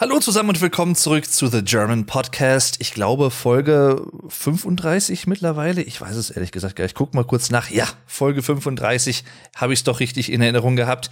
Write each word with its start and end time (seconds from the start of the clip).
Hallo 0.00 0.20
zusammen 0.20 0.50
und 0.50 0.60
willkommen 0.60 0.94
zurück 0.94 1.26
zu 1.26 1.48
The 1.48 1.64
German 1.64 2.06
Podcast. 2.06 2.76
Ich 2.78 2.94
glaube 2.94 3.32
Folge 3.32 4.06
35 4.28 5.26
mittlerweile. 5.26 5.82
Ich 5.82 6.00
weiß 6.00 6.14
es 6.14 6.30
ehrlich 6.30 6.52
gesagt 6.52 6.76
gar 6.76 6.84
nicht. 6.84 6.92
Ich 6.92 6.94
guck 6.94 7.14
mal 7.14 7.24
kurz 7.24 7.50
nach. 7.50 7.68
Ja, 7.68 7.88
Folge 8.06 8.42
35 8.42 9.24
habe 9.56 9.72
ich 9.72 9.80
es 9.80 9.84
doch 9.84 9.98
richtig 9.98 10.30
in 10.30 10.40
Erinnerung 10.40 10.76
gehabt. 10.76 11.10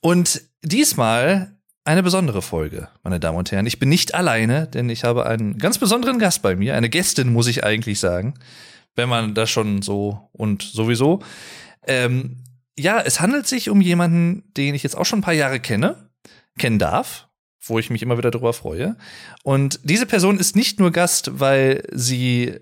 Und 0.00 0.42
diesmal 0.62 1.56
eine 1.82 2.04
besondere 2.04 2.40
Folge, 2.40 2.86
meine 3.02 3.18
Damen 3.18 3.36
und 3.36 3.50
Herren. 3.50 3.66
Ich 3.66 3.80
bin 3.80 3.88
nicht 3.88 4.14
alleine, 4.14 4.68
denn 4.68 4.90
ich 4.90 5.02
habe 5.02 5.26
einen 5.26 5.58
ganz 5.58 5.78
besonderen 5.78 6.20
Gast 6.20 6.40
bei 6.40 6.54
mir. 6.54 6.76
Eine 6.76 6.88
Gästin, 6.88 7.32
muss 7.32 7.48
ich 7.48 7.64
eigentlich 7.64 7.98
sagen. 7.98 8.34
Wenn 8.94 9.08
man 9.08 9.34
das 9.34 9.50
schon 9.50 9.82
so 9.82 10.30
und 10.30 10.62
sowieso. 10.62 11.18
Ähm, 11.84 12.44
ja, 12.78 13.00
es 13.00 13.20
handelt 13.20 13.48
sich 13.48 13.70
um 13.70 13.80
jemanden, 13.80 14.44
den 14.56 14.76
ich 14.76 14.84
jetzt 14.84 14.96
auch 14.96 15.04
schon 15.04 15.18
ein 15.18 15.22
paar 15.22 15.34
Jahre 15.34 15.58
kenne, 15.58 16.08
kennen 16.56 16.78
darf 16.78 17.26
wo 17.62 17.78
ich 17.78 17.90
mich 17.90 18.02
immer 18.02 18.18
wieder 18.18 18.30
darüber 18.30 18.52
freue. 18.52 18.96
Und 19.42 19.80
diese 19.82 20.06
Person 20.06 20.38
ist 20.38 20.56
nicht 20.56 20.80
nur 20.80 20.90
Gast, 20.90 21.40
weil 21.40 21.84
sie 21.92 22.58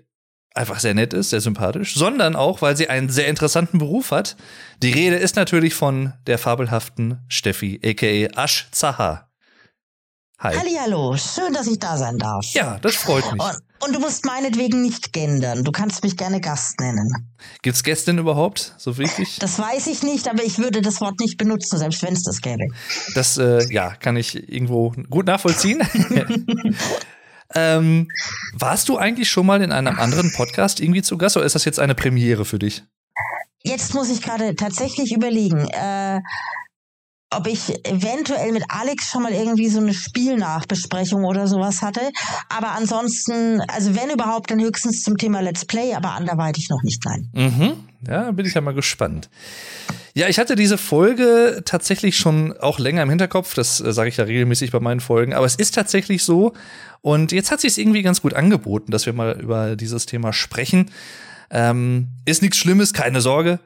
einfach 0.53 0.79
sehr 0.79 0.93
nett 0.93 1.13
ist, 1.13 1.29
sehr 1.29 1.41
sympathisch, 1.41 1.95
sondern 1.95 2.35
auch, 2.35 2.61
weil 2.61 2.75
sie 2.75 2.89
einen 2.89 3.09
sehr 3.09 3.27
interessanten 3.27 3.77
Beruf 3.77 4.11
hat. 4.11 4.35
Die 4.81 4.91
Rede 4.91 5.15
ist 5.15 5.35
natürlich 5.35 5.73
von 5.73 6.13
der 6.27 6.37
fabelhaften 6.37 7.19
Steffi, 7.27 7.79
aka 7.83 8.43
Ash 8.43 8.67
Zaha. 8.71 9.29
Hi. 10.39 10.55
Hallihallo, 10.55 11.17
schön, 11.17 11.53
dass 11.53 11.67
ich 11.67 11.79
da 11.79 11.97
sein 11.97 12.17
darf. 12.17 12.45
Ja, 12.53 12.79
das 12.79 12.95
freut 12.95 13.29
mich. 13.31 13.41
Und, 13.41 13.61
und, 13.83 13.95
du 13.95 13.99
musst 13.99 14.25
meinetwegen 14.25 14.81
nicht 14.81 15.13
gendern. 15.13 15.63
Du 15.63 15.71
kannst 15.71 16.03
mich 16.03 16.17
gerne 16.17 16.41
Gast 16.41 16.79
nennen. 16.79 17.31
Gibt's 17.61 17.83
Gästin 17.83 18.17
überhaupt, 18.17 18.73
so 18.77 18.97
wirklich? 18.97 19.37
Das 19.39 19.59
weiß 19.59 19.87
ich 19.87 20.03
nicht, 20.03 20.29
aber 20.29 20.43
ich 20.43 20.57
würde 20.57 20.81
das 20.81 21.01
Wort 21.01 21.19
nicht 21.19 21.37
benutzen, 21.37 21.77
selbst 21.77 22.03
wenn 22.03 22.13
es 22.13 22.23
das 22.23 22.41
gäbe. 22.41 22.67
Das, 23.15 23.37
äh, 23.37 23.71
ja, 23.71 23.95
kann 23.95 24.17
ich 24.17 24.35
irgendwo 24.49 24.93
gut 25.09 25.25
nachvollziehen. 25.25 25.81
ähm, 27.55 28.07
warst 28.53 28.89
du 28.89 28.97
eigentlich 28.97 29.29
schon 29.29 29.45
mal 29.45 29.61
in 29.61 29.71
einem 29.71 29.99
anderen 29.99 30.31
Podcast 30.33 30.79
irgendwie 30.79 31.01
zu 31.01 31.17
Gast 31.17 31.37
oder 31.37 31.45
ist 31.45 31.55
das 31.55 31.65
jetzt 31.65 31.79
eine 31.79 31.95
Premiere 31.95 32.45
für 32.45 32.59
dich? 32.59 32.83
Jetzt 33.63 33.93
muss 33.93 34.09
ich 34.09 34.21
gerade 34.21 34.55
tatsächlich 34.55 35.13
überlegen. 35.13 35.67
Äh, 35.67 36.21
ob 37.31 37.47
ich 37.47 37.85
eventuell 37.85 38.51
mit 38.51 38.63
Alex 38.69 39.11
schon 39.11 39.23
mal 39.23 39.31
irgendwie 39.31 39.69
so 39.69 39.79
eine 39.79 39.93
Spielnachbesprechung 39.93 41.25
oder 41.25 41.47
sowas 41.47 41.81
hatte. 41.81 42.01
Aber 42.49 42.71
ansonsten, 42.71 43.61
also 43.67 43.95
wenn 43.95 44.09
überhaupt, 44.09 44.49
dann 44.49 44.59
höchstens 44.59 45.03
zum 45.03 45.17
Thema 45.17 45.41
Let's 45.41 45.65
Play, 45.65 45.93
aber 45.93 46.11
anderweitig 46.11 46.69
noch 46.69 46.81
nicht, 46.81 47.03
nein. 47.05 47.29
Mhm. 47.33 47.73
Ja, 48.07 48.31
bin 48.31 48.45
ich 48.45 48.53
ja 48.53 48.61
mal 48.61 48.73
gespannt. 48.73 49.29
Ja, 50.15 50.27
ich 50.27 50.39
hatte 50.39 50.55
diese 50.55 50.77
Folge 50.77 51.61
tatsächlich 51.65 52.17
schon 52.17 52.57
auch 52.57 52.79
länger 52.79 53.03
im 53.03 53.09
Hinterkopf. 53.09 53.53
Das 53.53 53.79
äh, 53.79 53.93
sage 53.93 54.09
ich 54.09 54.17
ja 54.17 54.23
regelmäßig 54.23 54.71
bei 54.71 54.79
meinen 54.79 54.99
Folgen. 54.99 55.33
Aber 55.33 55.45
es 55.45 55.55
ist 55.55 55.75
tatsächlich 55.75 56.23
so. 56.23 56.53
Und 57.01 57.31
jetzt 57.31 57.51
hat 57.51 57.61
sich 57.61 57.71
es 57.71 57.77
irgendwie 57.77 58.01
ganz 58.01 58.21
gut 58.21 58.33
angeboten, 58.33 58.91
dass 58.91 59.05
wir 59.05 59.13
mal 59.13 59.39
über 59.39 59.75
dieses 59.75 60.05
Thema 60.05 60.33
sprechen. 60.33 60.91
Ähm, 61.51 62.09
ist 62.25 62.41
nichts 62.41 62.57
Schlimmes, 62.57 62.93
keine 62.93 63.21
Sorge. 63.21 63.59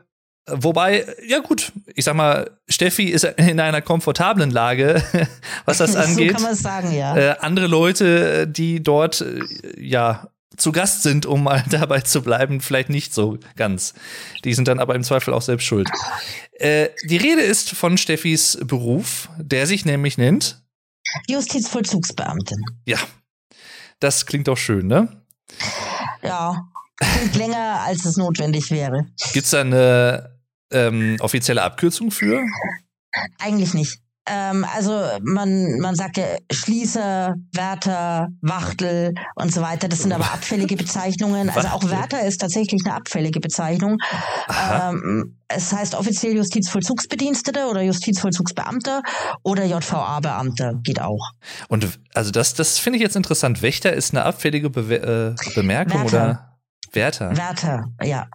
Wobei, 0.46 1.06
ja 1.26 1.40
gut, 1.40 1.72
ich 1.96 2.04
sag 2.04 2.16
mal, 2.16 2.52
Steffi 2.68 3.06
ist 3.06 3.24
in 3.24 3.60
einer 3.62 3.82
komfortablen 3.82 4.52
Lage, 4.52 5.02
was 5.66 5.78
das 5.78 5.96
angeht. 5.96 6.32
So 6.32 6.36
kann 6.36 6.44
man 6.44 6.56
sagen, 6.56 6.94
ja. 6.94 7.16
Äh, 7.16 7.36
andere 7.40 7.68
Leute, 7.68 8.46
die 8.48 8.84
dort 8.84 9.22
äh, 9.22 9.40
ja 9.80 10.28
zu 10.58 10.72
Gast 10.72 11.04
sind, 11.04 11.26
um 11.26 11.44
mal 11.44 11.64
dabei 11.70 12.02
zu 12.02 12.22
bleiben, 12.22 12.60
vielleicht 12.60 12.90
nicht 12.90 13.14
so 13.14 13.38
ganz. 13.56 13.94
Die 14.44 14.54
sind 14.54 14.68
dann 14.68 14.80
aber 14.80 14.96
im 14.96 15.04
Zweifel 15.04 15.34
auch 15.34 15.42
selbst 15.42 15.64
schuld. 15.64 15.90
Äh, 16.52 16.90
die 17.06 17.18
Rede 17.18 17.42
ist 17.42 17.72
von 17.72 17.98
Steffis 17.98 18.58
Beruf, 18.64 19.30
der 19.38 19.66
sich 19.66 19.86
nämlich 19.86 20.18
nennt 20.18 20.62
Justizvollzugsbeamtin. 21.28 22.64
Ja, 22.86 22.98
das 24.00 24.26
klingt 24.26 24.48
doch 24.48 24.58
schön, 24.58 24.88
ne? 24.88 25.10
Ja, 26.24 26.70
klingt 26.98 27.36
länger, 27.36 27.82
als 27.86 28.06
es 28.06 28.18
notwendig 28.18 28.72
wäre. 28.72 29.06
Gibt's 29.34 29.52
da 29.52 29.62
eine 29.62 30.33
ähm, 30.74 31.18
offizielle 31.20 31.62
Abkürzung 31.62 32.12
für? 32.12 32.44
Eigentlich 33.40 33.74
nicht. 33.74 34.00
Ähm, 34.26 34.66
also 34.74 35.06
man, 35.22 35.80
man 35.80 35.96
sagt 35.96 36.18
ja 36.18 36.24
Schließer, 36.50 37.36
Wärter, 37.52 38.30
Wachtel 38.42 39.14
und 39.36 39.54
so 39.54 39.62
weiter. 39.62 39.90
Das 39.90 40.00
sind 40.00 40.14
aber 40.14 40.24
abfällige 40.34 40.78
Bezeichnungen. 40.78 41.50
Also 41.50 41.68
auch 41.70 41.90
Wärter 41.90 42.26
ist 42.26 42.40
tatsächlich 42.40 42.82
eine 42.86 42.96
abfällige 42.96 43.42
Bezeichnung. 43.42 43.98
Ähm, 44.72 45.38
es 45.50 45.74
heißt 45.74 45.96
offiziell 45.96 46.36
Justizvollzugsbediensteter 46.36 47.70
oder 47.70 47.82
Justizvollzugsbeamter 47.82 49.02
oder 49.44 49.66
JVA-Beamter 49.66 50.76
geht 50.84 51.02
auch. 51.02 51.32
Und 51.68 52.00
also 52.14 52.32
das, 52.32 52.54
das 52.54 52.80
finde 52.80 52.98
ich 52.98 53.04
jetzt 53.04 53.18
interessant. 53.18 53.62
Wächter 53.62 53.92
ist 53.92 54.14
eine 54.14 54.24
abfällige 54.24 54.70
Be 54.70 55.36
äh, 55.38 55.54
Bemerkung 55.54 56.02
Wärter. 56.04 56.08
oder 56.08 56.60
Wärter? 56.94 57.38
Wärter, 57.38 57.84
ja. 58.02 58.28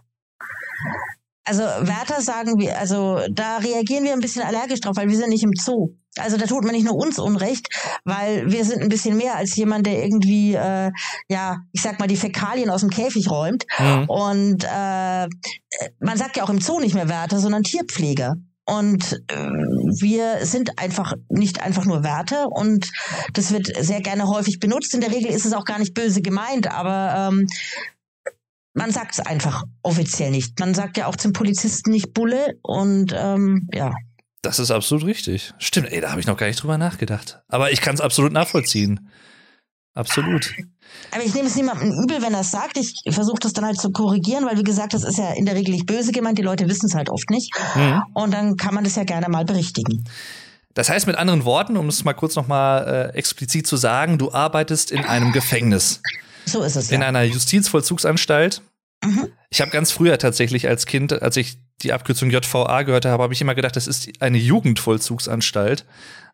Also 1.49 1.63
Wärter 1.63 2.21
sagen 2.21 2.59
wir, 2.59 2.79
also 2.79 3.21
da 3.31 3.57
reagieren 3.57 4.05
wir 4.05 4.13
ein 4.13 4.21
bisschen 4.21 4.43
allergisch 4.43 4.81
drauf, 4.81 4.97
weil 4.97 5.09
wir 5.09 5.17
sind 5.17 5.31
nicht 5.31 5.45
im 5.45 5.53
Zoo. 5.55 5.95
Also 6.19 6.37
da 6.37 6.47
tut 6.47 6.65
man 6.65 6.73
nicht 6.73 6.85
nur 6.85 6.95
uns 6.95 7.19
Unrecht, 7.19 7.69
weil 8.05 8.51
wir 8.51 8.65
sind 8.65 8.83
ein 8.83 8.89
bisschen 8.91 9.17
mehr 9.17 9.37
als 9.37 9.57
jemand, 9.57 9.87
der 9.87 10.03
irgendwie, 10.03 10.55
äh, 10.55 10.91
ja, 11.29 11.57
ich 11.73 11.81
sag 11.81 11.99
mal, 11.99 12.07
die 12.07 12.17
Fäkalien 12.17 12.69
aus 12.69 12.83
dem 12.83 12.91
Käfig 12.91 13.31
räumt. 13.31 13.65
Mhm. 13.79 14.05
Und 14.09 14.65
äh, 14.65 15.29
man 16.01 16.17
sagt 16.19 16.37
ja 16.37 16.45
auch 16.45 16.51
im 16.51 16.61
Zoo 16.61 16.81
nicht 16.81 16.95
mehr 16.95 17.09
Wärter, 17.09 17.39
sondern 17.39 17.63
Tierpfleger. 17.63 18.35
Und 18.67 19.23
äh, 19.29 19.35
wir 19.39 20.45
sind 20.45 20.79
einfach 20.79 21.15
nicht 21.31 21.63
einfach 21.63 21.87
nur 21.87 22.05
Wärter 22.05 22.49
und 22.53 22.91
das 23.33 23.51
wird 23.51 23.73
sehr 23.81 24.03
gerne 24.03 24.29
häufig 24.29 24.61
benutzt. 24.61 24.93
In 24.93 25.01
der 25.01 25.11
Regel 25.11 25.31
ist 25.31 25.47
es 25.47 25.55
auch 25.55 25.65
gar 25.65 25.79
nicht 25.79 25.95
böse 25.95 26.21
gemeint, 26.21 26.71
aber 26.71 27.31
ähm, 27.33 27.47
man 28.79 28.91
sagt 28.91 29.13
es 29.13 29.21
einfach 29.21 29.65
offiziell 29.83 30.31
nicht. 30.31 30.59
Man 30.59 30.75
sagt 30.75 30.97
ja 30.97 31.07
auch 31.07 31.17
zum 31.17 31.33
Polizisten 31.33 31.91
nicht 31.91 32.15
Bulle 32.15 32.55
und 32.63 33.15
ähm, 33.17 33.69
ja. 33.73 33.93
Das 34.43 34.59
ist 34.59 34.71
absolut 34.71 35.05
richtig. 35.05 35.53
Stimmt, 35.59 35.91
ey, 35.91 36.01
da 36.01 36.11
habe 36.11 36.21
ich 36.21 36.27
noch 36.27 36.37
gar 36.37 36.47
nicht 36.47 36.63
drüber 36.63 36.79
nachgedacht. 36.79 37.41
Aber 37.49 37.73
ich 37.73 37.81
kann 37.81 37.95
es 37.95 38.01
absolut 38.01 38.33
nachvollziehen. 38.33 39.11
Absolut. 39.95 40.55
Aber 41.11 41.25
ich 41.25 41.35
nehme 41.35 41.49
es 41.49 41.57
niemandem 41.57 41.91
übel, 41.91 42.23
wenn 42.23 42.33
er 42.33 42.41
es 42.41 42.53
sagt. 42.53 42.77
Ich 42.77 42.95
versuche 43.11 43.41
das 43.41 43.53
dann 43.53 43.65
halt 43.65 43.81
zu 43.81 43.91
korrigieren, 43.91 44.47
weil 44.47 44.57
wie 44.57 44.63
gesagt, 44.63 44.95
das 44.95 45.03
ist 45.03 45.19
ja 45.19 45.33
in 45.33 45.45
der 45.45 45.57
Regel 45.57 45.73
nicht 45.73 45.87
böse 45.87 46.13
gemeint. 46.13 46.39
Die 46.39 46.43
Leute 46.43 46.69
wissen 46.69 46.87
es 46.87 46.95
halt 46.95 47.11
oft 47.11 47.29
nicht. 47.31 47.53
Mhm. 47.75 48.03
Und 48.15 48.33
dann 48.33 48.57
kann 48.57 48.75
man 48.75 48.85
das 48.85 48.95
ja 48.95 49.03
gerne 49.03 49.29
mal 49.29 49.45
berichtigen. 49.45 50.05
Das 50.75 50.89
heißt 50.89 51.09
mit 51.09 51.17
anderen 51.17 51.45
Worten, 51.45 51.77
um 51.77 51.89
es 51.89 52.05
mal 52.05 52.13
kurz 52.13 52.37
noch 52.37 52.47
mal 52.47 53.11
äh, 53.13 53.17
explizit 53.19 53.67
zu 53.67 53.77
sagen, 53.77 54.19
du 54.19 54.31
arbeitest 54.31 54.93
in 54.93 55.05
einem 55.05 55.33
Gefängnis. 55.33 56.01
So 56.47 56.63
ist 56.63 56.77
es. 56.77 56.91
In 56.93 57.01
ja. 57.01 57.09
einer 57.09 57.25
Justizvollzugsanstalt. 57.25 58.63
Mhm. 59.05 59.29
Ich 59.51 59.61
habe 59.61 59.71
ganz 59.71 59.91
früher 59.91 60.19
tatsächlich 60.19 60.69
als 60.69 60.87
Kind, 60.87 61.23
als 61.23 61.37
ich 61.37 61.59
die 61.83 61.93
Abkürzung 61.93 62.31
JVA 62.31 62.83
gehört 62.83 63.05
habe, 63.05 63.23
habe 63.23 63.33
ich 63.33 63.41
immer 63.41 63.55
gedacht, 63.55 63.77
das 63.77 63.87
ist 63.87 64.11
eine 64.21 64.39
Jugendvollzugsanstalt. 64.39 65.85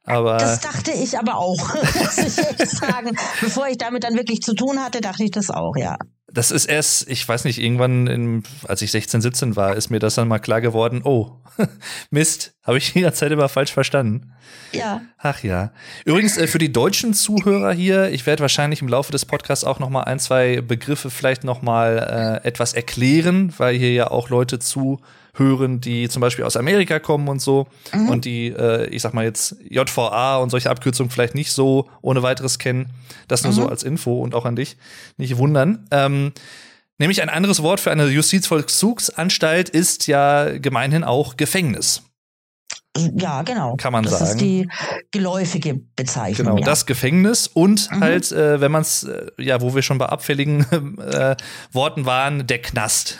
Aber 0.04 0.36
das 0.36 0.60
dachte 0.60 0.92
ich 0.92 1.18
aber 1.18 1.36
auch, 1.36 1.74
muss 1.74 2.18
ich 2.18 2.38
echt 2.38 2.70
sagen. 2.70 3.16
Bevor 3.40 3.68
ich 3.68 3.78
damit 3.78 4.04
dann 4.04 4.14
wirklich 4.14 4.42
zu 4.42 4.54
tun 4.54 4.78
hatte, 4.78 5.00
dachte 5.00 5.24
ich 5.24 5.30
das 5.30 5.50
auch, 5.50 5.76
ja. 5.76 5.96
Das 6.26 6.50
ist 6.50 6.66
erst, 6.66 7.08
ich 7.08 7.26
weiß 7.26 7.44
nicht, 7.44 7.58
irgendwann, 7.58 8.06
in, 8.06 8.42
als 8.66 8.82
ich 8.82 8.90
16, 8.90 9.20
17 9.20 9.56
war, 9.56 9.76
ist 9.76 9.90
mir 9.90 10.00
das 10.00 10.16
dann 10.16 10.26
mal 10.28 10.40
klar 10.40 10.60
geworden. 10.60 11.02
Oh, 11.04 11.30
Mist, 12.10 12.54
habe 12.64 12.78
ich 12.78 12.92
die 12.92 13.02
ganze 13.02 13.20
Zeit 13.20 13.32
immer 13.32 13.48
falsch 13.48 13.72
verstanden. 13.72 14.32
Ja. 14.72 15.02
Ach 15.18 15.42
ja. 15.42 15.70
Übrigens 16.04 16.36
äh, 16.36 16.48
für 16.48 16.58
die 16.58 16.72
deutschen 16.72 17.14
Zuhörer 17.14 17.72
hier, 17.72 18.10
ich 18.10 18.26
werde 18.26 18.42
wahrscheinlich 18.42 18.82
im 18.82 18.88
Laufe 18.88 19.12
des 19.12 19.24
Podcasts 19.24 19.64
auch 19.64 19.78
noch 19.78 19.90
mal 19.90 20.02
ein, 20.02 20.18
zwei 20.18 20.60
Begriffe 20.60 21.08
vielleicht 21.08 21.44
noch 21.44 21.62
mal 21.62 22.40
äh, 22.44 22.46
etwas 22.46 22.72
erklären, 22.74 23.54
weil 23.56 23.76
hier 23.76 23.92
ja 23.92 24.10
auch 24.10 24.28
Leute 24.28 24.58
zu 24.58 25.00
hören, 25.34 25.80
die 25.80 26.08
zum 26.08 26.20
Beispiel 26.20 26.44
aus 26.44 26.56
Amerika 26.56 26.98
kommen 26.98 27.28
und 27.28 27.40
so 27.40 27.66
mhm. 27.92 28.08
und 28.08 28.24
die, 28.24 28.48
äh, 28.48 28.86
ich 28.88 29.02
sag 29.02 29.14
mal 29.14 29.24
jetzt 29.24 29.56
JVA 29.68 30.38
und 30.38 30.50
solche 30.50 30.70
Abkürzungen 30.70 31.10
vielleicht 31.10 31.34
nicht 31.34 31.52
so 31.52 31.88
ohne 32.02 32.22
weiteres 32.22 32.58
kennen. 32.58 32.90
Das 33.28 33.42
nur 33.42 33.52
mhm. 33.52 33.56
so 33.56 33.68
als 33.68 33.82
Info 33.82 34.20
und 34.20 34.34
auch 34.34 34.44
an 34.44 34.56
dich. 34.56 34.76
Nicht 35.16 35.36
wundern. 35.36 35.86
Ähm, 35.90 36.32
nämlich 36.98 37.22
ein 37.22 37.28
anderes 37.28 37.62
Wort 37.62 37.80
für 37.80 37.90
eine 37.90 38.06
Justizvollzugsanstalt 38.06 39.68
ist 39.68 40.06
ja 40.06 40.58
gemeinhin 40.58 41.04
auch 41.04 41.36
Gefängnis. 41.36 42.02
Ja, 42.96 43.42
genau. 43.42 43.74
Kann 43.76 43.92
man 43.92 44.04
das 44.04 44.12
sagen. 44.12 44.24
Das 44.24 44.30
ist 44.34 44.40
die 44.40 44.68
geläufige 45.10 45.80
Bezeichnung. 45.96 46.46
Genau, 46.46 46.58
ja. 46.58 46.64
das 46.64 46.86
Gefängnis 46.86 47.48
und 47.48 47.90
mhm. 47.90 48.00
halt, 48.00 48.30
äh, 48.30 48.60
wenn 48.60 48.70
man 48.70 48.82
es, 48.82 49.02
äh, 49.02 49.30
ja, 49.38 49.60
wo 49.60 49.74
wir 49.74 49.82
schon 49.82 49.98
bei 49.98 50.06
abfälligen 50.06 50.60
äh, 51.00 51.36
Worten 51.72 52.06
waren, 52.06 52.46
der 52.46 52.62
Knast. 52.62 53.18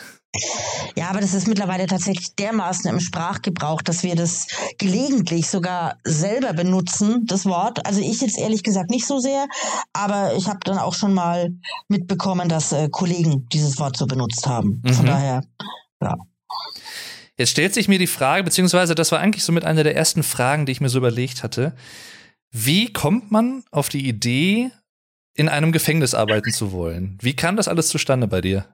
Ja, 0.95 1.09
aber 1.09 1.21
das 1.21 1.33
ist 1.33 1.47
mittlerweile 1.47 1.87
tatsächlich 1.87 2.35
dermaßen 2.35 2.89
im 2.89 2.99
Sprachgebrauch, 2.99 3.81
dass 3.81 4.03
wir 4.03 4.15
das 4.15 4.47
gelegentlich 4.77 5.47
sogar 5.49 5.97
selber 6.03 6.53
benutzen, 6.53 7.25
das 7.25 7.45
Wort. 7.45 7.85
Also 7.85 8.01
ich 8.01 8.21
jetzt 8.21 8.37
ehrlich 8.37 8.63
gesagt 8.63 8.89
nicht 8.89 9.05
so 9.05 9.19
sehr, 9.19 9.47
aber 9.93 10.35
ich 10.35 10.47
habe 10.47 10.59
dann 10.63 10.77
auch 10.77 10.93
schon 10.93 11.13
mal 11.13 11.51
mitbekommen, 11.87 12.49
dass 12.49 12.71
äh, 12.71 12.89
Kollegen 12.89 13.47
dieses 13.51 13.79
Wort 13.79 13.97
so 13.97 14.07
benutzt 14.07 14.47
haben. 14.47 14.81
Mhm. 14.83 14.93
Von 14.93 15.05
daher, 15.05 15.43
ja. 16.01 16.15
Jetzt 17.37 17.49
stellt 17.49 17.73
sich 17.73 17.89
mir 17.89 17.99
die 17.99 18.07
Frage, 18.07 18.43
beziehungsweise 18.43 18.95
das 18.95 19.11
war 19.11 19.19
eigentlich 19.19 19.43
so 19.43 19.51
mit 19.51 19.65
einer 19.65 19.83
der 19.83 19.95
ersten 19.95 20.23
Fragen, 20.23 20.65
die 20.65 20.71
ich 20.71 20.79
mir 20.79 20.89
so 20.89 20.99
überlegt 20.99 21.43
hatte. 21.43 21.75
Wie 22.51 22.93
kommt 22.93 23.31
man 23.31 23.63
auf 23.71 23.89
die 23.89 24.07
Idee, 24.07 24.71
in 25.35 25.49
einem 25.49 25.71
Gefängnis 25.71 26.13
arbeiten 26.13 26.51
zu 26.51 26.71
wollen? 26.71 27.17
Wie 27.21 27.35
kam 27.35 27.57
das 27.57 27.67
alles 27.67 27.89
zustande 27.89 28.27
bei 28.27 28.41
dir? 28.41 28.65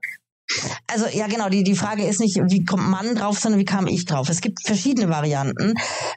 Also 0.88 1.08
ja, 1.08 1.28
genau, 1.28 1.50
die, 1.50 1.64
die 1.64 1.76
Frage 1.76 2.06
ist 2.06 2.20
nicht, 2.20 2.38
wie 2.50 2.66
kommt 2.66 2.88
man 2.88 3.16
drauf, 3.16 3.40
sondern 3.40 3.60
wie 3.60 3.66
kam 3.66 3.88
ich 3.88 4.06
drauf. 4.06 4.30
Es 4.30 4.42
gibt 4.42 4.66
verschiedene 4.66 5.10
Varianten. 5.10 5.74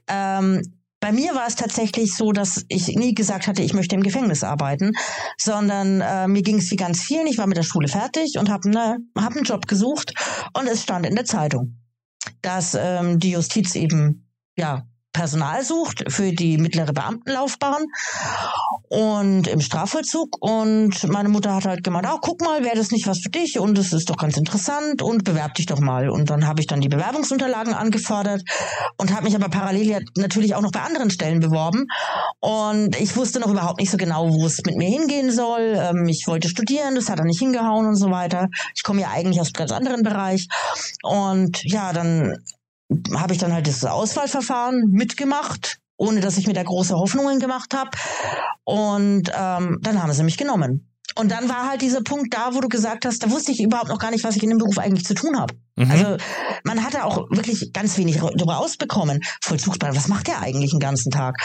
Ähm, 0.08 0.62
bei 1.00 1.12
mir 1.12 1.34
war 1.34 1.46
es 1.46 1.54
tatsächlich 1.54 2.14
so, 2.16 2.32
dass 2.32 2.64
ich 2.68 2.88
nie 2.88 3.14
gesagt 3.14 3.46
hatte, 3.46 3.62
ich 3.62 3.74
möchte 3.74 3.94
im 3.94 4.02
Gefängnis 4.02 4.42
arbeiten, 4.42 4.92
sondern 5.36 6.00
äh, 6.00 6.26
mir 6.28 6.40
ging 6.40 6.56
es 6.56 6.70
wie 6.70 6.76
ganz 6.76 7.02
vielen. 7.02 7.26
Ich 7.26 7.36
war 7.36 7.46
mit 7.46 7.58
der 7.58 7.62
Schule 7.62 7.88
fertig 7.88 8.38
und 8.38 8.48
habe 8.48 8.70
ne, 8.70 8.96
hab 9.18 9.36
einen 9.36 9.44
Job 9.44 9.66
gesucht 9.66 10.14
und 10.56 10.66
es 10.66 10.82
stand 10.82 11.04
in 11.04 11.14
der 11.14 11.26
Zeitung, 11.26 11.76
dass 12.40 12.74
ähm, 12.74 13.18
die 13.18 13.32
Justiz 13.32 13.74
eben 13.74 14.30
ja 14.56 14.86
Personal 15.14 15.64
sucht 15.64 16.04
für 16.12 16.32
die 16.32 16.58
mittlere 16.58 16.92
Beamtenlaufbahn 16.92 17.84
und 18.88 19.46
im 19.46 19.60
Strafvollzug. 19.60 20.36
Und 20.40 21.08
meine 21.08 21.30
Mutter 21.30 21.54
hat 21.54 21.64
halt 21.64 21.84
gemeint, 21.84 22.06
oh, 22.12 22.18
guck 22.20 22.42
mal, 22.42 22.62
wäre 22.64 22.76
das 22.76 22.90
nicht 22.90 23.06
was 23.06 23.20
für 23.20 23.30
dich? 23.30 23.58
Und 23.58 23.78
es 23.78 23.92
ist 23.92 24.10
doch 24.10 24.16
ganz 24.16 24.36
interessant 24.36 25.00
und 25.00 25.24
bewerb 25.24 25.54
dich 25.54 25.66
doch 25.66 25.80
mal. 25.80 26.10
Und 26.10 26.30
dann 26.30 26.46
habe 26.46 26.60
ich 26.60 26.66
dann 26.66 26.80
die 26.80 26.88
Bewerbungsunterlagen 26.88 27.72
angefordert 27.72 28.42
und 28.98 29.14
habe 29.14 29.24
mich 29.24 29.36
aber 29.36 29.48
parallel 29.48 30.04
natürlich 30.16 30.54
auch 30.54 30.62
noch 30.62 30.72
bei 30.72 30.80
anderen 30.80 31.10
Stellen 31.10 31.40
beworben. 31.40 31.86
Und 32.40 33.00
ich 33.00 33.16
wusste 33.16 33.40
noch 33.40 33.48
überhaupt 33.48 33.80
nicht 33.80 33.90
so 33.90 33.96
genau, 33.96 34.28
wo 34.30 34.46
es 34.46 34.60
mit 34.66 34.76
mir 34.76 34.88
hingehen 34.88 35.30
soll. 35.30 35.76
Ähm, 35.78 36.06
ich 36.08 36.26
wollte 36.26 36.48
studieren, 36.48 36.96
das 36.96 37.08
hat 37.08 37.20
dann 37.20 37.26
nicht 37.26 37.38
hingehauen 37.38 37.86
und 37.86 37.96
so 37.96 38.10
weiter. 38.10 38.48
Ich 38.74 38.82
komme 38.82 39.02
ja 39.02 39.10
eigentlich 39.10 39.40
aus 39.40 39.48
einem 39.48 39.54
ganz 39.54 39.70
anderen 39.70 40.02
Bereich. 40.02 40.48
Und 41.02 41.62
ja, 41.64 41.92
dann 41.92 42.38
habe 43.14 43.32
ich 43.32 43.38
dann 43.38 43.52
halt 43.52 43.66
das 43.66 43.84
Auswahlverfahren 43.84 44.90
mitgemacht, 44.90 45.78
ohne 45.96 46.20
dass 46.20 46.36
ich 46.36 46.46
mir 46.46 46.54
da 46.54 46.62
große 46.62 46.94
Hoffnungen 46.94 47.40
gemacht 47.40 47.74
habe. 47.74 47.90
Und 48.64 49.30
ähm, 49.34 49.78
dann 49.80 50.02
haben 50.02 50.12
sie 50.12 50.24
mich 50.24 50.36
genommen. 50.36 50.90
Und 51.16 51.30
dann 51.30 51.48
war 51.48 51.68
halt 51.68 51.80
dieser 51.80 52.02
Punkt 52.02 52.34
da, 52.34 52.54
wo 52.54 52.60
du 52.60 52.68
gesagt 52.68 53.04
hast, 53.04 53.22
da 53.22 53.30
wusste 53.30 53.52
ich 53.52 53.62
überhaupt 53.62 53.88
noch 53.88 54.00
gar 54.00 54.10
nicht, 54.10 54.24
was 54.24 54.34
ich 54.34 54.42
in 54.42 54.48
dem 54.48 54.58
Beruf 54.58 54.78
eigentlich 54.78 55.04
zu 55.04 55.14
tun 55.14 55.38
habe. 55.38 55.54
Mhm. 55.76 55.90
Also 55.90 56.16
man 56.64 56.82
hatte 56.84 57.04
auch 57.04 57.30
wirklich 57.30 57.72
ganz 57.72 57.96
wenig 57.98 58.18
darüber 58.18 58.58
ausbekommen. 58.58 59.20
Vollzugsbeamter, 59.40 59.96
was 59.96 60.08
macht 60.08 60.26
der 60.26 60.40
eigentlich 60.40 60.72
den 60.72 60.80
ganzen 60.80 61.10
Tag? 61.12 61.36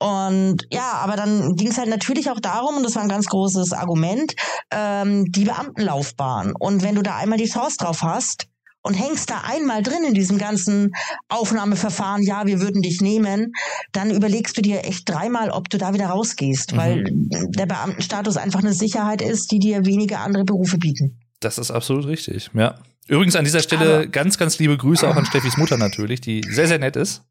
Und 0.00 0.66
ja, 0.72 0.92
aber 0.94 1.14
dann 1.14 1.54
ging 1.54 1.68
es 1.68 1.78
halt 1.78 1.88
natürlich 1.88 2.30
auch 2.30 2.40
darum, 2.40 2.78
und 2.78 2.82
das 2.82 2.96
war 2.96 3.02
ein 3.02 3.08
ganz 3.08 3.26
großes 3.26 3.72
Argument, 3.72 4.34
ähm, 4.72 5.26
die 5.28 5.44
Beamtenlaufbahn. 5.44 6.54
Und 6.58 6.82
wenn 6.82 6.96
du 6.96 7.02
da 7.02 7.16
einmal 7.16 7.38
die 7.38 7.48
Chance 7.48 7.76
drauf 7.78 8.02
hast, 8.02 8.48
und 8.82 8.94
hängst 8.94 9.30
da 9.30 9.42
einmal 9.44 9.82
drin 9.82 10.04
in 10.06 10.14
diesem 10.14 10.38
ganzen 10.38 10.92
Aufnahmeverfahren, 11.28 12.22
ja, 12.22 12.46
wir 12.46 12.60
würden 12.60 12.82
dich 12.82 13.00
nehmen, 13.00 13.52
dann 13.92 14.10
überlegst 14.10 14.56
du 14.56 14.62
dir 14.62 14.84
echt 14.84 15.08
dreimal, 15.08 15.50
ob 15.50 15.70
du 15.70 15.78
da 15.78 15.94
wieder 15.94 16.06
rausgehst, 16.06 16.72
mhm. 16.72 16.76
weil 16.76 17.04
der 17.10 17.66
Beamtenstatus 17.66 18.36
einfach 18.36 18.60
eine 18.60 18.72
Sicherheit 18.72 19.22
ist, 19.22 19.52
die 19.52 19.58
dir 19.58 19.84
wenige 19.86 20.18
andere 20.18 20.44
Berufe 20.44 20.78
bieten. 20.78 21.20
Das 21.40 21.58
ist 21.58 21.70
absolut 21.70 22.06
richtig, 22.06 22.50
ja. 22.54 22.74
Übrigens 23.08 23.34
an 23.34 23.44
dieser 23.44 23.62
Stelle 23.62 23.96
Aber, 23.96 24.06
ganz, 24.06 24.38
ganz 24.38 24.58
liebe 24.58 24.76
Grüße 24.76 25.08
auch 25.08 25.16
an 25.16 25.26
Steffis 25.26 25.56
Mutter 25.56 25.76
natürlich, 25.76 26.20
die 26.20 26.42
sehr, 26.48 26.68
sehr 26.68 26.78
nett 26.78 26.94
ist 26.94 27.22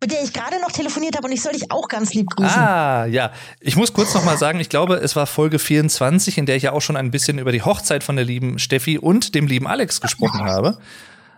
mit 0.00 0.12
der 0.12 0.22
ich 0.22 0.32
gerade 0.32 0.60
noch 0.60 0.72
telefoniert 0.72 1.16
habe 1.16 1.26
und 1.26 1.32
ich 1.32 1.42
soll 1.42 1.52
dich 1.52 1.70
auch 1.70 1.88
ganz 1.88 2.14
lieb 2.14 2.28
grüßen. 2.30 2.60
Ah, 2.60 3.06
ja. 3.06 3.32
Ich 3.60 3.76
muss 3.76 3.92
kurz 3.92 4.14
noch 4.14 4.24
mal 4.24 4.36
sagen, 4.36 4.60
ich 4.60 4.68
glaube, 4.68 4.96
es 4.96 5.16
war 5.16 5.26
Folge 5.26 5.58
24, 5.58 6.38
in 6.38 6.46
der 6.46 6.56
ich 6.56 6.64
ja 6.64 6.72
auch 6.72 6.82
schon 6.82 6.96
ein 6.96 7.10
bisschen 7.10 7.38
über 7.38 7.52
die 7.52 7.62
Hochzeit 7.62 8.04
von 8.04 8.16
der 8.16 8.24
lieben 8.24 8.58
Steffi 8.58 8.98
und 8.98 9.34
dem 9.34 9.46
lieben 9.46 9.66
Alex 9.66 10.00
gesprochen 10.00 10.44
habe. 10.44 10.78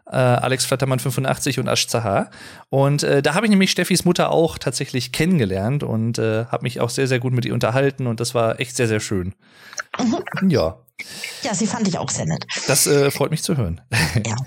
Äh, 0.08 0.16
Alex 0.16 0.64
Flattermann 0.64 1.00
85 1.00 1.58
und 1.58 1.66
Ash 1.66 1.88
Zahar. 1.88 2.30
Und 2.68 3.02
äh, 3.02 3.22
da 3.22 3.34
habe 3.34 3.46
ich 3.46 3.50
nämlich 3.50 3.72
Steffis 3.72 4.04
Mutter 4.04 4.30
auch 4.30 4.58
tatsächlich 4.58 5.10
kennengelernt 5.10 5.82
und 5.82 6.18
äh, 6.18 6.44
habe 6.46 6.62
mich 6.62 6.80
auch 6.80 6.90
sehr, 6.90 7.08
sehr 7.08 7.18
gut 7.18 7.32
mit 7.32 7.44
ihr 7.44 7.54
unterhalten 7.54 8.06
und 8.06 8.20
das 8.20 8.34
war 8.34 8.60
echt 8.60 8.76
sehr, 8.76 8.86
sehr 8.86 9.00
schön. 9.00 9.34
Mhm. 9.98 10.50
Ja. 10.50 10.78
Ja, 11.42 11.54
sie 11.54 11.66
fand 11.66 11.88
ich 11.88 11.98
auch 11.98 12.10
sehr 12.10 12.26
nett. 12.26 12.46
Das 12.68 12.86
äh, 12.86 13.10
freut 13.10 13.30
mich 13.30 13.42
zu 13.42 13.56
hören. 13.56 13.80
Ja. 14.24 14.36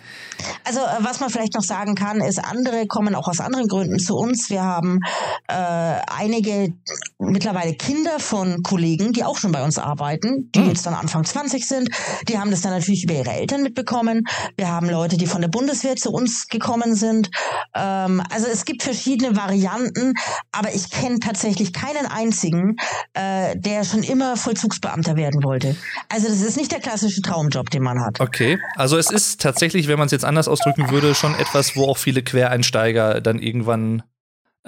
Also 0.63 0.79
äh, 0.79 0.97
was 0.99 1.19
man 1.19 1.29
vielleicht 1.29 1.55
noch 1.55 1.63
sagen 1.63 1.95
kann, 1.95 2.21
ist, 2.21 2.43
andere 2.43 2.87
kommen 2.87 3.15
auch 3.15 3.27
aus 3.27 3.39
anderen 3.39 3.67
Gründen 3.67 3.99
zu 3.99 4.15
uns. 4.15 4.49
Wir 4.49 4.63
haben 4.63 4.99
äh, 5.47 5.53
einige 5.53 6.73
mittlerweile 7.17 7.73
Kinder 7.73 8.19
von 8.19 8.63
Kollegen, 8.63 9.13
die 9.13 9.23
auch 9.23 9.37
schon 9.37 9.51
bei 9.51 9.63
uns 9.63 9.77
arbeiten, 9.77 10.51
die 10.53 10.59
mhm. 10.59 10.69
jetzt 10.69 10.85
dann 10.85 10.93
Anfang 10.93 11.23
20 11.23 11.67
sind. 11.67 11.89
Die 12.27 12.37
haben 12.37 12.51
das 12.51 12.61
dann 12.61 12.71
natürlich 12.71 13.03
über 13.03 13.15
ihre 13.15 13.31
Eltern 13.31 13.63
mitbekommen. 13.63 14.23
Wir 14.57 14.69
haben 14.69 14.89
Leute, 14.89 15.17
die 15.17 15.27
von 15.27 15.41
der 15.41 15.49
Bundeswehr 15.49 15.95
zu 15.95 16.11
uns 16.11 16.47
gekommen 16.47 16.95
sind. 16.95 17.29
Ähm, 17.75 18.21
also 18.29 18.47
es 18.47 18.65
gibt 18.65 18.83
verschiedene 18.83 19.35
Varianten, 19.35 20.13
aber 20.51 20.73
ich 20.73 20.89
kenne 20.89 21.19
tatsächlich 21.19 21.73
keinen 21.73 22.05
einzigen, 22.05 22.75
äh, 23.13 23.57
der 23.57 23.83
schon 23.83 24.03
immer 24.03 24.37
Vollzugsbeamter 24.37 25.15
werden 25.15 25.43
wollte. 25.43 25.75
Also 26.09 26.27
das 26.27 26.41
ist 26.41 26.57
nicht 26.57 26.71
der 26.71 26.79
klassische 26.79 27.21
Traumjob, 27.21 27.69
den 27.69 27.83
man 27.83 28.03
hat. 28.03 28.19
Okay, 28.19 28.59
also 28.75 28.97
es 28.97 29.09
ist 29.09 29.41
tatsächlich, 29.41 29.87
wenn 29.87 29.97
man 29.97 30.05
es 30.05 30.11
jetzt 30.11 30.25
anders 30.29 30.47
ausdrücken 30.47 30.89
würde, 30.89 31.13
schon 31.15 31.35
etwas, 31.35 31.75
wo 31.75 31.85
auch 31.85 31.97
viele 31.97 32.23
Quereinsteiger 32.23 33.19
dann 33.19 33.39
irgendwann 33.39 34.03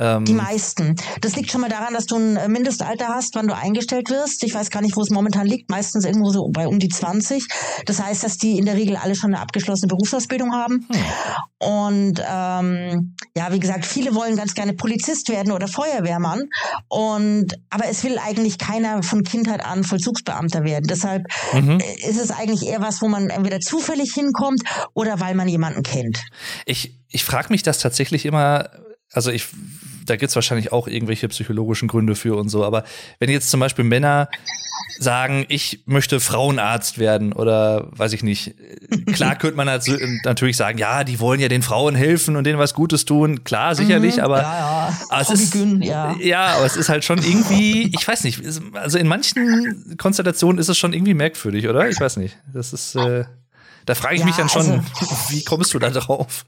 ähm 0.01 0.25
die 0.25 0.33
meisten. 0.33 0.95
Das 1.21 1.35
liegt 1.35 1.51
schon 1.51 1.61
mal 1.61 1.69
daran, 1.69 1.93
dass 1.93 2.05
du 2.05 2.17
ein 2.17 2.35
äh, 2.35 2.47
Mindestalter 2.47 3.09
hast, 3.09 3.35
wann 3.35 3.47
du 3.47 3.55
eingestellt 3.55 4.09
wirst. 4.09 4.43
Ich 4.43 4.53
weiß 4.53 4.69
gar 4.69 4.81
nicht, 4.81 4.95
wo 4.95 5.01
es 5.01 5.09
momentan 5.09 5.45
liegt. 5.45 5.69
Meistens 5.69 6.05
irgendwo 6.05 6.31
so 6.31 6.49
bei 6.49 6.67
um 6.67 6.79
die 6.79 6.89
20. 6.89 7.45
Das 7.85 8.01
heißt, 8.01 8.23
dass 8.23 8.37
die 8.37 8.57
in 8.57 8.65
der 8.65 8.75
Regel 8.75 8.95
alle 8.95 9.15
schon 9.15 9.33
eine 9.33 9.41
abgeschlossene 9.41 9.87
Berufsausbildung 9.87 10.53
haben. 10.53 10.87
Hm. 10.89 11.01
Und 11.59 12.19
ähm, 12.27 13.15
ja, 13.37 13.51
wie 13.51 13.59
gesagt, 13.59 13.85
viele 13.85 14.15
wollen 14.15 14.35
ganz 14.35 14.55
gerne 14.55 14.73
Polizist 14.73 15.29
werden 15.29 15.51
oder 15.51 15.67
Feuerwehrmann. 15.67 16.49
Und 16.87 17.53
aber 17.69 17.85
es 17.87 18.03
will 18.03 18.17
eigentlich 18.17 18.57
keiner 18.57 19.03
von 19.03 19.23
Kindheit 19.23 19.63
an 19.63 19.83
Vollzugsbeamter 19.83 20.63
werden. 20.63 20.85
Deshalb 20.89 21.23
mhm. 21.53 21.79
Äh, 21.79 22.09
ist 22.09 22.19
es 22.19 22.31
eigentlich 22.31 22.67
eher 22.67 22.81
was, 22.81 23.01
wo 23.01 23.07
man 23.07 23.29
entweder 23.29 23.59
zufällig 23.59 24.13
hinkommt 24.13 24.63
oder 24.93 25.19
weil 25.19 25.35
man 25.35 25.47
jemanden 25.47 25.83
kennt. 25.83 26.23
Ich, 26.65 26.97
ich 27.09 27.23
frage 27.23 27.49
mich 27.49 27.63
das 27.63 27.79
tatsächlich 27.79 28.25
immer 28.25 28.69
also 29.13 29.31
ich, 29.31 29.47
da 30.05 30.15
gibt's 30.15 30.35
wahrscheinlich 30.35 30.71
auch 30.71 30.87
irgendwelche 30.87 31.27
psychologischen 31.27 31.87
Gründe 31.87 32.15
für 32.15 32.35
und 32.35 32.49
so, 32.49 32.63
aber 32.63 32.83
wenn 33.19 33.29
jetzt 33.29 33.49
zum 33.49 33.59
Beispiel 33.59 33.83
Männer 33.83 34.29
sagen, 34.99 35.45
ich 35.49 35.83
möchte 35.85 36.19
Frauenarzt 36.19 36.99
werden 36.99 37.33
oder 37.33 37.87
weiß 37.91 38.13
ich 38.13 38.23
nicht, 38.23 38.53
klar 39.13 39.35
könnte 39.35 39.57
man 39.57 39.67
natürlich 40.23 40.57
sagen, 40.57 40.77
ja, 40.77 41.03
die 41.03 41.19
wollen 41.19 41.39
ja 41.39 41.47
den 41.47 41.61
Frauen 41.61 41.95
helfen 41.95 42.35
und 42.35 42.45
denen 42.45 42.59
was 42.59 42.73
Gutes 42.73 43.05
tun, 43.05 43.43
klar, 43.43 43.75
sicherlich, 43.75 44.17
mhm, 44.17 44.23
aber, 44.23 44.41
ja, 44.41 44.89
ja. 44.89 44.97
aber 45.09 45.21
es 45.21 45.29
ist, 45.29 45.55
ja. 45.55 46.15
ja, 46.19 46.45
aber 46.55 46.65
es 46.65 46.77
ist 46.77 46.89
halt 46.89 47.03
schon 47.03 47.17
irgendwie, 47.19 47.91
ich 47.93 48.07
weiß 48.07 48.23
nicht, 48.23 48.41
also 48.73 48.97
in 48.97 49.07
manchen 49.07 49.95
Konstellationen 49.97 50.59
ist 50.59 50.69
es 50.69 50.77
schon 50.77 50.93
irgendwie 50.93 51.15
merkwürdig, 51.15 51.67
oder? 51.67 51.89
Ich 51.89 51.99
weiß 51.99 52.17
nicht. 52.17 52.37
Das 52.53 52.73
ist, 52.73 52.95
äh, 52.95 53.25
da 53.85 53.95
frage 53.95 54.15
ich 54.15 54.19
ja, 54.21 54.25
mich 54.25 54.35
dann 54.35 54.49
schon, 54.49 54.71
also, 54.71 54.81
wie 55.29 55.43
kommst 55.43 55.73
du 55.73 55.79
da 55.79 55.89
drauf? 55.89 56.45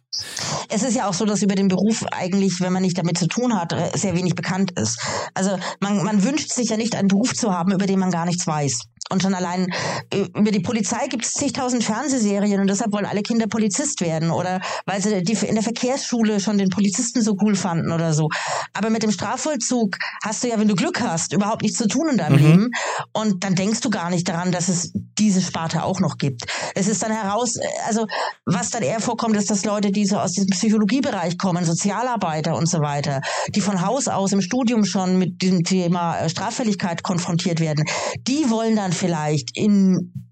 Es 0.69 0.83
ist 0.83 0.95
ja 0.95 1.07
auch 1.07 1.13
so, 1.13 1.25
dass 1.25 1.41
über 1.41 1.55
den 1.55 1.67
Beruf 1.67 2.03
eigentlich, 2.11 2.59
wenn 2.61 2.73
man 2.73 2.83
nicht 2.83 2.97
damit 2.97 3.17
zu 3.17 3.27
tun 3.27 3.59
hat, 3.59 3.73
äh, 3.73 3.91
sehr 3.95 4.15
wenig 4.15 4.35
bekannt 4.35 4.71
ist. 4.79 4.99
Also 5.33 5.57
man, 5.79 6.03
man 6.03 6.23
wünscht 6.23 6.51
sich 6.51 6.69
ja 6.69 6.77
nicht 6.77 6.95
einen 6.95 7.07
Beruf 7.07 7.33
zu 7.33 7.53
haben, 7.53 7.71
über 7.71 7.85
den 7.85 7.99
man 7.99 8.11
gar 8.11 8.25
nichts 8.25 8.45
weiß. 8.45 8.79
Und 9.09 9.21
schon 9.21 9.33
allein 9.33 9.67
äh, 10.11 10.25
über 10.33 10.51
die 10.51 10.61
Polizei 10.61 11.07
gibt 11.07 11.25
es 11.25 11.33
zigtausend 11.33 11.83
Fernsehserien 11.83 12.61
und 12.61 12.67
deshalb 12.67 12.93
wollen 12.93 13.05
alle 13.05 13.21
Kinder 13.21 13.47
Polizist 13.47 14.01
werden 14.01 14.31
oder 14.31 14.61
weil 14.85 15.01
sie 15.01 15.21
die 15.23 15.33
in 15.45 15.55
der 15.55 15.63
Verkehrsschule 15.63 16.39
schon 16.39 16.57
den 16.57 16.69
Polizisten 16.69 17.21
so 17.21 17.35
cool 17.41 17.55
fanden 17.55 17.91
oder 17.91 18.13
so. 18.13 18.29
Aber 18.73 18.89
mit 18.89 19.03
dem 19.03 19.11
Strafvollzug 19.11 19.97
hast 20.23 20.43
du 20.43 20.47
ja, 20.47 20.57
wenn 20.57 20.67
du 20.67 20.75
Glück 20.75 21.01
hast, 21.01 21.33
überhaupt 21.33 21.63
nichts 21.63 21.77
zu 21.77 21.87
tun 21.87 22.09
in 22.11 22.17
deinem 22.17 22.41
mhm. 22.41 22.47
Leben 22.47 22.69
und 23.11 23.43
dann 23.43 23.55
denkst 23.55 23.81
du 23.81 23.89
gar 23.89 24.09
nicht 24.09 24.27
daran, 24.27 24.51
dass 24.51 24.69
es 24.69 24.93
diese 25.17 25.41
Sparte 25.41 25.83
auch 25.83 25.99
noch 25.99 26.17
gibt. 26.17 26.45
Es 26.73 26.87
ist 26.87 27.03
dann 27.03 27.11
heraus, 27.11 27.57
also 27.85 28.07
was 28.45 28.69
dann 28.69 28.83
eher 28.83 29.01
vorkommt, 29.01 29.35
ist, 29.35 29.51
dass 29.51 29.65
Leute, 29.65 29.91
die 29.91 30.05
so 30.05 30.17
aus 30.17 30.31
diesem 30.31 30.49
Psychologiebereich 30.49 31.37
kommen, 31.37 31.65
Sozialarbeiter 31.65 32.55
und 32.55 32.69
so 32.69 32.79
weiter, 32.79 33.21
die 33.53 33.61
von 33.61 33.85
Haus 33.85 34.07
aus 34.07 34.31
im 34.31 34.41
Studium 34.41 34.85
schon 34.85 35.17
mit 35.17 35.41
diesem 35.41 35.63
Thema 35.63 36.19
äh, 36.19 36.29
Straffälligkeit 36.29 37.03
konfrontiert 37.03 37.59
werden, 37.59 37.83
die 38.27 38.49
wollen 38.49 38.75
dann 38.75 38.92
vielleicht 38.93 39.57
in 39.57 40.29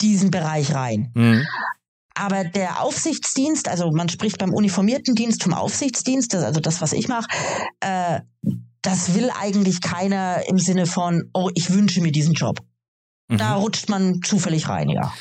diesen 0.00 0.30
Bereich 0.30 0.74
rein. 0.74 1.10
Mhm. 1.14 1.46
Aber 2.14 2.44
der 2.44 2.82
Aufsichtsdienst, 2.82 3.68
also 3.68 3.90
man 3.90 4.08
spricht 4.08 4.38
beim 4.38 4.52
uniformierten 4.52 5.14
Dienst 5.14 5.42
vom 5.42 5.54
Aufsichtsdienst, 5.54 6.34
also 6.34 6.60
das, 6.60 6.80
was 6.80 6.92
ich 6.92 7.08
mache, 7.08 7.26
äh, 7.80 8.20
das 8.82 9.14
will 9.14 9.30
eigentlich 9.30 9.80
keiner 9.80 10.42
im 10.48 10.58
Sinne 10.58 10.86
von, 10.86 11.30
oh, 11.32 11.50
ich 11.54 11.70
wünsche 11.70 12.02
mir 12.02 12.12
diesen 12.12 12.34
Job. 12.34 12.60
Mhm. 13.28 13.38
Da 13.38 13.54
rutscht 13.54 13.88
man 13.88 14.20
zufällig 14.22 14.68
rein, 14.68 14.88
ja. 14.90 15.12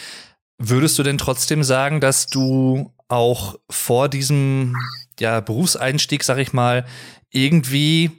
Würdest 0.58 1.00
du 1.00 1.04
denn 1.04 1.18
trotzdem 1.18 1.64
sagen, 1.64 2.02
dass 2.02 2.28
du 2.28 2.92
auch 3.08 3.56
vor 3.70 4.10
diesem 4.10 4.76
ja, 5.20 5.40
Berufseinstieg, 5.40 6.24
sag 6.24 6.38
ich 6.40 6.54
mal, 6.54 6.86
irgendwie 7.30 8.12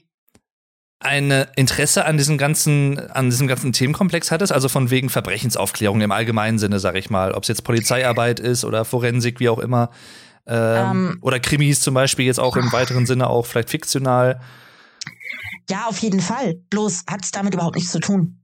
ein 1.04 1.30
Interesse 1.56 2.04
an 2.04 2.16
diesem 2.16 2.38
ganzen, 2.38 2.98
an 3.10 3.30
diesem 3.30 3.46
ganzen 3.46 3.72
Themenkomplex 3.72 4.30
hattest, 4.30 4.52
also 4.52 4.68
von 4.68 4.90
wegen 4.90 5.10
Verbrechensaufklärung 5.10 6.00
im 6.00 6.12
allgemeinen 6.12 6.58
Sinne, 6.58 6.78
sag 6.78 6.96
ich 6.96 7.10
mal, 7.10 7.32
ob 7.32 7.42
es 7.42 7.48
jetzt 7.48 7.64
Polizeiarbeit 7.64 8.40
ist 8.40 8.64
oder 8.64 8.84
Forensik, 8.84 9.40
wie 9.40 9.48
auch 9.48 9.58
immer, 9.58 9.90
ähm, 10.46 10.90
um, 10.90 11.10
ähm. 11.10 11.18
oder 11.20 11.40
Krimis 11.40 11.80
zum 11.80 11.94
Beispiel 11.94 12.26
jetzt 12.26 12.40
auch 12.40 12.56
im 12.56 12.72
weiteren 12.72 13.06
Sinne 13.06 13.28
auch 13.28 13.46
vielleicht 13.46 13.70
fiktional. 13.70 14.40
Ja, 15.70 15.86
auf 15.86 15.98
jeden 15.98 16.20
Fall. 16.20 16.54
Bloß 16.70 17.04
hat 17.08 17.24
es 17.24 17.30
damit 17.30 17.54
überhaupt 17.54 17.76
nichts 17.76 17.92
zu 17.92 18.00
tun. 18.00 18.40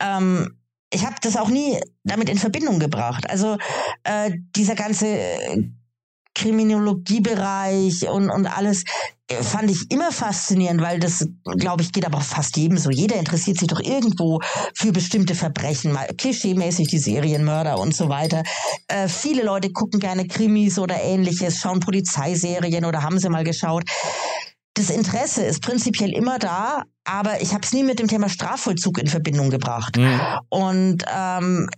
Ähm, 0.00 0.58
ich 0.90 1.04
habe 1.04 1.16
das 1.20 1.36
auch 1.36 1.48
nie 1.48 1.78
damit 2.04 2.28
in 2.28 2.38
Verbindung 2.38 2.78
gebracht. 2.78 3.28
Also 3.28 3.58
äh, 4.04 4.32
dieser 4.54 4.74
ganze 4.74 5.06
Kriminologiebereich 6.36 8.08
und, 8.08 8.30
und 8.30 8.46
alles 8.46 8.84
äh, 9.28 9.42
fand 9.42 9.70
ich 9.70 9.90
immer 9.90 10.12
faszinierend, 10.12 10.82
weil 10.82 11.00
das, 11.00 11.26
glaube 11.56 11.82
ich, 11.82 11.92
geht 11.92 12.06
aber 12.06 12.20
fast 12.20 12.56
jedem 12.56 12.76
so. 12.76 12.90
Jeder 12.90 13.16
interessiert 13.16 13.58
sich 13.58 13.68
doch 13.68 13.80
irgendwo 13.80 14.40
für 14.74 14.92
bestimmte 14.92 15.34
Verbrechen, 15.34 15.92
mal 15.92 16.06
klischeemäßig 16.16 16.88
die 16.88 16.98
Serienmörder 16.98 17.78
und 17.78 17.94
so 17.96 18.08
weiter. 18.10 18.42
Äh, 18.88 19.08
viele 19.08 19.42
Leute 19.42 19.70
gucken 19.72 19.98
gerne 19.98 20.28
Krimis 20.28 20.78
oder 20.78 21.00
ähnliches, 21.02 21.58
schauen 21.58 21.80
Polizeiserien 21.80 22.84
oder 22.84 23.02
haben 23.02 23.18
sie 23.18 23.30
mal 23.30 23.44
geschaut. 23.44 23.84
Das 24.74 24.90
Interesse 24.90 25.42
ist 25.42 25.62
prinzipiell 25.62 26.12
immer 26.12 26.38
da, 26.38 26.82
aber 27.04 27.40
ich 27.40 27.54
habe 27.54 27.62
es 27.64 27.72
nie 27.72 27.82
mit 27.82 27.98
dem 27.98 28.08
Thema 28.08 28.28
Strafvollzug 28.28 28.98
in 28.98 29.06
Verbindung 29.06 29.48
gebracht. 29.48 29.96
Mhm. 29.96 30.20
Und 30.50 31.04
ähm, 31.10 31.70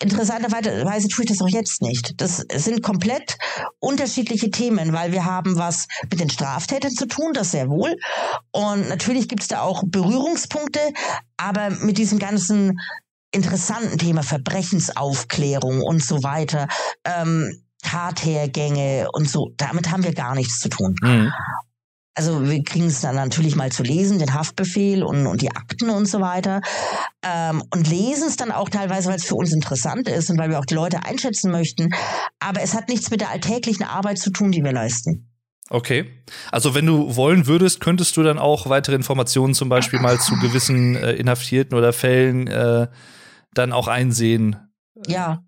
interessanterweise 0.00 1.08
tue 1.08 1.24
ich 1.24 1.30
das 1.30 1.40
auch 1.40 1.48
jetzt 1.48 1.82
nicht. 1.82 2.20
Das 2.20 2.44
sind 2.54 2.82
komplett 2.82 3.36
unterschiedliche 3.78 4.50
Themen, 4.50 4.92
weil 4.92 5.12
wir 5.12 5.24
haben 5.24 5.56
was 5.56 5.86
mit 6.10 6.20
den 6.20 6.30
Straftätern 6.30 6.90
zu 6.90 7.06
tun, 7.06 7.32
das 7.32 7.52
sehr 7.52 7.68
wohl. 7.68 7.96
Und 8.52 8.88
natürlich 8.88 9.28
gibt 9.28 9.42
es 9.42 9.48
da 9.48 9.60
auch 9.60 9.82
Berührungspunkte, 9.86 10.80
aber 11.36 11.70
mit 11.70 11.98
diesem 11.98 12.18
ganzen 12.18 12.78
interessanten 13.30 13.98
Thema 13.98 14.22
Verbrechensaufklärung 14.22 15.80
und 15.80 16.02
so 16.02 16.22
weiter, 16.22 16.68
ähm, 17.04 17.60
Tathergänge 17.82 19.08
und 19.12 19.28
so, 19.28 19.52
damit 19.56 19.90
haben 19.90 20.04
wir 20.04 20.14
gar 20.14 20.34
nichts 20.34 20.60
zu 20.60 20.68
tun. 20.68 20.94
Mhm. 21.02 21.32
Also 22.14 22.48
wir 22.48 22.62
kriegen 22.62 22.86
es 22.86 23.00
dann 23.00 23.16
natürlich 23.16 23.56
mal 23.56 23.72
zu 23.72 23.82
lesen, 23.82 24.20
den 24.20 24.34
Haftbefehl 24.34 25.02
und, 25.02 25.26
und 25.26 25.42
die 25.42 25.50
Akten 25.50 25.90
und 25.90 26.06
so 26.06 26.20
weiter. 26.20 26.60
Ähm, 27.22 27.62
und 27.70 27.88
lesen 27.88 28.28
es 28.28 28.36
dann 28.36 28.52
auch 28.52 28.68
teilweise, 28.68 29.08
weil 29.08 29.16
es 29.16 29.24
für 29.24 29.34
uns 29.34 29.52
interessant 29.52 30.08
ist 30.08 30.30
und 30.30 30.38
weil 30.38 30.50
wir 30.50 30.60
auch 30.60 30.64
die 30.64 30.74
Leute 30.74 31.04
einschätzen 31.04 31.50
möchten. 31.50 31.90
Aber 32.38 32.62
es 32.62 32.74
hat 32.74 32.88
nichts 32.88 33.10
mit 33.10 33.20
der 33.20 33.30
alltäglichen 33.30 33.84
Arbeit 33.84 34.18
zu 34.18 34.30
tun, 34.30 34.52
die 34.52 34.62
wir 34.62 34.72
leisten. 34.72 35.28
Okay. 35.70 36.22
Also 36.52 36.74
wenn 36.74 36.86
du 36.86 37.16
wollen 37.16 37.46
würdest, 37.46 37.80
könntest 37.80 38.16
du 38.16 38.22
dann 38.22 38.38
auch 38.38 38.68
weitere 38.68 38.94
Informationen 38.94 39.54
zum 39.54 39.68
Beispiel 39.68 39.98
mal 39.98 40.20
zu 40.20 40.38
gewissen 40.38 40.94
äh, 40.94 41.12
Inhaftierten 41.12 41.76
oder 41.76 41.92
Fällen 41.92 42.46
äh, 42.46 42.86
dann 43.54 43.72
auch 43.72 43.88
einsehen. 43.88 44.56
Ja. 45.06 45.42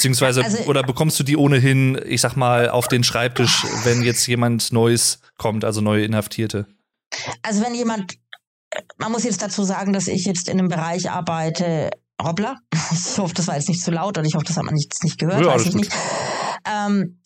Beziehungsweise, 0.00 0.42
also, 0.42 0.62
oder 0.64 0.82
bekommst 0.82 1.20
du 1.20 1.24
die 1.24 1.36
ohnehin, 1.36 2.00
ich 2.06 2.22
sag 2.22 2.34
mal, 2.34 2.70
auf 2.70 2.88
den 2.88 3.04
Schreibtisch, 3.04 3.66
wenn 3.84 4.00
jetzt 4.00 4.26
jemand 4.26 4.72
Neues 4.72 5.20
kommt, 5.36 5.62
also 5.62 5.82
neue 5.82 6.06
Inhaftierte? 6.06 6.66
Also 7.42 7.62
wenn 7.62 7.74
jemand, 7.74 8.14
man 8.96 9.12
muss 9.12 9.24
jetzt 9.24 9.42
dazu 9.42 9.62
sagen, 9.62 9.92
dass 9.92 10.06
ich 10.06 10.24
jetzt 10.24 10.48
in 10.48 10.58
einem 10.58 10.68
Bereich 10.68 11.10
arbeite, 11.10 11.90
hoppla, 12.22 12.56
ich 12.92 13.18
hoffe, 13.18 13.34
das 13.34 13.46
war 13.46 13.56
jetzt 13.56 13.68
nicht 13.68 13.82
zu 13.82 13.90
laut 13.90 14.16
und 14.16 14.24
ich 14.24 14.34
hoffe, 14.34 14.46
das 14.46 14.56
hat 14.56 14.64
man 14.64 14.74
jetzt 14.74 15.04
nicht 15.04 15.18
gehört, 15.18 15.44
ja, 15.44 15.48
weiß 15.48 15.66
ich 15.66 15.72
gut. 15.72 15.80
nicht. 15.80 15.92
Ähm, 16.64 17.20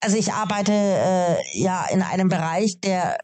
also 0.00 0.16
ich 0.16 0.32
arbeite 0.32 0.72
äh, 0.72 1.36
ja 1.54 1.84
in 1.86 2.02
einem 2.02 2.28
Bereich, 2.28 2.78
der 2.78 3.18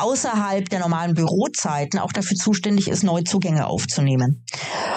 außerhalb 0.00 0.68
der 0.68 0.80
normalen 0.80 1.14
Bürozeiten 1.14 1.98
auch 1.98 2.12
dafür 2.12 2.36
zuständig 2.36 2.88
ist, 2.88 3.02
Neuzugänge 3.02 3.66
aufzunehmen. 3.66 4.44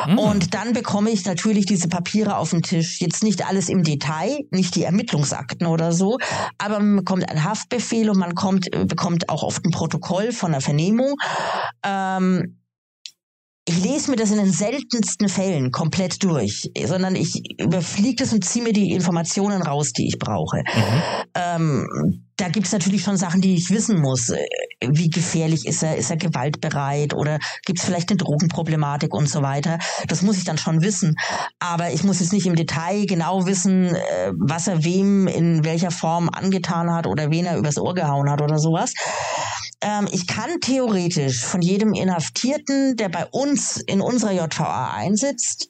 Mhm. 0.08 0.20
Und 0.20 0.54
dann 0.54 0.74
bekomme 0.74 1.10
ich 1.10 1.26
natürlich 1.26 1.66
diese 1.66 1.88
Papiere 1.88 2.38
auf 2.38 2.52
den 2.52 2.62
Tisch. 2.62 3.00
Jetzt 3.00 3.24
nicht 3.24 3.48
alles 3.48 3.70
im 3.70 3.84
Detail, 3.84 4.40
nicht 4.52 4.76
die 4.76 4.84
Ermittlungsakten 4.84 5.68
oder 5.68 5.92
so, 5.92 6.18
aber 6.58 6.80
man 6.80 6.98
bekommt 6.98 7.30
einen 7.30 7.44
Haftbefehl 7.44 8.10
und 8.10 8.18
man 8.18 8.36
kommt, 8.36 8.70
bekommt 8.88 9.30
auch 9.30 9.44
oft 9.44 9.66
ein 9.66 9.72
Protokoll 9.72 10.32
von 10.32 10.52
der 10.52 10.62
Vernehmung. 10.62 11.16
Ähm, 11.84 12.63
ich 13.66 13.82
lese 13.82 14.12
mir 14.12 14.18
das 14.18 14.32
in 14.32 14.38
den 14.38 14.52
seltensten 14.52 15.30
Fällen 15.30 15.72
komplett 15.72 16.22
durch, 16.24 16.70
sondern 16.86 17.16
ich 17.16 17.42
überfliege 17.60 18.24
das 18.24 18.34
und 18.34 18.44
ziehe 18.44 18.64
mir 18.64 18.74
die 18.74 18.92
Informationen 18.92 19.62
raus, 19.62 19.94
die 19.94 20.08
ich 20.08 20.20
brauche. 20.20 20.58
Mhm. 20.58 21.02
Ähm, 21.34 22.24
da 22.36 22.50
gibt 22.50 22.66
es 22.66 22.74
natürlich 22.74 23.04
schon 23.04 23.16
Sachen, 23.16 23.40
die 23.40 23.56
ich 23.56 23.70
wissen 23.70 24.02
muss. 24.02 24.34
Wie 24.86 25.10
gefährlich 25.10 25.66
ist 25.66 25.82
er? 25.82 25.96
Ist 25.96 26.10
er 26.10 26.18
gewaltbereit? 26.18 27.14
Oder 27.14 27.40
gibt 27.66 27.80
es 27.80 27.86
vielleicht 27.86 28.10
eine 28.10 28.18
Drogenproblematik 28.18 29.14
und 29.14 29.30
so 29.30 29.42
weiter? 29.42 29.80
Das 30.08 30.24
muss 30.24 30.38
ich 30.38 30.44
dann 30.44 30.58
schon 30.58 30.82
wissen. 30.82 31.16
Aber 31.60 31.92
ich 31.92 32.04
muss 32.04 32.20
jetzt 32.20 32.34
nicht 32.34 32.48
im 32.48 32.56
Detail 32.56 33.06
genau 33.06 33.46
wissen, 33.46 33.96
äh, 33.96 34.32
was 34.36 34.68
er 34.68 34.84
wem 34.84 35.28
in 35.28 35.64
welcher 35.64 35.92
Form 35.92 36.28
angetan 36.28 36.92
hat 36.92 37.08
oder 37.08 37.32
wen 37.32 37.46
er 37.46 37.58
übers 37.58 37.78
Ohr 37.78 37.94
gehauen 37.94 38.30
hat 38.30 38.42
oder 38.42 38.60
sowas 38.60 38.94
ähm, 39.82 40.08
ich 40.12 40.28
kann 40.28 40.60
theoretisch 40.62 41.44
von 41.44 41.62
jedem 41.62 41.94
Inhaftierten, 41.94 42.96
der 42.96 43.10
bei 43.10 43.26
uns 43.28 43.78
in 43.78 44.02
unserer 44.02 44.32
JVA 44.32 44.94
einsitzt, 44.94 45.70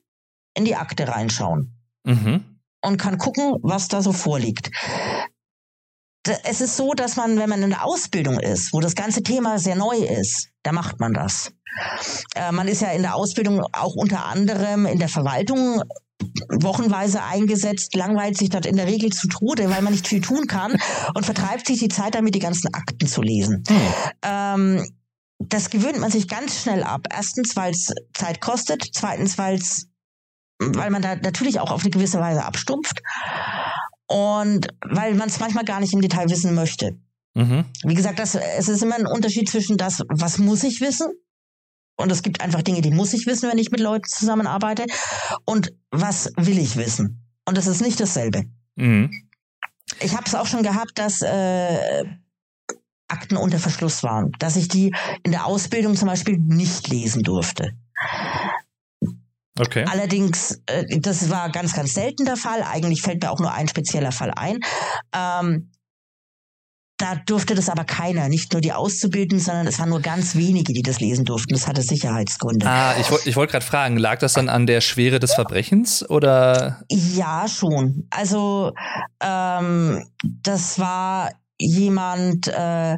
in 0.55 0.65
die 0.65 0.75
Akte 0.75 1.07
reinschauen. 1.07 1.75
Mhm. 2.03 2.59
Und 2.81 2.97
kann 2.97 3.17
gucken, 3.17 3.55
was 3.61 3.87
da 3.87 4.01
so 4.01 4.11
vorliegt. 4.11 4.69
Es 6.43 6.61
ist 6.61 6.77
so, 6.77 6.93
dass 6.93 7.15
man, 7.15 7.37
wenn 7.37 7.49
man 7.49 7.63
in 7.63 7.71
der 7.71 7.85
Ausbildung 7.85 8.39
ist, 8.39 8.73
wo 8.73 8.79
das 8.79 8.95
ganze 8.95 9.23
Thema 9.23 9.59
sehr 9.59 9.75
neu 9.75 9.97
ist, 9.97 10.49
da 10.63 10.71
macht 10.71 10.99
man 10.99 11.13
das. 11.13 11.51
Äh, 12.35 12.51
man 12.51 12.67
ist 12.67 12.81
ja 12.81 12.91
in 12.91 13.01
der 13.01 13.15
Ausbildung 13.15 13.61
auch 13.73 13.95
unter 13.95 14.25
anderem 14.25 14.85
in 14.85 14.99
der 14.99 15.09
Verwaltung 15.09 15.81
wochenweise 16.49 17.23
eingesetzt, 17.23 17.95
langweilt 17.95 18.37
sich 18.37 18.49
dort 18.49 18.65
in 18.65 18.75
der 18.75 18.87
Regel 18.87 19.11
zu 19.11 19.27
Tode, 19.27 19.69
weil 19.69 19.81
man 19.81 19.93
nicht 19.93 20.07
viel 20.07 20.21
tun 20.21 20.47
kann 20.47 20.75
und 21.13 21.25
vertreibt 21.25 21.67
sich 21.67 21.79
die 21.79 21.87
Zeit 21.87 22.15
damit, 22.15 22.35
die 22.35 22.39
ganzen 22.39 22.73
Akten 22.73 23.07
zu 23.07 23.21
lesen. 23.21 23.63
Hm. 23.67 23.81
Ähm, 24.23 24.85
das 25.39 25.69
gewöhnt 25.69 25.99
man 25.99 26.11
sich 26.11 26.27
ganz 26.27 26.61
schnell 26.61 26.83
ab. 26.83 27.07
Erstens, 27.11 27.55
weil 27.55 27.71
es 27.71 27.93
Zeit 28.13 28.41
kostet. 28.41 28.87
Zweitens, 28.93 29.37
weil's, 29.37 29.87
weil 30.59 30.89
man 30.89 31.01
da 31.01 31.15
natürlich 31.15 31.59
auch 31.59 31.71
auf 31.71 31.81
eine 31.81 31.91
gewisse 31.91 32.19
Weise 32.19 32.45
abstumpft. 32.45 33.01
Und 34.07 34.67
weil 34.89 35.15
man 35.15 35.29
es 35.29 35.39
manchmal 35.39 35.65
gar 35.65 35.79
nicht 35.79 35.93
im 35.93 36.01
Detail 36.01 36.29
wissen 36.29 36.53
möchte. 36.53 36.97
Mhm. 37.35 37.65
Wie 37.83 37.95
gesagt, 37.95 38.19
das, 38.19 38.35
es 38.35 38.69
ist 38.69 38.83
immer 38.83 38.95
ein 38.95 39.07
Unterschied 39.07 39.49
zwischen 39.49 39.77
das, 39.77 40.03
was 40.09 40.37
muss 40.37 40.63
ich 40.63 40.81
wissen 40.81 41.07
und 41.95 42.11
es 42.11 42.23
gibt 42.23 42.41
einfach 42.41 42.61
Dinge, 42.61 42.81
die 42.81 42.91
muss 42.91 43.13
ich 43.13 43.25
wissen, 43.27 43.49
wenn 43.49 43.57
ich 43.57 43.71
mit 43.71 43.79
Leuten 43.79 44.07
zusammenarbeite. 44.07 44.85
Und 45.45 45.73
was 45.91 46.31
will 46.37 46.57
ich 46.57 46.75
wissen? 46.75 47.23
Und 47.45 47.57
das 47.57 47.67
ist 47.67 47.81
nicht 47.81 47.99
dasselbe. 47.99 48.43
Mhm. 48.75 49.11
Ich 49.99 50.13
habe 50.13 50.23
es 50.25 50.35
auch 50.35 50.47
schon 50.47 50.63
gehabt, 50.63 50.93
dass 50.95 51.21
äh, 51.21 52.03
Akten 53.07 53.37
unter 53.37 53.59
Verschluss 53.59 54.01
waren, 54.01 54.31
dass 54.39 54.55
ich 54.55 54.67
die 54.67 54.93
in 55.23 55.31
der 55.31 55.45
Ausbildung 55.45 55.95
zum 55.95 56.07
Beispiel 56.07 56.37
nicht 56.39 56.87
lesen 56.87 57.21
durfte. 57.21 57.73
Okay. 59.59 59.85
Allerdings, 59.87 60.61
äh, 60.65 60.99
das 60.99 61.29
war 61.29 61.51
ganz, 61.51 61.73
ganz 61.73 61.93
selten 61.93 62.25
der 62.25 62.37
Fall. 62.37 62.63
Eigentlich 62.63 63.03
fällt 63.03 63.21
mir 63.21 63.29
auch 63.29 63.39
nur 63.39 63.53
ein 63.53 63.67
spezieller 63.67 64.11
Fall 64.11 64.31
ein. 64.35 64.59
Ähm, 65.13 65.71
da 66.97 67.15
durfte 67.15 67.55
das 67.55 67.69
aber 67.69 67.83
keiner, 67.83 68.29
nicht 68.29 68.53
nur 68.53 68.61
die 68.61 68.71
Auszubildenden, 68.71 69.39
sondern 69.39 69.67
es 69.67 69.79
waren 69.79 69.89
nur 69.89 70.01
ganz 70.01 70.35
wenige, 70.35 70.73
die 70.73 70.83
das 70.83 70.99
lesen 70.99 71.25
durften. 71.25 71.53
Das 71.53 71.67
hatte 71.67 71.81
Sicherheitsgründe. 71.81 72.67
Ah, 72.67 72.95
ich, 72.99 73.09
ich 73.25 73.35
wollte 73.35 73.51
gerade 73.51 73.65
fragen, 73.65 73.97
lag 73.97 74.19
das 74.19 74.33
dann 74.33 74.49
an 74.49 74.67
der 74.67 74.81
Schwere 74.81 75.19
des 75.19 75.33
Verbrechens 75.33 76.07
oder? 76.09 76.83
Ja, 76.89 77.47
schon. 77.47 78.07
Also 78.09 78.73
ähm, 79.21 80.05
das 80.23 80.79
war 80.79 81.31
jemand, 81.57 82.47
äh, 82.47 82.97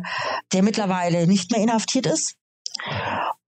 der 0.54 0.64
mittlerweile 0.64 1.28
nicht 1.28 1.52
mehr 1.52 1.62
inhaftiert 1.62 2.06
ist 2.06 2.36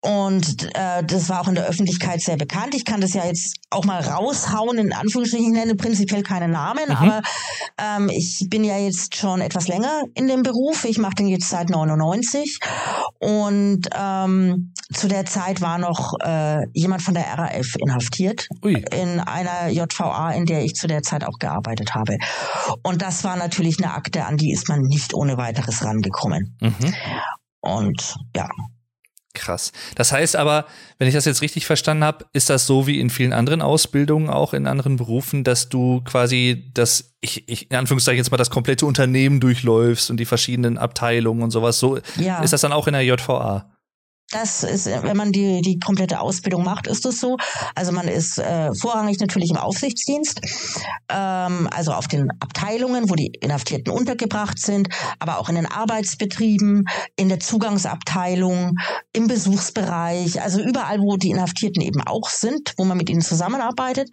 und 0.05 0.69
äh, 0.75 1.03
das 1.03 1.29
war 1.29 1.41
auch 1.41 1.47
in 1.47 1.55
der 1.55 1.65
Öffentlichkeit 1.65 2.21
sehr 2.21 2.37
bekannt. 2.37 2.75
Ich 2.75 2.85
kann 2.85 3.01
das 3.01 3.13
ja 3.13 3.25
jetzt 3.25 3.55
auch 3.71 3.85
mal 3.85 3.99
raushauen, 4.01 4.77
in 4.77 4.93
Anführungsstrichen, 4.93 5.47
ich 5.47 5.53
nenne 5.53 5.73
prinzipiell 5.73 6.21
keine 6.21 6.47
Namen, 6.47 6.89
mhm. 6.89 6.95
aber 6.95 7.21
ähm, 7.81 8.09
ich 8.09 8.45
bin 8.47 8.63
ja 8.63 8.77
jetzt 8.77 9.15
schon 9.15 9.41
etwas 9.41 9.67
länger 9.67 10.03
in 10.13 10.27
dem 10.27 10.43
Beruf. 10.43 10.85
Ich 10.85 10.99
mache 10.99 11.15
den 11.15 11.27
jetzt 11.27 11.49
seit 11.49 11.71
99 11.71 12.59
und 13.17 13.87
ähm, 13.95 14.73
zu 14.93 15.07
der 15.07 15.25
Zeit 15.25 15.61
war 15.61 15.79
noch 15.79 16.13
äh, 16.23 16.67
jemand 16.73 17.01
von 17.01 17.15
der 17.15 17.25
RAF 17.25 17.75
inhaftiert 17.79 18.47
Ui. 18.63 18.85
in 18.91 19.19
einer 19.19 19.69
JVA, 19.69 20.33
in 20.33 20.45
der 20.45 20.63
ich 20.63 20.75
zu 20.75 20.85
der 20.85 21.01
Zeit 21.01 21.23
auch 21.23 21.39
gearbeitet 21.39 21.95
habe. 21.95 22.17
Und 22.83 23.01
das 23.01 23.23
war 23.23 23.37
natürlich 23.37 23.83
eine 23.83 23.95
Akte, 23.95 24.25
an 24.25 24.37
die 24.37 24.51
ist 24.51 24.69
man 24.69 24.81
nicht 24.81 25.15
ohne 25.15 25.37
weiteres 25.37 25.83
rangekommen. 25.83 26.55
Mhm. 26.61 26.93
Und 27.61 28.15
ja, 28.35 28.47
Krass. 29.35 29.71
Das 29.95 30.11
heißt 30.11 30.35
aber, 30.35 30.65
wenn 30.97 31.07
ich 31.07 31.13
das 31.13 31.25
jetzt 31.25 31.41
richtig 31.41 31.67
verstanden 31.67 32.03
habe, 32.03 32.25
ist 32.33 32.49
das 32.49 32.65
so 32.65 32.87
wie 32.87 32.99
in 32.99 33.11
vielen 33.11 33.33
anderen 33.33 33.61
Ausbildungen, 33.61 34.29
auch 34.29 34.53
in 34.53 34.65
anderen 34.65 34.95
Berufen, 34.95 35.43
dass 35.43 35.69
du 35.69 36.01
quasi 36.05 36.71
das, 36.73 37.13
ich, 37.21 37.47
ich 37.47 37.69
in 37.69 37.77
Anführungszeichen 37.77 38.17
jetzt 38.17 38.31
mal 38.31 38.37
das 38.37 38.49
komplette 38.49 38.85
Unternehmen 38.85 39.39
durchläufst 39.39 40.09
und 40.09 40.17
die 40.17 40.25
verschiedenen 40.25 40.77
Abteilungen 40.77 41.43
und 41.43 41.51
sowas. 41.51 41.79
So 41.79 41.99
ja. 42.17 42.41
ist 42.41 42.53
das 42.53 42.61
dann 42.61 42.73
auch 42.73 42.87
in 42.87 42.93
der 42.93 43.03
JVA. 43.03 43.69
Das 44.35 44.63
ist, 44.63 44.87
wenn 44.87 45.15
man 45.15 45.31
die, 45.31 45.61
die 45.61 45.79
komplette 45.79 46.19
Ausbildung 46.19 46.65
macht, 46.65 46.87
ist 46.87 47.05
es 47.05 47.21
so. 47.21 47.37
Also 47.73 47.93
man 47.93 48.09
ist 48.09 48.37
äh, 48.37 48.73
vorrangig 48.73 49.17
natürlich 49.21 49.49
im 49.49 49.55
Aufsichtsdienst, 49.55 50.41
ähm, 51.07 51.69
also 51.71 51.93
auf 51.93 52.09
den 52.09 52.29
Abteilungen, 52.41 53.09
wo 53.09 53.15
die 53.15 53.27
Inhaftierten 53.39 53.93
untergebracht 53.93 54.59
sind, 54.59 54.89
aber 55.19 55.39
auch 55.39 55.47
in 55.47 55.55
den 55.55 55.65
Arbeitsbetrieben, 55.65 56.83
in 57.15 57.29
der 57.29 57.39
Zugangsabteilung, 57.39 58.73
im 59.13 59.27
Besuchsbereich, 59.27 60.41
also 60.41 60.59
überall, 60.59 60.99
wo 60.99 61.15
die 61.15 61.29
Inhaftierten 61.29 61.81
eben 61.81 62.01
auch 62.01 62.27
sind, 62.27 62.73
wo 62.75 62.83
man 62.83 62.97
mit 62.97 63.09
ihnen 63.09 63.21
zusammenarbeitet. 63.21 64.09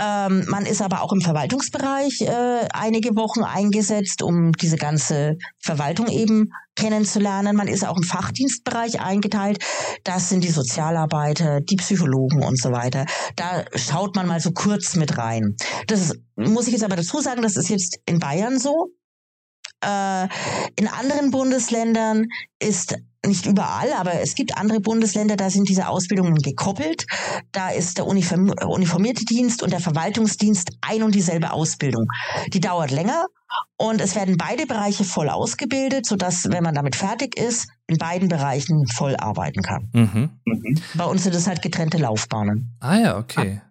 Ähm, 0.00 0.44
man 0.48 0.64
ist 0.64 0.80
aber 0.80 1.02
auch 1.02 1.12
im 1.12 1.20
Verwaltungsbereich 1.20 2.20
äh, 2.22 2.68
einige 2.72 3.16
Wochen 3.16 3.42
eingesetzt, 3.42 4.22
um 4.22 4.52
diese 4.52 4.76
ganze 4.76 5.36
Verwaltung 5.58 6.06
eben 6.08 6.50
kennenzulernen. 6.76 7.56
Man 7.56 7.66
ist 7.66 7.84
auch 7.84 7.96
im 7.96 8.04
Fachdienstbereich 8.04 9.00
eingeteilt. 9.00 9.58
Das 10.04 10.28
sind 10.28 10.44
die 10.44 10.50
Sozialarbeiter, 10.50 11.60
die 11.60 11.76
Psychologen 11.76 12.44
und 12.44 12.60
so 12.60 12.70
weiter. 12.70 13.06
Da 13.34 13.64
schaut 13.74 14.14
man 14.14 14.28
mal 14.28 14.40
so 14.40 14.52
kurz 14.52 14.94
mit 14.94 15.18
rein. 15.18 15.56
Das 15.88 16.14
muss 16.36 16.68
ich 16.68 16.74
jetzt 16.74 16.84
aber 16.84 16.96
dazu 16.96 17.20
sagen, 17.20 17.42
das 17.42 17.56
ist 17.56 17.68
jetzt 17.68 17.98
in 18.06 18.20
Bayern 18.20 18.58
so. 18.58 18.92
Äh, 19.84 20.28
in 20.76 20.88
anderen 20.88 21.30
Bundesländern 21.30 22.26
ist 22.60 22.96
nicht 23.26 23.46
überall, 23.46 23.92
aber 23.94 24.20
es 24.20 24.34
gibt 24.34 24.56
andere 24.56 24.80
Bundesländer, 24.80 25.36
da 25.36 25.50
sind 25.50 25.68
diese 25.68 25.88
Ausbildungen 25.88 26.36
gekoppelt. 26.36 27.06
Da 27.52 27.70
ist 27.70 27.98
der 27.98 28.06
uniformierte 28.06 29.24
Dienst 29.24 29.62
und 29.62 29.72
der 29.72 29.80
Verwaltungsdienst 29.80 30.70
ein 30.80 31.02
und 31.02 31.14
dieselbe 31.14 31.52
Ausbildung. 31.52 32.06
Die 32.52 32.60
dauert 32.60 32.90
länger 32.90 33.26
und 33.76 34.00
es 34.00 34.14
werden 34.14 34.36
beide 34.36 34.66
Bereiche 34.66 35.04
voll 35.04 35.28
ausgebildet, 35.28 36.06
sodass, 36.06 36.48
wenn 36.50 36.62
man 36.62 36.74
damit 36.74 36.96
fertig 36.96 37.36
ist, 37.36 37.68
in 37.86 37.98
beiden 37.98 38.28
Bereichen 38.28 38.86
voll 38.86 39.16
arbeiten 39.16 39.62
kann. 39.62 39.88
Mhm. 39.92 40.30
Bei 40.94 41.04
uns 41.04 41.24
sind 41.24 41.34
es 41.34 41.46
halt 41.46 41.62
getrennte 41.62 41.98
Laufbahnen. 41.98 42.76
Ah 42.80 42.98
ja, 42.98 43.18
okay 43.18 43.62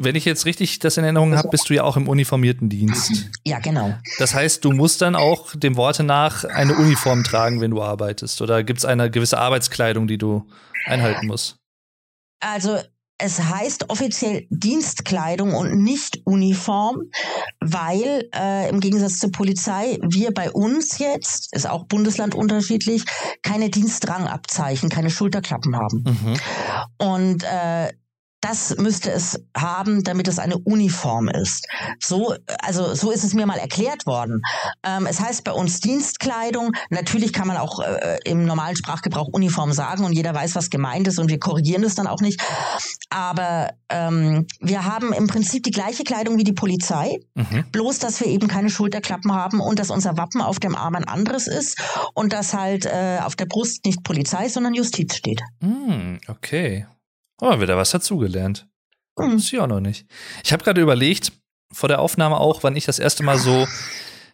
wenn 0.00 0.14
ich 0.14 0.24
jetzt 0.24 0.46
richtig 0.46 0.78
das 0.78 0.96
in 0.96 1.04
Erinnerung 1.04 1.36
habe, 1.36 1.48
bist 1.48 1.68
du 1.68 1.74
ja 1.74 1.84
auch 1.84 1.96
im 1.96 2.08
uniformierten 2.08 2.68
Dienst. 2.68 3.30
Ja, 3.44 3.58
genau. 3.58 3.94
Das 4.18 4.34
heißt, 4.34 4.64
du 4.64 4.72
musst 4.72 5.02
dann 5.02 5.14
auch 5.14 5.54
dem 5.54 5.76
Worte 5.76 6.02
nach 6.02 6.44
eine 6.44 6.74
Uniform 6.74 7.24
tragen, 7.24 7.60
wenn 7.60 7.70
du 7.70 7.82
arbeitest. 7.82 8.42
Oder 8.42 8.64
gibt 8.64 8.78
es 8.78 8.84
eine 8.84 9.10
gewisse 9.10 9.38
Arbeitskleidung, 9.38 10.06
die 10.06 10.18
du 10.18 10.46
einhalten 10.86 11.26
musst? 11.26 11.56
Also 12.40 12.78
es 13.18 13.40
heißt 13.40 13.90
offiziell 13.90 14.46
Dienstkleidung 14.50 15.54
und 15.54 15.82
nicht 15.82 16.20
Uniform, 16.24 17.02
weil 17.60 18.28
äh, 18.34 18.68
im 18.68 18.80
Gegensatz 18.80 19.18
zur 19.18 19.30
Polizei 19.30 19.98
wir 20.02 20.32
bei 20.32 20.50
uns 20.50 20.98
jetzt, 20.98 21.54
ist 21.54 21.68
auch 21.68 21.84
Bundesland 21.86 22.34
unterschiedlich, 22.34 23.04
keine 23.42 23.70
Dienstrangabzeichen, 23.70 24.88
keine 24.88 25.10
Schulterklappen 25.10 25.76
haben. 25.76 26.04
Mhm. 26.04 26.36
Und 26.98 27.44
äh, 27.44 27.92
das 28.44 28.76
müsste 28.76 29.10
es 29.10 29.40
haben, 29.56 30.04
damit 30.04 30.28
es 30.28 30.38
eine 30.38 30.58
Uniform 30.58 31.28
ist. 31.28 31.66
So, 31.98 32.34
also 32.60 32.94
so 32.94 33.10
ist 33.10 33.24
es 33.24 33.32
mir 33.32 33.46
mal 33.46 33.56
erklärt 33.56 34.04
worden. 34.06 34.42
Ähm, 34.82 35.06
es 35.06 35.18
heißt 35.18 35.44
bei 35.44 35.52
uns 35.52 35.80
Dienstkleidung. 35.80 36.72
Natürlich 36.90 37.32
kann 37.32 37.48
man 37.48 37.56
auch 37.56 37.80
äh, 37.80 38.18
im 38.24 38.44
normalen 38.44 38.76
Sprachgebrauch 38.76 39.28
Uniform 39.28 39.72
sagen 39.72 40.04
und 40.04 40.12
jeder 40.12 40.34
weiß, 40.34 40.54
was 40.56 40.68
gemeint 40.68 41.08
ist 41.08 41.18
und 41.18 41.30
wir 41.30 41.38
korrigieren 41.38 41.82
das 41.82 41.94
dann 41.94 42.06
auch 42.06 42.20
nicht. 42.20 42.42
Aber 43.08 43.70
ähm, 43.88 44.46
wir 44.60 44.84
haben 44.84 45.14
im 45.14 45.26
Prinzip 45.26 45.62
die 45.62 45.70
gleiche 45.70 46.04
Kleidung 46.04 46.36
wie 46.36 46.44
die 46.44 46.52
Polizei, 46.52 47.18
mhm. 47.34 47.64
bloß 47.72 47.98
dass 47.98 48.20
wir 48.20 48.26
eben 48.26 48.46
keine 48.46 48.68
Schulterklappen 48.68 49.32
haben 49.32 49.60
und 49.60 49.78
dass 49.78 49.88
unser 49.88 50.18
Wappen 50.18 50.42
auf 50.42 50.60
dem 50.60 50.76
Arm 50.76 50.96
ein 50.96 51.04
anderes 51.04 51.46
ist 51.46 51.80
und 52.12 52.34
dass 52.34 52.52
halt 52.52 52.84
äh, 52.84 53.20
auf 53.22 53.36
der 53.36 53.46
Brust 53.46 53.86
nicht 53.86 54.04
Polizei, 54.04 54.50
sondern 54.50 54.74
Justiz 54.74 55.16
steht. 55.16 55.40
Mm, 55.60 56.16
okay. 56.28 56.86
Oh, 57.40 57.60
wieder 57.60 57.76
was 57.76 57.90
dazugelernt. 57.90 58.66
Hm. 59.18 59.36
Ist 59.36 59.50
ja 59.50 59.62
auch 59.62 59.68
noch 59.68 59.80
nicht. 59.80 60.06
Ich 60.44 60.52
habe 60.52 60.64
gerade 60.64 60.80
überlegt, 60.80 61.32
vor 61.72 61.88
der 61.88 62.00
Aufnahme 62.00 62.38
auch, 62.38 62.62
wann 62.62 62.76
ich 62.76 62.84
das 62.84 62.98
erste 62.98 63.22
Mal 63.22 63.38
so 63.38 63.66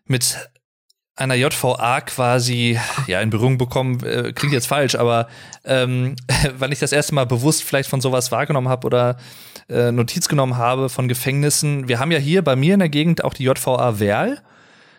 mit 0.05 0.51
einer 1.17 1.35
JVA 1.35 2.01
quasi 2.01 2.79
ja 3.07 3.21
in 3.21 3.31
Berührung 3.31 3.59
bekommen, 3.59 4.03
äh, 4.05 4.33
klingt 4.33 4.55
jetzt 4.55 4.67
falsch, 4.67 4.95
aber 4.95 5.29
ähm, 5.65 6.17
wann 6.59 6.73
ich 6.73 6.79
das 6.79 6.93
erste 6.93 7.15
Mal 7.15 7.27
bewusst 7.27 7.63
vielleicht 7.63 7.91
von 7.91 8.01
sowas 8.01 8.33
wahrgenommen 8.33 8.69
habe 8.69 8.87
oder 8.87 9.17
äh, 9.69 9.93
Notiz 9.93 10.29
genommen 10.29 10.57
habe 10.57 10.89
von 10.89 11.09
Gefängnissen. 11.09 11.89
Wir 11.89 11.99
haben 11.99 12.11
ja 12.11 12.19
hier 12.19 12.43
bei 12.43 12.57
mir 12.57 12.75
in 12.75 12.81
der 12.81 12.89
Gegend 12.89 13.23
auch 13.25 13.35
die 13.35 13.45
JVA 13.45 14.01
Werl. 14.01 14.41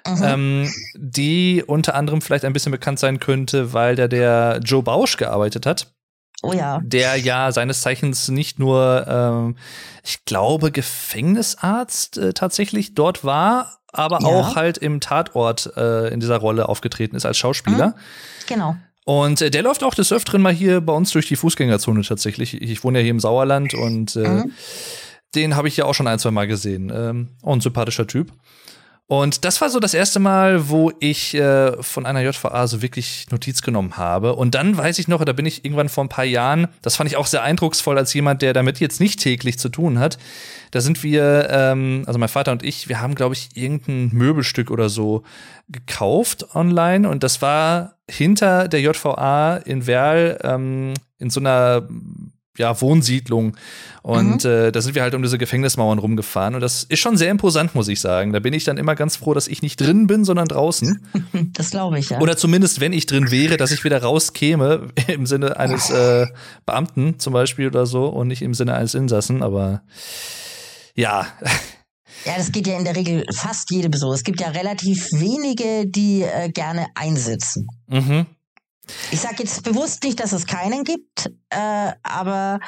Mhm. 0.07 0.23
Ähm, 0.23 0.71
die 0.95 1.63
unter 1.65 1.93
anderem 1.93 2.21
vielleicht 2.21 2.43
ein 2.43 2.53
bisschen 2.53 2.71
bekannt 2.71 2.97
sein 2.97 3.19
könnte, 3.19 3.71
weil 3.73 3.95
da 3.95 4.07
der 4.07 4.59
Joe 4.63 4.81
Bausch 4.81 5.15
gearbeitet 5.15 5.67
hat. 5.67 5.93
Oh 6.43 6.53
ja. 6.53 6.79
Der 6.83 7.17
ja 7.17 7.51
seines 7.51 7.81
Zeichens 7.81 8.29
nicht 8.29 8.59
nur, 8.59 9.05
ähm, 9.07 9.57
ich 10.03 10.25
glaube, 10.25 10.71
Gefängnisarzt 10.71 12.17
äh, 12.17 12.33
tatsächlich 12.33 12.95
dort 12.95 13.23
war, 13.23 13.79
aber 13.91 14.21
ja. 14.21 14.27
auch 14.27 14.55
halt 14.55 14.77
im 14.77 14.99
Tatort 15.01 15.71
äh, 15.77 16.07
in 16.07 16.19
dieser 16.19 16.37
Rolle 16.37 16.69
aufgetreten 16.69 17.15
ist 17.15 17.25
als 17.25 17.37
Schauspieler. 17.37 17.89
Mhm. 17.89 17.93
Genau. 18.47 18.75
Und 19.05 19.41
äh, 19.41 19.49
der 19.51 19.63
läuft 19.63 19.83
auch 19.83 19.95
des 19.95 20.11
Öfteren 20.11 20.41
mal 20.41 20.53
hier 20.53 20.81
bei 20.81 20.93
uns 20.93 21.11
durch 21.11 21.27
die 21.27 21.35
Fußgängerzone 21.35 22.01
tatsächlich. 22.03 22.61
Ich 22.61 22.83
wohne 22.83 22.99
ja 22.99 23.03
hier 23.03 23.11
im 23.11 23.19
Sauerland 23.19 23.73
und 23.73 24.15
äh, 24.15 24.27
mhm. 24.27 24.51
den 25.35 25.55
habe 25.55 25.67
ich 25.67 25.77
ja 25.77 25.85
auch 25.85 25.93
schon 25.93 26.07
ein, 26.07 26.19
zwei 26.19 26.31
Mal 26.31 26.47
gesehen. 26.47 26.91
Ähm, 26.93 27.29
auch 27.41 27.53
ein 27.53 27.61
sympathischer 27.61 28.07
Typ. 28.07 28.31
Und 29.11 29.43
das 29.43 29.59
war 29.59 29.69
so 29.69 29.81
das 29.81 29.93
erste 29.93 30.21
Mal, 30.21 30.69
wo 30.69 30.93
ich 31.01 31.33
äh, 31.33 31.83
von 31.83 32.05
einer 32.05 32.21
JVA 32.21 32.65
so 32.65 32.81
wirklich 32.81 33.25
Notiz 33.29 33.61
genommen 33.61 33.97
habe. 33.97 34.35
Und 34.35 34.55
dann 34.55 34.77
weiß 34.77 34.99
ich 34.99 35.09
noch, 35.09 35.25
da 35.25 35.33
bin 35.33 35.45
ich 35.45 35.65
irgendwann 35.65 35.89
vor 35.89 36.05
ein 36.05 36.07
paar 36.07 36.23
Jahren, 36.23 36.69
das 36.81 36.95
fand 36.95 37.09
ich 37.09 37.17
auch 37.17 37.25
sehr 37.25 37.43
eindrucksvoll 37.43 37.97
als 37.97 38.13
jemand, 38.13 38.41
der 38.41 38.53
damit 38.53 38.79
jetzt 38.79 39.01
nicht 39.01 39.19
täglich 39.19 39.59
zu 39.59 39.67
tun 39.67 39.99
hat. 39.99 40.17
Da 40.71 40.79
sind 40.79 41.03
wir, 41.03 41.49
ähm, 41.51 42.03
also 42.07 42.19
mein 42.19 42.29
Vater 42.29 42.53
und 42.53 42.63
ich, 42.63 42.87
wir 42.87 43.01
haben, 43.01 43.15
glaube 43.15 43.35
ich, 43.35 43.49
irgendein 43.53 44.17
Möbelstück 44.17 44.71
oder 44.71 44.87
so 44.87 45.23
gekauft 45.67 46.55
online. 46.55 47.09
Und 47.09 47.23
das 47.23 47.41
war 47.41 47.97
hinter 48.09 48.69
der 48.69 48.79
JVA 48.79 49.57
in 49.57 49.87
Werl 49.87 50.39
ähm, 50.41 50.93
in 51.17 51.29
so 51.29 51.41
einer 51.41 51.85
ja, 52.57 52.79
Wohnsiedlung. 52.81 53.55
Und 54.01 54.43
mhm. 54.43 54.49
äh, 54.49 54.71
da 54.71 54.81
sind 54.81 54.95
wir 54.95 55.03
halt 55.03 55.13
um 55.13 55.21
diese 55.21 55.37
Gefängnismauern 55.37 55.99
rumgefahren. 55.99 56.55
Und 56.55 56.61
das 56.61 56.83
ist 56.83 56.99
schon 56.99 57.15
sehr 57.17 57.31
imposant, 57.31 57.75
muss 57.75 57.87
ich 57.87 58.01
sagen. 58.01 58.33
Da 58.33 58.39
bin 58.39 58.53
ich 58.53 58.63
dann 58.63 58.77
immer 58.77 58.95
ganz 58.95 59.15
froh, 59.15 59.33
dass 59.33 59.47
ich 59.47 59.61
nicht 59.61 59.79
drin 59.79 60.07
bin, 60.07 60.25
sondern 60.25 60.47
draußen. 60.47 60.99
Das 61.53 61.69
glaube 61.69 61.99
ich, 61.99 62.09
ja. 62.09 62.19
Oder 62.19 62.37
zumindest, 62.37 62.79
wenn 62.79 62.93
ich 62.93 63.05
drin 63.05 63.31
wäre, 63.31 63.57
dass 63.57 63.71
ich 63.71 63.83
wieder 63.83 64.01
rauskäme, 64.01 64.89
im 65.07 65.25
Sinne 65.25 65.57
eines 65.57 65.89
äh, 65.89 66.27
Beamten 66.65 67.19
zum 67.19 67.33
Beispiel 67.33 67.67
oder 67.67 67.85
so 67.85 68.07
und 68.07 68.27
nicht 68.27 68.41
im 68.41 68.53
Sinne 68.53 68.73
eines 68.73 68.93
Insassen. 68.93 69.43
Aber 69.43 69.83
ja. 70.95 71.27
Ja, 72.25 72.33
das 72.37 72.51
geht 72.51 72.67
ja 72.67 72.77
in 72.77 72.83
der 72.83 72.95
Regel 72.95 73.25
fast 73.33 73.71
jedem 73.71 73.93
so. 73.93 74.13
Es 74.13 74.23
gibt 74.23 74.41
ja 74.41 74.49
relativ 74.49 75.11
wenige, 75.11 75.87
die 75.87 76.21
äh, 76.21 76.49
gerne 76.49 76.85
einsitzen. 76.93 77.67
Mhm. 77.87 78.27
Ich 79.11 79.19
sage 79.19 79.35
jetzt 79.39 79.63
bewusst 79.63 80.03
nicht, 80.03 80.19
dass 80.19 80.31
es 80.31 80.45
keinen 80.45 80.83
gibt, 80.83 81.31
äh, 81.49 81.91
aber 82.03 82.59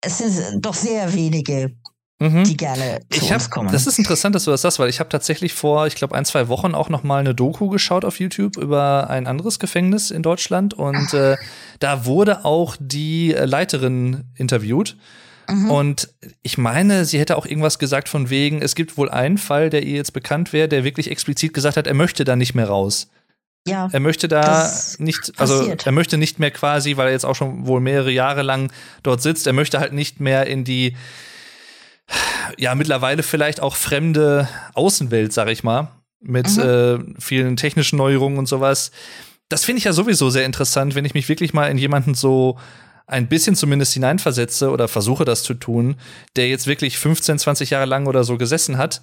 es 0.00 0.18
sind 0.18 0.64
doch 0.64 0.74
sehr 0.74 1.12
wenige, 1.12 1.72
mhm. 2.18 2.44
die 2.44 2.56
gerne 2.56 3.00
zu 3.10 3.24
ich 3.24 3.32
uns 3.32 3.44
hab, 3.44 3.50
kommen. 3.50 3.72
Das 3.72 3.86
ist 3.86 3.98
interessant, 3.98 4.34
dass 4.34 4.44
du 4.44 4.50
das 4.50 4.62
sagst, 4.62 4.78
weil 4.78 4.88
ich 4.88 5.00
habe 5.00 5.10
tatsächlich 5.10 5.52
vor, 5.52 5.86
ich 5.86 5.94
glaube, 5.94 6.14
ein, 6.14 6.24
zwei 6.24 6.48
Wochen 6.48 6.74
auch 6.74 6.88
noch 6.88 7.02
mal 7.02 7.18
eine 7.18 7.34
Doku 7.34 7.68
geschaut 7.68 8.04
auf 8.04 8.20
YouTube 8.20 8.56
über 8.56 9.10
ein 9.10 9.26
anderes 9.26 9.58
Gefängnis 9.58 10.10
in 10.10 10.22
Deutschland 10.22 10.74
und 10.74 11.12
äh, 11.12 11.36
da 11.80 12.06
wurde 12.06 12.44
auch 12.44 12.76
die 12.78 13.32
Leiterin 13.32 14.24
interviewt. 14.36 14.96
Mhm. 15.48 15.70
Und 15.70 16.08
ich 16.42 16.58
meine, 16.58 17.04
sie 17.04 17.18
hätte 17.18 17.36
auch 17.36 17.46
irgendwas 17.46 17.78
gesagt 17.78 18.08
von 18.08 18.30
wegen, 18.30 18.62
es 18.62 18.74
gibt 18.74 18.96
wohl 18.96 19.10
einen 19.10 19.38
Fall, 19.38 19.68
der 19.68 19.82
ihr 19.82 19.96
jetzt 19.96 20.12
bekannt 20.12 20.52
wäre, 20.52 20.68
der 20.68 20.84
wirklich 20.84 21.10
explizit 21.10 21.52
gesagt 21.52 21.76
hat, 21.76 21.86
er 21.86 21.94
möchte 21.94 22.24
da 22.24 22.36
nicht 22.36 22.54
mehr 22.54 22.68
raus. 22.68 23.08
Ja, 23.66 23.88
er 23.92 24.00
möchte 24.00 24.26
da 24.26 24.72
nicht, 24.98 25.32
also 25.36 25.58
passiert. 25.58 25.86
er 25.86 25.92
möchte 25.92 26.16
nicht 26.16 26.38
mehr 26.38 26.50
quasi, 26.50 26.96
weil 26.96 27.08
er 27.08 27.12
jetzt 27.12 27.26
auch 27.26 27.36
schon 27.36 27.66
wohl 27.66 27.80
mehrere 27.80 28.10
Jahre 28.10 28.42
lang 28.42 28.72
dort 29.02 29.20
sitzt, 29.20 29.46
er 29.46 29.52
möchte 29.52 29.80
halt 29.80 29.92
nicht 29.92 30.18
mehr 30.18 30.46
in 30.46 30.64
die, 30.64 30.96
ja, 32.56 32.74
mittlerweile 32.74 33.22
vielleicht 33.22 33.60
auch 33.60 33.76
fremde 33.76 34.48
Außenwelt, 34.74 35.32
sag 35.32 35.48
ich 35.48 35.62
mal, 35.62 35.88
mit 36.20 36.56
mhm. 36.56 36.62
äh, 36.62 37.20
vielen 37.20 37.56
technischen 37.56 37.96
Neuerungen 37.96 38.38
und 38.38 38.46
sowas. 38.46 38.92
Das 39.50 39.64
finde 39.64 39.78
ich 39.78 39.84
ja 39.84 39.92
sowieso 39.92 40.30
sehr 40.30 40.46
interessant, 40.46 40.94
wenn 40.94 41.04
ich 41.04 41.14
mich 41.14 41.28
wirklich 41.28 41.52
mal 41.52 41.70
in 41.70 41.76
jemanden 41.76 42.14
so 42.14 42.58
ein 43.06 43.28
bisschen 43.28 43.56
zumindest 43.56 43.92
hineinversetze 43.92 44.70
oder 44.70 44.86
versuche 44.86 45.24
das 45.24 45.42
zu 45.42 45.54
tun, 45.54 45.96
der 46.36 46.48
jetzt 46.48 46.66
wirklich 46.66 46.96
15, 46.96 47.40
20 47.40 47.70
Jahre 47.70 47.86
lang 47.86 48.06
oder 48.06 48.22
so 48.22 48.38
gesessen 48.38 48.78
hat, 48.78 49.02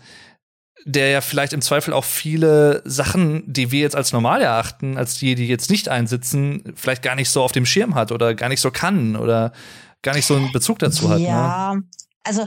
der 0.85 1.09
ja 1.09 1.21
vielleicht 1.21 1.53
im 1.53 1.61
Zweifel 1.61 1.93
auch 1.93 2.05
viele 2.05 2.81
Sachen, 2.85 3.43
die 3.45 3.71
wir 3.71 3.81
jetzt 3.81 3.95
als 3.95 4.13
normal 4.13 4.41
erachten, 4.41 4.97
als 4.97 5.15
die, 5.15 5.35
die 5.35 5.47
jetzt 5.47 5.69
nicht 5.69 5.89
einsitzen, 5.89 6.73
vielleicht 6.75 7.03
gar 7.03 7.15
nicht 7.15 7.29
so 7.29 7.43
auf 7.43 7.51
dem 7.51 7.65
Schirm 7.65 7.95
hat 7.95 8.11
oder 8.11 8.35
gar 8.35 8.49
nicht 8.49 8.61
so 8.61 8.71
kann 8.71 9.15
oder 9.15 9.51
gar 10.01 10.15
nicht 10.15 10.25
so 10.25 10.35
einen 10.35 10.51
Bezug 10.51 10.79
dazu 10.79 11.09
hat. 11.09 11.19
Ja, 11.19 11.75
ne? 11.75 11.83
also 12.23 12.45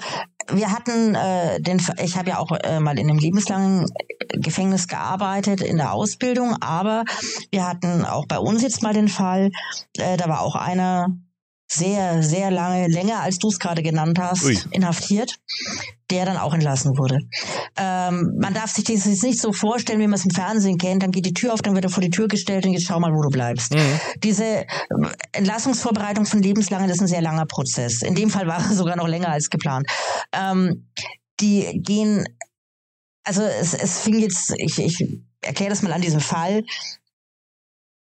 wir 0.53 0.71
hatten 0.71 1.15
äh, 1.15 1.61
den, 1.61 1.83
ich 2.03 2.17
habe 2.17 2.31
ja 2.31 2.39
auch 2.39 2.51
äh, 2.63 2.81
mal 2.81 2.99
in 2.99 3.09
einem 3.09 3.19
lebenslangen 3.19 3.87
Gefängnis 4.29 4.89
gearbeitet 4.89 5.61
in 5.61 5.77
der 5.77 5.93
Ausbildung, 5.93 6.57
aber 6.61 7.05
wir 7.51 7.67
hatten 7.67 8.05
auch 8.05 8.27
bei 8.27 8.39
uns 8.39 8.63
jetzt 8.63 8.83
mal 8.83 8.93
den 8.93 9.09
Fall, 9.09 9.51
äh, 9.99 10.17
da 10.17 10.29
war 10.29 10.41
auch 10.43 10.55
einer 10.55 11.09
sehr, 11.73 12.23
sehr 12.23 12.51
lange, 12.51 12.89
länger 12.89 13.21
als 13.21 13.39
du 13.39 13.49
es 13.49 13.61
gerade 13.61 13.83
genannt 13.83 14.19
hast, 14.19 14.45
Ui. 14.45 14.59
inhaftiert, 14.73 15.37
der 16.11 16.25
dann 16.25 16.37
auch 16.37 16.53
entlassen 16.53 16.99
wurde. 16.99 17.19
Ähm, 18.11 18.37
man 18.39 18.55
darf 18.55 18.71
sich 18.71 18.85
das 18.85 19.05
jetzt 19.05 19.23
nicht 19.23 19.41
so 19.41 19.53
vorstellen, 19.53 20.01
wie 20.01 20.07
man 20.07 20.19
es 20.19 20.25
im 20.25 20.31
Fernsehen 20.31 20.79
kennt. 20.79 21.03
Dann 21.03 21.11
geht 21.11 21.27
die 21.27 21.35
Tür 21.35 21.55
auf, 21.55 21.63
dann 21.63 21.75
wird 21.75 21.85
er 21.85 21.91
vor 21.91 22.03
die 22.03 22.11
Tür 22.11 22.29
gestellt 22.29 22.67
und 22.67 22.73
jetzt 22.73 22.87
schau 22.87 23.01
mal, 23.01 23.13
wo 23.13 23.23
du 23.23 23.31
bleibst. 23.31 23.75
Mhm. 23.75 24.01
Diese 24.23 24.45
äh, 24.45 24.67
Entlassungsvorbereitung 25.33 26.27
von 26.27 26.43
lebenslangen, 26.43 26.91
ist 26.91 27.01
ein 27.01 27.09
sehr 27.09 27.23
langer 27.23 27.47
Prozess. 27.47 28.03
In 28.03 28.15
dem 28.15 28.31
Fall 28.31 28.47
war 28.47 28.59
er 28.59 28.75
sogar 28.75 28.97
noch 28.97 29.09
länger 29.09 29.29
als 29.29 29.51
geplant. 29.51 29.87
Ähm, 30.33 30.89
die 31.41 31.81
gehen, 31.83 32.27
also 33.25 33.43
es, 33.43 33.75
es 33.75 34.01
fing 34.01 34.19
jetzt, 34.19 34.53
ich, 34.59 34.79
ich 34.79 35.21
erkläre 35.41 35.71
das 35.71 35.83
mal 35.83 35.93
an 35.93 36.03
diesem 36.03 36.21
Fall 36.21 36.65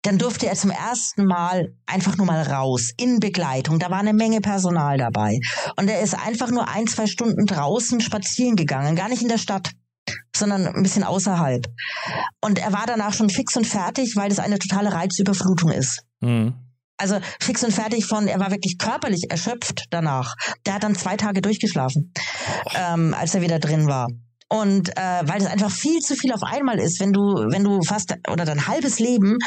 dann 0.02 0.16
durfte 0.16 0.46
er 0.46 0.54
zum 0.54 0.70
ersten 0.70 1.26
Mal 1.26 1.74
einfach 1.86 2.16
nur 2.16 2.26
mal 2.26 2.42
raus, 2.42 2.90
in 2.96 3.20
Begleitung. 3.20 3.78
Da 3.78 3.90
war 3.90 3.98
eine 3.98 4.14
Menge 4.14 4.40
Personal 4.40 4.96
dabei. 4.96 5.40
Und 5.76 5.88
er 5.88 6.00
ist 6.00 6.14
einfach 6.14 6.50
nur 6.50 6.68
ein, 6.68 6.86
zwei 6.86 7.06
Stunden 7.06 7.46
draußen 7.46 8.00
spazieren 8.00 8.56
gegangen, 8.56 8.96
gar 8.96 9.08
nicht 9.08 9.22
in 9.22 9.28
der 9.28 9.38
Stadt 9.38 9.70
sondern 10.40 10.66
ein 10.66 10.82
bisschen 10.82 11.04
außerhalb. 11.04 11.66
Und 12.40 12.58
er 12.58 12.72
war 12.72 12.84
danach 12.86 13.14
schon 13.14 13.30
fix 13.30 13.56
und 13.56 13.66
fertig, 13.66 14.16
weil 14.16 14.30
es 14.30 14.38
eine 14.38 14.58
totale 14.58 14.92
Reizüberflutung 14.92 15.70
ist. 15.70 16.02
Mhm. 16.20 16.54
Also 16.96 17.18
fix 17.40 17.64
und 17.64 17.72
fertig 17.72 18.04
von, 18.04 18.28
er 18.28 18.40
war 18.40 18.50
wirklich 18.50 18.76
körperlich 18.76 19.30
erschöpft 19.30 19.84
danach. 19.90 20.34
Der 20.66 20.74
hat 20.74 20.82
dann 20.82 20.94
zwei 20.94 21.16
Tage 21.16 21.40
durchgeschlafen, 21.40 22.12
ähm, 22.74 23.14
als 23.14 23.34
er 23.34 23.40
wieder 23.40 23.58
drin 23.58 23.86
war. 23.86 24.08
Und 24.48 24.90
äh, 24.98 25.22
weil 25.22 25.38
das 25.38 25.46
einfach 25.46 25.70
viel 25.70 26.00
zu 26.00 26.16
viel 26.16 26.32
auf 26.32 26.42
einmal 26.42 26.78
ist, 26.78 27.00
wenn 27.00 27.12
du, 27.12 27.20
wenn 27.20 27.64
du 27.64 27.82
fast 27.82 28.14
oder 28.28 28.44
dein 28.44 28.66
halbes 28.66 28.98
Leben 28.98 29.38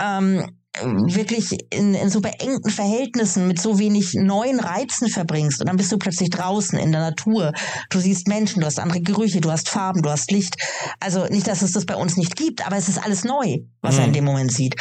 ähm, 0.00 0.44
wirklich 0.82 1.56
in, 1.70 1.94
in 1.94 2.10
super 2.10 2.30
engen 2.38 2.62
Verhältnissen 2.70 3.48
mit 3.48 3.60
so 3.60 3.78
wenig 3.78 4.14
neuen 4.14 4.60
Reizen 4.60 5.08
verbringst 5.08 5.60
und 5.60 5.68
dann 5.68 5.76
bist 5.76 5.90
du 5.90 5.98
plötzlich 5.98 6.30
draußen 6.30 6.78
in 6.78 6.92
der 6.92 7.00
Natur. 7.00 7.52
Du 7.90 7.98
siehst 7.98 8.28
Menschen, 8.28 8.60
du 8.60 8.66
hast 8.66 8.78
andere 8.78 9.00
Gerüche, 9.00 9.40
du 9.40 9.50
hast 9.50 9.68
Farben, 9.68 10.02
du 10.02 10.10
hast 10.10 10.30
Licht. 10.30 10.56
Also 11.00 11.26
nicht, 11.26 11.46
dass 11.46 11.62
es 11.62 11.72
das 11.72 11.86
bei 11.86 11.96
uns 11.96 12.16
nicht 12.16 12.36
gibt, 12.36 12.64
aber 12.66 12.76
es 12.76 12.88
ist 12.88 13.02
alles 13.02 13.24
neu, 13.24 13.58
was 13.80 13.94
mhm. 13.94 14.00
er 14.00 14.04
in 14.04 14.10
mhm. 14.10 14.14
dem 14.14 14.24
Moment 14.24 14.52
sieht. 14.52 14.76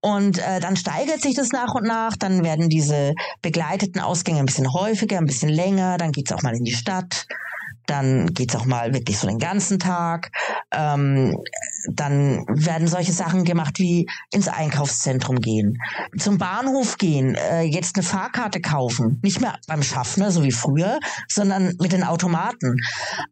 Und 0.00 0.38
äh, 0.38 0.60
dann 0.60 0.76
steigert 0.76 1.22
sich 1.22 1.34
das 1.34 1.50
nach 1.50 1.74
und 1.74 1.84
nach, 1.84 2.16
dann 2.16 2.44
werden 2.44 2.68
diese 2.68 3.12
begleiteten 3.42 4.00
Ausgänge 4.00 4.38
ein 4.38 4.46
bisschen 4.46 4.72
häufiger, 4.72 5.18
ein 5.18 5.26
bisschen 5.26 5.48
länger, 5.48 5.96
dann 5.96 6.12
geht's 6.12 6.30
auch 6.30 6.42
mal 6.42 6.54
in 6.54 6.64
die 6.64 6.74
Stadt 6.74 7.26
dann 7.86 8.26
geht's 8.34 8.54
auch 8.56 8.66
mal 8.66 8.92
wirklich 8.92 9.18
so 9.18 9.28
den 9.28 9.38
ganzen 9.38 9.78
Tag. 9.78 10.30
Ähm, 10.72 11.36
dann 11.92 12.44
werden 12.48 12.88
solche 12.88 13.12
Sachen 13.12 13.44
gemacht 13.44 13.78
wie 13.78 14.06
ins 14.32 14.48
Einkaufszentrum 14.48 15.40
gehen, 15.40 15.78
zum 16.18 16.38
Bahnhof 16.38 16.98
gehen, 16.98 17.34
äh, 17.34 17.62
jetzt 17.62 17.96
eine 17.96 18.02
Fahrkarte 18.02 18.60
kaufen, 18.60 19.20
nicht 19.22 19.40
mehr 19.40 19.58
beim 19.66 19.82
Schaffner, 19.82 20.30
so 20.30 20.44
wie 20.44 20.52
früher, 20.52 20.98
sondern 21.28 21.74
mit 21.80 21.92
den 21.92 22.04
Automaten. 22.04 22.76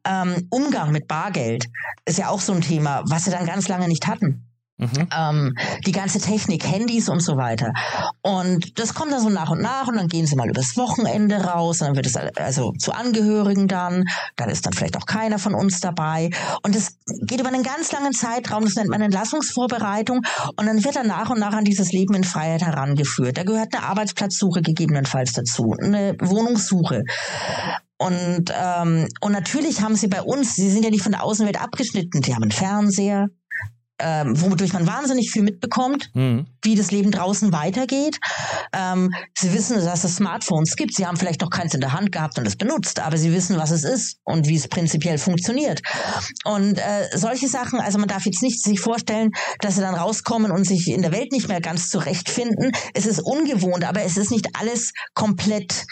Ähm, 0.05 0.47
Umgang 0.51 0.93
mit 0.93 1.09
Bargeld 1.09 1.67
ist 2.05 2.19
ja 2.19 2.29
auch 2.29 2.41
so 2.41 2.53
ein 2.53 2.61
Thema, 2.61 3.03
was 3.09 3.25
sie 3.25 3.31
dann 3.31 3.47
ganz 3.47 3.69
lange 3.69 3.89
nicht 3.89 4.07
hatten. 4.07 4.54
Mhm. 4.77 5.09
Ähm, 5.17 5.55
die 5.87 5.93
ganze 5.93 6.19
Technik, 6.19 6.67
Handys 6.67 7.09
und 7.09 7.21
so 7.21 7.37
weiter. 7.37 7.73
Und 8.23 8.79
das 8.81 8.93
kommt 8.93 9.13
dann 9.13 9.21
so 9.21 9.29
nach 9.29 9.51
und 9.51 9.63
nach 9.63 9.87
und 9.87 9.97
dann 9.97 10.09
gehen 10.09 10.27
sie 10.27 10.35
mal 10.35 10.49
übers 10.49 10.77
Wochenende 10.77 11.45
raus, 11.45 11.81
und 11.81 11.89
dann 11.89 11.97
wird 11.97 12.07
es 12.07 12.17
also 12.17 12.73
zu 12.73 12.93
Angehörigen 12.93 13.69
dann, 13.69 14.05
dann 14.35 14.51
ist 14.51 14.67
dann 14.67 14.73
vielleicht 14.73 14.97
auch 14.97 15.07
keiner 15.07 15.39
von 15.39 15.55
uns 15.55 15.81
dabei. 15.81 16.31
Und 16.63 16.75
es 16.75 16.99
geht 17.27 17.41
über 17.41 17.51
einen 17.51 17.63
ganz 17.63 17.93
langen 17.93 18.13
Zeitraum, 18.13 18.65
das 18.65 18.75
nennt 18.75 18.91
man 18.91 19.01
Entlassungsvorbereitung 19.01 20.23
und 20.57 20.67
dann 20.67 20.83
wird 20.83 20.97
er 20.97 21.05
nach 21.05 21.31
und 21.31 21.39
nach 21.39 21.53
an 21.53 21.65
dieses 21.65 21.93
Leben 21.93 22.15
in 22.15 22.25
Freiheit 22.25 22.63
herangeführt. 22.63 23.39
Da 23.39 23.45
gehört 23.45 23.75
eine 23.75 23.85
Arbeitsplatzsuche 23.85 24.61
gegebenenfalls 24.61 25.35
dazu, 25.35 25.77
eine 25.81 26.17
Wohnungssuche. 26.21 27.05
Und, 27.97 28.53
ähm, 28.53 29.09
und 29.21 29.33
natürlich 29.33 29.83
haben 29.83 29.95
sie 29.95 30.09
bei 30.09 30.21
uns, 30.21 30.57
sie 30.57 30.71
sind 30.71 30.85
ja 30.85 30.91
nicht 30.91 31.05
von 31.05 31.13
der 31.13 31.23
Außenwelt 31.23 31.63
abgeschnitten, 31.63 32.23
die 32.23 32.35
haben 32.35 32.43
einen 32.43 32.51
Fernseher, 32.51 33.29
ähm, 33.99 34.41
wodurch 34.41 34.73
man 34.73 34.87
wahnsinnig 34.87 35.31
viel 35.31 35.43
mitbekommt, 35.43 36.11
mhm. 36.15 36.47
wie 36.63 36.75
das 36.75 36.91
Leben 36.91 37.11
draußen 37.11 37.53
weitergeht. 37.53 38.19
Ähm, 38.73 39.13
sie 39.39 39.53
wissen, 39.53 39.77
dass 39.77 40.05
es 40.05 40.17
Smartphones 40.17 40.77
gibt. 40.77 40.95
Sie 40.95 41.07
haben 41.07 41.17
vielleicht 41.17 41.41
noch 41.41 41.51
keins 41.51 41.75
in 41.75 41.81
der 41.81 41.93
Hand 41.93 42.11
gehabt 42.11 42.39
und 42.39 42.47
es 42.47 42.57
benutzt, 42.57 43.01
aber 43.01 43.17
sie 43.17 43.33
wissen, 43.33 43.57
was 43.57 43.71
es 43.71 43.85
ist 43.85 44.19
und 44.25 44.49
wie 44.49 44.57
es 44.57 44.69
prinzipiell 44.69 45.19
funktioniert. 45.19 45.81
Und 46.45 46.79
äh, 46.79 47.09
solche 47.15 47.49
Sachen, 47.49 47.81
also 47.81 47.99
man 47.99 48.09
darf 48.09 48.27
jetzt 48.27 48.43
nicht 48.43 48.63
sich 48.63 48.81
vorstellen, 48.81 49.31
dass 49.61 49.77
sie 49.77 49.81
dann 49.81 49.95
rauskommen 49.95 50.51
und 50.51 50.65
sich 50.65 50.89
in 50.89 51.03
der 51.03 51.13
Welt 51.13 51.33
nicht 51.33 51.49
mehr 51.49 51.61
ganz 51.61 51.89
zurechtfinden. 51.89 52.73
Es 52.95 53.07
ist 53.07 53.21
ungewohnt, 53.21 53.85
aber 53.85 54.03
es 54.03 54.17
ist 54.17 54.31
nicht 54.31 54.49
alles 54.59 54.93
komplett 55.15 55.87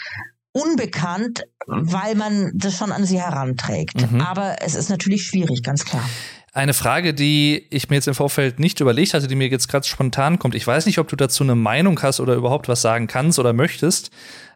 unbekannt, 0.51 1.43
weil 1.65 2.15
man 2.15 2.51
das 2.53 2.77
schon 2.77 2.91
an 2.91 3.05
sie 3.05 3.19
heranträgt. 3.19 4.11
Mhm. 4.11 4.21
Aber 4.21 4.57
es 4.61 4.75
ist 4.75 4.89
natürlich 4.89 5.23
schwierig, 5.23 5.63
ganz 5.63 5.83
klar. 5.83 6.07
Eine 6.55 6.75
Frage, 6.75 7.15
die 7.15 7.65
ich 7.71 7.89
mir 7.89 7.95
jetzt 7.95 8.07
im 8.07 8.13
Vorfeld 8.13 8.59
nicht 8.59 8.79
überlegt 8.79 9.15
hatte, 9.15 9.27
die 9.27 9.33
mir 9.33 9.47
jetzt 9.47 9.67
gerade 9.67 9.87
spontan 9.87 10.37
kommt. 10.37 10.53
Ich 10.53 10.67
weiß 10.67 10.85
nicht, 10.85 10.99
ob 10.99 11.07
du 11.07 11.15
dazu 11.15 11.43
eine 11.43 11.55
Meinung 11.55 11.99
hast 12.03 12.19
oder 12.19 12.35
überhaupt 12.35 12.67
was 12.67 12.83
sagen 12.83 13.07
kannst 13.07 13.39
oder 13.39 13.53
möchtest. 13.53 14.11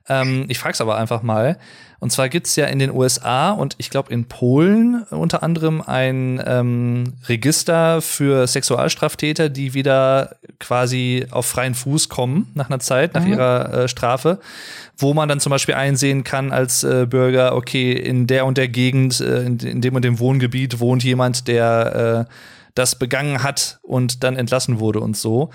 Ähm, 0.08 0.46
ich 0.48 0.60
frage 0.60 0.74
es 0.74 0.82
aber 0.82 0.96
einfach 0.96 1.24
mal. 1.24 1.58
Und 2.00 2.12
zwar 2.12 2.30
gibt's 2.30 2.56
ja 2.56 2.68
in 2.68 2.78
den 2.78 2.92
USA 2.92 3.50
und 3.50 3.74
ich 3.80 3.90
glaube 3.90 4.14
in 4.14 4.26
Polen 4.26 5.04
unter 5.10 5.42
anderem 5.42 5.82
ein 5.82 6.40
ähm, 6.46 7.14
Register 7.28 8.04
für 8.04 8.46
Sexualstraftäter, 8.46 9.50
die 9.50 9.74
wieder 9.74 10.36
quasi 10.60 11.26
auf 11.32 11.48
freien 11.48 11.74
Fuß 11.74 12.10
kommen 12.10 12.52
nach 12.54 12.70
einer 12.70 12.80
Zeit, 12.80 13.16
nach 13.16 13.26
mhm. 13.26 13.34
ihrer 13.34 13.74
äh, 13.74 13.88
Strafe, 13.88 14.40
wo 14.98 15.14
man 15.14 15.30
dann 15.30 15.40
zum 15.40 15.52
Beispiel 15.52 15.76
einsehen 15.76 16.24
kann 16.24 16.52
als 16.52 16.84
äh, 16.84 17.06
Bürger, 17.08 17.56
okay, 17.56 17.92
in 17.92 18.28
der 18.28 18.46
und 18.46 18.58
der 18.58 18.68
Gegend, 18.68 19.20
äh, 19.20 19.44
in, 19.44 19.60
in, 19.60 19.82
dem 19.82 19.96
und 19.96 20.04
dem 20.04 20.20
Wohngebiet 20.20 20.80
wohnt 20.80 21.04
jemand, 21.04 21.48
der 21.48 22.28
äh, 22.28 22.34
das 22.74 22.98
begangen 22.98 23.44
hat 23.44 23.80
und 23.84 24.24
dann 24.24 24.36
entlassen 24.36 24.80
wurde 24.80 25.00
und 25.00 25.16
so. 25.16 25.52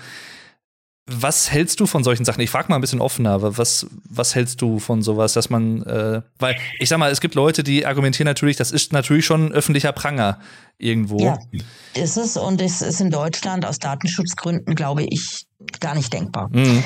Was 1.05 1.51
hältst 1.51 1.81
du 1.81 1.85
von 1.85 2.01
solchen 2.03 2.23
Sachen? 2.23 2.39
Ich 2.39 2.49
frage 2.49 2.69
mal 2.69 2.75
ein 2.75 2.81
bisschen 2.81 3.01
offener, 3.01 3.57
was, 3.57 3.87
was 4.09 4.35
hältst 4.35 4.61
du 4.61 4.79
von 4.79 5.01
sowas, 5.01 5.33
dass 5.33 5.49
man, 5.49 5.83
äh, 5.83 6.21
weil 6.39 6.55
ich 6.79 6.87
sag 6.87 6.97
mal, 6.97 7.11
es 7.11 7.19
gibt 7.19 7.35
Leute, 7.35 7.61
die 7.61 7.85
argumentieren 7.85 8.25
natürlich, 8.25 8.55
das 8.55 8.71
ist 8.71 8.93
natürlich 8.93 9.25
schon 9.25 9.47
ein 9.47 9.51
öffentlicher 9.51 9.91
Pranger 9.91 10.39
irgendwo. 10.77 11.19
Ja, 11.19 11.37
ist 11.93 12.15
es 12.15 12.37
und 12.37 12.61
es 12.61 12.81
ist 12.81 13.01
in 13.01 13.09
Deutschland 13.09 13.65
aus 13.65 13.79
Datenschutzgründen, 13.79 14.75
glaube 14.75 15.03
ich, 15.03 15.45
gar 15.81 15.93
nicht 15.93 16.13
denkbar. 16.13 16.49
Mhm. 16.53 16.81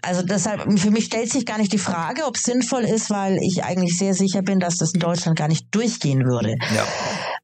Also 0.00 0.22
deshalb, 0.22 0.62
für 0.78 0.92
mich 0.92 1.06
stellt 1.06 1.32
sich 1.32 1.44
gar 1.44 1.58
nicht 1.58 1.72
die 1.72 1.78
Frage, 1.78 2.24
ob 2.24 2.36
es 2.36 2.44
sinnvoll 2.44 2.84
ist, 2.84 3.10
weil 3.10 3.36
ich 3.42 3.64
eigentlich 3.64 3.98
sehr 3.98 4.14
sicher 4.14 4.42
bin, 4.42 4.60
dass 4.60 4.76
das 4.76 4.92
in 4.92 5.00
Deutschland 5.00 5.36
gar 5.36 5.48
nicht 5.48 5.74
durchgehen 5.74 6.24
würde. 6.24 6.54
Ja. 6.72 6.86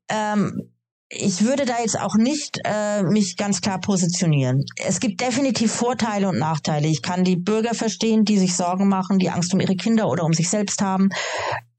Ähm, 0.09 0.69
ich 1.15 1.45
würde 1.45 1.67
da 1.67 1.81
jetzt 1.81 2.01
auch 2.01 2.15
nicht 2.17 2.59
äh, 2.65 3.03
mich 3.03 3.37
ganz 3.37 3.61
klar 3.61 3.81
positionieren. 3.81 4.65
Es 4.77 4.99
gibt 4.99 5.21
definitiv 5.21 5.71
Vorteile 5.73 6.29
und 6.29 6.39
Nachteile. 6.39 6.89
Ich 6.89 7.03
kann 7.03 7.23
die 7.23 7.37
Bürger 7.37 7.75
verstehen, 7.75 8.25
die 8.25 8.39
sich 8.39 8.57
Sorgen 8.57 8.89
machen, 8.89 9.19
die 9.19 9.29
Angst 9.29 9.53
um 9.53 9.61
ihre 9.61 9.77
Kinder 9.77 10.09
oder 10.09 10.25
um 10.25 10.33
sich 10.33 10.49
selbst 10.49 10.81
haben. 10.81 11.11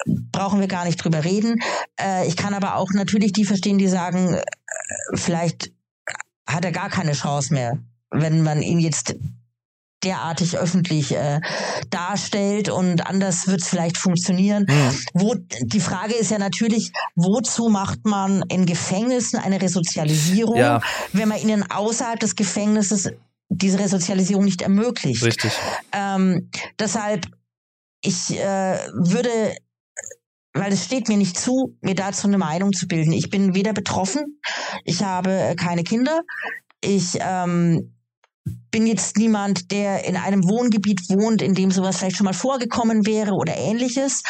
Brauchen 0.05 0.59
wir 0.59 0.67
gar 0.67 0.85
nicht 0.85 0.97
drüber 0.97 1.23
reden. 1.23 1.55
Äh, 1.99 2.27
ich 2.27 2.37
kann 2.37 2.53
aber 2.53 2.75
auch 2.75 2.91
natürlich 2.93 3.33
die 3.33 3.45
verstehen, 3.45 3.79
die 3.79 3.87
sagen, 3.87 4.35
äh, 4.35 4.41
vielleicht 5.15 5.71
hat 6.47 6.65
er 6.65 6.71
gar 6.71 6.89
keine 6.89 7.13
Chance 7.13 7.53
mehr, 7.53 7.79
wenn 8.11 8.43
man 8.43 8.61
ihn 8.61 8.79
jetzt 8.79 9.15
derartig 10.03 10.57
öffentlich 10.57 11.15
äh, 11.15 11.39
darstellt 11.89 12.69
und 12.69 13.07
anders 13.07 13.47
wird 13.47 13.61
es 13.61 13.67
vielleicht 13.67 13.97
funktionieren. 13.97 14.65
Mhm. 14.67 14.97
Wo 15.13 15.35
die 15.61 15.79
Frage 15.79 16.13
ist 16.15 16.31
ja 16.31 16.39
natürlich, 16.39 16.91
wozu 17.15 17.69
macht 17.69 18.05
man 18.05 18.43
in 18.49 18.65
Gefängnissen 18.65 19.39
eine 19.39 19.61
Resozialisierung, 19.61 20.57
ja. 20.57 20.81
wenn 21.11 21.29
man 21.29 21.39
ihnen 21.39 21.69
außerhalb 21.69 22.19
des 22.19 22.35
Gefängnisses 22.35 23.11
diese 23.49 23.79
Resozialisierung 23.79 24.45
nicht 24.45 24.61
ermöglicht? 24.61 25.23
Richtig. 25.23 25.51
Ähm, 25.91 26.49
deshalb, 26.79 27.27
ich 28.01 28.37
äh, 28.37 28.77
würde 28.93 29.29
weil 30.55 30.71
es 30.71 30.85
steht 30.85 31.09
mir 31.09 31.17
nicht 31.17 31.37
zu, 31.37 31.75
mir 31.81 31.95
dazu 31.95 32.27
eine 32.27 32.37
Meinung 32.37 32.73
zu 32.73 32.87
bilden. 32.87 33.11
Ich 33.11 33.29
bin 33.31 33.55
weder 33.55 33.73
betroffen, 33.73 34.39
ich 34.85 35.03
habe 35.03 35.55
keine 35.57 35.83
Kinder, 35.83 36.21
ich 36.79 37.17
ähm, 37.19 37.92
bin 38.73 38.87
jetzt 38.87 39.17
niemand, 39.17 39.71
der 39.71 40.05
in 40.05 40.17
einem 40.17 40.49
Wohngebiet 40.49 41.07
wohnt, 41.07 41.43
in 41.43 41.53
dem 41.53 41.69
sowas 41.69 41.97
vielleicht 41.97 42.17
schon 42.17 42.25
mal 42.25 42.33
vorgekommen 42.33 43.05
wäre 43.05 43.33
oder 43.33 43.55
ähnliches. 43.55 44.23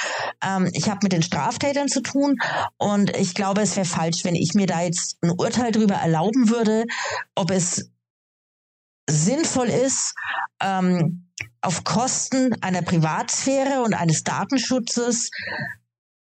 Ähm, 0.43 0.69
ich 0.73 0.89
habe 0.89 0.99
mit 1.03 1.13
den 1.13 1.23
Straftätern 1.23 1.87
zu 1.87 2.01
tun 2.01 2.35
und 2.77 3.15
ich 3.15 3.35
glaube, 3.35 3.61
es 3.61 3.77
wäre 3.77 3.85
falsch, 3.85 4.25
wenn 4.25 4.35
ich 4.35 4.53
mir 4.53 4.67
da 4.67 4.81
jetzt 4.81 5.17
ein 5.23 5.31
Urteil 5.31 5.71
darüber 5.71 5.95
erlauben 5.95 6.49
würde, 6.49 6.83
ob 7.35 7.51
es 7.51 7.89
sinnvoll 9.09 9.67
ist, 9.67 10.13
ähm, 10.61 11.31
auf 11.61 11.85
Kosten 11.85 12.53
einer 12.61 12.81
Privatsphäre 12.81 13.81
und 13.81 13.93
eines 13.93 14.23
Datenschutzes 14.23 15.29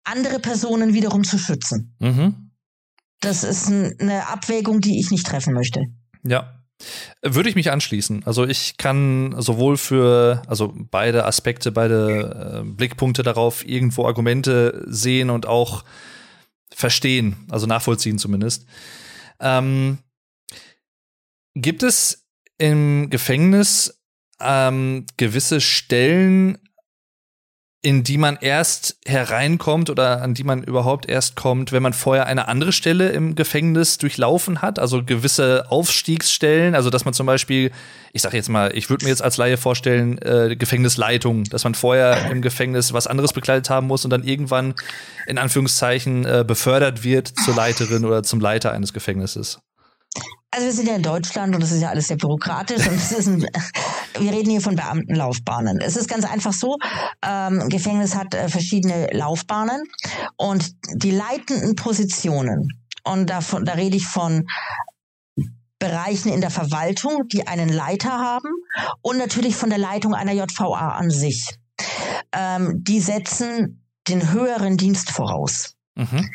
andere 0.04 0.40
Personen 0.40 0.96
wiederum 0.96 1.24
zu 1.24 1.38
schützen. 1.38 1.96
Mhm. 2.00 2.52
Das 3.20 3.44
ist 3.44 3.68
eine 3.68 4.28
Abwägung, 4.28 4.82
die 4.82 5.00
ich 5.00 5.12
nicht 5.12 5.28
treffen 5.28 5.54
möchte. 5.54 5.82
Ja, 6.24 6.57
würde 7.22 7.50
ich 7.50 7.56
mich 7.56 7.72
anschließen. 7.72 8.24
Also 8.26 8.46
ich 8.46 8.78
kann 8.78 9.36
sowohl 9.40 9.78
für, 9.78 10.42
also 10.48 10.74
beide 10.76 11.26
Aspekte, 11.26 11.72
beide 11.72 12.62
äh, 12.64 12.70
Blickpunkte 12.70 13.24
darauf 13.24 13.66
irgendwo 13.68 14.06
Argumente 14.06 14.84
sehen 14.88 15.30
und 15.30 15.46
auch 15.46 15.84
verstehen, 16.72 17.36
also 17.50 17.66
nachvollziehen 17.66 18.20
zumindest. 18.20 18.66
Ähm, 19.40 20.00
gibt 21.56 21.84
es 21.84 22.28
im 22.58 23.10
Gefängnis 23.10 24.00
ähm, 24.40 25.06
gewisse 25.18 25.62
Stellen, 25.62 26.58
in 27.88 28.04
die 28.04 28.18
man 28.18 28.38
erst 28.42 28.98
hereinkommt 29.06 29.90
oder 29.90 30.22
an 30.22 30.34
die 30.34 30.44
man 30.44 30.62
überhaupt 30.62 31.08
erst 31.08 31.38
kommt, 31.38 31.72
wenn 31.72 31.82
man 31.82 31.94
vorher 31.94 32.26
eine 32.26 32.50
andere 32.50 32.74
Stelle 32.74 33.12
im 33.12 33.36
Gefängnis 33.36 33.98
durchlaufen 33.98 34.62
hat, 34.62 34.78
also 34.78 35.06
gewisse 35.06 35.72
Aufstiegsstellen, 35.72 36.76
also 36.76 36.90
dass 36.90 37.06
man 37.06 37.14
zum 37.14 37.28
Beispiel, 37.28 37.72
ich 38.12 38.24
sag 38.24 38.34
jetzt 38.34 38.50
mal, 38.50 38.76
ich 38.76 38.90
würde 38.90 39.06
mir 39.06 39.10
jetzt 39.12 39.24
als 39.24 39.38
Laie 39.38 39.56
vorstellen, 39.56 40.18
äh, 40.18 40.58
Gefängnisleitung, 40.58 41.46
dass 41.46 41.64
man 41.64 41.76
vorher 41.76 42.30
im 42.30 42.42
Gefängnis 42.42 42.92
was 42.92 43.08
anderes 43.08 43.32
bekleidet 43.32 43.70
haben 43.70 43.88
muss 43.88 44.04
und 44.04 44.12
dann 44.12 44.26
irgendwann 44.26 44.76
in 45.26 45.38
Anführungszeichen 45.38 46.26
äh, 46.26 46.44
befördert 46.46 47.06
wird 47.06 47.32
zur 47.46 47.56
Leiterin 47.56 48.04
oder 48.04 48.22
zum 48.22 48.42
Leiter 48.42 48.74
eines 48.74 48.92
Gefängnisses. 48.92 49.62
Also 50.52 50.66
wir 50.66 50.74
sind 50.74 50.88
ja 50.88 50.96
in 50.96 51.04
Deutschland 51.04 51.54
und 51.54 51.62
das 51.62 51.72
ist 51.72 51.82
ja 51.82 51.90
alles 51.90 52.08
sehr 52.08 52.18
bürokratisch 52.18 52.88
und 52.88 52.96
es 52.96 53.12
ist 53.12 53.28
ein, 53.28 53.42
wir 54.20 54.32
reden 54.32 54.50
hier 54.50 54.62
von 54.62 54.76
Beamtenlaufbahnen. 54.76 55.82
Es 55.82 55.96
ist 55.96 56.10
ganz 56.10 56.26
einfach 56.26 56.54
so, 56.54 56.78
ähm, 57.26 57.68
Gefängnis 57.70 58.16
hat 58.16 58.34
äh, 58.34 58.48
verschiedene 58.48 59.08
Laufbahnen 59.12 59.84
und 60.38 60.74
die 60.96 61.12
leitenden 61.12 61.76
Positionen, 61.76 62.70
und 63.08 63.30
davon, 63.30 63.66
da 63.66 63.74
rede 63.74 63.96
ich 63.96 64.06
von 64.06 64.46
Bereichen 65.80 66.30
in 66.30 66.42
der 66.42 66.50
Verwaltung, 66.50 67.28
die 67.28 67.48
einen 67.48 67.70
Leiter 67.70 68.12
haben 68.12 68.50
und 69.02 69.18
natürlich 69.18 69.56
von 69.56 69.70
der 69.70 69.80
Leitung 69.80 70.14
einer 70.14 70.34
JVA 70.34 70.90
an 70.90 71.10
sich. 71.10 71.56
Ähm, 72.32 72.84
die 72.84 73.00
setzen 73.00 73.86
den 74.08 74.32
höheren 74.32 74.78
Dienst 74.78 75.12
voraus. 75.12 75.76
Mhm. 75.96 76.30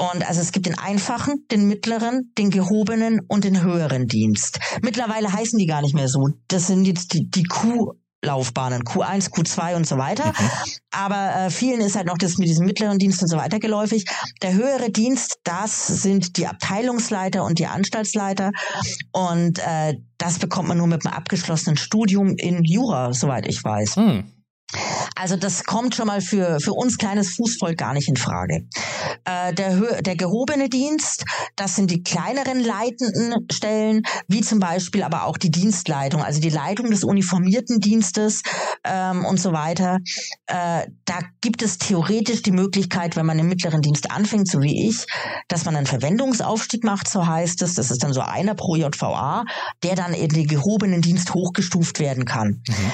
Und 0.00 0.26
also 0.26 0.40
es 0.40 0.50
gibt 0.52 0.64
den 0.64 0.78
einfachen, 0.78 1.46
den 1.50 1.68
mittleren, 1.68 2.32
den 2.38 2.48
gehobenen 2.48 3.20
und 3.28 3.44
den 3.44 3.62
höheren 3.62 4.06
Dienst. 4.06 4.58
Mittlerweile 4.80 5.30
heißen 5.30 5.58
die 5.58 5.66
gar 5.66 5.82
nicht 5.82 5.94
mehr 5.94 6.08
so. 6.08 6.28
Das 6.48 6.68
sind 6.68 6.86
jetzt 6.86 7.12
die, 7.12 7.28
die 7.28 7.44
Q 7.44 7.92
Laufbahnen, 8.22 8.82
Q1, 8.82 9.30
Q2 9.30 9.76
und 9.76 9.86
so 9.86 9.96
weiter. 9.96 10.26
Mhm. 10.28 10.50
Aber 10.90 11.34
äh, 11.36 11.50
vielen 11.50 11.80
ist 11.80 11.96
halt 11.96 12.06
noch 12.06 12.18
das 12.18 12.38
mit 12.38 12.48
diesem 12.48 12.66
mittleren 12.66 12.98
Dienst 12.98 13.22
und 13.22 13.28
so 13.28 13.36
weiter 13.36 13.58
geläufig. 13.58 14.04
Der 14.42 14.54
höhere 14.54 14.90
Dienst, 14.90 15.38
das 15.44 15.86
sind 15.86 16.36
die 16.36 16.46
Abteilungsleiter 16.46 17.44
und 17.44 17.58
die 17.58 17.66
Anstaltsleiter. 17.66 18.52
Und 19.12 19.58
äh, 19.58 19.96
das 20.18 20.38
bekommt 20.38 20.68
man 20.68 20.78
nur 20.78 20.86
mit 20.86 21.06
einem 21.06 21.14
abgeschlossenen 21.14 21.76
Studium 21.76 22.36
in 22.36 22.62
Jura, 22.64 23.12
soweit 23.12 23.46
ich 23.46 23.62
weiß. 23.62 23.96
Mhm. 23.96 24.24
Also 25.16 25.36
das 25.36 25.64
kommt 25.64 25.94
schon 25.94 26.06
mal 26.06 26.20
für, 26.20 26.60
für 26.60 26.72
uns 26.72 26.96
kleines 26.96 27.34
Fußvolk 27.34 27.76
gar 27.76 27.92
nicht 27.92 28.08
in 28.08 28.16
Frage. 28.16 28.66
Äh, 29.24 29.52
der, 29.54 30.02
der 30.02 30.16
gehobene 30.16 30.68
Dienst, 30.68 31.24
das 31.56 31.76
sind 31.76 31.90
die 31.90 32.02
kleineren 32.02 32.60
leitenden 32.62 33.46
Stellen, 33.50 34.02
wie 34.28 34.40
zum 34.42 34.60
Beispiel 34.60 35.02
aber 35.02 35.24
auch 35.24 35.36
die 35.36 35.50
Dienstleitung, 35.50 36.22
also 36.22 36.40
die 36.40 36.50
Leitung 36.50 36.90
des 36.90 37.04
uniformierten 37.04 37.80
Dienstes 37.80 38.42
ähm, 38.84 39.24
und 39.24 39.40
so 39.40 39.52
weiter. 39.52 39.98
Äh, 40.46 40.86
da 41.04 41.18
gibt 41.40 41.62
es 41.62 41.78
theoretisch 41.78 42.42
die 42.42 42.52
Möglichkeit, 42.52 43.16
wenn 43.16 43.26
man 43.26 43.38
im 43.38 43.48
mittleren 43.48 43.82
Dienst 43.82 44.10
anfängt, 44.10 44.48
so 44.48 44.60
wie 44.60 44.88
ich, 44.88 45.04
dass 45.48 45.64
man 45.64 45.76
einen 45.76 45.86
Verwendungsaufstieg 45.86 46.84
macht, 46.84 47.08
so 47.08 47.26
heißt 47.26 47.62
es. 47.62 47.74
Das 47.74 47.90
ist 47.90 48.02
dann 48.02 48.12
so 48.12 48.20
einer 48.20 48.54
pro 48.54 48.76
JVA, 48.76 49.44
der 49.82 49.96
dann 49.96 50.14
in 50.14 50.28
den 50.28 50.46
gehobenen 50.46 51.02
Dienst 51.02 51.34
hochgestuft 51.34 51.98
werden 51.98 52.24
kann. 52.24 52.62
Mhm 52.68 52.92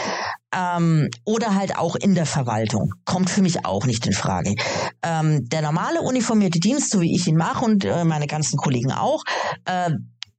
ähm, 0.55 1.09
oder 1.25 1.55
halt 1.55 1.77
auch 1.77 1.97
in 1.97 2.15
der 2.15 2.27
Verwaltung. 2.27 2.93
Kommt 3.05 3.31
für 3.31 3.43
mich 3.43 3.65
auch 3.65 3.87
nicht 3.87 4.07
in 4.07 4.13
Frage. 4.13 4.55
Ähm, 5.03 5.49
der 5.49 5.63
normale 5.63 6.01
uniformierte 6.01 6.61
Dienst, 6.61 6.91
so 6.91 7.01
wie 7.01 7.15
ich 7.15 7.27
ihn 7.27 7.37
mache 7.37 7.65
und 7.65 7.85
äh, 7.85 8.05
meine 8.05 8.27
ganzen 8.27 8.57
Kollegen 8.57 8.93
auch, 8.93 9.23
äh, 9.65 9.91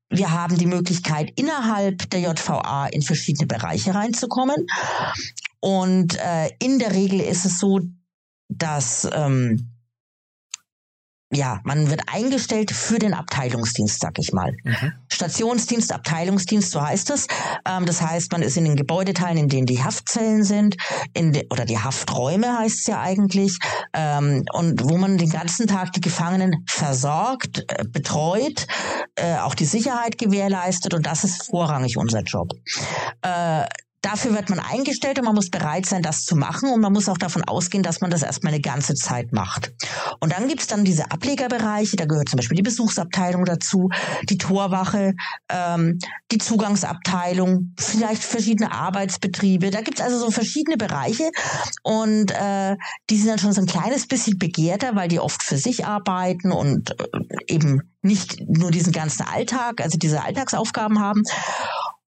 wir 0.09 0.31
haben 0.31 0.57
die 0.57 0.67
Möglichkeit, 0.67 1.31
innerhalb 1.35 2.09
der 2.09 2.21
JVA 2.21 2.87
in 2.87 3.01
verschiedene 3.01 3.45
Bereiche 3.45 3.93
reinzukommen. 3.93 4.65
Und 5.59 6.15
äh, 6.15 6.49
in 6.59 6.79
der 6.79 6.93
Regel 6.93 7.19
ist 7.19 7.45
es 7.45 7.59
so, 7.59 7.81
dass 8.47 9.07
ähm, 9.11 9.76
ja, 11.31 11.59
man 11.63 11.89
wird 11.89 12.01
eingestellt 12.07 12.71
für 12.71 12.99
den 12.99 13.13
Abteilungsdienst, 13.13 13.99
sag 13.99 14.17
ich 14.17 14.31
mal. 14.31 14.55
Mhm. 14.63 14.93
Stationsdienst, 15.11 15.91
Abteilungsdienst, 15.91 16.71
so 16.71 16.81
heißt 16.81 17.09
es. 17.09 17.27
Ähm, 17.67 17.85
das 17.85 18.01
heißt, 18.01 18.31
man 18.31 18.41
ist 18.41 18.55
in 18.55 18.63
den 18.63 18.77
Gebäudeteilen, 18.77 19.37
in 19.37 19.49
denen 19.49 19.65
die 19.65 19.83
Haftzellen 19.83 20.43
sind, 20.43 20.77
in 21.13 21.33
de, 21.33 21.45
oder 21.51 21.65
die 21.65 21.79
Hafträume 21.79 22.57
heißt 22.59 22.79
es 22.79 22.87
ja 22.87 23.01
eigentlich, 23.01 23.59
ähm, 23.93 24.45
und 24.53 24.83
wo 24.83 24.97
man 24.97 25.17
den 25.17 25.29
ganzen 25.29 25.67
Tag 25.67 25.91
die 25.93 26.01
Gefangenen 26.01 26.63
versorgt, 26.65 27.65
äh, 27.67 27.83
betreut, 27.85 28.65
äh, 29.15 29.37
auch 29.37 29.55
die 29.55 29.65
Sicherheit 29.65 30.17
gewährleistet 30.17 30.93
und 30.93 31.05
das 31.05 31.25
ist 31.25 31.47
vorrangig 31.47 31.97
unser 31.97 32.21
Job. 32.21 32.53
Äh, 33.21 33.65
Dafür 34.01 34.35
wird 34.35 34.49
man 34.49 34.59
eingestellt 34.59 35.17
und 35.19 35.25
man 35.25 35.35
muss 35.35 35.49
bereit 35.49 35.85
sein, 35.85 36.01
das 36.01 36.23
zu 36.23 36.35
machen 36.35 36.69
und 36.69 36.81
man 36.81 36.93
muss 36.93 37.09
auch 37.09 37.17
davon 37.17 37.43
ausgehen, 37.43 37.83
dass 37.83 37.99
man 37.99 38.11
das 38.11 38.21
erstmal 38.21 38.53
eine 38.53 38.61
ganze 38.61 38.93
Zeit 38.93 39.33
macht. 39.33 39.73
Und 40.19 40.31
dann 40.33 40.47
gibt's 40.47 40.67
dann 40.67 40.85
diese 40.85 41.11
Ablegerbereiche, 41.11 41.97
da 41.97 42.05
gehört 42.05 42.29
zum 42.29 42.37
Beispiel 42.37 42.57
die 42.57 42.63
Besuchsabteilung 42.63 43.45
dazu, 43.45 43.89
die 44.29 44.37
Torwache, 44.37 45.13
ähm, 45.49 45.99
die 46.31 46.37
Zugangsabteilung, 46.37 47.73
vielleicht 47.79 48.23
verschiedene 48.23 48.71
Arbeitsbetriebe. 48.71 49.71
Da 49.71 49.81
gibt's 49.81 50.01
also 50.01 50.19
so 50.19 50.31
verschiedene 50.31 50.77
Bereiche 50.77 51.29
und 51.83 52.31
äh, 52.31 52.77
die 53.09 53.17
sind 53.17 53.29
dann 53.29 53.39
schon 53.39 53.53
so 53.53 53.61
ein 53.61 53.67
kleines 53.67 54.07
bisschen 54.07 54.37
begehrter, 54.37 54.95
weil 54.95 55.07
die 55.07 55.19
oft 55.19 55.41
für 55.41 55.57
sich 55.57 55.85
arbeiten 55.85 56.51
und 56.51 56.91
äh, 56.91 57.05
eben 57.47 57.81
nicht 58.01 58.41
nur 58.47 58.71
diesen 58.71 58.93
ganzen 58.93 59.23
Alltag, 59.23 59.81
also 59.81 59.97
diese 59.97 60.23
Alltagsaufgaben 60.23 60.99
haben. 60.99 61.23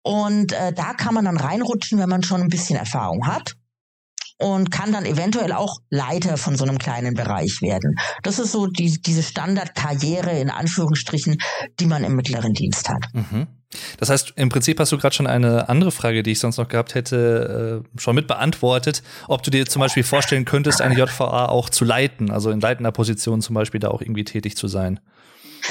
Und 0.05 0.53
äh, 0.53 0.73
da 0.73 0.93
kann 0.93 1.15
man 1.15 1.25
dann 1.25 1.39
reinrutschen, 1.39 1.99
wenn 1.99 2.11
man 2.11 2.23
schon 2.23 2.43
ein 2.43 2.49
bisschen 2.49 2.77
Erfahrung 2.77 3.27
hat 3.27 3.57
und 4.39 4.71
kann 4.71 4.93
dann 4.93 5.07
eventuell 5.07 5.53
auch 5.53 5.79
Leiter 5.89 6.37
von 6.37 6.57
so 6.57 6.65
einem 6.65 6.79
kleinen 6.79 7.15
Bereich 7.15 7.63
werden. 7.63 7.97
Das 8.23 8.39
ist 8.39 8.53
so 8.53 8.67
die, 8.67 9.01
diese 9.01 9.23
Standardkarriere 9.23 10.39
in 10.39 10.51
Anführungsstrichen, 10.51 11.39
die 11.81 11.87
man 11.87 12.05
im 12.05 12.17
mittleren 12.17 12.53
Dienst 12.53 12.89
hat. 12.91 13.07
Mhm. 13.15 13.47
Das 13.99 14.11
heißt, 14.11 14.35
im 14.37 14.51
Prinzip 14.51 14.79
hast 14.79 14.93
du 14.93 14.99
gerade 14.99 15.15
schon 15.15 15.27
eine 15.27 15.69
andere 15.69 15.91
Frage, 15.91 16.23
die 16.23 16.33
ich 16.33 16.39
sonst 16.39 16.59
noch 16.59 16.69
gehabt 16.69 16.95
hätte, 16.95 17.83
äh, 17.83 18.01
schon 18.01 18.15
mit 18.15 18.29
beantwortet, 18.29 19.03
ob 19.27 19.43
du 19.43 19.51
dir 19.51 19.67
zum 19.67 19.81
Beispiel 19.81 20.05
vorstellen 20.05 20.45
könntest, 20.45 20.83
eine 20.83 20.95
JVA 20.95 21.47
auch 21.47 21.71
zu 21.71 21.85
leiten, 21.85 22.31
also 22.31 22.51
in 22.51 22.61
leitender 22.61 22.93
Position 22.93 23.41
zum 23.41 23.55
Beispiel 23.55 23.81
da 23.81 23.89
auch 23.89 24.03
irgendwie 24.03 24.25
tätig 24.25 24.57
zu 24.57 24.69
sein. 24.69 25.01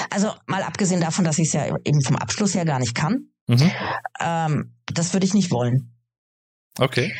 Also 0.10 0.32
mal 0.48 0.64
abgesehen 0.64 1.02
davon, 1.02 1.24
dass 1.24 1.38
ich 1.38 1.48
es 1.48 1.54
ja 1.54 1.68
eben 1.86 2.02
vom 2.02 2.16
Abschluss 2.16 2.56
her 2.56 2.66
gar 2.66 2.80
nicht 2.80 2.96
kann. 2.96 3.28
Mhm. 3.48 3.72
Ähm, 4.20 4.76
das 4.86 5.14
würde 5.14 5.26
ich 5.26 5.34
nicht 5.34 5.52
wollen. 5.52 5.94
Okay. 6.80 7.14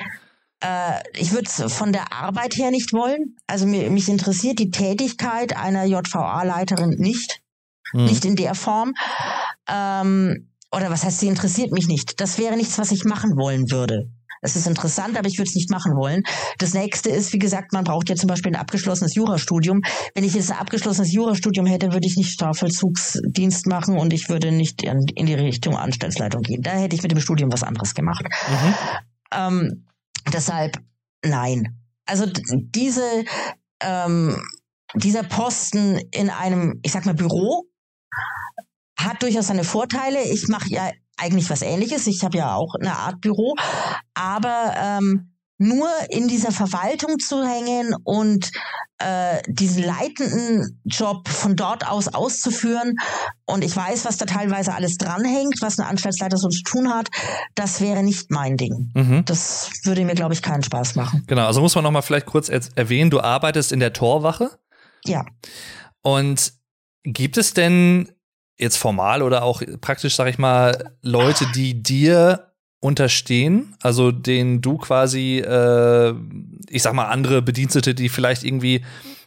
Äh, 0.64 1.00
ich 1.14 1.32
würde 1.32 1.50
es 1.50 1.74
von 1.74 1.92
der 1.92 2.14
Arbeit 2.14 2.56
her 2.56 2.72
nicht 2.72 2.94
wollen. 2.94 3.36
Also 3.48 3.66
mir, 3.66 3.90
mich 3.90 4.08
interessiert 4.10 4.60
die 4.60 4.72
Tätigkeit 4.72 5.56
einer 5.56 5.84
JVA-Leiterin 5.86 6.92
nicht. 6.98 7.42
Mhm. 7.92 8.06
Nicht 8.06 8.26
in 8.26 8.36
der 8.36 8.56
Form. 8.56 8.94
Ähm, 9.68 10.50
oder 10.72 10.90
was 10.90 11.04
heißt, 11.04 11.20
sie 11.20 11.28
interessiert 11.28 11.72
mich 11.72 11.88
nicht. 11.88 12.20
Das 12.20 12.40
wäre 12.40 12.58
nichts, 12.58 12.80
was 12.80 12.92
ich 12.92 13.04
machen 13.04 13.36
wollen 13.36 13.70
würde. 13.70 14.10
Es 14.44 14.56
ist 14.56 14.68
interessant, 14.68 15.18
aber 15.18 15.28
ich 15.28 15.38
würde 15.38 15.50
es 15.50 15.56
nicht 15.56 15.70
machen 15.70 15.96
wollen. 15.96 16.24
Das 16.58 16.74
nächste 16.74 17.10
ist, 17.10 17.34
wie 17.34 17.40
gesagt, 17.40 17.74
man 17.74 17.84
braucht 17.84 18.10
ja 18.10 18.16
zum 18.16 18.28
Beispiel 18.28 18.52
ein 18.54 18.60
abgeschlossenes 18.60 19.16
Jurastudium. 19.16 19.82
Wenn 20.14 20.24
ich 20.24 20.34
jetzt 20.34 20.52
ein 20.52 20.58
abgeschlossenes 20.58 21.12
Jurastudium 21.14 21.66
hätte, 21.66 21.94
würde 21.94 22.06
ich 22.06 22.18
nicht 22.18 22.32
Strafvollzugsdienst 22.32 23.68
machen 23.68 23.98
und 23.98 24.14
ich 24.14 24.30
würde 24.30 24.52
nicht 24.52 24.84
in, 24.84 25.06
in 25.16 25.26
die 25.26 25.34
Richtung 25.34 25.78
Anstaltsleitung 25.78 26.42
gehen. 26.42 26.62
Da 26.62 26.72
hätte 26.72 26.96
ich 26.96 27.04
mit 27.04 27.12
dem 27.12 27.20
Studium 27.20 27.52
was 27.52 27.64
anderes 27.64 27.94
gemacht. 27.94 28.26
Mhm. 28.50 28.74
Ähm, 29.34 29.86
deshalb 30.32 30.78
nein. 31.24 31.80
Also 32.06 32.26
diese 32.52 33.24
ähm, 33.82 34.36
dieser 34.96 35.24
Posten 35.24 35.98
in 36.12 36.30
einem, 36.30 36.80
ich 36.84 36.92
sag 36.92 37.06
mal, 37.06 37.16
Büro 37.16 37.64
hat 38.98 39.22
durchaus 39.22 39.48
seine 39.48 39.64
Vorteile. 39.64 40.22
Ich 40.24 40.48
mache 40.48 40.70
ja 40.70 40.92
eigentlich 41.18 41.50
was 41.50 41.62
ähnliches. 41.62 42.08
Ich 42.08 42.24
habe 42.24 42.38
ja 42.38 42.56
auch 42.56 42.76
eine 42.80 42.96
Art 42.96 43.22
Büro, 43.22 43.56
aber 44.14 44.74
ähm, 44.78 45.34
nur 45.58 45.88
in 46.10 46.28
dieser 46.28 46.52
Verwaltung 46.52 47.20
zu 47.20 47.46
hängen 47.46 47.96
und 48.04 48.52
äh, 48.98 49.42
diesen 49.48 49.84
leitenden 49.84 50.82
Job 50.84 51.28
von 51.28 51.56
dort 51.56 51.88
aus 51.88 52.08
auszuführen. 52.08 52.96
Und 53.46 53.64
ich 53.64 53.76
weiß, 53.76 54.06
was 54.06 54.18
da 54.18 54.26
teilweise 54.26 54.74
alles 54.74 54.98
dranhängt, 54.98 55.62
was 55.62 55.80
ein 55.80 55.86
Anstaltsleiter 55.86 56.38
so 56.38 56.50
zu 56.50 56.64
tun 56.64 56.90
hat. 56.90 57.10
Das 57.56 57.82
wäre 57.82 58.04
nicht 58.04 58.32
mein 58.32 58.58
Ding. 58.58 58.92
Mhm. 58.94 59.26
Das 59.26 59.70
würde 59.84 60.04
mir, 60.06 60.16
glaube 60.16 60.34
ich, 60.34 60.42
keinen 60.42 60.64
Spaß 60.64 60.96
machen. 60.96 61.24
Genau, 61.28 61.46
also 61.46 61.62
muss 61.62 61.76
man 61.76 61.84
noch 61.84 61.92
mal 61.92 62.02
vielleicht 62.02 62.26
kurz 62.26 62.50
erwähnen, 62.50 63.10
du 63.10 63.22
arbeitest 63.22 63.72
in 63.72 63.80
der 63.80 63.94
Torwache. 63.94 64.52
Ja. 65.06 65.26
Und 66.02 66.54
gibt 67.04 67.38
es 67.38 67.54
denn 67.54 68.12
jetzt 68.58 68.78
formal 68.78 69.22
oder 69.22 69.44
auch 69.44 69.62
praktisch, 69.82 70.16
sag 70.16 70.28
ich 70.28 70.38
mal, 70.38 70.94
Leute, 71.02 71.46
die 71.56 71.82
dir 71.82 72.54
unterstehen, 72.80 73.76
also 73.82 74.12
denen 74.12 74.62
du 74.62 74.78
quasi, 74.78 75.40
äh, 75.40 76.14
ich 76.70 76.84
sag 76.84 76.94
mal, 76.94 77.06
andere 77.06 77.42
Bedienstete, 77.42 77.96
die 77.96 78.10
vielleicht 78.10 78.44
irgendwie, 78.44 78.82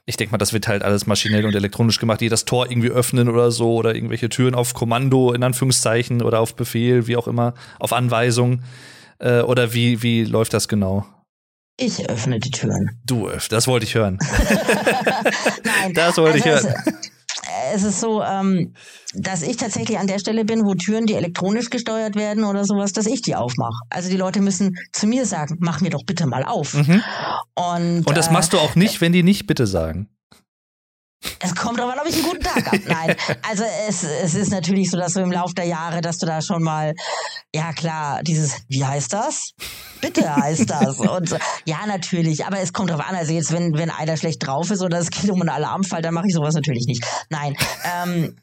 ich 0.05 0.19
denke 0.19 0.33
mal, 0.33 0.39
das 0.39 0.53
wird 0.53 0.69
halt 0.69 0.83
alles 0.83 1.07
maschinell 1.07 1.47
und 1.47 1.55
elektronisch 1.55 1.99
gemacht, 1.99 2.21
die 2.21 2.29
das 2.29 2.45
Tor 2.45 2.71
irgendwie 2.71 2.91
öffnen 2.91 3.31
oder 3.31 3.51
so 3.51 3.75
oder 3.75 3.95
irgendwelche 3.95 4.29
Türen 4.29 4.55
auf 4.55 4.75
Kommando 4.75 5.33
in 5.33 5.43
Anführungszeichen 5.43 6.23
oder 6.23 6.41
auf 6.41 6.55
Befehl, 6.55 7.07
wie 7.07 7.17
auch 7.17 7.27
immer, 7.27 7.55
auf 7.81 7.95
Anweisung 7.95 8.63
äh, 9.21 9.41
oder 9.41 9.73
wie, 9.73 10.03
wie 10.03 10.25
läuft 10.25 10.53
das 10.53 10.69
genau? 10.69 11.07
Ich 11.79 12.09
öffne 12.09 12.39
die 12.39 12.51
Türen. 12.51 13.01
Du 13.05 13.27
öffnest, 13.27 13.53
das 13.53 13.67
wollte 13.67 13.85
ich 13.85 13.95
hören. 13.95 14.19
Nein, 15.65 15.95
das 15.95 16.19
wollte 16.19 16.35
also 16.35 16.39
ich 16.39 16.45
hören. 16.45 16.75
Es, 17.75 17.83
ist 17.83 18.01
so, 18.01 18.23
ähm, 18.23 18.75
dass 19.15 19.43
ich 19.43 19.57
tatsächlich 19.57 19.99
an 19.99 20.07
der 20.07 20.19
Stelle 20.19 20.45
bin, 20.45 20.65
wo 20.65 20.75
Türen, 20.75 21.07
die 21.07 21.15
elektronisch 21.15 21.71
gesteuert 21.71 22.17
werden 22.17 22.45
oder 22.45 22.65
sowas, 22.65 22.93
dass 22.93 23.07
ich 23.07 23.23
die 23.23 23.35
aufmache. 23.35 23.79
Also 23.91 24.09
die 24.09 24.17
Leute 24.17 24.41
müssen 24.41 24.77
zu 24.93 25.07
mir 25.07 25.27
sagen, 25.27 25.57
mach 25.61 25.81
mir 25.81 25.91
doch 25.91 26.05
bitte 26.05 26.27
mal 26.27 26.45
auf. 26.45 26.75
Mhm. 26.75 27.03
Und, 27.55 28.07
Und 28.07 28.17
das 28.17 28.29
äh, 28.29 28.33
machst 28.33 28.53
du 28.53 28.59
auch 28.59 28.75
nicht, 28.75 29.01
wenn 29.01 29.13
die 29.13 29.23
nicht 29.23 29.47
bitte 29.47 29.67
sagen. 29.67 30.09
Es 31.41 31.55
kommt 31.55 31.81
aber, 31.81 31.95
ob 32.01 32.09
ich 32.09 32.17
einen 32.17 32.25
guten 32.25 32.43
Tag 32.43 32.67
habe. 32.67 32.83
Nein, 32.87 33.17
also 33.49 33.65
es, 33.89 34.03
es 34.03 34.35
ist 34.35 34.51
natürlich 34.51 34.91
so, 34.91 34.97
dass 34.97 35.15
du 35.15 35.21
im 35.21 35.33
Laufe 35.33 35.55
der 35.55 35.67
Jahre, 35.67 36.01
dass 36.01 36.19
du 36.19 36.27
da 36.27 36.41
schon 36.43 36.63
mal, 36.63 36.95
ja 37.55 37.73
klar, 37.73 38.23
dieses, 38.23 38.57
wie 38.69 38.85
heißt 38.85 39.13
das? 39.13 39.53
Bitte 40.01 40.35
heißt 40.35 40.71
das. 40.71 40.99
Und 40.99 41.29
so, 41.29 41.37
ja, 41.65 41.87
natürlich, 41.87 42.47
aber 42.47 42.61
es 42.61 42.73
kommt 42.73 42.91
drauf 42.91 43.01
an. 43.07 43.15
Also 43.15 43.33
jetzt, 43.33 43.53
wenn, 43.53 43.75
wenn 43.75 43.91
einer 43.91 44.17
schlecht 44.17 44.47
drauf 44.47 44.71
ist 44.71 44.83
oder 44.83 44.99
es 44.99 45.11
geht 45.11 45.31
um 45.31 45.41
einen 45.41 45.51
Alarmfall, 45.51 46.03
dann 46.03 46.15
mache 46.15 46.27
ich 46.29 46.35
sowas 46.35 46.55
natürlich 46.55 46.87
nicht. 46.87 47.05
Nein, 47.31 47.57
ähm, 47.85 48.37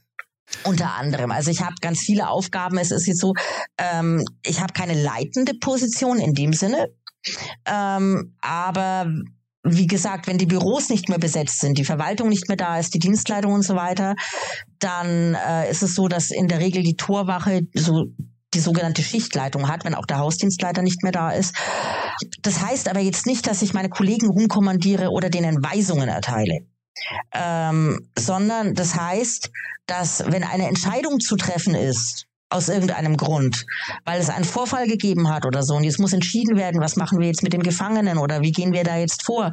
unter 0.63 0.93
anderem. 0.95 1.31
Also 1.31 1.51
ich 1.51 1.61
habe 1.61 1.75
ganz 1.81 1.99
viele 1.99 2.29
Aufgaben. 2.29 2.77
Es 2.77 2.91
ist 2.91 3.07
jetzt 3.07 3.21
so, 3.21 3.33
ähm, 3.77 4.23
ich 4.45 4.61
habe 4.61 4.73
keine 4.73 4.93
leitende 4.93 5.53
Position 5.55 6.19
in 6.19 6.33
dem 6.33 6.53
Sinne. 6.53 6.87
Ähm, 7.65 8.35
aber 8.41 9.07
wie 9.63 9.87
gesagt, 9.87 10.27
wenn 10.27 10.37
die 10.37 10.45
Büros 10.45 10.89
nicht 10.89 11.09
mehr 11.09 11.19
besetzt 11.19 11.61
sind, 11.61 11.77
die 11.77 11.85
Verwaltung 11.85 12.29
nicht 12.29 12.47
mehr 12.49 12.57
da 12.57 12.77
ist, 12.77 12.93
die 12.93 12.99
Dienstleitung 12.99 13.53
und 13.53 13.63
so 13.63 13.75
weiter, 13.75 14.15
dann 14.79 15.35
äh, 15.35 15.71
ist 15.71 15.83
es 15.83 15.95
so, 15.95 16.07
dass 16.07 16.31
in 16.31 16.47
der 16.47 16.59
Regel 16.59 16.83
die 16.83 16.97
Torwache 16.97 17.61
so 17.73 18.05
die 18.53 18.59
sogenannte 18.59 19.01
Schichtleitung 19.01 19.67
hat, 19.67 19.83
wenn 19.85 19.95
auch 19.95 20.05
der 20.05 20.19
Hausdienstleiter 20.19 20.81
nicht 20.81 21.01
mehr 21.01 21.11
da 21.11 21.31
ist. 21.31 21.55
Das 22.41 22.61
heißt 22.61 22.87
aber 22.87 22.99
jetzt 22.99 23.25
nicht, 23.25 23.47
dass 23.47 23.61
ich 23.61 23.73
meine 23.73 23.89
Kollegen 23.89 24.29
rumkommandiere 24.29 25.09
oder 25.09 25.29
denen 25.29 25.63
Weisungen 25.63 26.09
erteile. 26.09 26.59
Ähm, 27.33 28.07
sondern 28.17 28.75
das 28.75 28.95
heißt, 28.95 29.49
dass 29.87 30.23
wenn 30.27 30.43
eine 30.43 30.67
Entscheidung 30.67 31.19
zu 31.19 31.35
treffen 31.35 31.73
ist, 31.73 32.27
aus 32.53 32.69
irgendeinem 32.69 33.17
Grund, 33.17 33.65
weil 34.05 34.19
es 34.19 34.29
einen 34.29 34.45
Vorfall 34.45 34.87
gegeben 34.87 35.29
hat 35.29 35.45
oder 35.45 35.63
so 35.63 35.75
und 35.75 35.83
jetzt 35.83 35.99
muss 35.99 36.13
entschieden 36.13 36.57
werden, 36.57 36.81
was 36.81 36.95
machen 36.95 37.19
wir 37.19 37.27
jetzt 37.27 37.43
mit 37.43 37.53
dem 37.53 37.63
Gefangenen 37.63 38.17
oder 38.17 38.41
wie 38.41 38.51
gehen 38.51 38.73
wir 38.73 38.83
da 38.83 38.97
jetzt 38.97 39.23
vor, 39.25 39.51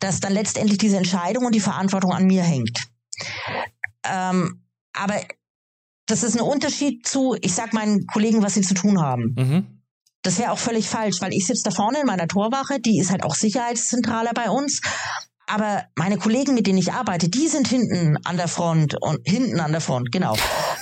dass 0.00 0.20
dann 0.20 0.32
letztendlich 0.32 0.78
diese 0.78 0.96
Entscheidung 0.96 1.46
und 1.46 1.54
die 1.54 1.60
Verantwortung 1.60 2.12
an 2.12 2.26
mir 2.26 2.42
hängt. 2.42 2.86
Ähm, 4.04 4.62
aber 4.92 5.14
das 6.06 6.22
ist 6.22 6.36
ein 6.36 6.42
Unterschied 6.42 7.06
zu, 7.06 7.36
ich 7.40 7.54
sag 7.54 7.72
meinen 7.72 8.06
Kollegen, 8.06 8.42
was 8.42 8.54
sie 8.54 8.62
zu 8.62 8.74
tun 8.74 9.00
haben. 9.00 9.34
Mhm. 9.38 9.82
Das 10.22 10.38
wäre 10.38 10.52
auch 10.52 10.58
völlig 10.58 10.88
falsch, 10.88 11.20
weil 11.20 11.32
ich 11.32 11.46
sitze 11.46 11.64
da 11.64 11.70
vorne 11.70 12.00
in 12.00 12.06
meiner 12.06 12.28
Torwache, 12.28 12.80
die 12.80 12.98
ist 12.98 13.10
halt 13.10 13.24
auch 13.24 13.34
Sicherheitszentrale 13.34 14.30
bei 14.34 14.50
uns 14.50 14.80
aber 15.52 15.84
meine 15.96 16.16
Kollegen, 16.16 16.54
mit 16.54 16.66
denen 16.66 16.78
ich 16.78 16.92
arbeite, 16.92 17.28
die 17.28 17.46
sind 17.46 17.68
hinten 17.68 18.16
an 18.24 18.38
der 18.38 18.48
Front 18.48 18.96
und 19.02 19.20
hinten 19.26 19.60
an 19.60 19.72
der 19.72 19.82
Front, 19.82 20.10
genau. 20.10 20.34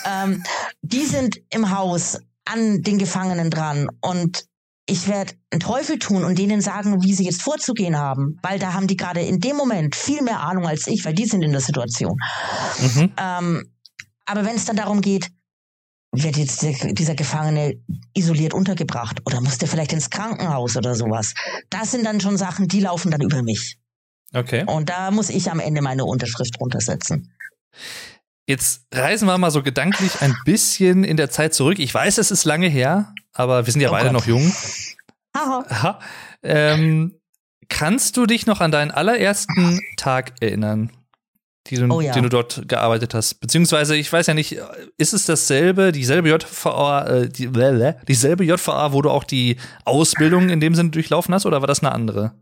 Ähm, 0.05 0.43
die 0.83 1.05
sind 1.05 1.41
im 1.51 1.77
Haus 1.77 2.19
an 2.45 2.83
den 2.83 2.99
Gefangenen 2.99 3.51
dran 3.51 3.89
und 4.01 4.45
ich 4.87 5.07
werde 5.07 5.35
einen 5.51 5.61
Teufel 5.61 5.99
tun 5.99 6.25
und 6.25 6.39
denen 6.39 6.61
sagen, 6.61 7.03
wie 7.03 7.15
sie 7.15 7.25
jetzt 7.25 7.43
vorzugehen 7.43 7.97
haben, 7.97 8.39
weil 8.43 8.59
da 8.59 8.73
haben 8.73 8.89
die 8.89 8.97
gerade 8.97 9.21
in 9.21 9.39
dem 9.39 9.57
Moment 9.57 9.95
viel 9.95 10.21
mehr 10.23 10.41
Ahnung 10.41 10.67
als 10.67 10.89
ich, 10.89 11.05
weil 11.05 11.15
die 11.15 11.27
sind 11.27 11.43
in 11.43 11.53
der 11.53 11.61
Situation. 11.61 12.17
Mhm. 12.81 13.13
Ähm, 13.17 13.73
aber 14.27 14.45
wenn 14.45 14.57
es 14.57 14.65
dann 14.65 14.77
darum 14.77 15.01
geht, 15.01 15.29
wird 16.13 16.37
jetzt 16.37 16.67
dieser 16.99 17.15
Gefangene 17.15 17.75
isoliert 18.15 18.53
untergebracht 18.53 19.21
oder 19.27 19.41
muss 19.41 19.59
der 19.59 19.69
vielleicht 19.69 19.93
ins 19.93 20.11
Krankenhaus 20.11 20.77
oder 20.77 20.97
sowas, 20.97 21.35
das 21.69 21.93
sind 21.93 22.05
dann 22.05 22.21
schon 22.21 22.37
Sachen, 22.37 22.67
die 22.67 22.81
laufen 22.81 23.13
dann 23.13 23.21
über 23.21 23.43
mich. 23.43 23.79
Okay. 24.35 24.65
Und 24.67 24.91
da 24.91 25.11
muss 25.13 25.31
ich 25.31 25.51
am 25.51 25.61
Ende 25.61 25.83
meine 25.83 26.05
Unterschrift 26.05 26.59
drunter 26.59 26.81
setzen. 26.81 27.33
Jetzt 28.51 28.89
reisen 28.93 29.29
wir 29.29 29.39
mal 29.39 29.53
so 29.53 29.63
gedanklich 29.63 30.23
ein 30.23 30.35
bisschen 30.45 31.05
in 31.05 31.17
der 31.17 31.31
Zeit 31.31 31.55
zurück. 31.55 31.79
Ich 31.79 31.95
weiß, 31.95 32.19
es 32.19 32.33
ist 32.33 32.45
lange 32.45 32.67
her, 32.67 33.15
aber 33.33 33.65
wir 33.65 33.73
sind 33.73 33.81
ja 33.81 33.91
oh 33.91 33.93
beide 33.93 34.07
Gott. 34.07 34.15
noch 34.15 34.27
jung. 34.27 34.53
Aha. 35.35 36.01
Ähm, 36.43 37.21
kannst 37.69 38.17
du 38.17 38.27
dich 38.27 38.47
noch 38.47 38.61
an 38.61 38.73
deinen 38.73 38.91
allerersten 38.91 39.79
Tag 39.97 40.33
erinnern? 40.41 40.91
Die 41.67 41.77
du, 41.77 41.87
oh, 41.91 42.01
ja. 42.01 42.13
den 42.13 42.23
du 42.23 42.29
dort 42.29 42.69
gearbeitet 42.69 43.15
hast. 43.15 43.41
Beziehungsweise, 43.41 43.97
ich 43.97 44.11
weiß 44.13 44.27
ja 44.27 44.35
nicht, 44.35 44.59
ist 44.97 45.13
es 45.13 45.27
dasselbe, 45.27 45.93
dieselbe 45.93 46.31
JVA, 46.31 47.07
äh, 47.07 47.29
die, 47.29 47.51
dieselbe 48.09 48.45
JVA, 48.45 48.93
wo 48.93 49.03
du 49.03 49.11
auch 49.11 49.25
die 49.25 49.57
Ausbildung 49.85 50.49
in 50.49 50.61
dem 50.61 50.75
Sinne 50.75 50.91
durchlaufen 50.91 51.35
hast, 51.35 51.47
oder 51.47 51.61
war 51.61 51.69
das 51.69 51.81
eine 51.81 51.93
andere? 51.93 52.33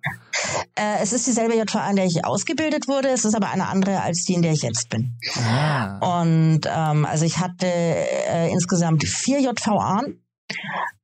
Äh, 0.77 1.03
es 1.03 1.13
ist 1.13 1.27
dieselbe 1.27 1.57
JVA, 1.57 1.91
in 1.91 1.97
der 1.97 2.07
ich 2.07 2.25
ausgebildet 2.25 2.87
wurde, 2.87 3.09
es 3.09 3.25
ist 3.25 3.35
aber 3.35 3.51
eine 3.51 3.67
andere 3.67 4.01
als 4.03 4.25
die, 4.25 4.35
in 4.35 4.43
der 4.43 4.53
ich 4.53 4.63
jetzt 4.63 4.89
bin. 4.89 5.19
Ah. 5.37 6.21
Und 6.21 6.61
ähm, 6.67 7.05
also 7.05 7.25
ich 7.25 7.39
hatte 7.39 7.67
äh, 7.67 8.51
insgesamt 8.53 9.05
vier 9.05 9.41
JVA 9.41 10.03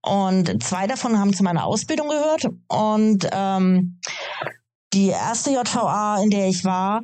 und 0.02 0.62
zwei 0.62 0.86
davon 0.86 1.18
haben 1.18 1.34
zu 1.34 1.42
meiner 1.42 1.64
Ausbildung 1.64 2.08
gehört. 2.08 2.46
Und 2.68 3.28
ähm, 3.32 3.98
die 4.92 5.08
erste 5.08 5.50
JVA, 5.50 6.22
in 6.22 6.30
der 6.30 6.48
ich 6.48 6.64
war, 6.64 7.02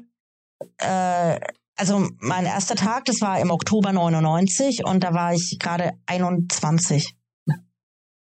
äh, 0.78 1.40
also 1.76 2.08
mein 2.18 2.44
erster 2.44 2.74
Tag, 2.74 3.06
das 3.06 3.20
war 3.20 3.40
im 3.40 3.50
Oktober 3.50 3.92
99 3.92 4.84
und 4.84 5.02
da 5.02 5.14
war 5.14 5.32
ich 5.32 5.58
gerade 5.58 5.92
21. 6.06 7.14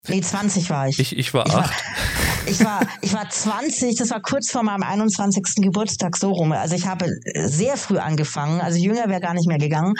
Nee, 0.07 0.21
20 0.21 0.69
war 0.69 0.87
ich. 0.87 0.99
Ich, 0.99 1.17
ich 1.17 1.33
war 1.33 1.45
ich 1.45 1.53
acht. 1.53 1.83
War, 1.83 2.47
ich 2.47 2.63
war, 2.63 2.81
ich 3.01 3.13
war 3.13 3.29
20, 3.29 3.97
das 3.97 4.11
war 4.11 4.21
kurz 4.21 4.51
vor 4.51 4.63
meinem 4.63 4.83
21. 4.83 5.43
Geburtstag 5.57 6.17
so 6.17 6.31
rum. 6.31 6.51
Also 6.51 6.75
ich 6.75 6.85
habe 6.85 7.07
sehr 7.45 7.77
früh 7.77 7.97
angefangen, 7.97 8.61
also 8.61 8.77
jünger 8.77 9.09
wäre 9.09 9.21
gar 9.21 9.33
nicht 9.33 9.47
mehr 9.47 9.57
gegangen. 9.57 9.93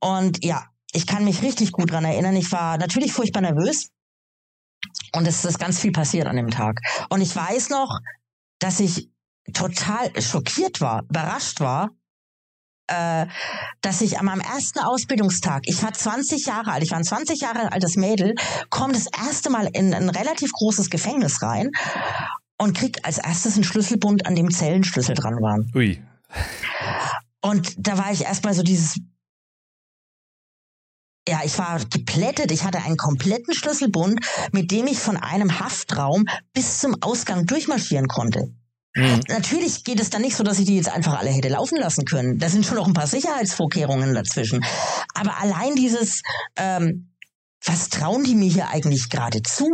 Und 0.00 0.44
ja, 0.44 0.64
ich 0.92 1.06
kann 1.06 1.24
mich 1.24 1.42
richtig 1.42 1.72
gut 1.72 1.90
dran 1.92 2.04
erinnern. 2.04 2.36
Ich 2.36 2.50
war 2.52 2.78
natürlich 2.78 3.12
furchtbar 3.12 3.42
nervös. 3.42 3.90
Und 5.14 5.26
es 5.26 5.44
ist 5.44 5.58
ganz 5.58 5.78
viel 5.78 5.92
passiert 5.92 6.26
an 6.26 6.36
dem 6.36 6.50
Tag. 6.50 6.80
Und 7.10 7.20
ich 7.20 7.34
weiß 7.34 7.70
noch, 7.70 7.98
dass 8.58 8.80
ich 8.80 9.10
total 9.52 10.10
schockiert 10.20 10.80
war, 10.80 11.04
überrascht 11.08 11.60
war, 11.60 11.90
äh, 12.90 13.26
dass 13.82 14.00
ich 14.00 14.18
an 14.18 14.26
meinem 14.26 14.40
ersten 14.40 14.80
Ausbildungstag, 14.80 15.62
ich 15.66 15.82
war 15.82 15.92
20 15.92 16.46
Jahre 16.46 16.72
alt, 16.72 16.82
ich 16.82 16.90
war 16.90 16.98
ein 16.98 17.04
20 17.04 17.40
Jahre 17.40 17.72
altes 17.72 17.96
Mädel, 17.96 18.34
komme 18.68 18.92
das 18.92 19.06
erste 19.06 19.50
Mal 19.50 19.68
in 19.72 19.94
ein 19.94 20.08
relativ 20.08 20.50
großes 20.52 20.90
Gefängnis 20.90 21.40
rein 21.42 21.70
und 22.58 22.76
krieg 22.76 22.98
als 23.04 23.18
erstes 23.18 23.54
einen 23.54 23.64
Schlüsselbund, 23.64 24.26
an 24.26 24.34
dem 24.34 24.50
Zellenschlüssel 24.50 25.14
dran 25.14 25.34
waren. 25.34 25.70
Ui. 25.74 26.02
Und 27.40 27.74
da 27.78 27.96
war 27.96 28.12
ich 28.12 28.24
erstmal 28.24 28.54
so 28.54 28.62
dieses 28.62 28.96
ja, 31.28 31.42
ich 31.44 31.56
war 31.58 31.78
geplättet. 31.90 32.50
Ich 32.50 32.64
hatte 32.64 32.82
einen 32.82 32.96
kompletten 32.96 33.54
Schlüsselbund, 33.54 34.18
mit 34.52 34.72
dem 34.72 34.88
ich 34.88 34.98
von 34.98 35.16
einem 35.16 35.60
Haftraum 35.60 36.24
bis 36.52 36.78
zum 36.78 36.96
Ausgang 37.02 37.46
durchmarschieren 37.46 38.08
konnte. 38.08 38.52
Mhm. 38.94 39.20
Natürlich 39.28 39.84
geht 39.84 40.00
es 40.00 40.10
dann 40.10 40.22
nicht 40.22 40.36
so, 40.36 40.42
dass 40.42 40.58
ich 40.58 40.66
die 40.66 40.76
jetzt 40.76 40.90
einfach 40.90 41.18
alle 41.18 41.30
hätte 41.30 41.48
laufen 41.48 41.78
lassen 41.78 42.04
können. 42.04 42.38
Da 42.38 42.48
sind 42.48 42.66
schon 42.66 42.76
noch 42.76 42.86
ein 42.86 42.94
paar 42.94 43.06
Sicherheitsvorkehrungen 43.06 44.14
dazwischen. 44.14 44.64
Aber 45.14 45.38
allein 45.40 45.76
dieses, 45.76 46.22
ähm, 46.56 47.10
was 47.64 47.88
trauen 47.88 48.24
die 48.24 48.34
mir 48.34 48.50
hier 48.50 48.68
eigentlich 48.68 49.10
gerade 49.10 49.42
zu? 49.42 49.68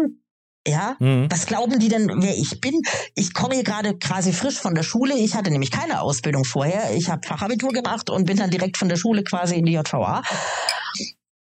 Ja, 0.66 0.97
mhm. 0.99 1.28
was 1.30 1.47
glauben 1.47 1.78
die 1.78 1.88
denn, 1.88 2.11
wer 2.20 2.36
ich 2.36 2.61
bin? 2.61 2.74
Ich 3.14 3.32
komme 3.32 3.55
hier 3.55 3.62
gerade 3.62 3.97
quasi 3.99 4.32
frisch 4.32 4.59
von 4.59 4.74
der 4.74 4.82
Schule. 4.82 5.14
Ich 5.14 5.36
hatte 5.36 5.51
nämlich 5.51 5.70
keine 5.70 6.01
Ausbildung 6.01 6.45
vorher. 6.45 6.93
Ich 6.97 7.09
habe 7.09 7.26
Fachabitur 7.26 7.72
gemacht 7.72 8.11
und 8.11 8.24
bin 8.24 8.36
dann 8.36 8.51
direkt 8.51 8.76
von 8.76 8.88
der 8.88 8.97
Schule 8.97 9.22
quasi 9.22 9.55
in 9.55 9.64
die 9.64 9.74
JVA. 9.74 10.22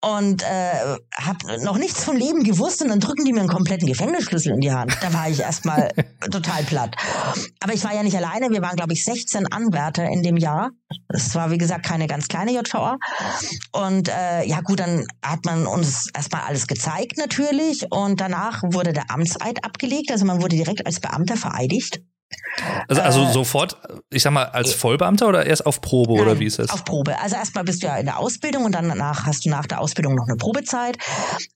Und 0.05 0.43
äh, 0.43 0.97
habe 1.15 1.65
noch 1.65 1.79
nichts 1.79 2.05
vom 2.05 2.17
Leben 2.17 2.45
gewusst 2.45 2.83
und 2.83 2.89
dann 2.89 3.01
drücken 3.01 3.25
die 3.25 3.33
mir 3.33 3.41
einen 3.41 3.49
kompletten 3.49 3.89
Gefängnisschlüssel 3.89 4.53
in 4.53 4.61
die 4.61 4.73
Hand. 4.73 4.97
Da 5.01 5.13
war 5.15 5.31
ich 5.31 5.41
erstmal 5.41 5.91
total 6.31 6.63
platt. 6.65 6.95
Aber 7.61 7.73
ich 7.73 7.83
war 7.85 7.95
ja 7.95 8.03
nicht 8.03 8.17
alleine. 8.17 8.51
Wir 8.51 8.61
waren, 8.61 8.77
glaube 8.77 8.93
ich, 8.93 9.05
16 9.05 9.51
Anwärter 9.51 10.05
in 10.05 10.23
dem 10.23 10.37
Jahr. 10.37 10.71
Es 11.09 11.35
war, 11.35 11.51
wie 11.51 11.59
gesagt, 11.59 11.87
keine 11.87 12.07
ganz 12.07 12.29
kleine 12.29 12.53
JVA. 12.53 12.99
Und 13.73 14.09
äh, 14.09 14.45
ja 14.45 14.61
gut, 14.61 14.81
dann 14.81 15.07
hat 15.25 15.45
man 15.47 15.67
uns 15.67 16.09
erstmal 16.15 16.43
alles 16.43 16.67
gezeigt 16.67 17.17
natürlich 17.17 17.87
und 17.91 18.21
danach 18.21 18.63
wurde 18.63 18.93
der 18.93 19.11
Amtseid 19.11 19.65
abgelegt. 19.65 20.11
Also 20.11 20.27
man 20.27 20.43
wurde 20.43 20.57
direkt 20.57 20.85
als 20.87 21.01
Beamter 21.01 21.37
vereidigt. 21.37 22.01
Also, 22.89 23.03
also 23.03 23.23
äh, 23.25 23.33
sofort, 23.33 23.77
ich 24.11 24.23
sag 24.23 24.33
mal, 24.33 24.45
als 24.45 24.73
Vollbeamter 24.73 25.29
oder 25.29 25.47
erst 25.47 25.67
auf 25.67 25.81
Probe 25.81 26.15
nein, 26.15 26.23
oder 26.23 26.39
wie 26.41 26.47
ist 26.47 26.59
das? 26.59 26.71
Auf 26.71 26.85
Probe. 26.85 27.19
Also 27.21 27.37
erstmal 27.37 27.65
bist 27.65 27.83
du 27.83 27.87
ja 27.87 27.97
in 27.97 28.07
der 28.07 28.19
Ausbildung 28.19 28.65
und 28.65 28.73
dann 28.73 28.89
danach 28.89 29.27
hast 29.27 29.45
du 29.45 29.51
nach 29.51 29.67
der 29.67 29.81
Ausbildung 29.81 30.15
noch 30.15 30.27
eine 30.29 30.37
Probezeit. 30.37 30.99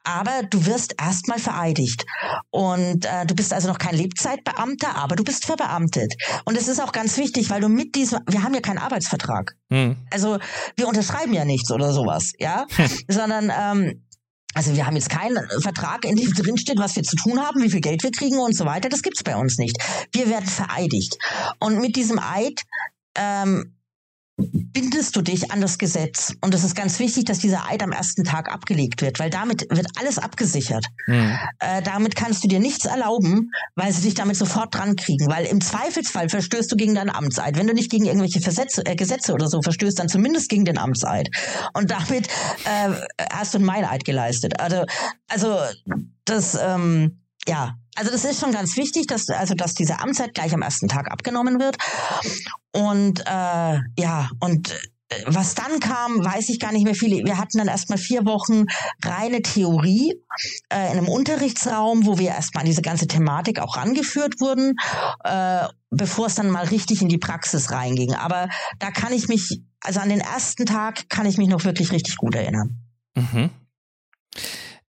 Aber 0.04 0.42
du 0.48 0.66
wirst 0.66 0.94
erstmal 1.00 1.38
vereidigt. 1.38 2.04
Und 2.50 3.04
äh, 3.04 3.26
du 3.26 3.34
bist 3.34 3.52
also 3.52 3.68
noch 3.68 3.78
kein 3.78 3.94
Lebzeitbeamter, 3.94 4.96
aber 4.96 5.16
du 5.16 5.24
bist 5.24 5.44
verbeamtet. 5.44 6.14
Und 6.44 6.56
es 6.56 6.68
ist 6.68 6.80
auch 6.80 6.92
ganz 6.92 7.16
wichtig, 7.16 7.50
weil 7.50 7.60
du 7.60 7.68
mit 7.68 7.94
diesem, 7.94 8.20
wir 8.28 8.42
haben 8.42 8.54
ja 8.54 8.60
keinen 8.60 8.78
Arbeitsvertrag. 8.78 9.56
Hm. 9.70 9.96
Also 10.10 10.38
wir 10.76 10.88
unterschreiben 10.88 11.32
ja 11.32 11.44
nichts 11.44 11.70
oder 11.70 11.92
sowas, 11.92 12.32
ja, 12.38 12.66
sondern 13.08 13.52
ähm, 13.56 14.02
also 14.58 14.74
wir 14.74 14.86
haben 14.86 14.96
jetzt 14.96 15.08
keinen 15.08 15.48
Vertrag, 15.60 16.04
in 16.04 16.16
dem 16.16 16.32
drinsteht, 16.32 16.80
was 16.80 16.96
wir 16.96 17.04
zu 17.04 17.14
tun 17.14 17.38
haben, 17.38 17.62
wie 17.62 17.70
viel 17.70 17.80
Geld 17.80 18.02
wir 18.02 18.10
kriegen 18.10 18.38
und 18.38 18.56
so 18.56 18.64
weiter. 18.64 18.88
Das 18.88 19.02
gibt's 19.02 19.22
bei 19.22 19.36
uns 19.36 19.56
nicht. 19.56 19.76
Wir 20.10 20.28
werden 20.28 20.46
vereidigt. 20.48 21.16
Und 21.60 21.80
mit 21.80 21.94
diesem 21.94 22.18
Eid 22.18 22.62
ähm, 23.14 23.77
bindest 24.38 25.16
du 25.16 25.22
dich 25.22 25.50
an 25.50 25.60
das 25.60 25.78
Gesetz. 25.78 26.34
Und 26.40 26.54
es 26.54 26.62
ist 26.62 26.76
ganz 26.76 26.98
wichtig, 26.98 27.24
dass 27.24 27.38
dieser 27.40 27.68
Eid 27.68 27.82
am 27.82 27.92
ersten 27.92 28.24
Tag 28.24 28.52
abgelegt 28.52 29.02
wird, 29.02 29.18
weil 29.18 29.30
damit 29.30 29.66
wird 29.70 29.86
alles 29.98 30.18
abgesichert. 30.18 30.86
Mhm. 31.06 31.36
Äh, 31.58 31.82
damit 31.82 32.14
kannst 32.14 32.44
du 32.44 32.48
dir 32.48 32.60
nichts 32.60 32.84
erlauben, 32.84 33.50
weil 33.74 33.92
sie 33.92 34.02
dich 34.02 34.14
damit 34.14 34.36
sofort 34.36 34.74
dran 34.74 34.96
kriegen. 34.96 35.26
Weil 35.28 35.46
im 35.46 35.60
Zweifelsfall 35.60 36.28
verstößt 36.28 36.70
du 36.70 36.76
gegen 36.76 36.94
deinen 36.94 37.10
Amtseid. 37.10 37.56
Wenn 37.56 37.66
du 37.66 37.74
nicht 37.74 37.90
gegen 37.90 38.04
irgendwelche 38.04 38.40
Versetze, 38.40 38.86
äh, 38.86 38.94
Gesetze 38.94 39.32
oder 39.32 39.48
so 39.48 39.60
verstößt, 39.60 39.98
dann 39.98 40.08
zumindest 40.08 40.48
gegen 40.48 40.64
den 40.64 40.78
Amtseid. 40.78 41.28
Und 41.74 41.90
damit 41.90 42.28
äh, 42.64 42.90
hast 43.32 43.54
du 43.54 43.58
ein 43.58 43.64
Meineid 43.64 44.04
geleistet. 44.04 44.60
Also, 44.60 44.84
also 45.28 45.58
das, 46.24 46.56
ähm, 46.60 47.22
ja, 47.48 47.74
also 47.98 48.12
das 48.12 48.24
ist 48.24 48.40
schon 48.40 48.52
ganz 48.52 48.76
wichtig, 48.76 49.08
dass 49.08 49.28
also 49.28 49.54
dass 49.54 49.74
diese 49.74 49.98
Amtszeit 49.98 50.32
gleich 50.32 50.54
am 50.54 50.62
ersten 50.62 50.88
Tag 50.88 51.10
abgenommen 51.10 51.58
wird. 51.58 51.76
Und 52.72 53.20
äh, 53.26 53.78
ja, 53.98 54.30
und 54.38 54.70
äh, 55.08 55.22
was 55.26 55.56
dann 55.56 55.80
kam, 55.80 56.24
weiß 56.24 56.48
ich 56.50 56.60
gar 56.60 56.70
nicht 56.70 56.84
mehr 56.84 56.94
viel. 56.94 57.24
Wir 57.24 57.38
hatten 57.38 57.58
dann 57.58 57.66
erstmal 57.66 57.98
vier 57.98 58.24
Wochen 58.24 58.66
reine 59.04 59.42
Theorie 59.42 60.14
äh, 60.68 60.92
in 60.92 60.98
einem 60.98 61.08
Unterrichtsraum, 61.08 62.06
wo 62.06 62.18
wir 62.18 62.28
erstmal 62.28 62.62
an 62.62 62.68
diese 62.68 62.82
ganze 62.82 63.08
Thematik 63.08 63.58
auch 63.58 63.76
rangeführt 63.76 64.40
wurden, 64.40 64.74
äh, 65.24 65.66
bevor 65.90 66.26
es 66.26 66.36
dann 66.36 66.50
mal 66.50 66.66
richtig 66.66 67.02
in 67.02 67.08
die 67.08 67.18
Praxis 67.18 67.72
reinging. 67.72 68.14
Aber 68.14 68.48
da 68.78 68.92
kann 68.92 69.12
ich 69.12 69.26
mich, 69.26 69.60
also 69.80 69.98
an 69.98 70.08
den 70.08 70.20
ersten 70.20 70.66
Tag 70.66 71.08
kann 71.08 71.26
ich 71.26 71.36
mich 71.36 71.48
noch 71.48 71.64
wirklich 71.64 71.90
richtig 71.90 72.16
gut 72.16 72.36
erinnern. 72.36 72.78
Mhm. 73.16 73.50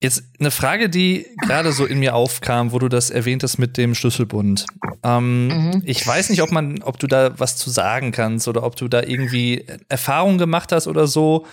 Jetzt 0.02 0.24
eine 0.38 0.50
Frage, 0.50 0.88
die 0.88 1.26
gerade 1.42 1.72
so 1.72 1.84
in 1.84 1.98
mir 1.98 2.14
aufkam, 2.14 2.72
wo 2.72 2.78
du 2.78 2.88
das 2.88 3.10
erwähntest 3.10 3.58
mit 3.58 3.76
dem 3.76 3.94
Schlüsselbund. 3.94 4.64
Ähm, 5.02 5.48
mhm. 5.48 5.82
Ich 5.84 6.06
weiß 6.06 6.30
nicht, 6.30 6.40
ob 6.40 6.52
man, 6.52 6.82
ob 6.82 6.98
du 6.98 7.06
da 7.06 7.38
was 7.38 7.56
zu 7.56 7.68
sagen 7.68 8.10
kannst 8.10 8.48
oder 8.48 8.62
ob 8.62 8.76
du 8.76 8.88
da 8.88 9.02
irgendwie 9.02 9.66
Erfahrungen 9.90 10.38
gemacht 10.38 10.72
hast 10.72 10.86
oder 10.86 11.06
so. 11.06 11.46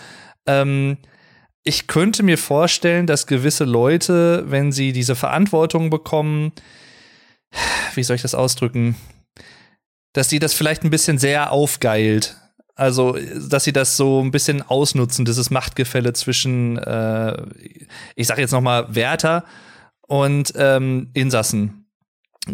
Ähm, 0.46 0.96
ich 1.62 1.88
könnte 1.88 2.22
mir 2.22 2.38
vorstellen, 2.38 3.06
dass 3.06 3.26
gewisse 3.26 3.64
Leute, 3.64 4.44
wenn 4.48 4.72
sie 4.72 4.92
diese 4.92 5.14
Verantwortung 5.14 5.90
bekommen, 5.90 6.52
wie 7.94 8.02
soll 8.02 8.16
ich 8.16 8.22
das 8.22 8.34
ausdrücken, 8.34 8.96
dass 10.14 10.30
sie 10.30 10.38
das 10.38 10.54
vielleicht 10.54 10.84
ein 10.84 10.90
bisschen 10.90 11.18
sehr 11.18 11.52
aufgeilt. 11.52 12.36
Also, 12.78 13.18
dass 13.50 13.64
sie 13.64 13.72
das 13.72 13.96
so 13.96 14.22
ein 14.22 14.30
bisschen 14.30 14.62
ausnutzen, 14.62 15.24
dieses 15.24 15.50
Machtgefälle 15.50 16.12
zwischen, 16.12 16.78
äh, 16.78 17.36
ich 18.14 18.28
sage 18.28 18.40
jetzt 18.40 18.52
noch 18.52 18.60
mal 18.60 18.94
Wärter 18.94 19.44
und 20.06 20.52
ähm, 20.54 21.10
Insassen. 21.12 21.86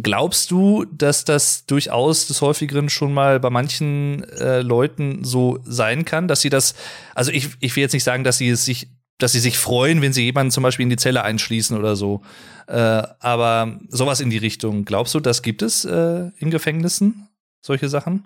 Glaubst 0.02 0.50
du, 0.50 0.86
dass 0.86 1.26
das 1.26 1.66
durchaus 1.66 2.26
des 2.26 2.40
häufigeren 2.40 2.88
schon 2.88 3.12
mal 3.12 3.38
bei 3.38 3.50
manchen 3.50 4.24
äh, 4.38 4.62
Leuten 4.62 5.24
so 5.24 5.58
sein 5.62 6.06
kann, 6.06 6.26
dass 6.26 6.40
sie 6.40 6.48
das, 6.48 6.74
also 7.14 7.30
ich, 7.30 7.50
ich 7.60 7.76
will 7.76 7.82
jetzt 7.82 7.92
nicht 7.92 8.02
sagen, 8.02 8.24
dass 8.24 8.38
sie 8.38 8.48
es 8.48 8.64
sich, 8.64 8.88
dass 9.18 9.32
sie 9.32 9.40
sich 9.40 9.58
freuen, 9.58 10.00
wenn 10.00 10.14
sie 10.14 10.24
jemanden 10.24 10.52
zum 10.52 10.62
Beispiel 10.62 10.84
in 10.84 10.90
die 10.90 10.96
Zelle 10.96 11.22
einschließen 11.22 11.76
oder 11.76 11.96
so, 11.96 12.22
äh, 12.66 12.74
aber 12.74 13.78
sowas 13.90 14.20
in 14.20 14.30
die 14.30 14.38
Richtung. 14.38 14.86
Glaubst 14.86 15.14
du, 15.14 15.20
das 15.20 15.42
gibt 15.42 15.60
es 15.60 15.84
äh, 15.84 16.30
in 16.38 16.50
Gefängnissen, 16.50 17.28
solche 17.60 17.90
Sachen? 17.90 18.24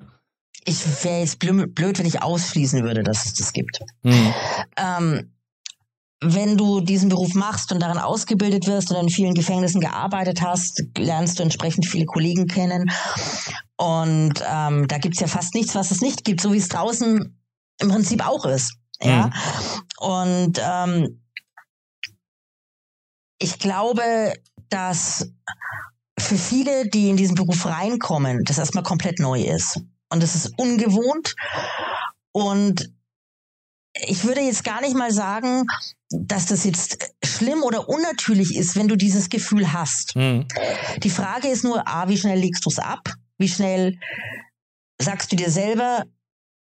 Ich 0.69 1.05
wäre 1.05 1.21
jetzt 1.21 1.39
blöd, 1.39 1.99
wenn 1.99 2.07
ich 2.07 2.23
ausschließen 2.23 2.83
würde, 2.83 3.03
dass 3.03 3.25
es 3.27 3.35
das 3.35 3.53
gibt. 3.53 3.81
Mhm. 4.03 4.35
Ähm, 4.77 5.33
wenn 6.21 6.57
du 6.57 6.81
diesen 6.81 7.09
Beruf 7.09 7.35
machst 7.35 7.73
und 7.73 7.81
darin 7.81 7.99
ausgebildet 7.99 8.66
wirst 8.66 8.91
und 8.91 8.97
in 8.97 9.09
vielen 9.09 9.35
Gefängnissen 9.35 9.81
gearbeitet 9.81 10.43
hast, 10.43 10.83
lernst 10.97 11.39
du 11.39 11.45
entsprechend 11.45 11.87
viele 11.87 12.07
Kollegen 12.07 12.49
kennen. 12.49 12.91
Und 13.77 14.43
ähm, 14.45 14.89
da 14.89 14.99
gibt's 14.99 15.21
ja 15.21 15.29
fast 15.29 15.55
nichts, 15.55 15.75
was 15.75 15.93
es 15.93 16.01
nicht 16.01 16.25
gibt, 16.25 16.41
so 16.41 16.53
wie 16.53 16.59
es 16.59 16.69
draußen 16.69 17.39
im 17.81 17.89
Prinzip 17.89 18.27
auch 18.27 18.45
ist. 18.45 18.75
Ja. 19.01 19.27
Mhm. 19.27 19.33
Und 19.99 20.61
ähm, 20.61 21.23
ich 23.39 23.61
glaube, 23.61 24.35
dass 24.69 25.31
für 26.19 26.37
viele, 26.37 26.89
die 26.89 27.11
in 27.11 27.16
diesen 27.16 27.37
Beruf 27.37 27.64
reinkommen, 27.64 28.43
das 28.45 28.59
erstmal 28.59 28.83
komplett 28.83 29.21
neu 29.21 29.41
ist. 29.41 29.81
Und 30.11 30.23
es 30.23 30.35
ist 30.35 30.59
ungewohnt. 30.59 31.35
Und 32.33 32.91
ich 34.07 34.25
würde 34.25 34.41
jetzt 34.41 34.65
gar 34.65 34.81
nicht 34.81 34.97
mal 34.97 35.13
sagen, 35.13 35.67
dass 36.11 36.47
das 36.47 36.65
jetzt 36.65 37.13
schlimm 37.25 37.63
oder 37.63 37.89
unnatürlich 37.89 38.57
ist, 38.57 38.77
wenn 38.77 38.89
du 38.89 38.97
dieses 38.97 39.29
Gefühl 39.29 39.73
hast. 39.73 40.17
Mhm. 40.17 40.47
Die 41.03 41.11
Frage 41.11 41.49
ist 41.49 41.65
nur, 41.65 41.87
A, 41.87 42.09
wie 42.09 42.17
schnell 42.17 42.39
legst 42.39 42.65
du 42.65 42.71
es 42.71 42.79
ab? 42.79 43.11
Wie 43.39 43.49
schnell 43.49 43.99
sagst 45.01 45.31
du 45.33 45.37
dir 45.37 45.51
selber, 45.51 46.05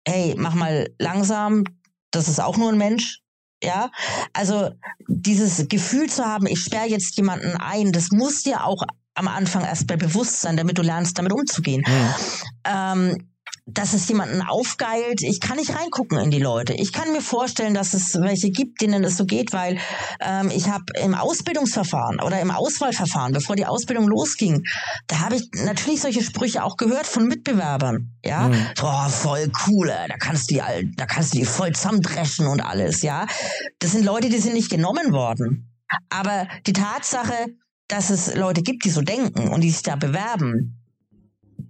hey, 0.06 0.34
mach 0.36 0.54
mal 0.54 0.90
langsam, 0.98 1.64
das 2.10 2.28
ist 2.28 2.40
auch 2.40 2.56
nur 2.56 2.70
ein 2.70 2.78
Mensch. 2.78 3.20
Ja, 3.62 3.90
also 4.32 4.70
dieses 5.06 5.68
Gefühl 5.68 6.08
zu 6.08 6.24
haben, 6.24 6.46
ich 6.46 6.60
sperre 6.60 6.88
jetzt 6.88 7.14
jemanden 7.18 7.58
ein, 7.58 7.92
das 7.92 8.10
muss 8.10 8.42
dir 8.42 8.64
auch 8.64 8.82
am 9.14 9.28
Anfang 9.28 9.64
erst 9.64 9.86
bei 9.86 9.96
bewusst 9.98 10.40
sein, 10.40 10.56
damit 10.56 10.78
du 10.78 10.82
lernst, 10.82 11.18
damit 11.18 11.32
umzugehen. 11.32 11.82
Mhm. 11.86 12.14
Ähm, 12.64 13.29
dass 13.66 13.92
es 13.92 14.08
jemanden 14.08 14.42
aufgeilt. 14.42 15.22
Ich 15.22 15.40
kann 15.40 15.56
nicht 15.56 15.74
reingucken 15.74 16.18
in 16.18 16.30
die 16.30 16.38
Leute. 16.38 16.72
Ich 16.74 16.92
kann 16.92 17.12
mir 17.12 17.20
vorstellen, 17.20 17.74
dass 17.74 17.94
es 17.94 18.14
welche 18.20 18.50
gibt, 18.50 18.80
denen 18.80 19.04
es 19.04 19.16
so 19.16 19.24
geht, 19.24 19.52
weil 19.52 19.78
ähm, 20.20 20.50
ich 20.54 20.68
habe 20.68 20.84
im 21.02 21.14
Ausbildungsverfahren 21.14 22.20
oder 22.20 22.40
im 22.40 22.50
Auswahlverfahren, 22.50 23.32
bevor 23.32 23.56
die 23.56 23.66
Ausbildung 23.66 24.08
losging, 24.08 24.62
da 25.06 25.20
habe 25.20 25.36
ich 25.36 25.48
natürlich 25.64 26.00
solche 26.00 26.22
Sprüche 26.22 26.64
auch 26.64 26.76
gehört 26.76 27.06
von 27.06 27.26
Mitbewerbern. 27.26 28.12
Ja, 28.24 28.48
mhm. 28.48 28.66
oh, 28.82 29.08
voll 29.08 29.50
cool, 29.66 29.92
da 30.08 30.16
kannst 30.18 30.50
du 30.50 30.54
die, 30.54 30.92
da 30.96 31.06
kannst 31.06 31.34
du 31.34 31.38
die 31.38 31.44
voll 31.44 31.72
zusammendreschen 31.72 32.46
und 32.46 32.60
alles. 32.60 33.02
Ja, 33.02 33.26
das 33.78 33.92
sind 33.92 34.04
Leute, 34.04 34.28
die 34.28 34.38
sind 34.38 34.54
nicht 34.54 34.70
genommen 34.70 35.12
worden. 35.12 35.70
Aber 36.08 36.46
die 36.66 36.72
Tatsache, 36.72 37.46
dass 37.88 38.10
es 38.10 38.34
Leute 38.34 38.62
gibt, 38.62 38.84
die 38.84 38.90
so 38.90 39.02
denken 39.02 39.48
und 39.48 39.62
die 39.62 39.70
sich 39.70 39.82
da 39.82 39.96
bewerben, 39.96 40.79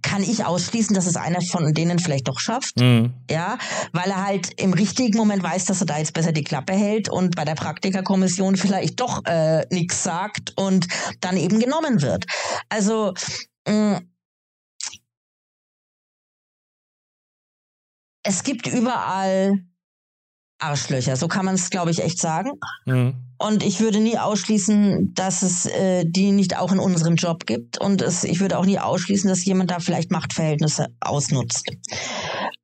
kann 0.01 0.23
ich 0.23 0.45
ausschließen, 0.45 0.95
dass 0.95 1.05
es 1.05 1.15
einer 1.15 1.41
von 1.41 1.73
denen 1.73 1.99
vielleicht 1.99 2.27
doch 2.27 2.39
schafft. 2.39 2.79
Mhm. 2.79 3.13
Ja, 3.29 3.57
weil 3.91 4.09
er 4.09 4.23
halt 4.25 4.59
im 4.59 4.73
richtigen 4.73 5.17
Moment 5.17 5.43
weiß, 5.43 5.65
dass 5.65 5.81
er 5.81 5.87
da 5.87 5.97
jetzt 5.97 6.13
besser 6.13 6.31
die 6.31 6.43
Klappe 6.43 6.73
hält 6.73 7.09
und 7.09 7.35
bei 7.35 7.45
der 7.45 7.55
Praktikerkommission 7.55 8.55
vielleicht 8.55 8.99
doch 8.99 9.23
äh, 9.25 9.65
nichts 9.69 10.03
sagt 10.03 10.53
und 10.57 10.87
dann 11.19 11.37
eben 11.37 11.59
genommen 11.59 12.01
wird. 12.01 12.25
Also 12.69 13.13
mh, 13.67 13.99
mm, 13.99 14.07
es 18.23 18.43
gibt 18.43 18.67
überall 18.67 19.63
Arschlöcher, 20.61 21.15
so 21.15 21.27
kann 21.27 21.45
man 21.45 21.55
es, 21.55 21.69
glaube 21.69 21.91
ich, 21.91 22.03
echt 22.03 22.19
sagen. 22.19 22.51
Mhm. 22.85 23.15
Und 23.37 23.63
ich 23.63 23.79
würde 23.79 23.99
nie 23.99 24.17
ausschließen, 24.17 25.13
dass 25.15 25.41
es 25.41 25.65
äh, 25.65 26.05
die 26.05 26.31
nicht 26.31 26.57
auch 26.57 26.71
in 26.71 26.79
unserem 26.79 27.15
Job 27.15 27.47
gibt. 27.47 27.79
Und 27.79 28.01
es, 28.01 28.23
ich 28.23 28.39
würde 28.39 28.57
auch 28.57 28.65
nie 28.65 28.77
ausschließen, 28.77 29.29
dass 29.29 29.43
jemand 29.43 29.71
da 29.71 29.79
vielleicht 29.79 30.11
Machtverhältnisse 30.11 30.87
ausnutzt. 30.99 31.71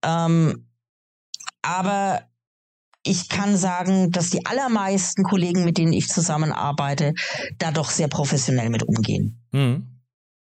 Ähm, 0.04 0.68
aber 1.64 2.22
ich 3.04 3.30
kann 3.30 3.58
sagen, 3.58 4.12
dass 4.12 4.30
die 4.30 4.46
allermeisten 4.46 5.24
Kollegen, 5.24 5.66
mit 5.66 5.78
denen 5.78 5.94
ich 5.94 6.08
zusammenarbeite, 6.08 7.14
da 7.58 7.72
doch 7.72 7.90
sehr 7.90 8.08
professionell 8.08 8.70
mit 8.70 8.84
umgehen. 8.84 9.44
Mhm. 9.52 9.98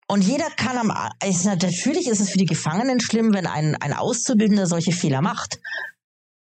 Und 0.08 0.22
jeder 0.22 0.48
kann 0.50 0.76
am, 0.78 0.92
ist, 1.26 1.44
natürlich 1.44 2.06
ist 2.08 2.20
es 2.20 2.30
für 2.30 2.38
die 2.38 2.44
Gefangenen 2.44 3.00
schlimm, 3.00 3.32
wenn 3.32 3.46
ein, 3.46 3.74
ein 3.76 3.92
Auszubildender 3.92 4.66
solche 4.66 4.92
Fehler 4.92 5.20
macht. 5.20 5.58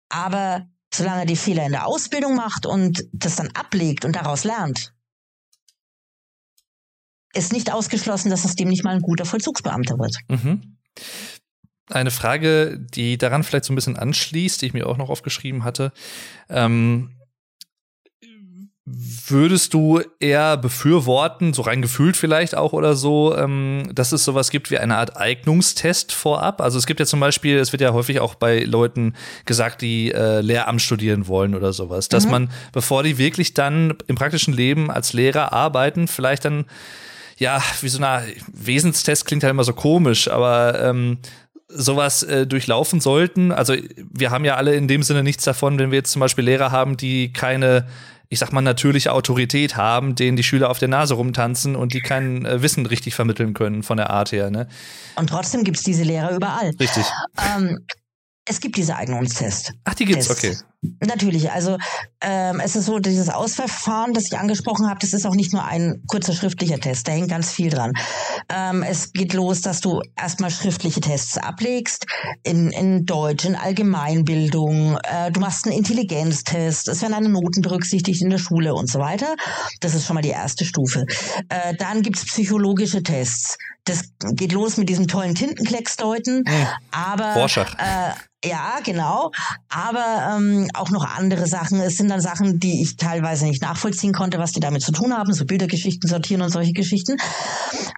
Aber 0.10 0.68
solange 0.94 1.22
er 1.22 1.26
die 1.26 1.36
Fehler 1.36 1.66
in 1.66 1.72
der 1.72 1.86
Ausbildung 1.86 2.36
macht 2.36 2.66
und 2.66 3.06
das 3.12 3.36
dann 3.36 3.50
ablegt 3.52 4.06
und 4.06 4.16
daraus 4.16 4.44
lernt, 4.44 4.94
ist 7.34 7.54
nicht 7.54 7.72
ausgeschlossen, 7.72 8.30
dass 8.30 8.46
es 8.46 8.56
dem 8.56 8.70
nicht 8.70 8.84
mal 8.84 8.96
ein 8.96 9.02
guter 9.02 9.26
Vollzugsbeamter 9.26 9.98
wird. 10.00 10.16
Mhm. 10.28 10.78
Eine 11.90 12.12
Frage, 12.12 12.80
die 12.80 13.18
daran 13.18 13.44
vielleicht 13.44 13.66
so 13.66 13.74
ein 13.74 13.76
bisschen 13.76 13.98
anschließt, 13.98 14.62
die 14.62 14.66
ich 14.66 14.74
mir 14.74 14.88
auch 14.88 14.98
noch 14.98 15.10
aufgeschrieben 15.10 15.64
hatte. 15.64 15.94
Ähm, 16.50 17.17
Würdest 18.90 19.74
du 19.74 20.02
eher 20.22 20.56
befürworten, 20.56 21.54
so 21.54 21.62
rein 21.62 21.82
gefühlt 21.82 22.16
vielleicht 22.16 22.56
auch 22.56 22.72
oder 22.72 22.96
so, 22.96 23.36
ähm, 23.36 23.84
dass 23.94 24.14
es 24.14 24.24
sowas 24.24 24.50
gibt 24.50 24.72
wie 24.72 24.78
eine 24.78 24.96
Art 24.96 25.18
Eignungstest 25.18 26.14
vorab? 26.14 26.62
Also 26.62 26.78
es 26.78 26.86
gibt 26.86 27.02
ja 27.02 27.06
zum 27.06 27.20
Beispiel, 27.20 27.58
es 27.58 27.74
wird 27.74 27.82
ja 27.82 27.92
häufig 27.92 28.22
auch 28.22 28.36
bei 28.36 28.60
Leuten 28.60 29.14
gesagt, 29.46 29.82
die 29.82 30.14
äh, 30.14 30.40
Lehramt 30.40 30.82
studieren 30.82 31.28
wollen 31.28 31.54
oder 31.54 31.74
sowas, 31.74 32.08
dass 32.08 32.24
mhm. 32.24 32.32
man, 32.32 32.52
bevor 32.72 33.04
die 33.04 33.18
wirklich 33.18 33.54
dann 33.54 33.94
im 34.08 34.16
praktischen 34.16 34.54
Leben 34.54 34.90
als 34.90 35.12
Lehrer 35.12 35.52
arbeiten, 35.52 36.08
vielleicht 36.08 36.46
dann 36.46 36.64
ja, 37.38 37.62
wie 37.82 37.90
so 37.90 38.02
eine 38.02 38.26
Wesenstest 38.54 39.26
klingt 39.26 39.44
halt 39.44 39.52
immer 39.52 39.66
so 39.66 39.74
komisch, 39.74 40.30
aber 40.30 40.82
ähm, 40.82 41.18
sowas 41.68 42.24
äh, 42.24 42.48
durchlaufen 42.48 43.02
sollten. 43.02 43.52
Also 43.52 43.76
wir 43.98 44.32
haben 44.32 44.46
ja 44.46 44.56
alle 44.56 44.76
in 44.76 44.88
dem 44.88 45.04
Sinne 45.04 45.24
nichts 45.24 45.44
davon, 45.44 45.78
wenn 45.78 45.92
wir 45.92 45.98
jetzt 45.98 46.12
zum 46.12 46.22
Beispiel 46.22 46.46
Lehrer 46.46 46.72
haben, 46.72 46.96
die 46.96 47.34
keine 47.34 47.86
ich 48.30 48.40
sag 48.40 48.52
mal, 48.52 48.62
natürliche 48.62 49.14
Autorität 49.14 49.78
haben, 49.78 50.16
denen 50.16 50.38
die 50.38 50.44
Schüler 50.44 50.70
auf 50.70 50.80
der 50.80 50.88
Nase 50.88 51.14
rumtanzen 51.14 51.76
und 51.76 51.94
die 51.94 52.02
kein 52.02 52.46
äh, 52.46 52.62
Wissen 52.62 52.86
richtig 52.86 53.16
vermitteln 53.16 53.54
können 53.54 53.84
von 53.84 53.98
der 53.98 54.10
Art 54.10 54.32
her. 54.32 54.50
Ne? 54.50 54.68
Und 55.16 55.30
trotzdem 55.30 55.64
gibt's 55.64 55.84
diese 55.84 56.04
Lehrer 56.04 56.36
überall. 56.36 56.72
Richtig. 56.80 57.06
Ähm, 57.56 57.80
es 58.46 58.60
gibt 58.60 58.78
diese 58.78 58.96
Eignungstests. 58.96 59.74
Ach, 59.84 59.94
die 59.94 60.06
gibt's, 60.06 60.28
Tests. 60.28 60.44
okay. 60.44 60.58
Natürlich, 61.04 61.52
also 61.52 61.78
ähm, 62.22 62.60
es 62.60 62.76
ist 62.76 62.86
so, 62.86 63.00
dieses 63.00 63.30
Ausverfahren, 63.30 64.14
das 64.14 64.26
ich 64.26 64.38
angesprochen 64.38 64.88
habe, 64.88 65.00
das 65.00 65.14
ist 65.14 65.26
auch 65.26 65.34
nicht 65.34 65.52
nur 65.52 65.64
ein 65.64 66.04
kurzer 66.08 66.34
schriftlicher 66.34 66.80
Test, 66.80 67.08
da 67.08 67.14
hängt 67.14 67.30
ganz 67.30 67.52
viel 67.52 67.72
dran. 67.72 67.94
Ähm, 68.48 68.84
es 68.84 69.12
geht 69.12 69.34
los, 69.34 69.62
dass 69.62 69.82
du 69.82 70.02
erstmal 70.16 70.52
schriftliche 70.52 71.02
Tests 71.02 71.40
ablegst 71.40 72.06
in, 72.44 72.70
in 72.70 73.08
Deutsch, 73.08 73.46
in 73.46 73.56
Allgemeinbildung, 73.56 75.00
äh, 75.04 75.32
du 75.32 75.40
machst 75.40 75.66
einen 75.66 75.76
Intelligenztest, 75.76 76.88
es 76.88 77.02
werden 77.02 77.14
deine 77.14 77.30
Noten 77.30 77.64
berücksichtigt 77.64 78.22
in 78.22 78.30
der 78.30 78.38
Schule 78.38 78.76
und 78.76 78.88
so 78.88 79.00
weiter. 79.00 79.36
Das 79.80 79.96
ist 79.96 80.06
schon 80.06 80.14
mal 80.14 80.22
die 80.22 80.30
erste 80.30 80.64
Stufe. 80.64 81.08
Äh, 81.50 81.76
dann 81.76 82.04
gibt's 82.04 82.24
psychologische 82.26 83.02
Tests. 83.02 83.58
Das 83.86 84.04
geht 84.34 84.52
los 84.52 84.78
mit 84.78 84.90
diesem 84.90 85.08
tollen 85.08 85.34
Tintenklecksdeuten, 85.34 86.44
mhm. 86.46 86.68
aber 86.92 87.34
Rorschach. 87.36 87.74
Äh, 87.80 88.12
ja, 88.46 88.80
genau. 88.84 89.32
Aber 89.70 90.36
ähm, 90.38 90.67
auch 90.76 90.90
noch 90.90 91.06
andere 91.06 91.48
Sachen. 91.48 91.80
Es 91.80 91.98
sind 91.98 92.10
dann 92.10 92.22
Sachen, 92.22 92.60
die 92.60 92.82
ich 92.82 92.98
teilweise 92.98 93.46
nicht 93.46 93.62
nachvollziehen 93.62 94.14
konnte, 94.14 94.38
was 94.40 94.52
die 94.52 94.60
damit 94.60 94.82
zu 94.82 94.92
tun 94.92 95.16
haben, 95.16 95.34
so 95.34 95.46
Bildergeschichten 95.46 96.10
sortieren 96.10 96.42
und 96.42 96.50
solche 96.50 96.74
Geschichten. 96.74 97.18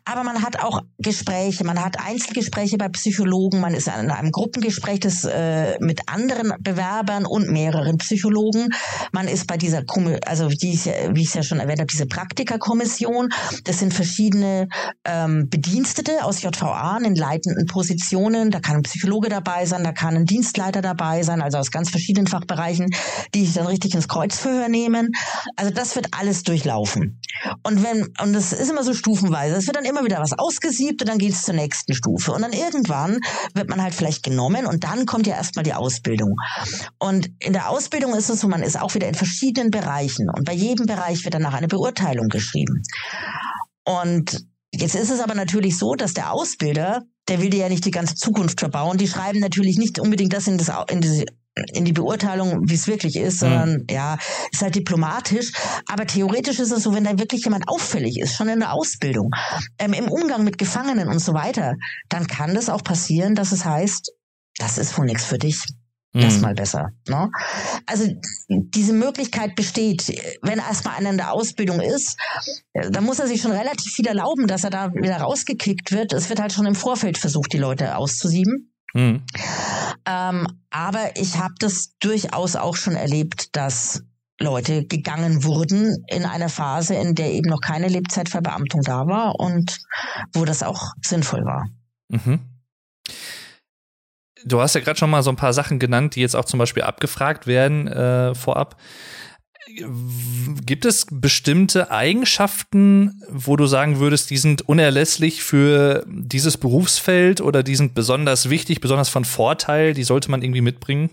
Aber 0.06 0.24
man 0.24 0.42
hat 0.42 0.64
auch 0.64 0.82
Gespräche, 0.98 1.64
man 1.64 1.84
hat 1.84 1.98
Einzelgespräche 2.00 2.78
bei 2.78 2.90
Psychologen, 2.90 3.60
man 3.60 3.74
ist 3.74 3.88
in 3.88 4.10
einem 4.10 4.32
Gruppengespräch 4.32 5.00
das, 5.00 5.24
äh, 5.24 5.78
mit 5.80 6.02
anderen 6.08 6.54
Bewerbern 6.60 7.26
und 7.26 7.50
mehreren 7.50 7.98
Psychologen. 7.98 8.70
Man 9.12 9.28
ist 9.28 9.48
bei 9.48 9.58
dieser, 9.58 9.84
also 10.26 10.48
die 10.48 10.74
ich, 10.74 10.86
wie 10.86 11.22
ich 11.22 11.28
es 11.28 11.34
ja 11.36 11.44
schon 11.44 11.60
erwähnt 11.60 11.80
habe, 11.80 11.92
diese 11.92 12.08
Praktikerkommission. 12.08 13.30
Das 13.66 13.80
sind 13.80 13.94
verschiedene 13.94 14.68
ähm, 15.06 15.48
Bedienstete 15.50 16.24
aus 16.24 16.42
JVA 16.42 16.98
in 17.04 17.16
leitenden 17.16 17.68
Positionen. 17.68 18.52
Da 18.52 18.60
kann 18.60 18.78
ein 18.78 18.84
Psychologe 18.84 19.30
dabei 19.30 19.66
sein, 19.66 19.84
da 19.84 19.92
kann 19.92 20.16
ein 20.16 20.26
Dienstleiter 20.26 20.82
dabei 20.82 21.24
sein, 21.24 21.42
also 21.42 21.58
aus 21.58 21.72
ganz 21.72 21.90
verschiedenen 21.90 22.28
Fachbereichen, 22.28 22.59
die 23.34 23.46
sich 23.46 23.54
dann 23.54 23.68
richtig 23.68 23.96
ins 23.96 24.08
Kreuzverhör 24.08 24.70
nehmen. 24.70 25.12
Also 25.56 25.72
das 25.72 25.96
wird 25.96 26.08
alles 26.12 26.44
durchlaufen. 26.44 27.22
Und 27.64 27.84
wenn, 27.84 28.08
und 28.22 28.34
das 28.34 28.54
ist 28.54 28.70
immer 28.70 28.84
so 28.84 28.94
stufenweise, 28.94 29.56
es 29.56 29.68
wird 29.68 29.78
dann 29.78 29.86
immer 29.86 30.04
wieder 30.04 30.20
was 30.20 30.38
ausgesiebt 30.38 31.02
und 31.02 31.10
dann 31.10 31.18
geht 31.18 31.34
es 31.34 31.44
zur 31.44 31.56
nächsten 31.56 31.94
Stufe. 31.94 32.32
Und 32.34 32.42
dann 32.42 32.54
irgendwann 32.54 33.20
wird 33.54 33.70
man 33.70 33.82
halt 33.82 33.94
vielleicht 33.94 34.24
genommen 34.24 34.66
und 34.66 34.84
dann 34.84 35.06
kommt 35.06 35.28
ja 35.28 35.36
erstmal 35.36 35.64
die 35.64 35.74
Ausbildung. 35.74 36.36
Und 37.00 37.30
in 37.40 37.54
der 37.54 37.70
Ausbildung 37.70 38.16
ist 38.16 38.30
es 38.30 38.42
so, 38.42 38.48
man 38.48 38.64
ist 38.64 38.80
auch 38.80 38.94
wieder 38.96 39.08
in 39.08 39.16
verschiedenen 39.16 39.72
Bereichen 39.72 40.30
und 40.30 40.46
bei 40.46 40.54
jedem 40.54 40.86
Bereich 40.86 41.24
wird 41.24 41.34
danach 41.34 41.54
eine 41.54 41.68
Beurteilung 41.68 42.28
geschrieben. 42.28 42.84
Und 43.86 44.46
Jetzt 44.72 44.94
ist 44.94 45.10
es 45.10 45.20
aber 45.20 45.34
natürlich 45.34 45.80
so, 45.80 45.96
dass 45.96 46.14
der 46.14 46.32
Ausbilder 46.32 47.02
der 47.30 47.42
will 47.42 47.50
dir 47.50 47.60
ja 47.60 47.70
nicht 47.70 47.86
die 47.86 47.92
ganze 47.92 48.16
Zukunft 48.16 48.60
verbauen. 48.60 48.98
Die 48.98 49.08
schreiben 49.08 49.40
natürlich 49.40 49.78
nicht 49.78 50.00
unbedingt 50.00 50.34
das 50.34 50.48
in, 50.48 50.58
das, 50.58 50.72
in, 50.90 51.02
die, 51.02 51.26
in 51.74 51.86
die 51.86 51.94
Beurteilung, 51.94 52.70
wie 52.70 52.76
es 52.76 52.88
wirklich 52.88 53.16
ist, 53.16 53.36
mhm. 53.36 53.40
sondern 53.40 53.74
mhm. 53.74 53.88
ja, 53.90 54.18
ist 54.52 54.62
halt 54.62 54.76
diplomatisch. 54.76 55.52
Aber 55.88 56.06
theoretisch 56.06 56.60
ist 56.60 56.72
es 56.72 56.84
so, 56.84 56.94
wenn 56.94 57.04
da 57.04 57.18
wirklich 57.18 57.44
jemand 57.44 57.68
auffällig 57.68 58.20
ist, 58.20 58.36
schon 58.36 58.50
in 58.50 58.60
der 58.60 58.74
Ausbildung, 58.74 59.32
ähm, 59.78 59.94
im 59.94 60.10
Umgang 60.10 60.44
mit 60.44 60.58
Gefangenen 60.58 61.08
und 61.08 61.20
so 61.20 61.34
weiter, 61.34 61.76
dann 62.10 62.28
kann 62.28 62.56
das 62.56 62.70
auch 62.70 62.84
passieren, 62.84 63.36
dass 63.36 63.52
es 63.52 63.66
heißt, 63.66 64.12
das 64.58 64.78
ist 64.78 64.98
wohl 64.98 65.06
nichts 65.06 65.26
für 65.26 65.38
dich. 65.38 65.64
Das 66.12 66.38
mhm. 66.38 66.42
mal 66.42 66.56
besser. 66.56 66.90
Ne? 67.08 67.30
Also 67.86 68.08
diese 68.48 68.94
Möglichkeit 68.94 69.56
besteht, 69.56 70.08
wenn 70.42 70.58
erstmal 70.58 70.96
einer 70.96 71.12
in 71.12 71.18
der 71.18 71.32
Ausbildung 71.32 71.80
ist, 71.82 72.18
dann 72.74 73.04
muss 73.04 73.20
er 73.20 73.28
sich 73.28 73.42
schon 73.42 73.52
relativ 73.52 73.94
viel 73.94 74.08
erlauben, 74.08 74.48
dass 74.48 74.64
er 74.64 74.72
da 74.72 74.92
wieder 74.92 75.18
rausgekickt 75.18 75.92
wird. 75.92 76.12
Es 76.14 76.30
wird 76.30 76.42
halt 76.42 76.52
schon 76.52 76.66
im 76.66 76.74
Vorfeld 76.74 77.20
versucht, 77.20 77.54
die 77.54 77.60
Leute 77.60 77.96
auszusieben. 77.96 78.69
Mhm. 78.94 79.24
Ähm, 80.06 80.48
aber 80.70 81.12
ich 81.16 81.38
habe 81.38 81.54
das 81.60 81.96
durchaus 82.00 82.56
auch 82.56 82.76
schon 82.76 82.96
erlebt, 82.96 83.56
dass 83.56 84.04
Leute 84.40 84.86
gegangen 84.86 85.44
wurden 85.44 86.04
in 86.08 86.26
einer 86.26 86.50
Phase, 86.50 86.96
in 86.96 87.14
der 87.14 87.32
eben 87.32 87.50
noch 87.50 87.62
keine 87.62 87.88
Lebzeitverbeamtung 87.88 88.82
da 88.82 89.06
war 89.06 89.40
und 89.40 89.78
wo 90.34 90.46
das 90.46 90.64
auch 90.64 90.94
sinnvoll 91.02 91.44
war. 91.44 91.68
Mhm. 92.10 92.40
Du 94.46 94.62
hast 94.62 94.76
ja 94.76 94.82
gerade 94.82 94.98
schon 94.98 95.10
mal 95.10 95.24
so 95.24 95.30
ein 95.30 95.36
paar 95.36 95.52
Sachen 95.54 95.80
genannt, 95.80 96.16
die 96.16 96.22
jetzt 96.22 96.36
auch 96.36 96.46
zum 96.46 96.60
Beispiel 96.60 96.84
abgefragt 96.84 97.46
werden 97.46 97.88
äh, 97.88 98.34
vorab. 98.34 98.78
Gibt 100.66 100.86
es 100.86 101.06
bestimmte 101.10 101.92
Eigenschaften, 101.92 103.22
wo 103.30 103.56
du 103.56 103.68
sagen 103.68 104.00
würdest, 104.00 104.30
die 104.30 104.38
sind 104.38 104.68
unerlässlich 104.68 105.44
für 105.44 106.06
dieses 106.08 106.58
Berufsfeld 106.58 107.42
oder 107.42 107.64
die 107.64 107.76
sind 107.76 107.94
besonders 107.94 108.50
wichtig, 108.50 108.82
besonders 108.82 109.10
von 109.10 109.26
Vorteil, 109.26 109.94
die 109.94 110.04
sollte 110.04 110.32
man 110.32 110.42
irgendwie 110.42 110.62
mitbringen? 110.62 111.10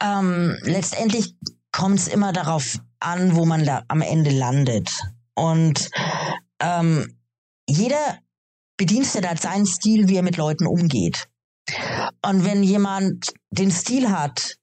Ähm, 0.00 0.56
letztendlich 0.62 1.34
kommt 1.70 1.98
es 1.98 2.08
immer 2.08 2.32
darauf 2.32 2.78
an, 3.00 3.34
wo 3.36 3.44
man 3.44 3.68
am 3.88 4.02
Ende 4.02 4.30
landet. 4.30 4.90
Und 5.34 5.90
ähm, 6.60 7.16
jeder 7.68 8.18
Bedienstete 8.76 9.28
hat 9.28 9.40
seinen 9.40 9.66
Stil, 9.66 10.08
wie 10.08 10.16
er 10.16 10.22
mit 10.22 10.36
Leuten 10.36 10.66
umgeht. 10.66 11.28
Und 12.24 12.44
wenn 12.44 12.62
jemand 12.62 13.32
den 13.50 13.70
Stil 13.70 14.10
hat, 14.10 14.56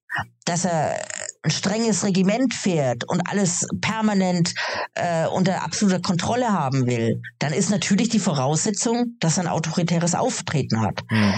dass 0.45 0.65
er 0.65 0.99
ein 1.41 1.51
strenges 1.51 2.03
Regiment 2.03 2.53
fährt 2.53 3.07
und 3.07 3.21
alles 3.29 3.65
permanent 3.81 4.53
äh, 4.95 5.25
unter 5.27 5.63
absoluter 5.63 6.01
Kontrolle 6.01 6.51
haben 6.51 6.85
will, 6.85 7.21
dann 7.39 7.53
ist 7.53 7.69
natürlich 7.69 8.09
die 8.09 8.19
Voraussetzung, 8.19 9.15
dass 9.19 9.37
er 9.37 9.45
ein 9.45 9.49
autoritäres 9.49 10.15
Auftreten 10.15 10.81
hat. 10.81 11.01
Mhm. 11.09 11.33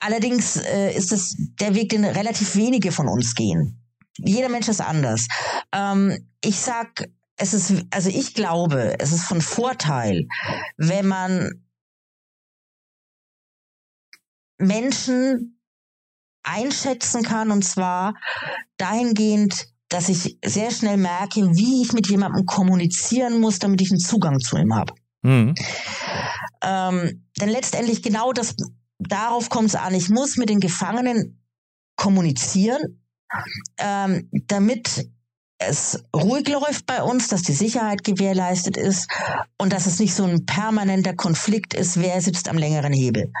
Allerdings 0.00 0.56
äh, 0.56 0.92
ist 0.92 1.12
es 1.12 1.36
der 1.60 1.74
Weg, 1.76 1.90
den 1.90 2.04
relativ 2.04 2.56
wenige 2.56 2.90
von 2.90 3.06
uns 3.06 3.34
gehen. 3.34 3.80
Jeder 4.18 4.48
Mensch 4.48 4.68
ist 4.68 4.80
anders. 4.80 5.28
Ähm, 5.72 6.28
ich 6.42 6.56
sag, 6.56 7.08
es 7.36 7.54
ist, 7.54 7.84
also 7.90 8.08
ich 8.08 8.34
glaube, 8.34 8.96
es 8.98 9.12
ist 9.12 9.24
von 9.24 9.40
Vorteil, 9.40 10.26
wenn 10.76 11.06
man 11.06 11.62
Menschen 14.58 15.61
einschätzen 16.42 17.22
kann 17.22 17.50
und 17.50 17.64
zwar 17.64 18.14
dahingehend, 18.76 19.66
dass 19.88 20.08
ich 20.08 20.38
sehr 20.44 20.70
schnell 20.70 20.96
merke, 20.96 21.40
wie 21.54 21.82
ich 21.82 21.92
mit 21.92 22.08
jemandem 22.08 22.46
kommunizieren 22.46 23.40
muss, 23.40 23.58
damit 23.58 23.80
ich 23.80 23.90
einen 23.90 24.00
Zugang 24.00 24.40
zu 24.40 24.56
ihm 24.56 24.74
habe. 24.74 24.94
Mhm. 25.22 25.54
Ähm, 26.62 27.26
denn 27.40 27.48
letztendlich 27.48 28.02
genau 28.02 28.32
das, 28.32 28.56
darauf 28.98 29.48
kommt 29.48 29.68
es 29.68 29.74
an. 29.74 29.94
Ich 29.94 30.08
muss 30.08 30.36
mit 30.36 30.48
den 30.48 30.60
Gefangenen 30.60 31.42
kommunizieren, 31.96 33.02
ähm, 33.78 34.28
damit 34.46 35.10
es 35.58 36.02
ruhig 36.14 36.48
läuft 36.48 36.86
bei 36.86 37.02
uns, 37.02 37.28
dass 37.28 37.42
die 37.42 37.52
Sicherheit 37.52 38.02
gewährleistet 38.04 38.76
ist 38.76 39.08
und 39.58 39.72
dass 39.72 39.86
es 39.86 40.00
nicht 40.00 40.14
so 40.14 40.24
ein 40.24 40.44
permanenter 40.44 41.14
Konflikt 41.14 41.74
ist, 41.74 42.00
wer 42.00 42.20
sitzt 42.20 42.48
am 42.48 42.58
längeren 42.58 42.92
Hebel. 42.92 43.32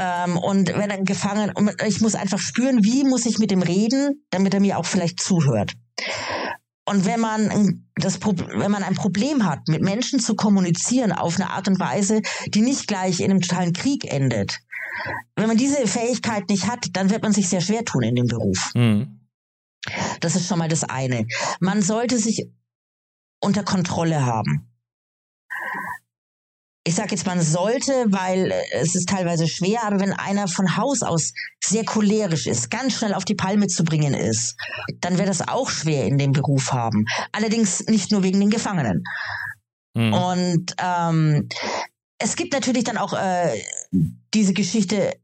Ähm, 0.00 0.38
und 0.38 0.68
wenn 0.70 0.90
er 0.90 1.02
gefangen, 1.02 1.52
ich 1.86 2.00
muss 2.00 2.14
einfach 2.14 2.38
spüren, 2.38 2.82
wie 2.82 3.04
muss 3.04 3.26
ich 3.26 3.38
mit 3.38 3.52
ihm 3.52 3.60
reden, 3.60 4.24
damit 4.30 4.54
er 4.54 4.60
mir 4.60 4.78
auch 4.78 4.86
vielleicht 4.86 5.20
zuhört. 5.20 5.74
Und 6.86 7.04
wenn 7.04 7.20
man 7.20 7.84
das, 7.96 8.18
wenn 8.22 8.70
man 8.70 8.82
ein 8.82 8.94
Problem 8.94 9.44
hat, 9.44 9.68
mit 9.68 9.82
Menschen 9.82 10.18
zu 10.18 10.34
kommunizieren 10.34 11.12
auf 11.12 11.36
eine 11.36 11.50
Art 11.50 11.68
und 11.68 11.78
Weise, 11.78 12.22
die 12.48 12.62
nicht 12.62 12.88
gleich 12.88 13.20
in 13.20 13.30
einem 13.30 13.42
totalen 13.42 13.74
Krieg 13.74 14.10
endet, 14.10 14.58
wenn 15.36 15.46
man 15.46 15.58
diese 15.58 15.86
Fähigkeit 15.86 16.48
nicht 16.48 16.66
hat, 16.66 16.86
dann 16.94 17.10
wird 17.10 17.22
man 17.22 17.32
sich 17.32 17.48
sehr 17.48 17.60
schwer 17.60 17.84
tun 17.84 18.02
in 18.02 18.14
dem 18.14 18.26
Beruf. 18.26 18.72
Mhm. 18.74 19.20
Das 20.20 20.34
ist 20.34 20.48
schon 20.48 20.58
mal 20.58 20.68
das 20.68 20.84
eine. 20.84 21.26
Man 21.60 21.82
sollte 21.82 22.18
sich 22.18 22.48
unter 23.40 23.64
Kontrolle 23.64 24.24
haben. 24.24 24.69
Ich 26.84 26.94
sage 26.94 27.10
jetzt, 27.10 27.26
man 27.26 27.42
sollte, 27.42 27.92
weil 28.08 28.54
es 28.72 28.94
ist 28.94 29.08
teilweise 29.08 29.46
schwer, 29.46 29.84
aber 29.84 30.00
wenn 30.00 30.14
einer 30.14 30.48
von 30.48 30.78
Haus 30.78 31.02
aus 31.02 31.32
sehr 31.62 31.84
cholerisch 31.84 32.46
ist, 32.46 32.70
ganz 32.70 32.94
schnell 32.94 33.12
auf 33.12 33.26
die 33.26 33.34
Palme 33.34 33.66
zu 33.66 33.84
bringen 33.84 34.14
ist, 34.14 34.56
dann 35.00 35.18
wird 35.18 35.28
das 35.28 35.46
auch 35.46 35.68
schwer 35.68 36.06
in 36.06 36.16
dem 36.16 36.32
Beruf 36.32 36.72
haben. 36.72 37.04
Allerdings 37.32 37.84
nicht 37.86 38.12
nur 38.12 38.22
wegen 38.22 38.40
den 38.40 38.48
Gefangenen. 38.48 39.04
Mhm. 39.94 40.12
Und 40.14 40.74
ähm, 40.82 41.48
es 42.18 42.36
gibt 42.36 42.54
natürlich 42.54 42.84
dann 42.84 42.96
auch 42.96 43.12
äh, 43.12 43.62
diese 44.32 44.54
Geschichte, 44.54 45.14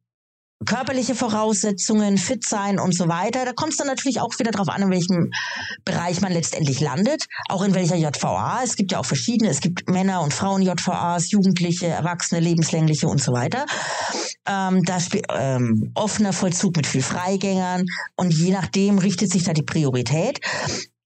körperliche 0.64 1.14
Voraussetzungen, 1.14 2.16
fit 2.16 2.46
sein 2.48 2.78
und 2.78 2.94
so 2.94 3.08
weiter. 3.08 3.44
Da 3.44 3.52
kommt 3.52 3.72
es 3.72 3.78
dann 3.78 3.86
natürlich 3.86 4.20
auch 4.20 4.38
wieder 4.38 4.50
darauf 4.50 4.68
an, 4.68 4.82
in 4.82 4.90
welchem 4.90 5.30
Bereich 5.84 6.20
man 6.20 6.32
letztendlich 6.32 6.80
landet, 6.80 7.26
auch 7.48 7.62
in 7.62 7.74
welcher 7.74 7.96
JVA. 7.96 8.60
Es 8.64 8.76
gibt 8.76 8.92
ja 8.92 8.98
auch 8.98 9.04
verschiedene, 9.04 9.50
es 9.50 9.60
gibt 9.60 9.88
Männer- 9.90 10.22
und 10.22 10.32
Frauen-JVAs, 10.32 11.30
Jugendliche, 11.30 11.86
Erwachsene, 11.86 12.40
lebenslängliche 12.40 13.06
und 13.06 13.20
so 13.20 13.32
weiter. 13.32 13.66
Ähm, 14.46 14.82
da 14.84 14.98
ähm, 15.34 15.90
offener 15.94 16.32
Vollzug 16.32 16.76
mit 16.76 16.86
viel 16.86 17.02
Freigängern 17.02 17.84
und 18.16 18.32
je 18.32 18.52
nachdem 18.52 18.98
richtet 18.98 19.30
sich 19.30 19.44
da 19.44 19.52
die 19.52 19.62
Priorität. 19.62 20.40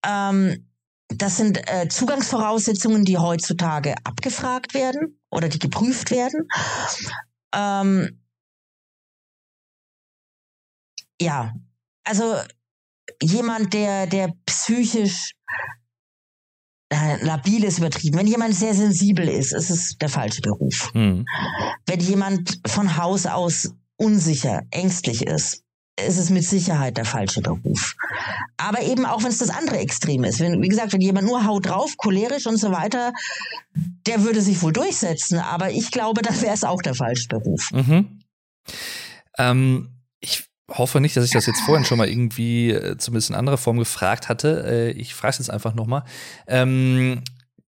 Ähm, 0.06 0.66
das 1.08 1.36
sind 1.36 1.58
äh, 1.68 1.88
Zugangsvoraussetzungen, 1.88 3.04
die 3.04 3.18
heutzutage 3.18 3.96
abgefragt 4.04 4.74
werden 4.74 5.18
oder 5.30 5.48
die 5.48 5.58
geprüft 5.58 6.12
werden. 6.12 6.46
Ähm, 7.52 8.19
ja, 11.20 11.54
also 12.04 12.36
jemand, 13.22 13.74
der, 13.74 14.06
der 14.06 14.34
psychisch 14.46 15.34
äh, 16.92 17.24
labil 17.24 17.64
ist 17.64 17.78
übertrieben. 17.78 18.18
Wenn 18.18 18.26
jemand 18.26 18.54
sehr 18.54 18.74
sensibel 18.74 19.28
ist, 19.28 19.52
ist 19.52 19.70
es 19.70 19.96
der 19.98 20.08
falsche 20.08 20.40
Beruf. 20.40 20.92
Mhm. 20.94 21.24
Wenn 21.86 22.00
jemand 22.00 22.60
von 22.66 22.96
Haus 22.96 23.26
aus 23.26 23.74
unsicher, 23.96 24.62
ängstlich 24.70 25.26
ist, 25.26 25.62
ist 26.00 26.18
es 26.18 26.30
mit 26.30 26.44
Sicherheit 26.44 26.96
der 26.96 27.04
falsche 27.04 27.42
Beruf. 27.42 27.94
Aber 28.56 28.82
eben 28.82 29.04
auch, 29.04 29.22
wenn 29.22 29.30
es 29.30 29.38
das 29.38 29.50
andere 29.50 29.78
Extrem 29.78 30.24
ist. 30.24 30.40
Wenn, 30.40 30.62
wie 30.62 30.68
gesagt, 30.68 30.92
wenn 30.92 31.00
jemand 31.00 31.26
nur 31.26 31.44
haut 31.44 31.66
drauf, 31.66 31.96
cholerisch 31.96 32.46
und 32.46 32.56
so 32.56 32.72
weiter, 32.72 33.12
der 34.06 34.22
würde 34.22 34.40
sich 34.40 34.62
wohl 34.62 34.72
durchsetzen. 34.72 35.38
Aber 35.38 35.70
ich 35.70 35.90
glaube, 35.90 36.22
dann 36.22 36.40
wäre 36.40 36.54
es 36.54 36.64
auch 36.64 36.80
der 36.80 36.94
falsche 36.94 37.28
Beruf. 37.28 37.70
Mhm. 37.72 38.20
Ähm, 39.38 39.99
hoffe 40.70 41.00
nicht, 41.00 41.16
dass 41.16 41.24
ich 41.24 41.32
das 41.32 41.46
jetzt 41.46 41.60
vorhin 41.60 41.84
schon 41.84 41.98
mal 41.98 42.08
irgendwie 42.08 42.70
äh, 42.70 42.96
zumindest 42.96 43.30
in 43.30 43.36
anderer 43.36 43.58
Form 43.58 43.78
gefragt 43.78 44.28
hatte. 44.28 44.64
Äh, 44.66 44.90
ich 44.92 45.14
frage 45.14 45.32
es 45.32 45.38
jetzt 45.38 45.50
einfach 45.50 45.74
nochmal. 45.74 46.04
Ähm, 46.46 47.22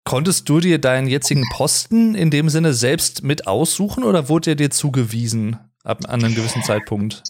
konntest 0.05 0.49
du 0.49 0.61
dir 0.61 0.79
deinen 0.79 1.09
jetzigen 1.09 1.49
Posten 1.51 2.15
in 2.15 2.31
dem 2.31 2.49
Sinne 2.49 2.75
selbst 2.75 3.23
mit 3.23 3.47
aussuchen 3.47 4.05
oder 4.05 4.29
wurde 4.29 4.53
er 4.53 4.57
dir 4.57 4.71
zugewiesen 4.71 5.59
ab 5.85 6.01
an 6.09 6.25
einem 6.25 6.35
gewissen 6.35 6.63
Zeitpunkt? 6.63 7.23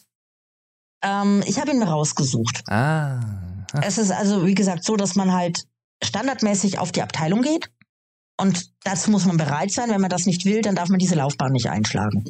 Ähm, 1.03 1.43
ich 1.47 1.59
habe 1.59 1.71
ihn 1.71 1.79
mir 1.79 1.89
rausgesucht. 1.89 2.63
Ah. 2.69 3.21
Es 3.83 3.99
ist 3.99 4.11
also, 4.11 4.47
wie 4.47 4.55
gesagt, 4.55 4.85
so, 4.85 4.97
dass 4.97 5.15
man 5.15 5.33
halt 5.33 5.65
standardmäßig 6.03 6.79
auf 6.79 6.93
die 6.93 7.03
Abteilung 7.03 7.43
geht. 7.43 7.71
Und 8.39 8.71
dazu 8.85 9.11
muss 9.11 9.25
man 9.25 9.37
bereit 9.37 9.71
sein. 9.71 9.91
Wenn 9.91 10.01
man 10.01 10.11
das 10.11 10.27
nicht 10.27 10.45
will, 10.45 10.63
dann 10.63 10.75
darf 10.75 10.89
man 10.89 10.99
diese 10.99 11.15
Laufbahn 11.15 11.53
nicht 11.53 11.69
einschlagen. 11.69 12.25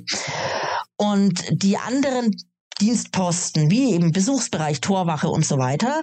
Und 0.96 1.44
die 1.50 1.78
anderen 1.78 2.36
Dienstposten, 2.80 3.70
wie 3.70 3.92
eben 3.92 4.12
Besuchsbereich, 4.12 4.80
Torwache 4.80 5.28
und 5.28 5.46
so 5.46 5.58
weiter, 5.58 6.02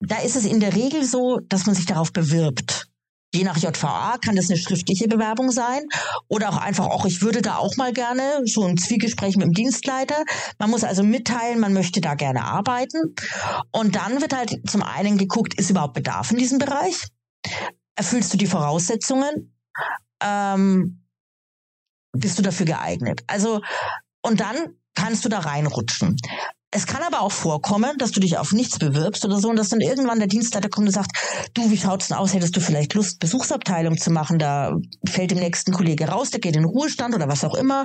da 0.00 0.16
ist 0.18 0.36
es 0.36 0.44
in 0.44 0.60
der 0.60 0.74
Regel 0.74 1.04
so, 1.04 1.40
dass 1.48 1.66
man 1.66 1.74
sich 1.74 1.86
darauf 1.86 2.12
bewirbt. 2.12 2.88
Je 3.34 3.42
nach 3.42 3.56
JVA 3.56 4.16
kann 4.24 4.36
das 4.36 4.48
eine 4.48 4.58
schriftliche 4.58 5.08
Bewerbung 5.08 5.50
sein 5.50 5.82
oder 6.28 6.50
auch 6.50 6.56
einfach, 6.56 6.86
auch 6.86 7.04
ich 7.04 7.20
würde 7.20 7.42
da 7.42 7.56
auch 7.56 7.76
mal 7.76 7.92
gerne 7.92 8.42
so 8.44 8.64
ein 8.64 8.76
Zwiegespräch 8.76 9.36
mit 9.36 9.46
dem 9.46 9.52
Dienstleiter. 9.52 10.24
Man 10.60 10.70
muss 10.70 10.84
also 10.84 11.02
mitteilen, 11.02 11.58
man 11.58 11.72
möchte 11.72 12.00
da 12.00 12.14
gerne 12.14 12.44
arbeiten. 12.44 13.16
Und 13.72 13.96
dann 13.96 14.20
wird 14.20 14.36
halt 14.36 14.60
zum 14.70 14.84
einen 14.84 15.18
geguckt, 15.18 15.54
ist 15.54 15.70
überhaupt 15.70 15.94
Bedarf 15.94 16.30
in 16.30 16.38
diesem 16.38 16.58
Bereich? 16.58 17.08
Erfüllst 17.96 18.32
du 18.32 18.36
die 18.36 18.46
Voraussetzungen? 18.46 19.52
Ähm, 20.22 21.04
bist 22.12 22.38
du 22.38 22.42
dafür 22.42 22.66
geeignet? 22.66 23.24
Also, 23.26 23.62
und 24.22 24.38
dann 24.38 24.76
kannst 24.94 25.24
du 25.24 25.28
da 25.28 25.40
reinrutschen. 25.40 26.16
Es 26.70 26.86
kann 26.86 27.02
aber 27.04 27.20
auch 27.20 27.30
vorkommen, 27.30 27.98
dass 27.98 28.10
du 28.10 28.18
dich 28.18 28.36
auf 28.36 28.52
nichts 28.52 28.80
bewirbst 28.80 29.24
oder 29.24 29.38
so 29.38 29.48
und 29.48 29.56
dass 29.56 29.68
dann 29.68 29.80
irgendwann 29.80 30.18
der 30.18 30.26
Dienstleiter 30.26 30.68
kommt 30.68 30.88
und 30.88 30.92
sagt, 30.92 31.12
du, 31.54 31.70
wie 31.70 31.76
schaut's 31.76 32.08
denn 32.08 32.16
aus? 32.16 32.34
Hättest 32.34 32.56
du 32.56 32.60
vielleicht 32.60 32.94
Lust, 32.94 33.20
Besuchsabteilung 33.20 33.96
zu 33.96 34.10
machen? 34.10 34.40
Da 34.40 34.72
fällt 35.08 35.30
dem 35.30 35.38
nächsten 35.38 35.72
Kollege 35.72 36.08
raus, 36.08 36.30
der 36.30 36.40
geht 36.40 36.56
in 36.56 36.64
Ruhestand 36.64 37.14
oder 37.14 37.28
was 37.28 37.44
auch 37.44 37.54
immer. 37.54 37.84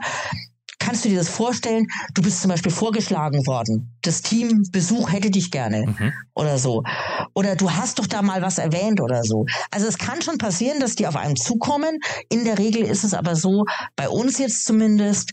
Kannst 0.79 1.05
du 1.05 1.09
dir 1.09 1.17
das 1.17 1.29
vorstellen? 1.29 1.85
Du 2.15 2.23
bist 2.23 2.41
zum 2.41 2.49
Beispiel 2.49 2.71
vorgeschlagen 2.71 3.45
worden. 3.45 3.95
Das 4.01 4.23
Team 4.23 4.63
Besuch 4.71 5.11
hätte 5.11 5.29
dich 5.29 5.51
gerne 5.51 5.85
mhm. 5.85 6.13
oder 6.33 6.57
so. 6.57 6.81
Oder 7.35 7.55
du 7.55 7.69
hast 7.69 7.99
doch 7.99 8.07
da 8.07 8.23
mal 8.23 8.41
was 8.41 8.57
erwähnt 8.57 9.01
oder 9.01 9.23
so. 9.23 9.45
Also 9.69 9.85
es 9.85 9.99
kann 9.99 10.23
schon 10.23 10.39
passieren, 10.39 10.79
dass 10.79 10.95
die 10.95 11.05
auf 11.05 11.15
einen 11.15 11.35
zukommen. 11.35 11.99
In 12.29 12.43
der 12.43 12.57
Regel 12.57 12.81
ist 12.81 13.03
es 13.03 13.13
aber 13.13 13.35
so, 13.35 13.65
bei 13.95 14.09
uns 14.09 14.39
jetzt 14.39 14.65
zumindest, 14.65 15.31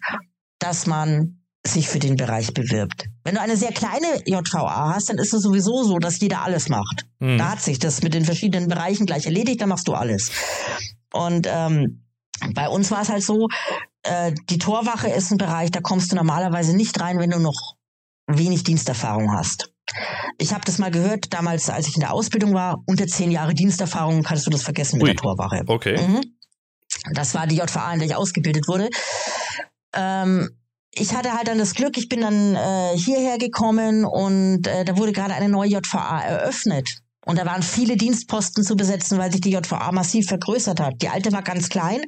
dass 0.59 0.87
man 0.87 1.39
sich 1.69 1.89
für 1.89 1.99
den 1.99 2.17
Bereich 2.17 2.53
bewirbt. 2.55 3.07
Wenn 3.25 3.35
du 3.35 3.41
eine 3.41 3.57
sehr 3.57 3.73
kleine 3.73 4.07
JVA 4.25 4.95
hast, 4.95 5.09
dann 5.09 5.19
ist 5.19 5.33
es 5.33 5.43
sowieso 5.43 5.85
so, 5.85 5.99
dass 5.99 6.21
jeder 6.21 6.43
alles 6.43 6.69
macht. 6.69 7.07
Mhm. 7.19 7.39
Da 7.39 7.51
hat 7.51 7.63
sich 7.63 7.79
das 7.79 8.03
mit 8.03 8.15
den 8.15 8.25
verschiedenen 8.25 8.69
Bereichen 8.69 9.07
gleich 9.07 9.27
erledigt, 9.27 9.61
dann 9.61 9.69
machst 9.69 9.89
du 9.89 9.95
alles. 9.95 10.31
Und 11.13 11.47
ähm, 11.51 12.05
bei 12.55 12.69
uns 12.69 12.91
war 12.91 13.03
es 13.03 13.09
halt 13.09 13.23
so, 13.23 13.49
äh, 14.03 14.33
die 14.51 14.59
Torwache 14.59 15.09
ist 15.09 15.31
ein 15.31 15.39
Bereich, 15.39 15.71
da 15.71 15.81
kommst 15.81 16.13
du 16.13 16.17
normalerweise 16.17 16.77
nicht 16.77 17.01
rein, 17.01 17.19
wenn 17.19 17.31
du 17.31 17.39
noch 17.39 17.77
wenig 18.27 18.65
Diensterfahrung 18.65 19.33
hast. 19.33 19.73
Ich 20.39 20.53
habe 20.53 20.65
das 20.65 20.79
mal 20.79 20.91
gehört, 20.91 21.33
damals, 21.33 21.71
als 21.71 21.89
ich 21.89 21.95
in 21.95 22.01
der 22.01 22.13
Ausbildung 22.13 22.55
war, 22.55 22.83
unter 22.87 23.07
zehn 23.07 23.31
Jahre 23.31 23.55
Diensterfahrung 23.55 24.23
kannst 24.23 24.47
du 24.47 24.51
das 24.51 24.63
vergessen 24.63 24.97
mit 24.97 25.05
Ui. 25.05 25.09
der 25.11 25.17
Torwache. 25.17 25.63
Okay. 25.67 26.01
Mhm. 26.01 26.21
Das 27.15 27.35
war 27.35 27.47
die 27.47 27.57
JVA, 27.57 27.93
in 27.93 28.01
der 28.01 28.09
ich 28.09 28.17
ausgebildet 28.17 28.67
wurde. 28.69 28.89
Ähm, 29.95 30.51
ich 30.99 31.15
hatte 31.15 31.33
halt 31.35 31.49
dann 31.49 31.59
das 31.59 31.75
Glück, 31.75 31.97
ich 31.99 32.09
bin 32.09 32.21
dann 32.23 32.55
äh, 32.55 32.97
hierher 32.97 33.39
gekommen 33.39 34.05
und 34.05 34.67
äh, 34.67 34.85
da 34.85 34.97
wurde 34.97 35.13
gerade 35.13 35.35
eine 35.35 35.49
neue 35.49 35.71
JVA 35.71 36.21
eröffnet. 36.21 36.89
Und 37.27 37.39
da 37.39 37.45
waren 37.45 37.63
viele 37.63 37.97
Dienstposten 37.97 38.63
zu 38.63 38.77
besetzen, 38.77 39.19
weil 39.19 39.33
sich 39.33 39.41
die 39.41 39.51
JVA 39.51 39.91
massiv 39.91 40.29
vergrößert 40.29 40.79
hat. 40.79 40.95
Die 41.03 41.09
alte 41.09 41.33
war 41.33 41.43
ganz 41.43 41.69
klein 41.69 42.03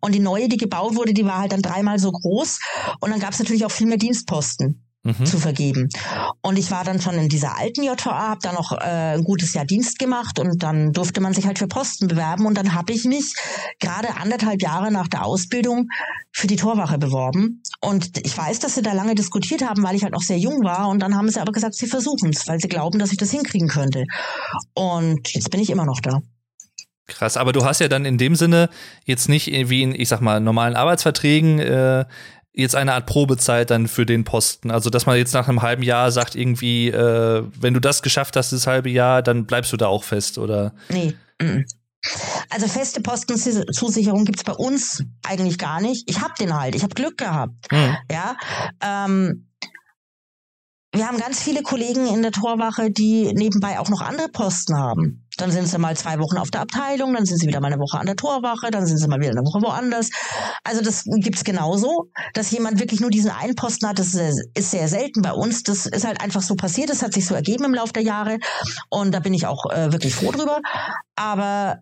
und 0.00 0.14
die 0.14 0.18
neue, 0.18 0.48
die 0.48 0.56
gebaut 0.56 0.96
wurde, 0.96 1.14
die 1.14 1.24
war 1.24 1.38
halt 1.38 1.52
dann 1.52 1.62
dreimal 1.62 1.98
so 2.00 2.10
groß. 2.10 2.58
Und 3.00 3.10
dann 3.10 3.20
gab 3.20 3.32
es 3.32 3.38
natürlich 3.38 3.64
auch 3.64 3.70
viel 3.70 3.86
mehr 3.86 3.98
Dienstposten 3.98 4.83
mhm. 5.04 5.24
zu 5.24 5.38
vergeben. 5.38 5.88
Und 6.40 6.58
ich 6.58 6.70
war 6.70 6.84
dann 6.84 7.00
schon 7.00 7.14
in 7.14 7.28
dieser 7.28 7.56
alten 7.56 7.84
JVA, 7.84 8.28
habe 8.28 8.40
da 8.42 8.52
noch 8.52 8.72
äh, 8.72 9.14
ein 9.14 9.24
gutes 9.24 9.54
Jahr 9.54 9.64
Dienst 9.64 9.98
gemacht 9.98 10.38
und 10.38 10.62
dann 10.62 10.92
durfte 10.92 11.20
man 11.20 11.32
sich 11.32 11.46
halt 11.46 11.58
für 11.58 11.68
Posten 11.68 12.08
bewerben 12.08 12.46
und 12.46 12.58
dann 12.58 12.74
habe 12.74 12.92
ich 12.92 13.04
mich 13.04 13.34
gerade 13.78 14.16
anderthalb 14.16 14.62
Jahre 14.62 14.90
nach 14.90 15.08
der 15.08 15.24
Ausbildung 15.24 15.88
für 16.32 16.46
die 16.46 16.56
Torwache 16.56 16.98
beworben. 16.98 17.62
Und 17.80 18.18
ich 18.24 18.36
weiß, 18.36 18.58
dass 18.58 18.74
sie 18.74 18.82
da 18.82 18.92
lange 18.92 19.14
diskutiert 19.14 19.62
haben, 19.62 19.82
weil 19.82 19.94
ich 19.94 20.02
halt 20.02 20.12
noch 20.12 20.22
sehr 20.22 20.38
jung 20.38 20.64
war. 20.64 20.88
Und 20.88 21.00
dann 21.00 21.14
haben 21.14 21.28
sie 21.28 21.40
aber 21.40 21.52
gesagt, 21.52 21.74
sie 21.74 21.86
versuchen 21.86 22.30
es, 22.30 22.48
weil 22.48 22.58
sie 22.58 22.68
glauben, 22.68 22.98
dass 22.98 23.12
ich 23.12 23.18
das 23.18 23.30
hinkriegen 23.30 23.68
könnte. 23.68 24.04
Und 24.74 25.32
jetzt 25.34 25.50
bin 25.50 25.60
ich 25.60 25.70
immer 25.70 25.84
noch 25.84 26.00
da. 26.00 26.20
Krass, 27.06 27.36
aber 27.36 27.52
du 27.52 27.66
hast 27.66 27.80
ja 27.80 27.88
dann 27.88 28.06
in 28.06 28.16
dem 28.16 28.34
Sinne 28.34 28.70
jetzt 29.04 29.28
nicht 29.28 29.46
wie 29.46 29.82
in, 29.82 29.94
ich 29.94 30.08
sag 30.08 30.22
mal, 30.22 30.40
normalen 30.40 30.74
Arbeitsverträgen 30.74 31.58
äh, 31.58 32.06
jetzt 32.54 32.74
eine 32.76 32.94
Art 32.94 33.06
Probezeit 33.06 33.70
dann 33.70 33.88
für 33.88 34.06
den 34.06 34.24
Posten. 34.24 34.70
Also, 34.70 34.88
dass 34.88 35.06
man 35.06 35.16
jetzt 35.16 35.34
nach 35.34 35.48
einem 35.48 35.62
halben 35.62 35.82
Jahr 35.82 36.10
sagt, 36.10 36.34
irgendwie, 36.34 36.88
äh, 36.88 37.44
wenn 37.60 37.74
du 37.74 37.80
das 37.80 38.02
geschafft 38.02 38.36
hast, 38.36 38.52
das 38.52 38.66
halbe 38.66 38.90
Jahr, 38.90 39.22
dann 39.22 39.44
bleibst 39.44 39.72
du 39.72 39.76
da 39.76 39.88
auch 39.88 40.04
fest, 40.04 40.38
oder? 40.38 40.72
Nee. 40.88 41.14
Also 42.50 42.68
feste 42.68 43.00
Postenzusicherung 43.00 44.24
gibt's 44.24 44.44
bei 44.44 44.52
uns 44.52 45.02
eigentlich 45.22 45.58
gar 45.58 45.80
nicht. 45.80 46.08
Ich 46.08 46.20
hab 46.20 46.36
den 46.36 46.54
halt, 46.54 46.74
ich 46.74 46.82
habe 46.82 46.94
Glück 46.94 47.18
gehabt. 47.18 47.72
Mhm. 47.72 47.96
Ja. 48.10 48.36
Ähm, 48.80 49.48
wir 50.92 51.08
haben 51.08 51.18
ganz 51.18 51.42
viele 51.42 51.62
Kollegen 51.62 52.06
in 52.06 52.22
der 52.22 52.30
Torwache, 52.30 52.90
die 52.90 53.32
nebenbei 53.34 53.80
auch 53.80 53.88
noch 53.88 54.00
andere 54.00 54.28
Posten 54.28 54.76
haben. 54.76 55.23
Dann 55.36 55.50
sind 55.50 55.66
sie 55.68 55.78
mal 55.78 55.96
zwei 55.96 56.18
Wochen 56.18 56.38
auf 56.38 56.50
der 56.50 56.60
Abteilung, 56.60 57.14
dann 57.14 57.24
sind 57.24 57.38
sie 57.38 57.46
wieder 57.46 57.60
mal 57.60 57.72
eine 57.72 57.80
Woche 57.80 57.98
an 57.98 58.06
der 58.06 58.16
Torwache, 58.16 58.70
dann 58.70 58.86
sind 58.86 58.98
sie 58.98 59.08
mal 59.08 59.20
wieder 59.20 59.30
eine 59.30 59.42
Woche 59.42 59.62
woanders. 59.62 60.10
Also 60.62 60.82
das 60.82 61.04
gibt's 61.04 61.44
genauso, 61.44 62.10
dass 62.34 62.50
jemand 62.50 62.80
wirklich 62.80 63.00
nur 63.00 63.10
diesen 63.10 63.30
einen 63.30 63.54
Posten 63.54 63.88
hat. 63.88 63.98
Das 63.98 64.14
ist 64.14 64.70
sehr 64.70 64.88
selten 64.88 65.22
bei 65.22 65.32
uns. 65.32 65.62
Das 65.62 65.86
ist 65.86 66.06
halt 66.06 66.20
einfach 66.20 66.42
so 66.42 66.54
passiert. 66.54 66.90
Das 66.90 67.02
hat 67.02 67.12
sich 67.12 67.26
so 67.26 67.34
ergeben 67.34 67.64
im 67.64 67.74
Laufe 67.74 67.92
der 67.92 68.02
Jahre 68.02 68.38
und 68.90 69.12
da 69.12 69.20
bin 69.20 69.34
ich 69.34 69.46
auch 69.46 69.70
äh, 69.70 69.92
wirklich 69.92 70.14
froh 70.14 70.30
drüber. 70.30 70.60
Aber 71.16 71.78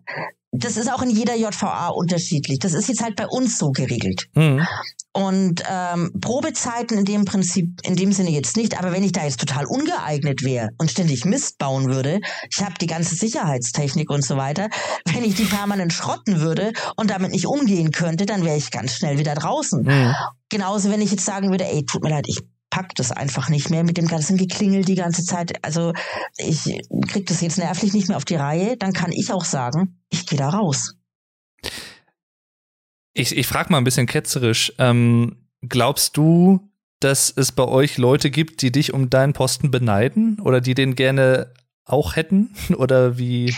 das 0.55 0.77
ist 0.77 0.91
auch 0.91 1.01
in 1.01 1.09
jeder 1.09 1.35
JVA 1.35 1.87
unterschiedlich. 1.89 2.59
Das 2.59 2.73
ist 2.73 2.87
jetzt 2.87 3.03
halt 3.03 3.15
bei 3.15 3.27
uns 3.27 3.57
so 3.57 3.71
geregelt. 3.71 4.27
Mhm. 4.35 4.65
Und 5.11 5.63
ähm, 5.69 6.11
Probezeiten 6.21 6.97
in 6.97 7.05
dem 7.05 7.25
Prinzip, 7.25 7.79
in 7.83 7.95
dem 7.95 8.11
Sinne 8.11 8.29
jetzt 8.29 8.55
nicht, 8.55 8.77
aber 8.79 8.91
wenn 8.91 9.03
ich 9.03 9.11
da 9.11 9.23
jetzt 9.23 9.39
total 9.39 9.65
ungeeignet 9.65 10.43
wäre 10.43 10.69
und 10.77 10.89
ständig 10.89 11.25
Mist 11.25 11.57
bauen 11.57 11.85
würde, 11.85 12.19
ich 12.49 12.63
habe 12.63 12.73
die 12.79 12.87
ganze 12.87 13.15
Sicherheitstechnik 13.15 14.09
und 14.09 14.23
so 14.23 14.37
weiter, 14.37 14.69
wenn 15.11 15.23
ich 15.23 15.35
die 15.35 15.45
permanent 15.45 15.93
schrotten 15.93 16.39
würde 16.39 16.73
und 16.95 17.09
damit 17.09 17.31
nicht 17.31 17.47
umgehen 17.47 17.91
könnte, 17.91 18.25
dann 18.25 18.43
wäre 18.43 18.57
ich 18.57 18.71
ganz 18.71 18.93
schnell 18.93 19.17
wieder 19.17 19.35
draußen. 19.35 19.83
Mhm. 19.83 20.15
Genauso, 20.49 20.89
wenn 20.89 21.01
ich 21.01 21.11
jetzt 21.11 21.25
sagen 21.25 21.49
würde, 21.49 21.65
ey, 21.65 21.85
tut 21.85 22.03
mir 22.03 22.09
leid, 22.09 22.25
ich 22.27 22.39
pack 22.73 22.95
das 22.95 23.11
einfach 23.11 23.49
nicht 23.49 23.69
mehr 23.69 23.83
mit 23.83 23.97
dem 23.97 24.07
ganzen 24.07 24.35
Geklingel 24.35 24.83
die 24.83 24.95
ganze 24.95 25.23
Zeit. 25.23 25.63
Also 25.63 25.93
ich 26.37 26.81
krieg 27.07 27.27
das 27.27 27.41
jetzt 27.41 27.59
nervlich 27.59 27.93
nicht 27.93 28.07
mehr 28.07 28.17
auf 28.17 28.25
die 28.25 28.33
Reihe, 28.33 28.77
dann 28.77 28.93
kann 28.93 29.11
ich 29.11 29.31
auch 29.31 29.45
sagen, 29.45 29.99
ich 30.09 30.25
gehe 30.25 30.39
da 30.39 30.49
raus. 30.49 30.95
Ich, 33.13 33.37
ich 33.37 33.45
frage 33.45 33.71
mal 33.71 33.77
ein 33.77 33.83
bisschen 33.83 34.07
ketzerisch. 34.07 34.73
Ähm, 34.79 35.45
glaubst 35.61 36.17
du, 36.17 36.67
dass 36.99 37.31
es 37.35 37.51
bei 37.51 37.63
euch 37.63 37.99
Leute 37.99 38.31
gibt, 38.31 38.63
die 38.63 38.71
dich 38.71 38.91
um 38.91 39.11
deinen 39.11 39.33
Posten 39.33 39.69
beneiden 39.69 40.39
oder 40.39 40.59
die 40.59 40.73
den 40.73 40.95
gerne 40.95 41.53
auch 41.85 42.15
hätten? 42.15 42.55
Oder 42.75 43.19
wie, 43.19 43.53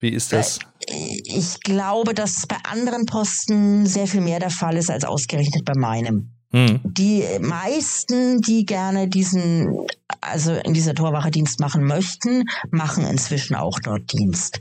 wie 0.00 0.10
ist 0.10 0.34
das? 0.34 0.58
Äh, 0.88 1.22
ich 1.24 1.58
glaube, 1.60 2.12
dass 2.12 2.42
bei 2.46 2.56
anderen 2.64 3.06
Posten 3.06 3.86
sehr 3.86 4.06
viel 4.06 4.20
mehr 4.20 4.40
der 4.40 4.50
Fall 4.50 4.76
ist 4.76 4.90
als 4.90 5.04
ausgerechnet 5.04 5.64
bei 5.64 5.74
meinem. 5.74 6.34
Hm. 6.54 6.80
Die 6.84 7.24
meisten, 7.40 8.40
die 8.40 8.64
gerne 8.64 9.08
diesen, 9.08 9.76
also 10.20 10.52
in 10.52 10.72
dieser 10.72 10.94
Torwache 10.94 11.32
Dienst 11.32 11.58
machen 11.58 11.82
möchten, 11.82 12.44
machen 12.70 13.04
inzwischen 13.04 13.56
auch 13.56 13.80
dort 13.80 14.12
Dienst. 14.12 14.60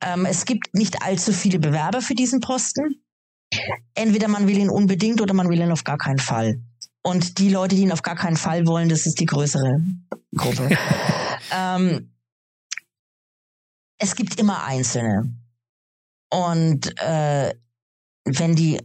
Ähm, 0.00 0.24
es 0.24 0.46
gibt 0.46 0.72
nicht 0.72 1.02
allzu 1.02 1.34
viele 1.34 1.58
Bewerber 1.58 2.00
für 2.00 2.14
diesen 2.14 2.40
Posten. 2.40 3.02
Entweder 3.94 4.28
man 4.28 4.48
will 4.48 4.56
ihn 4.56 4.70
unbedingt 4.70 5.20
oder 5.20 5.34
man 5.34 5.50
will 5.50 5.60
ihn 5.60 5.70
auf 5.70 5.84
gar 5.84 5.98
keinen 5.98 6.18
Fall. 6.18 6.62
Und 7.02 7.38
die 7.38 7.50
Leute, 7.50 7.76
die 7.76 7.82
ihn 7.82 7.92
auf 7.92 8.02
gar 8.02 8.16
keinen 8.16 8.36
Fall 8.36 8.66
wollen, 8.66 8.88
das 8.88 9.04
ist 9.04 9.20
die 9.20 9.26
größere 9.26 9.82
Gruppe. 10.34 10.70
ähm, 11.54 12.10
es 13.98 14.16
gibt 14.16 14.40
immer 14.40 14.64
Einzelne. 14.64 15.30
Und 16.30 16.98
äh, 17.02 17.52
wenn 18.24 18.54
die 18.54 18.80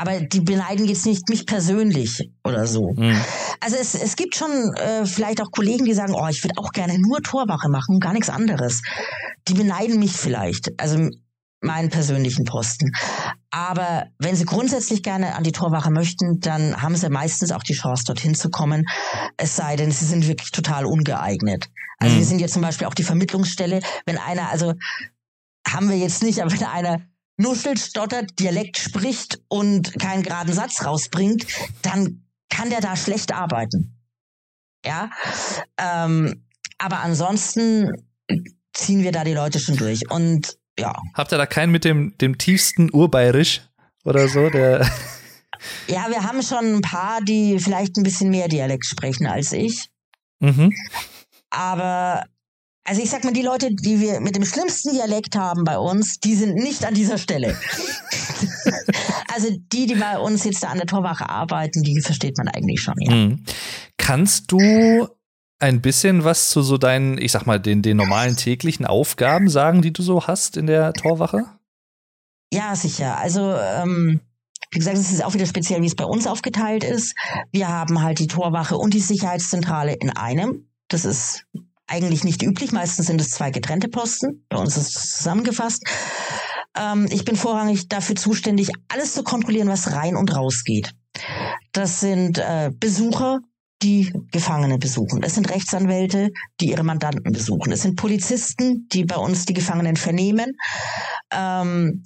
aber 0.00 0.20
die 0.20 0.40
beneiden 0.40 0.86
jetzt 0.86 1.06
nicht 1.06 1.28
mich 1.28 1.46
persönlich 1.46 2.30
oder 2.44 2.66
so. 2.66 2.92
Mhm. 2.94 3.20
Also 3.60 3.76
es, 3.76 3.94
es 3.94 4.16
gibt 4.16 4.36
schon 4.36 4.50
äh, 4.74 5.06
vielleicht 5.06 5.40
auch 5.40 5.50
Kollegen, 5.50 5.84
die 5.84 5.94
sagen, 5.94 6.14
oh, 6.14 6.28
ich 6.28 6.42
würde 6.44 6.58
auch 6.58 6.72
gerne 6.72 6.98
nur 6.98 7.22
Torwache 7.22 7.68
machen, 7.68 8.00
gar 8.00 8.12
nichts 8.12 8.30
anderes. 8.30 8.82
Die 9.48 9.54
beneiden 9.54 9.98
mich 9.98 10.12
vielleicht, 10.12 10.78
also 10.78 11.08
meinen 11.60 11.90
persönlichen 11.90 12.44
Posten. 12.44 12.92
Aber 13.50 14.06
wenn 14.18 14.36
sie 14.36 14.44
grundsätzlich 14.44 15.02
gerne 15.02 15.34
an 15.34 15.42
die 15.42 15.52
Torwache 15.52 15.90
möchten, 15.90 16.38
dann 16.40 16.80
haben 16.80 16.94
sie 16.94 17.08
meistens 17.08 17.50
auch 17.50 17.62
die 17.62 17.74
Chance, 17.74 18.04
dorthin 18.06 18.34
zu 18.34 18.50
kommen. 18.50 18.84
Es 19.36 19.56
sei 19.56 19.76
denn, 19.76 19.90
sie 19.90 20.04
sind 20.04 20.28
wirklich 20.28 20.52
total 20.52 20.86
ungeeignet. 20.86 21.68
Also 21.98 22.14
mhm. 22.14 22.18
wir 22.18 22.26
sind 22.26 22.40
jetzt 22.40 22.52
zum 22.52 22.62
Beispiel 22.62 22.86
auch 22.86 22.94
die 22.94 23.02
Vermittlungsstelle, 23.02 23.80
wenn 24.06 24.18
einer, 24.18 24.50
also 24.50 24.74
haben 25.66 25.88
wir 25.88 25.98
jetzt 25.98 26.22
nicht, 26.22 26.40
aber 26.40 26.52
wenn 26.52 26.64
einer 26.64 27.00
nuschelt, 27.38 27.78
stottert, 27.78 28.38
Dialekt 28.38 28.76
spricht 28.76 29.40
und 29.48 29.98
keinen 29.98 30.22
geraden 30.22 30.52
Satz 30.52 30.84
rausbringt, 30.84 31.46
dann 31.82 32.26
kann 32.50 32.70
der 32.70 32.80
da 32.80 32.96
schlecht 32.96 33.32
arbeiten. 33.32 33.96
Ja, 34.84 35.10
ähm, 35.78 36.44
aber 36.78 37.00
ansonsten 37.00 37.90
ziehen 38.72 39.02
wir 39.02 39.12
da 39.12 39.24
die 39.24 39.34
Leute 39.34 39.58
schon 39.58 39.76
durch 39.76 40.10
und 40.10 40.58
ja. 40.78 40.94
Habt 41.14 41.32
ihr 41.32 41.38
da 41.38 41.46
keinen 41.46 41.72
mit 41.72 41.84
dem, 41.84 42.16
dem 42.18 42.38
tiefsten 42.38 42.90
Urbayerisch 42.92 43.62
oder 44.04 44.28
so, 44.28 44.50
der 44.50 44.88
Ja, 45.88 46.06
wir 46.08 46.22
haben 46.22 46.42
schon 46.42 46.76
ein 46.76 46.80
paar, 46.82 47.20
die 47.20 47.58
vielleicht 47.58 47.96
ein 47.96 48.02
bisschen 48.02 48.30
mehr 48.30 48.48
Dialekt 48.48 48.86
sprechen 48.86 49.26
als 49.26 49.52
ich. 49.52 49.88
Mhm. 50.40 50.72
Aber 51.50 52.24
also 52.88 53.02
ich 53.02 53.10
sag 53.10 53.22
mal, 53.24 53.34
die 53.34 53.42
Leute, 53.42 53.74
die 53.74 54.00
wir 54.00 54.20
mit 54.20 54.34
dem 54.34 54.44
schlimmsten 54.44 54.92
Dialekt 54.92 55.36
haben 55.36 55.64
bei 55.64 55.78
uns, 55.78 56.20
die 56.20 56.34
sind 56.34 56.54
nicht 56.54 56.86
an 56.86 56.94
dieser 56.94 57.18
Stelle. 57.18 57.54
also 59.34 59.48
die, 59.72 59.86
die 59.86 59.94
bei 59.94 60.18
uns 60.18 60.44
jetzt 60.44 60.62
da 60.62 60.68
an 60.68 60.78
der 60.78 60.86
Torwache 60.86 61.28
arbeiten, 61.28 61.82
die 61.82 62.00
versteht 62.00 62.38
man 62.38 62.48
eigentlich 62.48 62.80
schon, 62.80 62.94
ja. 62.98 63.14
Mhm. 63.14 63.44
Kannst 63.98 64.50
du 64.50 65.06
ein 65.58 65.82
bisschen 65.82 66.24
was 66.24 66.48
zu 66.48 66.62
so 66.62 66.78
deinen, 66.78 67.18
ich 67.18 67.32
sag 67.32 67.44
mal, 67.44 67.60
den, 67.60 67.82
den 67.82 67.98
normalen 67.98 68.36
täglichen 68.36 68.86
Aufgaben 68.86 69.50
sagen, 69.50 69.82
die 69.82 69.92
du 69.92 70.02
so 70.02 70.26
hast 70.26 70.56
in 70.56 70.66
der 70.66 70.94
Torwache? 70.94 71.44
Ja, 72.52 72.74
sicher. 72.74 73.18
Also, 73.18 73.54
ähm, 73.54 74.20
wie 74.70 74.78
gesagt, 74.78 74.96
es 74.96 75.12
ist 75.12 75.22
auch 75.22 75.34
wieder 75.34 75.46
speziell, 75.46 75.82
wie 75.82 75.86
es 75.86 75.94
bei 75.94 76.04
uns 76.04 76.26
aufgeteilt 76.26 76.84
ist. 76.84 77.14
Wir 77.52 77.68
haben 77.68 78.02
halt 78.02 78.18
die 78.18 78.28
Torwache 78.28 78.78
und 78.78 78.94
die 78.94 79.00
Sicherheitszentrale 79.00 79.94
in 79.94 80.10
einem. 80.10 80.70
Das 80.88 81.04
ist 81.04 81.44
eigentlich 81.88 82.24
nicht 82.24 82.42
üblich. 82.42 82.72
Meistens 82.72 83.06
sind 83.06 83.20
es 83.20 83.30
zwei 83.30 83.50
getrennte 83.50 83.88
Posten. 83.88 84.44
Bei 84.48 84.58
uns 84.58 84.76
ist 84.76 84.96
es 84.96 85.16
zusammengefasst. 85.16 85.82
Ähm, 86.76 87.06
ich 87.10 87.24
bin 87.24 87.36
vorrangig 87.36 87.88
dafür 87.88 88.16
zuständig, 88.16 88.70
alles 88.88 89.14
zu 89.14 89.24
kontrollieren, 89.24 89.68
was 89.68 89.92
rein 89.92 90.16
und 90.16 90.34
raus 90.34 90.64
geht. 90.64 90.92
Das 91.72 92.00
sind 92.00 92.38
äh, 92.38 92.70
Besucher, 92.78 93.40
die 93.82 94.12
Gefangene 94.32 94.78
besuchen. 94.78 95.22
Es 95.22 95.34
sind 95.34 95.50
Rechtsanwälte, 95.50 96.30
die 96.60 96.70
ihre 96.70 96.82
Mandanten 96.84 97.32
besuchen. 97.32 97.72
Es 97.72 97.82
sind 97.82 97.96
Polizisten, 97.96 98.88
die 98.92 99.04
bei 99.04 99.16
uns 99.16 99.44
die 99.44 99.54
Gefangenen 99.54 99.96
vernehmen. 99.96 100.56
Ähm, 101.32 102.02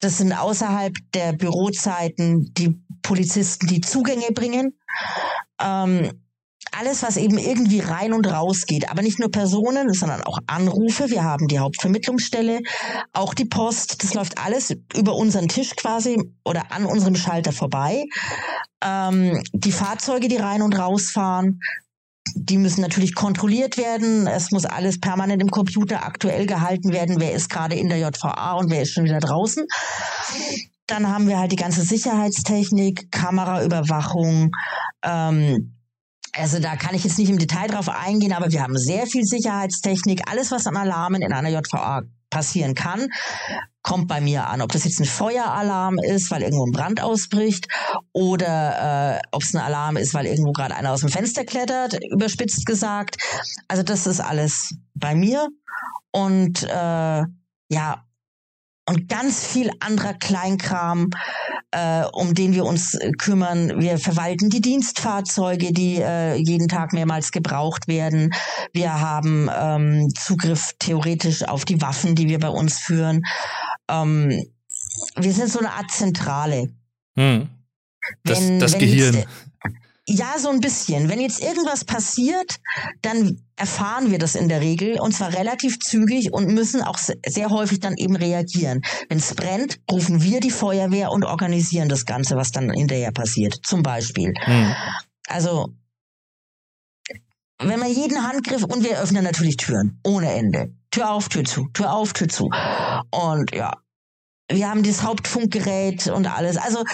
das 0.00 0.18
sind 0.18 0.32
außerhalb 0.32 0.94
der 1.12 1.32
Bürozeiten 1.32 2.52
die 2.54 2.78
Polizisten, 3.02 3.66
die 3.66 3.80
Zugänge 3.80 4.30
bringen. 4.32 4.78
Ähm, 5.60 6.12
alles, 6.78 7.02
was 7.02 7.16
eben 7.16 7.38
irgendwie 7.38 7.80
rein 7.80 8.12
und 8.12 8.26
raus 8.26 8.66
geht. 8.66 8.90
Aber 8.90 9.02
nicht 9.02 9.18
nur 9.18 9.30
Personen, 9.30 9.92
sondern 9.92 10.22
auch 10.22 10.38
Anrufe. 10.46 11.10
Wir 11.10 11.24
haben 11.24 11.48
die 11.48 11.58
Hauptvermittlungsstelle, 11.58 12.60
auch 13.12 13.34
die 13.34 13.44
Post. 13.44 14.02
Das 14.02 14.14
läuft 14.14 14.38
alles 14.38 14.74
über 14.96 15.14
unseren 15.14 15.48
Tisch 15.48 15.74
quasi 15.76 16.18
oder 16.44 16.70
an 16.72 16.84
unserem 16.84 17.16
Schalter 17.16 17.52
vorbei. 17.52 18.04
Ähm, 18.84 19.42
die 19.52 19.72
Fahrzeuge, 19.72 20.28
die 20.28 20.36
rein 20.36 20.62
und 20.62 20.78
raus 20.78 21.10
fahren, 21.10 21.60
die 22.34 22.58
müssen 22.58 22.82
natürlich 22.82 23.14
kontrolliert 23.14 23.76
werden. 23.76 24.26
Es 24.26 24.50
muss 24.50 24.64
alles 24.64 25.00
permanent 25.00 25.42
im 25.42 25.50
Computer 25.50 26.04
aktuell 26.04 26.46
gehalten 26.46 26.92
werden. 26.92 27.16
Wer 27.18 27.32
ist 27.32 27.50
gerade 27.50 27.74
in 27.74 27.88
der 27.88 27.98
JVA 27.98 28.52
und 28.52 28.70
wer 28.70 28.82
ist 28.82 28.92
schon 28.92 29.04
wieder 29.04 29.20
draußen? 29.20 29.66
Dann 30.86 31.08
haben 31.08 31.28
wir 31.28 31.38
halt 31.38 31.52
die 31.52 31.56
ganze 31.56 31.82
Sicherheitstechnik, 31.82 33.10
Kameraüberwachung, 33.10 34.50
ähm, 35.02 35.77
also 36.34 36.58
da 36.58 36.76
kann 36.76 36.94
ich 36.94 37.04
jetzt 37.04 37.18
nicht 37.18 37.30
im 37.30 37.38
Detail 37.38 37.68
drauf 37.68 37.88
eingehen, 37.88 38.32
aber 38.32 38.50
wir 38.50 38.62
haben 38.62 38.76
sehr 38.76 39.06
viel 39.06 39.24
Sicherheitstechnik. 39.24 40.30
Alles, 40.30 40.50
was 40.50 40.66
an 40.66 40.76
Alarmen 40.76 41.22
in 41.22 41.32
einer 41.32 41.48
JVA 41.48 42.02
passieren 42.30 42.74
kann, 42.74 43.08
kommt 43.82 44.08
bei 44.08 44.20
mir 44.20 44.46
an. 44.48 44.60
Ob 44.60 44.70
das 44.72 44.84
jetzt 44.84 45.00
ein 45.00 45.06
Feueralarm 45.06 45.98
ist, 45.98 46.30
weil 46.30 46.42
irgendwo 46.42 46.66
ein 46.66 46.72
Brand 46.72 47.02
ausbricht, 47.02 47.68
oder 48.12 49.16
äh, 49.16 49.20
ob 49.32 49.42
es 49.42 49.54
ein 49.54 49.60
Alarm 49.60 49.96
ist, 49.96 50.14
weil 50.14 50.26
irgendwo 50.26 50.52
gerade 50.52 50.76
einer 50.76 50.92
aus 50.92 51.00
dem 51.00 51.08
Fenster 51.08 51.44
klettert, 51.44 51.98
überspitzt 52.10 52.66
gesagt. 52.66 53.16
Also 53.66 53.82
das 53.82 54.06
ist 54.06 54.20
alles 54.20 54.74
bei 54.94 55.14
mir. 55.14 55.48
Und 56.10 56.64
äh, 56.64 57.22
ja, 57.70 58.04
und 58.88 59.08
ganz 59.08 59.44
viel 59.44 59.70
anderer 59.80 60.14
Kleinkram, 60.14 61.10
äh, 61.72 62.04
um 62.12 62.32
den 62.32 62.54
wir 62.54 62.64
uns 62.64 62.94
äh, 62.94 63.12
kümmern. 63.12 63.80
Wir 63.80 63.98
verwalten 63.98 64.48
die 64.48 64.62
Dienstfahrzeuge, 64.62 65.72
die 65.72 65.96
äh, 65.96 66.36
jeden 66.36 66.68
Tag 66.68 66.94
mehrmals 66.94 67.30
gebraucht 67.30 67.86
werden. 67.86 68.30
Wir 68.72 69.00
haben 69.00 69.50
ähm, 69.54 70.08
Zugriff 70.14 70.72
theoretisch 70.78 71.44
auf 71.44 71.66
die 71.66 71.82
Waffen, 71.82 72.14
die 72.14 72.28
wir 72.28 72.38
bei 72.38 72.48
uns 72.48 72.78
führen. 72.78 73.22
Ähm, 73.90 74.42
wir 75.16 75.32
sind 75.32 75.50
so 75.50 75.58
eine 75.58 75.72
Art 75.72 75.90
Zentrale. 75.90 76.70
Hm. 77.16 77.48
Das, 78.24 78.40
wenn, 78.40 78.58
das 78.58 78.72
wenn 78.72 78.80
Gehirn. 78.80 79.14
Jetzt, 79.14 79.28
ja, 80.06 80.38
so 80.38 80.48
ein 80.48 80.60
bisschen. 80.60 81.10
Wenn 81.10 81.20
jetzt 81.20 81.42
irgendwas 81.42 81.84
passiert, 81.84 82.58
dann 83.02 83.38
erfahren 83.58 84.10
wir 84.10 84.18
das 84.18 84.34
in 84.34 84.48
der 84.48 84.60
Regel 84.60 85.00
und 85.00 85.12
zwar 85.12 85.32
relativ 85.34 85.78
zügig 85.80 86.32
und 86.32 86.48
müssen 86.48 86.82
auch 86.82 86.98
sehr 86.98 87.50
häufig 87.50 87.80
dann 87.80 87.96
eben 87.96 88.16
reagieren. 88.16 88.82
Wenn 89.08 89.18
es 89.18 89.34
brennt, 89.34 89.80
rufen 89.90 90.22
wir 90.22 90.40
die 90.40 90.50
Feuerwehr 90.50 91.10
und 91.10 91.24
organisieren 91.24 91.88
das 91.88 92.06
Ganze, 92.06 92.36
was 92.36 92.52
dann 92.52 92.70
hinterher 92.70 93.12
passiert. 93.12 93.58
Zum 93.64 93.82
Beispiel. 93.82 94.32
Hm. 94.44 94.74
Also, 95.28 95.74
wenn 97.60 97.80
man 97.80 97.92
jeden 97.92 98.26
Handgriff 98.26 98.62
und 98.64 98.84
wir 98.84 99.00
öffnen 99.00 99.24
natürlich 99.24 99.56
Türen 99.56 100.00
ohne 100.04 100.32
Ende. 100.32 100.72
Tür 100.90 101.10
auf, 101.10 101.28
Tür 101.28 101.44
zu, 101.44 101.68
Tür 101.74 101.92
auf, 101.92 102.12
Tür 102.12 102.28
zu. 102.28 102.48
Und 103.10 103.54
ja, 103.54 103.72
wir 104.50 104.70
haben 104.70 104.82
das 104.82 105.02
Hauptfunkgerät 105.02 106.06
und 106.06 106.26
alles. 106.26 106.56
Also 106.56 106.84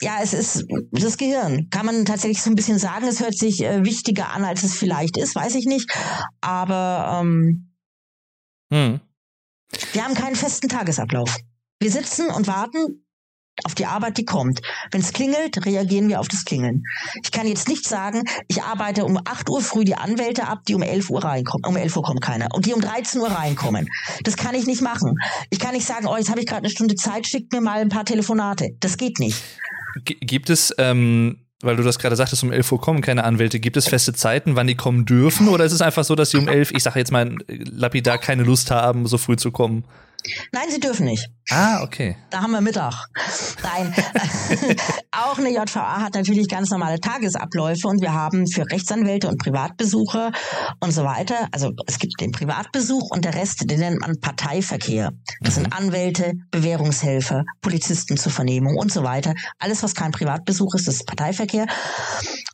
ja, 0.00 0.18
es 0.22 0.32
ist 0.32 0.64
das 0.92 1.16
Gehirn. 1.16 1.68
Kann 1.70 1.86
man 1.86 2.04
tatsächlich 2.04 2.42
so 2.42 2.50
ein 2.50 2.56
bisschen 2.56 2.78
sagen, 2.78 3.06
es 3.06 3.20
hört 3.20 3.36
sich 3.36 3.62
äh, 3.62 3.84
wichtiger 3.84 4.30
an, 4.30 4.44
als 4.44 4.62
es 4.62 4.74
vielleicht 4.74 5.16
ist, 5.18 5.34
weiß 5.34 5.54
ich 5.54 5.66
nicht. 5.66 5.90
Aber 6.40 7.20
ähm, 7.20 7.74
hm. 8.72 9.00
wir 9.92 10.04
haben 10.04 10.14
keinen 10.14 10.36
festen 10.36 10.68
Tagesablauf. 10.68 11.36
Wir 11.80 11.90
sitzen 11.90 12.28
und 12.30 12.46
warten 12.46 13.04
auf 13.64 13.74
die 13.74 13.86
Arbeit, 13.86 14.16
die 14.16 14.24
kommt. 14.24 14.60
Wenn 14.90 15.00
es 15.00 15.12
klingelt, 15.12 15.64
reagieren 15.66 16.08
wir 16.08 16.20
auf 16.20 16.28
das 16.28 16.44
Klingeln. 16.44 16.82
Ich 17.22 17.30
kann 17.30 17.46
jetzt 17.46 17.68
nicht 17.68 17.86
sagen, 17.86 18.22
ich 18.48 18.62
arbeite 18.62 19.04
um 19.04 19.18
8 19.22 19.50
Uhr 19.50 19.60
früh 19.60 19.84
die 19.84 19.96
Anwälte 19.96 20.46
ab, 20.48 20.60
die 20.66 20.74
um 20.74 20.82
11 20.82 21.10
Uhr 21.10 21.22
reinkommen. 21.22 21.66
Um 21.66 21.76
11 21.76 21.96
Uhr 21.96 22.02
kommt 22.02 22.22
keiner. 22.22 22.48
Und 22.54 22.66
die 22.66 22.72
um 22.72 22.80
13 22.80 23.20
Uhr 23.20 23.30
reinkommen. 23.30 23.88
Das 24.24 24.36
kann 24.36 24.54
ich 24.54 24.66
nicht 24.66 24.80
machen. 24.80 25.16
Ich 25.50 25.58
kann 25.58 25.74
nicht 25.74 25.86
sagen, 25.86 26.06
oh, 26.06 26.16
jetzt 26.16 26.30
habe 26.30 26.40
ich 26.40 26.46
gerade 26.46 26.62
eine 26.62 26.70
Stunde 26.70 26.94
Zeit, 26.94 27.26
schickt 27.26 27.52
mir 27.52 27.60
mal 27.60 27.80
ein 27.80 27.90
paar 27.90 28.04
Telefonate. 28.04 28.70
Das 28.80 28.96
geht 28.96 29.18
nicht. 29.18 29.42
Gibt 30.04 30.50
es, 30.50 30.74
ähm, 30.78 31.38
weil 31.62 31.76
du 31.76 31.82
das 31.82 31.98
gerade 31.98 32.16
sagtest, 32.16 32.42
um 32.42 32.52
11 32.52 32.72
Uhr 32.72 32.80
kommen 32.80 33.02
keine 33.02 33.24
Anwälte, 33.24 33.60
gibt 33.60 33.76
es 33.76 33.88
feste 33.88 34.12
Zeiten, 34.12 34.56
wann 34.56 34.66
die 34.66 34.74
kommen 34.74 35.04
dürfen? 35.04 35.48
Oder 35.48 35.64
ist 35.64 35.72
es 35.72 35.82
einfach 35.82 36.04
so, 36.04 36.14
dass 36.14 36.30
sie 36.30 36.38
um 36.38 36.48
11, 36.48 36.72
ich 36.72 36.82
sage 36.82 36.98
jetzt 36.98 37.12
mal 37.12 37.36
lapidar, 37.48 38.18
keine 38.18 38.42
Lust 38.44 38.70
haben, 38.70 39.06
so 39.06 39.18
früh 39.18 39.36
zu 39.36 39.50
kommen? 39.50 39.84
Nein, 40.52 40.64
sie 40.70 40.80
dürfen 40.80 41.06
nicht. 41.06 41.28
Ah, 41.50 41.82
okay. 41.82 42.16
Da 42.30 42.42
haben 42.42 42.52
wir 42.52 42.60
Mittag. 42.60 42.94
Nein. 43.62 43.94
auch 45.12 45.38
eine 45.38 45.50
JVA 45.50 46.00
hat 46.00 46.14
natürlich 46.14 46.48
ganz 46.48 46.70
normale 46.70 47.00
Tagesabläufe 47.00 47.88
und 47.88 48.00
wir 48.00 48.12
haben 48.12 48.46
für 48.46 48.64
Rechtsanwälte 48.70 49.28
und 49.28 49.38
Privatbesucher 49.38 50.32
und 50.80 50.92
so 50.92 51.04
weiter, 51.04 51.48
also 51.52 51.72
es 51.86 51.98
gibt 51.98 52.20
den 52.20 52.32
Privatbesuch 52.32 53.10
und 53.10 53.24
der 53.24 53.34
Rest, 53.34 53.70
den 53.70 53.80
nennt 53.80 54.00
man 54.00 54.20
Parteiverkehr. 54.20 55.12
Das 55.40 55.56
mhm. 55.56 55.62
sind 55.62 55.72
Anwälte, 55.72 56.34
Bewährungshelfer, 56.50 57.44
Polizisten 57.60 58.16
zur 58.16 58.32
Vernehmung 58.32 58.76
und 58.76 58.92
so 58.92 59.02
weiter. 59.02 59.34
Alles, 59.58 59.82
was 59.82 59.94
kein 59.94 60.12
Privatbesuch 60.12 60.74
ist, 60.74 60.88
ist 60.88 61.06
Parteiverkehr. 61.06 61.66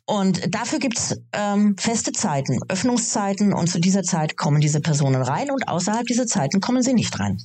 Und 0.06 0.54
dafür 0.54 0.78
gibt's 0.78 1.16
ähm, 1.32 1.76
feste 1.78 2.12
Zeiten, 2.12 2.60
Öffnungszeiten 2.68 3.52
und 3.52 3.68
zu 3.68 3.80
dieser 3.80 4.02
Zeit 4.02 4.36
kommen 4.36 4.60
diese 4.60 4.80
Personen 4.80 5.22
rein 5.22 5.50
und 5.50 5.68
außerhalb 5.68 6.06
dieser 6.06 6.26
Zeiten 6.26 6.60
kommen 6.60 6.82
sie 6.82 6.94
nicht 6.94 7.18
rein. 7.18 7.38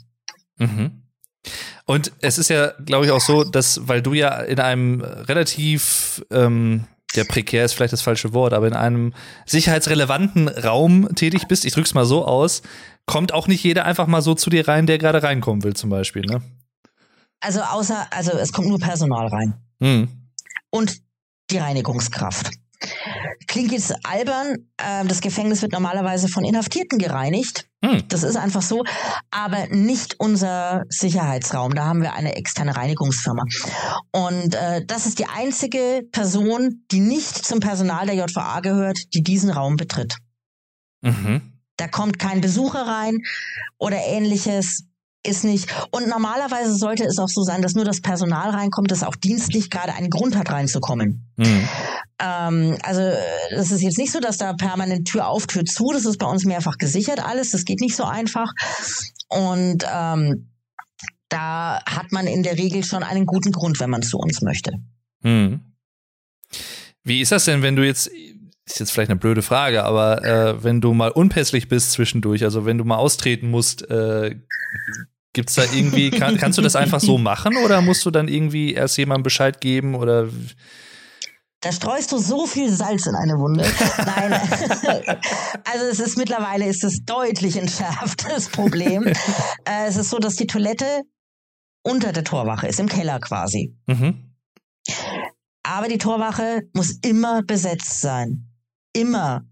Mhm. 0.57 1.00
Und 1.85 2.11
es 2.21 2.37
ist 2.37 2.49
ja, 2.49 2.73
glaube 2.85 3.05
ich, 3.05 3.11
auch 3.11 3.21
so, 3.21 3.43
dass, 3.43 3.87
weil 3.87 4.01
du 4.01 4.13
ja 4.13 4.39
in 4.41 4.59
einem 4.59 5.01
relativ, 5.01 6.23
ähm, 6.31 6.85
der 7.15 7.25
prekär 7.25 7.65
ist 7.65 7.73
vielleicht 7.73 7.93
das 7.93 8.01
falsche 8.01 8.33
Wort, 8.33 8.53
aber 8.53 8.67
in 8.67 8.73
einem 8.73 9.13
sicherheitsrelevanten 9.45 10.47
Raum 10.47 11.13
tätig 11.15 11.47
bist, 11.47 11.65
ich 11.65 11.73
drück's 11.73 11.93
mal 11.93 12.05
so 12.05 12.25
aus, 12.25 12.61
kommt 13.05 13.33
auch 13.33 13.47
nicht 13.47 13.63
jeder 13.63 13.85
einfach 13.85 14.07
mal 14.07 14.21
so 14.21 14.35
zu 14.35 14.49
dir 14.49 14.67
rein, 14.67 14.85
der 14.87 14.97
gerade 14.97 15.23
reinkommen 15.23 15.63
will, 15.63 15.73
zum 15.73 15.89
Beispiel, 15.89 16.23
ne? 16.23 16.41
Also 17.39 17.61
außer, 17.61 18.07
also 18.11 18.31
es 18.33 18.53
kommt 18.53 18.67
nur 18.67 18.79
Personal 18.79 19.27
rein. 19.27 19.55
Mhm. 19.79 20.07
Und 20.69 21.01
die 21.49 21.57
Reinigungskraft. 21.57 22.51
Klingt 23.47 23.71
jetzt 23.71 23.93
albern, 24.03 24.69
äh, 24.77 25.05
das 25.05 25.21
Gefängnis 25.21 25.61
wird 25.61 25.71
normalerweise 25.71 26.27
von 26.27 26.43
Inhaftierten 26.43 26.97
gereinigt. 26.97 27.67
Hm. 27.83 28.03
Das 28.07 28.23
ist 28.23 28.35
einfach 28.35 28.61
so, 28.61 28.83
aber 29.31 29.67
nicht 29.69 30.19
unser 30.19 30.83
Sicherheitsraum. 30.89 31.73
Da 31.73 31.85
haben 31.85 32.01
wir 32.01 32.13
eine 32.13 32.35
externe 32.35 32.75
Reinigungsfirma. 32.75 33.43
Und 34.11 34.55
äh, 34.55 34.85
das 34.85 35.05
ist 35.05 35.19
die 35.19 35.25
einzige 35.25 36.03
Person, 36.11 36.83
die 36.91 36.99
nicht 36.99 37.45
zum 37.45 37.59
Personal 37.59 38.05
der 38.05 38.15
JVA 38.15 38.59
gehört, 38.59 39.13
die 39.13 39.23
diesen 39.23 39.49
Raum 39.49 39.77
betritt. 39.77 40.17
Mhm. 41.01 41.41
Da 41.77 41.87
kommt 41.87 42.19
kein 42.19 42.41
Besucher 42.41 42.85
rein 42.85 43.19
oder 43.79 43.97
ähnliches 43.97 44.85
ist 45.25 45.43
nicht. 45.43 45.67
Und 45.91 46.07
normalerweise 46.07 46.75
sollte 46.75 47.03
es 47.03 47.19
auch 47.19 47.29
so 47.29 47.43
sein, 47.43 47.61
dass 47.61 47.75
nur 47.75 47.85
das 47.85 48.01
Personal 48.01 48.49
reinkommt, 48.49 48.91
das 48.91 49.03
auch 49.03 49.15
dienstlich 49.15 49.69
gerade 49.69 49.93
einen 49.93 50.09
Grund 50.09 50.35
hat, 50.35 50.51
reinzukommen. 50.51 51.31
Mhm. 51.37 51.69
Ähm, 52.19 52.77
also 52.83 53.01
es 53.51 53.71
ist 53.71 53.81
jetzt 53.81 53.97
nicht 53.97 54.11
so, 54.11 54.19
dass 54.19 54.37
da 54.37 54.53
permanent 54.53 55.07
Tür 55.07 55.27
auf, 55.27 55.47
Tür 55.47 55.65
zu. 55.65 55.91
Das 55.93 56.05
ist 56.05 56.17
bei 56.17 56.25
uns 56.25 56.45
mehrfach 56.45 56.77
gesichert 56.77 57.23
alles. 57.23 57.51
Das 57.51 57.65
geht 57.65 57.81
nicht 57.81 57.95
so 57.95 58.03
einfach. 58.03 58.51
Und 59.27 59.85
ähm, 59.91 60.49
da 61.29 61.81
hat 61.85 62.11
man 62.11 62.27
in 62.27 62.43
der 62.43 62.57
Regel 62.57 62.83
schon 62.83 63.03
einen 63.03 63.25
guten 63.25 63.51
Grund, 63.51 63.79
wenn 63.79 63.89
man 63.89 64.01
zu 64.01 64.17
uns 64.17 64.41
möchte. 64.41 64.71
Mhm. 65.21 65.61
Wie 67.03 67.21
ist 67.21 67.31
das 67.31 67.45
denn, 67.45 67.61
wenn 67.61 67.75
du 67.75 67.85
jetzt 67.85 68.09
ist 68.65 68.79
jetzt 68.79 68.91
vielleicht 68.91 69.09
eine 69.09 69.19
blöde 69.19 69.41
Frage, 69.41 69.83
aber 69.83 70.23
äh, 70.23 70.63
wenn 70.63 70.81
du 70.81 70.93
mal 70.93 71.11
unpässlich 71.11 71.67
bist 71.67 71.91
zwischendurch, 71.91 72.43
also 72.43 72.65
wenn 72.65 72.77
du 72.77 72.85
mal 72.85 72.97
austreten 72.97 73.49
musst, 73.49 73.89
äh, 73.89 74.35
gibt's 75.33 75.55
da 75.55 75.63
irgendwie, 75.63 76.11
kann, 76.11 76.37
kannst 76.37 76.57
du 76.57 76.61
das 76.61 76.75
einfach 76.75 76.99
so 76.99 77.17
machen 77.17 77.57
oder 77.57 77.81
musst 77.81 78.05
du 78.05 78.11
dann 78.11 78.27
irgendwie 78.27 78.73
erst 78.73 78.97
jemandem 78.97 79.23
Bescheid 79.23 79.61
geben 79.61 79.95
oder? 79.95 80.29
Da 81.61 81.71
streust 81.71 82.11
du 82.11 82.17
so 82.17 82.47
viel 82.47 82.71
Salz 82.71 83.05
in 83.05 83.15
eine 83.15 83.37
Wunde. 83.37 83.63
Nein, 83.97 84.33
also 85.71 85.85
es 85.91 85.99
ist 85.99 86.17
mittlerweile 86.17 86.65
ist 86.65 86.83
es 86.83 87.05
deutlich 87.05 87.55
entschärft, 87.57 88.25
das 88.29 88.49
Problem. 88.49 89.05
Äh, 89.07 89.87
es 89.87 89.95
ist 89.95 90.09
so, 90.09 90.17
dass 90.17 90.35
die 90.35 90.47
Toilette 90.47 91.03
unter 91.83 92.13
der 92.13 92.23
Torwache 92.23 92.67
ist, 92.67 92.79
im 92.79 92.89
Keller 92.89 93.19
quasi. 93.19 93.75
Mhm. 93.85 94.33
Aber 95.63 95.87
die 95.87 95.97
Torwache 95.97 96.63
muss 96.73 96.97
immer 97.03 97.43
besetzt 97.43 98.01
sein. 98.01 98.49
Immer. 98.93 99.45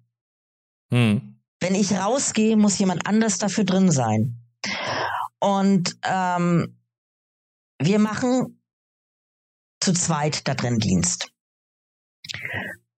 Hm. 0.91 1.39
Wenn 1.59 1.75
ich 1.75 1.93
rausgehe, 1.93 2.57
muss 2.57 2.79
jemand 2.79 3.05
anders 3.07 3.37
dafür 3.37 3.63
drin 3.63 3.91
sein. 3.91 4.38
Und 5.39 5.97
ähm, 6.03 6.77
wir 7.81 7.99
machen 7.99 8.61
zu 9.79 9.93
zweit 9.93 10.47
da 10.47 10.55
drin 10.55 10.79
Dienst. 10.79 11.31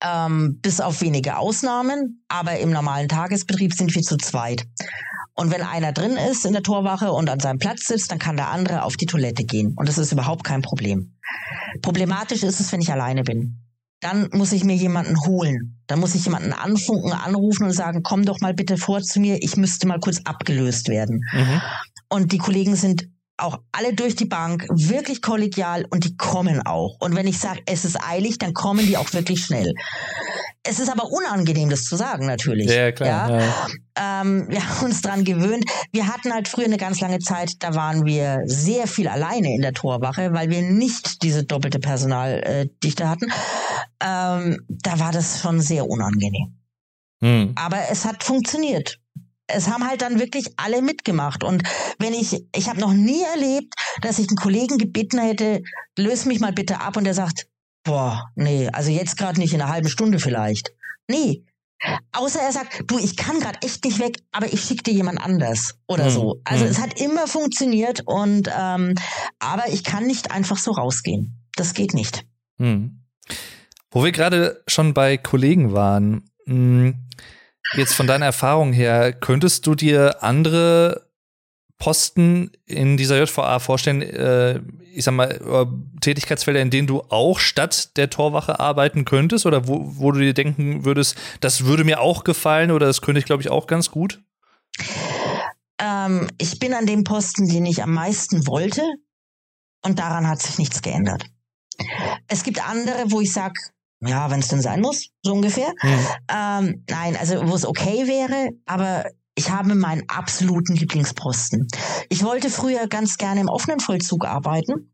Ähm, 0.04 0.60
bis 0.62 0.82
auf 0.82 1.02
wenige 1.02 1.38
Ausnahmen, 1.38 2.26
aber 2.28 2.58
im 2.60 2.72
normalen 2.72 3.08
Tagesbetrieb 3.08 3.74
sind 3.74 3.94
wir 3.94 4.02
zu 4.02 4.18
zweit. 4.18 4.66
Und 5.34 5.52
wenn 5.52 5.62
einer 5.62 5.92
drin 5.92 6.18
ist 6.18 6.46
in 6.46 6.54
der 6.54 6.64
Torwache 6.64 7.12
und 7.12 7.30
an 7.30 7.40
seinem 7.40 7.60
Platz 7.60 7.86
sitzt, 7.86 8.12
dann 8.12 8.20
kann 8.20 8.36
der 8.36 8.50
andere 8.50 8.84
auf 8.84 8.98
die 8.98 9.06
Toilette 9.06 9.44
gehen. 9.44 9.76
Und 9.78 9.88
das 9.88 10.00
ist 10.00 10.12
überhaupt 10.12 10.44
kein 10.44 10.64
Problem. 10.64 11.18
Problematisch 11.84 12.44
ist 12.44 12.60
es, 12.60 12.72
wenn 12.72 12.82
ich 12.82 12.92
alleine 12.92 13.24
bin 13.24 13.62
dann 14.02 14.30
muss 14.34 14.52
ich 14.52 14.64
mir 14.64 14.76
jemanden 14.76 15.16
holen. 15.26 15.80
Dann 15.88 16.00
muss 16.00 16.16
ich 16.16 16.26
jemanden 16.26 16.54
anfunken, 16.54 17.14
anrufen 17.14 17.66
und 17.66 17.72
sagen, 17.72 18.02
komm 18.04 18.26
doch 18.26 18.42
mal 18.42 18.54
bitte 18.54 18.78
vor 18.78 19.02
zu 19.02 19.20
mir, 19.20 19.38
ich 19.42 19.56
müsste 19.56 19.88
mal 19.88 20.00
kurz 20.00 20.22
abgelöst 20.26 20.90
werden. 20.90 21.22
Mhm. 21.32 21.62
Und 22.12 22.34
die 22.34 22.40
Kollegen 22.40 22.76
sind 22.76 23.08
auch 23.38 23.60
alle 23.72 23.94
durch 23.94 24.16
die 24.16 24.26
Bank 24.26 24.68
wirklich 24.70 25.22
kollegial 25.22 25.86
und 25.90 26.04
die 26.04 26.18
kommen 26.18 26.62
auch. 26.66 26.98
Und 27.00 27.16
wenn 27.16 27.26
ich 27.26 27.40
sage, 27.40 27.62
es 27.66 27.86
ist 27.86 27.98
eilig, 28.06 28.38
dann 28.38 28.54
kommen 28.54 28.86
die 28.86 28.98
auch 28.98 29.12
wirklich 29.14 29.46
schnell. 29.46 29.74
Es 30.64 30.80
ist 30.80 30.92
aber 30.92 31.10
unangenehm, 31.10 31.70
das 31.70 31.86
zu 31.86 31.96
sagen, 31.96 32.28
natürlich. 32.28 32.70
Ja, 32.70 32.92
klar. 32.92 33.30
Ja? 33.30 33.40
Ja. 33.40 34.22
Ähm, 34.22 34.46
wir 34.50 34.68
haben 34.68 34.86
uns 34.86 35.02
dran 35.02 35.24
gewöhnt. 35.24 35.66
Wir 35.92 36.08
hatten 36.08 36.34
halt 36.34 36.50
früher 36.50 36.66
eine 36.66 36.78
ganz 36.78 37.00
lange 37.00 37.20
Zeit, 37.20 37.54
da 37.60 37.74
waren 37.74 38.06
wir 38.06 38.42
sehr 38.46 38.88
viel 38.88 39.08
alleine 39.08 39.56
in 39.56 39.62
der 39.62 39.74
Torwache, 39.74 40.34
weil 40.34 40.50
wir 40.50 40.62
nicht 40.62 41.24
diese 41.24 41.46
doppelte 41.46 41.80
Personaldichte 41.80 43.10
hatten. 43.10 43.32
Ähm, 44.04 44.60
da 44.68 45.00
war 45.00 45.12
das 45.12 45.40
schon 45.40 45.62
sehr 45.62 45.88
unangenehm. 45.88 46.60
Hm. 47.24 47.54
Aber 47.56 47.78
es 47.90 48.06
hat 48.06 48.24
funktioniert 48.24 49.01
es 49.54 49.68
haben 49.68 49.88
halt 49.88 50.02
dann 50.02 50.20
wirklich 50.20 50.54
alle 50.58 50.82
mitgemacht. 50.82 51.44
Und 51.44 51.64
wenn 52.00 52.14
ich, 52.14 52.46
ich 52.56 52.70
habe 52.70 52.80
noch 52.80 52.94
nie 52.94 53.24
erlebt, 53.24 53.74
dass 54.02 54.20
ich 54.20 54.28
einen 54.28 54.38
Kollegen 54.38 54.78
gebeten 54.78 55.20
hätte, 55.20 55.64
löse 55.98 56.28
mich 56.28 56.40
mal 56.40 56.54
bitte 56.54 56.82
ab 56.82 56.98
und 56.98 57.04
der 57.04 57.14
sagt, 57.14 57.48
boah, 57.84 58.30
nee, 58.36 58.70
also 58.72 58.92
jetzt 58.92 59.18
gerade 59.18 59.40
nicht 59.40 59.54
in 59.54 59.62
einer 59.62 59.72
halben 59.72 59.90
Stunde 59.90 60.20
vielleicht. 60.20 60.74
Nee. 61.08 61.44
Außer 62.12 62.40
er 62.40 62.52
sagt, 62.52 62.84
du, 62.86 63.00
ich 63.00 63.18
kann 63.18 63.40
gerade 63.40 63.60
echt 63.64 63.84
nicht 63.86 63.98
weg, 63.98 64.20
aber 64.32 64.54
ich 64.54 64.62
schicke 64.62 64.84
dir 64.84 64.94
jemand 64.94 65.20
anders 65.20 65.80
oder 65.88 66.06
hm. 66.06 66.12
so. 66.12 66.42
Also 66.44 66.66
hm. 66.66 66.72
es 66.72 66.80
hat 66.80 67.02
immer 67.02 67.28
funktioniert 67.28 68.04
und 68.06 68.50
ähm, 68.56 68.94
aber 69.40 69.68
ich 69.70 69.84
kann 69.84 70.06
nicht 70.06 70.32
einfach 70.32 70.58
so 70.58 70.72
rausgehen. 70.72 71.42
Das 71.56 71.74
geht 71.74 71.96
nicht. 71.96 72.24
Hm. 72.60 73.02
Wo 73.90 74.04
wir 74.04 74.12
gerade 74.12 74.64
schon 74.68 74.94
bei 74.94 75.18
Kollegen 75.18 75.74
waren, 75.74 76.30
mh, 76.46 76.54
hm, 76.54 76.96
Jetzt 77.74 77.94
von 77.94 78.08
deiner 78.08 78.26
Erfahrung 78.26 78.74
her, 78.74 79.14
könntest 79.14 79.66
du 79.66 79.76
dir 79.76 80.24
andere 80.24 81.08
Posten 81.82 82.52
in 82.68 82.96
dieser 82.96 83.20
JVA 83.20 83.58
vorstellen, 83.60 84.04
äh, 84.04 84.60
ich 84.94 85.04
sag 85.04 85.16
mal, 85.16 85.32
äh, 85.32 86.00
Tätigkeitsfelder, 86.00 86.62
in 86.62 86.70
denen 86.70 86.88
du 86.88 87.02
auch 87.10 87.40
statt 87.40 87.98
der 87.98 88.10
Torwache 88.10 88.60
arbeiten 88.60 89.04
könntest 89.04 89.48
oder 89.48 89.68
wo, 89.68 89.82
wo 89.84 90.12
du 90.12 90.20
dir 90.20 90.36
denken 90.36 90.86
würdest, 90.86 91.16
das 91.40 91.66
würde 91.66 91.84
mir 91.84 92.00
auch 92.00 92.24
gefallen 92.24 92.70
oder 92.70 92.86
das 92.86 93.02
könnte 93.02 93.20
ich, 93.20 93.26
glaube 93.26 93.42
ich, 93.42 93.50
auch 93.50 93.66
ganz 93.66 93.90
gut? 93.90 94.22
Ähm, 95.80 96.28
ich 96.38 96.60
bin 96.60 96.76
an 96.76 96.86
dem 96.86 97.04
Posten, 97.04 97.48
den 97.48 97.66
ich 97.66 97.82
am 97.82 97.94
meisten 97.94 98.46
wollte 98.46 98.84
und 99.84 99.98
daran 99.98 100.28
hat 100.28 100.42
sich 100.42 100.60
nichts 100.60 100.84
geändert. 100.84 101.26
Es 102.28 102.44
gibt 102.44 102.64
andere, 102.64 103.06
wo 103.10 103.22
ich 103.22 103.34
sage, 103.34 103.60
ja, 104.06 104.30
wenn 104.32 104.40
es 104.40 104.48
denn 104.48 104.62
sein 104.62 104.82
muss, 104.82 105.10
so 105.24 105.34
ungefähr. 105.34 105.74
Mhm. 105.82 106.08
Ähm, 106.30 106.84
nein, 106.90 107.16
also 107.18 107.48
wo 107.48 107.56
es 107.56 107.66
okay 107.66 108.08
wäre, 108.08 108.50
aber 108.66 109.06
ich 109.36 109.50
habe 109.50 109.76
meinen 109.76 110.04
absoluten 110.08 110.76
Lieblingsposten. 110.76 111.68
Ich 112.10 112.24
wollte 112.24 112.50
früher 112.50 112.88
ganz 112.88 113.18
gerne 113.18 113.42
im 113.42 113.48
offenen 113.48 113.80
Vollzug 113.80 114.26
arbeiten. 114.26 114.92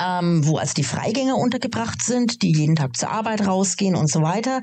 Ähm, 0.00 0.44
wo 0.44 0.56
also 0.56 0.74
die 0.74 0.82
Freigänger 0.82 1.36
untergebracht 1.36 2.02
sind, 2.02 2.42
die 2.42 2.52
jeden 2.52 2.74
Tag 2.74 2.96
zur 2.96 3.10
Arbeit 3.10 3.46
rausgehen 3.46 3.94
und 3.94 4.10
so 4.10 4.20
weiter. 4.20 4.60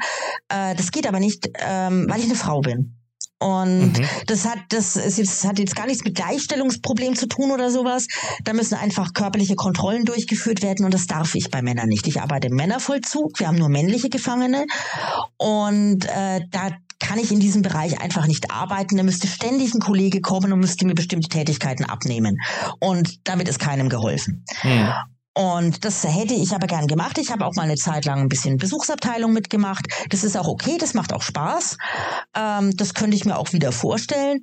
Äh, 0.49 0.75
das 0.75 0.91
geht 0.91 1.07
aber 1.07 1.21
nicht, 1.21 1.47
ähm, 1.59 2.07
weil 2.09 2.19
ich 2.19 2.25
eine 2.25 2.36
Frau 2.36 2.59
bin. 2.59 3.01
Und 3.42 3.98
mhm. 3.98 4.06
das 4.28 4.46
hat 4.46 4.60
das 4.70 4.96
ist 4.96 5.18
jetzt, 5.18 5.48
hat 5.48 5.58
jetzt 5.58 5.76
gar 5.76 5.88
nichts 5.88 6.04
mit 6.04 6.14
Gleichstellungsproblem 6.16 7.16
zu 7.16 7.28
tun 7.28 7.52
oder 7.52 7.72
sowas. 7.72 8.06
Da 8.44 8.54
müssen 8.54 8.76
einfach 8.76 9.14
körperliche 9.14 9.56
Kontrollen 9.56 10.06
durchgeführt 10.06 10.62
werden 10.62 10.86
und 10.86 10.94
das 10.94 11.08
darf 11.08 11.34
ich 11.34 11.50
bei 11.50 11.64
Männern 11.64 11.88
nicht. 11.88 12.08
Ich 12.08 12.22
arbeite 12.22 12.48
im 12.48 12.56
Männervollzug, 12.56 13.39
wir 13.39 13.48
haben 13.48 13.58
nur 13.58 13.70
männliche 13.70 14.10
Gefangene 14.10 14.66
und 15.38 16.06
äh, 16.06 16.42
da 16.52 16.70
kann 17.00 17.18
ich 17.18 17.32
in 17.32 17.39
diesem 17.39 17.64
Bereich 17.64 18.00
einfach 18.00 18.28
nicht 18.28 18.52
arbeiten. 18.52 18.96
Da 18.96 19.02
müsste 19.02 19.26
ständig 19.26 19.74
ein 19.74 19.80
Kollege 19.80 20.22
kommen 20.22 20.54
und 20.54 20.60
müsste 20.60 20.86
mir 20.86 20.94
bestimmte 20.94 21.30
Tätigkeiten 21.30 21.84
abnehmen. 21.84 22.38
Und 22.80 23.28
damit 23.28 23.50
ist 23.50 23.58
keinem 23.58 23.89
geholfen. 23.89 24.46
Mhm. 24.62 24.92
Und 25.34 25.86
das 25.86 26.03
hätte 26.03 26.34
ich 26.34 26.53
aber 26.53 26.67
gern 26.67 26.88
gemacht. 26.88 27.17
Ich 27.17 27.32
habe 27.32 27.45
auch 27.45 27.55
mal 27.55 27.63
eine 27.63 27.75
Zeit 27.75 28.03
lang 28.03 28.19
ein 28.19 28.27
bisschen 28.27 28.57
Besuchsabteilung 28.57 29.32
mitgemacht. 29.32 29.88
Das 30.09 30.25
ist 30.25 30.36
auch 30.36 30.47
okay, 30.47 30.77
das 30.77 30.93
macht 30.93 31.13
auch 31.13 31.21
Spaß. 31.21 31.77
Ähm, 32.36 32.75
das 32.75 32.93
könnte 32.93 33.15
ich 33.15 33.23
mir 33.23 33.38
auch 33.38 33.53
wieder 33.53 33.71
vorstellen. 33.71 34.41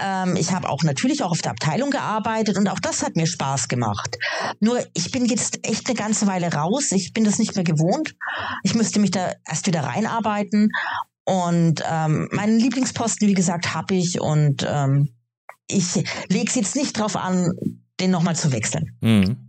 Ähm, 0.00 0.36
ich 0.36 0.52
habe 0.52 0.68
auch 0.68 0.84
natürlich 0.84 1.24
auch 1.24 1.32
auf 1.32 1.42
der 1.42 1.52
Abteilung 1.52 1.90
gearbeitet 1.90 2.56
und 2.56 2.68
auch 2.68 2.78
das 2.78 3.02
hat 3.02 3.16
mir 3.16 3.26
Spaß 3.26 3.66
gemacht. 3.66 4.16
Nur 4.60 4.78
ich 4.94 5.10
bin 5.10 5.24
jetzt 5.24 5.66
echt 5.66 5.88
eine 5.88 5.96
ganze 5.96 6.28
Weile 6.28 6.52
raus. 6.52 6.92
Ich 6.92 7.12
bin 7.12 7.24
das 7.24 7.40
nicht 7.40 7.56
mehr 7.56 7.64
gewohnt. 7.64 8.14
Ich 8.62 8.76
müsste 8.76 9.00
mich 9.00 9.10
da 9.10 9.32
erst 9.44 9.66
wieder 9.66 9.80
reinarbeiten. 9.80 10.70
Und 11.24 11.82
ähm, 11.90 12.28
meinen 12.32 12.58
Lieblingsposten, 12.60 13.26
wie 13.26 13.34
gesagt, 13.34 13.74
habe 13.74 13.94
ich 13.94 14.20
und 14.20 14.64
ähm, 14.66 15.14
ich 15.66 15.94
lege 16.28 16.46
es 16.46 16.54
jetzt 16.54 16.76
nicht 16.76 16.98
drauf 16.98 17.16
an, 17.16 17.52
den 18.00 18.12
nochmal 18.12 18.36
zu 18.36 18.52
wechseln. 18.52 18.96
Mhm. 19.00 19.47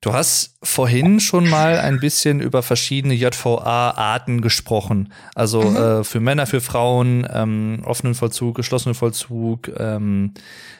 Du 0.00 0.12
hast 0.12 0.56
vorhin 0.62 1.18
schon 1.18 1.48
mal 1.48 1.78
ein 1.80 1.98
bisschen 1.98 2.40
über 2.40 2.62
verschiedene 2.62 3.14
JVA-Arten 3.14 4.42
gesprochen. 4.42 5.12
Also 5.34 5.62
mhm. 5.62 5.76
äh, 5.76 6.04
für 6.04 6.20
Männer, 6.20 6.46
für 6.46 6.60
Frauen, 6.60 7.26
ähm, 7.32 7.82
offenen 7.84 8.14
Vollzug, 8.14 8.54
geschlossenen 8.54 8.94
Vollzug, 8.94 9.68
ähm, 9.76 10.34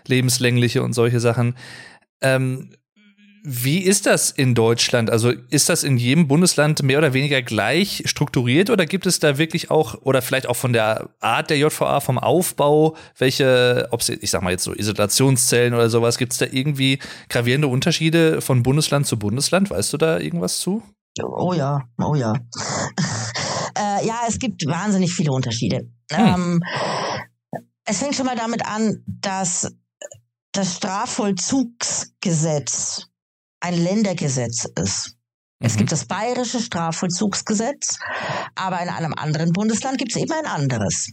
lebenslängliche 0.07 0.85
und 0.85 0.93
solche 0.93 1.19
Sachen. 1.19 1.57
Ähm, 2.21 2.71
wie 3.51 3.79
ist 3.79 4.05
das 4.05 4.31
in 4.31 4.55
Deutschland? 4.55 5.09
Also 5.09 5.33
ist 5.49 5.71
das 5.71 5.83
in 5.83 5.97
jedem 5.97 6.29
Bundesland 6.29 6.83
mehr 6.83 6.99
oder 6.99 7.15
weniger 7.15 7.41
gleich 7.41 8.03
strukturiert 8.05 8.69
oder 8.69 8.85
gibt 8.85 9.07
es 9.07 9.21
da 9.21 9.39
wirklich 9.39 9.71
auch, 9.71 9.95
oder 10.03 10.21
vielleicht 10.21 10.47
auch 10.47 10.57
von 10.57 10.75
der 10.75 11.09
Art 11.21 11.49
der 11.49 11.57
JVA, 11.57 12.01
vom 12.01 12.19
Aufbau, 12.19 12.95
welche, 13.17 13.89
ob 13.91 14.03
es, 14.03 14.11
ich 14.11 14.31
sag 14.31 14.43
mal 14.43 14.51
jetzt 14.51 14.65
so 14.65 14.75
Isolationszellen 14.75 15.73
oder 15.73 15.89
sowas, 15.89 16.19
gibt 16.19 16.33
es 16.33 16.39
da 16.39 16.45
irgendwie 16.51 16.99
gravierende 17.31 17.69
Unterschiede 17.69 18.43
von 18.43 18.63
Bundesland 18.63 19.07
zu 19.07 19.19
Bundesland? 19.19 19.71
Weißt 19.71 19.95
du 19.95 19.97
da 19.97 20.19
irgendwas 20.19 20.61
zu? 20.61 20.83
Oh 21.23 21.55
ja, 21.55 21.89
oh 21.99 22.15
ja. 22.15 22.35
äh, 23.79 24.07
ja, 24.07 24.21
es 24.29 24.39
gibt 24.39 24.67
wahnsinnig 24.67 25.15
viele 25.15 25.33
Unterschiede. 25.33 25.91
Hm. 26.13 26.27
Ähm, 26.27 26.63
es 27.87 28.01
fängt 28.01 28.15
schon 28.15 28.27
mal 28.27 28.37
damit 28.37 28.67
an, 28.67 29.03
dass 29.07 29.73
das 30.53 30.77
Strafvollzugsgesetz 30.77 33.08
ein 33.61 33.75
Ländergesetz 33.75 34.67
ist. 34.81 35.15
Es 35.61 35.75
mhm. 35.75 35.79
gibt 35.79 35.93
das 35.93 36.07
bayerische 36.07 36.61
Strafvollzugsgesetz, 36.61 37.99
aber 38.55 38.81
in 38.83 38.89
einem 38.89 39.15
anderen 39.15 39.53
Bundesland 39.53 39.99
gibt 39.99 40.13
es 40.15 40.23
eben 40.23 40.33
ein 40.33 40.47
anderes. 40.47 41.11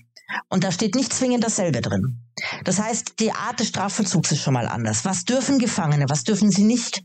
Und 0.50 0.64
da 0.64 0.72
steht 0.72 0.96
nicht 0.96 1.14
zwingend 1.14 1.43
dasselbe 1.43 1.82
drin. 1.82 2.24
Das 2.64 2.80
heißt, 2.80 3.20
die 3.20 3.32
Art 3.32 3.60
des 3.60 3.70
Strafvollzugs 3.70 4.32
ist 4.32 4.41
schon 4.41 4.54
mal 4.54 4.68
anders. 4.68 5.06
Was 5.06 5.24
dürfen 5.24 5.60
Gefangene, 5.60 6.06
was 6.10 6.24
dürfen 6.24 6.52
sie 6.52 6.64
nicht? 6.64 7.04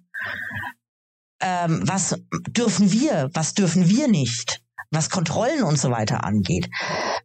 Ähm, 1.40 1.82
was 1.84 2.16
dürfen 2.48 2.92
wir, 2.92 3.30
was 3.32 3.54
dürfen 3.54 3.88
wir 3.88 4.08
nicht? 4.08 4.62
Was 4.90 5.08
Kontrollen 5.10 5.62
und 5.62 5.78
so 5.78 5.90
weiter 5.90 6.24
angeht. 6.24 6.68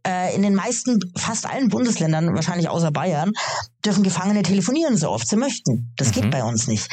Äh, 0.06 0.36
in 0.36 0.44
den 0.44 0.54
meisten, 0.54 1.00
fast 1.18 1.48
allen 1.48 1.70
Bundesländern, 1.70 2.36
wahrscheinlich 2.36 2.70
außer 2.70 2.92
Bayern, 2.92 3.32
dürfen 3.84 4.04
Gefangene 4.04 4.44
telefonieren, 4.44 4.98
so 4.98 5.10
oft 5.10 5.28
sie 5.28 5.36
möchten. 5.36 5.94
Das 5.98 6.10
mhm. 6.10 6.14
geht 6.14 6.32
bei 6.32 6.44
uns 6.44 6.68
nicht. 6.68 6.88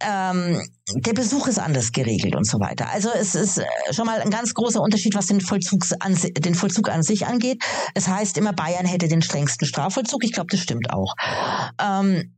Ähm, 0.00 0.60
der 0.94 1.12
Besuch 1.12 1.46
ist 1.46 1.58
anders 1.58 1.92
geregelt 1.92 2.34
und 2.34 2.46
so 2.46 2.58
weiter. 2.58 2.88
Also 2.90 3.10
es 3.10 3.34
ist 3.34 3.58
äh, 3.58 3.64
schon 3.92 4.06
mal 4.06 4.20
ein 4.20 4.30
ganz 4.30 4.54
großer 4.54 4.80
Unterschied, 4.80 5.14
was 5.14 5.26
den, 5.26 5.40
Vollzugs 5.40 5.92
an, 5.92 6.16
den 6.38 6.54
Vollzug 6.54 6.88
an 6.88 7.02
sich 7.02 7.26
angeht. 7.26 7.62
Es 7.94 8.08
heißt 8.08 8.36
immer, 8.38 8.52
Bayern 8.52 8.86
hätte 8.86 9.08
den 9.08 9.22
strengsten 9.22 9.66
Strafvollzug. 9.66 10.24
Ich 10.24 10.32
glaube, 10.32 10.48
das 10.50 10.60
stimmt 10.60 10.90
auch. 10.90 11.14
Ähm, 11.80 12.35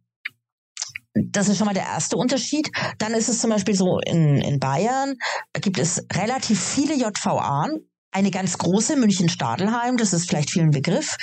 das 1.30 1.48
ist 1.48 1.58
schon 1.58 1.66
mal 1.66 1.74
der 1.74 1.84
erste 1.84 2.16
Unterschied. 2.16 2.70
Dann 2.98 3.14
ist 3.14 3.28
es 3.28 3.40
zum 3.40 3.50
Beispiel 3.50 3.74
so, 3.74 3.98
in, 4.00 4.36
in 4.40 4.58
Bayern 4.58 5.16
gibt 5.60 5.78
es 5.78 6.04
relativ 6.12 6.60
viele 6.60 6.94
JVA. 6.94 7.68
Eine 8.10 8.30
ganz 8.30 8.56
große, 8.56 8.96
München-Stadelheim, 8.96 9.98
das 9.98 10.14
ist 10.14 10.28
vielleicht 10.28 10.50
vielen 10.50 10.70
Begriff. 10.70 11.16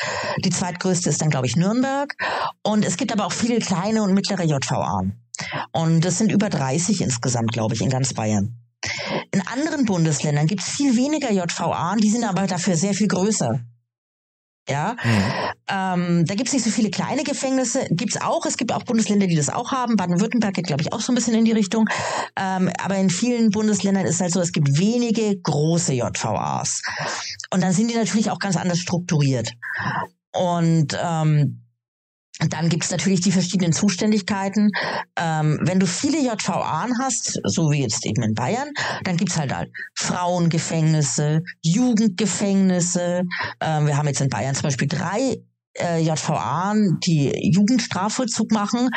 Die 0.44 0.52
zweitgrößte 0.52 1.10
ist 1.10 1.20
dann, 1.20 1.32
glaube 1.32 1.48
ich, 1.48 1.56
Nürnberg. 1.56 2.14
Und 2.64 2.86
es 2.86 2.98
gibt 2.98 3.12
aber 3.12 3.26
auch 3.26 3.32
viele 3.32 3.60
kleine 3.60 4.04
und 4.04 4.14
mittlere 4.14 4.44
JVA. 4.44 5.02
Und 5.72 6.06
das 6.06 6.20
sind 6.20 6.32
über 6.32 6.50
30 6.50 7.02
insgesamt, 7.02 7.52
glaube 7.52 7.74
ich, 7.74 7.82
in 7.82 7.90
ganz 7.90 8.14
Bayern. 8.14 8.56
In 9.32 9.42
anderen 9.48 9.86
Bundesländern 9.86 10.46
gibt 10.46 10.62
es 10.62 10.70
viel 10.70 10.96
weniger 10.96 11.32
JVA, 11.32 11.96
die 11.96 12.10
sind 12.10 12.24
aber 12.24 12.46
dafür 12.46 12.78
sehr 12.78 12.94
viel 12.94 13.08
größer. 13.08 13.62
Ja, 14.68 14.96
mhm. 15.04 15.24
ähm, 15.70 16.26
da 16.26 16.34
gibt 16.34 16.48
es 16.48 16.54
nicht 16.54 16.66
so 16.66 16.72
viele 16.72 16.90
kleine 16.90 17.24
Gefängnisse, 17.24 17.86
gibt's 17.92 18.20
auch. 18.20 18.46
Es 18.48 18.58
gibt 18.58 18.74
auch 18.74 18.84
Bundesländer, 18.84 19.28
die 19.28 19.36
das 19.36 19.50
auch 19.50 19.72
haben. 19.72 19.96
Baden-Württemberg 19.96 20.56
geht, 20.56 20.66
glaube 20.66 20.82
ich, 20.82 20.92
auch 20.92 21.02
so 21.02 21.12
ein 21.12 21.16
bisschen 21.16 21.36
in 21.36 21.46
die 21.46 21.52
Richtung. 21.52 21.88
Ähm, 22.36 22.72
aber 22.84 22.96
in 22.96 23.12
vielen 23.12 23.52
Bundesländern 23.52 24.06
ist 24.06 24.16
es 24.16 24.22
halt 24.22 24.34
so, 24.34 24.42
es 24.42 24.52
gibt 24.52 24.80
wenige 24.80 25.40
große 25.40 25.94
JVAs. 25.94 26.82
Und 27.52 27.62
dann 27.62 27.74
sind 27.74 27.92
die 27.92 27.96
natürlich 27.96 28.32
auch 28.32 28.40
ganz 28.40 28.58
anders 28.58 28.80
strukturiert. 28.80 29.52
Und 30.34 30.98
ähm, 31.00 31.65
dann 32.54 32.70
gibt 32.70 32.84
es 32.84 32.92
natürlich 32.92 33.22
die 33.22 33.32
verschiedenen 33.32 33.74
Zuständigkeiten. 33.74 34.72
Ähm, 35.18 35.60
wenn 35.62 35.80
du 35.80 35.88
viele 35.88 36.20
JVA 36.20 36.88
hast, 37.00 37.40
so 37.44 37.72
wie 37.72 37.82
jetzt 37.82 38.06
eben 38.06 38.24
in 38.24 38.34
Bayern, 38.34 38.70
dann 39.04 39.18
gibt's 39.18 39.38
halt, 39.38 39.56
halt 39.56 39.72
Frauengefängnisse, 39.96 41.44
Jugendgefängnisse. 41.62 43.24
Ähm, 43.62 43.88
wir 43.88 43.98
haben 43.98 44.08
jetzt 44.08 44.22
in 44.22 44.30
Bayern 44.30 44.56
zum 44.56 44.64
Beispiel 44.64 44.88
drei 44.88 45.38
äh, 45.80 46.00
JVA, 46.00 46.74
die 47.06 47.52
Jugendstrafvollzug 47.54 48.52
machen. 48.52 48.90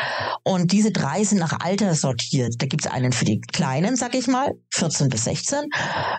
Und 0.45 0.73
diese 0.73 0.93
drei 0.93 1.25
sind 1.25 1.39
nach 1.39 1.61
Alter 1.61 1.95
sortiert. 1.95 2.55
Da 2.59 2.67
gibt's 2.67 2.87
einen 2.87 3.13
für 3.13 3.25
die 3.25 3.41
Kleinen, 3.41 3.97
sag 3.97 4.15
ich 4.15 4.27
mal, 4.27 4.53
14 4.71 5.09
bis 5.09 5.25
16. 5.25 5.59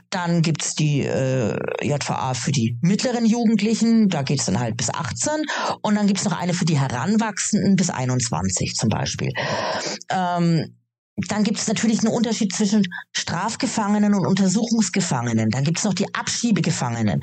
Dann 0.10 0.41
gibt's 0.41 0.76
die 0.76 1.01
äh, 1.01 1.57
JVA 1.82 2.34
für 2.34 2.51
die 2.51 2.78
mittleren 2.82 3.26
Jugendlichen, 3.26 4.10
da 4.10 4.22
geht's 4.22 4.45
dann 4.45 4.60
halt 4.60 4.78
bis 4.78 4.89
18. 4.93 5.45
Und 5.82 5.95
dann 5.95 6.07
gibt's 6.07 6.26
noch 6.26 6.38
eine 6.38 6.53
für 6.53 6.66
die 6.66 6.80
Heranwachsenden 6.80 7.76
bis 7.76 7.89
21 7.89 8.74
zum 8.76 8.89
Beispiel. 8.89 9.30
Ähm, 10.10 10.76
dann 11.28 11.43
gibt 11.43 11.57
es 11.57 11.68
natürlich 11.68 11.99
einen 11.99 12.14
Unterschied 12.14 12.53
zwischen 12.53 12.84
Strafgefangenen 13.12 14.14
und 14.14 14.26
Untersuchungsgefangenen. 14.26 15.49
Dann 15.49 15.64
gibt 15.64 15.80
es 15.80 15.84
noch 15.84 15.93
die 15.93 16.14
Abschiebegefangenen. 16.14 17.20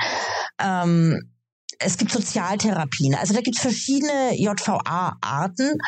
Ähm, 0.61 1.20
es 1.79 1.97
gibt 1.97 2.12
Sozialtherapien. 2.12 3.14
Also 3.14 3.35
da 3.35 3.41
gibt 3.41 3.57
es 3.57 3.62
verschiedene 3.62 4.35
JVA-Arten 4.35 5.79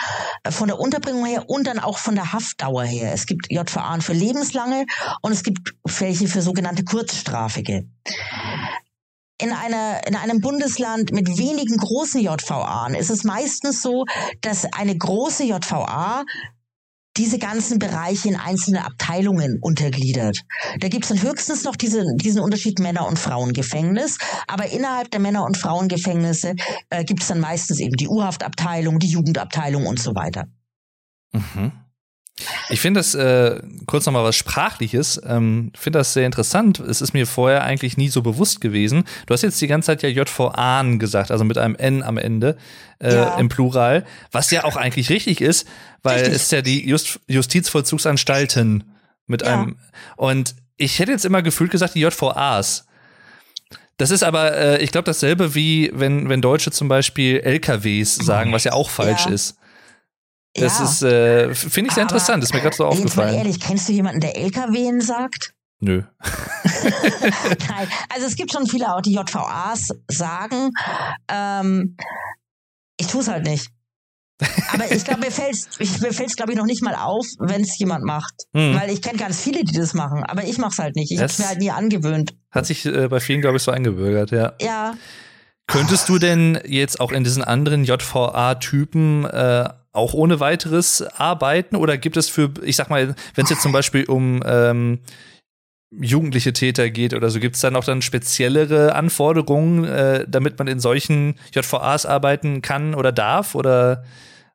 äh, 0.42 0.50
von 0.50 0.68
der 0.68 0.78
Unterbringung 0.78 1.24
her 1.26 1.48
und 1.48 1.66
dann 1.66 1.78
auch 1.78 1.98
von 1.98 2.14
der 2.14 2.32
Haftdauer 2.32 2.84
her. 2.84 3.12
Es 3.12 3.26
gibt 3.26 3.50
JVA 3.50 3.98
für 4.00 4.12
lebenslange 4.12 4.86
und 5.22 5.32
es 5.32 5.42
gibt 5.42 5.74
welche 5.84 6.28
für 6.28 6.42
sogenannte 6.42 6.84
kurzstrafige. 6.84 7.88
In, 9.40 9.52
einer, 9.52 10.06
in 10.06 10.16
einem 10.16 10.40
Bundesland 10.40 11.12
mit 11.12 11.28
wenigen 11.38 11.76
großen 11.76 12.20
JVA 12.20 12.88
ist 12.88 13.10
es 13.10 13.22
meistens 13.22 13.82
so, 13.82 14.04
dass 14.40 14.64
eine 14.72 14.96
große 14.96 15.44
JVA 15.44 16.24
diese 17.18 17.38
ganzen 17.38 17.78
Bereiche 17.78 18.28
in 18.28 18.36
einzelne 18.36 18.84
Abteilungen 18.84 19.58
untergliedert. 19.60 20.38
Da 20.80 20.88
gibt 20.88 21.04
es 21.04 21.08
dann 21.10 21.22
höchstens 21.22 21.64
noch 21.64 21.76
diese, 21.76 22.04
diesen 22.16 22.40
Unterschied 22.40 22.78
Männer- 22.78 23.06
und 23.06 23.18
Frauengefängnis, 23.18 24.18
aber 24.46 24.66
innerhalb 24.70 25.10
der 25.10 25.20
Männer- 25.20 25.44
und 25.44 25.56
Frauengefängnisse 25.56 26.54
äh, 26.90 27.04
gibt 27.04 27.22
es 27.22 27.28
dann 27.28 27.40
meistens 27.40 27.80
eben 27.80 27.96
die 27.96 28.08
Urhaftabteilung, 28.08 28.98
die 28.98 29.08
Jugendabteilung 29.08 29.86
und 29.86 30.00
so 30.00 30.14
weiter. 30.14 30.46
Mhm. 31.32 31.72
Ich 32.68 32.80
finde 32.80 33.00
das 33.00 33.14
äh, 33.14 33.60
kurz 33.86 34.06
nochmal 34.06 34.24
was 34.24 34.36
Sprachliches. 34.36 35.20
Ähm, 35.26 35.72
finde 35.74 35.98
das 35.98 36.12
sehr 36.12 36.26
interessant. 36.26 36.78
Es 36.80 37.00
ist 37.00 37.12
mir 37.12 37.26
vorher 37.26 37.64
eigentlich 37.64 37.96
nie 37.96 38.08
so 38.08 38.22
bewusst 38.22 38.60
gewesen. 38.60 39.04
Du 39.26 39.34
hast 39.34 39.42
jetzt 39.42 39.60
die 39.60 39.66
ganze 39.66 39.86
Zeit 39.86 40.02
ja 40.02 40.08
JVA 40.08 40.82
gesagt, 40.98 41.30
also 41.30 41.44
mit 41.44 41.58
einem 41.58 41.74
N 41.74 42.02
am 42.02 42.18
Ende 42.18 42.56
äh, 43.00 43.14
ja. 43.14 43.38
im 43.38 43.48
Plural, 43.48 44.04
was 44.32 44.50
ja 44.50 44.64
auch 44.64 44.76
eigentlich 44.76 45.10
richtig 45.10 45.40
ist, 45.40 45.66
weil 46.02 46.18
richtig. 46.18 46.34
es 46.34 46.42
ist 46.42 46.52
ja 46.52 46.62
die 46.62 46.88
Just 46.88 47.20
Justizvollzugsanstalten 47.26 48.84
mit 49.26 49.42
ja. 49.42 49.54
einem. 49.54 49.76
Und 50.16 50.54
ich 50.76 50.98
hätte 50.98 51.12
jetzt 51.12 51.24
immer 51.24 51.42
gefühlt 51.42 51.70
gesagt, 51.70 51.94
die 51.94 52.00
JVAs. 52.00 52.86
Das 53.96 54.12
ist 54.12 54.22
aber, 54.22 54.56
äh, 54.56 54.82
ich 54.82 54.92
glaube, 54.92 55.06
dasselbe 55.06 55.56
wie 55.56 55.90
wenn, 55.92 56.28
wenn 56.28 56.40
Deutsche 56.40 56.70
zum 56.70 56.88
Beispiel 56.88 57.40
LKWs 57.40 58.16
sagen, 58.20 58.52
was 58.52 58.64
ja 58.64 58.72
auch 58.72 58.90
falsch 58.90 59.26
ja. 59.26 59.32
ist. 59.32 59.58
Das 60.54 60.78
ja. 60.78 60.84
ist, 60.84 61.02
äh, 61.02 61.54
finde 61.54 61.88
ich 61.88 61.94
sehr 61.94 62.02
aber 62.04 62.14
interessant, 62.14 62.42
das 62.42 62.50
ist 62.50 62.54
mir 62.54 62.60
gerade 62.60 62.76
so 62.76 62.86
aufgefallen. 62.86 63.06
Jetzt 63.06 63.16
mal 63.16 63.46
ehrlich, 63.46 63.60
kennst 63.60 63.88
du 63.88 63.92
jemanden, 63.92 64.20
der 64.20 64.36
LKWen 64.36 65.00
sagt? 65.00 65.54
Nö. 65.80 66.02
Nein, 66.22 67.88
also 68.12 68.26
es 68.26 68.36
gibt 68.36 68.52
schon 68.52 68.66
viele 68.66 68.94
auch, 68.94 69.00
die 69.00 69.12
JVAs 69.12 69.88
sagen. 70.08 70.70
Ähm, 71.28 71.96
ich 72.96 73.06
tue 73.06 73.20
es 73.20 73.28
halt 73.28 73.44
nicht. 73.44 73.70
Aber 74.72 74.90
ich 74.90 75.04
glaube, 75.04 75.20
mir 75.20 75.30
fällt 75.30 75.54
es, 75.54 76.00
mir 76.00 76.12
fällt's, 76.12 76.36
glaube 76.36 76.52
ich, 76.52 76.58
noch 76.58 76.66
nicht 76.66 76.82
mal 76.82 76.94
auf, 76.94 77.26
wenn 77.38 77.62
es 77.62 77.78
jemand 77.78 78.04
macht. 78.04 78.34
Hm. 78.54 78.74
Weil 78.74 78.90
ich 78.90 79.02
kenne 79.02 79.18
ganz 79.18 79.40
viele, 79.40 79.64
die 79.64 79.76
das 79.76 79.94
machen, 79.94 80.24
aber 80.24 80.44
ich 80.44 80.58
mache 80.58 80.72
es 80.72 80.78
halt 80.78 80.96
nicht. 80.96 81.10
Ich 81.12 81.20
habe 81.20 81.32
mir 81.38 81.48
halt 81.48 81.58
nie 81.58 81.70
angewöhnt. 81.70 82.34
Hat 82.50 82.66
sich 82.66 82.86
äh, 82.86 83.08
bei 83.08 83.20
vielen, 83.20 83.40
glaube 83.40 83.56
ich, 83.56 83.62
so 83.62 83.70
eingebürgert, 83.70 84.30
ja. 84.30 84.54
Ja. 84.60 84.94
Könntest 85.66 86.08
du 86.08 86.18
denn 86.18 86.58
jetzt 86.64 86.98
auch 86.98 87.12
in 87.12 87.24
diesen 87.24 87.44
anderen 87.44 87.84
JVA-Typen 87.84 89.26
äh, 89.26 89.68
auch 89.98 90.14
ohne 90.14 90.40
weiteres 90.40 91.02
arbeiten? 91.02 91.76
Oder 91.76 91.98
gibt 91.98 92.16
es 92.16 92.28
für, 92.28 92.50
ich 92.62 92.76
sag 92.76 92.88
mal, 92.88 93.14
wenn 93.34 93.44
es 93.44 93.50
jetzt 93.50 93.62
zum 93.62 93.72
Beispiel 93.72 94.04
um 94.04 94.42
ähm, 94.46 95.00
jugendliche 95.90 96.52
Täter 96.52 96.90
geht 96.90 97.14
oder 97.14 97.30
so, 97.30 97.40
gibt 97.40 97.56
es 97.56 97.62
dann 97.62 97.76
auch 97.76 97.84
dann 97.84 98.02
speziellere 98.02 98.94
Anforderungen, 98.94 99.84
äh, 99.84 100.24
damit 100.28 100.58
man 100.58 100.68
in 100.68 100.80
solchen 100.80 101.36
JVAs 101.52 102.06
arbeiten 102.06 102.62
kann 102.62 102.94
oder 102.94 103.12
darf? 103.12 103.54
Oder 103.54 104.04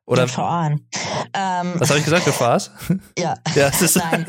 oder 0.06 0.26
JVA. 0.26 0.66
Ähm, 0.66 1.74
was 1.78 1.88
habe 1.88 1.98
ich 1.98 2.04
gesagt, 2.04 2.26
JVAs? 2.26 2.70
ja. 3.18 3.34
ja 3.54 3.70
Nein. 3.94 4.26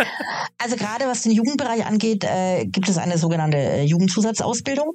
Also 0.57 0.75
gerade 0.77 1.05
was 1.05 1.23
den 1.23 1.33
Jugendbereich 1.33 1.85
angeht, 1.85 2.23
äh, 2.23 2.65
gibt 2.65 2.87
es 2.87 2.97
eine 2.97 3.17
sogenannte 3.17 3.57
äh, 3.57 3.83
Jugendzusatzausbildung 3.83 4.93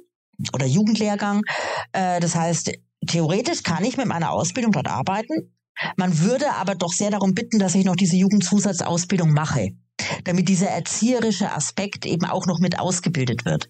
oder 0.53 0.65
Jugendlehrgang. 0.65 1.43
Äh, 1.91 2.19
das 2.19 2.35
heißt, 2.35 2.71
theoretisch 3.07 3.63
kann 3.63 3.83
ich 3.85 3.97
mit 3.97 4.07
meiner 4.07 4.31
Ausbildung 4.31 4.71
dort 4.71 4.87
arbeiten. 4.87 5.53
Man 5.97 6.19
würde 6.19 6.53
aber 6.55 6.75
doch 6.75 6.93
sehr 6.93 7.11
darum 7.11 7.33
bitten, 7.33 7.59
dass 7.59 7.75
ich 7.75 7.85
noch 7.85 7.95
diese 7.95 8.15
Jugendzusatzausbildung 8.15 9.33
mache 9.33 9.71
damit 10.23 10.49
dieser 10.49 10.67
erzieherische 10.67 11.51
Aspekt 11.51 12.05
eben 12.05 12.25
auch 12.25 12.45
noch 12.45 12.59
mit 12.59 12.79
ausgebildet 12.79 13.45
wird. 13.45 13.67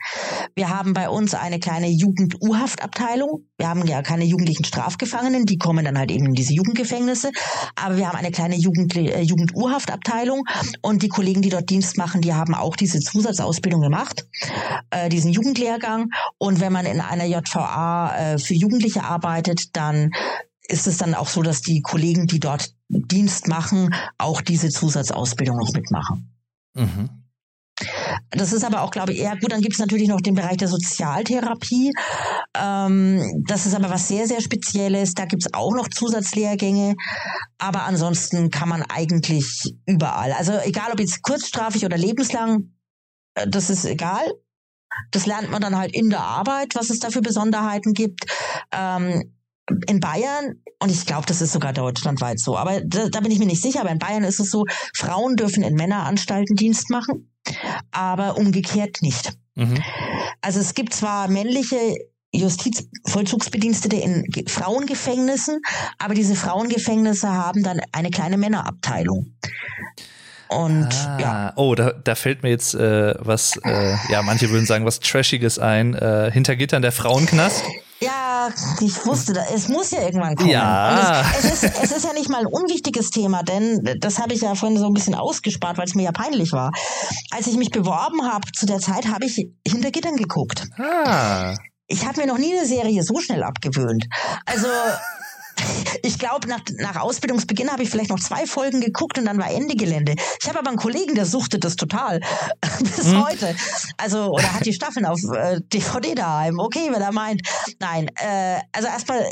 Wir 0.55 0.69
haben 0.69 0.93
bei 0.93 1.09
uns 1.09 1.33
eine 1.33 1.59
kleine 1.59 1.89
Jugend-U-Haftabteilung. 1.89 3.47
Wir 3.57 3.69
haben 3.69 3.85
ja 3.85 4.01
keine 4.01 4.25
jugendlichen 4.25 4.63
Strafgefangenen, 4.63 5.45
die 5.45 5.57
kommen 5.57 5.85
dann 5.85 5.97
halt 5.97 6.11
eben 6.11 6.27
in 6.27 6.33
diese 6.33 6.53
Jugendgefängnisse. 6.53 7.31
Aber 7.75 7.97
wir 7.97 8.07
haben 8.07 8.17
eine 8.17 8.31
kleine 8.31 8.55
Jugend, 8.55 8.95
äh, 8.95 9.21
Jugend-U-Haftabteilung 9.21 10.45
und 10.81 11.03
die 11.03 11.09
Kollegen, 11.09 11.41
die 11.41 11.49
dort 11.49 11.69
Dienst 11.69 11.97
machen, 11.97 12.21
die 12.21 12.33
haben 12.33 12.53
auch 12.53 12.75
diese 12.75 12.99
Zusatzausbildung 12.99 13.81
gemacht, 13.81 14.25
äh, 14.89 15.09
diesen 15.09 15.31
Jugendlehrgang. 15.31 16.09
Und 16.37 16.59
wenn 16.59 16.73
man 16.73 16.85
in 16.85 17.01
einer 17.01 17.25
JVA 17.25 18.15
äh, 18.15 18.37
für 18.37 18.53
Jugendliche 18.53 19.03
arbeitet, 19.03 19.75
dann 19.75 20.11
ist 20.71 20.87
es 20.87 20.97
dann 20.97 21.13
auch 21.13 21.27
so, 21.27 21.41
dass 21.41 21.61
die 21.61 21.81
Kollegen, 21.81 22.27
die 22.27 22.39
dort 22.39 22.73
Dienst 22.87 23.47
machen, 23.47 23.93
auch 24.17 24.41
diese 24.41 24.69
Zusatzausbildung 24.69 25.57
noch 25.57 25.71
mitmachen. 25.73 26.33
Mhm. 26.73 27.09
Das 28.29 28.53
ist 28.53 28.63
aber 28.63 28.81
auch, 28.81 28.91
glaube 28.91 29.13
ich, 29.13 29.19
eher 29.19 29.35
gut. 29.37 29.51
Dann 29.51 29.61
gibt 29.61 29.73
es 29.73 29.79
natürlich 29.79 30.07
noch 30.07 30.21
den 30.21 30.35
Bereich 30.35 30.57
der 30.57 30.67
Sozialtherapie. 30.67 31.91
Ähm, 32.55 33.43
das 33.47 33.65
ist 33.65 33.73
aber 33.73 33.89
was 33.89 34.07
sehr, 34.07 34.27
sehr 34.27 34.41
Spezielles. 34.41 35.13
Da 35.13 35.25
gibt 35.25 35.43
es 35.43 35.53
auch 35.53 35.73
noch 35.73 35.87
Zusatzlehrgänge. 35.87 36.95
Aber 37.57 37.83
ansonsten 37.83 38.51
kann 38.51 38.69
man 38.69 38.83
eigentlich 38.83 39.73
überall. 39.85 40.31
Also 40.33 40.53
egal 40.63 40.91
ob 40.91 40.99
jetzt 40.99 41.23
kurzstrafig 41.23 41.83
oder 41.83 41.97
lebenslang, 41.97 42.71
äh, 43.35 43.47
das 43.47 43.69
ist 43.69 43.85
egal. 43.85 44.25
Das 45.11 45.25
lernt 45.25 45.49
man 45.49 45.61
dann 45.61 45.77
halt 45.77 45.93
in 45.93 46.09
der 46.09 46.21
Arbeit, 46.21 46.75
was 46.75 46.89
es 46.89 46.99
da 46.99 47.09
für 47.09 47.21
Besonderheiten 47.21 47.93
gibt. 47.93 48.25
Ähm, 48.71 49.33
in 49.87 49.99
Bayern, 49.99 50.55
und 50.79 50.89
ich 50.89 51.05
glaube, 51.05 51.25
das 51.27 51.41
ist 51.41 51.53
sogar 51.53 51.73
deutschlandweit 51.73 52.39
so, 52.39 52.57
aber 52.57 52.81
da, 52.81 53.09
da, 53.09 53.19
bin 53.19 53.31
ich 53.31 53.39
mir 53.39 53.45
nicht 53.45 53.61
sicher, 53.61 53.81
aber 53.81 53.91
in 53.91 53.99
Bayern 53.99 54.23
ist 54.23 54.39
es 54.39 54.49
so, 54.49 54.65
Frauen 54.95 55.35
dürfen 55.35 55.63
in 55.63 55.75
Männeranstalten 55.75 56.55
Dienst 56.55 56.89
machen, 56.89 57.31
aber 57.91 58.37
umgekehrt 58.37 59.01
nicht. 59.01 59.33
Mhm. 59.55 59.81
Also 60.41 60.59
es 60.59 60.73
gibt 60.73 60.93
zwar 60.93 61.27
männliche 61.27 61.95
Justizvollzugsbedienstete 62.33 63.97
in 63.97 64.25
Frauengefängnissen, 64.47 65.59
aber 65.99 66.13
diese 66.13 66.35
Frauengefängnisse 66.35 67.29
haben 67.29 67.63
dann 67.63 67.81
eine 67.91 68.09
kleine 68.09 68.37
Männerabteilung. 68.37 69.33
Und 70.47 70.89
ah, 70.93 71.17
ja. 71.19 71.53
Oh, 71.55 71.75
da, 71.75 71.91
da 71.91 72.15
fällt 72.15 72.43
mir 72.43 72.49
jetzt 72.49 72.73
äh, 72.73 73.13
was, 73.19 73.57
äh, 73.63 73.95
ja, 74.09 74.21
manche 74.21 74.49
würden 74.49 74.65
sagen, 74.65 74.85
was 74.85 74.99
Trashiges 74.99 75.59
ein. 75.59 75.93
Äh, 75.93 76.29
hinter 76.31 76.57
Gittern 76.57 76.81
der 76.81 76.91
Frauenknast. 76.91 77.63
Ja, 78.41 78.53
ich 78.79 79.05
wusste, 79.05 79.33
es 79.53 79.67
muss 79.67 79.91
ja 79.91 80.01
irgendwann 80.01 80.35
kommen. 80.35 80.49
Ja. 80.49 81.23
Es, 81.37 81.43
es, 81.43 81.63
ist, 81.63 81.83
es 81.83 81.91
ist 81.91 82.05
ja 82.05 82.13
nicht 82.13 82.29
mal 82.29 82.39
ein 82.39 82.47
unwichtiges 82.47 83.11
Thema, 83.11 83.43
denn 83.43 83.97
das 83.99 84.19
habe 84.19 84.33
ich 84.33 84.41
ja 84.41 84.55
vorhin 84.55 84.77
so 84.77 84.87
ein 84.87 84.93
bisschen 84.93 85.15
ausgespart, 85.15 85.77
weil 85.77 85.85
es 85.85 85.95
mir 85.95 86.03
ja 86.03 86.11
peinlich 86.11 86.51
war. 86.51 86.71
Als 87.31 87.47
ich 87.47 87.57
mich 87.57 87.69
beworben 87.69 88.23
habe, 88.23 88.47
zu 88.53 88.65
der 88.65 88.79
Zeit 88.79 89.07
habe 89.07 89.25
ich 89.25 89.47
hinter 89.67 89.91
Gittern 89.91 90.15
geguckt. 90.15 90.67
Ah. 90.77 91.55
Ich 91.87 92.05
habe 92.05 92.21
mir 92.21 92.27
noch 92.27 92.37
nie 92.37 92.57
eine 92.57 92.65
Serie 92.65 93.03
so 93.03 93.19
schnell 93.19 93.43
abgewöhnt. 93.43 94.05
Also 94.45 94.67
ich 96.03 96.17
glaube, 96.17 96.47
nach, 96.47 96.61
nach 96.77 96.95
Ausbildungsbeginn 96.97 97.71
habe 97.71 97.83
ich 97.83 97.89
vielleicht 97.89 98.09
noch 98.09 98.19
zwei 98.19 98.45
Folgen 98.45 98.81
geguckt 98.81 99.17
und 99.17 99.25
dann 99.25 99.37
war 99.37 99.51
Ende 99.51 99.75
Gelände. 99.75 100.15
Ich 100.41 100.47
habe 100.47 100.59
aber 100.59 100.69
einen 100.69 100.77
Kollegen, 100.77 101.15
der 101.15 101.25
suchte 101.25 101.59
das 101.59 101.75
total 101.75 102.19
bis 102.79 103.11
hm. 103.11 103.23
heute. 103.23 103.55
Also, 103.97 104.31
oder 104.31 104.53
hat 104.53 104.65
die 104.65 104.73
Staffeln 104.73 105.05
auf 105.05 105.19
äh, 105.35 105.59
DVD 105.73 106.15
daheim. 106.15 106.59
Okay, 106.59 106.89
wenn 106.91 107.01
er 107.01 107.11
meint. 107.11 107.41
Nein, 107.79 108.09
äh, 108.15 108.59
also 108.71 108.87
erstmal 108.87 109.31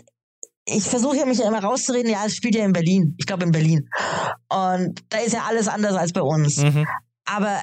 ich 0.72 0.84
versuche 0.84 1.18
ja 1.18 1.26
mich 1.26 1.40
ja 1.40 1.48
immer 1.48 1.64
rauszureden, 1.64 2.12
ja, 2.12 2.26
es 2.26 2.36
spielt 2.36 2.56
ja 2.56 2.64
in 2.64 2.74
Berlin. 2.74 3.16
Ich 3.18 3.26
glaube 3.26 3.44
in 3.44 3.52
Berlin. 3.52 3.90
Und 4.50 5.04
da 5.10 5.18
ist 5.18 5.34
ja 5.34 5.46
alles 5.48 5.68
anders 5.68 5.96
als 5.96 6.14
bei 6.14 6.22
uns. 6.22 6.58
Mhm. 6.58 6.88
Aber 7.26 7.62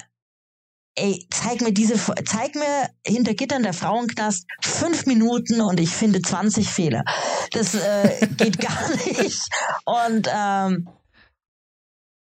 ey, 0.97 1.27
zeig 1.31 1.61
mir 1.61 1.73
diese, 1.73 1.95
zeig 2.25 2.55
mir 2.55 2.91
hinter 3.07 3.35
Gittern 3.35 3.63
der 3.63 3.73
Frauenknast 3.73 4.47
fünf 4.63 5.07
Minuten 5.07 5.61
und 5.61 5.79
ich 5.79 5.91
finde 5.91 6.21
20 6.21 6.69
Fehler. 6.69 7.05
Das 7.53 7.75
äh, 7.75 8.27
geht 8.37 8.59
gar 8.59 8.91
nicht. 8.91 9.41
Und 9.85 10.29
ähm, 10.35 10.89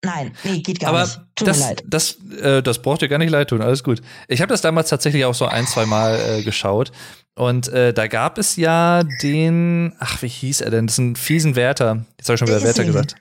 Nein, 0.06 0.34
nee, 0.44 0.60
geht 0.60 0.82
gar 0.82 0.90
Aber 0.90 1.04
nicht. 1.04 1.22
Tut 1.36 1.48
das, 1.48 1.60
mir 1.60 1.66
leid. 1.68 1.84
Das, 1.88 2.18
äh, 2.42 2.62
das 2.62 2.82
braucht 2.82 3.02
dir 3.02 3.08
gar 3.08 3.20
nicht 3.20 3.30
leid 3.30 3.50
tun, 3.50 3.62
alles 3.62 3.84
gut. 3.84 4.02
Ich 4.28 4.42
habe 4.42 4.50
das 4.50 4.60
damals 4.60 4.90
tatsächlich 4.90 5.24
auch 5.24 5.34
so 5.34 5.46
ein, 5.46 5.66
zwei 5.66 5.86
Mal 5.86 6.20
äh, 6.20 6.44
geschaut. 6.44 6.92
Und 7.36 7.70
äh, 7.70 7.94
da 7.94 8.08
gab 8.08 8.38
es 8.38 8.58
ja 8.58 9.04
den, 9.22 9.96
ach, 10.00 10.22
wie 10.22 10.28
hieß 10.28 10.60
er 10.62 10.72
denn? 10.72 10.88
Das 10.88 10.96
ist 10.96 11.00
ein 11.00 11.16
fiesen 11.16 11.56
Wärter. 11.56 12.06
Jetzt 12.18 12.28
habe 12.28 12.36
ich 12.36 12.40
schon 12.40 12.48
wieder 12.50 12.62
Wärter 12.62 12.84
gesagt. 12.84 13.16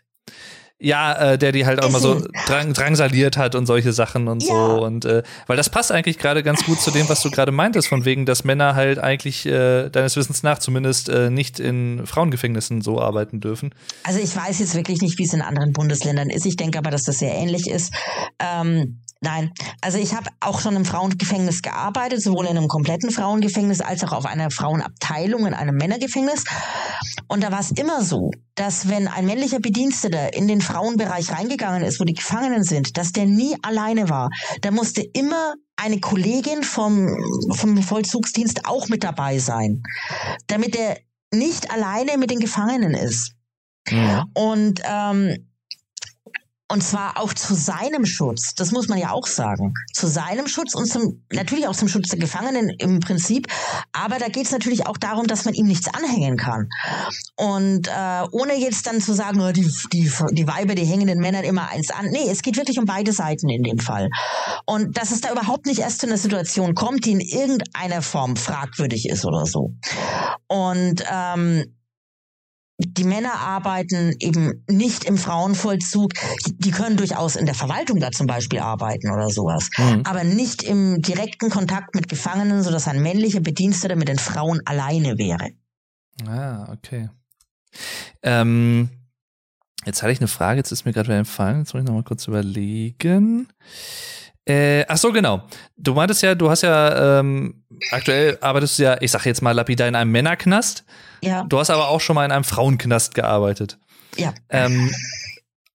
Ja, 0.85 1.33
äh, 1.33 1.39
der 1.39 1.53
die 1.53 1.65
halt 1.65 1.81
auch 1.81 1.89
immer 1.89 2.01
so 2.01 2.27
drang, 2.47 2.73
drangsaliert 2.73 3.37
hat 3.37 3.55
und 3.55 3.67
solche 3.67 3.93
Sachen 3.93 4.27
und 4.27 4.43
ja. 4.43 4.49
so. 4.49 4.85
Und 4.85 5.05
äh, 5.05 5.23
weil 5.47 5.57
das 5.57 5.71
passt 5.71 5.93
eigentlich 5.93 6.19
gerade 6.19 6.43
ganz 6.43 6.65
gut 6.65 6.81
zu 6.81 6.91
dem, 6.91 7.09
was 7.09 7.23
du 7.23 7.31
gerade 7.31 7.53
meintest, 7.53 7.87
von 7.87 8.05
wegen, 8.05 8.27
dass 8.27 8.43
Männer 8.43 8.75
halt 8.75 8.99
eigentlich 8.99 9.47
äh, 9.47 9.91
deines 9.91 10.17
Wissens 10.17 10.43
nach 10.43 10.59
zumindest 10.59 11.09
äh, 11.09 11.31
nicht 11.31 11.61
in 11.61 12.05
Frauengefängnissen 12.05 12.81
so 12.81 13.01
arbeiten 13.01 13.39
dürfen. 13.39 13.73
Also 14.03 14.19
ich 14.19 14.35
weiß 14.35 14.59
jetzt 14.59 14.75
wirklich 14.75 15.01
nicht, 15.03 15.19
wie 15.19 15.25
es 15.25 15.33
in 15.33 15.41
anderen 15.41 15.73
Bundesländern 15.73 16.31
ist. 16.31 16.47
Ich 16.47 16.57
denke 16.57 16.79
aber, 16.79 16.91
dass 16.91 17.05
das 17.05 17.19
sehr 17.19 17.33
ähnlich 17.33 17.71
ist. 17.71 17.95
Ähm, 18.41 19.03
Nein, 19.25 19.53
also 19.81 19.99
ich 19.99 20.15
habe 20.15 20.31
auch 20.41 20.61
schon 20.61 20.75
im 20.75 20.85
Frauengefängnis 20.85 21.63
gearbeitet, 21.63 22.21
sowohl 22.21 22.47
in 22.47 22.57
einem 22.57 22.67
kompletten 22.67 23.13
Frauengefängnis 23.13 23.81
als 23.81 24.03
auch 24.03 24.11
auf 24.11 24.27
einer 24.27 24.51
Frauenabteilung 24.51 25.47
in 25.47 25.55
einem 25.55 25.77
Männergefängnis. 25.77 26.43
Und 27.29 27.45
da 27.45 27.53
war 27.53 27.61
es 27.61 27.71
immer 27.71 28.03
so, 28.03 28.33
dass 28.57 28.89
wenn 28.89 29.07
ein 29.07 29.25
männlicher 29.27 29.61
Bediensteter 29.61 30.35
in 30.35 30.49
den 30.49 30.61
Frauenbereich 30.61 31.31
reingegangen 31.31 31.85
ist, 31.85 32.01
wo 32.01 32.05
die 32.05 32.15
Gefangenen 32.15 32.65
sind, 32.65 32.99
dass 32.99 33.13
der 33.13 33.27
nie 33.27 33.57
alleine 33.63 34.09
war. 34.09 34.29
Da 34.61 34.73
musste 34.73 35.03
immer 35.03 35.55
eine 35.77 36.01
Kollegin 36.01 36.65
vom, 36.65 37.17
vom 37.55 37.81
Vollzugsdienst 37.81 38.67
auch 38.67 38.89
mit 38.89 39.05
dabei 39.05 39.39
sein, 39.39 39.85
damit 40.49 40.75
er 40.75 40.99
nicht 41.33 41.71
alleine 41.71 42.19
mit 42.19 42.31
den 42.33 42.41
Gefangenen 42.41 42.95
ist. 42.95 43.35
Ja. 43.89 44.25
Und 44.35 44.83
ähm, 44.85 45.52
und 46.73 46.83
zwar 46.83 47.19
auch 47.21 47.35
zu 47.35 47.55
seinem 47.55 48.07
Schutz. 48.07 48.55
Das 48.55 48.73
muss 48.73 48.89
man 48.89 48.97
ja 48.97 49.11
auch 49.11 49.27
sagen. 49.27 49.75
Zu 49.93 50.07
seinem 50.07 50.47
Schutz 50.47 50.75
und 50.75 50.87
zum, 50.87 51.23
natürlich 51.31 51.69
auch 51.69 51.77
zum 51.77 51.87
Schutz 51.87 52.09
der 52.09 52.19
Gefangenen 52.19 52.71
im 52.79 53.01
Prinzip. 53.01 53.47
Aber 53.93 54.19
da 54.19 54.29
geht 54.29 54.47
es 54.47 54.53
natürlich 54.53 54.87
auch 54.87 54.97
darum, 54.97 55.27
dass 55.27 55.45
man 55.45 55.53
ihm 55.53 55.67
nichts 55.67 55.93
anhängen 55.93 56.39
kann. 56.39 56.71
Und 57.37 57.89
äh, 57.89 58.23
ohne 58.31 58.55
jetzt 58.55 58.87
dann 58.87 59.03
zu 59.03 59.13
sagen, 59.13 59.43
oh, 59.43 59.53
die, 59.53 59.71
die, 59.93 60.11
die 60.31 60.47
Weiber, 60.47 60.75
die 60.75 60.87
hängen 60.87 61.09
den 61.09 61.19
Männern 61.19 61.45
immer 61.45 61.69
eins 61.69 61.91
an. 61.91 62.07
Nee, 62.07 62.31
es 62.31 62.41
geht 62.41 62.57
wirklich 62.57 62.79
um 62.79 62.87
beide 62.87 63.13
Seiten 63.13 63.51
in 63.51 63.63
dem 63.63 63.79
Fall. 63.79 64.09
Und 64.65 64.97
dass 64.97 65.11
es 65.11 65.21
da 65.21 65.31
überhaupt 65.31 65.67
nicht 65.67 65.81
erst 65.81 66.01
zu 66.01 66.07
einer 66.07 66.17
Situation 66.17 66.75
kommt, 66.75 67.05
die 67.05 67.13
in 67.13 67.21
irgendeiner 67.21 68.01
Form 68.01 68.35
fragwürdig 68.37 69.11
ist 69.11 69.27
oder 69.27 69.45
so. 69.45 69.75
Und 70.49 71.05
ähm, 71.13 71.67
die 72.87 73.05
Männer 73.05 73.35
arbeiten 73.35 74.15
eben 74.19 74.65
nicht 74.69 75.05
im 75.05 75.17
Frauenvollzug. 75.19 76.13
Die, 76.47 76.71
können 76.71 76.97
durchaus 76.97 77.37
in 77.37 77.47
der 77.47 77.55
Verwaltung 77.55 78.01
da 78.01 78.11
zum 78.11 78.27
Beispiel 78.27 78.61
arbeiten 78.61 79.11
oder 79.11 79.29
sowas. 79.29 79.69
Mhm. 79.79 80.03
Aber 80.05 80.25
nicht 80.25 80.63
im 80.63 81.01
direkten 81.03 81.51
Kontakt 81.51 81.95
mit 81.95 82.09
Gefangenen, 82.09 82.63
sodass 82.63 82.89
ein 82.89 83.03
männlicher 83.03 83.41
Bediensteter 83.41 83.97
mit 83.97 84.09
den 84.09 84.19
Frauen 84.19 84.61
alleine 84.65 85.19
wäre. 85.19 85.51
Ah, 86.27 86.73
okay. 86.73 87.09
Ähm, 88.23 88.91
jetzt 89.85 90.03
hatte 90.03 90.13
ich 90.13 90.21
eine 90.21 90.29
Frage, 90.29 90.59
jetzt 90.59 90.73
ist 90.73 90.85
mir 90.85 90.93
gerade 90.93 91.09
wieder 91.09 91.19
entfallen. 91.19 91.61
Jetzt 91.61 91.75
muss 91.75 91.83
ich 91.83 91.87
nochmal 91.87 92.05
kurz 92.05 92.27
überlegen. 92.27 93.49
Äh, 94.45 94.85
ach 94.89 94.97
so, 94.97 95.13
genau. 95.13 95.43
Du 95.77 95.95
meintest 95.95 96.23
ja, 96.23 96.35
du 96.35 96.51
hast 96.51 96.63
ja 96.63 97.21
ähm, 97.21 97.63
aktuell 97.91 98.39
arbeitest 98.41 98.79
du 98.79 98.83
ja, 98.85 98.97
ich 99.01 99.11
sag 99.11 99.25
jetzt 99.25 99.43
mal 99.43 99.53
lapidar 99.53 99.87
in 99.87 99.95
einem 99.95 100.11
Männerknast. 100.11 100.85
Ja. 101.23 101.45
Du 101.45 101.59
hast 101.59 101.71
aber 101.71 101.89
auch 101.89 102.01
schon 102.01 102.15
mal 102.15 102.25
in 102.25 102.33
einem 102.33 102.45
Frauenknast 102.45 103.15
gearbeitet. 103.15 103.79
Ja. 104.17 104.35
Ähm, 104.49 104.91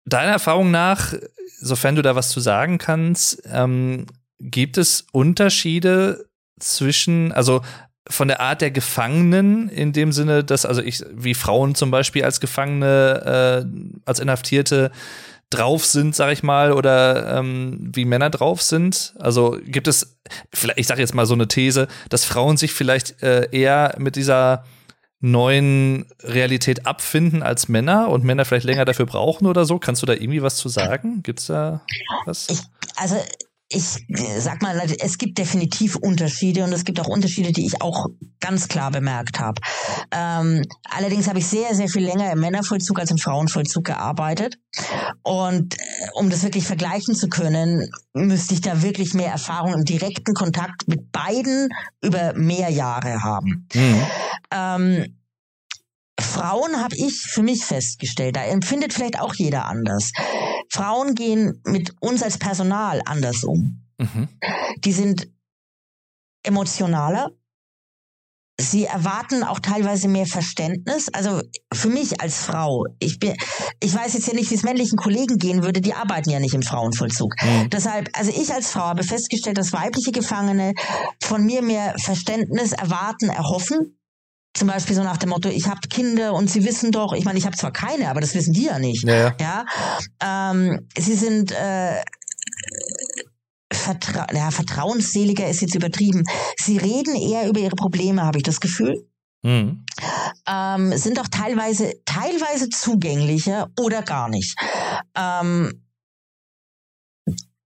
deiner 0.05 0.31
Erfahrung 0.31 0.71
nach, 0.71 1.13
sofern 1.59 1.95
du 1.95 2.01
da 2.01 2.15
was 2.15 2.29
zu 2.29 2.39
sagen 2.39 2.77
kannst, 2.77 3.43
ähm, 3.51 4.05
gibt 4.39 4.77
es 4.77 5.07
Unterschiede 5.11 6.25
zwischen, 6.59 7.31
also 7.31 7.61
von 8.09 8.27
der 8.27 8.41
Art 8.41 8.61
der 8.61 8.71
Gefangenen 8.71 9.69
in 9.69 9.93
dem 9.93 10.11
Sinne, 10.11 10.43
dass 10.43 10.65
also 10.65 10.81
ich 10.81 11.03
wie 11.11 11.33
Frauen 11.33 11.75
zum 11.75 11.91
Beispiel 11.91 12.23
als 12.23 12.39
Gefangene, 12.39 13.65
äh, 13.65 14.01
als 14.05 14.19
Inhaftierte 14.19 14.91
drauf 15.53 15.85
sind, 15.85 16.15
sag 16.15 16.31
ich 16.31 16.43
mal, 16.43 16.71
oder 16.73 17.39
ähm, 17.39 17.91
wie 17.93 18.05
Männer 18.05 18.29
drauf 18.29 18.61
sind? 18.61 19.15
Also 19.19 19.57
gibt 19.63 19.87
es, 19.87 20.17
vielleicht, 20.53 20.79
ich 20.79 20.87
sage 20.87 21.01
jetzt 21.01 21.13
mal 21.13 21.25
so 21.25 21.33
eine 21.33 21.47
These, 21.47 21.87
dass 22.09 22.25
Frauen 22.25 22.57
sich 22.57 22.73
vielleicht 22.73 23.21
äh, 23.23 23.49
eher 23.51 23.95
mit 23.97 24.15
dieser 24.15 24.65
neuen 25.19 26.05
Realität 26.21 26.85
abfinden 26.85 27.43
als 27.43 27.69
Männer 27.69 28.09
und 28.09 28.25
Männer 28.25 28.43
vielleicht 28.43 28.65
länger 28.65 28.83
dafür 28.83 29.05
brauchen 29.05 29.47
oder 29.47 29.63
so? 29.63 29.79
Kannst 29.79 30.01
du 30.01 30.05
da 30.05 30.13
irgendwie 30.13 30.41
was 30.41 30.57
zu 30.57 30.67
sagen? 30.67 31.23
Gibt's 31.23 31.47
da 31.47 31.81
was? 32.25 32.49
Ich, 32.49 32.59
also 32.97 33.15
ich 33.73 34.05
sag 34.39 34.61
mal, 34.61 34.79
es 34.99 35.17
gibt 35.17 35.37
definitiv 35.37 35.95
Unterschiede 35.95 36.63
und 36.63 36.73
es 36.73 36.85
gibt 36.85 36.99
auch 36.99 37.07
Unterschiede, 37.07 37.51
die 37.51 37.65
ich 37.65 37.81
auch 37.81 38.07
ganz 38.39 38.67
klar 38.67 38.91
bemerkt 38.91 39.39
habe. 39.39 39.59
Ähm, 40.11 40.63
allerdings 40.89 41.27
habe 41.27 41.39
ich 41.39 41.47
sehr, 41.47 41.73
sehr 41.75 41.87
viel 41.87 42.03
länger 42.03 42.31
im 42.31 42.39
Männervollzug 42.39 42.99
als 42.99 43.11
im 43.11 43.17
Frauenvollzug 43.17 43.85
gearbeitet. 43.85 44.57
Und 45.23 45.75
äh, 45.75 45.83
um 46.13 46.29
das 46.29 46.43
wirklich 46.43 46.65
vergleichen 46.65 47.15
zu 47.15 47.29
können, 47.29 47.89
müsste 48.13 48.53
ich 48.53 48.61
da 48.61 48.81
wirklich 48.81 49.13
mehr 49.13 49.31
Erfahrung 49.31 49.73
im 49.73 49.85
direkten 49.85 50.33
Kontakt 50.33 50.87
mit 50.87 51.11
beiden 51.11 51.69
über 52.01 52.33
mehr 52.33 52.69
Jahre 52.69 53.23
haben. 53.23 53.67
Mhm. 53.73 54.01
Ähm, 54.51 55.22
Frauen 56.19 56.81
habe 56.81 56.95
ich 56.95 57.21
für 57.21 57.41
mich 57.41 57.65
festgestellt, 57.65 58.35
da 58.35 58.43
empfindet 58.43 58.93
vielleicht 58.93 59.19
auch 59.19 59.33
jeder 59.35 59.65
anders. 59.65 60.11
Frauen 60.69 61.15
gehen 61.15 61.61
mit 61.65 61.93
uns 62.01 62.21
als 62.23 62.37
Personal 62.37 63.01
anders 63.05 63.43
um. 63.43 63.83
Mhm. 63.97 64.27
Die 64.79 64.91
sind 64.91 65.27
emotionaler. 66.43 67.31
Sie 68.61 68.85
erwarten 68.85 69.43
auch 69.43 69.59
teilweise 69.59 70.07
mehr 70.07 70.27
Verständnis. 70.27 71.09
Also 71.11 71.41
für 71.73 71.89
mich 71.89 72.21
als 72.21 72.37
Frau, 72.37 72.85
ich 72.99 73.17
bin, 73.17 73.35
ich 73.79 73.93
weiß 73.93 74.13
jetzt 74.13 74.27
ja 74.27 74.33
nicht, 74.33 74.51
wie 74.51 74.55
es 74.55 74.63
männlichen 74.63 74.97
Kollegen 74.97 75.37
gehen 75.37 75.63
würde, 75.63 75.81
die 75.81 75.95
arbeiten 75.95 76.29
ja 76.29 76.39
nicht 76.39 76.53
im 76.53 76.61
Frauenvollzug. 76.61 77.33
Mhm. 77.41 77.69
Deshalb, 77.71 78.09
also 78.13 78.31
ich 78.31 78.53
als 78.53 78.69
Frau 78.69 78.81
habe 78.81 79.03
festgestellt, 79.03 79.57
dass 79.57 79.73
weibliche 79.73 80.11
Gefangene 80.11 80.73
von 81.23 81.43
mir 81.43 81.63
mehr 81.63 81.95
Verständnis 81.97 82.73
erwarten, 82.73 83.29
erhoffen 83.29 83.97
zum 84.53 84.67
Beispiel 84.67 84.95
so 84.95 85.03
nach 85.03 85.17
dem 85.17 85.29
Motto, 85.29 85.49
ich 85.49 85.67
habe 85.67 85.79
Kinder 85.89 86.33
und 86.33 86.49
sie 86.49 86.63
wissen 86.63 86.91
doch, 86.91 87.13
ich 87.13 87.25
meine, 87.25 87.39
ich 87.39 87.45
habe 87.45 87.57
zwar 87.57 87.71
keine, 87.71 88.09
aber 88.09 88.21
das 88.21 88.35
wissen 88.35 88.53
die 88.53 88.65
ja 88.65 88.79
nicht. 88.79 89.03
Ja. 89.03 89.35
ja? 89.39 89.65
Ähm, 90.21 90.87
sie 90.97 91.15
sind 91.15 91.51
äh, 91.51 92.03
vertra 93.71 94.27
ja, 94.33 94.51
vertrauensseliger 94.51 95.47
ist 95.49 95.61
jetzt 95.61 95.75
übertrieben. 95.75 96.23
Sie 96.57 96.77
reden 96.77 97.15
eher 97.15 97.47
über 97.47 97.59
ihre 97.59 97.75
Probleme, 97.75 98.23
habe 98.23 98.37
ich 98.37 98.43
das 98.43 98.59
Gefühl. 98.59 99.07
Mhm. 99.41 99.85
Ähm, 100.47 100.97
sind 100.97 101.19
auch 101.19 101.27
teilweise 101.27 101.93
teilweise 102.05 102.69
zugänglicher 102.69 103.69
oder 103.77 104.01
gar 104.01 104.29
nicht. 104.29 104.55
Ähm, 105.15 105.82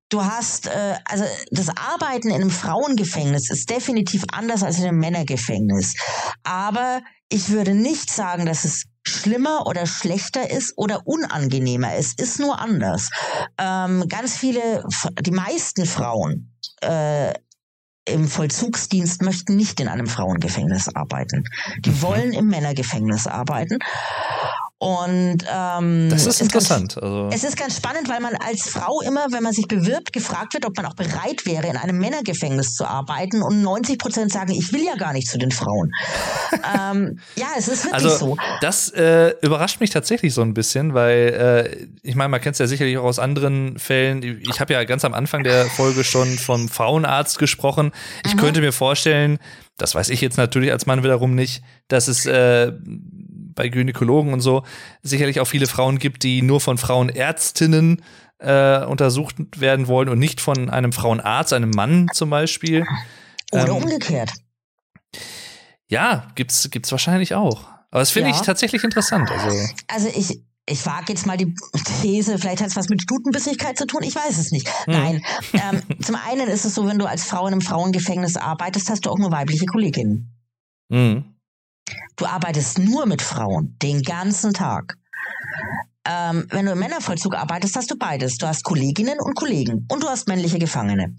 Du 0.10 0.24
hast, 0.24 0.68
äh, 0.68 0.96
also 1.06 1.26
das 1.52 1.70
Arbeiten 1.70 2.30
in 2.30 2.36
einem 2.36 2.50
Frauengefängnis 2.50 3.50
ist 3.50 3.70
definitiv 3.70 4.24
anders 4.32 4.64
als 4.64 4.78
in 4.80 4.86
einem 4.86 5.00
Männergefängnis. 5.00 5.96
Aber 6.44 7.02
ich 7.30 7.50
würde 7.50 7.74
nicht 7.74 8.10
sagen, 8.10 8.46
dass 8.46 8.64
es 8.64 8.86
schlimmer 9.06 9.68
oder 9.68 9.86
schlechter 9.86 10.50
ist 10.50 10.74
oder 10.78 11.06
unangenehmer. 11.06 11.94
Es 11.96 12.14
ist 12.14 12.40
nur 12.40 12.60
anders. 12.60 13.10
Ähm, 13.58 14.06
ganz 14.08 14.38
viele, 14.38 14.84
die 15.22 15.32
meisten 15.32 15.86
Frauen 15.86 16.58
äh, 16.82 17.34
im 18.06 18.28
Vollzugsdienst 18.28 19.22
möchten 19.22 19.58
nicht 19.58 19.80
in 19.82 19.90
einem 19.90 20.08
Frauengefängnis 20.08 20.88
arbeiten. 20.96 21.44
Die 21.80 21.92
mhm. 21.92 22.02
wollen 22.02 22.34
im 22.34 22.48
Männergefängnis 22.48 23.28
arbeiten. 23.28 23.80
Und 24.80 25.40
ähm, 25.52 26.10
das 26.12 26.28
ist 26.28 26.40
interessant. 26.40 26.94
Ganz, 26.94 27.04
also. 27.04 27.30
Es 27.32 27.44
ist 27.44 27.58
ganz 27.58 27.78
spannend, 27.78 28.10
weil 28.10 28.20
man 28.20 28.36
als 28.36 28.70
Frau 28.70 29.02
immer, 29.02 29.26
wenn 29.32 29.42
man 29.42 29.52
sich 29.52 29.68
bewirbt, 29.68 30.14
gefragt 30.14 30.54
wird, 30.54 30.68
ob 30.68 30.78
man 30.78 30.86
auch 30.86 30.94
bereit 30.94 31.48
wäre, 31.48 31.66
in 31.66 31.78
einem 31.78 31.98
Männergefängnis 31.98 32.76
zu 32.76 32.86
arbeiten. 32.86 33.42
Und 33.42 33.64
90 33.64 33.98
Prozent 33.98 34.32
sagen, 34.32 34.52
ich 34.52 34.72
will 34.74 34.84
ja 34.84 34.96
gar 34.96 35.14
nicht 35.14 35.28
zu 35.28 35.40
den 35.40 35.50
Frauen. 35.50 35.92
ähm, 36.54 37.20
ja, 37.36 37.48
es 37.58 37.68
ist 37.68 37.86
wirklich 37.86 38.06
also, 38.06 38.18
so. 38.18 38.38
Das 38.62 38.90
äh, 38.92 39.34
überrascht 39.42 39.80
mich 39.82 39.90
tatsächlich 39.90 40.36
so 40.36 40.44
ein 40.44 40.54
bisschen, 40.54 40.94
weil 40.94 41.16
äh, 41.74 41.88
ich 42.04 42.14
meine, 42.14 42.30
man 42.30 42.40
kennt 42.40 42.54
es 42.54 42.60
ja 42.60 42.68
sicherlich 42.68 43.00
auch 43.00 43.06
aus 43.06 43.18
anderen 43.18 43.80
Fällen. 43.80 44.22
Ich 44.22 44.60
habe 44.60 44.74
ja 44.74 44.84
ganz 44.84 45.04
am 45.04 45.16
Anfang 45.16 45.44
der 45.44 45.66
Folge 45.66 46.04
schon 46.04 46.38
vom 46.38 46.70
Frauenarzt 46.70 47.40
gesprochen. 47.40 47.92
Ich 48.28 48.36
mhm. 48.36 48.40
könnte 48.40 48.62
mir 48.62 48.72
vorstellen, 48.72 49.40
das 49.78 49.94
weiß 49.96 50.10
ich 50.10 50.22
jetzt 50.22 50.38
natürlich 50.38 50.72
als 50.72 50.86
Mann 50.86 51.04
wiederum 51.04 51.36
nicht, 51.36 51.64
dass 51.88 52.08
es 52.08 52.26
äh, 52.26 52.72
bei 53.58 53.68
Gynäkologen 53.68 54.32
und 54.32 54.40
so 54.40 54.64
sicherlich 55.02 55.42
auch 55.42 55.48
viele 55.48 55.68
Frauen 55.68 56.00
gibt, 56.00 56.24
die 56.24 56.42
nur 56.42 56.62
von 56.62 56.78
Frauenärztinnen 56.78 58.02
äh, 58.40 58.86
untersucht 58.86 59.36
werden 59.60 59.88
wollen 59.88 60.08
und 60.08 60.20
nicht 60.20 60.40
von 60.40 60.70
einem 60.70 60.94
Frauenarzt, 60.94 61.52
einem 61.52 61.72
Mann 61.72 62.08
zum 62.14 62.30
Beispiel. 62.30 62.86
Oder 63.52 63.68
ähm, 63.68 63.76
umgekehrt. 63.76 64.32
Ja, 65.88 66.28
gibt's 66.36 66.70
gibt's 66.70 66.92
wahrscheinlich 66.92 67.34
auch. 67.34 67.66
Aber 67.92 68.02
das 68.02 68.12
finde 68.12 68.30
ja. 68.30 68.36
ich 68.36 68.42
tatsächlich 68.42 68.84
interessant. 68.84 69.30
Also, 69.32 69.58
also 69.88 70.10
ich, 70.16 70.42
ich 70.66 70.86
wage 70.86 71.06
jetzt 71.10 71.26
mal 71.26 71.38
die 71.38 71.56
These, 72.02 72.38
vielleicht 72.38 72.62
hat 72.62 72.68
es 72.68 72.76
was 72.76 72.90
mit 72.90 73.02
Stutenbissigkeit 73.02 73.78
zu 73.78 73.88
tun, 73.88 74.04
ich 74.04 74.16
weiß 74.16 74.38
es 74.38 74.52
nicht. 74.52 74.68
Hm. 74.86 74.94
Nein. 74.94 75.26
Ähm, 75.54 75.82
zum 76.02 76.16
einen 76.16 76.48
ist 76.50 76.66
es 76.66 76.76
so, 76.76 76.86
wenn 76.86 77.00
du 77.00 77.06
als 77.06 77.24
Frau 77.24 77.48
in 77.48 77.54
einem 77.54 77.62
Frauengefängnis 77.62 78.36
arbeitest, 78.36 78.90
hast 78.90 79.06
du 79.06 79.10
auch 79.10 79.18
nur 79.18 79.32
weibliche 79.32 79.66
Kolleginnen. 79.66 80.34
Hm. 80.92 81.37
Du 82.18 82.26
arbeitest 82.26 82.80
nur 82.80 83.06
mit 83.06 83.22
Frauen, 83.22 83.78
den 83.82 84.02
ganzen 84.02 84.52
Tag. 84.52 84.98
Ähm, 86.04 86.48
wenn 86.50 86.66
du 86.66 86.72
im 86.72 86.80
Männervollzug 86.80 87.36
arbeitest, 87.36 87.76
hast 87.76 87.92
du 87.92 87.96
beides. 87.96 88.38
Du 88.38 88.48
hast 88.48 88.64
Kolleginnen 88.64 89.20
und 89.20 89.36
Kollegen 89.36 89.86
und 89.92 90.02
du 90.02 90.08
hast 90.08 90.28
männliche 90.28 90.58
Gefangene. 90.58 91.16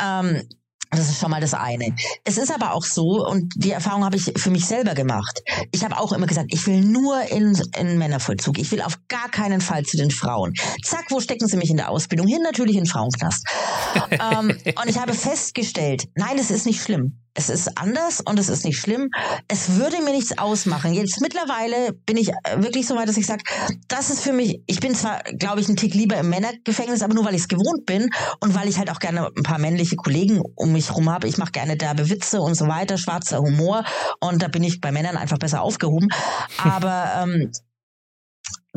Ähm, 0.00 0.42
das 0.90 1.08
ist 1.08 1.18
schon 1.18 1.30
mal 1.30 1.40
das 1.40 1.54
eine. 1.54 1.92
Es 2.24 2.38
ist 2.38 2.52
aber 2.52 2.72
auch 2.72 2.84
so, 2.84 3.26
und 3.26 3.52
die 3.56 3.72
Erfahrung 3.72 4.04
habe 4.04 4.16
ich 4.16 4.32
für 4.36 4.50
mich 4.50 4.64
selber 4.64 4.94
gemacht. 4.94 5.42
Ich 5.72 5.84
habe 5.84 5.98
auch 5.98 6.12
immer 6.12 6.26
gesagt, 6.26 6.48
ich 6.50 6.66
will 6.68 6.82
nur 6.82 7.20
in, 7.30 7.60
in 7.76 7.98
Männervollzug. 7.98 8.58
Ich 8.58 8.70
will 8.70 8.80
auf 8.80 8.96
gar 9.08 9.28
keinen 9.28 9.60
Fall 9.60 9.82
zu 9.82 9.96
den 9.96 10.12
Frauen. 10.12 10.54
Zack, 10.84 11.06
wo 11.10 11.20
stecken 11.20 11.48
sie 11.48 11.56
mich 11.56 11.70
in 11.70 11.76
der 11.78 11.90
Ausbildung 11.90 12.28
hin? 12.28 12.42
Natürlich 12.42 12.76
in 12.76 12.86
Frauenknast. 12.86 13.44
ähm, 14.12 14.56
und 14.80 14.88
ich 14.88 14.98
habe 14.98 15.14
festgestellt, 15.14 16.08
nein, 16.14 16.38
es 16.38 16.50
ist 16.50 16.64
nicht 16.64 16.80
schlimm 16.80 17.18
es 17.34 17.48
ist 17.48 17.78
anders 17.78 18.20
und 18.20 18.38
es 18.38 18.48
ist 18.48 18.64
nicht 18.64 18.78
schlimm. 18.78 19.10
Es 19.46 19.76
würde 19.76 20.02
mir 20.02 20.12
nichts 20.12 20.36
ausmachen. 20.38 20.92
Jetzt 20.92 21.20
mittlerweile 21.20 21.92
bin 21.92 22.16
ich 22.16 22.30
äh, 22.30 22.62
wirklich 22.62 22.86
so 22.86 22.96
weit, 22.96 23.08
dass 23.08 23.16
ich 23.16 23.26
sage, 23.26 23.42
das 23.88 24.10
ist 24.10 24.20
für 24.20 24.32
mich, 24.32 24.60
ich 24.66 24.80
bin 24.80 24.94
zwar, 24.94 25.22
glaube 25.22 25.60
ich, 25.60 25.68
ein 25.68 25.76
Tick 25.76 25.94
lieber 25.94 26.16
im 26.16 26.30
Männergefängnis, 26.30 27.02
aber 27.02 27.14
nur 27.14 27.24
weil 27.24 27.34
ich 27.34 27.42
es 27.42 27.48
gewohnt 27.48 27.86
bin 27.86 28.10
und 28.40 28.54
weil 28.54 28.68
ich 28.68 28.78
halt 28.78 28.90
auch 28.90 28.98
gerne 28.98 29.30
ein 29.36 29.42
paar 29.42 29.58
männliche 29.58 29.96
Kollegen 29.96 30.42
um 30.54 30.72
mich 30.72 30.94
rum 30.94 31.10
habe. 31.10 31.28
Ich 31.28 31.38
mache 31.38 31.52
gerne 31.52 31.76
derbe 31.76 32.10
Witze 32.10 32.40
und 32.40 32.54
so 32.54 32.66
weiter, 32.66 32.98
schwarzer 32.98 33.38
Humor 33.38 33.84
und 34.20 34.42
da 34.42 34.48
bin 34.48 34.62
ich 34.62 34.80
bei 34.80 34.92
Männern 34.92 35.16
einfach 35.16 35.38
besser 35.38 35.62
aufgehoben. 35.62 36.08
Aber 36.58 37.22
ähm, 37.22 37.52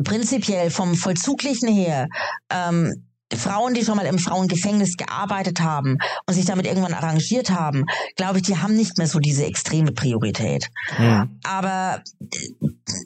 prinzipiell 0.04 0.70
vom 0.70 0.94
Vollzuglichen 0.94 1.68
her 1.68 2.08
ähm, 2.50 3.06
Frauen, 3.36 3.74
die 3.74 3.84
schon 3.84 3.96
mal 3.96 4.06
im 4.06 4.18
Frauengefängnis 4.18 4.96
gearbeitet 4.96 5.60
haben 5.60 5.98
und 6.26 6.34
sich 6.34 6.44
damit 6.44 6.66
irgendwann 6.66 6.94
arrangiert 6.94 7.50
haben, 7.50 7.86
glaube 8.16 8.38
ich, 8.38 8.44
die 8.44 8.58
haben 8.58 8.76
nicht 8.76 8.98
mehr 8.98 9.06
so 9.06 9.18
diese 9.18 9.44
extreme 9.44 9.92
Priorität. 9.92 10.70
Ja. 10.98 11.28
Aber 11.44 12.02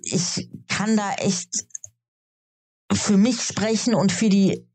ich 0.03 0.49
kann 0.69 0.97
da 0.97 1.13
echt 1.15 1.49
für 2.93 3.17
mich 3.17 3.43
sprechen 3.43 3.95
und 3.95 4.13
für 4.13 4.29
die 4.29 4.66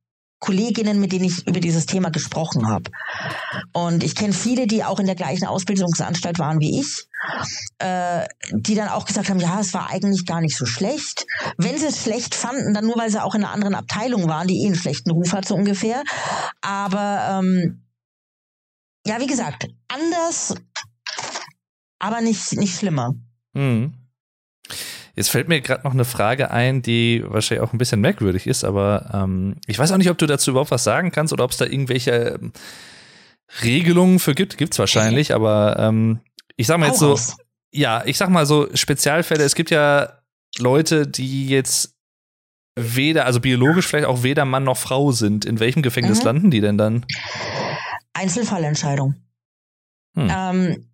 Kolleginnen, 0.42 1.00
mit 1.00 1.12
denen 1.14 1.26
ich 1.26 1.48
über 1.48 1.60
dieses 1.60 1.86
Thema 1.86 2.10
gesprochen 2.10 2.68
habe. 2.68 2.90
Und 3.74 4.04
ich 4.04 4.16
kenne 4.16 4.34
viele, 4.34 4.66
die 4.66 4.84
auch 4.84 5.00
in 5.00 5.06
der 5.06 5.16
gleichen 5.16 5.46
Ausbildungsanstalt 5.46 6.40
waren 6.40 6.60
wie 6.60 6.82
ich, 6.82 7.08
äh, 7.78 8.28
die 8.52 8.74
dann 8.74 8.90
auch 8.90 9.06
gesagt 9.06 9.30
haben, 9.30 9.40
ja, 9.40 9.60
es 9.62 9.74
war 9.76 9.90
eigentlich 9.92 10.26
gar 10.26 10.42
nicht 10.42 10.58
so 10.58 10.66
schlecht. 10.66 11.28
Wenn 11.58 11.78
sie 11.78 11.86
es 11.86 12.02
schlecht 12.02 12.34
fanden, 12.34 12.74
dann 12.74 12.86
nur, 12.86 12.98
weil 12.98 13.12
sie 13.12 13.24
auch 13.24 13.36
in 13.36 13.44
einer 13.44 13.54
anderen 13.54 13.76
Abteilung 13.76 14.28
waren, 14.28 14.48
die 14.48 14.64
eh 14.64 14.66
einen 14.66 14.76
schlechten 14.76 15.12
Ruf 15.12 15.32
hat, 15.32 15.48
so 15.48 15.54
ungefähr. 15.56 16.04
Aber 16.62 17.40
ähm, 17.40 17.86
ja, 19.06 19.20
wie 19.20 19.28
gesagt, 19.28 19.68
anders, 19.88 20.56
aber 22.00 22.22
nicht, 22.22 22.54
nicht 22.54 22.78
schlimmer. 22.78 23.14
Mhm. 23.54 24.01
Jetzt 25.16 25.30
fällt 25.30 25.48
mir 25.48 25.62
gerade 25.62 25.84
noch 25.84 25.94
eine 25.94 26.06
Frage 26.06 26.52
ein, 26.52 26.82
die 26.82 27.24
wahrscheinlich 27.26 27.68
auch 27.68 27.74
ein 27.74 27.78
bisschen 27.78 28.02
merkwürdig 28.02 28.48
ist, 28.48 28.64
aber 28.64 29.10
ähm, 29.14 29.56
ich 29.68 29.78
weiß 29.78 29.92
auch 29.92 29.98
nicht, 29.98 30.10
ob 30.10 30.18
du 30.18 30.26
dazu 30.26 30.52
überhaupt 30.52 30.72
was 30.72 30.84
sagen 30.84 31.12
kannst 31.12 31.34
oder 31.34 31.44
ob 31.44 31.52
es 31.52 31.58
da 31.58 31.66
irgendwelche 31.66 32.40
ähm, 32.42 32.54
Regelungen 33.64 34.20
für 34.20 34.34
gibt. 34.34 34.58
Gibt's 34.58 34.80
wahrscheinlich, 34.80 35.34
aber 35.34 35.78
ähm, 35.80 36.20
ich 36.56 36.68
sag 36.68 36.78
mal 36.78 36.88
jetzt 36.88 37.00
so, 37.00 37.18
ja, 37.74 38.04
ich 38.06 38.18
sag 38.18 38.30
mal 38.30 38.46
so 38.46 38.68
Spezialfälle. 38.74 39.44
Es 39.44 39.56
gibt 39.56 39.70
ja 39.70 40.20
Leute, 40.58 41.08
die 41.08 41.48
jetzt 41.48 41.96
weder, 42.76 43.26
also 43.26 43.40
biologisch 43.40 43.88
vielleicht 43.88 44.08
auch 44.08 44.24
weder 44.24 44.46
Mann 44.46 44.64
noch 44.64 44.78
Frau 44.78 45.12
sind. 45.12 45.46
In 45.46 45.60
welchem 45.60 45.82
Gefängnis 45.82 46.20
mhm. 46.20 46.26
landen 46.26 46.52
die 46.52 46.62
denn 46.62 46.78
dann? 46.78 47.06
Einzelfallentscheidung. 48.14 49.16
Hm. 50.16 50.30
Ähm, 50.30 50.90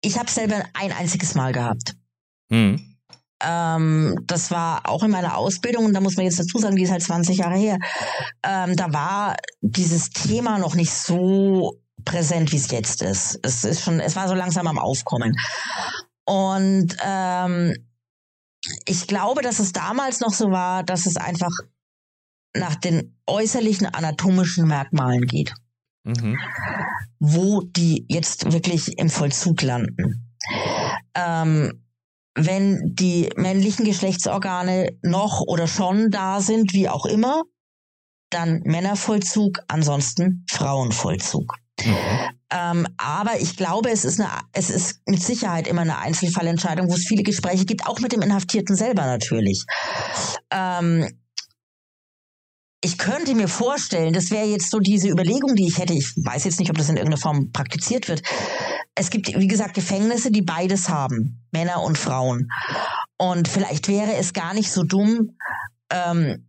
ich 0.00 0.18
habe 0.18 0.30
selber 0.30 0.64
ein 0.74 0.92
einziges 0.92 1.34
Mal 1.34 1.52
gehabt. 1.52 1.94
Hm. 2.52 2.96
Ähm, 3.44 4.16
das 4.26 4.50
war 4.50 4.88
auch 4.88 5.02
in 5.02 5.10
meiner 5.10 5.36
Ausbildung, 5.36 5.86
und 5.86 5.94
da 5.94 6.00
muss 6.00 6.16
man 6.16 6.26
jetzt 6.26 6.38
dazu 6.38 6.58
sagen, 6.58 6.76
die 6.76 6.84
ist 6.84 6.92
halt 6.92 7.02
20 7.02 7.38
Jahre 7.38 7.56
her. 7.56 7.78
Ähm, 8.44 8.76
da 8.76 8.92
war 8.92 9.36
dieses 9.60 10.10
Thema 10.10 10.58
noch 10.58 10.74
nicht 10.74 10.92
so 10.92 11.80
präsent, 12.04 12.52
wie 12.52 12.56
es 12.56 12.70
jetzt 12.70 13.02
ist. 13.02 13.38
Es 13.42 13.64
ist 13.64 13.82
schon, 13.82 14.00
es 14.00 14.16
war 14.16 14.28
so 14.28 14.34
langsam 14.34 14.66
am 14.66 14.78
Aufkommen. 14.78 15.34
Und 16.24 16.96
ähm, 17.04 17.74
ich 18.86 19.06
glaube, 19.08 19.42
dass 19.42 19.58
es 19.58 19.72
damals 19.72 20.20
noch 20.20 20.32
so 20.32 20.50
war, 20.50 20.84
dass 20.84 21.06
es 21.06 21.16
einfach 21.16 21.50
nach 22.54 22.76
den 22.76 23.16
äußerlichen 23.26 23.86
anatomischen 23.86 24.68
Merkmalen 24.68 25.26
geht. 25.26 25.52
Mhm. 26.04 26.38
Wo 27.18 27.62
die 27.62 28.04
jetzt 28.08 28.52
wirklich 28.52 28.98
im 28.98 29.08
Vollzug 29.08 29.62
landen. 29.62 30.32
Ähm, 31.14 31.81
wenn 32.34 32.94
die 32.94 33.30
männlichen 33.36 33.84
Geschlechtsorgane 33.84 34.98
noch 35.02 35.42
oder 35.46 35.66
schon 35.66 36.10
da 36.10 36.40
sind, 36.40 36.72
wie 36.72 36.88
auch 36.88 37.06
immer, 37.06 37.42
dann 38.30 38.62
Männervollzug, 38.64 39.60
ansonsten 39.68 40.44
Frauenvollzug. 40.50 41.54
Mhm. 41.84 41.96
Ähm, 42.50 42.86
aber 42.96 43.40
ich 43.40 43.56
glaube, 43.56 43.90
es 43.90 44.04
ist, 44.04 44.20
eine, 44.20 44.30
es 44.52 44.70
ist 44.70 45.00
mit 45.06 45.22
Sicherheit 45.22 45.66
immer 45.66 45.82
eine 45.82 45.98
Einzelfallentscheidung, 45.98 46.88
wo 46.88 46.94
es 46.94 47.06
viele 47.06 47.22
Gespräche 47.22 47.64
gibt, 47.64 47.86
auch 47.86 48.00
mit 48.00 48.12
dem 48.12 48.22
Inhaftierten 48.22 48.76
selber 48.76 49.06
natürlich. 49.06 49.64
Ähm, 50.50 51.08
ich 52.84 52.98
könnte 52.98 53.34
mir 53.34 53.48
vorstellen, 53.48 54.12
das 54.12 54.30
wäre 54.30 54.46
jetzt 54.46 54.70
so 54.70 54.80
diese 54.80 55.08
Überlegung, 55.08 55.54
die 55.54 55.68
ich 55.68 55.78
hätte. 55.78 55.94
Ich 55.94 56.12
weiß 56.16 56.44
jetzt 56.44 56.58
nicht, 56.58 56.70
ob 56.70 56.76
das 56.76 56.88
in 56.88 56.96
irgendeiner 56.96 57.20
Form 57.20 57.52
praktiziert 57.52 58.08
wird. 58.08 58.22
Es 58.94 59.10
gibt, 59.10 59.28
wie 59.28 59.46
gesagt, 59.46 59.74
Gefängnisse, 59.74 60.30
die 60.30 60.42
beides 60.42 60.88
haben, 60.88 61.46
Männer 61.50 61.82
und 61.82 61.96
Frauen. 61.96 62.48
Und 63.18 63.48
vielleicht 63.48 63.88
wäre 63.88 64.14
es 64.16 64.32
gar 64.32 64.52
nicht 64.54 64.70
so 64.70 64.82
dumm, 64.82 65.36
ähm, 65.90 66.46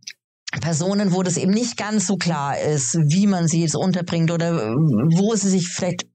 Personen, 0.60 1.12
wo 1.12 1.22
das 1.22 1.36
eben 1.36 1.52
nicht 1.52 1.76
ganz 1.76 2.06
so 2.06 2.16
klar 2.16 2.58
ist, 2.58 2.94
wie 2.94 3.26
man 3.26 3.48
sie 3.48 3.62
jetzt 3.62 3.76
unterbringt 3.76 4.30
oder 4.30 4.52
wo 4.74 5.34
sie 5.34 5.48
sich 5.48 5.68
vielleicht 5.68 6.06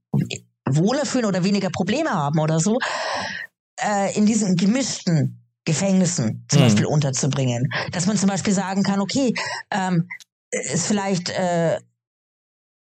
wohler 0.70 1.06
fühlen 1.06 1.26
oder 1.26 1.44
weniger 1.44 1.70
Probleme 1.70 2.12
haben 2.12 2.40
oder 2.40 2.60
so, 2.60 2.78
äh, 3.82 4.16
in 4.16 4.26
diesen 4.26 4.56
gemischten 4.56 5.44
Gefängnissen 5.66 6.46
zum 6.50 6.62
mhm. 6.62 6.66
Beispiel 6.66 6.86
unterzubringen. 6.86 7.70
Dass 7.92 8.06
man 8.06 8.18
zum 8.18 8.30
Beispiel 8.30 8.54
sagen 8.54 8.84
kann, 8.84 9.02
okay, 9.02 9.34
ähm, 9.72 10.08
ist 10.52 10.88
vielleicht 10.88 11.30
äh, 11.30 11.80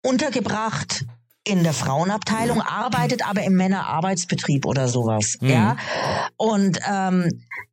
untergebracht 0.05 1.05
in 1.45 1.63
der 1.63 1.73
Frauenabteilung, 1.73 2.61
arbeitet 2.61 3.27
aber 3.27 3.43
im 3.43 3.55
Männerarbeitsbetrieb 3.55 4.67
oder 4.67 4.89
sowas. 4.89 5.37
Mhm. 5.41 5.49
Ja. 5.49 5.77
Und 6.37 6.79
ähm, 6.87 7.29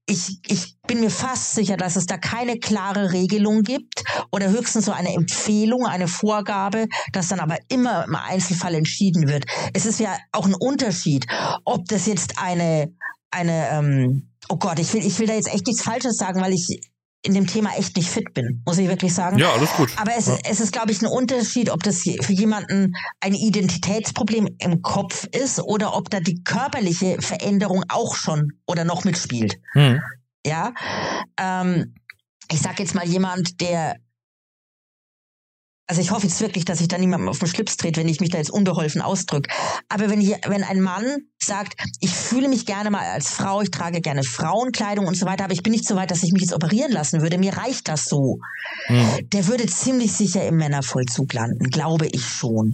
ich, 0.06 0.40
ich 0.48 0.76
bin 0.88 1.02
mir 1.02 1.10
fast 1.10 1.54
sicher, 1.54 1.76
dass 1.76 1.98
es 1.98 2.06
da 2.06 2.18
keine 2.18 2.60
klare 2.60 3.12
Regelung 3.12 3.64
gibt 3.64 4.04
oder 4.32 4.50
höchstens 4.50 4.86
so 4.86 4.94
eine 4.94 5.14
Empfehlung, 5.14 5.86
eine 5.86 6.08
Vorgabe, 6.08 6.88
dass 7.12 7.28
dann 7.28 7.42
aber 7.42 7.58
immer 7.68 8.06
im 8.06 8.16
Einzelfall 8.16 8.74
entschieden 8.74 9.28
wird. 9.28 9.46
Es 9.74 9.86
ist 9.86 10.00
ja 10.00 10.16
auch 10.32 10.46
ein 10.46 10.56
Unterschied, 10.56 11.26
ob 11.66 11.86
das 11.90 12.06
jetzt 12.06 12.40
eine, 12.42 12.94
eine, 13.32 13.70
ähm, 13.72 14.30
oh 14.48 14.56
Gott, 14.56 14.80
ich 14.80 14.94
will, 14.94 15.06
ich 15.06 15.20
will 15.20 15.28
da 15.28 15.34
jetzt 15.34 15.54
echt 15.54 15.68
nichts 15.68 15.84
Falsches 15.84 16.16
sagen, 16.16 16.40
weil 16.40 16.54
ich 16.54 16.80
in 17.24 17.34
dem 17.34 17.48
Thema 17.48 17.72
echt 17.78 17.96
nicht 17.98 18.10
fit 18.10 18.34
bin, 18.34 18.62
muss 18.66 18.78
ich 18.78 18.88
wirklich 18.88 19.14
sagen. 19.14 19.38
Ja, 19.38 19.52
alles 19.52 19.72
gut. 19.74 19.90
Aber 19.98 20.12
es, 20.16 20.28
ja. 20.28 20.38
es 20.50 20.60
ist, 20.60 20.72
glaube 20.72 20.92
ich, 20.92 21.02
ein 21.02 21.08
Unterschied, 21.08 21.70
ob 21.70 21.84
das 21.84 22.02
für 22.02 22.34
jemanden 22.34 22.96
ein 23.20 23.34
Identitätsproblem 23.34 24.48
im 24.60 24.82
Kopf 24.82 25.26
ist 25.26 25.60
oder 25.60 25.96
ob 25.96 26.10
da 26.10 26.20
die 26.20 26.44
körperliche 26.44 27.18
Veränderung 27.20 27.84
auch 27.90 28.16
schon 28.16 28.54
oder 28.66 28.86
noch 28.86 29.04
mitspielt. 29.04 29.60
Hm. 29.74 30.02
Ja. 30.46 30.74
Ähm, 31.40 31.96
ich 32.50 32.62
sag 32.62 32.80
jetzt 32.80 32.96
mal 32.96 33.06
jemand, 33.06 33.60
der 33.62 33.98
also 35.88 36.02
ich 36.02 36.12
hoffe 36.12 36.28
jetzt 36.28 36.42
wirklich, 36.42 36.66
dass 36.66 36.82
ich 36.82 36.90
da 36.90 36.98
niemandem 36.98 37.30
auf 37.30 37.40
den 37.40 37.48
Schlips 37.48 37.78
trete, 37.78 38.02
wenn 38.02 38.10
ich 38.10 38.20
mich 38.20 38.30
da 38.30 38.38
jetzt 38.38 38.52
unbeholfen 38.52 39.02
ausdrücke. 39.02 39.50
Aber 39.88 40.10
wenn, 40.10 40.20
hier, 40.20 40.38
wenn 40.46 40.64
ein 40.64 40.82
Mann 40.82 41.06
sagt, 41.42 41.76
ich 42.02 42.12
fühle 42.12 42.50
mich 42.50 42.66
gerne 42.66 42.90
mal 42.90 43.06
als 43.06 43.30
Frau, 43.30 43.62
ich 43.62 43.72
trage 43.72 44.02
gerne 44.02 44.24
Frauenkleidung 44.24 45.08
und 45.08 45.16
so 45.16 45.26
weiter, 45.26 45.46
aber 45.46 45.54
ich 45.54 45.64
bin 45.64 45.72
nicht 45.72 45.88
so 45.88 45.96
weit, 45.96 46.12
dass 46.12 46.24
ich 46.24 46.34
mich 46.34 46.42
jetzt 46.42 46.54
operieren 46.54 46.92
lassen 46.92 47.22
würde, 47.22 47.38
mir 47.38 47.56
reicht 47.56 47.88
das 47.88 48.04
so. 48.04 48.40
Hm. 48.88 49.30
Der 49.30 49.48
würde 49.48 49.66
ziemlich 49.68 50.12
sicher 50.12 50.46
im 50.46 50.58
Männervollzug 50.58 51.32
landen, 51.32 51.70
glaube 51.70 52.08
ich 52.08 52.26
schon. 52.26 52.74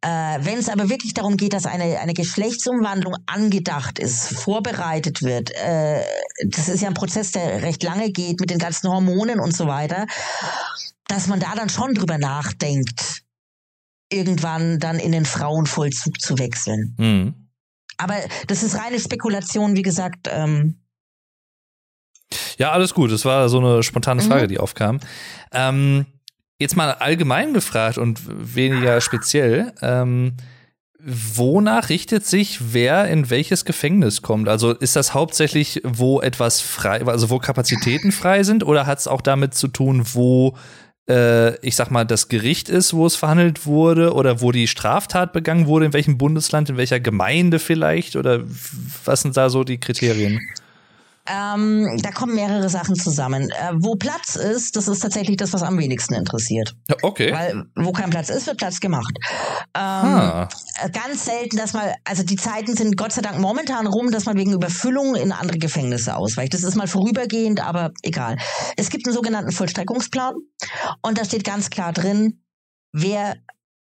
Äh, 0.00 0.38
wenn 0.40 0.58
es 0.58 0.70
aber 0.70 0.88
wirklich 0.88 1.12
darum 1.12 1.36
geht, 1.36 1.52
dass 1.52 1.66
eine, 1.66 1.98
eine 2.00 2.14
Geschlechtsumwandlung 2.14 3.16
angedacht 3.26 3.98
ist, 3.98 4.28
vorbereitet 4.38 5.22
wird, 5.22 5.50
äh, 5.50 6.02
das 6.46 6.68
ist 6.68 6.80
ja 6.80 6.88
ein 6.88 6.94
Prozess, 6.94 7.32
der 7.32 7.62
recht 7.62 7.82
lange 7.82 8.10
geht 8.10 8.40
mit 8.40 8.48
den 8.48 8.58
ganzen 8.58 8.88
Hormonen 8.88 9.38
und 9.38 9.54
so 9.54 9.66
weiter 9.66 10.06
dass 11.08 11.26
man 11.26 11.40
da 11.40 11.54
dann 11.54 11.68
schon 11.68 11.94
drüber 11.94 12.18
nachdenkt, 12.18 13.22
irgendwann 14.10 14.78
dann 14.78 14.98
in 14.98 15.12
den 15.12 15.24
Frauenvollzug 15.24 16.20
zu 16.20 16.38
wechseln. 16.38 16.94
Mhm. 16.98 17.48
Aber 17.98 18.16
das 18.46 18.62
ist 18.62 18.76
reine 18.78 19.00
Spekulation, 19.00 19.76
wie 19.76 19.82
gesagt. 19.82 20.28
Ähm 20.30 20.80
ja, 22.58 22.72
alles 22.72 22.94
gut. 22.94 23.10
Das 23.10 23.24
war 23.24 23.48
so 23.48 23.58
eine 23.58 23.82
spontane 23.82 24.22
Frage, 24.22 24.44
mhm. 24.44 24.48
die 24.48 24.58
aufkam. 24.58 25.00
Ähm, 25.52 26.06
jetzt 26.58 26.76
mal 26.76 26.92
allgemein 26.92 27.54
gefragt 27.54 27.98
und 27.98 28.20
weniger 28.54 29.00
speziell. 29.00 29.72
Ähm, 29.80 30.36
wonach 30.98 31.88
richtet 31.88 32.26
sich, 32.26 32.72
wer 32.72 33.06
in 33.08 33.30
welches 33.30 33.64
Gefängnis 33.64 34.22
kommt? 34.22 34.48
Also 34.48 34.72
ist 34.72 34.96
das 34.96 35.14
hauptsächlich, 35.14 35.80
wo 35.84 36.20
etwas 36.20 36.60
frei, 36.60 37.04
also 37.06 37.30
wo 37.30 37.38
Kapazitäten 37.38 38.12
frei 38.12 38.42
sind, 38.42 38.64
oder 38.64 38.86
hat 38.86 38.98
es 38.98 39.06
auch 39.06 39.20
damit 39.20 39.54
zu 39.54 39.68
tun, 39.68 40.04
wo 40.14 40.56
äh, 41.08 41.56
ich 41.64 41.76
sag 41.76 41.90
mal, 41.90 42.04
das 42.04 42.28
Gericht 42.28 42.68
ist, 42.68 42.94
wo 42.94 43.06
es 43.06 43.16
verhandelt 43.16 43.66
wurde 43.66 44.12
oder 44.12 44.40
wo 44.40 44.52
die 44.52 44.66
Straftat 44.66 45.32
begangen 45.32 45.66
wurde, 45.66 45.86
in 45.86 45.92
welchem 45.92 46.18
Bundesland, 46.18 46.70
in 46.70 46.76
welcher 46.76 47.00
Gemeinde 47.00 47.58
vielleicht 47.58 48.16
oder 48.16 48.42
was 49.04 49.22
sind 49.22 49.36
da 49.36 49.48
so 49.48 49.64
die 49.64 49.78
Kriterien? 49.78 50.40
Ähm, 51.26 51.98
da 52.02 52.10
kommen 52.10 52.34
mehrere 52.34 52.68
Sachen 52.68 52.94
zusammen. 52.94 53.50
Äh, 53.50 53.72
wo 53.78 53.96
Platz 53.96 54.36
ist, 54.36 54.76
das 54.76 54.88
ist 54.88 55.00
tatsächlich 55.00 55.36
das, 55.36 55.52
was 55.52 55.62
am 55.62 55.78
wenigsten 55.78 56.14
interessiert. 56.14 56.74
Okay. 57.02 57.32
Weil 57.32 57.64
wo 57.74 57.92
kein 57.92 58.10
Platz 58.10 58.30
ist, 58.30 58.46
wird 58.46 58.58
Platz 58.58 58.80
gemacht. 58.80 59.12
Ähm, 59.74 60.46
äh, 60.82 60.90
ganz 60.90 61.24
selten, 61.24 61.56
dass 61.56 61.72
man, 61.72 61.90
also 62.04 62.22
die 62.22 62.36
Zeiten 62.36 62.76
sind 62.76 62.96
Gott 62.96 63.12
sei 63.12 63.22
Dank 63.22 63.38
momentan 63.38 63.86
rum, 63.86 64.10
dass 64.10 64.24
man 64.26 64.36
wegen 64.36 64.52
Überfüllung 64.52 65.14
in 65.14 65.32
andere 65.32 65.58
Gefängnisse 65.58 66.16
ausweicht. 66.16 66.54
Das 66.54 66.62
ist 66.62 66.76
mal 66.76 66.88
vorübergehend, 66.88 67.60
aber 67.60 67.92
egal. 68.02 68.36
Es 68.76 68.90
gibt 68.90 69.06
einen 69.06 69.14
sogenannten 69.14 69.52
Vollstreckungsplan 69.52 70.34
und 71.02 71.18
da 71.18 71.24
steht 71.24 71.44
ganz 71.44 71.70
klar 71.70 71.92
drin, 71.92 72.42
wer 72.92 73.36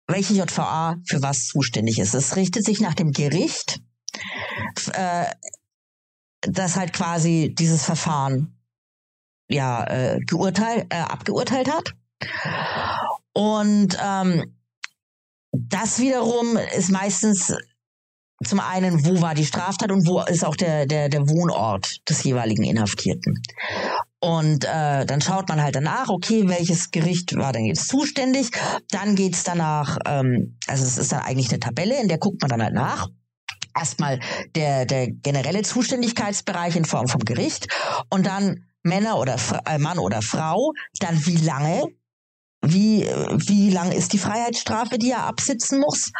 welche 0.08 0.34
JVA 0.34 0.98
für 1.06 1.22
was 1.22 1.46
zuständig 1.46 2.00
ist. 2.00 2.16
Es 2.16 2.36
richtet 2.36 2.66
sich 2.66 2.82
nach 2.82 2.96
dem 2.96 3.12
Gericht. 3.12 3.80
Äh, 4.94 5.26
das 6.42 6.76
halt 6.76 6.94
quasi 6.94 7.54
dieses 7.58 7.84
Verfahren 7.84 8.58
ja 9.50 9.84
äh, 9.86 10.20
geurteilt, 10.20 10.88
äh, 10.90 10.98
abgeurteilt 10.98 11.70
hat. 11.72 11.96
Und 13.34 13.98
ähm, 14.04 14.56
das 15.52 16.00
wiederum 16.00 16.58
ist 16.78 16.92
meistens 16.92 17.54
zum 18.46 18.60
einen, 18.60 19.06
wo 19.06 19.22
war 19.22 19.36
die 19.36 19.46
Straftat 19.46 19.92
und 19.92 20.08
wo 20.08 20.22
ist 20.22 20.46
auch 20.46 20.56
der, 20.56 20.86
der, 20.86 21.10
der 21.10 21.28
Wohnort 21.28 21.98
des 22.10 22.24
jeweiligen 22.24 22.64
Inhaftierten. 22.64 23.42
Und 24.22 24.66
äh, 24.66 25.06
dann 25.06 25.22
schaut 25.22 25.50
man 25.50 25.62
halt 25.62 25.76
danach, 25.76 26.10
okay, 26.10 26.48
welches 26.48 26.92
Gericht 26.92 27.36
war 27.36 27.54
denn 27.54 27.66
jetzt 27.66 27.88
zuständig. 27.88 28.52
Dann 28.92 29.16
geht's 29.16 29.44
danach, 29.44 29.98
ähm, 30.06 30.58
also 30.68 30.86
es 30.86 30.98
ist 30.98 31.12
dann 31.12 31.22
eigentlich 31.22 31.50
eine 31.50 31.60
Tabelle, 31.60 32.02
in 32.02 32.08
der 32.08 32.18
guckt 32.18 32.42
man 32.42 32.50
dann 32.50 32.64
halt 32.64 32.74
nach. 32.74 33.10
Erstmal 33.80 34.20
der, 34.56 34.86
der 34.86 35.10
generelle 35.10 35.62
Zuständigkeitsbereich 35.62 36.76
in 36.76 36.86
Form 36.86 37.08
vom 37.08 37.22
Gericht 37.22 37.68
und 38.10 38.26
dann 38.26 38.66
Männer 38.84 39.18
oder 39.18 39.38
äh, 39.66 39.78
Mann 39.78 40.00
oder 40.00 40.22
Frau, 40.22 40.74
dann 41.00 41.26
wie 41.26 41.38
lange, 41.38 41.84
wie, 42.62 43.04
wie 43.04 43.70
lang 43.70 43.92
ist 43.92 44.12
die 44.14 44.18
Freiheitsstrafe, 44.18 44.98
die 44.98 45.12
er 45.12 45.24
absitzen 45.24 45.80
muss 45.80 46.12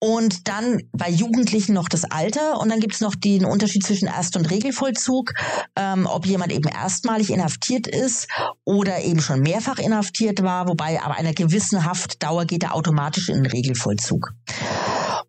und 0.00 0.46
dann 0.46 0.82
bei 0.92 1.10
Jugendlichen 1.10 1.74
noch 1.74 1.88
das 1.88 2.04
Alter 2.04 2.60
und 2.60 2.68
dann 2.68 2.80
gibt 2.80 2.94
es 2.94 3.00
noch 3.00 3.14
den 3.14 3.44
Unterschied 3.44 3.84
zwischen 3.84 4.06
Erst- 4.06 4.36
und 4.36 4.48
Regelvollzug, 4.50 5.32
ähm, 5.76 6.06
ob 6.06 6.26
jemand 6.26 6.52
eben 6.52 6.68
erstmalig 6.68 7.30
inhaftiert 7.30 7.86
ist 7.86 8.28
oder 8.64 9.00
eben 9.00 9.20
schon 9.20 9.40
mehrfach 9.40 9.78
inhaftiert 9.78 10.42
war, 10.42 10.68
wobei 10.68 11.02
aber 11.02 11.16
einer 11.16 11.32
gewissen 11.32 11.84
Haftdauer 11.84 12.44
geht 12.44 12.62
er 12.62 12.74
automatisch 12.74 13.28
in 13.28 13.42
den 13.42 13.46
Regelvollzug. 13.46 14.32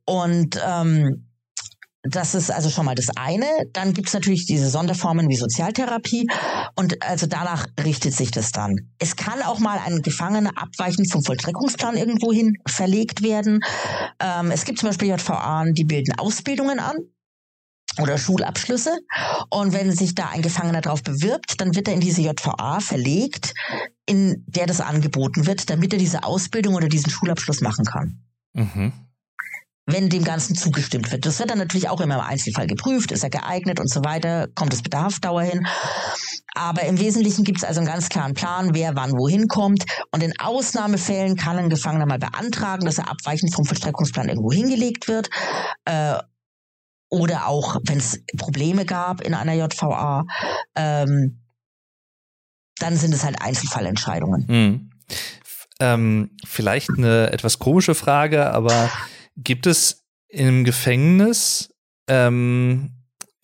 Und 0.06 0.60
ähm, 0.64 1.29
das 2.04 2.34
ist 2.34 2.50
also 2.50 2.70
schon 2.70 2.86
mal 2.86 2.96
das 2.96 3.10
eine. 3.16 3.46
Dann 3.74 3.94
gibt 3.94 4.08
es 4.08 4.14
natürlich 4.14 4.46
diese 4.46 4.70
Sonderformen 4.70 5.28
wie 5.28 5.36
Sozialtherapie 5.36 6.28
und 6.76 7.04
also 7.04 7.28
danach 7.28 7.68
richtet 7.84 8.14
sich 8.14 8.32
das 8.32 8.52
dann. 8.52 8.92
Es 9.00 9.16
kann 9.16 9.42
auch 9.42 9.60
mal 9.60 9.80
ein 9.86 10.02
Gefangener 10.02 10.52
abweichend 10.56 11.12
vom 11.12 11.24
Vollstreckungsplan 11.24 11.98
irgendwohin 11.98 12.56
verlegt 12.66 13.22
werden. 13.22 13.60
Ähm, 14.20 14.52
es 14.52 14.64
gibt 14.64 14.80
zum 14.80 14.90
Beispiel 14.90 15.10
JVA, 15.10 15.66
die 15.72 15.84
bilden 15.84 16.18
Ausbildungen 16.18 16.80
an 16.80 16.96
oder 18.02 18.18
Schulabschlüsse. 18.18 18.98
Und 19.50 19.74
wenn 19.74 19.92
sich 19.92 20.16
da 20.16 20.30
ein 20.30 20.42
Gefangener 20.42 20.80
drauf 20.80 21.04
bewirbt, 21.04 21.60
dann 21.60 21.76
wird 21.76 21.90
er 21.90 21.96
in 21.96 22.00
diese 22.00 22.22
JVA 22.22 22.80
verlegt, 22.80 23.54
in 24.06 24.46
der 24.48 24.68
das 24.68 24.80
angeboten 24.80 25.48
wird, 25.48 25.70
damit 25.70 25.92
er 25.92 26.00
diese 26.00 26.24
Ausbildung 26.24 26.76
oder 26.76 26.88
diesen 26.88 27.10
Schulabschluss 27.10 27.60
machen 27.60 27.84
kann. 27.84 28.24
Mhm 28.54 28.94
wenn 29.92 30.10
dem 30.10 30.24
Ganzen 30.24 30.56
zugestimmt 30.56 31.12
wird. 31.12 31.26
Das 31.26 31.40
wird 31.40 31.50
dann 31.50 31.58
natürlich 31.58 31.90
auch 31.90 32.02
immer 32.02 32.16
im 32.16 32.22
Einzelfall 32.22 32.68
geprüft, 32.68 33.12
ist 33.12 33.24
er 33.24 33.30
geeignet 33.30 33.80
und 33.80 33.90
so 33.90 34.04
weiter, 34.04 34.48
kommt 34.56 34.74
es 34.74 34.82
Haftdauer 34.94 35.44
hin. 35.44 35.68
Aber 36.56 36.84
im 36.84 37.00
Wesentlichen 37.00 37.44
gibt 37.44 37.60
es 37.60 37.64
also 37.64 37.80
einen 37.80 37.88
ganz 37.88 38.10
klaren 38.10 38.34
Plan, 38.34 38.74
wer 38.74 38.96
wann 38.96 39.12
wohin 39.12 39.48
kommt. 39.48 39.86
Und 40.12 40.24
in 40.24 40.34
Ausnahmefällen 40.40 41.36
kann 41.36 41.58
ein 41.58 41.70
Gefangener 41.70 42.06
mal 42.06 42.20
beantragen, 42.20 42.86
dass 42.86 42.98
er 42.98 43.10
abweichend 43.10 43.54
vom 43.54 43.66
Vollstreckungsplan 43.66 44.30
irgendwo 44.30 44.52
hingelegt 44.52 45.08
wird. 45.08 45.30
Äh, 45.86 46.16
oder 47.10 47.48
auch, 47.48 47.78
wenn 47.86 47.98
es 47.98 48.22
Probleme 48.38 48.86
gab 48.86 49.22
in 49.22 49.34
einer 49.34 49.54
JVA, 49.54 50.26
ähm, 50.76 51.42
dann 52.78 52.96
sind 52.96 53.14
es 53.14 53.24
halt 53.24 53.42
Einzelfallentscheidungen. 53.42 54.48
Hm. 54.48 54.90
Ähm, 55.80 56.32
vielleicht 56.46 56.90
eine 56.90 57.32
etwas 57.32 57.58
komische 57.58 57.96
Frage, 57.96 58.52
aber 58.52 58.90
Gibt 59.44 59.68
es 59.68 60.06
im 60.28 60.64
Gefängnis, 60.64 61.74
ähm, 62.08 62.92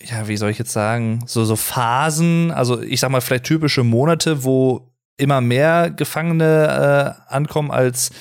ja, 0.01 0.27
wie 0.27 0.37
soll 0.37 0.51
ich 0.51 0.59
jetzt 0.59 0.71
sagen, 0.71 1.23
so, 1.25 1.45
so 1.45 1.55
Phasen, 1.55 2.51
also 2.51 2.81
ich 2.81 2.99
sag 2.99 3.09
mal 3.09 3.21
vielleicht 3.21 3.45
typische 3.45 3.83
Monate, 3.83 4.43
wo 4.43 4.91
immer 5.17 5.41
mehr 5.41 5.89
Gefangene 5.89 7.17
äh, 7.27 7.33
ankommen 7.33 7.71
als 7.71 8.11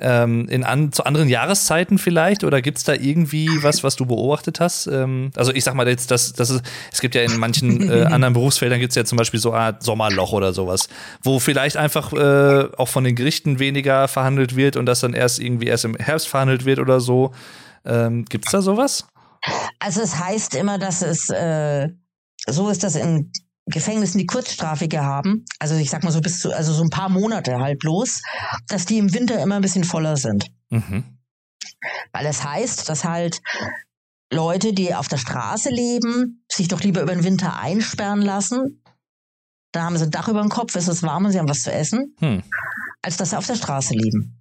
ähm, 0.00 0.48
in 0.48 0.64
an, 0.64 0.92
zu 0.92 1.04
anderen 1.04 1.28
Jahreszeiten 1.28 1.98
vielleicht? 1.98 2.44
Oder 2.44 2.62
gibt 2.62 2.78
es 2.78 2.84
da 2.84 2.94
irgendwie 2.94 3.48
was, 3.62 3.84
was 3.84 3.96
du 3.96 4.06
beobachtet 4.06 4.60
hast? 4.60 4.86
Ähm, 4.86 5.30
also 5.36 5.52
ich 5.52 5.64
sag 5.64 5.74
mal 5.74 5.86
jetzt, 5.86 6.10
das, 6.10 6.32
das 6.32 6.50
ist, 6.50 6.62
es 6.92 7.00
gibt 7.00 7.14
ja 7.14 7.22
in 7.22 7.36
manchen 7.36 7.88
äh, 7.88 8.04
anderen 8.10 8.34
Berufsfeldern 8.34 8.80
gibt 8.80 8.90
es 8.90 8.96
ja 8.96 9.04
zum 9.04 9.18
Beispiel 9.18 9.38
so 9.38 9.52
eine 9.52 9.60
Art 9.60 9.82
Sommerloch 9.82 10.32
oder 10.32 10.52
sowas, 10.52 10.88
wo 11.22 11.38
vielleicht 11.38 11.76
einfach 11.76 12.12
äh, 12.12 12.68
auch 12.76 12.88
von 12.88 13.04
den 13.04 13.14
Gerichten 13.14 13.58
weniger 13.58 14.08
verhandelt 14.08 14.56
wird 14.56 14.76
und 14.76 14.86
das 14.86 15.00
dann 15.00 15.12
erst 15.12 15.38
irgendwie 15.38 15.66
erst 15.66 15.84
im 15.84 15.94
Herbst 15.96 16.28
verhandelt 16.28 16.64
wird 16.64 16.78
oder 16.78 17.00
so. 17.00 17.32
Ähm, 17.84 18.24
gibt 18.24 18.46
es 18.46 18.52
da 18.52 18.62
sowas? 18.62 19.06
Also 19.78 20.02
es 20.02 20.18
heißt 20.18 20.54
immer, 20.54 20.78
dass 20.78 21.02
es 21.02 21.30
äh, 21.30 21.88
so 22.46 22.68
ist, 22.68 22.84
dass 22.84 22.94
in 22.94 23.32
Gefängnissen, 23.66 24.18
die 24.18 24.26
kurzstrafige 24.26 25.02
haben, 25.02 25.44
also 25.58 25.76
ich 25.76 25.90
sag 25.90 26.02
mal 26.02 26.10
so 26.10 26.20
bis 26.20 26.40
zu, 26.40 26.52
also 26.52 26.72
so 26.72 26.82
ein 26.82 26.90
paar 26.90 27.08
Monate 27.08 27.58
halt 27.58 27.78
bloß, 27.78 28.22
dass 28.68 28.86
die 28.86 28.98
im 28.98 29.12
Winter 29.12 29.40
immer 29.40 29.56
ein 29.56 29.62
bisschen 29.62 29.84
voller 29.84 30.16
sind. 30.16 30.50
Mhm. 30.70 31.04
Weil 32.12 32.26
es 32.26 32.44
heißt, 32.44 32.88
dass 32.88 33.04
halt 33.04 33.40
Leute, 34.32 34.72
die 34.72 34.94
auf 34.94 35.08
der 35.08 35.16
Straße 35.16 35.70
leben, 35.70 36.44
sich 36.50 36.68
doch 36.68 36.80
lieber 36.80 37.02
über 37.02 37.14
den 37.14 37.24
Winter 37.24 37.58
einsperren 37.58 38.22
lassen. 38.22 38.82
Da 39.72 39.82
haben 39.82 39.96
sie 39.96 40.04
ein 40.04 40.10
Dach 40.10 40.28
über 40.28 40.40
dem 40.40 40.50
Kopf, 40.50 40.74
es 40.74 40.88
ist 40.88 41.02
warm 41.02 41.24
und 41.24 41.32
sie 41.32 41.38
haben 41.38 41.48
was 41.48 41.62
zu 41.62 41.72
essen, 41.72 42.14
hm. 42.18 42.42
als 43.02 43.16
dass 43.16 43.30
sie 43.30 43.38
auf 43.38 43.46
der 43.46 43.56
Straße 43.56 43.94
leben. 43.94 44.40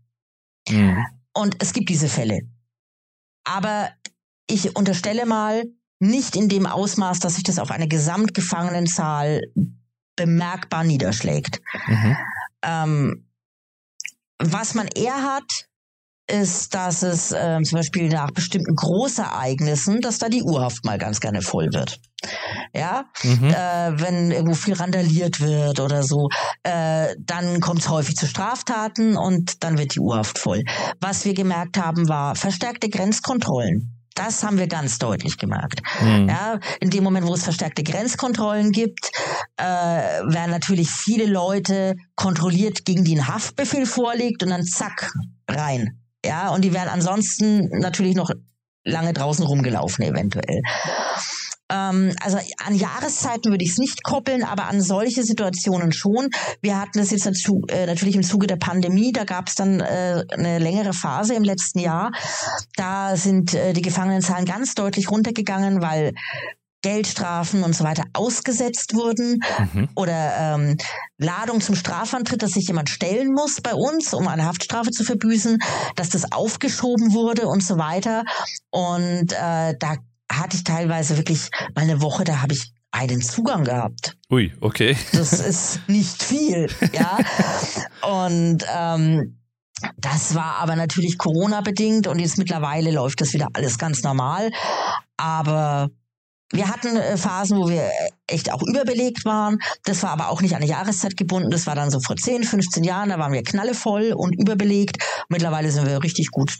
Hm. 0.67 1.05
Und 1.33 1.55
es 1.59 1.73
gibt 1.73 1.89
diese 1.89 2.07
Fälle. 2.07 2.41
Aber 3.43 3.89
ich 4.47 4.75
unterstelle 4.75 5.25
mal, 5.25 5.63
nicht 5.99 6.35
in 6.35 6.49
dem 6.49 6.65
Ausmaß, 6.65 7.19
dass 7.19 7.35
sich 7.35 7.43
das 7.43 7.59
auf 7.59 7.71
eine 7.71 7.87
Gesamtgefangenenzahl 7.87 9.41
bemerkbar 10.15 10.83
niederschlägt. 10.83 11.61
Mhm. 11.87 12.17
Ähm, 12.63 13.25
was 14.39 14.73
man 14.73 14.87
eher 14.87 15.21
hat, 15.21 15.69
ist, 16.29 16.75
dass 16.75 17.01
es 17.01 17.31
äh, 17.31 17.59
zum 17.63 17.77
Beispiel 17.77 18.09
nach 18.09 18.31
bestimmten 18.31 18.75
Großereignissen, 18.75 20.01
dass 20.01 20.19
da 20.19 20.29
die 20.29 20.43
Urhaft 20.43 20.85
mal 20.85 20.97
ganz 20.97 21.19
gerne 21.19 21.41
voll 21.41 21.73
wird. 21.73 21.99
Ja, 22.73 23.05
mhm. 23.23 23.49
äh, 23.49 23.99
wenn 23.99 24.31
irgendwo 24.31 24.53
viel 24.53 24.75
randaliert 24.75 25.39
wird 25.39 25.79
oder 25.79 26.03
so, 26.03 26.29
äh, 26.63 27.15
dann 27.19 27.59
kommt 27.61 27.79
es 27.79 27.89
häufig 27.89 28.15
zu 28.15 28.27
Straftaten 28.27 29.17
und 29.17 29.63
dann 29.63 29.77
wird 29.77 29.95
die 29.95 29.99
Urhaft 29.99 30.37
voll. 30.37 30.63
Was 30.99 31.25
wir 31.25 31.33
gemerkt 31.33 31.77
haben, 31.77 32.07
war 32.07 32.35
verstärkte 32.35 32.89
Grenzkontrollen. 32.89 33.98
Das 34.19 34.43
haben 34.43 34.57
wir 34.57 34.67
ganz 34.67 34.99
deutlich 34.99 35.37
gemerkt. 35.37 35.81
Mhm. 36.01 36.27
Ja, 36.27 36.59
in 36.81 36.89
dem 36.89 37.05
Moment, 37.05 37.25
wo 37.25 37.33
es 37.33 37.43
verstärkte 37.43 37.83
Grenzkontrollen 37.83 38.71
gibt, 38.71 39.11
äh, 39.55 39.63
werden 39.63 40.51
natürlich 40.51 40.89
viele 40.89 41.25
Leute 41.25 41.95
kontrolliert, 42.15 42.83
gegen 42.83 43.05
die 43.05 43.15
ein 43.15 43.27
Haftbefehl 43.27 43.85
vorliegt 43.85 44.43
und 44.43 44.49
dann 44.49 44.65
zack 44.65 45.13
rein. 45.47 46.01
Ja, 46.25 46.49
und 46.49 46.65
die 46.65 46.73
werden 46.73 46.89
ansonsten 46.89 47.69
natürlich 47.79 48.15
noch 48.15 48.29
lange 48.83 49.13
draußen 49.13 49.45
rumgelaufen 49.45 50.03
eventuell. 50.03 50.61
Ähm, 51.69 52.13
also 52.21 52.37
an 52.65 52.75
Jahreszeiten 52.75 53.51
würde 53.51 53.63
ich 53.63 53.71
es 53.71 53.77
nicht 53.77 54.03
koppeln, 54.03 54.43
aber 54.43 54.65
an 54.65 54.81
solche 54.81 55.23
Situationen 55.23 55.91
schon. 55.91 56.29
Wir 56.61 56.79
hatten 56.79 56.99
es 56.99 57.11
jetzt 57.11 57.25
dazu, 57.25 57.63
äh, 57.69 57.85
natürlich 57.85 58.15
im 58.15 58.23
Zuge 58.23 58.47
der 58.47 58.57
Pandemie, 58.57 59.11
da 59.11 59.23
gab 59.23 59.47
es 59.47 59.55
dann 59.55 59.79
äh, 59.79 60.23
eine 60.31 60.59
längere 60.59 60.93
Phase 60.93 61.33
im 61.35 61.43
letzten 61.43 61.79
Jahr. 61.79 62.11
Da 62.75 63.15
sind 63.15 63.53
äh, 63.53 63.73
die 63.73 63.81
Gefangenenzahlen 63.81 64.45
ganz 64.45 64.73
deutlich 64.73 65.09
runtergegangen, 65.09 65.81
weil 65.81 66.13
Geldstrafen 66.81 67.63
und 67.63 67.75
so 67.75 67.83
weiter 67.83 68.05
ausgesetzt 68.13 68.93
wurden 68.93 69.41
mhm. 69.73 69.89
oder 69.95 70.55
ähm, 70.55 70.77
Ladung 71.17 71.59
zum 71.59 71.75
Strafantritt, 71.75 72.41
dass 72.41 72.51
sich 72.51 72.67
jemand 72.67 72.89
stellen 72.89 73.33
muss 73.33 73.59
bei 73.61 73.73
uns, 73.73 74.13
um 74.13 74.27
eine 74.27 74.45
Haftstrafe 74.45 74.91
zu 74.91 75.03
verbüßen, 75.03 75.57
dass 75.95 76.09
das 76.09 76.31
aufgeschoben 76.31 77.13
wurde 77.13 77.47
und 77.47 77.63
so 77.63 77.77
weiter. 77.77 78.23
Und 78.71 79.33
äh, 79.33 79.75
da 79.77 79.97
hatte 80.31 80.57
ich 80.57 80.63
teilweise 80.63 81.17
wirklich 81.17 81.49
mal 81.75 81.83
eine 81.83 82.01
Woche, 82.01 82.23
da 82.23 82.41
habe 82.41 82.53
ich 82.53 82.73
einen 82.91 83.21
Zugang 83.21 83.63
gehabt. 83.63 84.17
Ui, 84.31 84.51
okay. 84.61 84.95
Das 85.11 85.33
ist 85.33 85.79
nicht 85.87 86.23
viel, 86.23 86.67
ja. 86.93 87.17
Und 88.01 88.65
ähm, 88.75 89.39
das 89.97 90.35
war 90.35 90.57
aber 90.57 90.75
natürlich 90.75 91.17
Corona-bedingt 91.17 92.07
und 92.07 92.19
jetzt 92.19 92.37
mittlerweile 92.37 92.91
läuft 92.91 93.21
das 93.21 93.33
wieder 93.33 93.47
alles 93.53 93.77
ganz 93.77 94.03
normal. 94.03 94.51
Aber 95.17 95.89
wir 96.51 96.67
hatten 96.67 96.95
äh, 96.95 97.15
Phasen, 97.15 97.57
wo 97.59 97.69
wir 97.69 97.89
echt 98.27 98.51
auch 98.51 98.61
überbelegt 98.63 99.23
waren. 99.25 99.59
Das 99.83 100.01
war 100.03 100.09
aber 100.09 100.29
auch 100.29 100.41
nicht 100.41 100.55
an 100.55 100.61
eine 100.61 100.69
Jahreszeit 100.69 101.15
gebunden. 101.15 101.51
Das 101.51 101.67
war 101.67 101.75
dann 101.75 101.91
so 101.91 101.99
vor 101.99 102.15
10, 102.15 102.43
15 102.43 102.83
Jahren. 102.83 103.09
Da 103.09 103.19
waren 103.19 103.33
wir 103.33 103.43
knallevoll 103.43 104.13
und 104.13 104.33
überbelegt. 104.33 104.97
Mittlerweile 105.29 105.71
sind 105.71 105.85
wir 105.85 106.03
richtig 106.03 106.31
gut 106.31 106.57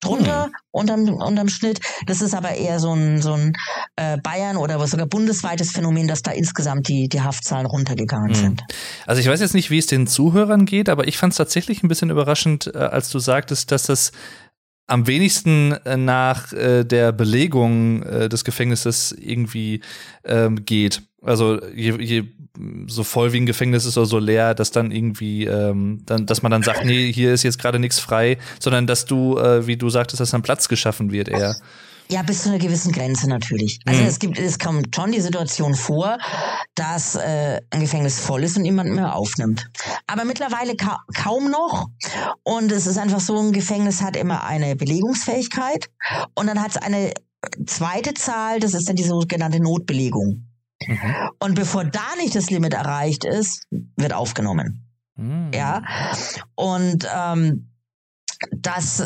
drunter 0.00 0.44
hm. 0.44 0.52
unterm, 0.70 1.08
unterm 1.14 1.48
Schnitt. 1.48 1.80
Das 2.06 2.20
ist 2.20 2.34
aber 2.34 2.50
eher 2.50 2.80
so 2.80 2.92
ein, 2.92 3.22
so 3.22 3.34
ein 3.34 3.52
äh, 3.96 4.18
Bayern 4.18 4.56
oder 4.56 4.84
sogar 4.86 5.06
bundesweites 5.06 5.70
Phänomen, 5.72 6.08
dass 6.08 6.22
da 6.22 6.32
insgesamt 6.32 6.88
die, 6.88 7.08
die 7.08 7.20
Haftzahlen 7.20 7.66
runtergegangen 7.66 8.34
hm. 8.34 8.34
sind. 8.34 8.62
Also 9.06 9.20
ich 9.20 9.28
weiß 9.28 9.40
jetzt 9.40 9.54
nicht, 9.54 9.70
wie 9.70 9.78
es 9.78 9.86
den 9.86 10.06
Zuhörern 10.06 10.66
geht, 10.66 10.88
aber 10.88 11.06
ich 11.06 11.18
fand 11.18 11.32
es 11.32 11.36
tatsächlich 11.36 11.82
ein 11.82 11.88
bisschen 11.88 12.10
überraschend, 12.10 12.70
äh, 12.74 12.78
als 12.78 13.10
du 13.10 13.18
sagtest, 13.18 13.70
dass 13.70 13.84
das 13.84 14.12
am 14.90 15.06
wenigsten 15.06 15.72
äh, 15.84 15.96
nach 15.96 16.52
äh, 16.52 16.84
der 16.84 17.12
Belegung 17.12 18.02
äh, 18.02 18.28
des 18.28 18.44
Gefängnisses 18.44 19.12
irgendwie 19.12 19.82
ähm, 20.24 20.64
geht. 20.64 21.02
Also 21.22 21.60
je, 21.74 21.96
je 22.00 22.24
so 22.86 23.04
voll 23.04 23.32
wie 23.32 23.40
ein 23.40 23.46
Gefängnis 23.46 23.84
ist 23.84 23.96
oder 23.96 24.06
so 24.06 24.18
leer, 24.18 24.54
dass 24.54 24.70
dann 24.70 24.90
irgendwie, 24.90 25.44
ähm, 25.44 26.02
dann, 26.06 26.26
dass 26.26 26.42
man 26.42 26.50
dann 26.50 26.62
sagt, 26.62 26.84
nee, 26.84 27.12
hier 27.12 27.32
ist 27.32 27.42
jetzt 27.42 27.58
gerade 27.58 27.78
nichts 27.78 27.98
frei, 27.98 28.38
sondern 28.58 28.86
dass 28.86 29.04
du, 29.04 29.38
äh, 29.38 29.66
wie 29.66 29.76
du 29.76 29.90
sagtest, 29.90 30.20
dass 30.20 30.30
dann 30.30 30.42
Platz 30.42 30.68
geschaffen 30.68 31.12
wird 31.12 31.28
eher. 31.28 31.56
Ja, 32.10 32.22
bis 32.22 32.42
zu 32.42 32.48
einer 32.48 32.58
gewissen 32.58 32.90
Grenze 32.90 33.28
natürlich. 33.28 33.78
Also 33.86 34.00
mhm. 34.00 34.08
es 34.08 34.18
gibt, 34.18 34.38
es 34.38 34.58
kommt 34.58 34.94
schon 34.96 35.12
die 35.12 35.20
Situation 35.20 35.74
vor, 35.74 36.18
dass 36.74 37.14
äh, 37.14 37.60
ein 37.70 37.80
Gefängnis 37.80 38.18
voll 38.18 38.42
ist 38.42 38.56
und 38.56 38.62
niemand 38.62 38.90
mehr 38.90 39.14
aufnimmt. 39.14 39.70
Aber 40.08 40.24
mittlerweile 40.24 40.74
ka 40.74 40.98
kaum 41.14 41.50
noch. 41.52 41.88
Und 42.42 42.72
es 42.72 42.88
ist 42.88 42.98
einfach 42.98 43.20
so, 43.20 43.38
ein 43.38 43.52
Gefängnis 43.52 44.02
hat 44.02 44.16
immer 44.16 44.42
eine 44.42 44.74
Belegungsfähigkeit 44.74 45.88
und 46.34 46.48
dann 46.48 46.60
hat 46.60 46.72
es 46.72 46.76
eine 46.78 47.14
zweite 47.66 48.12
Zahl, 48.14 48.58
das 48.58 48.74
ist 48.74 48.88
dann 48.88 48.96
die 48.96 49.04
sogenannte 49.04 49.60
Notbelegung. 49.60 50.49
Mhm. 50.86 51.14
Und 51.38 51.54
bevor 51.54 51.84
da 51.84 52.16
nicht 52.16 52.34
das 52.34 52.50
Limit 52.50 52.74
erreicht 52.74 53.24
ist, 53.24 53.66
wird 53.96 54.12
aufgenommen. 54.12 54.88
Mhm. 55.16 55.50
Ja. 55.54 55.82
Und 56.54 57.06
ähm, 57.14 57.70
das 58.52 59.04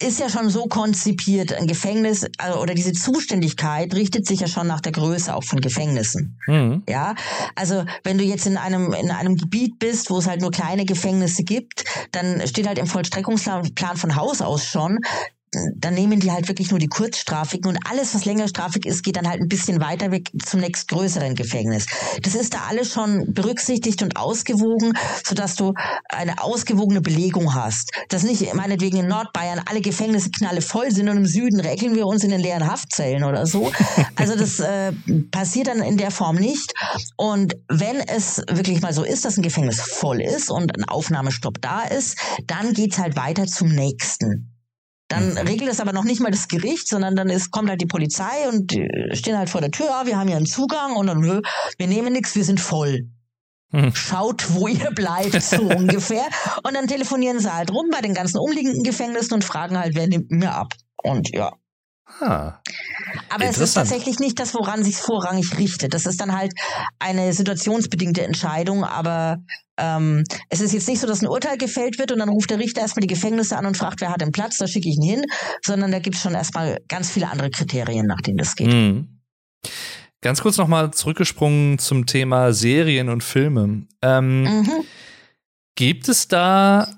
ist 0.00 0.20
ja 0.20 0.28
schon 0.28 0.50
so 0.50 0.66
konzipiert, 0.66 1.54
ein 1.54 1.66
Gefängnis 1.66 2.26
also, 2.36 2.60
oder 2.60 2.74
diese 2.74 2.92
Zuständigkeit 2.92 3.94
richtet 3.94 4.26
sich 4.26 4.40
ja 4.40 4.48
schon 4.48 4.66
nach 4.66 4.82
der 4.82 4.92
Größe 4.92 5.34
auch 5.34 5.44
von 5.44 5.62
Gefängnissen. 5.62 6.38
Mhm. 6.46 6.82
Ja, 6.86 7.14
also 7.54 7.84
wenn 8.04 8.18
du 8.18 8.24
jetzt 8.24 8.46
in 8.46 8.58
einem 8.58 8.92
in 8.92 9.10
einem 9.10 9.36
Gebiet 9.36 9.78
bist, 9.78 10.10
wo 10.10 10.18
es 10.18 10.26
halt 10.26 10.42
nur 10.42 10.50
kleine 10.50 10.84
Gefängnisse 10.84 11.42
gibt, 11.42 11.84
dann 12.12 12.46
steht 12.46 12.66
halt 12.66 12.78
im 12.78 12.86
Vollstreckungsplan 12.86 13.96
von 13.96 14.14
Haus 14.14 14.42
aus 14.42 14.66
schon, 14.66 14.98
dann 15.52 15.94
nehmen 15.94 16.20
die 16.20 16.32
halt 16.32 16.48
wirklich 16.48 16.70
nur 16.70 16.78
die 16.78 16.88
Kurzstrafigen 16.88 17.70
und 17.70 17.78
alles, 17.88 18.14
was 18.14 18.24
längerstrafig 18.24 18.84
ist, 18.84 19.02
geht 19.02 19.16
dann 19.16 19.28
halt 19.28 19.40
ein 19.40 19.48
bisschen 19.48 19.80
weiter 19.80 20.10
weg 20.10 20.30
zum 20.44 20.60
nächstgrößeren 20.60 21.34
Gefängnis. 21.34 21.86
Das 22.22 22.34
ist 22.34 22.54
da 22.54 22.64
alles 22.68 22.92
schon 22.92 23.32
berücksichtigt 23.32 24.02
und 24.02 24.16
ausgewogen, 24.16 24.92
sodass 25.24 25.54
du 25.54 25.72
eine 26.08 26.42
ausgewogene 26.42 27.00
Belegung 27.00 27.54
hast. 27.54 27.90
Dass 28.08 28.22
nicht 28.22 28.54
meinetwegen 28.54 28.98
in 28.98 29.08
Nordbayern 29.08 29.62
alle 29.66 29.80
Gefängnisse 29.80 30.30
knalle 30.30 30.60
voll 30.60 30.90
sind 30.90 31.08
und 31.08 31.16
im 31.16 31.26
Süden 31.26 31.60
regeln 31.60 31.94
wir 31.94 32.06
uns 32.06 32.24
in 32.24 32.30
den 32.30 32.40
leeren 32.40 32.66
Haftzellen 32.66 33.24
oder 33.24 33.46
so. 33.46 33.70
Also 34.16 34.34
das 34.34 34.60
äh, 34.60 34.92
passiert 35.30 35.68
dann 35.68 35.82
in 35.82 35.96
der 35.96 36.10
Form 36.10 36.36
nicht. 36.36 36.72
Und 37.16 37.54
wenn 37.68 38.00
es 38.00 38.38
wirklich 38.50 38.80
mal 38.82 38.92
so 38.92 39.04
ist, 39.04 39.24
dass 39.24 39.36
ein 39.36 39.42
Gefängnis 39.42 39.80
voll 39.80 40.20
ist 40.20 40.50
und 40.50 40.76
ein 40.76 40.84
Aufnahmestopp 40.84 41.60
da 41.60 41.82
ist, 41.82 42.18
dann 42.46 42.72
geht's 42.72 42.98
halt 42.98 43.16
weiter 43.16 43.46
zum 43.46 43.68
nächsten. 43.68 44.55
Dann 45.08 45.30
mhm. 45.30 45.38
regelt 45.38 45.70
es 45.70 45.80
aber 45.80 45.92
noch 45.92 46.04
nicht 46.04 46.20
mal 46.20 46.30
das 46.30 46.48
Gericht, 46.48 46.88
sondern 46.88 47.14
dann 47.14 47.28
ist, 47.28 47.50
kommt 47.50 47.68
halt 47.68 47.80
die 47.80 47.86
Polizei 47.86 48.48
und 48.48 48.72
die 48.72 48.88
stehen 49.12 49.38
halt 49.38 49.50
vor 49.50 49.60
der 49.60 49.70
Tür, 49.70 49.88
ah, 49.90 50.06
wir 50.06 50.18
haben 50.18 50.28
ja 50.28 50.36
einen 50.36 50.46
Zugang 50.46 50.96
und 50.96 51.06
dann, 51.06 51.22
wir 51.22 51.86
nehmen 51.86 52.12
nichts, 52.12 52.34
wir 52.34 52.44
sind 52.44 52.60
voll. 52.60 53.08
Mhm. 53.70 53.94
Schaut, 53.94 54.54
wo 54.54 54.68
ihr 54.68 54.90
bleibt, 54.94 55.40
so 55.42 55.62
ungefähr. 55.62 56.26
Und 56.62 56.74
dann 56.74 56.88
telefonieren 56.88 57.38
sie 57.38 57.52
halt 57.52 57.70
rum 57.70 57.86
bei 57.90 58.00
den 58.00 58.14
ganzen 58.14 58.38
umliegenden 58.38 58.82
Gefängnissen 58.82 59.34
und 59.34 59.44
fragen 59.44 59.78
halt, 59.78 59.94
wer 59.94 60.08
nimmt 60.08 60.30
mir 60.30 60.52
ab. 60.52 60.72
Und 61.02 61.30
ja. 61.34 61.52
Ah, 62.20 62.60
Aber 63.30 63.44
es 63.46 63.58
ist 63.58 63.74
tatsächlich 63.74 64.20
nicht 64.20 64.38
das, 64.38 64.54
woran 64.54 64.84
sich 64.84 64.96
vorrangig 64.96 65.58
richtet. 65.58 65.92
Das 65.92 66.06
ist 66.06 66.20
dann 66.20 66.36
halt 66.36 66.52
eine 67.00 67.32
situationsbedingte 67.32 68.22
Entscheidung, 68.22 68.84
aber 68.84 69.38
ähm, 69.78 70.24
es 70.48 70.60
ist 70.60 70.72
jetzt 70.72 70.88
nicht 70.88 71.00
so, 71.00 71.06
dass 71.06 71.22
ein 71.22 71.28
Urteil 71.28 71.58
gefällt 71.58 71.98
wird 71.98 72.12
und 72.12 72.18
dann 72.18 72.28
ruft 72.28 72.50
der 72.50 72.58
Richter 72.58 72.80
erstmal 72.80 73.02
die 73.02 73.12
Gefängnisse 73.12 73.56
an 73.56 73.66
und 73.66 73.76
fragt, 73.76 74.00
wer 74.00 74.10
hat 74.10 74.20
den 74.20 74.32
Platz, 74.32 74.58
da 74.58 74.66
schicke 74.66 74.88
ich 74.88 74.96
ihn 74.96 75.02
hin, 75.02 75.22
sondern 75.64 75.92
da 75.92 75.98
gibt 75.98 76.16
es 76.16 76.22
schon 76.22 76.34
erstmal 76.34 76.78
ganz 76.88 77.10
viele 77.10 77.30
andere 77.30 77.50
Kriterien, 77.50 78.06
nach 78.06 78.20
denen 78.20 78.38
das 78.38 78.54
geht. 78.56 78.68
Mhm. 78.68 79.20
Ganz 80.22 80.40
kurz 80.40 80.56
nochmal 80.56 80.92
zurückgesprungen 80.92 81.78
zum 81.78 82.06
Thema 82.06 82.52
Serien 82.52 83.08
und 83.08 83.22
Filme. 83.22 83.86
Ähm, 84.02 84.42
mhm. 84.42 84.70
Gibt 85.74 86.08
es 86.08 86.26
da 86.26 86.88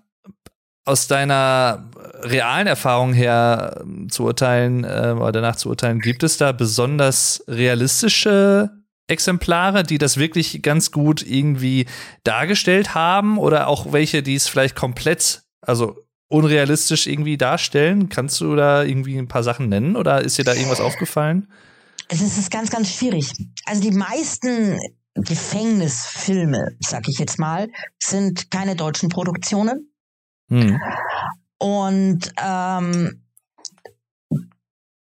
aus 0.84 1.06
deiner 1.06 1.90
realen 2.22 2.66
Erfahrung 2.66 3.12
her 3.12 3.80
ähm, 3.82 4.08
zu 4.08 4.24
urteilen 4.24 4.84
äh, 4.84 5.14
oder 5.16 5.32
danach 5.32 5.56
zu 5.56 5.68
urteilen, 5.68 6.00
gibt 6.00 6.22
es 6.22 6.38
da 6.38 6.52
besonders 6.52 7.44
realistische 7.46 8.70
Exemplare, 9.08 9.82
die 9.82 9.98
das 9.98 10.16
wirklich 10.16 10.62
ganz 10.62 10.92
gut 10.92 11.26
irgendwie 11.26 11.86
dargestellt 12.24 12.94
haben 12.94 13.38
oder 13.38 13.66
auch 13.66 13.92
welche, 13.92 14.22
die 14.22 14.34
es 14.34 14.48
vielleicht 14.48 14.76
komplett, 14.76 15.42
also 15.60 15.96
unrealistisch 16.28 17.06
irgendwie 17.06 17.36
darstellen? 17.36 18.08
Kannst 18.08 18.40
du 18.40 18.54
da 18.54 18.84
irgendwie 18.84 19.18
ein 19.18 19.28
paar 19.28 19.42
Sachen 19.42 19.68
nennen 19.68 19.96
oder 19.96 20.22
ist 20.22 20.38
dir 20.38 20.44
da 20.44 20.54
irgendwas 20.54 20.80
aufgefallen? 20.80 21.50
Es 22.08 22.20
ist 22.20 22.50
ganz, 22.50 22.70
ganz 22.70 22.94
schwierig. 22.94 23.32
Also 23.66 23.82
die 23.82 23.90
meisten 23.90 24.78
Gefängnisfilme, 25.14 26.76
sag 26.80 27.08
ich 27.08 27.18
jetzt 27.18 27.38
mal, 27.38 27.68
sind 28.02 28.50
keine 28.50 28.76
deutschen 28.76 29.08
Produktionen. 29.08 29.92
Hm. 30.48 30.80
Und 31.58 32.32
ähm, 32.42 33.24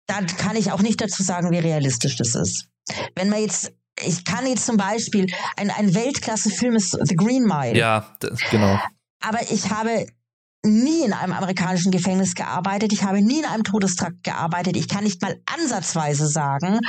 da 0.06 0.22
kann 0.38 0.56
ich 0.56 0.72
auch 0.72 0.82
nicht 0.82 1.02
dazu 1.02 1.24
sagen, 1.24 1.52
wie 1.52 1.60
realistisch 1.60 2.16
das 2.16 2.36
ist. 2.36 2.68
Wenn 3.16 3.30
man 3.30 3.42
jetzt 3.42 3.74
ich 4.02 4.26
kann 4.26 4.46
jetzt 4.48 4.66
zum 4.66 4.78
Beispiel, 4.78 5.28
ein, 5.58 5.70
ein 5.70 5.94
Weltklasse-Film 5.94 6.76
ist 6.76 6.98
The 7.04 7.16
Green 7.16 7.44
Mile. 7.44 7.78
Ja, 7.78 8.18
genau. 8.50 8.80
Aber 9.22 9.40
ich 9.52 9.70
habe 9.70 10.08
nie 10.66 11.04
in 11.04 11.14
einem 11.14 11.34
amerikanischen 11.34 11.92
Gefängnis 11.92 12.36
gearbeitet. 12.36 12.94
Ich 12.94 13.04
habe 13.04 13.22
nie 13.22 13.40
in 13.40 13.46
einem 13.46 13.64
Todestrakt 13.64 14.24
gearbeitet. 14.24 14.78
Ich 14.78 14.88
kann 14.88 15.04
nicht 15.04 15.22
mal 15.22 15.40
ansatzweise 15.46 16.28
sagen, 16.28 16.80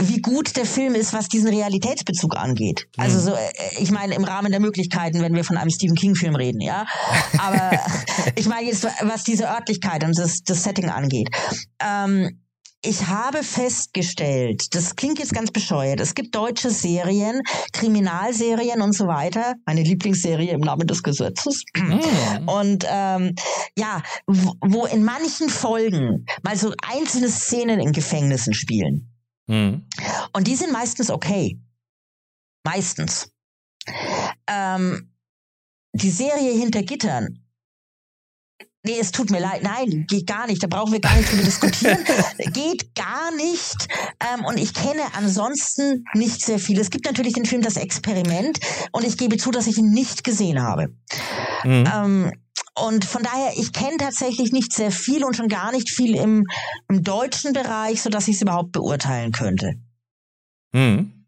wie 0.00 0.20
gut 0.20 0.56
der 0.56 0.66
Film 0.66 0.94
ist, 0.94 1.12
was 1.12 1.28
diesen 1.28 1.48
Realitätsbezug 1.48 2.36
angeht. 2.36 2.88
Also 2.96 3.18
mhm. 3.18 3.22
so, 3.22 3.34
äh, 3.34 3.50
ich 3.78 3.90
meine 3.90 4.14
im 4.14 4.24
Rahmen 4.24 4.50
der 4.50 4.60
Möglichkeiten, 4.60 5.20
wenn 5.20 5.34
wir 5.34 5.44
von 5.44 5.56
einem 5.56 5.70
Stephen 5.70 5.94
King 5.94 6.14
Film 6.14 6.34
reden, 6.34 6.60
ja. 6.60 6.86
Aber 7.38 7.70
ich 8.36 8.46
meine 8.46 8.66
jetzt, 8.66 8.84
was 8.84 9.24
diese 9.24 9.48
Örtlichkeit 9.48 10.04
und 10.04 10.18
das, 10.18 10.42
das 10.42 10.64
Setting 10.64 10.90
angeht. 10.90 11.28
Ähm, 11.80 12.41
ich 12.84 13.06
habe 13.06 13.44
festgestellt, 13.44 14.74
das 14.74 14.96
klingt 14.96 15.18
jetzt 15.18 15.32
ganz 15.32 15.50
bescheuert, 15.52 16.00
es 16.00 16.14
gibt 16.14 16.34
deutsche 16.34 16.70
Serien, 16.70 17.40
Kriminalserien 17.72 18.82
und 18.82 18.92
so 18.92 19.06
weiter. 19.06 19.54
Meine 19.66 19.82
Lieblingsserie 19.82 20.50
im 20.50 20.60
Namen 20.60 20.86
des 20.86 21.02
Gesetzes. 21.02 21.64
Mm. 21.76 22.48
Und 22.48 22.84
ähm, 22.88 23.34
ja, 23.78 24.02
wo 24.26 24.86
in 24.86 25.04
manchen 25.04 25.48
Folgen 25.48 26.26
mal 26.42 26.56
so 26.56 26.72
einzelne 26.82 27.28
Szenen 27.28 27.78
in 27.78 27.92
Gefängnissen 27.92 28.52
spielen. 28.52 29.12
Mm. 29.46 29.86
Und 30.32 30.46
die 30.46 30.56
sind 30.56 30.72
meistens 30.72 31.10
okay. 31.10 31.60
Meistens. 32.64 33.30
Ähm, 34.48 35.12
die 35.92 36.10
Serie 36.10 36.52
hinter 36.52 36.82
Gittern 36.82 37.41
Nee, 38.84 38.98
es 38.98 39.12
tut 39.12 39.30
mir 39.30 39.40
leid. 39.40 39.62
Nein, 39.62 40.06
geht 40.08 40.26
gar 40.26 40.48
nicht. 40.48 40.62
Da 40.62 40.66
brauchen 40.66 40.92
wir 40.92 41.00
gar 41.00 41.16
nicht 41.16 41.30
drüber 41.30 41.44
diskutieren. 41.44 41.98
geht 42.52 42.94
gar 42.96 43.30
nicht. 43.36 43.88
Ähm, 44.20 44.44
und 44.44 44.58
ich 44.58 44.74
kenne 44.74 45.02
ansonsten 45.16 46.04
nicht 46.14 46.44
sehr 46.44 46.58
viel. 46.58 46.80
Es 46.80 46.90
gibt 46.90 47.04
natürlich 47.04 47.34
den 47.34 47.44
Film 47.44 47.62
Das 47.62 47.76
Experiment 47.76 48.58
und 48.90 49.04
ich 49.04 49.16
gebe 49.16 49.36
zu, 49.36 49.52
dass 49.52 49.68
ich 49.68 49.78
ihn 49.78 49.92
nicht 49.92 50.24
gesehen 50.24 50.60
habe. 50.62 50.88
Mhm. 51.62 51.84
Ähm, 51.94 52.32
und 52.74 53.04
von 53.04 53.22
daher, 53.22 53.52
ich 53.56 53.72
kenne 53.72 53.98
tatsächlich 53.98 54.50
nicht 54.50 54.72
sehr 54.72 54.90
viel 54.90 55.24
und 55.24 55.36
schon 55.36 55.48
gar 55.48 55.70
nicht 55.72 55.90
viel 55.90 56.16
im, 56.16 56.44
im 56.88 57.04
deutschen 57.04 57.52
Bereich, 57.52 58.02
sodass 58.02 58.26
ich 58.26 58.36
es 58.36 58.42
überhaupt 58.42 58.72
beurteilen 58.72 59.30
könnte. 59.30 59.74
Mhm. 60.72 61.21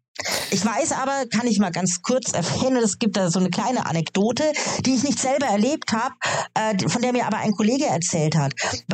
Ich 0.51 0.65
weiß 0.65 0.93
aber, 0.93 1.25
kann 1.27 1.45
ich 1.45 1.59
mal 1.59 1.71
ganz 1.71 2.01
kurz 2.01 2.31
erwähnen, 2.31 2.77
es 2.77 2.99
gibt 2.99 3.17
da 3.17 3.29
so 3.29 3.39
eine 3.39 3.49
kleine 3.49 3.85
Anekdote, 3.85 4.43
die 4.85 4.95
ich 4.95 5.03
nicht 5.03 5.19
selber 5.19 5.47
erlebt 5.47 5.91
habe, 5.91 6.15
äh, 6.53 6.87
von 6.87 7.01
der 7.01 7.11
mir 7.11 7.25
aber 7.25 7.37
ein 7.37 7.51
Kollege 7.51 7.85
erzählt 7.85 8.35
hat. 8.35 8.53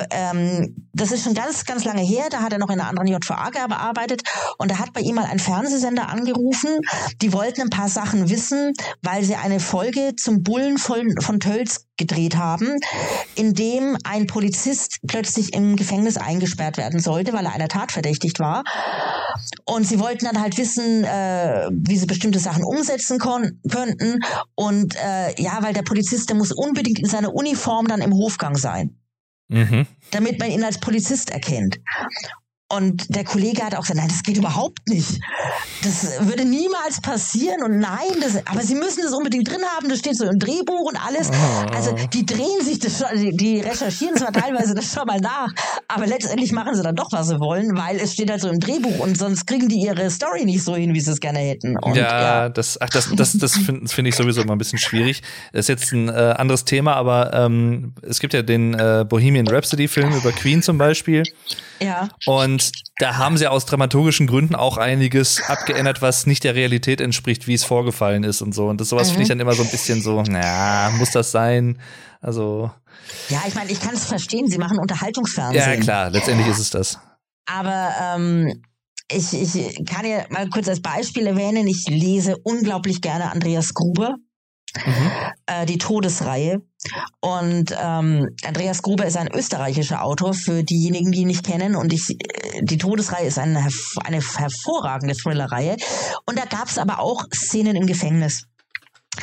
Ähm, 0.09 0.87
das 0.93 1.11
ist 1.11 1.23
schon 1.23 1.35
ganz, 1.35 1.65
ganz 1.65 1.85
lange 1.85 2.01
her, 2.01 2.25
da 2.31 2.41
hat 2.41 2.53
er 2.53 2.59
noch 2.59 2.69
in 2.69 2.79
einer 2.79 2.89
anderen 2.89 3.07
JVA 3.07 3.49
gearbeitet 3.51 4.23
und 4.57 4.71
da 4.71 4.79
hat 4.79 4.93
bei 4.93 5.01
ihm 5.01 5.15
mal 5.15 5.25
ein 5.25 5.39
Fernsehsender 5.39 6.09
angerufen, 6.09 6.79
die 7.21 7.33
wollten 7.33 7.61
ein 7.61 7.69
paar 7.69 7.89
Sachen 7.89 8.29
wissen, 8.29 8.73
weil 9.03 9.23
sie 9.23 9.35
eine 9.35 9.59
Folge 9.59 10.15
zum 10.15 10.41
Bullen 10.41 10.79
von, 10.79 11.15
von 11.21 11.39
Tölz 11.39 11.85
gedreht 12.01 12.35
haben, 12.35 12.77
in 13.35 13.53
dem 13.53 13.97
ein 14.03 14.27
Polizist 14.27 14.99
plötzlich 15.07 15.53
im 15.53 15.75
Gefängnis 15.75 16.17
eingesperrt 16.17 16.77
werden 16.77 16.99
sollte, 16.99 17.33
weil 17.33 17.45
er 17.45 17.53
einer 17.53 17.67
Tat 17.67 17.91
verdächtigt 17.91 18.39
war. 18.39 18.63
Und 19.65 19.85
sie 19.87 19.99
wollten 19.99 20.25
dann 20.25 20.41
halt 20.41 20.57
wissen, 20.57 21.03
äh, 21.03 21.69
wie 21.71 21.97
sie 21.97 22.05
bestimmte 22.07 22.39
Sachen 22.39 22.63
umsetzen 22.63 23.19
könnten. 23.19 24.19
Und 24.55 24.95
äh, 24.95 25.41
ja, 25.41 25.59
weil 25.61 25.73
der 25.73 25.83
Polizist, 25.83 26.29
der 26.29 26.35
muss 26.35 26.51
unbedingt 26.51 26.99
in 26.99 27.07
seiner 27.07 27.33
Uniform 27.33 27.87
dann 27.87 28.01
im 28.01 28.13
Hofgang 28.13 28.57
sein. 28.57 28.97
Mhm. 29.47 29.85
Damit 30.11 30.39
man 30.39 30.49
ihn 30.49 30.63
als 30.63 30.79
Polizist 30.79 31.29
erkennt. 31.29 31.77
Und 32.75 33.15
der 33.15 33.23
Kollege 33.23 33.63
hat 33.63 33.75
auch 33.75 33.81
gesagt, 33.81 33.97
nein, 33.97 34.07
das 34.07 34.23
geht 34.23 34.37
überhaupt 34.37 34.87
nicht. 34.87 35.19
Das 35.83 36.19
würde 36.21 36.45
niemals 36.45 37.01
passieren 37.01 37.63
und 37.63 37.79
nein, 37.79 38.21
das, 38.21 38.45
aber 38.47 38.61
sie 38.61 38.75
müssen 38.75 39.01
das 39.03 39.13
unbedingt 39.13 39.49
drin 39.49 39.61
haben, 39.75 39.89
das 39.89 39.99
steht 39.99 40.15
so 40.15 40.25
im 40.25 40.39
Drehbuch 40.39 40.89
und 40.89 40.97
alles. 41.05 41.29
Oh. 41.31 41.75
Also 41.75 41.95
die 42.13 42.25
drehen 42.25 42.61
sich 42.63 42.79
das 42.79 42.99
schon, 42.99 43.37
die 43.37 43.61
recherchieren 43.61 44.15
zwar 44.15 44.31
teilweise 44.31 44.75
das 44.75 44.93
schon 44.93 45.05
mal 45.05 45.19
nach, 45.19 45.49
aber 45.87 46.07
letztendlich 46.07 46.51
machen 46.51 46.75
sie 46.75 46.83
dann 46.83 46.95
doch, 46.95 47.11
was 47.11 47.27
sie 47.27 47.39
wollen, 47.39 47.75
weil 47.75 47.97
es 47.97 48.13
steht 48.13 48.29
halt 48.29 48.41
so 48.41 48.49
im 48.49 48.59
Drehbuch 48.59 48.99
und 48.99 49.17
sonst 49.17 49.47
kriegen 49.47 49.67
die 49.67 49.81
ihre 49.81 50.09
Story 50.09 50.45
nicht 50.45 50.63
so 50.63 50.75
hin, 50.75 50.93
wie 50.93 51.01
sie 51.01 51.11
es 51.11 51.19
gerne 51.19 51.39
hätten. 51.39 51.77
Und, 51.77 51.95
ja, 51.95 52.21
ja, 52.21 52.49
das, 52.49 52.79
ach, 52.79 52.89
das, 52.89 53.09
das, 53.15 53.33
das 53.33 53.57
finde 53.57 53.87
find 53.87 54.07
ich 54.07 54.15
sowieso 54.15 54.41
immer 54.41 54.53
ein 54.53 54.59
bisschen 54.59 54.79
schwierig. 54.79 55.23
Das 55.51 55.61
ist 55.61 55.69
jetzt 55.69 55.91
ein 55.91 56.09
äh, 56.09 56.35
anderes 56.37 56.65
Thema, 56.65 56.95
aber 56.95 57.33
ähm, 57.33 57.93
es 58.07 58.19
gibt 58.19 58.33
ja 58.33 58.43
den 58.43 58.73
äh, 58.73 59.05
Bohemian 59.07 59.47
Rhapsody-Film 59.47 60.13
über 60.13 60.31
Queen 60.31 60.61
zum 60.61 60.77
Beispiel. 60.77 61.23
Ja. 61.81 62.09
Und 62.25 62.60
da 62.97 63.17
haben 63.17 63.37
sie 63.37 63.47
aus 63.47 63.65
dramaturgischen 63.65 64.27
Gründen 64.27 64.55
auch 64.55 64.77
einiges 64.77 65.41
abgeändert, 65.47 66.01
was 66.01 66.25
nicht 66.27 66.43
der 66.43 66.55
Realität 66.55 67.01
entspricht, 67.01 67.47
wie 67.47 67.53
es 67.53 67.63
vorgefallen 67.63 68.23
ist 68.23 68.41
und 68.41 68.53
so. 68.53 68.67
Und 68.67 68.81
das 68.81 68.89
sowas 68.89 69.07
mhm. 69.07 69.11
finde 69.11 69.23
ich 69.23 69.29
dann 69.29 69.39
immer 69.39 69.53
so 69.53 69.63
ein 69.63 69.69
bisschen 69.69 70.01
so, 70.01 70.23
na, 70.27 70.91
muss 70.97 71.11
das 71.11 71.31
sein? 71.31 71.79
Also. 72.21 72.71
Ja, 73.29 73.41
ich 73.47 73.55
meine, 73.55 73.71
ich 73.71 73.79
kann 73.79 73.93
es 73.93 74.05
verstehen, 74.05 74.47
sie 74.47 74.57
machen 74.57 74.77
Unterhaltungsfernsehen. 74.79 75.73
Ja, 75.73 75.79
klar, 75.79 76.09
letztendlich 76.09 76.47
ist 76.47 76.59
es 76.59 76.69
das. 76.69 76.99
Aber 77.45 77.91
ähm, 77.99 78.61
ich, 79.11 79.33
ich 79.33 79.85
kann 79.85 80.05
ja 80.05 80.25
mal 80.29 80.47
kurz 80.49 80.67
als 80.67 80.81
Beispiel 80.81 81.27
erwähnen, 81.27 81.67
ich 81.67 81.85
lese 81.87 82.37
unglaublich 82.43 83.01
gerne 83.01 83.31
Andreas 83.31 83.73
Gruber. 83.73 84.15
Mhm. 84.85 85.11
Äh, 85.47 85.65
die 85.65 85.77
Todesreihe. 85.77 86.61
Und 87.19 87.75
ähm, 87.79 88.35
Andreas 88.43 88.81
Gruber 88.81 89.05
ist 89.05 89.17
ein 89.17 89.31
österreichischer 89.31 90.03
Autor 90.03 90.33
für 90.33 90.63
diejenigen, 90.63 91.11
die 91.11 91.21
ihn 91.21 91.27
nicht 91.27 91.45
kennen. 91.45 91.75
Und 91.75 91.93
ich, 91.93 92.09
äh, 92.09 92.63
die 92.63 92.77
Todesreihe 92.77 93.27
ist 93.27 93.37
eine, 93.37 93.67
eine 94.03 94.19
hervorragende 94.19 95.15
Thrillerreihe. 95.15 95.77
Und 96.25 96.39
da 96.39 96.45
gab 96.45 96.67
es 96.67 96.77
aber 96.77 96.99
auch 96.99 97.25
Szenen 97.33 97.75
im 97.75 97.85
Gefängnis. 97.85 98.45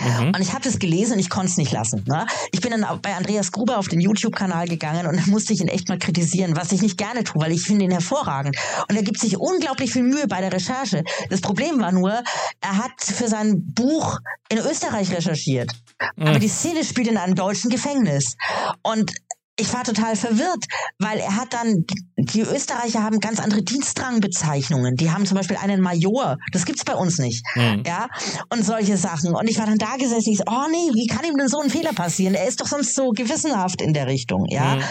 Mhm. 0.00 0.28
Und 0.34 0.40
ich 0.40 0.52
habe 0.52 0.62
das 0.62 0.78
gelesen 0.78 1.14
und 1.14 1.18
ich 1.18 1.30
konnte 1.30 1.50
es 1.50 1.56
nicht 1.56 1.72
lassen. 1.72 2.04
Ne? 2.06 2.26
Ich 2.52 2.60
bin 2.60 2.70
dann 2.70 3.00
bei 3.00 3.14
Andreas 3.14 3.52
Gruber 3.52 3.78
auf 3.78 3.88
den 3.88 4.00
YouTube-Kanal 4.00 4.68
gegangen 4.68 5.06
und 5.06 5.16
dann 5.20 5.30
musste 5.30 5.52
ich 5.52 5.60
ihn 5.60 5.68
echt 5.68 5.88
mal 5.88 5.98
kritisieren, 5.98 6.56
was 6.56 6.72
ich 6.72 6.82
nicht 6.82 6.98
gerne 6.98 7.24
tue, 7.24 7.42
weil 7.42 7.52
ich 7.52 7.62
finde 7.62 7.86
ihn 7.86 7.90
hervorragend. 7.90 8.56
Und 8.88 8.96
er 8.96 9.02
gibt 9.02 9.18
sich 9.18 9.38
unglaublich 9.38 9.92
viel 9.92 10.02
Mühe 10.02 10.28
bei 10.28 10.40
der 10.40 10.52
Recherche. 10.52 11.04
Das 11.30 11.40
Problem 11.40 11.80
war 11.80 11.92
nur, 11.92 12.12
er 12.60 12.76
hat 12.76 12.92
für 13.02 13.28
sein 13.28 13.64
Buch 13.74 14.18
in 14.48 14.58
Österreich 14.58 15.10
recherchiert. 15.12 15.72
Mhm. 16.16 16.26
Aber 16.26 16.38
die 16.38 16.48
Szene 16.48 16.84
spielt 16.84 17.08
in 17.08 17.16
einem 17.16 17.34
deutschen 17.34 17.70
Gefängnis. 17.70 18.36
Und 18.82 19.12
ich 19.60 19.72
war 19.72 19.82
total 19.82 20.14
verwirrt, 20.14 20.64
weil 21.00 21.18
er 21.18 21.34
hat 21.34 21.52
dann, 21.52 21.84
die 22.16 22.42
Österreicher 22.42 23.02
haben 23.02 23.18
ganz 23.18 23.40
andere 23.40 23.62
Dienstrangbezeichnungen. 23.62 24.94
Die 24.94 25.10
haben 25.10 25.26
zum 25.26 25.36
Beispiel 25.36 25.56
einen 25.56 25.80
Major. 25.80 26.36
Das 26.52 26.64
gibt's 26.64 26.84
bei 26.84 26.94
uns 26.94 27.18
nicht. 27.18 27.44
Mhm. 27.56 27.82
Ja. 27.84 28.06
Und 28.50 28.64
solche 28.64 28.96
Sachen. 28.96 29.34
Und 29.34 29.48
ich 29.48 29.58
war 29.58 29.66
dann 29.66 29.78
da 29.78 29.96
gesessen, 29.96 30.30
ich 30.30 30.38
so, 30.38 30.44
oh 30.46 30.66
nee, 30.70 30.94
wie 30.94 31.08
kann 31.08 31.24
ihm 31.24 31.36
denn 31.36 31.48
so 31.48 31.60
ein 31.60 31.70
Fehler 31.70 31.92
passieren? 31.92 32.34
Er 32.34 32.46
ist 32.46 32.60
doch 32.60 32.68
sonst 32.68 32.94
so 32.94 33.10
gewissenhaft 33.10 33.82
in 33.82 33.92
der 33.92 34.06
Richtung, 34.06 34.46
ja. 34.48 34.76
Mhm. 34.76 34.82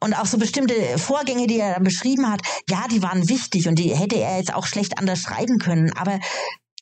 Und 0.00 0.14
auch 0.14 0.26
so 0.26 0.38
bestimmte 0.38 0.74
Vorgänge, 0.98 1.48
die 1.48 1.58
er 1.58 1.74
dann 1.74 1.82
beschrieben 1.82 2.30
hat, 2.30 2.42
ja, 2.70 2.86
die 2.88 3.02
waren 3.02 3.28
wichtig 3.28 3.66
und 3.66 3.76
die 3.76 3.94
hätte 3.94 4.16
er 4.16 4.38
jetzt 4.38 4.54
auch 4.54 4.66
schlecht 4.66 4.98
anders 4.98 5.18
schreiben 5.18 5.58
können. 5.58 5.92
Aber 5.96 6.20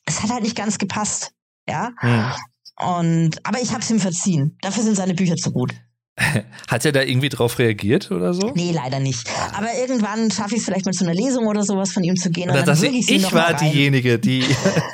es 0.05 0.21
hat 0.21 0.29
halt 0.29 0.43
nicht 0.43 0.55
ganz 0.55 0.77
gepasst. 0.77 1.31
Ja. 1.67 1.89
Mhm. 2.01 2.33
Und, 2.81 3.45
aber 3.45 3.61
ich 3.61 3.71
habe 3.71 3.81
es 3.81 3.89
ihm 3.89 3.99
verziehen. 3.99 4.57
Dafür 4.61 4.83
sind 4.83 4.95
seine 4.95 5.13
Bücher 5.13 5.35
zu 5.35 5.51
gut. 5.51 5.73
Hat 6.67 6.85
er 6.85 6.91
da 6.91 7.01
irgendwie 7.01 7.29
drauf 7.29 7.57
reagiert 7.59 8.11
oder 8.11 8.33
so? 8.33 8.51
Nee, 8.55 8.71
leider 8.71 8.99
nicht. 8.99 9.29
Aber 9.53 9.67
irgendwann 9.79 10.29
schaffe 10.31 10.55
ich 10.55 10.59
es 10.59 10.65
vielleicht 10.65 10.85
mal 10.85 10.93
zu 10.93 11.05
einer 11.05 11.13
Lesung 11.13 11.47
oder 11.47 11.63
sowas 11.63 11.91
von 11.91 12.03
ihm 12.03 12.15
zu 12.15 12.29
gehen. 12.29 12.49
Und, 12.49 12.55
dann, 12.55 12.65
dann 12.65 12.83
ich, 12.83 13.09
ich 13.09 13.33
war 13.33 13.53
diejenige, 13.53 14.19
die. 14.19 14.39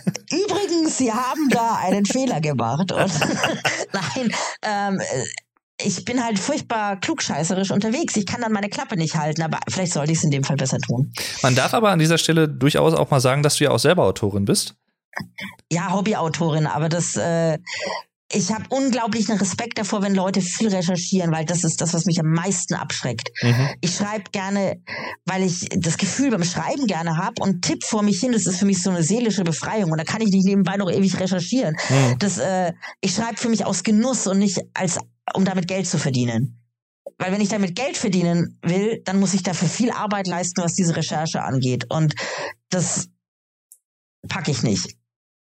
Übrigens, 0.32 0.98
Sie 0.98 1.12
haben 1.12 1.50
da 1.50 1.80
einen 1.82 2.06
Fehler 2.06 2.42
gemacht. 2.42 2.94
Nein, 2.94 4.34
ähm, 4.62 5.02
ich 5.80 6.06
bin 6.06 6.24
halt 6.24 6.40
furchtbar 6.40 7.00
klugscheißerisch 7.00 7.72
unterwegs. 7.72 8.16
Ich 8.16 8.26
kann 8.26 8.42
dann 8.42 8.52
meine 8.52 8.70
Klappe 8.70 8.98
nicht 8.98 9.16
halten, 9.16 9.42
aber 9.44 9.60
vielleicht 9.70 9.94
sollte 9.94 10.12
ich 10.12 10.18
es 10.18 10.24
in 10.24 10.32
dem 10.32 10.44
Fall 10.44 10.58
besser 10.58 10.80
tun. 10.80 11.12
Man 11.44 11.56
darf 11.56 11.74
aber 11.74 11.92
an 11.92 12.00
dieser 12.00 12.18
Stelle 12.18 12.48
durchaus 12.48 12.94
auch 12.94 13.12
mal 13.12 13.20
sagen, 13.20 13.44
dass 13.44 13.58
du 13.58 13.66
ja 13.66 13.72
auch 13.72 13.80
selber 13.80 14.04
Autorin 14.04 14.46
bist. 14.46 14.76
Ja, 15.72 15.94
Hobbyautorin, 15.94 16.68
aber 16.68 16.90
das 16.90 17.16
äh, 17.16 17.58
ich 18.32 18.52
habe 18.52 18.66
unglaublichen 18.70 19.38
Respekt 19.38 19.78
davor, 19.78 20.02
wenn 20.02 20.14
Leute 20.14 20.42
viel 20.42 20.68
recherchieren, 20.68 21.32
weil 21.32 21.46
das 21.46 21.64
ist 21.64 21.80
das, 21.80 21.94
was 21.94 22.06
mich 22.06 22.20
am 22.20 22.28
meisten 22.28 22.74
abschreckt. 22.74 23.30
Mhm. 23.42 23.70
Ich 23.80 23.96
schreibe 23.96 24.30
gerne, 24.32 24.82
weil 25.26 25.44
ich 25.44 25.70
das 25.78 25.98
Gefühl 25.98 26.32
beim 26.32 26.44
Schreiben 26.44 26.88
gerne 26.88 27.16
habe 27.18 27.42
und 27.42 27.62
tipp 27.62 27.86
vor 27.86 28.04
mich 28.04 28.20
hin. 28.20 28.34
Das 28.34 28.46
ist 28.46 28.60
für 28.60 28.66
mich 28.66 28.84
so 28.84 28.90
eine 28.90 29.02
seelische 29.02 29.44
Befreiung 29.44 29.92
und 29.92 29.98
da 29.98 30.04
kann 30.04 30.22
ich 30.22 30.30
nicht 30.30 30.46
nebenbei 30.46 30.76
noch 30.76 30.92
ewig 30.92 31.18
recherchieren. 31.20 31.78
Mhm. 31.90 32.20
Das, 32.20 32.38
äh, 32.38 32.74
ich 33.00 33.14
schreibe 33.14 33.38
für 33.38 33.50
mich 33.50 33.64
aus 33.64 33.84
Genuss 33.84 34.28
und 34.28 34.40
nicht 34.40 34.60
als, 34.74 35.00
um 35.34 35.46
damit 35.46 35.68
Geld 35.68 35.88
zu 35.88 35.98
verdienen. 35.98 36.62
Weil 37.20 37.32
wenn 37.32 37.42
ich 37.42 37.50
damit 37.50 37.76
Geld 37.76 37.96
verdienen 37.96 38.60
will, 38.62 39.02
dann 39.06 39.20
muss 39.20 39.34
ich 39.34 39.42
dafür 39.42 39.70
viel 39.70 39.92
Arbeit 39.92 40.28
leisten, 40.28 40.62
was 40.62 40.74
diese 40.74 40.96
Recherche 40.96 41.42
angeht. 41.42 41.86
Und 41.90 42.14
das 42.70 43.08
packe 44.28 44.52
ich 44.52 44.64
nicht. 44.64 44.97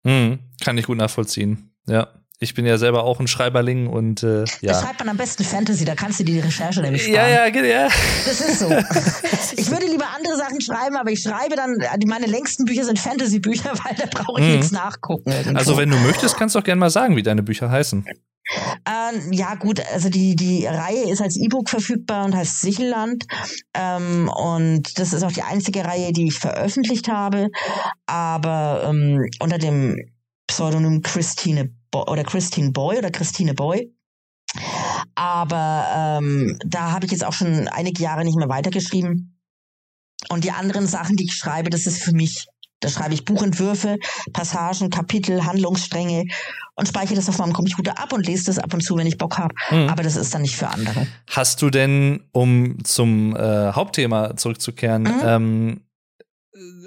Mhm. 0.06 0.38
Kann 0.62 0.78
ich 0.78 0.86
gut 0.86 0.98
nachvollziehen. 0.98 1.72
Ja. 1.88 2.08
Ich 2.38 2.52
bin 2.52 2.66
ja 2.66 2.76
selber 2.76 3.04
auch 3.04 3.18
ein 3.18 3.28
Schreiberling 3.28 3.86
und 3.86 4.22
äh, 4.22 4.44
ja. 4.60 4.72
Da 4.72 4.82
schreibt 4.82 4.98
man 5.00 5.08
am 5.08 5.16
besten 5.16 5.42
Fantasy, 5.42 5.86
da 5.86 5.94
kannst 5.94 6.20
du 6.20 6.24
die 6.24 6.38
Recherche 6.38 6.82
nämlich 6.82 7.04
sparen. 7.04 7.16
Ja, 7.16 7.46
ja, 7.46 7.64
ja. 7.64 7.88
Das 8.26 8.40
ist 8.40 8.58
so. 8.58 8.68
ich 9.56 9.70
würde 9.70 9.86
lieber 9.86 10.04
andere 10.14 10.36
Sachen 10.36 10.60
schreiben, 10.60 10.96
aber 10.96 11.10
ich 11.10 11.22
schreibe 11.22 11.56
dann, 11.56 11.78
meine 12.06 12.26
längsten 12.26 12.66
Bücher 12.66 12.84
sind 12.84 12.98
Fantasy-Bücher, 12.98 13.72
weil 13.84 13.94
da 13.94 14.04
brauche 14.10 14.40
ich 14.40 14.46
mhm. 14.46 14.52
nichts 14.56 14.70
nachgucken. 14.70 15.32
Irgendwo. 15.32 15.56
Also 15.56 15.78
wenn 15.78 15.88
du 15.88 15.96
möchtest, 15.96 16.36
kannst 16.36 16.54
du 16.54 16.58
auch 16.58 16.64
gerne 16.64 16.78
mal 16.78 16.90
sagen, 16.90 17.16
wie 17.16 17.22
deine 17.22 17.42
Bücher 17.42 17.70
heißen. 17.70 18.04
Ähm, 18.86 19.32
ja, 19.32 19.54
gut, 19.54 19.80
also 19.92 20.08
die, 20.08 20.36
die 20.36 20.66
Reihe 20.66 21.10
ist 21.10 21.22
als 21.22 21.36
E-Book 21.36 21.70
verfügbar 21.70 22.26
und 22.26 22.36
heißt 22.36 22.60
Sichelland. 22.60 23.24
Ähm, 23.74 24.28
und 24.28 24.98
das 24.98 25.14
ist 25.14 25.22
auch 25.22 25.32
die 25.32 25.42
einzige 25.42 25.84
Reihe, 25.84 26.12
die 26.12 26.28
ich 26.28 26.38
veröffentlicht 26.38 27.08
habe. 27.08 27.48
Aber 28.04 28.88
ähm, 28.88 29.26
unter 29.40 29.58
dem 29.58 29.96
Pseudonym 30.46 31.02
Christine 31.02 31.70
Bo 32.04 32.10
oder 32.10 32.24
Christine 32.24 32.72
Boy 32.72 32.98
oder 32.98 33.10
Christine 33.10 33.54
Boy. 33.54 33.92
Aber 35.14 36.18
ähm, 36.22 36.58
da 36.64 36.92
habe 36.92 37.06
ich 37.06 37.12
jetzt 37.12 37.24
auch 37.24 37.32
schon 37.32 37.68
einige 37.68 38.02
Jahre 38.02 38.24
nicht 38.24 38.36
mehr 38.36 38.48
weitergeschrieben. 38.48 39.38
Und 40.28 40.44
die 40.44 40.50
anderen 40.50 40.86
Sachen, 40.86 41.16
die 41.16 41.24
ich 41.24 41.34
schreibe, 41.34 41.70
das 41.70 41.86
ist 41.86 42.02
für 42.02 42.12
mich. 42.12 42.46
Da 42.80 42.90
schreibe 42.90 43.14
ich 43.14 43.24
Buchentwürfe, 43.24 43.96
Passagen, 44.34 44.90
Kapitel, 44.90 45.46
Handlungsstränge 45.46 46.24
und 46.74 46.86
speichere 46.86 47.16
das 47.16 47.28
auf 47.28 47.38
meinem 47.38 47.54
Computer 47.54 47.98
ab 47.98 48.12
und 48.12 48.26
lese 48.26 48.46
das 48.46 48.58
ab 48.58 48.74
und 48.74 48.82
zu, 48.82 48.96
wenn 48.96 49.06
ich 49.06 49.16
Bock 49.16 49.38
habe. 49.38 49.54
Mhm. 49.70 49.88
Aber 49.88 50.02
das 50.02 50.16
ist 50.16 50.34
dann 50.34 50.42
nicht 50.42 50.56
für 50.56 50.68
andere. 50.68 51.06
Hast 51.30 51.62
du 51.62 51.70
denn, 51.70 52.24
um 52.32 52.84
zum 52.84 53.34
äh, 53.34 53.72
Hauptthema 53.72 54.36
zurückzukehren, 54.36 55.04
mhm. 55.04 55.20
ähm, 55.24 55.80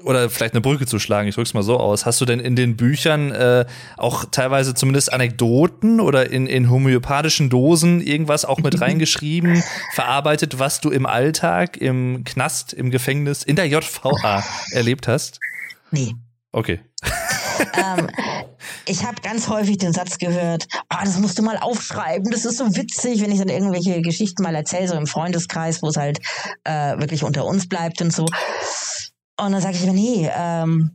oder 0.04 0.30
vielleicht 0.30 0.54
eine 0.54 0.62
Brücke 0.62 0.86
zu 0.86 1.00
schlagen, 1.00 1.28
ich 1.28 1.36
drück's 1.36 1.54
mal 1.54 1.64
so 1.64 1.78
aus. 1.78 2.06
Hast 2.06 2.22
du 2.22 2.26
denn 2.26 2.40
in 2.40 2.56
den 2.56 2.78
Büchern 2.78 3.32
äh, 3.32 3.66
auch 3.98 4.26
teilweise 4.26 4.74
zumindest 4.74 5.12
Anekdoten 5.12 6.00
oder 6.00 6.30
in, 6.30 6.48
in 6.48 6.70
homöopathischen 6.70 7.50
Dosen 7.50 8.02
irgendwas 8.02 8.46
auch 8.46 8.60
mit 8.60 8.80
reingeschrieben, 8.82 9.64
verarbeitet, 9.94 10.60
was 10.60 10.82
du 10.82 10.90
im 10.90 11.06
Alltag, 11.06 11.78
im 11.78 12.24
Knast, 12.24 12.74
im 12.74 12.92
Gefängnis, 12.92 13.44
in 13.44 13.56
der 13.56 13.68
JVA 13.68 14.44
erlebt 14.72 15.08
hast? 15.08 15.40
Nee. 15.92 16.14
Okay. 16.52 16.80
ähm, 17.78 18.08
ich 18.86 19.06
habe 19.06 19.22
ganz 19.22 19.48
häufig 19.48 19.78
den 19.78 19.94
Satz 19.94 20.18
gehört, 20.18 20.68
ah, 20.90 21.04
das 21.04 21.20
musst 21.20 21.38
du 21.38 21.44
mal 21.44 21.58
aufschreiben, 21.58 22.32
das 22.32 22.46
ist 22.46 22.58
so 22.58 22.76
witzig, 22.76 23.22
wenn 23.22 23.32
ich 23.32 23.40
dann 23.40 23.50
irgendwelche 23.50 24.02
Geschichten 24.02 24.42
mal 24.42 24.56
erzähle, 24.56 24.88
so 24.88 24.96
im 24.96 25.08
Freundeskreis, 25.08 25.82
wo 25.82 25.90
es 25.90 25.98
halt 25.98 26.20
äh, 26.64 26.98
wirklich 26.98 27.24
unter 27.24 27.46
uns 27.46 27.70
bleibt 27.70 28.02
und 28.02 28.12
so. 28.12 28.26
Und 29.40 29.52
dann 29.52 29.62
sage 29.62 29.76
ich 29.76 29.86
mir, 29.86 29.94
nee, 29.94 30.30
ähm, 30.34 30.92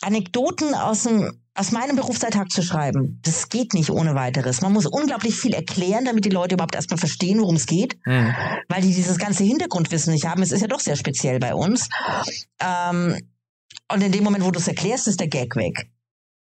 Anekdoten 0.00 0.74
aus 0.74 1.04
dem 1.04 1.30
aus 1.54 1.70
meinem 1.70 1.96
Berufsalltag 1.96 2.50
zu 2.50 2.62
schreiben, 2.62 3.20
das 3.22 3.50
geht 3.50 3.74
nicht 3.74 3.90
ohne 3.90 4.14
weiteres. 4.14 4.62
Man 4.62 4.72
muss 4.72 4.86
unglaublich 4.86 5.34
viel 5.34 5.52
erklären, 5.52 6.06
damit 6.06 6.24
die 6.24 6.30
Leute 6.30 6.54
überhaupt 6.54 6.74
erstmal 6.74 6.98
verstehen, 6.98 7.40
worum 7.40 7.56
es 7.56 7.66
geht, 7.66 7.98
mhm. 8.06 8.34
weil 8.68 8.80
die 8.80 8.94
dieses 8.94 9.18
ganze 9.18 9.44
Hintergrundwissen 9.44 10.14
nicht 10.14 10.26
haben. 10.26 10.42
Es 10.42 10.50
ist 10.50 10.62
ja 10.62 10.66
doch 10.66 10.80
sehr 10.80 10.96
speziell 10.96 11.38
bei 11.40 11.54
uns. 11.54 11.88
Ähm, 12.58 13.18
und 13.92 14.02
in 14.02 14.12
dem 14.12 14.24
Moment, 14.24 14.44
wo 14.44 14.50
du 14.50 14.58
es 14.58 14.68
erklärst, 14.68 15.08
ist 15.08 15.20
der 15.20 15.28
Gag 15.28 15.54
weg. 15.56 15.90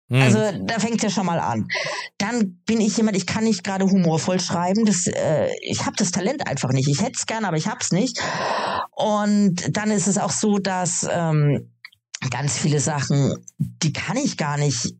Mhm. 0.08 0.22
Also 0.22 0.38
da 0.64 0.78
fängt 0.78 0.96
es 0.96 1.02
ja 1.02 1.10
schon 1.10 1.26
mal 1.26 1.40
an. 1.40 1.68
Dann 2.18 2.60
bin 2.66 2.80
ich 2.80 2.96
jemand, 2.96 3.16
ich 3.16 3.26
kann 3.26 3.44
nicht 3.44 3.64
gerade 3.64 3.84
humorvoll 3.84 4.40
schreiben. 4.40 4.84
Das, 4.84 5.06
äh, 5.06 5.48
ich 5.62 5.84
habe 5.84 5.96
das 5.96 6.10
Talent 6.10 6.46
einfach 6.46 6.72
nicht. 6.72 6.88
Ich 6.88 7.00
hätte 7.00 7.14
es 7.16 7.26
gerne, 7.26 7.48
aber 7.48 7.56
ich 7.56 7.66
hab's 7.66 7.92
nicht. 7.92 8.20
Und 8.92 9.76
dann 9.76 9.90
ist 9.90 10.06
es 10.06 10.18
auch 10.18 10.30
so, 10.30 10.58
dass 10.58 11.06
ähm, 11.10 11.72
ganz 12.30 12.56
viele 12.56 12.80
Sachen, 12.80 13.44
die 13.58 13.92
kann 13.92 14.16
ich 14.16 14.36
gar 14.36 14.56
nicht 14.56 14.94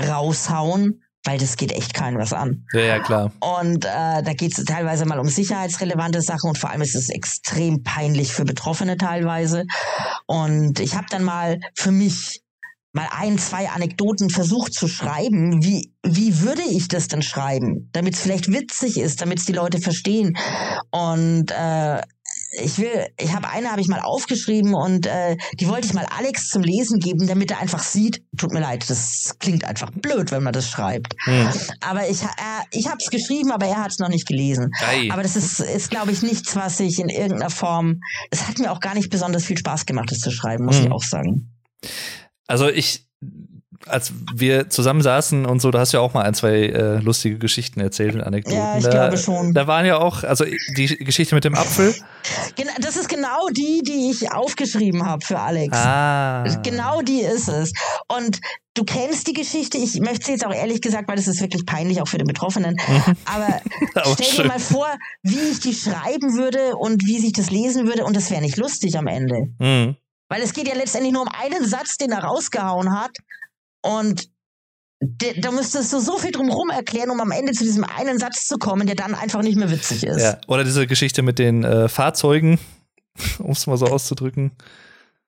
raushauen, 0.00 1.02
weil 1.24 1.38
das 1.38 1.56
geht 1.56 1.72
echt 1.72 1.94
keinen 1.94 2.18
was 2.18 2.32
an. 2.32 2.64
Ja, 2.72 2.80
ja, 2.80 2.98
klar. 3.00 3.32
Und 3.40 3.84
äh, 3.84 4.22
da 4.22 4.32
geht 4.34 4.56
es 4.56 4.64
teilweise 4.64 5.06
mal 5.06 5.18
um 5.18 5.28
sicherheitsrelevante 5.28 6.22
Sachen 6.22 6.48
und 6.50 6.58
vor 6.58 6.70
allem 6.70 6.82
ist 6.82 6.94
es 6.94 7.08
extrem 7.08 7.82
peinlich 7.82 8.32
für 8.32 8.44
Betroffene 8.44 8.96
teilweise. 8.96 9.64
Und 10.26 10.78
ich 10.78 10.94
habe 10.94 11.06
dann 11.10 11.24
mal 11.24 11.58
für 11.74 11.90
mich 11.90 12.42
mal 12.92 13.08
ein, 13.10 13.38
zwei 13.38 13.68
Anekdoten 13.68 14.30
versucht 14.30 14.72
zu 14.72 14.88
schreiben. 14.88 15.62
Wie, 15.62 15.92
wie 16.02 16.40
würde 16.40 16.62
ich 16.62 16.88
das 16.88 17.08
denn 17.08 17.22
schreiben? 17.22 17.90
Damit 17.92 18.14
es 18.14 18.20
vielleicht 18.20 18.50
witzig 18.52 18.98
ist, 18.98 19.20
damit 19.20 19.38
es 19.38 19.44
die 19.44 19.52
Leute 19.52 19.78
verstehen. 19.78 20.36
Und 20.90 21.50
äh, 21.50 22.00
ich 22.62 22.78
will, 22.78 23.06
ich 23.18 23.34
habe 23.34 23.48
eine 23.50 23.70
habe 23.70 23.80
ich 23.80 23.88
mal 23.88 24.00
aufgeschrieben 24.00 24.74
und 24.74 25.06
äh, 25.06 25.36
die 25.60 25.68
wollte 25.68 25.86
ich 25.86 25.92
mal 25.92 26.06
Alex 26.06 26.48
zum 26.48 26.62
Lesen 26.62 26.98
geben, 26.98 27.26
damit 27.26 27.50
er 27.50 27.60
einfach 27.60 27.82
sieht. 27.82 28.22
Tut 28.36 28.52
mir 28.52 28.60
leid, 28.60 28.88
das 28.88 29.36
klingt 29.38 29.64
einfach 29.64 29.90
blöd, 29.90 30.30
wenn 30.30 30.42
man 30.42 30.52
das 30.52 30.68
schreibt. 30.68 31.14
Hm. 31.24 31.48
Aber 31.80 32.08
ich, 32.08 32.22
äh, 32.22 32.26
ich 32.70 32.86
habe 32.86 32.96
es 33.00 33.10
geschrieben, 33.10 33.52
aber 33.52 33.66
er 33.66 33.76
hat 33.76 33.90
es 33.90 33.98
noch 33.98 34.08
nicht 34.08 34.26
gelesen. 34.26 34.70
Ei. 34.80 35.10
Aber 35.12 35.22
das 35.22 35.36
ist, 35.36 35.60
ist 35.60 35.90
glaube 35.90 36.10
ich, 36.10 36.22
nichts, 36.22 36.56
was 36.56 36.80
ich 36.80 36.98
in 36.98 37.10
irgendeiner 37.10 37.50
Form. 37.50 38.00
Es 38.30 38.48
hat 38.48 38.58
mir 38.58 38.72
auch 38.72 38.80
gar 38.80 38.94
nicht 38.94 39.10
besonders 39.10 39.44
viel 39.44 39.58
Spaß 39.58 39.84
gemacht, 39.84 40.10
das 40.10 40.18
zu 40.18 40.30
schreiben, 40.30 40.64
muss 40.64 40.78
hm. 40.78 40.86
ich 40.86 40.92
auch 40.92 41.02
sagen. 41.02 41.52
Also 42.48 42.68
ich, 42.68 43.06
als 43.86 44.12
wir 44.34 44.68
zusammen 44.70 45.02
saßen 45.02 45.46
und 45.46 45.60
so, 45.60 45.70
da 45.70 45.80
hast 45.80 45.92
du 45.92 45.98
ja 45.98 46.02
auch 46.02 46.14
mal 46.14 46.22
ein, 46.22 46.34
zwei 46.34 46.66
äh, 46.66 46.98
lustige 46.98 47.38
Geschichten 47.38 47.80
erzählt 47.80 48.14
und 48.14 48.22
Anekdoten. 48.22 48.58
Ja, 48.58 48.78
ich 48.78 48.84
da, 48.84 48.90
glaube 48.90 49.18
schon. 49.18 49.54
Da 49.54 49.66
waren 49.66 49.86
ja 49.86 49.98
auch, 49.98 50.24
also 50.24 50.44
die 50.76 50.86
Geschichte 50.96 51.34
mit 51.34 51.44
dem 51.44 51.54
Apfel. 51.54 51.94
Das 52.80 52.96
ist 52.96 53.08
genau 53.08 53.48
die, 53.50 53.82
die 53.86 54.10
ich 54.10 54.32
aufgeschrieben 54.32 55.06
habe 55.06 55.24
für 55.24 55.38
Alex. 55.38 55.76
Ah. 55.76 56.44
Genau 56.62 57.02
die 57.02 57.20
ist 57.20 57.48
es. 57.48 57.72
Und 58.08 58.40
du 58.74 58.84
kennst 58.84 59.26
die 59.26 59.32
Geschichte. 59.34 59.78
Ich 59.78 60.00
möchte 60.00 60.26
sie 60.26 60.32
jetzt 60.32 60.46
auch 60.46 60.54
ehrlich 60.54 60.80
gesagt, 60.80 61.08
weil 61.08 61.16
das 61.16 61.28
ist 61.28 61.40
wirklich 61.40 61.66
peinlich 61.66 62.00
auch 62.00 62.08
für 62.08 62.18
den 62.18 62.26
Betroffenen. 62.26 62.76
Aber, 63.24 63.60
Aber 63.94 64.14
stell 64.14 64.26
schön. 64.26 64.42
dir 64.44 64.48
mal 64.48 64.60
vor, 64.60 64.88
wie 65.22 65.50
ich 65.52 65.60
die 65.60 65.74
schreiben 65.74 66.34
würde 66.36 66.76
und 66.76 67.06
wie 67.06 67.18
sich 67.18 67.32
das 67.32 67.50
lesen 67.50 67.86
würde 67.86 68.04
und 68.04 68.16
das 68.16 68.30
wäre 68.30 68.40
nicht 68.40 68.56
lustig 68.56 68.96
am 68.96 69.06
Ende. 69.06 69.48
Mhm. 69.58 69.96
Weil 70.28 70.42
es 70.42 70.52
geht 70.52 70.68
ja 70.68 70.74
letztendlich 70.74 71.12
nur 71.12 71.22
um 71.22 71.28
einen 71.28 71.66
Satz, 71.66 71.96
den 71.96 72.12
er 72.12 72.24
rausgehauen 72.24 72.92
hat. 72.92 73.16
Und 73.82 74.28
da 75.00 75.50
müsstest 75.52 75.92
du 75.92 76.00
so 76.00 76.18
viel 76.18 76.32
drumherum 76.32 76.70
erklären, 76.70 77.10
um 77.10 77.20
am 77.20 77.30
Ende 77.30 77.52
zu 77.52 77.64
diesem 77.64 77.84
einen 77.84 78.18
Satz 78.18 78.46
zu 78.46 78.58
kommen, 78.58 78.86
der 78.86 78.96
dann 78.96 79.14
einfach 79.14 79.42
nicht 79.42 79.56
mehr 79.56 79.70
witzig 79.70 80.04
ist. 80.04 80.20
Ja. 80.20 80.38
Oder 80.48 80.64
diese 80.64 80.86
Geschichte 80.86 81.22
mit 81.22 81.38
den 81.38 81.64
äh, 81.64 81.88
Fahrzeugen, 81.88 82.58
um 83.38 83.52
es 83.52 83.66
mal 83.66 83.76
so 83.76 83.86
auszudrücken. 83.86 84.52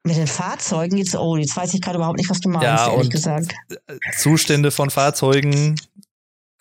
Mit 0.03 0.17
den 0.17 0.27
Fahrzeugen 0.27 0.97
jetzt, 0.97 1.15
oh, 1.15 1.37
jetzt 1.37 1.57
weiß 1.57 1.75
ich 1.75 1.83
gerade 1.83 1.99
überhaupt 1.99 2.19
nicht, 2.19 2.31
was 2.31 2.41
du 2.41 2.49
meinst, 2.49 2.65
ja, 2.65 2.91
ehrlich 2.91 3.11
gesagt. 3.11 3.53
Zustände 4.19 4.71
von 4.71 4.91
Fahrzeugen. 4.91 5.77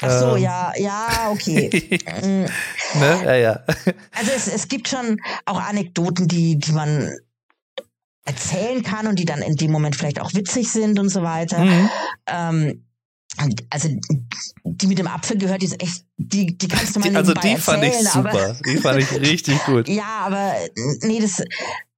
Ach 0.01 0.19
so, 0.19 0.35
ähm. 0.35 0.43
ja, 0.43 0.73
ja, 0.77 1.29
okay. 1.31 1.99
ne? 2.23 3.21
Ja, 3.23 3.35
ja. 3.35 3.63
Also 4.11 4.31
es, 4.35 4.47
es 4.47 4.67
gibt 4.67 4.87
schon 4.89 5.19
auch 5.45 5.59
Anekdoten, 5.59 6.27
die, 6.27 6.57
die 6.57 6.71
man 6.73 7.11
erzählen 8.29 8.83
kann 8.83 9.07
und 9.07 9.17
die 9.17 9.25
dann 9.25 9.41
in 9.41 9.55
dem 9.55 9.71
Moment 9.71 9.95
vielleicht 9.95 10.21
auch 10.21 10.33
witzig 10.33 10.71
sind 10.71 10.99
und 10.99 11.09
so 11.09 11.23
weiter. 11.23 11.59
Mhm. 11.59 11.89
Ähm, 12.27 12.85
also 13.69 13.89
die 14.63 14.87
mit 14.87 14.99
dem 14.99 15.07
Apfel 15.07 15.37
gehört, 15.37 15.61
die 15.61 15.67
ist 15.67 15.81
echt, 15.81 16.03
die, 16.17 16.57
die 16.57 16.67
kannst 16.67 16.95
du 16.95 16.99
mal 16.99 17.09
die, 17.09 17.15
Also 17.15 17.33
die 17.33 17.55
fand 17.57 17.83
ich 17.83 17.95
super, 18.09 18.55
die 18.65 18.77
fand 18.77 18.99
ich 19.01 19.11
richtig 19.19 19.57
gut. 19.65 19.87
Ja, 19.87 20.25
aber 20.25 20.53
nee, 21.01 21.19
das, 21.19 21.41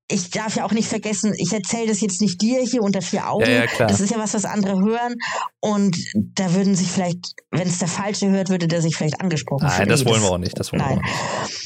ich 0.07 0.29
darf 0.29 0.55
ja 0.55 0.65
auch 0.65 0.71
nicht 0.71 0.87
vergessen, 0.87 1.33
ich 1.37 1.51
erzähle 1.51 1.87
das 1.87 2.01
jetzt 2.01 2.21
nicht 2.21 2.41
dir 2.41 2.61
hier 2.61 2.81
unter 2.81 3.01
vier 3.01 3.29
Augen. 3.29 3.49
Ja, 3.49 3.65
ja, 3.65 3.87
das 3.87 3.99
ist 3.99 4.11
ja 4.11 4.19
was, 4.19 4.33
was 4.33 4.45
andere 4.45 4.79
hören. 4.79 5.15
Und 5.59 5.97
da 6.13 6.53
würden 6.53 6.75
sich 6.75 6.89
vielleicht, 6.89 7.33
wenn 7.49 7.67
es 7.67 7.79
der 7.79 7.87
Falsche 7.87 8.29
hört, 8.29 8.49
würde 8.49 8.67
der 8.67 8.81
sich 8.81 8.95
vielleicht 8.95 9.21
angesprochen 9.21 9.67
Nein, 9.67 9.87
das 9.87 10.05
wollen 10.05 10.21
wir 10.21 10.31
auch 10.31 10.37
nicht. 10.37 10.59
Das 10.59 10.71
wollen 10.71 10.81
Nein. 10.81 10.99
wir 10.99 11.05
auch 11.05 11.47
nicht. 11.47 11.60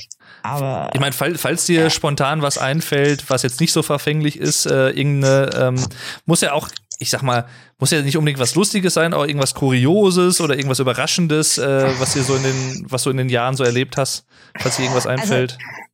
Aber 0.45 0.89
ich 0.93 0.99
meine, 0.99 1.13
fall, 1.13 1.35
falls 1.35 1.65
dir 1.65 1.83
ja. 1.83 1.89
spontan 1.89 2.41
was 2.41 2.57
einfällt, 2.57 3.29
was 3.29 3.43
jetzt 3.43 3.59
nicht 3.59 3.71
so 3.71 3.83
verfänglich 3.83 4.39
ist, 4.39 4.65
äh, 4.65 4.89
irgendeine, 4.89 5.49
ähm, 5.55 5.87
muss 6.25 6.41
ja 6.41 6.53
auch, 6.53 6.69
ich 6.99 7.09
sag 7.09 7.23
mal, 7.23 7.45
muss 7.79 7.91
ja 7.91 8.01
nicht 8.01 8.17
unbedingt 8.17 8.39
was 8.39 8.55
Lustiges 8.55 8.93
sein, 8.93 9.13
aber 9.13 9.27
irgendwas 9.27 9.53
Kurioses 9.53 10.39
oder 10.39 10.55
irgendwas 10.55 10.79
Überraschendes, 10.79 11.57
äh, 11.57 11.91
was 11.99 12.13
dir 12.13 12.23
so 12.23 12.35
in 12.35 12.43
den, 12.43 12.85
was 12.89 13.03
du 13.03 13.09
in 13.09 13.17
den 13.17 13.29
Jahren 13.29 13.55
so 13.55 13.63
erlebt 13.63 13.97
hast, 13.97 14.25
falls 14.59 14.77
dir 14.77 14.83
irgendwas 14.83 15.07
also, 15.07 15.21
einfällt. 15.21 15.57
Also, 15.59 15.85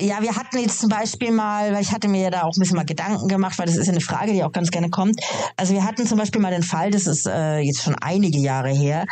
ja, 0.00 0.22
wir 0.22 0.34
hatten 0.34 0.58
jetzt 0.58 0.80
zum 0.80 0.88
Beispiel 0.88 1.30
mal, 1.30 1.72
weil 1.72 1.82
ich 1.82 1.92
hatte 1.92 2.08
mir 2.08 2.22
ja 2.22 2.30
da 2.30 2.42
auch 2.42 2.56
ein 2.56 2.60
bisschen 2.60 2.76
mal 2.76 2.86
Gedanken 2.86 3.28
gemacht, 3.28 3.58
weil 3.58 3.66
das 3.66 3.76
ist 3.76 3.86
ja 3.86 3.92
eine 3.92 4.00
Frage, 4.00 4.32
die 4.32 4.42
auch 4.42 4.52
ganz 4.52 4.70
gerne 4.70 4.88
kommt. 4.88 5.20
Also 5.56 5.74
wir 5.74 5.84
hatten 5.84 6.06
zum 6.06 6.18
Beispiel 6.18 6.40
mal 6.40 6.52
den 6.52 6.62
Fall, 6.62 6.90
das 6.90 7.06
ist 7.06 7.26
äh, 7.26 7.58
jetzt 7.58 7.82
schon 7.82 7.94
einige 7.96 8.38
Jahre 8.38 8.70
her, 8.70 9.04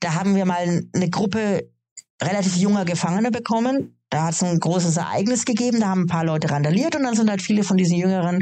da 0.00 0.14
haben 0.14 0.36
wir 0.36 0.44
mal 0.44 0.86
eine 0.94 1.10
Gruppe 1.10 1.70
relativ 2.22 2.56
junger 2.56 2.84
Gefangene 2.84 3.30
bekommen, 3.30 3.97
da 4.10 4.24
hat 4.24 4.34
es 4.34 4.42
ein 4.42 4.58
großes 4.58 4.96
Ereignis 4.96 5.44
gegeben, 5.44 5.80
da 5.80 5.88
haben 5.88 6.02
ein 6.02 6.06
paar 6.06 6.24
Leute 6.24 6.50
randaliert 6.50 6.96
und 6.96 7.02
dann 7.02 7.14
sind 7.14 7.28
halt 7.28 7.42
viele 7.42 7.62
von 7.62 7.76
diesen 7.76 7.98
Jüngeren 7.98 8.40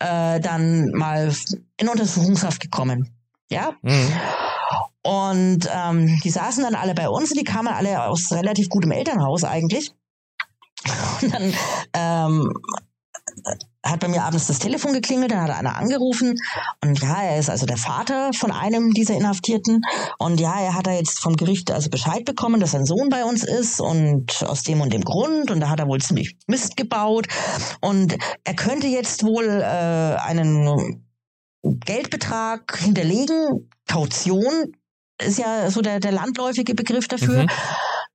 äh, 0.00 0.40
dann 0.40 0.90
mal 0.90 1.32
in 1.76 1.88
Untersuchungshaft 1.88 2.60
gekommen. 2.60 3.10
Ja. 3.50 3.74
Mhm. 3.82 4.12
Und 5.02 5.68
ähm, 5.72 6.18
die 6.24 6.30
saßen 6.30 6.64
dann 6.64 6.74
alle 6.74 6.94
bei 6.94 7.08
uns 7.08 7.30
und 7.30 7.38
die 7.38 7.44
kamen 7.44 7.68
alle 7.68 8.04
aus 8.04 8.32
relativ 8.32 8.68
gutem 8.68 8.90
Elternhaus 8.90 9.44
eigentlich. 9.44 9.92
Und 11.22 11.32
dann 11.32 11.54
ähm, 11.92 12.52
hat 13.84 14.00
bei 14.00 14.08
mir 14.08 14.22
abends 14.22 14.46
das 14.46 14.58
Telefon 14.58 14.92
geklingelt, 14.92 15.30
dann 15.30 15.42
hat 15.42 15.50
einer 15.50 15.76
angerufen 15.76 16.34
und 16.82 17.00
ja, 17.00 17.22
er 17.22 17.38
ist 17.38 17.50
also 17.50 17.66
der 17.66 17.76
Vater 17.76 18.32
von 18.32 18.50
einem 18.50 18.90
dieser 18.92 19.14
Inhaftierten 19.14 19.82
und 20.18 20.40
ja, 20.40 20.58
er 20.58 20.74
hat 20.74 20.86
da 20.86 20.92
jetzt 20.92 21.20
vom 21.20 21.36
Gericht 21.36 21.70
also 21.70 21.90
Bescheid 21.90 22.24
bekommen, 22.24 22.60
dass 22.60 22.72
sein 22.72 22.86
Sohn 22.86 23.08
bei 23.10 23.24
uns 23.24 23.44
ist 23.44 23.80
und 23.80 24.42
aus 24.42 24.62
dem 24.62 24.80
und 24.80 24.92
dem 24.92 25.02
Grund 25.02 25.50
und 25.50 25.60
da 25.60 25.68
hat 25.68 25.80
er 25.80 25.86
wohl 25.86 26.00
ziemlich 26.00 26.36
Mist 26.46 26.76
gebaut 26.76 27.26
und 27.80 28.16
er 28.44 28.54
könnte 28.54 28.86
jetzt 28.86 29.22
wohl 29.22 29.44
äh, 29.44 30.16
einen 30.20 31.04
Geldbetrag 31.62 32.78
hinterlegen, 32.78 33.70
Kaution 33.88 34.74
ist 35.22 35.38
ja 35.38 35.70
so 35.70 35.80
der, 35.80 36.00
der 36.00 36.12
landläufige 36.12 36.74
Begriff 36.74 37.08
dafür, 37.08 37.42
mhm. 37.42 37.48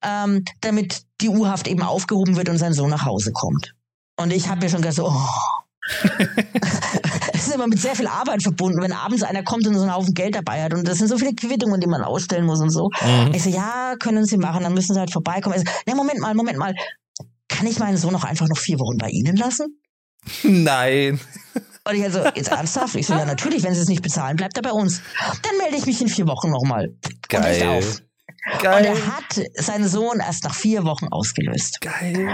ähm, 0.03 0.45
damit 0.61 1.03
die 1.21 1.29
U-Haft 1.29 1.67
eben 1.67 1.81
aufgehoben 1.81 2.35
wird 2.35 2.49
und 2.49 2.57
sein 2.57 2.73
Sohn 2.73 2.89
nach 2.89 3.05
Hause 3.05 3.31
kommt. 3.31 3.73
Und 4.19 4.33
ich 4.33 4.49
habe 4.49 4.59
mir 4.61 4.69
schon 4.69 4.81
gedacht, 4.81 4.97
so, 4.97 5.07
oh. 5.07 5.27
es 7.33 7.47
ist 7.47 7.55
immer 7.55 7.67
mit 7.67 7.79
sehr 7.79 7.95
viel 7.95 8.07
Arbeit 8.07 8.43
verbunden, 8.43 8.81
wenn 8.81 8.91
abends 8.91 9.23
einer 9.23 9.43
kommt 9.43 9.65
und 9.65 9.75
so 9.75 9.81
einen 9.81 9.93
Haufen 9.93 10.13
Geld 10.13 10.35
dabei 10.35 10.61
hat. 10.61 10.73
Und 10.73 10.85
das 10.85 10.97
sind 10.97 11.07
so 11.07 11.17
viele 11.17 11.33
Quittungen, 11.33 11.79
die 11.79 11.87
man 11.87 12.03
ausstellen 12.03 12.45
muss 12.45 12.59
und 12.59 12.69
so. 12.69 12.89
Mhm. 13.01 13.33
Ich 13.33 13.43
so, 13.43 13.49
ja, 13.49 13.95
können 13.97 14.25
Sie 14.25 14.37
machen, 14.37 14.63
dann 14.63 14.73
müssen 14.73 14.93
Sie 14.93 14.99
halt 14.99 15.11
vorbeikommen. 15.11 15.55
Ich 15.55 15.63
so, 15.65 15.73
ne, 15.87 15.95
Moment 15.95 16.19
mal, 16.19 16.33
Moment 16.35 16.57
mal. 16.57 16.75
Kann 17.47 17.65
ich 17.65 17.79
meinen 17.79 17.95
Sohn 17.95 18.11
noch 18.11 18.25
einfach 18.25 18.47
noch 18.47 18.57
vier 18.57 18.77
Wochen 18.79 18.97
bei 18.97 19.07
Ihnen 19.07 19.37
lassen? 19.37 19.79
Nein. 20.43 21.19
Und 21.87 21.95
ich 21.95 22.03
also, 22.03 22.25
jetzt 22.35 22.51
ernsthaft? 22.51 22.95
Ich 22.95 23.07
so, 23.07 23.13
ja, 23.13 23.23
natürlich, 23.23 23.63
wenn 23.63 23.73
Sie 23.73 23.81
es 23.81 23.87
nicht 23.87 24.03
bezahlen, 24.03 24.35
bleibt 24.35 24.57
er 24.57 24.63
bei 24.63 24.73
uns. 24.73 25.01
Dann 25.43 25.57
melde 25.57 25.77
ich 25.77 25.85
mich 25.85 26.01
in 26.01 26.09
vier 26.09 26.27
Wochen 26.27 26.51
nochmal. 26.51 26.89
Geil. 27.29 27.61
Und 27.61 27.77
auf. 27.77 28.01
Geil. 28.61 28.79
Und 28.79 28.97
er 28.97 29.07
hat 29.07 29.47
seinen 29.55 29.87
Sohn 29.87 30.19
erst 30.19 30.43
nach 30.43 30.53
vier 30.53 30.83
Wochen 30.83 31.07
ausgelöst. 31.07 31.79
Geil 31.79 32.27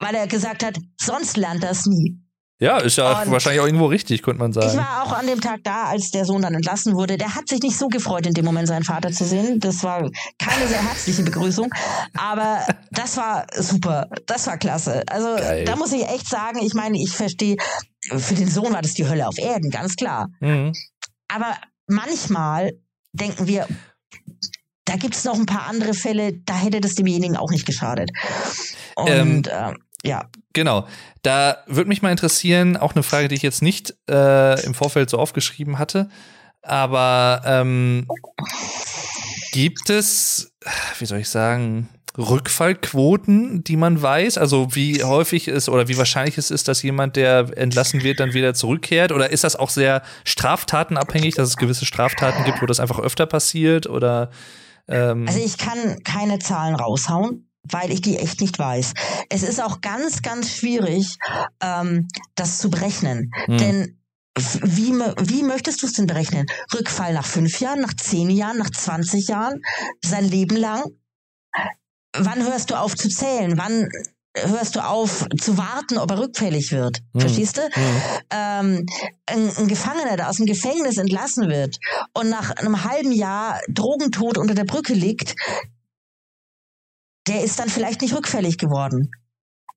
weil 0.00 0.14
er 0.14 0.26
gesagt 0.26 0.64
hat, 0.64 0.76
sonst 1.00 1.36
lernt 1.36 1.64
er 1.64 1.70
es 1.70 1.86
nie. 1.86 2.18
Ja, 2.60 2.78
ist 2.78 2.96
ja 2.96 3.22
und 3.22 3.30
wahrscheinlich 3.30 3.60
auch 3.60 3.66
irgendwo 3.66 3.86
richtig, 3.86 4.22
könnte 4.22 4.40
man 4.40 4.52
sagen. 4.52 4.68
Ich 4.68 4.76
war 4.76 5.04
auch 5.04 5.12
an 5.12 5.28
dem 5.28 5.40
Tag 5.40 5.60
da, 5.62 5.84
als 5.84 6.10
der 6.10 6.24
Sohn 6.24 6.42
dann 6.42 6.54
entlassen 6.54 6.96
wurde. 6.96 7.16
Der 7.16 7.36
hat 7.36 7.48
sich 7.48 7.60
nicht 7.60 7.78
so 7.78 7.86
gefreut, 7.86 8.26
in 8.26 8.34
dem 8.34 8.44
Moment 8.44 8.66
seinen 8.66 8.82
Vater 8.82 9.12
zu 9.12 9.24
sehen. 9.24 9.60
Das 9.60 9.84
war 9.84 10.10
keine 10.40 10.66
sehr 10.66 10.82
herzliche 10.82 11.22
Begrüßung, 11.22 11.72
aber 12.16 12.66
das 12.90 13.16
war 13.16 13.46
super. 13.54 14.08
Das 14.26 14.48
war 14.48 14.58
klasse. 14.58 15.04
Also 15.06 15.36
Geil. 15.36 15.66
da 15.66 15.76
muss 15.76 15.92
ich 15.92 16.02
echt 16.08 16.28
sagen, 16.28 16.58
ich 16.60 16.74
meine, 16.74 17.00
ich 17.00 17.12
verstehe, 17.12 17.56
für 18.10 18.34
den 18.34 18.50
Sohn 18.50 18.72
war 18.72 18.82
das 18.82 18.94
die 18.94 19.06
Hölle 19.06 19.28
auf 19.28 19.38
Erden, 19.38 19.70
ganz 19.70 19.94
klar. 19.94 20.26
Mhm. 20.40 20.72
Aber 21.28 21.54
manchmal 21.86 22.72
denken 23.12 23.46
wir, 23.46 23.68
da 24.84 24.96
gibt 24.96 25.14
es 25.14 25.24
noch 25.24 25.34
ein 25.34 25.46
paar 25.46 25.66
andere 25.68 25.94
Fälle, 25.94 26.32
da 26.44 26.56
hätte 26.56 26.80
das 26.80 26.94
demjenigen 26.94 27.36
auch 27.36 27.50
nicht 27.50 27.66
geschadet. 27.66 28.10
Und 28.96 29.08
ähm, 29.08 29.42
äh, 29.46 29.74
ja. 30.04 30.28
Genau. 30.52 30.86
Da 31.22 31.58
würde 31.66 31.88
mich 31.88 32.02
mal 32.02 32.10
interessieren, 32.10 32.76
auch 32.76 32.94
eine 32.94 33.02
Frage, 33.02 33.28
die 33.28 33.34
ich 33.34 33.42
jetzt 33.42 33.62
nicht 33.62 33.94
äh, 34.08 34.60
im 34.64 34.74
Vorfeld 34.74 35.10
so 35.10 35.18
aufgeschrieben 35.18 35.78
hatte, 35.78 36.08
aber 36.62 37.42
ähm, 37.44 38.06
gibt 39.52 39.90
es, 39.90 40.52
wie 40.98 41.06
soll 41.06 41.18
ich 41.18 41.28
sagen, 41.28 41.88
Rückfallquoten, 42.16 43.62
die 43.62 43.76
man 43.76 44.02
weiß? 44.02 44.38
Also 44.38 44.74
wie 44.74 45.04
häufig 45.04 45.46
ist 45.46 45.68
oder 45.68 45.86
wie 45.86 45.96
wahrscheinlich 45.96 46.36
es 46.36 46.50
ist, 46.50 46.66
dass 46.66 46.82
jemand, 46.82 47.14
der 47.14 47.56
entlassen 47.56 48.02
wird, 48.02 48.18
dann 48.18 48.34
wieder 48.34 48.54
zurückkehrt? 48.54 49.12
Oder 49.12 49.30
ist 49.30 49.44
das 49.44 49.54
auch 49.54 49.70
sehr 49.70 50.02
straftatenabhängig, 50.24 51.36
dass 51.36 51.48
es 51.48 51.56
gewisse 51.56 51.86
Straftaten 51.86 52.44
gibt, 52.44 52.60
wo 52.60 52.66
das 52.66 52.80
einfach 52.80 52.98
öfter 52.98 53.26
passiert? 53.26 53.86
Oder 53.86 54.30
ähm 54.88 55.26
also 55.28 55.38
ich 55.38 55.58
kann 55.58 56.02
keine 56.02 56.40
Zahlen 56.40 56.74
raushauen 56.74 57.47
weil 57.72 57.90
ich 57.90 58.00
die 58.00 58.18
echt 58.18 58.40
nicht 58.40 58.58
weiß. 58.58 58.94
Es 59.28 59.42
ist 59.42 59.62
auch 59.62 59.80
ganz, 59.80 60.22
ganz 60.22 60.50
schwierig, 60.50 61.16
ähm, 61.62 62.08
das 62.34 62.58
zu 62.58 62.70
berechnen. 62.70 63.30
Hm. 63.46 63.58
Denn 63.58 63.98
wie, 64.36 64.92
wie 64.92 65.42
möchtest 65.42 65.82
du 65.82 65.86
es 65.86 65.94
denn 65.94 66.06
berechnen? 66.06 66.46
Rückfall 66.74 67.12
nach 67.12 67.26
fünf 67.26 67.60
Jahren, 67.60 67.80
nach 67.80 67.94
zehn 67.94 68.30
Jahren, 68.30 68.58
nach 68.58 68.70
20 68.70 69.28
Jahren, 69.28 69.60
sein 70.04 70.28
Leben 70.28 70.56
lang? 70.56 70.84
Wann 72.16 72.44
hörst 72.44 72.70
du 72.70 72.78
auf 72.78 72.94
zu 72.94 73.08
zählen? 73.08 73.58
Wann 73.58 73.88
hörst 74.46 74.76
du 74.76 74.84
auf 74.84 75.26
zu 75.40 75.58
warten, 75.58 75.98
ob 75.98 76.10
er 76.10 76.20
rückfällig 76.20 76.72
wird. 76.72 77.00
Mhm. 77.12 77.20
Verstehst 77.20 77.56
du? 77.56 77.62
Mhm. 77.62 78.02
Ähm, 78.30 78.86
ein, 79.26 79.56
ein, 79.56 79.68
Gefangener, 79.68 80.16
der 80.16 80.28
aus 80.28 80.36
dem 80.36 80.46
Gefängnis 80.46 80.98
entlassen 80.98 81.48
wird 81.48 81.78
und 82.14 82.28
nach 82.28 82.50
einem 82.52 82.84
halben 82.84 83.12
Jahr 83.12 83.60
Drogentod 83.68 84.38
unter 84.38 84.54
der 84.54 84.64
Brücke 84.64 84.94
liegt, 84.94 85.34
der 87.28 87.44
ist 87.44 87.58
dann 87.58 87.68
vielleicht 87.68 88.00
nicht 88.00 88.14
rückfällig 88.14 88.58
geworden. 88.58 89.10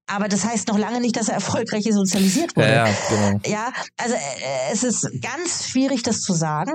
Aber 0.08 0.28
das 0.28 0.44
heißt 0.44 0.68
noch 0.68 0.78
lange 0.78 1.00
nicht, 1.00 1.16
dass 1.16 1.30
er 1.30 1.36
erfolgreich 1.36 1.88
sozialisiert 1.90 2.56
wurde. 2.58 2.68
Ja, 2.68 2.88
ja, 2.88 2.94
genau. 3.10 3.40
ja 3.46 3.74
also 3.98 4.14
äh, 4.14 4.74
es 4.74 4.84
ist 4.84 5.10
ganz 5.22 5.70
schwierig, 5.70 6.04
das 6.04 6.22
zu 6.22 6.34
sagen. 6.34 6.74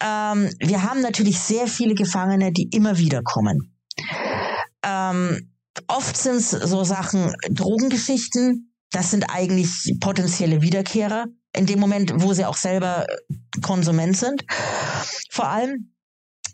Ähm, 0.00 0.50
wir 0.58 0.82
haben 0.82 1.00
natürlich 1.00 1.38
sehr 1.38 1.68
viele 1.68 1.94
Gefangene, 1.94 2.52
die 2.52 2.68
immer 2.72 2.98
wieder 2.98 3.22
kommen. 3.22 3.76
Ähm, 4.82 5.52
oft 5.86 6.16
sind 6.16 6.36
es 6.36 6.50
so 6.50 6.82
Sachen, 6.82 7.32
Drogengeschichten, 7.50 8.74
das 8.90 9.10
sind 9.10 9.24
eigentlich 9.30 9.96
potenzielle 10.00 10.62
Wiederkehrer 10.62 11.26
in 11.56 11.66
dem 11.66 11.78
Moment, 11.78 12.12
wo 12.16 12.32
sie 12.32 12.44
auch 12.44 12.56
selber 12.56 13.06
Konsument 13.62 14.16
sind. 14.16 14.44
Vor 15.30 15.48
allem 15.48 15.93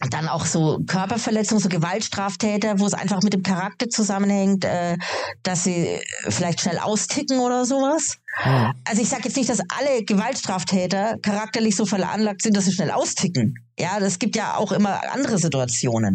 dann 0.09 0.28
auch 0.28 0.47
so 0.47 0.81
Körperverletzungen, 0.86 1.62
so 1.62 1.68
Gewaltstraftäter, 1.68 2.78
wo 2.78 2.86
es 2.86 2.94
einfach 2.94 3.22
mit 3.22 3.35
dem 3.35 3.43
Charakter 3.43 3.90
zusammenhängt, 3.90 4.64
äh, 4.64 4.97
dass 5.43 5.64
sie 5.64 5.98
vielleicht 6.28 6.60
schnell 6.60 6.78
austicken 6.78 7.39
oder 7.39 7.66
sowas. 7.66 8.16
Mhm. 8.44 8.72
Also 8.85 9.02
ich 9.02 9.09
sage 9.09 9.24
jetzt 9.24 9.36
nicht, 9.36 9.51
dass 9.51 9.60
alle 9.60 10.05
Gewaltstraftäter 10.05 11.18
charakterlich 11.20 11.77
so 11.77 11.85
veranlagt 11.85 12.43
sind, 12.43 12.56
dass 12.56 12.64
sie 12.64 12.72
schnell 12.72 12.90
austicken. 12.90 13.55
Ja, 13.78 14.01
das 14.01 14.18
gibt 14.18 14.36
ja 14.36 14.56
auch 14.56 14.72
immer 14.72 15.01
andere 15.12 15.39
Situationen. 15.39 16.14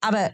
Aber 0.00 0.32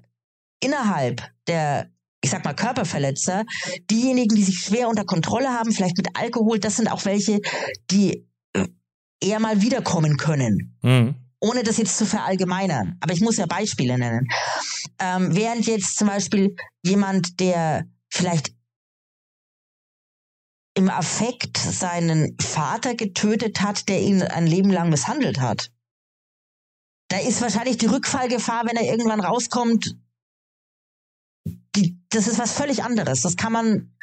innerhalb 0.61 1.23
der 1.47 1.89
ich 2.21 2.31
sag 2.31 2.45
mal 2.45 2.53
Körperverletzer, 2.53 3.45
diejenigen, 3.89 4.35
die 4.35 4.43
sich 4.43 4.59
schwer 4.59 4.89
unter 4.89 5.05
Kontrolle 5.05 5.51
haben, 5.51 5.71
vielleicht 5.71 5.97
mit 5.97 6.09
Alkohol, 6.15 6.59
das 6.59 6.75
sind 6.75 6.91
auch 6.91 7.05
welche, 7.05 7.39
die 7.93 8.27
äh, 8.55 8.67
eher 9.21 9.39
mal 9.39 9.63
wiederkommen 9.63 10.17
können. 10.17 10.77
Mhm 10.83 11.28
ohne 11.41 11.63
das 11.63 11.77
jetzt 11.77 11.97
zu 11.97 12.07
verallgemeinern, 12.07 12.97
aber 13.01 13.13
ich 13.13 13.21
muss 13.21 13.37
ja 13.37 13.47
Beispiele 13.47 13.99
nennen. 13.99 14.29
Ähm, 14.99 15.35
während 15.35 15.67
jetzt 15.67 15.97
zum 15.97 16.09
Beispiel 16.09 16.57
jemand, 16.83 17.41
der 17.41 17.87
vielleicht 18.11 18.53
im 20.75 20.89
Affekt 20.89 21.59
seinen 21.59 22.37
Vater 22.41 22.95
getötet 22.95 23.61
hat, 23.61 23.89
der 23.89 24.01
ihn 24.01 24.23
ein 24.23 24.47
Leben 24.47 24.71
lang 24.71 24.91
misshandelt 24.91 25.41
hat. 25.41 25.73
Da 27.09 27.19
ist 27.19 27.41
wahrscheinlich 27.41 27.79
die 27.79 27.87
Rückfallgefahr, 27.87 28.65
wenn 28.67 28.77
er 28.77 28.85
irgendwann 28.85 29.21
rauskommt, 29.21 29.97
die, 31.75 31.99
das 32.11 32.29
ist 32.29 32.39
was 32.39 32.53
völlig 32.53 32.85
anderes. 32.85 33.23
Das 33.23 33.37
kann 33.37 33.53
man 33.53 33.97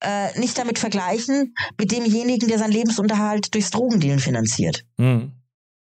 äh, 0.00 0.38
nicht 0.38 0.56
damit 0.56 0.78
vergleichen 0.78 1.54
mit 1.78 1.92
demjenigen, 1.92 2.48
der 2.48 2.58
seinen 2.58 2.72
Lebensunterhalt 2.72 3.54
durchs 3.54 3.70
Drogendealen 3.70 4.20
finanziert. 4.20 4.84
Mhm. 4.96 5.41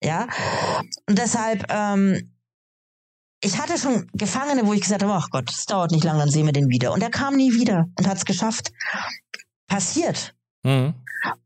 Ja. 0.05 0.29
Und 1.09 1.19
deshalb, 1.19 1.65
ähm, 1.71 2.35
ich 3.41 3.59
hatte 3.59 3.79
schon 3.79 4.07
Gefangene, 4.13 4.67
wo 4.67 4.73
ich 4.73 4.83
gesagt 4.83 5.03
habe, 5.03 5.15
ach 5.15 5.31
Gott, 5.31 5.51
es 5.51 5.65
dauert 5.65 5.91
nicht 5.91 6.05
lang, 6.05 6.19
dann 6.19 6.31
sehen 6.31 6.47
wir 6.47 6.53
den 6.53 6.69
wieder. 6.69 6.93
Und 6.93 7.03
er 7.03 7.11
kam 7.11 7.37
nie 7.37 7.55
wieder 7.55 7.87
und 7.99 8.07
hat 8.07 8.19
es 8.19 8.25
geschafft. 8.25 8.71
Passiert. 9.67 10.35
Mhm. 10.63 10.95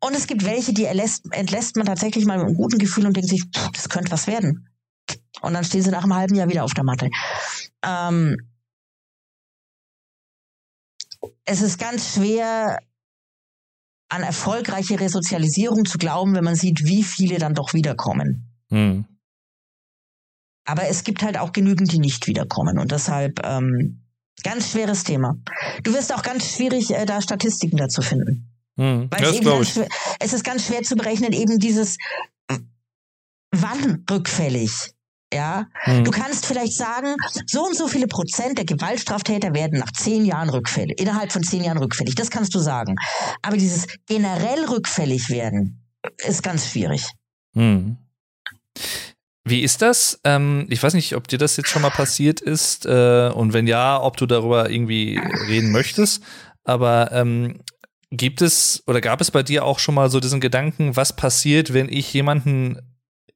Und 0.00 0.14
es 0.14 0.26
gibt 0.26 0.44
welche, 0.44 0.72
die 0.72 0.84
erlässt, 0.84 1.24
entlässt 1.30 1.76
man 1.76 1.86
tatsächlich 1.86 2.24
mal 2.26 2.38
mit 2.38 2.46
einem 2.46 2.56
guten 2.56 2.78
Gefühl 2.78 3.06
und 3.06 3.16
denkt 3.16 3.30
sich, 3.30 3.44
pff, 3.44 3.70
das 3.70 3.88
könnte 3.88 4.10
was 4.10 4.26
werden. 4.26 4.68
Und 5.40 5.54
dann 5.54 5.64
stehen 5.64 5.82
sie 5.82 5.90
nach 5.90 6.02
einem 6.02 6.14
halben 6.14 6.34
Jahr 6.34 6.48
wieder 6.48 6.64
auf 6.64 6.74
der 6.74 6.84
Matte. 6.84 7.08
Ähm, 7.84 8.36
es 11.44 11.62
ist 11.62 11.78
ganz 11.78 12.14
schwer, 12.14 12.80
an 14.08 14.22
erfolgreiche 14.22 14.98
Resozialisierung 14.98 15.84
zu 15.84 15.98
glauben, 15.98 16.34
wenn 16.34 16.44
man 16.44 16.54
sieht, 16.54 16.84
wie 16.84 17.02
viele 17.02 17.38
dann 17.38 17.54
doch 17.54 17.74
wiederkommen. 17.74 18.47
Hm. 18.70 19.04
Aber 20.64 20.88
es 20.88 21.04
gibt 21.04 21.22
halt 21.22 21.38
auch 21.38 21.52
genügend, 21.52 21.92
die 21.92 21.98
nicht 21.98 22.26
wiederkommen. 22.26 22.78
Und 22.78 22.92
deshalb 22.92 23.44
ähm, 23.44 24.04
ganz 24.42 24.70
schweres 24.70 25.04
Thema. 25.04 25.36
Du 25.82 25.94
wirst 25.94 26.14
auch 26.14 26.22
ganz 26.22 26.54
schwierig, 26.54 26.94
äh, 26.94 27.06
da 27.06 27.22
Statistiken 27.22 27.78
dazu 27.78 28.02
finden. 28.02 28.54
Hm. 28.76 29.08
Weil 29.10 29.24
es, 29.24 29.36
eben 29.36 29.64
schwer, 29.64 29.88
es 30.20 30.32
ist 30.32 30.44
ganz 30.44 30.66
schwer 30.66 30.82
zu 30.82 30.94
berechnen, 30.94 31.32
eben 31.32 31.58
dieses 31.58 31.96
wann 33.50 34.04
rückfällig. 34.10 34.92
Ja, 35.32 35.66
hm. 35.84 36.04
du 36.04 36.10
kannst 36.10 36.46
vielleicht 36.46 36.72
sagen, 36.72 37.16
so 37.46 37.66
und 37.66 37.76
so 37.76 37.86
viele 37.86 38.06
Prozent 38.06 38.56
der 38.56 38.64
Gewaltstraftäter 38.64 39.52
werden 39.52 39.78
nach 39.78 39.92
zehn 39.92 40.24
Jahren 40.24 40.48
rückfällig, 40.48 40.98
innerhalb 40.98 41.32
von 41.32 41.42
zehn 41.42 41.62
Jahren 41.62 41.76
rückfällig. 41.76 42.14
Das 42.14 42.30
kannst 42.30 42.54
du 42.54 42.60
sagen. 42.60 42.94
Aber 43.42 43.58
dieses 43.58 43.86
generell 44.06 44.64
rückfällig 44.64 45.28
werden 45.28 45.86
ist 46.16 46.42
ganz 46.42 46.70
schwierig. 46.70 47.06
Hm. 47.54 47.98
Wie 49.48 49.62
ist 49.62 49.82
das? 49.82 50.20
Ähm, 50.24 50.66
ich 50.68 50.82
weiß 50.82 50.94
nicht, 50.94 51.16
ob 51.16 51.28
dir 51.28 51.38
das 51.38 51.56
jetzt 51.56 51.68
schon 51.68 51.82
mal 51.82 51.90
passiert 51.90 52.40
ist 52.40 52.86
äh, 52.86 53.30
und 53.32 53.52
wenn 53.52 53.66
ja, 53.66 54.02
ob 54.02 54.16
du 54.16 54.26
darüber 54.26 54.70
irgendwie 54.70 55.20
reden 55.48 55.72
möchtest. 55.72 56.22
Aber 56.64 57.12
ähm, 57.12 57.60
gibt 58.10 58.42
es 58.42 58.82
oder 58.86 59.00
gab 59.00 59.20
es 59.20 59.30
bei 59.30 59.42
dir 59.42 59.64
auch 59.64 59.78
schon 59.78 59.94
mal 59.94 60.10
so 60.10 60.20
diesen 60.20 60.40
Gedanken, 60.40 60.96
was 60.96 61.14
passiert, 61.14 61.72
wenn 61.72 61.88
ich 61.88 62.12
jemanden 62.12 62.78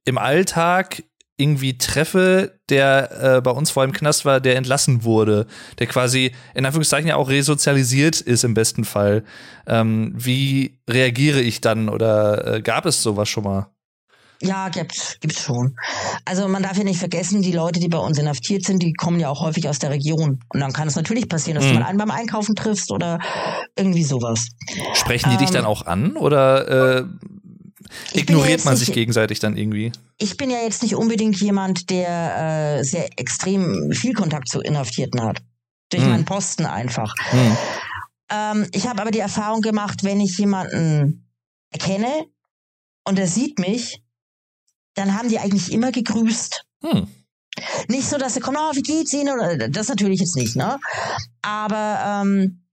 im 0.05 0.17
Alltag 0.17 1.03
irgendwie 1.37 1.77
treffe, 1.77 2.59
der 2.69 3.37
äh, 3.37 3.41
bei 3.41 3.51
uns 3.51 3.71
vor 3.71 3.83
im 3.83 3.91
Knast 3.91 4.23
war, 4.23 4.39
der 4.39 4.55
entlassen 4.55 5.03
wurde, 5.03 5.47
der 5.79 5.87
quasi 5.87 6.31
in 6.53 6.65
Anführungszeichen 6.65 7.09
ja 7.09 7.15
auch 7.15 7.29
resozialisiert 7.29 8.21
ist 8.21 8.43
im 8.43 8.53
besten 8.53 8.85
Fall. 8.85 9.23
Ähm, 9.65 10.13
wie 10.15 10.79
reagiere 10.87 11.41
ich 11.41 11.59
dann 11.59 11.89
oder 11.89 12.55
äh, 12.55 12.61
gab 12.61 12.85
es 12.85 13.01
sowas 13.01 13.29
schon 13.29 13.45
mal? 13.45 13.73
Ja, 14.43 14.69
gibt's, 14.69 15.17
gibt's 15.21 15.41
schon. 15.41 15.75
Also 16.25 16.47
man 16.47 16.63
darf 16.63 16.77
ja 16.77 16.83
nicht 16.83 16.99
vergessen, 16.99 17.41
die 17.41 17.53
Leute, 17.53 17.79
die 17.79 17.87
bei 17.87 17.97
uns 17.97 18.17
inhaftiert 18.17 18.65
sind, 18.65 18.83
die 18.83 18.93
kommen 18.93 19.19
ja 19.19 19.29
auch 19.29 19.41
häufig 19.41 19.69
aus 19.69 19.79
der 19.79 19.89
Region. 19.89 20.39
Und 20.49 20.59
dann 20.59 20.73
kann 20.73 20.87
es 20.87 20.95
natürlich 20.95 21.29
passieren, 21.29 21.55
dass 21.55 21.65
mhm. 21.65 21.75
du 21.75 21.79
mal 21.79 21.85
einen 21.85 21.97
beim 21.97 22.11
Einkaufen 22.11 22.55
triffst 22.55 22.91
oder 22.91 23.19
irgendwie 23.77 24.03
sowas. 24.03 24.47
Sprechen 24.93 25.29
die 25.29 25.35
ähm, 25.35 25.41
dich 25.41 25.51
dann 25.51 25.65
auch 25.65 25.85
an 25.85 26.17
oder 26.17 26.99
äh, 26.99 27.05
ignoriert 28.13 28.65
man 28.65 28.75
sich 28.75 28.89
nicht, 28.89 28.95
gegenseitig 28.95 29.39
dann 29.39 29.55
irgendwie. 29.55 29.91
Ich 30.17 30.35
bin 30.35 30.49
ja 30.49 30.57
jetzt 30.57 30.83
nicht 30.83 30.95
unbedingt 30.95 31.39
jemand, 31.39 31.89
der 31.89 32.79
äh, 32.79 32.83
sehr 32.83 33.07
extrem 33.17 33.91
viel 33.93 34.13
Kontakt 34.13 34.49
zu 34.49 34.59
Inhaftierten 34.59 35.21
hat. 35.21 35.41
Durch 35.89 36.03
hm. 36.03 36.09
meinen 36.09 36.25
Posten 36.25 36.65
einfach. 36.65 37.13
Hm. 37.29 37.57
Ähm, 38.29 38.67
ich 38.73 38.87
habe 38.87 39.01
aber 39.01 39.11
die 39.11 39.19
Erfahrung 39.19 39.61
gemacht, 39.61 40.03
wenn 40.03 40.19
ich 40.19 40.37
jemanden 40.37 41.29
erkenne 41.69 42.25
und 43.05 43.19
er 43.19 43.27
sieht 43.27 43.59
mich, 43.59 44.02
dann 44.95 45.17
haben 45.17 45.29
die 45.29 45.39
eigentlich 45.39 45.71
immer 45.71 45.91
gegrüßt. 45.91 46.65
Hm. 46.83 47.07
Nicht 47.87 48.09
so, 48.09 48.17
dass 48.17 48.33
sie 48.33 48.39
kommen, 48.39 48.57
oh, 48.59 48.75
wie 48.75 48.81
geht's 48.81 49.13
Ihnen? 49.13 49.33
Oder, 49.33 49.69
das 49.69 49.87
natürlich 49.87 50.19
jetzt 50.19 50.35
nicht, 50.35 50.55
ne? 50.55 50.79
Aber 51.41 52.23
ähm, 52.23 52.63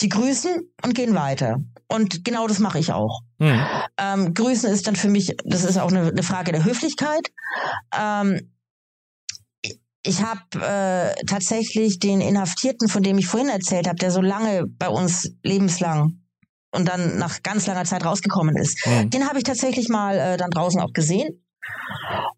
die 0.00 0.08
grüßen 0.08 0.60
und 0.84 0.94
gehen 0.94 1.14
weiter. 1.14 1.58
Und 1.88 2.24
genau 2.24 2.46
das 2.46 2.58
mache 2.58 2.78
ich 2.78 2.92
auch. 2.92 3.20
Mhm. 3.38 3.60
Ähm, 3.98 4.34
grüßen 4.34 4.70
ist 4.70 4.86
dann 4.86 4.96
für 4.96 5.08
mich, 5.08 5.36
das 5.44 5.64
ist 5.64 5.78
auch 5.78 5.90
eine, 5.90 6.08
eine 6.08 6.22
Frage 6.22 6.52
der 6.52 6.64
Höflichkeit. 6.64 7.30
Ähm, 7.96 8.52
ich 10.02 10.22
habe 10.22 10.40
äh, 10.60 11.24
tatsächlich 11.26 11.98
den 11.98 12.20
Inhaftierten, 12.20 12.88
von 12.88 13.02
dem 13.02 13.18
ich 13.18 13.26
vorhin 13.26 13.48
erzählt 13.48 13.86
habe, 13.86 13.96
der 13.96 14.10
so 14.10 14.20
lange 14.20 14.66
bei 14.66 14.88
uns 14.88 15.30
lebenslang 15.42 16.23
und 16.74 16.88
dann 16.88 17.18
nach 17.18 17.42
ganz 17.42 17.66
langer 17.66 17.84
Zeit 17.84 18.04
rausgekommen 18.04 18.56
ist, 18.56 18.86
mhm. 18.86 19.10
den 19.10 19.28
habe 19.28 19.38
ich 19.38 19.44
tatsächlich 19.44 19.88
mal 19.88 20.18
äh, 20.18 20.36
dann 20.36 20.50
draußen 20.50 20.80
auch 20.80 20.92
gesehen 20.92 21.44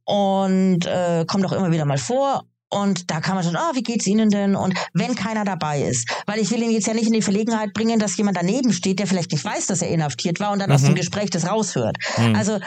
und 0.04 0.86
äh, 0.86 1.24
kommt 1.26 1.44
auch 1.46 1.52
immer 1.52 1.70
wieder 1.70 1.84
mal 1.84 1.98
vor. 1.98 2.44
Und 2.68 3.12
da 3.12 3.20
kann 3.20 3.36
man 3.36 3.44
schon, 3.44 3.54
ah, 3.54 3.70
wie 3.74 3.82
geht's 3.82 4.08
Ihnen 4.08 4.28
denn? 4.28 4.56
Und 4.56 4.74
wenn 4.92 5.14
keiner 5.14 5.44
dabei 5.44 5.82
ist, 5.82 6.10
weil 6.26 6.40
ich 6.40 6.50
will 6.50 6.62
ihn 6.62 6.72
jetzt 6.72 6.88
ja 6.88 6.94
nicht 6.94 7.06
in 7.06 7.12
die 7.12 7.22
Verlegenheit 7.22 7.72
bringen, 7.72 8.00
dass 8.00 8.16
jemand 8.16 8.36
daneben 8.36 8.72
steht, 8.72 8.98
der 8.98 9.06
vielleicht 9.06 9.30
nicht 9.30 9.44
weiß, 9.44 9.66
dass 9.66 9.82
er 9.82 9.88
inhaftiert 9.88 10.40
war 10.40 10.50
und 10.50 10.58
dann 10.58 10.70
mhm. 10.70 10.74
aus 10.74 10.82
dem. 10.82 10.96
Gespräch 10.96 11.30
das 11.30 11.48
raushört. 11.48 11.96
Mhm. 12.18 12.34
Also 12.34 12.58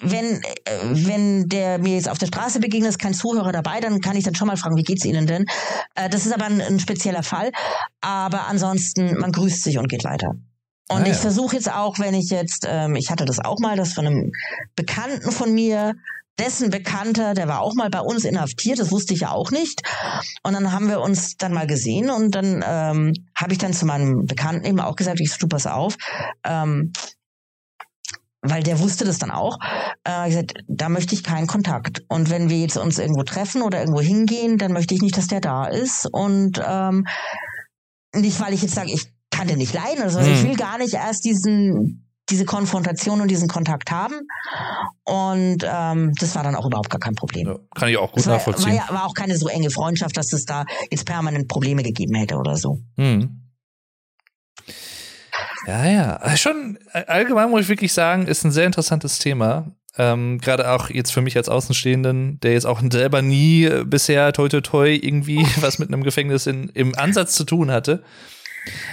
wenn, 0.00 0.42
äh, 0.42 0.78
wenn 0.90 1.48
der 1.48 1.78
mir 1.78 1.96
jetzt 1.96 2.08
auf 2.08 2.18
der 2.18 2.26
Straße 2.26 2.60
begegnet, 2.60 2.90
ist 2.90 2.98
kein 2.98 3.14
Zuhörer 3.14 3.52
dabei, 3.52 3.80
dann 3.80 4.00
kann 4.00 4.16
ich 4.16 4.24
dann 4.24 4.34
schon 4.34 4.48
mal 4.48 4.56
fragen, 4.56 4.76
wie 4.76 4.82
geht's 4.82 5.04
Ihnen 5.04 5.26
denn? 5.26 5.46
Äh, 5.94 6.08
das 6.08 6.26
ist 6.26 6.32
aber 6.32 6.44
ein, 6.44 6.60
ein 6.60 6.78
spezieller 6.78 7.22
Fall. 7.22 7.50
Aber 8.00 8.46
ansonsten, 8.46 9.18
man 9.18 9.32
grüßt 9.32 9.62
sich 9.62 9.78
und 9.78 9.88
geht 9.88 10.04
weiter. 10.04 10.34
Und 10.88 11.02
ah, 11.02 11.06
ich 11.06 11.08
ja. 11.08 11.14
versuche 11.14 11.56
jetzt 11.56 11.72
auch, 11.72 11.98
wenn 11.98 12.14
ich 12.14 12.30
jetzt, 12.30 12.66
ähm, 12.68 12.94
ich 12.94 13.10
hatte 13.10 13.24
das 13.24 13.38
auch 13.38 13.58
mal, 13.58 13.76
das 13.76 13.94
von 13.94 14.06
einem 14.06 14.32
Bekannten 14.76 15.30
von 15.30 15.52
mir 15.52 15.94
dessen 16.38 16.70
Bekannter, 16.70 17.34
der 17.34 17.48
war 17.48 17.60
auch 17.60 17.74
mal 17.74 17.90
bei 17.90 18.00
uns 18.00 18.24
inhaftiert, 18.24 18.78
das 18.78 18.90
wusste 18.90 19.14
ich 19.14 19.20
ja 19.20 19.30
auch 19.30 19.50
nicht. 19.50 19.82
Und 20.42 20.54
dann 20.54 20.72
haben 20.72 20.88
wir 20.88 21.00
uns 21.00 21.36
dann 21.36 21.52
mal 21.52 21.66
gesehen 21.66 22.10
und 22.10 22.34
dann 22.34 22.64
ähm, 22.66 23.12
habe 23.36 23.52
ich 23.52 23.58
dann 23.58 23.72
zu 23.72 23.86
meinem 23.86 24.26
Bekannten 24.26 24.66
eben 24.66 24.80
auch 24.80 24.96
gesagt, 24.96 25.20
ich 25.20 25.30
so, 25.30 25.38
du 25.38 25.48
pass 25.48 25.66
auf, 25.66 25.96
ähm, 26.44 26.92
weil 28.42 28.62
der 28.62 28.78
wusste 28.80 29.04
das 29.04 29.18
dann 29.18 29.30
auch, 29.30 29.58
äh, 30.04 30.28
gesagt, 30.28 30.54
da 30.68 30.88
möchte 30.88 31.14
ich 31.14 31.22
keinen 31.22 31.46
Kontakt. 31.46 32.02
Und 32.08 32.30
wenn 32.30 32.50
wir 32.50 32.58
jetzt 32.58 32.76
uns 32.76 32.98
irgendwo 32.98 33.22
treffen 33.22 33.62
oder 33.62 33.80
irgendwo 33.80 34.00
hingehen, 34.00 34.58
dann 34.58 34.72
möchte 34.72 34.94
ich 34.94 35.00
nicht, 35.00 35.16
dass 35.16 35.28
der 35.28 35.40
da 35.40 35.66
ist. 35.66 36.06
Und 36.12 36.60
ähm, 36.62 37.06
nicht, 38.12 38.38
weil 38.40 38.52
ich 38.52 38.62
jetzt 38.62 38.74
sage, 38.74 38.90
ich 38.90 39.13
kann 39.34 39.48
den 39.48 39.58
nicht 39.58 39.74
leiden 39.74 40.00
oder 40.00 40.10
so. 40.10 40.18
Also 40.18 40.30
ich 40.30 40.42
will 40.42 40.56
gar 40.56 40.78
nicht 40.78 40.94
erst 40.94 41.24
diesen 41.24 42.00
diese 42.30 42.44
Konfrontation 42.44 43.20
und 43.20 43.28
diesen 43.28 43.48
Kontakt 43.48 43.90
haben. 43.90 44.14
Und 45.04 45.58
ähm, 45.62 46.12
das 46.18 46.34
war 46.34 46.42
dann 46.42 46.54
auch 46.54 46.66
überhaupt 46.66 46.90
gar 46.90 47.00
kein 47.00 47.14
Problem. 47.14 47.48
Ja, 47.48 47.56
kann 47.74 47.88
ich 47.88 47.98
auch 47.98 48.12
gut 48.12 48.26
war, 48.26 48.34
nachvollziehen. 48.34 48.72
War, 48.78 48.86
ja, 48.88 48.94
war 48.94 49.04
auch 49.04 49.14
keine 49.14 49.36
so 49.36 49.48
enge 49.48 49.70
Freundschaft, 49.70 50.16
dass 50.16 50.32
es 50.32 50.46
da 50.46 50.64
jetzt 50.90 51.04
permanent 51.04 51.48
Probleme 51.48 51.82
gegeben 51.82 52.14
hätte 52.14 52.36
oder 52.36 52.56
so. 52.56 52.78
Hm. 52.96 53.42
Ja, 55.66 55.86
ja. 55.86 56.16
Also 56.16 56.36
schon 56.36 56.78
allgemein 56.92 57.50
muss 57.50 57.62
ich 57.62 57.68
wirklich 57.68 57.92
sagen, 57.92 58.26
ist 58.26 58.44
ein 58.44 58.52
sehr 58.52 58.66
interessantes 58.66 59.18
Thema. 59.18 59.72
Ähm, 59.96 60.38
Gerade 60.38 60.70
auch 60.70 60.90
jetzt 60.90 61.12
für 61.12 61.20
mich 61.20 61.36
als 61.36 61.48
Außenstehenden, 61.48 62.40
der 62.40 62.54
jetzt 62.54 62.66
auch 62.66 62.80
selber 62.90 63.22
nie 63.22 63.68
bisher 63.84 64.32
toi 64.32 64.48
toi 64.48 64.60
toi 64.60 64.94
irgendwie 64.94 65.46
was 65.60 65.78
mit 65.78 65.88
einem 65.88 66.02
Gefängnis 66.02 66.46
in, 66.46 66.70
im 66.70 66.94
Ansatz 66.96 67.34
zu 67.34 67.44
tun 67.44 67.70
hatte. 67.70 68.02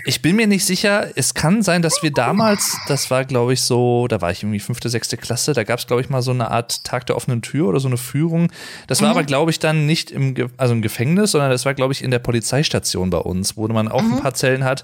Ich 0.05 0.21
bin 0.21 0.35
mir 0.35 0.47
nicht 0.47 0.65
sicher. 0.65 1.11
Es 1.15 1.33
kann 1.33 1.61
sein, 1.61 1.81
dass 1.81 2.03
wir 2.03 2.11
damals, 2.11 2.77
das 2.87 3.09
war, 3.09 3.23
glaube 3.25 3.53
ich, 3.53 3.61
so, 3.61 4.07
da 4.07 4.21
war 4.21 4.31
ich 4.31 4.43
irgendwie 4.43 4.59
fünfte, 4.59 4.89
sechste 4.89 5.17
Klasse, 5.17 5.53
da 5.53 5.63
gab 5.63 5.79
es, 5.79 5.87
glaube 5.87 6.01
ich, 6.01 6.09
mal 6.09 6.21
so 6.21 6.31
eine 6.31 6.51
Art 6.51 6.83
Tag 6.83 7.05
der 7.05 7.15
offenen 7.15 7.41
Tür 7.41 7.67
oder 7.67 7.79
so 7.79 7.87
eine 7.87 7.97
Führung. 7.97 8.51
Das 8.87 9.01
war 9.01 9.09
mhm. 9.09 9.17
aber, 9.17 9.23
glaube 9.23 9.51
ich, 9.51 9.59
dann 9.59 9.85
nicht 9.85 10.11
im, 10.11 10.35
Ge 10.35 10.49
also 10.57 10.73
im 10.73 10.81
Gefängnis, 10.81 11.31
sondern 11.31 11.51
das 11.51 11.65
war, 11.65 11.73
glaube 11.73 11.93
ich, 11.93 12.03
in 12.03 12.11
der 12.11 12.19
Polizeistation 12.19 13.09
bei 13.09 13.19
uns, 13.19 13.55
wo 13.55 13.67
man 13.67 13.87
auch 13.87 14.01
mhm. 14.01 14.15
ein 14.15 14.21
paar 14.21 14.33
Zellen 14.33 14.63
hat. 14.63 14.83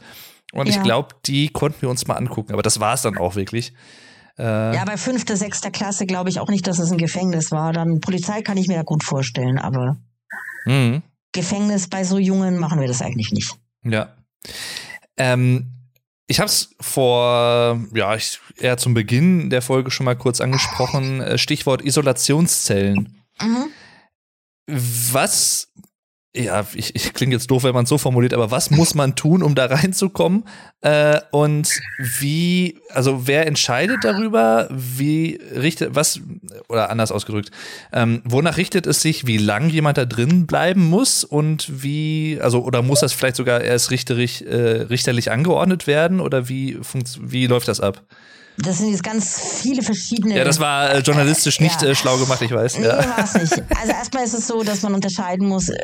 Und 0.54 0.68
ja. 0.68 0.76
ich 0.76 0.84
glaube, 0.84 1.16
die 1.26 1.50
konnten 1.50 1.82
wir 1.82 1.90
uns 1.90 2.08
mal 2.08 2.16
angucken. 2.16 2.54
Aber 2.54 2.62
das 2.62 2.80
war 2.80 2.94
es 2.94 3.02
dann 3.02 3.18
auch 3.18 3.36
wirklich. 3.36 3.74
Äh, 4.38 4.76
ja, 4.76 4.86
bei 4.86 4.98
fünfter, 4.98 5.36
sechster 5.36 5.72
Klasse 5.72 6.06
glaube 6.06 6.30
ich 6.30 6.40
auch 6.40 6.50
nicht, 6.50 6.68
dass 6.68 6.80
es 6.80 6.92
ein 6.92 6.98
Gefängnis 6.98 7.52
war. 7.52 7.74
Dann 7.74 8.00
Polizei 8.00 8.42
kann 8.42 8.58
ich 8.58 8.68
mir 8.68 8.76
ja 8.76 8.84
gut 8.84 9.04
vorstellen, 9.04 9.58
aber 9.58 9.98
mhm. 10.66 11.02
Gefängnis 11.34 11.90
bei 11.90 12.04
so 12.04 12.18
Jungen 12.18 12.58
machen 12.58 12.80
wir 12.80 12.88
das 12.88 13.02
eigentlich 13.02 13.32
nicht. 13.32 13.56
Ja. 13.84 14.17
Ähm, 15.18 15.72
ich 16.28 16.40
habe 16.40 16.48
es 16.48 16.76
vor, 16.82 17.80
ja, 17.94 18.16
ich, 18.16 18.40
eher 18.58 18.78
zum 18.78 18.94
Beginn 18.94 19.50
der 19.50 19.62
Folge 19.62 19.92
schon 19.92 20.06
mal 20.06 20.18
kurz 20.18 20.42
angesprochen. 20.42 21.22
Äh, 21.22 21.38
Stichwort 21.38 21.82
Isolationszellen. 21.82 23.24
Mhm. 23.42 23.70
Was 24.68 25.72
ja, 26.36 26.66
ich, 26.74 26.96
ich 26.96 27.14
klinge 27.14 27.34
jetzt 27.34 27.50
doof, 27.50 27.64
wenn 27.64 27.74
man 27.74 27.84
es 27.84 27.90
so 27.90 27.98
formuliert, 27.98 28.34
aber 28.34 28.52
was 28.52 28.70
muss 28.70 28.94
man 28.94 29.16
tun, 29.16 29.42
um 29.42 29.56
da 29.56 29.66
reinzukommen? 29.66 30.44
Äh, 30.82 31.20
und 31.32 31.80
wie, 31.98 32.80
also 32.90 33.28
wer 33.28 33.48
entscheidet 33.48 34.04
darüber, 34.04 34.68
wie 34.70 35.40
richtet, 35.56 35.96
was, 35.96 36.22
oder 36.70 36.90
anders 36.90 37.12
ausgedrückt, 37.12 37.52
ähm, 37.92 38.22
wonach 38.24 38.58
richtet 38.58 38.86
es 38.86 39.02
sich, 39.02 39.26
wie 39.26 39.38
lang 39.38 39.70
jemand 39.70 39.98
da 39.98 40.06
drin 40.06 40.46
bleiben 40.46 40.86
muss 40.86 41.24
und 41.24 41.84
wie, 41.84 42.40
also, 42.42 42.64
oder 42.64 42.82
muss 42.82 43.00
das 43.00 43.14
vielleicht 43.14 43.38
sogar 43.38 43.62
erst 43.62 43.90
richterlich, 43.92 44.46
äh, 44.46 44.82
richterlich 44.84 45.32
angeordnet 45.32 45.88
werden 45.88 46.20
oder 46.20 46.50
wie, 46.50 46.78
wie 47.22 47.48
läuft 47.48 47.68
das 47.68 47.80
ab? 47.80 48.04
Das 48.60 48.80
sind 48.80 48.90
jetzt 48.90 49.04
ganz 49.04 49.40
viele 49.62 49.84
verschiedene. 49.84 50.36
Ja, 50.36 50.44
das 50.44 50.60
war 50.60 50.92
äh, 50.92 51.00
journalistisch 51.00 51.60
nicht 51.60 51.82
ja. 51.82 51.90
äh, 51.90 51.96
schlau 51.96 52.18
gemacht, 52.18 52.42
ich 52.42 52.52
weiß. 52.52 52.80
Nee, 52.80 52.88
ja. 52.88 52.98
war 52.98 53.24
es 53.24 53.34
nicht. 53.36 53.64
Also 53.80 53.92
erstmal 53.92 54.24
ist 54.24 54.34
es 54.34 54.48
so, 54.48 54.64
dass 54.64 54.82
man 54.82 54.96
unterscheiden 54.96 55.48
muss, 55.48 55.70
äh, 55.70 55.76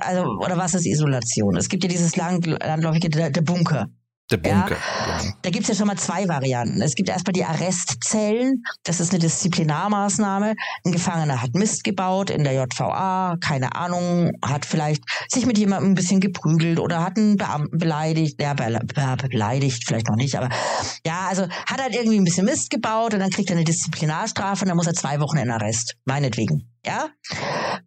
also, 0.00 0.24
oder 0.44 0.56
was 0.58 0.74
ist 0.74 0.86
Isolation? 0.86 1.56
Es 1.56 1.68
gibt 1.68 1.84
ja 1.84 1.88
dieses 1.88 2.16
land 2.16 2.46
landläufige, 2.46 3.08
der, 3.08 3.30
der 3.30 3.40
Bunker. 3.40 3.88
Der 4.30 4.36
Bunker. 4.36 4.76
Ja, 4.76 5.18
genau. 5.18 5.34
Da 5.42 5.50
gibt's 5.50 5.68
ja 5.68 5.74
schon 5.74 5.86
mal 5.86 5.96
zwei 5.96 6.28
Varianten. 6.28 6.82
Es 6.82 6.94
gibt 6.94 7.08
erstmal 7.08 7.32
die 7.32 7.44
Arrestzellen. 7.44 8.62
Das 8.84 9.00
ist 9.00 9.10
eine 9.10 9.20
Disziplinarmaßnahme. 9.20 10.54
Ein 10.84 10.92
Gefangener 10.92 11.40
hat 11.40 11.54
Mist 11.54 11.82
gebaut 11.82 12.28
in 12.28 12.44
der 12.44 12.52
JVA, 12.52 13.36
keine 13.40 13.74
Ahnung, 13.74 14.32
hat 14.44 14.66
vielleicht 14.66 15.02
sich 15.28 15.46
mit 15.46 15.56
jemandem 15.56 15.92
ein 15.92 15.94
bisschen 15.94 16.20
geprügelt 16.20 16.78
oder 16.78 17.02
hat 17.02 17.16
einen 17.16 17.36
Beamten 17.36 17.78
beleidigt. 17.78 18.40
Ja, 18.40 18.52
be 18.52 18.78
be 18.94 19.28
beleidigt 19.28 19.84
vielleicht 19.86 20.08
noch 20.08 20.16
nicht, 20.16 20.36
aber 20.36 20.50
ja, 21.06 21.26
also 21.28 21.48
hat 21.66 21.80
halt 21.80 21.94
irgendwie 21.94 22.18
ein 22.18 22.24
bisschen 22.24 22.44
Mist 22.44 22.68
gebaut 22.70 23.14
und 23.14 23.20
dann 23.20 23.30
kriegt 23.30 23.48
er 23.48 23.56
eine 23.56 23.64
Disziplinarstrafe 23.64 24.64
und 24.64 24.68
dann 24.68 24.76
muss 24.76 24.86
er 24.86 24.94
zwei 24.94 25.20
Wochen 25.20 25.38
in 25.38 25.50
Arrest. 25.50 25.96
Meinetwegen. 26.04 26.70
Ja, 26.84 27.08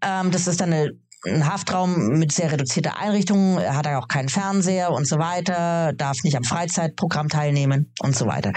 ähm, 0.02 0.32
das 0.32 0.48
ist 0.48 0.60
dann 0.60 0.74
eine 0.74 0.92
ein 1.26 1.48
Haftraum 1.48 2.18
mit 2.18 2.32
sehr 2.32 2.52
reduzierter 2.52 2.98
Einrichtung, 2.98 3.60
hat 3.60 3.86
er 3.86 4.00
auch 4.00 4.08
keinen 4.08 4.30
Fernseher 4.30 4.92
und 4.92 5.08
so 5.08 5.20
weiter, 5.20 5.94
darf 5.94 6.24
nicht 6.24 6.36
am 6.36 6.44
Freizeitprogramm 6.44 7.30
teilnehmen 7.30 7.92
und 8.00 8.16
so 8.16 8.26
weiter. 8.26 8.52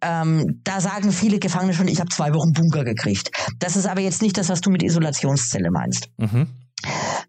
Ähm, 0.00 0.60
da 0.64 0.80
sagen 0.80 1.12
viele 1.12 1.38
Gefangene 1.38 1.74
schon, 1.74 1.88
ich 1.88 2.00
habe 2.00 2.10
zwei 2.10 2.32
Wochen 2.34 2.52
Bunker 2.52 2.84
gekriegt. 2.84 3.30
Das 3.58 3.76
ist 3.76 3.86
aber 3.86 4.00
jetzt 4.00 4.22
nicht 4.22 4.36
das, 4.36 4.48
was 4.48 4.60
du 4.60 4.70
mit 4.70 4.82
Isolationszelle 4.82 5.70
meinst. 5.70 6.08
Mhm. 6.18 6.48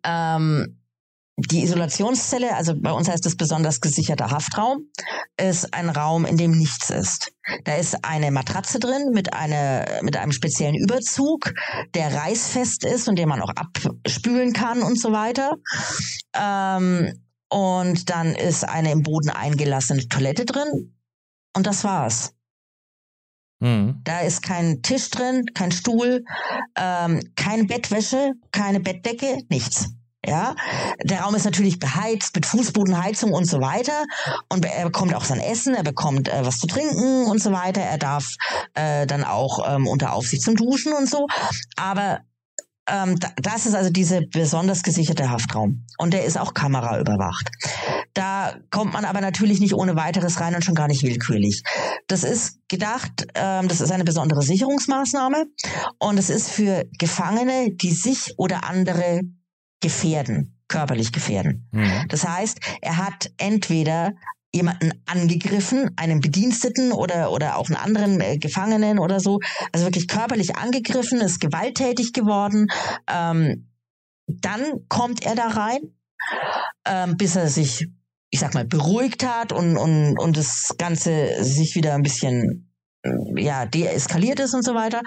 Ähm, 0.03 0.79
die 1.38 1.64
Isolationszelle, 1.64 2.55
also 2.55 2.73
bei 2.80 2.91
uns 2.91 3.10
heißt 3.10 3.26
es 3.26 3.35
besonders 3.35 3.81
gesicherter 3.81 4.30
Haftraum, 4.30 4.89
ist 5.38 5.73
ein 5.73 5.89
Raum, 5.89 6.26
in 6.26 6.38
dem 6.38 6.51
nichts 6.51 6.91
ist. 6.91 7.31
Da 7.64 7.76
ist 7.76 8.05
eine 8.05 8.30
Matratze 8.30 8.80
drin 8.80 9.11
mit, 9.14 9.34
einer, 9.34 9.85
mit 10.03 10.15
einem 10.15 10.31
speziellen 10.31 10.76
Überzug, 10.76 11.53
der 11.95 12.14
reißfest 12.14 12.85
ist 12.85 13.07
und 13.07 13.18
den 13.18 13.30
man 13.30 13.41
auch 13.41 13.49
abspülen 13.49 14.53
kann 14.53 14.84
und 14.84 14.99
so 14.99 15.11
weiter. 15.11 15.55
Ähm, 16.35 17.19
und 17.49 18.10
dann 18.10 18.35
ist 18.35 18.64
eine 18.64 18.91
im 18.91 19.01
Boden 19.01 19.30
eingelassene 19.30 20.07
Toilette 20.07 20.45
drin. 20.45 20.95
Und 21.55 21.65
das 21.65 21.84
war's. 21.84 22.34
Mhm. 23.60 24.01
Da 24.03 24.19
ist 24.19 24.43
kein 24.43 24.81
Tisch 24.84 25.10
drin, 25.10 25.45
kein 25.53 25.72
Stuhl, 25.72 26.26
ähm, 26.76 27.22
keine 27.35 27.65
Bettwäsche, 27.65 28.34
keine 28.51 28.80
Bettdecke, 28.80 29.39
nichts. 29.49 29.89
Ja, 30.25 30.55
der 31.03 31.21
Raum 31.21 31.35
ist 31.35 31.43
natürlich 31.43 31.79
beheizt 31.79 32.33
mit 32.35 32.45
Fußbodenheizung 32.45 33.33
und 33.33 33.45
so 33.45 33.59
weiter. 33.59 34.05
Und 34.49 34.65
er 34.65 34.85
bekommt 34.85 35.13
auch 35.15 35.25
sein 35.25 35.39
Essen, 35.39 35.75
er 35.75 35.83
bekommt 35.83 36.29
äh, 36.29 36.45
was 36.45 36.59
zu 36.59 36.67
trinken 36.67 37.25
und 37.25 37.41
so 37.41 37.51
weiter. 37.51 37.81
Er 37.81 37.97
darf 37.97 38.25
äh, 38.73 39.05
dann 39.05 39.25
auch 39.25 39.59
ähm, 39.67 39.85
unter 39.87 40.13
Aufsicht 40.13 40.41
zum 40.41 40.55
Duschen 40.55 40.93
und 40.93 41.09
so. 41.09 41.27
Aber 41.75 42.21
ähm, 42.87 43.17
das 43.41 43.65
ist 43.65 43.75
also 43.75 43.89
diese 43.89 44.21
besonders 44.21 44.83
gesicherte 44.83 45.29
Haftraum. 45.29 45.85
Und 45.97 46.13
der 46.13 46.25
ist 46.25 46.37
auch 46.37 46.53
kameraüberwacht. 46.53 47.49
Da 48.13 48.55
kommt 48.71 48.93
man 48.93 49.05
aber 49.05 49.21
natürlich 49.21 49.59
nicht 49.59 49.73
ohne 49.73 49.95
weiteres 49.95 50.39
rein 50.39 50.55
und 50.55 50.63
schon 50.63 50.75
gar 50.75 50.87
nicht 50.87 51.03
willkürlich. 51.03 51.63
Das 52.07 52.23
ist 52.23 52.59
gedacht, 52.67 53.27
ähm, 53.35 53.67
das 53.67 53.81
ist 53.81 53.91
eine 53.91 54.03
besondere 54.03 54.41
Sicherungsmaßnahme 54.41 55.45
und 55.99 56.17
es 56.17 56.29
ist 56.29 56.49
für 56.49 56.85
Gefangene, 56.99 57.71
die 57.73 57.91
sich 57.91 58.33
oder 58.37 58.65
andere 58.69 59.21
gefährden, 59.84 60.57
körperlich 60.68 61.11
gefährden. 61.11 61.68
Mhm. 61.72 62.05
Das 62.07 62.27
heißt, 62.27 62.60
er 62.81 62.97
hat 62.97 63.31
entweder 63.38 64.14
jemanden 64.55 64.91
angegriffen, 65.05 65.91
einen 65.97 66.22
Bediensteten 66.22 66.91
oder, 66.91 67.31
oder 67.31 67.57
auch 67.57 67.68
einen 67.68 67.76
anderen 67.76 68.22
äh, 68.22 68.38
Gefangenen 68.38 68.99
oder 68.99 69.19
so, 69.19 69.39
also 69.72 69.85
wirklich 69.85 70.07
körperlich 70.07 70.55
angegriffen, 70.55 71.22
ist 71.22 71.39
gewalttätig 71.41 72.14
geworden, 72.14 72.68
ähm, 73.07 73.69
dann 74.27 74.61
kommt 74.88 75.26
er 75.26 75.35
da 75.35 75.47
rein, 75.49 75.81
ähm, 76.85 77.18
bis 77.18 77.35
er 77.35 77.49
sich, 77.49 77.88
ich 78.30 78.39
sag 78.39 78.53
mal, 78.53 78.65
beruhigt 78.65 79.26
hat 79.26 79.51
und, 79.51 79.76
und, 79.76 80.18
und 80.18 80.38
das 80.38 80.76
Ganze 80.77 81.43
sich 81.43 81.76
wieder 81.76 81.95
ein 81.95 82.03
bisschen 82.03 82.72
ja, 83.35 83.65
deeskaliert 83.65 84.39
ist 84.39 84.53
und 84.53 84.63
so 84.63 84.75
weiter. 84.75 85.01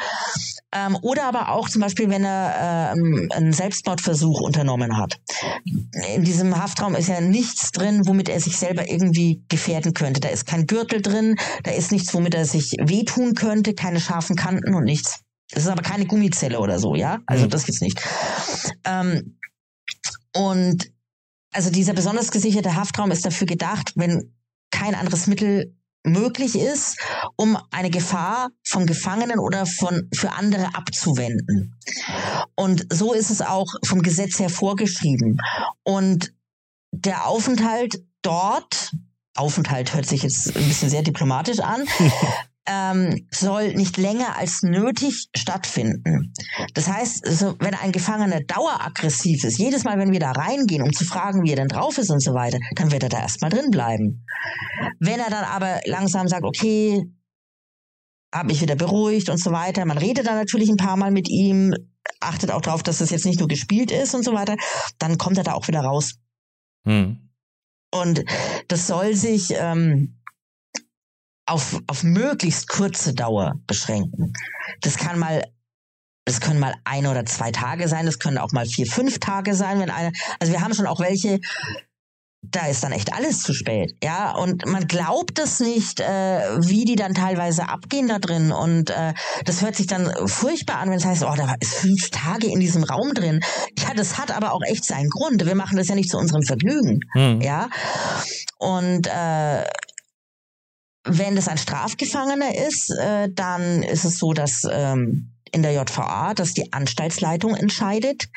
Ähm, 0.72 0.98
oder 1.00 1.24
aber 1.24 1.50
auch 1.50 1.68
zum 1.68 1.80
Beispiel, 1.80 2.10
wenn 2.10 2.24
er 2.24 2.94
äh, 2.94 3.34
einen 3.34 3.52
Selbstmordversuch 3.52 4.40
unternommen 4.40 4.98
hat. 4.98 5.18
In 6.14 6.24
diesem 6.24 6.56
Haftraum 6.56 6.94
ist 6.94 7.08
ja 7.08 7.20
nichts 7.20 7.72
drin, 7.72 8.02
womit 8.06 8.28
er 8.28 8.40
sich 8.40 8.58
selber 8.58 8.90
irgendwie 8.90 9.42
gefährden 9.48 9.94
könnte. 9.94 10.20
Da 10.20 10.28
ist 10.28 10.46
kein 10.46 10.66
Gürtel 10.66 11.00
drin, 11.00 11.36
da 11.64 11.70
ist 11.70 11.92
nichts, 11.92 12.12
womit 12.12 12.34
er 12.34 12.44
sich 12.44 12.72
wehtun 12.80 13.34
könnte, 13.34 13.74
keine 13.74 14.00
scharfen 14.00 14.36
Kanten 14.36 14.74
und 14.74 14.84
nichts. 14.84 15.20
Es 15.52 15.62
ist 15.62 15.68
aber 15.68 15.82
keine 15.82 16.06
Gummizelle 16.06 16.58
oder 16.58 16.78
so, 16.78 16.94
ja? 16.94 17.20
Also 17.26 17.44
mhm. 17.44 17.50
das 17.50 17.64
gibt's 17.64 17.80
nicht. 17.80 18.02
Ähm, 18.84 19.38
und 20.34 20.90
also 21.52 21.70
dieser 21.70 21.94
besonders 21.94 22.30
gesicherte 22.30 22.74
Haftraum 22.74 23.10
ist 23.10 23.24
dafür 23.24 23.46
gedacht, 23.46 23.92
wenn 23.94 24.34
kein 24.70 24.94
anderes 24.94 25.26
Mittel 25.26 25.74
möglich 26.06 26.58
ist, 26.58 26.98
um 27.36 27.58
eine 27.70 27.90
Gefahr 27.90 28.50
von 28.64 28.86
Gefangenen 28.86 29.38
oder 29.38 29.66
von 29.66 30.08
für 30.14 30.32
andere 30.32 30.74
abzuwenden. 30.74 31.78
Und 32.54 32.86
so 32.92 33.12
ist 33.12 33.30
es 33.30 33.42
auch 33.42 33.66
vom 33.84 34.02
Gesetz 34.02 34.38
her 34.38 34.50
vorgeschrieben. 34.50 35.38
Und 35.82 36.32
der 36.92 37.26
Aufenthalt 37.26 38.02
dort, 38.22 38.92
Aufenthalt 39.34 39.94
hört 39.94 40.06
sich 40.06 40.22
jetzt 40.22 40.56
ein 40.56 40.68
bisschen 40.68 40.88
sehr 40.88 41.02
diplomatisch 41.02 41.60
an, 41.60 41.84
ähm, 42.66 43.26
soll 43.30 43.74
nicht 43.74 43.96
länger 43.96 44.36
als 44.36 44.62
nötig 44.62 45.28
stattfinden. 45.36 46.32
Das 46.74 46.88
heißt, 46.88 47.26
also, 47.26 47.56
wenn 47.60 47.74
ein 47.74 47.92
Gefangener 47.92 48.40
daueraggressiv 48.40 49.44
ist, 49.44 49.58
jedes 49.58 49.84
Mal, 49.84 49.98
wenn 49.98 50.12
wir 50.12 50.20
da 50.20 50.32
reingehen, 50.32 50.82
um 50.82 50.92
zu 50.92 51.04
fragen, 51.04 51.42
wie 51.44 51.50
er 51.50 51.56
denn 51.56 51.68
drauf 51.68 51.98
ist 51.98 52.10
und 52.10 52.20
so 52.20 52.34
weiter, 52.34 52.58
dann 52.74 52.92
wird 52.92 53.02
er 53.02 53.08
da 53.08 53.20
erstmal 53.20 53.50
drin 53.50 53.70
bleiben. 53.70 54.24
Wenn 54.98 55.20
er 55.20 55.30
dann 55.30 55.44
aber 55.44 55.80
langsam 55.86 56.28
sagt, 56.28 56.44
okay, 56.44 57.04
habe 58.34 58.48
mich 58.48 58.60
wieder 58.60 58.76
beruhigt 58.76 59.28
und 59.30 59.38
so 59.38 59.52
weiter. 59.52 59.84
Man 59.84 59.98
redet 59.98 60.26
dann 60.26 60.36
natürlich 60.36 60.68
ein 60.68 60.76
paar 60.76 60.96
Mal 60.96 61.10
mit 61.10 61.28
ihm, 61.28 61.74
achtet 62.20 62.50
auch 62.50 62.60
darauf, 62.60 62.82
dass 62.82 62.98
das 62.98 63.10
jetzt 63.10 63.24
nicht 63.24 63.38
nur 63.38 63.48
gespielt 63.48 63.90
ist 63.90 64.14
und 64.14 64.24
so 64.24 64.32
weiter. 64.32 64.56
Dann 64.98 65.18
kommt 65.18 65.38
er 65.38 65.44
da 65.44 65.52
auch 65.52 65.68
wieder 65.68 65.80
raus. 65.80 66.14
Hm. 66.84 67.30
Und 67.92 68.24
das 68.68 68.86
soll 68.86 69.14
sich 69.14 69.52
ähm, 69.56 70.15
auf, 71.46 71.80
auf 71.86 72.02
möglichst 72.02 72.68
kurze 72.68 73.14
Dauer 73.14 73.54
beschränken. 73.66 74.32
Das 74.80 74.96
kann 74.96 75.18
mal 75.18 75.42
es 76.28 76.40
können 76.40 76.58
mal 76.58 76.74
ein 76.84 77.06
oder 77.06 77.24
zwei 77.24 77.52
Tage 77.52 77.86
sein, 77.86 78.06
es 78.06 78.18
können 78.18 78.38
auch 78.38 78.50
mal 78.50 78.66
vier, 78.66 78.86
fünf 78.86 79.20
Tage 79.20 79.54
sein, 79.54 79.78
wenn 79.78 79.90
eine, 79.90 80.10
also 80.40 80.52
wir 80.52 80.60
haben 80.60 80.74
schon 80.74 80.88
auch 80.88 80.98
welche, 80.98 81.38
da 82.42 82.66
ist 82.66 82.82
dann 82.82 82.92
echt 82.92 83.12
alles 83.12 83.42
zu 83.42 83.54
spät, 83.54 83.96
ja. 84.02 84.32
Und 84.32 84.66
man 84.66 84.86
glaubt 84.86 85.38
es 85.38 85.60
nicht, 85.60 86.00
äh, 86.00 86.58
wie 86.58 86.84
die 86.84 86.96
dann 86.96 87.14
teilweise 87.14 87.68
abgehen 87.68 88.08
da 88.08 88.18
drin. 88.18 88.52
Und 88.52 88.90
äh, 88.90 89.14
das 89.44 89.62
hört 89.62 89.76
sich 89.76 89.86
dann 89.86 90.12
furchtbar 90.26 90.78
an, 90.78 90.90
wenn 90.90 90.98
es 90.98 91.04
heißt, 91.04 91.24
oh, 91.24 91.34
da 91.36 91.54
ist 91.60 91.74
fünf 91.74 92.10
Tage 92.10 92.46
in 92.46 92.60
diesem 92.60 92.84
Raum 92.84 93.14
drin. 93.14 93.40
Ja, 93.78 93.94
das 93.94 94.18
hat 94.18 94.30
aber 94.30 94.52
auch 94.52 94.62
echt 94.62 94.84
seinen 94.84 95.10
Grund. 95.10 95.44
Wir 95.44 95.54
machen 95.54 95.76
das 95.76 95.88
ja 95.88 95.94
nicht 95.94 96.10
zu 96.10 96.18
unserem 96.18 96.42
Vergnügen, 96.42 97.00
hm. 97.12 97.40
ja. 97.40 97.68
Und 98.58 99.06
äh, 99.06 99.64
wenn 101.06 101.36
das 101.36 101.48
ein 101.48 101.58
Strafgefangener 101.58 102.54
ist, 102.66 102.90
äh, 102.90 103.28
dann 103.32 103.82
ist 103.82 104.04
es 104.04 104.18
so, 104.18 104.32
dass 104.32 104.66
ähm, 104.70 105.32
in 105.52 105.62
der 105.62 105.72
JVA, 105.72 106.34
dass 106.34 106.54
die 106.54 106.72
Anstaltsleitung 106.72 107.54
entscheidet. 107.54 108.28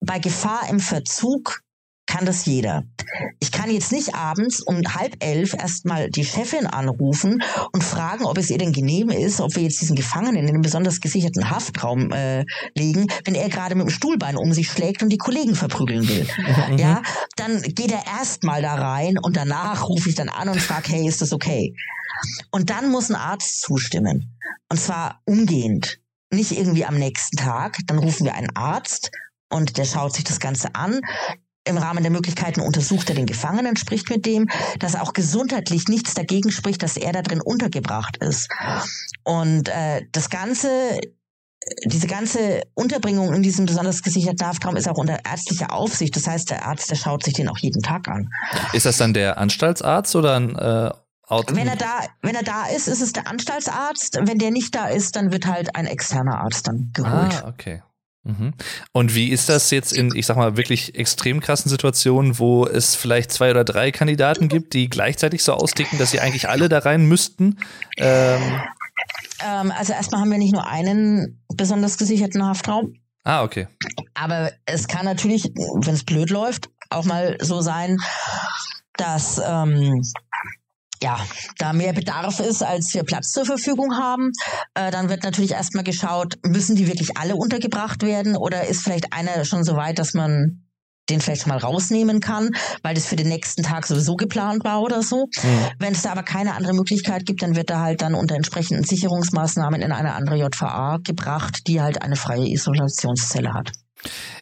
Bei 0.00 0.18
Gefahr 0.18 0.68
im 0.68 0.80
Verzug 0.80 1.63
kann 2.14 2.26
das 2.26 2.46
jeder. 2.46 2.84
Ich 3.40 3.50
kann 3.50 3.70
jetzt 3.70 3.90
nicht 3.90 4.14
abends 4.14 4.60
um 4.60 4.82
halb 4.94 5.16
elf 5.18 5.52
erstmal 5.52 6.10
die 6.10 6.24
Chefin 6.24 6.64
anrufen 6.64 7.42
und 7.72 7.82
fragen, 7.82 8.24
ob 8.24 8.38
es 8.38 8.50
ihr 8.50 8.58
denn 8.58 8.72
genehm 8.72 9.10
ist, 9.10 9.40
ob 9.40 9.56
wir 9.56 9.64
jetzt 9.64 9.80
diesen 9.80 9.96
Gefangenen 9.96 10.44
in 10.44 10.48
einen 10.48 10.62
besonders 10.62 11.00
gesicherten 11.00 11.50
Haftraum 11.50 12.12
äh, 12.12 12.44
legen, 12.76 13.08
wenn 13.24 13.34
er 13.34 13.48
gerade 13.48 13.74
mit 13.74 13.88
dem 13.88 13.90
Stuhlbein 13.90 14.36
um 14.36 14.52
sich 14.52 14.68
schlägt 14.70 15.02
und 15.02 15.08
die 15.08 15.18
Kollegen 15.18 15.56
verprügeln 15.56 16.08
will. 16.08 16.24
Mhm. 16.70 16.78
ja, 16.78 17.02
dann 17.34 17.60
geht 17.62 17.90
er 17.90 18.06
erstmal 18.06 18.62
da 18.62 18.74
rein 18.74 19.18
und 19.20 19.36
danach 19.36 19.88
rufe 19.88 20.08
ich 20.08 20.14
dann 20.14 20.28
an 20.28 20.48
und 20.48 20.60
frage, 20.60 20.92
hey, 20.92 21.08
ist 21.08 21.20
das 21.20 21.32
okay? 21.32 21.74
Und 22.52 22.70
dann 22.70 22.92
muss 22.92 23.10
ein 23.10 23.16
Arzt 23.16 23.60
zustimmen. 23.62 24.38
Und 24.68 24.78
zwar 24.78 25.20
umgehend. 25.24 25.98
Nicht 26.30 26.52
irgendwie 26.52 26.84
am 26.84 26.96
nächsten 26.96 27.36
Tag. 27.36 27.78
Dann 27.88 27.98
rufen 27.98 28.24
wir 28.24 28.34
einen 28.34 28.54
Arzt 28.54 29.10
und 29.50 29.78
der 29.78 29.84
schaut 29.84 30.14
sich 30.14 30.24
das 30.24 30.38
Ganze 30.38 30.76
an 30.76 31.00
im 31.64 31.78
Rahmen 31.78 32.02
der 32.02 32.12
Möglichkeiten 32.12 32.60
untersucht 32.60 33.08
er 33.08 33.16
den 33.16 33.26
Gefangenen, 33.26 33.76
spricht 33.76 34.10
mit 34.10 34.26
dem, 34.26 34.48
dass 34.78 34.96
auch 34.96 35.12
gesundheitlich 35.12 35.88
nichts 35.88 36.14
dagegen 36.14 36.50
spricht, 36.50 36.82
dass 36.82 36.96
er 36.96 37.12
da 37.12 37.22
drin 37.22 37.40
untergebracht 37.40 38.18
ist. 38.18 38.50
Und 39.24 39.68
äh, 39.68 40.02
das 40.12 40.30
Ganze 40.30 40.68
diese 41.86 42.06
ganze 42.06 42.62
Unterbringung 42.74 43.32
in 43.32 43.42
diesem 43.42 43.66
besonders 43.66 44.02
gesicherten 44.02 44.46
Haftraum 44.46 44.76
ist 44.76 44.88
auch 44.88 44.98
unter 44.98 45.18
ärztlicher 45.24 45.72
Aufsicht. 45.72 46.14
Das 46.14 46.26
heißt, 46.26 46.50
der 46.50 46.66
Arzt, 46.66 46.90
der 46.90 46.96
schaut 46.96 47.24
sich 47.24 47.34
den 47.34 47.48
auch 47.48 47.58
jeden 47.58 47.82
Tag 47.82 48.08
an. 48.08 48.28
Ist 48.72 48.86
das 48.86 48.98
dann 48.98 49.14
der 49.14 49.38
Anstaltsarzt 49.38 50.14
oder 50.14 50.36
ein 50.36 50.56
äh, 50.56 50.90
Auto? 51.26 51.56
Wenn 51.56 51.68
er 51.68 51.76
da, 51.76 52.00
wenn 52.20 52.34
er 52.34 52.42
da 52.42 52.66
ist, 52.66 52.86
ist 52.86 53.00
es 53.00 53.12
der 53.12 53.28
Anstaltsarzt. 53.28 54.18
Wenn 54.22 54.38
der 54.38 54.50
nicht 54.50 54.74
da 54.74 54.88
ist, 54.88 55.16
dann 55.16 55.32
wird 55.32 55.46
halt 55.46 55.74
ein 55.74 55.86
externer 55.86 56.40
Arzt 56.40 56.68
dann 56.68 56.90
geholt. 56.92 57.42
Ah, 57.42 57.48
okay. 57.48 57.82
Mhm. 58.24 58.54
Und 58.92 59.14
wie 59.14 59.28
ist 59.28 59.48
das 59.48 59.70
jetzt 59.70 59.92
in, 59.92 60.14
ich 60.14 60.26
sag 60.26 60.36
mal, 60.36 60.56
wirklich 60.56 60.94
extrem 60.94 61.40
krassen 61.40 61.70
Situationen, 61.70 62.38
wo 62.38 62.66
es 62.66 62.94
vielleicht 62.94 63.30
zwei 63.30 63.50
oder 63.50 63.64
drei 63.64 63.90
Kandidaten 63.90 64.48
gibt, 64.48 64.72
die 64.72 64.88
gleichzeitig 64.88 65.44
so 65.44 65.52
austicken, 65.52 65.98
dass 65.98 66.10
sie 66.10 66.20
eigentlich 66.20 66.48
alle 66.48 66.68
da 66.68 66.78
rein 66.78 67.06
müssten? 67.06 67.58
Ähm 67.98 68.60
ähm, 69.44 69.72
also 69.76 69.92
erstmal 69.92 70.22
haben 70.22 70.30
wir 70.30 70.38
nicht 70.38 70.52
nur 70.52 70.66
einen 70.66 71.44
besonders 71.54 71.98
gesicherten 71.98 72.44
Haftraum. 72.44 72.94
Ah, 73.24 73.42
okay. 73.42 73.68
Aber 74.14 74.52
es 74.66 74.86
kann 74.86 75.04
natürlich, 75.04 75.44
wenn 75.44 75.94
es 75.94 76.04
blöd 76.04 76.30
läuft, 76.30 76.70
auch 76.90 77.04
mal 77.04 77.36
so 77.40 77.60
sein, 77.60 77.98
dass 78.96 79.40
ähm, 79.44 80.02
ja, 81.04 81.18
da 81.58 81.74
mehr 81.74 81.92
Bedarf 81.92 82.40
ist, 82.40 82.62
als 82.62 82.94
wir 82.94 83.02
Platz 83.02 83.32
zur 83.32 83.44
Verfügung 83.44 83.94
haben, 83.94 84.32
äh, 84.72 84.90
dann 84.90 85.10
wird 85.10 85.22
natürlich 85.22 85.50
erstmal 85.50 85.84
geschaut, 85.84 86.38
müssen 86.42 86.76
die 86.76 86.88
wirklich 86.88 87.18
alle 87.18 87.36
untergebracht 87.36 88.02
werden 88.02 88.36
oder 88.36 88.66
ist 88.66 88.82
vielleicht 88.82 89.12
einer 89.12 89.44
schon 89.44 89.64
so 89.64 89.76
weit, 89.76 89.98
dass 89.98 90.14
man 90.14 90.62
den 91.10 91.20
vielleicht 91.20 91.42
schon 91.42 91.50
mal 91.50 91.58
rausnehmen 91.58 92.20
kann, 92.20 92.48
weil 92.82 92.94
das 92.94 93.04
für 93.04 93.16
den 93.16 93.28
nächsten 93.28 93.62
Tag 93.62 93.86
sowieso 93.86 94.16
geplant 94.16 94.64
war 94.64 94.80
oder 94.80 95.02
so. 95.02 95.26
Mhm. 95.42 95.68
Wenn 95.78 95.92
es 95.92 96.00
da 96.00 96.12
aber 96.12 96.22
keine 96.22 96.54
andere 96.54 96.72
Möglichkeit 96.72 97.26
gibt, 97.26 97.42
dann 97.42 97.54
wird 97.54 97.68
er 97.68 97.80
halt 97.80 98.00
dann 98.00 98.14
unter 98.14 98.34
entsprechenden 98.34 98.84
Sicherungsmaßnahmen 98.84 99.82
in 99.82 99.92
eine 99.92 100.14
andere 100.14 100.36
JVA 100.36 101.00
gebracht, 101.04 101.66
die 101.66 101.82
halt 101.82 102.00
eine 102.00 102.16
freie 102.16 102.48
Isolationszelle 102.48 103.52
hat. 103.52 103.72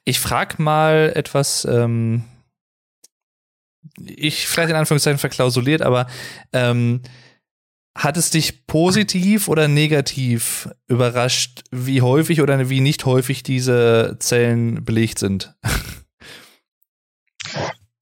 Ich 0.05 0.21
frage 0.21 0.63
mal 0.63 1.11
etwas 1.17 1.65
ähm, 1.69 2.23
ich 3.99 4.47
vielleicht 4.47 4.71
in 4.71 4.77
Anführungszeichen 4.77 5.19
verklausuliert, 5.19 5.83
aber 5.83 6.07
ähm, 6.53 7.03
hat 7.97 8.17
es 8.17 8.31
dich 8.31 8.67
positiv 8.67 9.49
oder 9.49 9.69
negativ 9.69 10.69
überrascht, 10.89 11.63
wie 11.71 12.01
häufig 12.01 12.41
oder 12.41 12.71
wie 12.71 12.81
nicht 12.81 13.05
häufig 13.05 13.43
diese 13.43 14.17
Zellen 14.19 14.85
belegt 14.85 15.19
sind? 15.19 15.55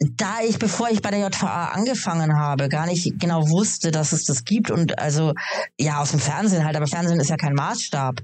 da 0.01 0.41
ich, 0.43 0.59
bevor 0.59 0.89
ich 0.89 1.03
bei 1.03 1.11
der 1.11 1.21
JVA 1.21 1.67
angefangen 1.67 2.39
habe, 2.39 2.69
gar 2.69 2.87
nicht 2.87 3.21
genau 3.21 3.51
wusste, 3.51 3.91
dass 3.91 4.13
es 4.13 4.25
das 4.25 4.45
gibt 4.45 4.71
und 4.71 4.99
also 4.99 5.35
ja 5.79 6.01
aus 6.01 6.13
dem 6.13 6.21
Fernsehen 6.21 6.65
halt, 6.65 6.77
aber 6.77 6.87
Fernsehen 6.87 7.21
ist 7.21 7.29
ja 7.29 7.37
kein 7.37 7.55
Maßstab. 7.55 8.21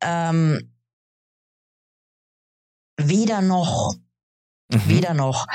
Ähm, 0.00 0.72
weder 2.96 3.40
noch. 3.40 3.94
Mhm. 4.70 4.88
Weder 4.88 5.14
noch. 5.14 5.46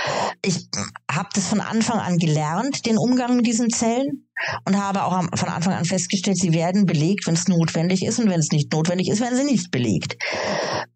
Ich 0.44 0.68
habe 1.10 1.30
das 1.34 1.48
von 1.48 1.62
Anfang 1.62 2.00
an 2.00 2.18
gelernt, 2.18 2.86
den 2.86 2.98
Umgang 2.98 3.36
mit 3.36 3.46
diesen 3.46 3.70
Zellen 3.70 4.28
und 4.66 4.82
habe 4.82 5.04
auch 5.04 5.12
von 5.36 5.50
Anfang 5.50 5.74
an 5.74 5.86
festgestellt, 5.86 6.38
sie 6.38 6.54
werden 6.54 6.86
belegt, 6.86 7.28
wenn 7.28 7.36
es 7.36 7.48
notwendig 7.48 8.04
ist 8.04 8.20
und 8.20 8.30
wenn 8.30 8.40
es 8.40 8.52
nicht 8.52 8.72
notwendig 8.72 9.10
ist, 9.10 9.22
werden 9.22 9.38
sie 9.38 9.44
nicht 9.44 9.70
belegt. 9.70 10.18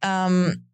Ähm, 0.02 0.68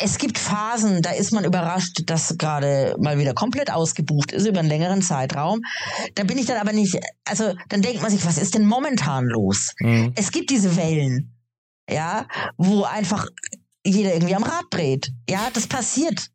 es 0.00 0.18
gibt 0.18 0.38
Phasen, 0.38 1.02
da 1.02 1.10
ist 1.10 1.32
man 1.32 1.44
überrascht, 1.44 2.02
dass 2.06 2.36
gerade 2.38 2.94
mal 3.00 3.18
wieder 3.18 3.34
komplett 3.34 3.70
ausgebucht 3.70 4.30
ist 4.30 4.46
über 4.46 4.60
einen 4.60 4.68
längeren 4.68 5.02
Zeitraum. 5.02 5.60
Da 6.14 6.22
bin 6.22 6.38
ich 6.38 6.46
dann 6.46 6.58
aber 6.58 6.72
nicht, 6.72 6.98
also 7.24 7.54
dann 7.68 7.82
denkt 7.82 8.00
man 8.00 8.10
sich, 8.10 8.24
was 8.24 8.38
ist 8.38 8.54
denn 8.54 8.64
momentan 8.64 9.24
los? 9.24 9.74
Mhm. 9.80 10.12
Es 10.14 10.30
gibt 10.30 10.50
diese 10.50 10.76
Wellen, 10.76 11.36
ja, 11.90 12.28
wo 12.56 12.84
einfach 12.84 13.26
jeder 13.84 14.14
irgendwie 14.14 14.34
am 14.34 14.42
Rad 14.42 14.64
dreht. 14.70 15.10
Ja, 15.28 15.48
das 15.52 15.66
passiert. 15.66 16.28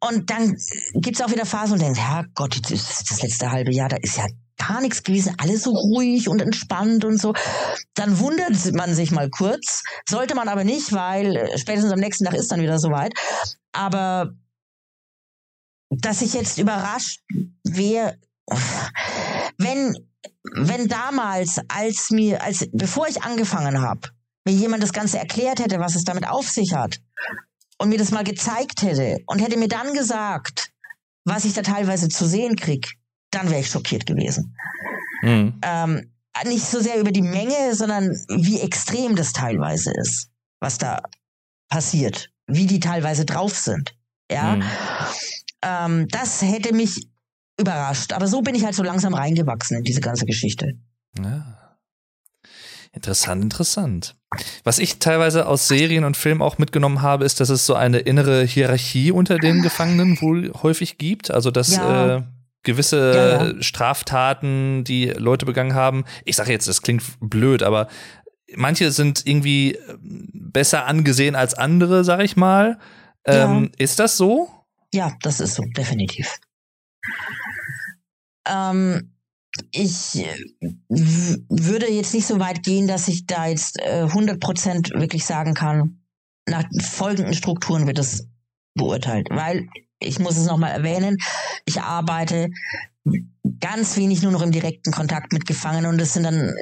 Und 0.00 0.30
dann 0.30 0.56
gibt's 0.94 1.20
auch 1.20 1.30
wieder 1.30 1.46
Phasen 1.46 1.74
und 1.74 1.82
denkt, 1.82 1.98
ja 1.98 2.24
Gott, 2.34 2.54
jetzt 2.54 2.70
ist 2.70 3.10
das 3.10 3.22
letzte 3.22 3.50
halbe 3.50 3.72
Jahr, 3.72 3.88
da 3.88 3.96
ist 3.96 4.16
ja 4.16 4.26
gar 4.56 4.80
nichts 4.80 5.02
gewesen, 5.02 5.34
alles 5.38 5.62
so 5.62 5.70
ruhig 5.70 6.28
und 6.28 6.40
entspannt 6.40 7.04
und 7.04 7.20
so. 7.20 7.32
Dann 7.94 8.18
wundert 8.18 8.72
man 8.74 8.94
sich 8.94 9.10
mal 9.10 9.30
kurz, 9.30 9.82
sollte 10.08 10.34
man 10.34 10.48
aber 10.48 10.64
nicht, 10.64 10.92
weil 10.92 11.36
äh, 11.36 11.58
spätestens 11.58 11.92
am 11.92 11.98
nächsten 11.98 12.24
Tag 12.24 12.34
ist 12.34 12.52
dann 12.52 12.60
wieder 12.60 12.78
soweit. 12.78 13.12
Aber 13.72 14.34
dass 15.90 16.22
ich 16.22 16.34
jetzt 16.34 16.58
überrascht 16.58 17.20
wäre, 17.64 18.16
wenn, 19.58 19.96
wenn 20.54 20.88
damals, 20.88 21.60
als 21.68 22.10
mir, 22.10 22.42
als, 22.42 22.68
bevor 22.72 23.08
ich 23.08 23.22
angefangen 23.22 23.80
habe, 23.80 24.08
mir 24.50 24.58
jemand 24.58 24.82
das 24.82 24.92
Ganze 24.92 25.18
erklärt 25.18 25.60
hätte, 25.60 25.78
was 25.78 25.94
es 25.94 26.04
damit 26.04 26.26
auf 26.26 26.48
sich 26.48 26.74
hat 26.74 27.00
und 27.78 27.88
mir 27.88 27.98
das 27.98 28.10
mal 28.10 28.24
gezeigt 28.24 28.82
hätte 28.82 29.18
und 29.26 29.38
hätte 29.38 29.58
mir 29.58 29.68
dann 29.68 29.94
gesagt, 29.94 30.70
was 31.24 31.44
ich 31.44 31.54
da 31.54 31.62
teilweise 31.62 32.08
zu 32.08 32.26
sehen 32.26 32.56
krieg, 32.56 32.94
dann 33.30 33.48
wäre 33.50 33.60
ich 33.60 33.70
schockiert 33.70 34.06
gewesen. 34.06 34.56
Mhm. 35.22 35.60
Ähm, 35.62 36.12
nicht 36.46 36.64
so 36.64 36.80
sehr 36.80 36.98
über 36.98 37.12
die 37.12 37.22
Menge, 37.22 37.74
sondern 37.74 38.08
wie 38.28 38.60
extrem 38.60 39.14
das 39.14 39.32
teilweise 39.32 39.92
ist, 39.92 40.30
was 40.58 40.78
da 40.78 41.02
passiert, 41.68 42.30
wie 42.46 42.66
die 42.66 42.80
teilweise 42.80 43.24
drauf 43.24 43.56
sind. 43.56 43.94
Ja, 44.30 44.56
mhm. 44.56 44.64
ähm, 45.62 46.08
das 46.08 46.42
hätte 46.42 46.74
mich 46.74 47.08
überrascht. 47.58 48.12
Aber 48.12 48.26
so 48.26 48.40
bin 48.42 48.54
ich 48.54 48.64
halt 48.64 48.74
so 48.74 48.82
langsam 48.82 49.14
reingewachsen 49.14 49.76
in 49.78 49.84
diese 49.84 50.00
ganze 50.00 50.24
Geschichte. 50.24 50.78
Ja. 51.18 51.78
Interessant, 52.92 53.42
interessant. 53.42 54.16
Was 54.62 54.78
ich 54.78 55.00
teilweise 55.00 55.46
aus 55.46 55.66
Serien 55.66 56.04
und 56.04 56.16
Filmen 56.16 56.40
auch 56.40 56.58
mitgenommen 56.58 57.02
habe, 57.02 57.24
ist, 57.24 57.40
dass 57.40 57.48
es 57.48 57.66
so 57.66 57.74
eine 57.74 57.98
innere 57.98 58.44
Hierarchie 58.44 59.10
unter 59.10 59.38
den 59.38 59.62
Gefangenen 59.62 60.20
wohl 60.20 60.52
häufig 60.62 60.98
gibt. 60.98 61.30
Also 61.30 61.50
dass 61.50 61.74
ja. 61.74 62.16
äh, 62.18 62.22
gewisse 62.62 63.12
ja, 63.14 63.46
ja. 63.46 63.62
Straftaten, 63.62 64.84
die 64.84 65.06
Leute 65.06 65.46
begangen 65.46 65.74
haben, 65.74 66.04
ich 66.24 66.36
sage 66.36 66.52
jetzt, 66.52 66.68
das 66.68 66.82
klingt 66.82 67.02
blöd, 67.20 67.62
aber 67.62 67.88
manche 68.54 68.90
sind 68.92 69.26
irgendwie 69.26 69.78
besser 70.00 70.86
angesehen 70.86 71.34
als 71.34 71.54
andere, 71.54 72.04
sag 72.04 72.20
ich 72.20 72.36
mal. 72.36 72.78
Ähm, 73.24 73.70
ist 73.78 73.98
das 73.98 74.16
so? 74.16 74.48
Ja, 74.92 75.12
das 75.22 75.40
ist 75.40 75.54
so, 75.54 75.64
definitiv. 75.76 76.38
Ähm, 78.48 79.12
ich 79.72 80.16
äh, 80.16 80.36
würde 80.88 81.90
jetzt 81.90 82.14
nicht 82.14 82.26
so 82.26 82.38
weit 82.38 82.62
gehen, 82.62 82.86
dass 82.86 83.08
ich 83.08 83.26
da 83.26 83.46
jetzt 83.46 83.78
äh, 83.78 84.02
100 84.02 84.40
Prozent 84.40 84.90
wirklich 84.94 85.24
sagen 85.24 85.54
kann, 85.54 86.00
nach 86.48 86.64
folgenden 86.80 87.34
Strukturen 87.34 87.86
wird 87.86 87.98
es 87.98 88.28
beurteilt. 88.74 89.28
Weil, 89.30 89.68
ich 90.00 90.18
muss 90.18 90.36
es 90.36 90.46
nochmal 90.46 90.72
erwähnen, 90.72 91.16
ich 91.66 91.80
arbeite 91.80 92.48
ganz 93.60 93.96
wenig 93.96 94.22
nur 94.22 94.32
noch 94.32 94.42
im 94.42 94.52
direkten 94.52 94.92
Kontakt 94.92 95.32
mit 95.32 95.46
Gefangenen 95.46 95.90
und 95.90 95.98
das 95.98 96.14
sind 96.14 96.24
dann 96.24 96.54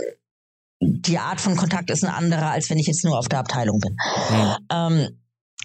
die 0.81 1.19
Art 1.19 1.41
von 1.41 1.57
Kontakt 1.57 1.91
ist 1.91 2.05
eine 2.05 2.15
andere, 2.15 2.47
als 2.47 2.71
wenn 2.71 2.79
ich 2.79 2.87
jetzt 2.87 3.05
nur 3.05 3.19
auf 3.19 3.29
der 3.29 3.41
Abteilung 3.41 3.81
bin. 3.81 3.97
Mhm. 4.31 4.57
Ähm, 4.71 5.21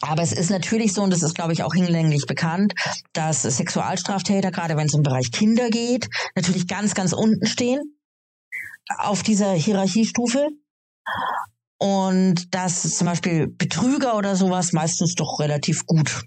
aber 0.08 0.22
es 0.22 0.34
ist 0.34 0.50
natürlich 0.50 0.94
so, 0.94 1.02
und 1.02 1.12
das 1.12 1.24
ist, 1.24 1.36
glaube 1.36 1.54
ich, 1.54 1.64
auch 1.64 1.74
hinlänglich 1.74 2.26
bekannt, 2.26 2.74
dass 3.14 3.44
Sexualstraftäter, 3.44 4.52
gerade 4.52 4.76
wenn 4.76 4.88
es 4.88 4.94
im 4.94 5.04
Bereich 5.04 5.32
Kinder 5.32 5.70
geht, 5.70 6.08
natürlich 6.36 6.68
ganz, 6.68 6.94
ganz 6.94 7.14
unten 7.14 7.46
stehen 7.46 7.82
auf 8.98 9.24
dieser 9.24 9.54
Hierarchiestufe. 9.54 10.50
Und 11.78 12.54
dass 12.54 12.96
zum 12.96 13.08
Beispiel 13.08 13.48
Betrüger 13.48 14.16
oder 14.16 14.36
sowas 14.36 14.72
meistens 14.72 15.16
doch 15.16 15.40
relativ 15.40 15.86
gut 15.86 16.24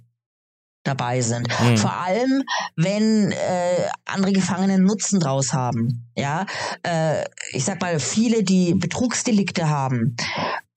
dabei 0.82 1.20
sind. 1.20 1.48
Mhm. 1.60 1.76
Vor 1.78 1.94
allem, 1.94 2.42
wenn 2.76 3.32
äh, 3.32 3.88
andere 4.04 4.32
Gefangene 4.32 4.78
Nutzen 4.78 5.18
draus 5.18 5.52
haben. 5.52 6.10
Ja, 6.14 6.46
äh, 6.82 7.24
ich 7.52 7.64
sag 7.64 7.80
mal, 7.80 7.98
viele, 8.00 8.42
die 8.44 8.74
Betrugsdelikte 8.74 9.68
haben 9.68 10.16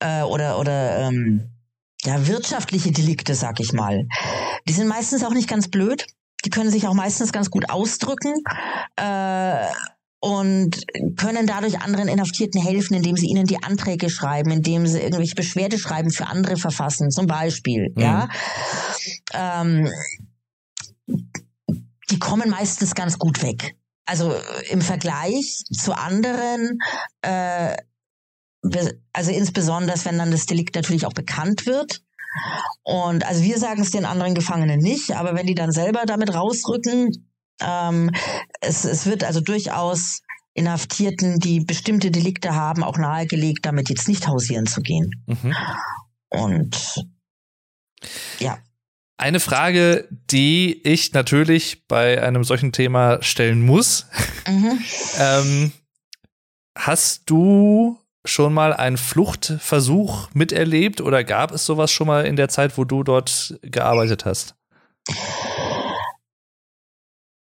äh, 0.00 0.22
oder 0.22 0.58
oder 0.58 0.98
ähm, 1.08 1.59
ja, 2.04 2.26
wirtschaftliche 2.26 2.92
Delikte, 2.92 3.34
sag 3.34 3.60
ich 3.60 3.72
mal. 3.72 4.06
Die 4.68 4.72
sind 4.72 4.88
meistens 4.88 5.24
auch 5.24 5.34
nicht 5.34 5.48
ganz 5.48 5.68
blöd. 5.68 6.06
Die 6.44 6.50
können 6.50 6.70
sich 6.70 6.86
auch 6.86 6.94
meistens 6.94 7.32
ganz 7.32 7.50
gut 7.50 7.68
ausdrücken. 7.70 8.32
Äh, 8.96 9.66
und 10.20 10.84
können 11.16 11.46
dadurch 11.46 11.80
anderen 11.80 12.08
Inhaftierten 12.08 12.60
helfen, 12.60 12.94
indem 12.94 13.16
sie 13.16 13.26
ihnen 13.26 13.46
die 13.46 13.62
Anträge 13.62 14.10
schreiben, 14.10 14.50
indem 14.50 14.86
sie 14.86 15.00
irgendwelche 15.00 15.34
Beschwerdeschreiben 15.34 16.10
für 16.10 16.26
andere 16.26 16.56
verfassen, 16.56 17.10
zum 17.10 17.26
Beispiel. 17.26 17.90
Mhm. 17.94 18.02
Ja, 18.02 18.28
ähm, 19.32 19.88
die 22.10 22.18
kommen 22.18 22.50
meistens 22.50 22.94
ganz 22.94 23.18
gut 23.18 23.42
weg. 23.42 23.76
Also 24.04 24.34
im 24.68 24.82
Vergleich 24.82 25.64
zu 25.72 25.96
anderen 25.96 26.78
äh, 27.22 27.76
also 29.12 29.30
insbesondere, 29.30 29.96
wenn 30.04 30.18
dann 30.18 30.30
das 30.30 30.46
Delikt 30.46 30.74
natürlich 30.74 31.06
auch 31.06 31.12
bekannt 31.12 31.66
wird. 31.66 32.02
Und 32.82 33.26
also 33.26 33.42
wir 33.42 33.58
sagen 33.58 33.82
es 33.82 33.90
den 33.90 34.04
anderen 34.04 34.34
Gefangenen 34.34 34.80
nicht, 34.80 35.12
aber 35.12 35.34
wenn 35.34 35.46
die 35.46 35.54
dann 35.54 35.72
selber 35.72 36.04
damit 36.06 36.32
rausrücken, 36.32 37.28
ähm, 37.60 38.10
es, 38.60 38.84
es 38.84 39.06
wird 39.06 39.24
also 39.24 39.40
durchaus 39.40 40.20
Inhaftierten, 40.54 41.38
die 41.38 41.60
bestimmte 41.60 42.10
Delikte 42.10 42.54
haben, 42.54 42.82
auch 42.82 42.98
nahegelegt, 42.98 43.64
damit 43.66 43.88
jetzt 43.88 44.08
nicht 44.08 44.26
hausieren 44.26 44.66
zu 44.66 44.80
gehen. 44.80 45.10
Mhm. 45.26 45.54
Und 46.28 47.04
ja. 48.38 48.58
Eine 49.16 49.40
Frage, 49.40 50.08
die 50.30 50.80
ich 50.82 51.12
natürlich 51.12 51.86
bei 51.86 52.22
einem 52.22 52.42
solchen 52.42 52.72
Thema 52.72 53.22
stellen 53.22 53.64
muss. 53.64 54.06
Mhm. 54.48 54.78
ähm, 55.18 55.72
hast 56.76 57.28
du 57.28 57.99
schon 58.24 58.52
mal 58.52 58.72
einen 58.72 58.96
Fluchtversuch 58.96 60.28
miterlebt 60.34 61.00
oder 61.00 61.24
gab 61.24 61.52
es 61.52 61.64
sowas 61.64 61.90
schon 61.90 62.06
mal 62.06 62.26
in 62.26 62.36
der 62.36 62.48
Zeit, 62.48 62.76
wo 62.76 62.84
du 62.84 63.02
dort 63.02 63.58
gearbeitet 63.62 64.24
hast? 64.24 64.54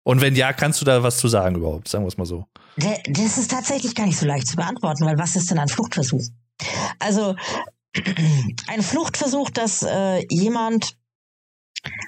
Und 0.04 0.22
wenn 0.22 0.36
ja, 0.36 0.54
kannst 0.54 0.82
du 0.82 0.86
da 0.86 1.02
was 1.04 1.18
zu 1.18 1.28
sagen 1.28 1.56
überhaupt? 1.56 1.88
Sagen 1.88 2.04
wir 2.04 2.10
es 2.10 2.18
mal 2.18 2.26
so. 2.26 2.46
Das 2.78 3.38
ist 3.38 3.52
tatsächlich 3.52 3.96
gar 3.96 4.06
nicht 4.06 4.18
so 4.18 4.26
leicht 4.26 4.48
zu 4.48 4.56
beantworten, 4.56 5.06
weil 5.06 5.18
was 5.18 5.36
ist 5.36 5.50
denn 5.50 5.60
ein 5.60 5.68
Fluchtversuch? 5.68 6.24
Also 7.00 7.36
ein 8.68 8.82
Fluchtversuch, 8.82 9.50
dass 9.50 9.84
äh, 9.84 10.26
jemand 10.30 10.98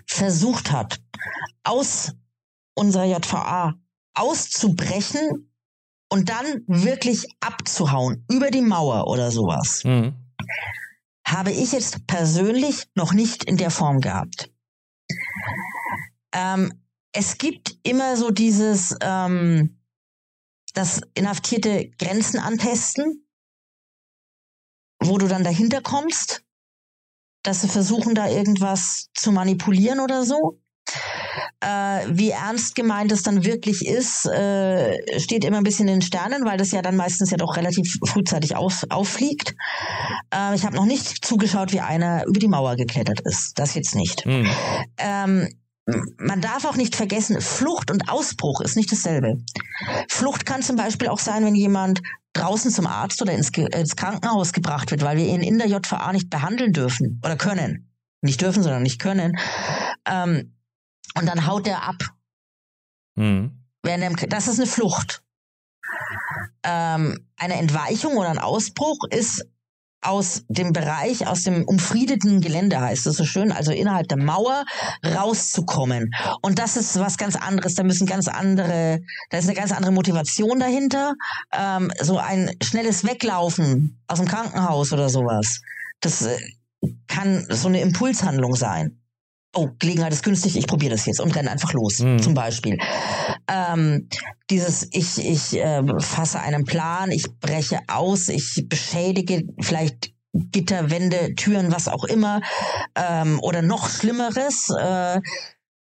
versucht 0.06 0.72
hat, 0.72 1.00
aus 1.64 2.14
unserer 2.76 3.06
JVA 3.06 3.76
auszubrechen 4.14 5.47
und 6.10 6.30
dann 6.30 6.64
wirklich 6.68 7.28
abzuhauen 7.40 8.26
über 8.30 8.52
die 8.52 8.62
Mauer 8.62 9.08
oder 9.08 9.32
sowas, 9.32 9.84
mhm. 9.84 10.16
habe 11.26 11.52
ich 11.52 11.72
jetzt 11.72 12.08
persönlich 12.08 12.88
noch 12.96 13.14
nicht 13.14 13.44
in 13.44 13.58
der 13.58 13.72
Form 13.72 14.00
gehabt. 14.00 14.52
Ähm, 16.34 16.82
es 17.12 17.38
gibt 17.38 17.78
immer 17.84 18.16
so 18.16 18.32
dieses, 18.32 18.96
ähm, 19.02 19.80
das 20.74 21.02
inhaftierte 21.16 21.90
Grenzen 21.98 22.40
antesten, 22.40 23.28
wo 25.00 25.18
du 25.18 25.28
dann 25.28 25.44
dahinter 25.44 25.82
kommst, 25.82 26.44
dass 27.44 27.62
sie 27.62 27.68
versuchen, 27.68 28.14
da 28.14 28.28
irgendwas 28.28 29.10
zu 29.14 29.32
manipulieren 29.32 30.00
oder 30.00 30.24
so. 30.24 30.62
Äh, 31.60 31.68
wie 32.10 32.30
ernst 32.30 32.76
gemeint 32.76 33.12
es 33.12 33.24
dann 33.24 33.44
wirklich 33.44 33.86
ist, 33.86 34.26
äh, 34.28 35.20
steht 35.20 35.44
immer 35.44 35.58
ein 35.58 35.64
bisschen 35.64 35.88
in 35.88 35.96
den 35.96 36.02
Sternen, 36.04 36.46
weil 36.46 36.58
das 36.58 36.72
ja 36.72 36.84
dann 36.84 36.96
meistens 36.96 37.32
ja 37.32 37.38
doch 37.38 37.58
relativ 37.58 37.98
frühzeitig 38.06 38.56
auf, 38.56 38.84
auffliegt. 38.90 39.56
Äh, 40.32 40.56
ich 40.56 40.66
habe 40.66 40.76
noch 40.76 40.86
nicht 40.86 41.26
zugeschaut, 41.26 41.74
wie 41.74 41.80
einer 41.80 42.26
über 42.28 42.40
die 42.40 42.48
Mauer 42.48 42.76
geklettert 42.76 43.22
ist. 43.22 43.54
Das 43.56 43.74
jetzt 43.74 43.96
nicht. 43.96 44.26
Mhm. 44.28 44.48
Ähm, 44.98 45.48
man 46.20 46.42
darf 46.42 46.66
auch 46.66 46.76
nicht 46.76 46.96
vergessen, 46.96 47.42
Flucht 47.42 47.90
und 47.90 48.10
Ausbruch 48.10 48.62
ist 48.62 48.76
nicht 48.76 48.92
dasselbe. 48.92 49.38
Flucht 50.10 50.46
kann 50.46 50.62
zum 50.62 50.76
Beispiel 50.76 51.08
auch 51.08 51.20
sein, 51.20 51.46
wenn 51.46 51.56
jemand 51.56 52.02
draußen 52.34 52.72
zum 52.72 52.86
Arzt 52.86 53.22
oder 53.22 53.34
ins, 53.34 53.50
ins 53.50 53.96
Krankenhaus 53.96 54.54
gebracht 54.54 54.92
wird, 54.92 55.02
weil 55.02 55.18
wir 55.18 55.26
ihn 55.26 55.42
in 55.42 55.58
der 55.58 55.68
JVA 55.68 56.12
nicht 56.14 56.30
behandeln 56.30 56.74
dürfen 56.74 57.20
oder 57.24 57.36
können. 57.36 57.90
Nicht 58.22 58.42
dürfen, 58.42 58.64
sondern 58.64 58.84
nicht 58.84 59.00
können. 59.00 59.38
Ähm, 60.06 60.57
und 61.18 61.26
dann 61.26 61.48
haut 61.48 61.66
der 61.66 61.84
ab. 61.84 62.04
Mhm. 63.16 63.64
Das 64.30 64.48
ist 64.48 64.60
eine 64.60 64.68
Flucht. 64.68 65.24
Ähm, 66.64 67.26
eine 67.38 67.56
Entweichung 67.56 68.18
oder 68.18 68.30
ein 68.30 68.40
Ausbruch 68.40 68.98
ist 69.10 69.46
aus 70.02 70.44
dem 70.48 70.74
Bereich, 70.74 71.26
aus 71.28 71.44
dem 71.44 71.64
umfriedeten 71.66 72.40
Gelände 72.42 72.80
heißt 72.80 73.08
es 73.08 73.18
so 73.18 73.26
schön, 73.26 73.52
also 73.52 73.72
innerhalb 73.72 74.08
der 74.08 74.18
Mauer 74.18 74.64
rauszukommen. 75.04 76.12
Und 76.42 76.60
das 76.60 76.78
ist 76.78 77.00
was 77.00 77.18
ganz 77.18 77.36
anderes. 77.36 77.74
Da 77.74 77.84
müssen 77.84 78.06
ganz 78.06 78.28
andere, 78.28 79.00
da 79.30 79.38
ist 79.38 79.46
eine 79.46 79.56
ganz 79.56 79.72
andere 79.72 79.92
Motivation 79.92 80.60
dahinter. 80.60 81.14
Ähm, 81.52 81.92
so 82.00 82.20
ein 82.20 82.52
schnelles 82.62 83.06
Weglaufen 83.06 84.02
aus 84.08 84.20
dem 84.20 84.28
Krankenhaus 84.28 84.94
oder 84.94 85.10
sowas. 85.10 85.62
Das 86.02 86.22
äh, 86.22 86.38
kann 87.08 87.46
so 87.50 87.68
eine 87.68 87.82
Impulshandlung 87.82 88.56
sein 88.56 89.00
oh, 89.54 89.70
Gelegenheit 89.80 90.14
ist 90.14 90.24
günstig, 90.24 90.58
ich 90.58 90.68
probiere 90.68 90.92
das 90.92 91.06
jetzt 91.06 91.20
und 91.20 91.36
renne 91.36 91.52
einfach 91.52 91.74
los, 91.74 92.00
mhm. 92.00 92.22
zum 92.22 92.34
Beispiel. 92.34 92.78
Ähm, 93.48 94.08
dieses, 94.50 94.88
ich, 94.92 95.18
ich 95.18 95.54
äh, 95.58 95.84
fasse 96.00 96.40
einen 96.40 96.66
Plan, 96.66 97.12
ich 97.12 97.26
breche 97.40 97.80
aus, 97.88 98.30
ich 98.30 98.66
beschädige 98.68 99.44
vielleicht 99.60 100.12
Gitterwände, 100.34 101.34
Türen, 101.36 101.72
was 101.72 101.88
auch 101.88 102.04
immer, 102.04 102.42
ähm, 102.96 103.40
oder 103.42 103.62
noch 103.62 103.90
Schlimmeres, 103.90 104.70
äh, 104.70 105.20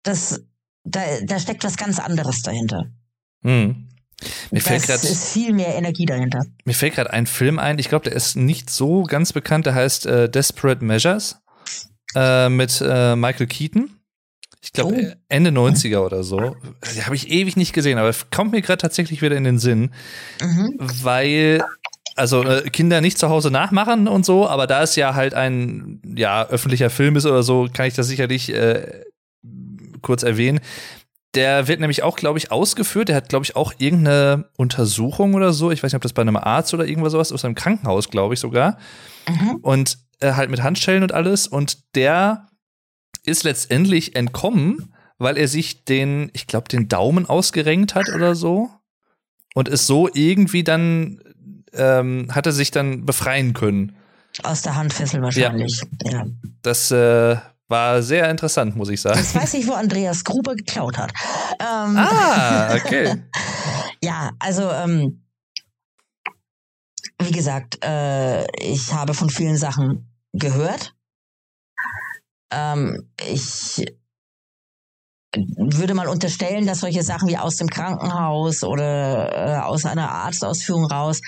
das, 0.02 0.42
da, 0.84 1.00
da 1.24 1.38
steckt 1.38 1.64
was 1.64 1.76
ganz 1.76 1.98
anderes 1.98 2.42
dahinter. 2.42 2.84
Mhm. 3.42 3.88
Mir 4.50 4.60
fällt 4.60 4.84
grad, 4.84 5.02
ist 5.04 5.32
viel 5.32 5.52
mehr 5.52 5.76
Energie 5.76 6.04
dahinter. 6.04 6.44
Mir 6.64 6.74
fällt 6.74 6.94
gerade 6.94 7.12
ein 7.12 7.26
Film 7.26 7.58
ein, 7.58 7.78
ich 7.78 7.88
glaube, 7.88 8.04
der 8.04 8.14
ist 8.14 8.36
nicht 8.36 8.68
so 8.68 9.04
ganz 9.04 9.32
bekannt, 9.32 9.66
der 9.66 9.74
heißt 9.74 10.06
äh, 10.06 10.28
Desperate 10.28 10.84
Measures 10.84 11.40
äh, 12.18 12.48
mit 12.48 12.82
äh, 12.84 13.14
Michael 13.16 13.46
Keaton. 13.46 13.90
Ich 14.60 14.72
glaube, 14.72 14.96
oh. 15.00 15.16
Ende 15.28 15.50
90er 15.50 15.98
oder 16.00 16.24
so. 16.24 16.56
Die 16.94 17.04
habe 17.04 17.14
ich 17.14 17.30
ewig 17.30 17.56
nicht 17.56 17.72
gesehen, 17.72 17.96
aber 17.98 18.12
kommt 18.34 18.50
mir 18.50 18.60
gerade 18.60 18.80
tatsächlich 18.80 19.22
wieder 19.22 19.36
in 19.36 19.44
den 19.44 19.58
Sinn, 19.58 19.92
mhm. 20.42 20.74
weil 20.78 21.62
also 22.16 22.42
äh, 22.42 22.68
Kinder 22.70 23.00
nicht 23.00 23.18
zu 23.18 23.28
Hause 23.28 23.52
nachmachen 23.52 24.08
und 24.08 24.26
so, 24.26 24.48
aber 24.48 24.66
da 24.66 24.82
es 24.82 24.96
ja 24.96 25.14
halt 25.14 25.34
ein 25.34 26.02
ja 26.16 26.46
öffentlicher 26.48 26.90
Film 26.90 27.14
ist 27.14 27.26
oder 27.26 27.44
so, 27.44 27.68
kann 27.72 27.86
ich 27.86 27.94
das 27.94 28.08
sicherlich 28.08 28.52
äh, 28.52 29.04
kurz 30.02 30.24
erwähnen. 30.24 30.58
Der 31.34 31.68
wird 31.68 31.78
nämlich 31.78 32.02
auch, 32.02 32.16
glaube 32.16 32.38
ich, 32.38 32.50
ausgeführt. 32.50 33.10
Der 33.10 33.16
hat, 33.16 33.28
glaube 33.28 33.44
ich, 33.44 33.54
auch 33.54 33.74
irgendeine 33.78 34.46
Untersuchung 34.56 35.34
oder 35.34 35.52
so. 35.52 35.70
Ich 35.70 35.82
weiß 35.82 35.92
nicht, 35.92 35.96
ob 35.96 36.02
das 36.02 36.14
bei 36.14 36.22
einem 36.22 36.36
Arzt 36.36 36.74
oder 36.74 36.86
irgendwas 36.86 37.12
sowas, 37.12 37.32
aus 37.32 37.44
einem 37.44 37.54
Krankenhaus, 37.54 38.08
glaube 38.08 38.34
ich 38.34 38.40
sogar. 38.40 38.78
Mhm. 39.28 39.56
Und 39.62 39.98
äh, 40.20 40.32
halt 40.32 40.50
mit 40.50 40.62
Handschellen 40.62 41.02
und 41.02 41.12
alles. 41.12 41.46
Und 41.46 41.94
der 41.94 42.48
ist 43.24 43.44
letztendlich 43.44 44.16
entkommen, 44.16 44.94
weil 45.18 45.36
er 45.36 45.48
sich 45.48 45.84
den, 45.84 46.30
ich 46.32 46.46
glaube, 46.46 46.68
den 46.68 46.88
Daumen 46.88 47.26
ausgerenkt 47.26 47.94
hat 47.94 48.08
oder 48.08 48.34
so. 48.34 48.70
Und 49.54 49.68
ist 49.68 49.86
so 49.86 50.08
irgendwie 50.12 50.62
dann, 50.62 51.20
ähm, 51.72 52.28
hat 52.32 52.46
er 52.46 52.52
sich 52.52 52.70
dann 52.70 53.04
befreien 53.06 53.54
können. 53.54 53.96
Aus 54.42 54.62
der 54.62 54.76
Handfessel 54.76 55.20
wahrscheinlich. 55.22 55.82
Ja. 56.04 56.10
ja. 56.12 56.26
Das 56.62 56.90
äh, 56.90 57.36
war 57.66 58.02
sehr 58.02 58.30
interessant, 58.30 58.76
muss 58.76 58.88
ich 58.88 59.00
sagen. 59.00 59.18
Das 59.18 59.34
weiß 59.34 59.54
ich, 59.54 59.66
wo 59.66 59.72
Andreas 59.72 60.24
Gruber 60.24 60.54
geklaut 60.54 60.96
hat. 60.96 61.12
Ähm. 61.60 61.96
Ah, 61.96 62.74
okay. 62.74 63.22
Ja, 64.00 64.30
also 64.38 64.70
ähm, 64.70 65.24
wie 67.20 67.32
gesagt, 67.32 67.84
äh, 67.84 68.46
ich 68.56 68.92
habe 68.92 69.14
von 69.14 69.30
vielen 69.30 69.56
Sachen 69.56 70.14
gehört. 70.32 70.94
Ähm, 72.50 73.10
ich 73.26 73.84
würde 75.34 75.94
mal 75.94 76.08
unterstellen, 76.08 76.66
dass 76.66 76.80
solche 76.80 77.02
Sachen 77.02 77.28
wie 77.28 77.36
aus 77.36 77.56
dem 77.56 77.68
Krankenhaus 77.68 78.64
oder 78.64 79.58
äh, 79.58 79.60
aus 79.60 79.84
einer 79.84 80.10
Arztausführung 80.10 80.86
raus, 80.86 81.20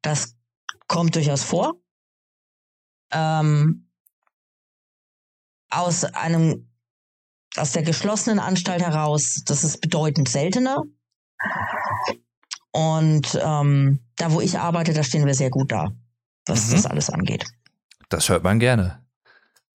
das 0.00 0.34
kommt 0.88 1.14
durchaus 1.14 1.42
vor. 1.42 1.74
Ähm, 3.12 3.88
aus 5.70 6.04
einem 6.04 6.68
aus 7.56 7.72
der 7.72 7.82
geschlossenen 7.82 8.38
Anstalt 8.38 8.80
heraus, 8.80 9.42
das 9.44 9.62
ist 9.62 9.80
bedeutend 9.82 10.28
seltener. 10.28 10.82
Und 12.70 13.38
ähm, 13.42 14.00
da, 14.22 14.32
wo 14.32 14.40
ich 14.40 14.58
arbeite, 14.58 14.92
da 14.92 15.02
stehen 15.02 15.26
wir 15.26 15.34
sehr 15.34 15.50
gut 15.50 15.72
da, 15.72 15.92
was 16.46 16.68
mhm. 16.68 16.72
das 16.72 16.86
alles 16.86 17.10
angeht. 17.10 17.44
Das 18.08 18.28
hört 18.28 18.44
man 18.44 18.58
gerne. 18.58 19.04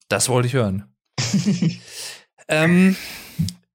Das 0.08 0.30
wollte 0.30 0.48
ich 0.48 0.54
hören. 0.54 0.86
ähm, 2.48 2.96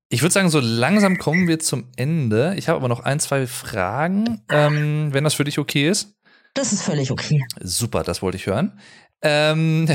ich 0.08 0.22
würde 0.22 0.32
sagen, 0.32 0.50
so 0.50 0.60
langsam 0.60 1.18
kommen 1.18 1.46
wir 1.46 1.58
zum 1.58 1.88
Ende. 1.96 2.54
Ich 2.56 2.68
habe 2.68 2.78
aber 2.78 2.88
noch 2.88 3.00
ein, 3.00 3.20
zwei 3.20 3.46
Fragen, 3.46 4.42
ähm, 4.48 5.12
wenn 5.12 5.24
das 5.24 5.34
für 5.34 5.44
dich 5.44 5.58
okay 5.58 5.88
ist. 5.88 6.14
Das 6.54 6.72
ist 6.72 6.82
völlig 6.82 7.10
okay. 7.10 7.44
Super, 7.60 8.02
das 8.02 8.22
wollte 8.22 8.36
ich 8.36 8.46
hören. 8.46 8.78
Ähm, 9.20 9.88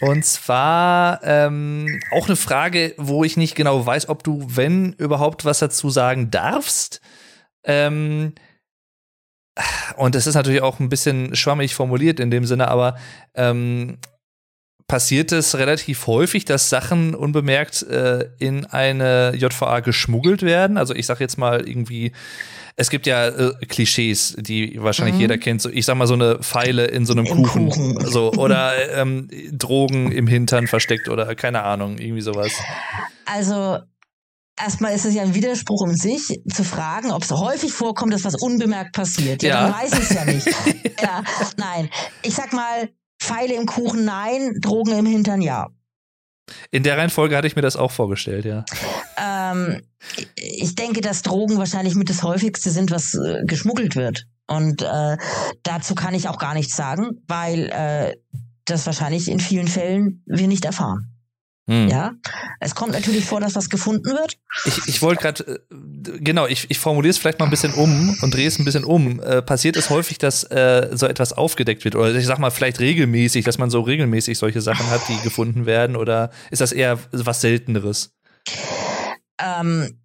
und 0.00 0.24
zwar 0.24 1.22
ähm, 1.22 2.00
auch 2.12 2.26
eine 2.26 2.36
Frage, 2.36 2.94
wo 2.98 3.24
ich 3.24 3.36
nicht 3.36 3.54
genau 3.54 3.84
weiß, 3.84 4.08
ob 4.08 4.22
du, 4.22 4.44
wenn 4.48 4.92
überhaupt, 4.94 5.44
was 5.44 5.60
dazu 5.60 5.88
sagen 5.88 6.30
darfst. 6.30 7.00
Ähm, 7.64 8.34
und 9.96 10.14
das 10.14 10.26
ist 10.26 10.34
natürlich 10.34 10.62
auch 10.62 10.80
ein 10.80 10.88
bisschen 10.88 11.34
schwammig 11.36 11.74
formuliert 11.74 12.20
in 12.20 12.30
dem 12.30 12.44
Sinne, 12.44 12.68
aber 12.68 12.96
ähm, 13.34 13.98
passiert 14.86 15.32
es 15.32 15.56
relativ 15.56 16.06
häufig, 16.06 16.44
dass 16.44 16.68
Sachen 16.68 17.14
unbemerkt 17.14 17.82
äh, 17.84 18.28
in 18.38 18.66
eine 18.66 19.34
JVA 19.34 19.80
geschmuggelt 19.80 20.42
werden. 20.42 20.76
Also 20.76 20.94
ich 20.94 21.06
sag 21.06 21.20
jetzt 21.20 21.38
mal 21.38 21.66
irgendwie, 21.66 22.12
es 22.76 22.90
gibt 22.90 23.06
ja 23.06 23.28
äh, 23.28 23.54
Klischees, 23.66 24.36
die 24.38 24.82
wahrscheinlich 24.82 25.14
mhm. 25.14 25.20
jeder 25.20 25.38
kennt. 25.38 25.62
So, 25.62 25.70
ich 25.70 25.86
sag 25.86 25.96
mal 25.96 26.06
so 26.06 26.14
eine 26.14 26.38
Pfeile 26.40 26.86
in 26.86 27.06
so 27.06 27.12
einem 27.12 27.26
Im 27.26 27.36
Kuchen, 27.36 27.70
Kuchen. 27.70 28.06
So, 28.06 28.32
oder 28.32 28.72
ähm, 28.94 29.28
Drogen 29.52 30.12
im 30.12 30.26
Hintern 30.26 30.66
versteckt 30.66 31.08
oder 31.08 31.34
keine 31.34 31.62
Ahnung, 31.62 31.98
irgendwie 31.98 32.22
sowas. 32.22 32.52
Also 33.26 33.78
Erstmal 34.56 34.94
ist 34.94 35.04
es 35.04 35.14
ja 35.14 35.22
ein 35.22 35.34
Widerspruch 35.34 35.86
in 35.86 35.96
sich, 35.96 36.40
zu 36.52 36.62
fragen, 36.62 37.10
ob 37.10 37.24
es 37.24 37.32
häufig 37.32 37.72
vorkommt, 37.72 38.12
dass 38.12 38.24
was 38.24 38.40
unbemerkt 38.40 38.92
passiert. 38.92 39.42
Ja, 39.42 39.48
ja. 39.48 39.62
man 39.62 39.82
weiß 39.82 39.98
es 39.98 40.10
ja 40.10 40.24
nicht. 40.24 40.46
ja, 41.02 41.24
nein. 41.56 41.90
Ich 42.22 42.34
sag 42.34 42.52
mal, 42.52 42.88
Pfeile 43.20 43.54
im 43.54 43.66
Kuchen 43.66 44.04
nein, 44.04 44.54
Drogen 44.60 44.96
im 44.96 45.06
Hintern 45.06 45.40
ja. 45.40 45.66
In 46.70 46.82
der 46.82 46.98
Reihenfolge 46.98 47.36
hatte 47.36 47.46
ich 47.46 47.56
mir 47.56 47.62
das 47.62 47.76
auch 47.76 47.90
vorgestellt, 47.90 48.44
ja. 48.44 48.64
Ähm, 49.16 49.82
ich 50.36 50.74
denke, 50.74 51.00
dass 51.00 51.22
Drogen 51.22 51.56
wahrscheinlich 51.56 51.94
mit 51.94 52.10
das 52.10 52.22
häufigste 52.22 52.70
sind, 52.70 52.90
was 52.90 53.14
äh, 53.14 53.44
geschmuggelt 53.46 53.96
wird. 53.96 54.26
Und 54.46 54.82
äh, 54.82 55.16
dazu 55.62 55.94
kann 55.94 56.14
ich 56.14 56.28
auch 56.28 56.38
gar 56.38 56.54
nichts 56.54 56.76
sagen, 56.76 57.22
weil 57.26 57.70
äh, 57.70 58.14
das 58.66 58.86
wahrscheinlich 58.86 59.30
in 59.30 59.40
vielen 59.40 59.68
Fällen 59.68 60.22
wir 60.26 60.48
nicht 60.48 60.64
erfahren. 60.64 61.13
Hm. 61.66 61.88
Ja, 61.88 62.12
es 62.60 62.74
kommt 62.74 62.92
natürlich 62.92 63.24
vor, 63.24 63.40
dass 63.40 63.54
was 63.54 63.70
gefunden 63.70 64.04
wird. 64.04 64.36
Ich, 64.66 64.86
ich 64.86 65.02
wollte 65.02 65.22
gerade, 65.22 65.44
äh, 65.44 66.18
genau, 66.18 66.46
ich, 66.46 66.70
ich 66.70 66.78
formuliere 66.78 67.10
es 67.10 67.18
vielleicht 67.18 67.38
mal 67.38 67.46
ein 67.46 67.50
bisschen 67.50 67.72
um 67.72 68.14
und 68.20 68.34
drehe 68.34 68.46
es 68.46 68.58
ein 68.58 68.66
bisschen 68.66 68.84
um. 68.84 69.18
Äh, 69.20 69.40
passiert 69.40 69.76
es 69.76 69.88
häufig, 69.88 70.18
dass 70.18 70.44
äh, 70.44 70.90
so 70.92 71.06
etwas 71.06 71.32
aufgedeckt 71.32 71.84
wird? 71.84 71.96
Oder 71.96 72.14
ich 72.14 72.26
sag 72.26 72.38
mal, 72.38 72.50
vielleicht 72.50 72.80
regelmäßig, 72.80 73.46
dass 73.46 73.56
man 73.56 73.70
so 73.70 73.80
regelmäßig 73.80 74.36
solche 74.36 74.60
Sachen 74.60 74.90
hat, 74.90 75.00
die 75.08 75.18
gefunden 75.22 75.64
werden? 75.64 75.96
Oder 75.96 76.30
ist 76.50 76.60
das 76.60 76.72
eher 76.72 76.98
was 77.12 77.40
Selteneres? 77.40 78.12
Ähm, 79.40 79.98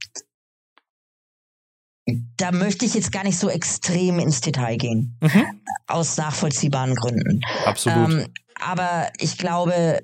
da 2.37 2.51
möchte 2.53 2.85
ich 2.85 2.93
jetzt 2.93 3.11
gar 3.11 3.23
nicht 3.23 3.37
so 3.37 3.49
extrem 3.49 4.19
ins 4.19 4.39
Detail 4.39 4.77
gehen. 4.77 5.17
Mhm. 5.21 5.45
Aus 5.87 6.15
nachvollziehbaren 6.15 6.95
Gründen. 6.95 7.41
Absolut. 7.65 8.11
Ähm, 8.11 8.27
aber 8.61 9.11
ich 9.19 9.37
glaube, 9.37 9.99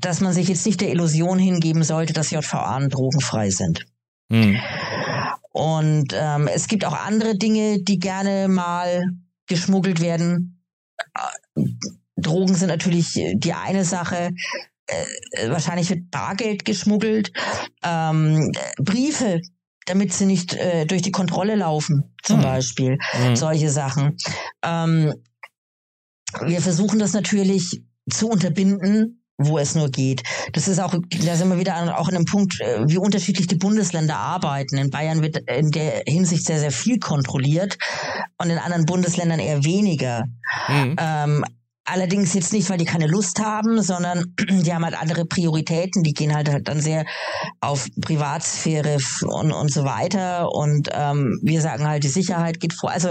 dass 0.00 0.20
man 0.20 0.32
sich 0.32 0.48
jetzt 0.48 0.66
nicht 0.66 0.80
der 0.80 0.90
Illusion 0.90 1.38
hingeben 1.38 1.82
sollte, 1.82 2.12
dass 2.12 2.30
JVA 2.30 2.86
drogenfrei 2.88 3.50
sind. 3.50 3.86
Mhm. 4.28 4.58
Und 5.52 6.14
ähm, 6.14 6.48
es 6.48 6.68
gibt 6.68 6.84
auch 6.84 6.92
andere 6.92 7.36
Dinge, 7.36 7.82
die 7.82 7.98
gerne 7.98 8.48
mal 8.48 9.02
geschmuggelt 9.46 10.00
werden. 10.00 10.62
Drogen 12.16 12.54
sind 12.54 12.68
natürlich 12.68 13.12
die 13.34 13.52
eine 13.52 13.84
Sache. 13.84 14.32
Äh, 14.86 15.48
wahrscheinlich 15.48 15.88
wird 15.90 16.10
Bargeld 16.10 16.64
geschmuggelt. 16.64 17.32
Ähm, 17.82 18.52
Briefe, 18.78 19.40
damit 19.86 20.12
sie 20.12 20.26
nicht 20.26 20.54
äh, 20.54 20.84
durch 20.84 21.02
die 21.02 21.12
Kontrolle 21.12 21.54
laufen, 21.54 22.14
zum 22.22 22.38
mhm. 22.38 22.42
Beispiel. 22.42 22.98
Mhm. 23.18 23.36
Solche 23.36 23.70
Sachen. 23.70 24.16
Ähm, 24.62 25.14
wir 26.42 26.60
versuchen 26.60 26.98
das 26.98 27.12
natürlich 27.12 27.82
zu 28.10 28.28
unterbinden 28.28 29.22
wo 29.38 29.58
es 29.58 29.74
nur 29.74 29.90
geht. 29.90 30.22
Das 30.52 30.68
ist 30.68 30.80
auch, 30.80 30.94
da 30.94 31.36
sind 31.36 31.48
wir 31.48 31.58
wieder 31.58 31.74
an, 31.74 31.88
auch 31.88 32.08
an 32.08 32.14
einem 32.14 32.24
Punkt, 32.24 32.60
äh, 32.60 32.88
wie 32.88 32.98
unterschiedlich 32.98 33.46
die 33.46 33.56
Bundesländer 33.56 34.16
arbeiten. 34.16 34.78
In 34.78 34.90
Bayern 34.90 35.22
wird 35.22 35.36
in 35.48 35.70
der 35.70 36.02
Hinsicht 36.06 36.46
sehr, 36.46 36.58
sehr 36.58 36.72
viel 36.72 36.98
kontrolliert 36.98 37.76
und 38.38 38.50
in 38.50 38.58
anderen 38.58 38.86
Bundesländern 38.86 39.40
eher 39.40 39.64
weniger. 39.64 40.24
Mhm. 40.68 40.96
Ähm, 40.98 41.44
allerdings 41.84 42.34
jetzt 42.34 42.52
nicht, 42.52 42.70
weil 42.70 42.78
die 42.78 42.84
keine 42.84 43.06
Lust 43.06 43.40
haben, 43.40 43.82
sondern 43.82 44.34
die 44.48 44.72
haben 44.72 44.84
halt 44.84 45.00
andere 45.00 45.26
Prioritäten. 45.26 46.02
Die 46.02 46.14
gehen 46.14 46.34
halt, 46.34 46.50
halt 46.50 46.68
dann 46.68 46.80
sehr 46.80 47.04
auf 47.60 47.88
Privatsphäre 48.00 48.98
und, 49.22 49.52
und 49.52 49.72
so 49.72 49.84
weiter. 49.84 50.52
Und 50.52 50.88
ähm, 50.92 51.38
wir 51.42 51.60
sagen 51.60 51.86
halt, 51.86 52.04
die 52.04 52.08
Sicherheit 52.08 52.60
geht 52.60 52.72
vor. 52.72 52.90
Also 52.90 53.10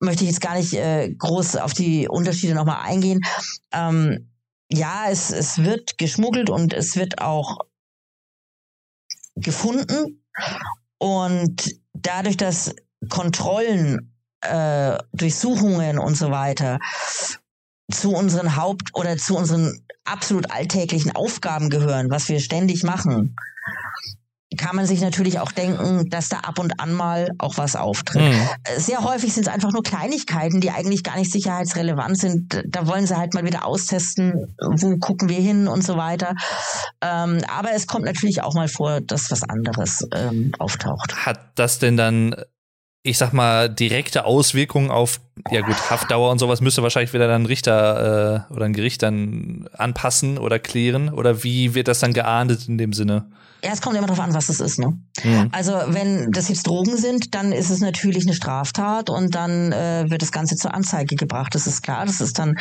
möchte 0.00 0.24
ich 0.24 0.30
jetzt 0.30 0.40
gar 0.40 0.56
nicht 0.56 0.74
äh, 0.74 1.10
groß 1.10 1.56
auf 1.56 1.72
die 1.72 2.08
Unterschiede 2.08 2.54
nochmal 2.54 2.82
eingehen. 2.84 3.20
Ähm, 3.72 4.28
ja, 4.70 5.06
es, 5.08 5.30
es 5.30 5.62
wird 5.62 5.98
geschmuggelt 5.98 6.50
und 6.50 6.72
es 6.72 6.96
wird 6.96 7.20
auch 7.20 7.58
gefunden. 9.36 10.24
Und 10.98 11.74
dadurch, 11.94 12.36
dass 12.36 12.74
Kontrollen, 13.08 14.14
äh, 14.42 14.98
Durchsuchungen 15.12 15.98
und 15.98 16.16
so 16.16 16.30
weiter 16.30 16.78
zu 17.90 18.12
unseren 18.12 18.56
Haupt- 18.56 18.94
oder 18.94 19.16
zu 19.16 19.36
unseren 19.36 19.84
absolut 20.04 20.50
alltäglichen 20.50 21.14
Aufgaben 21.14 21.70
gehören, 21.70 22.10
was 22.10 22.28
wir 22.28 22.40
ständig 22.40 22.82
machen, 22.82 23.36
kann 24.58 24.76
man 24.76 24.86
sich 24.86 25.00
natürlich 25.00 25.40
auch 25.40 25.52
denken, 25.52 26.10
dass 26.10 26.28
da 26.28 26.40
ab 26.40 26.58
und 26.58 26.80
an 26.80 26.92
mal 26.92 27.30
auch 27.38 27.56
was 27.56 27.76
auftritt. 27.76 28.22
Mhm. 28.22 28.46
Sehr 28.76 29.02
häufig 29.02 29.32
sind 29.32 29.46
es 29.46 29.52
einfach 29.52 29.72
nur 29.72 29.82
Kleinigkeiten, 29.82 30.60
die 30.60 30.70
eigentlich 30.70 31.02
gar 31.02 31.16
nicht 31.16 31.32
sicherheitsrelevant 31.32 32.18
sind. 32.18 32.62
Da 32.66 32.86
wollen 32.86 33.06
sie 33.06 33.16
halt 33.16 33.34
mal 33.34 33.44
wieder 33.44 33.64
austesten, 33.64 34.54
wo 34.58 34.98
gucken 34.98 35.28
wir 35.28 35.40
hin 35.40 35.68
und 35.68 35.82
so 35.82 35.96
weiter. 35.96 36.34
Ähm, 37.00 37.40
aber 37.48 37.72
es 37.72 37.86
kommt 37.86 38.04
natürlich 38.04 38.42
auch 38.42 38.54
mal 38.54 38.68
vor, 38.68 39.00
dass 39.00 39.30
was 39.30 39.42
anderes 39.42 40.06
ähm, 40.14 40.52
auftaucht. 40.58 41.24
Hat 41.24 41.52
das 41.54 41.78
denn 41.78 41.96
dann 41.96 42.34
ich 43.08 43.18
sag 43.18 43.32
mal, 43.32 43.68
direkte 43.68 44.24
Auswirkungen 44.24 44.90
auf, 44.90 45.20
ja 45.50 45.62
gut, 45.62 45.90
Haftdauer 45.90 46.30
und 46.30 46.38
sowas 46.38 46.60
müsste 46.60 46.82
wahrscheinlich 46.82 47.12
wieder 47.12 47.26
dann 47.26 47.42
ein 47.42 47.46
Richter 47.46 48.46
äh, 48.50 48.52
oder 48.52 48.66
ein 48.66 48.72
Gericht 48.72 49.02
dann 49.02 49.68
anpassen 49.72 50.38
oder 50.38 50.58
klären? 50.58 51.08
Oder 51.08 51.42
wie 51.42 51.74
wird 51.74 51.88
das 51.88 52.00
dann 52.00 52.12
geahndet 52.12 52.68
in 52.68 52.78
dem 52.78 52.92
Sinne? 52.92 53.26
Ja, 53.64 53.70
es 53.72 53.80
kommt 53.80 53.96
immer 53.96 54.06
darauf 54.06 54.22
an, 54.22 54.34
was 54.34 54.48
es 54.48 54.60
ist. 54.60 54.78
Ne? 54.78 54.98
Mhm. 55.24 55.48
Also 55.50 55.72
wenn 55.86 56.30
das 56.30 56.48
jetzt 56.48 56.66
Drogen 56.66 56.96
sind, 56.96 57.34
dann 57.34 57.50
ist 57.52 57.70
es 57.70 57.80
natürlich 57.80 58.24
eine 58.24 58.34
Straftat 58.34 59.10
und 59.10 59.34
dann 59.34 59.72
äh, 59.72 60.04
wird 60.08 60.22
das 60.22 60.30
Ganze 60.30 60.56
zur 60.56 60.74
Anzeige 60.74 61.16
gebracht. 61.16 61.54
Das 61.54 61.66
ist 61.66 61.82
klar. 61.82 62.06
Das 62.06 62.20
ist 62.20 62.38
dann 62.38 62.56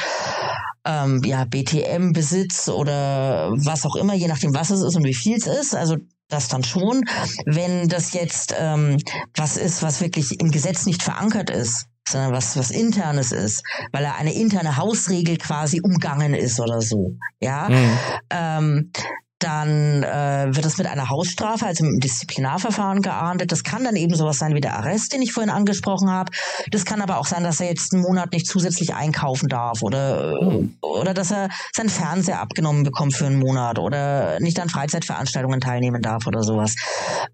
ähm, 0.86 1.22
ja 1.24 1.46
BTM-Besitz 1.46 2.70
oder 2.70 3.52
was 3.52 3.86
auch 3.86 3.96
immer, 3.96 4.16
je 4.16 4.28
nachdem, 4.28 4.56
was 4.56 4.72
es 4.72 4.82
ist 4.82 4.96
und 4.96 5.04
wie 5.04 5.14
viel 5.14 5.38
es 5.38 5.46
ist. 5.46 5.76
Also 5.76 5.98
das 6.30 6.48
dann 6.48 6.64
schon. 6.64 7.06
Wenn 7.46 7.88
das 7.88 8.14
jetzt 8.14 8.54
ähm, 8.58 8.98
was 9.36 9.58
ist, 9.58 9.84
was 9.84 10.02
wirklich 10.02 10.40
im 10.40 10.52
Gesetz 10.52 10.86
nicht 10.86 11.04
verankert 11.04 11.50
ist, 11.50 11.88
sondern 12.08 12.32
was 12.32 12.58
was 12.58 12.72
internes 12.72 13.32
ist, 13.32 13.64
weil 13.92 14.04
er 14.04 14.16
eine 14.16 14.34
interne 14.34 14.78
Hausregel 14.78 15.38
quasi 15.38 15.82
umgangen 15.82 16.34
ist 16.34 16.60
oder 16.60 16.82
so, 16.82 17.18
ja, 17.40 17.70
mhm. 17.70 18.00
ähm, 18.30 18.92
dann 19.40 20.04
äh, 20.04 20.48
wird 20.56 20.66
es 20.66 20.78
mit 20.78 20.88
einer 20.88 21.10
Hausstrafe, 21.10 21.66
also 21.66 21.84
mit 21.84 21.92
einem 21.92 22.00
Disziplinarverfahren 22.00 23.02
geahndet. 23.02 23.52
Das 23.52 23.64
kann 23.64 23.84
dann 23.84 23.96
eben 23.96 24.16
sowas 24.16 24.40
sein 24.40 24.56
wie 24.56 24.62
der 24.62 24.76
Arrest, 24.76 25.14
den 25.14 25.22
ich 25.22 25.32
vorhin 25.32 25.52
angesprochen 25.52 26.10
habe. 26.10 26.32
Das 26.72 26.86
kann 26.86 27.02
aber 27.02 27.20
auch 27.20 27.28
sein, 27.28 27.44
dass 27.44 27.60
er 27.60 27.68
jetzt 27.68 27.94
einen 27.94 28.02
Monat 28.02 28.32
nicht 28.32 28.48
zusätzlich 28.48 28.96
einkaufen 28.96 29.48
darf 29.48 29.84
oder, 29.84 30.42
mhm. 30.42 30.78
oder 30.82 31.14
dass 31.14 31.32
er 31.32 31.50
seinen 31.76 31.90
Fernseher 31.90 32.42
abgenommen 32.42 32.84
bekommt 32.84 33.16
für 33.16 33.28
einen 33.28 33.40
Monat 33.40 33.80
oder 33.80 34.40
nicht 34.40 34.60
an 34.60 34.70
Freizeitveranstaltungen 34.70 35.60
teilnehmen 35.60 36.02
darf 36.02 36.26
oder 36.28 36.44
sowas. 36.44 36.76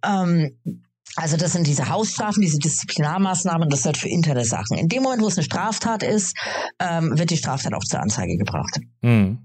Ähm, 0.06 0.58
Also 1.16 1.38
das 1.38 1.52
sind 1.52 1.68
diese 1.68 1.90
Hausstrafen, 1.90 2.42
diese 2.42 2.58
Disziplinarmaßnahmen, 2.58 3.70
das 3.70 3.84
sind 3.84 3.98
für 3.98 4.10
interne 4.10 4.46
Sachen. 4.46 4.78
In 4.78 4.88
dem 4.88 5.04
Moment, 5.04 5.22
wo 5.22 5.28
es 5.28 5.38
eine 5.38 5.44
Straftat 5.44 6.02
ist, 6.02 6.36
ähm, 6.80 7.18
wird 7.20 7.30
die 7.30 7.38
Straftat 7.38 7.74
auch 7.76 7.84
zur 7.84 8.00
Anzeige 8.02 8.36
gebracht. 8.36 8.80
Hm. 9.04 9.38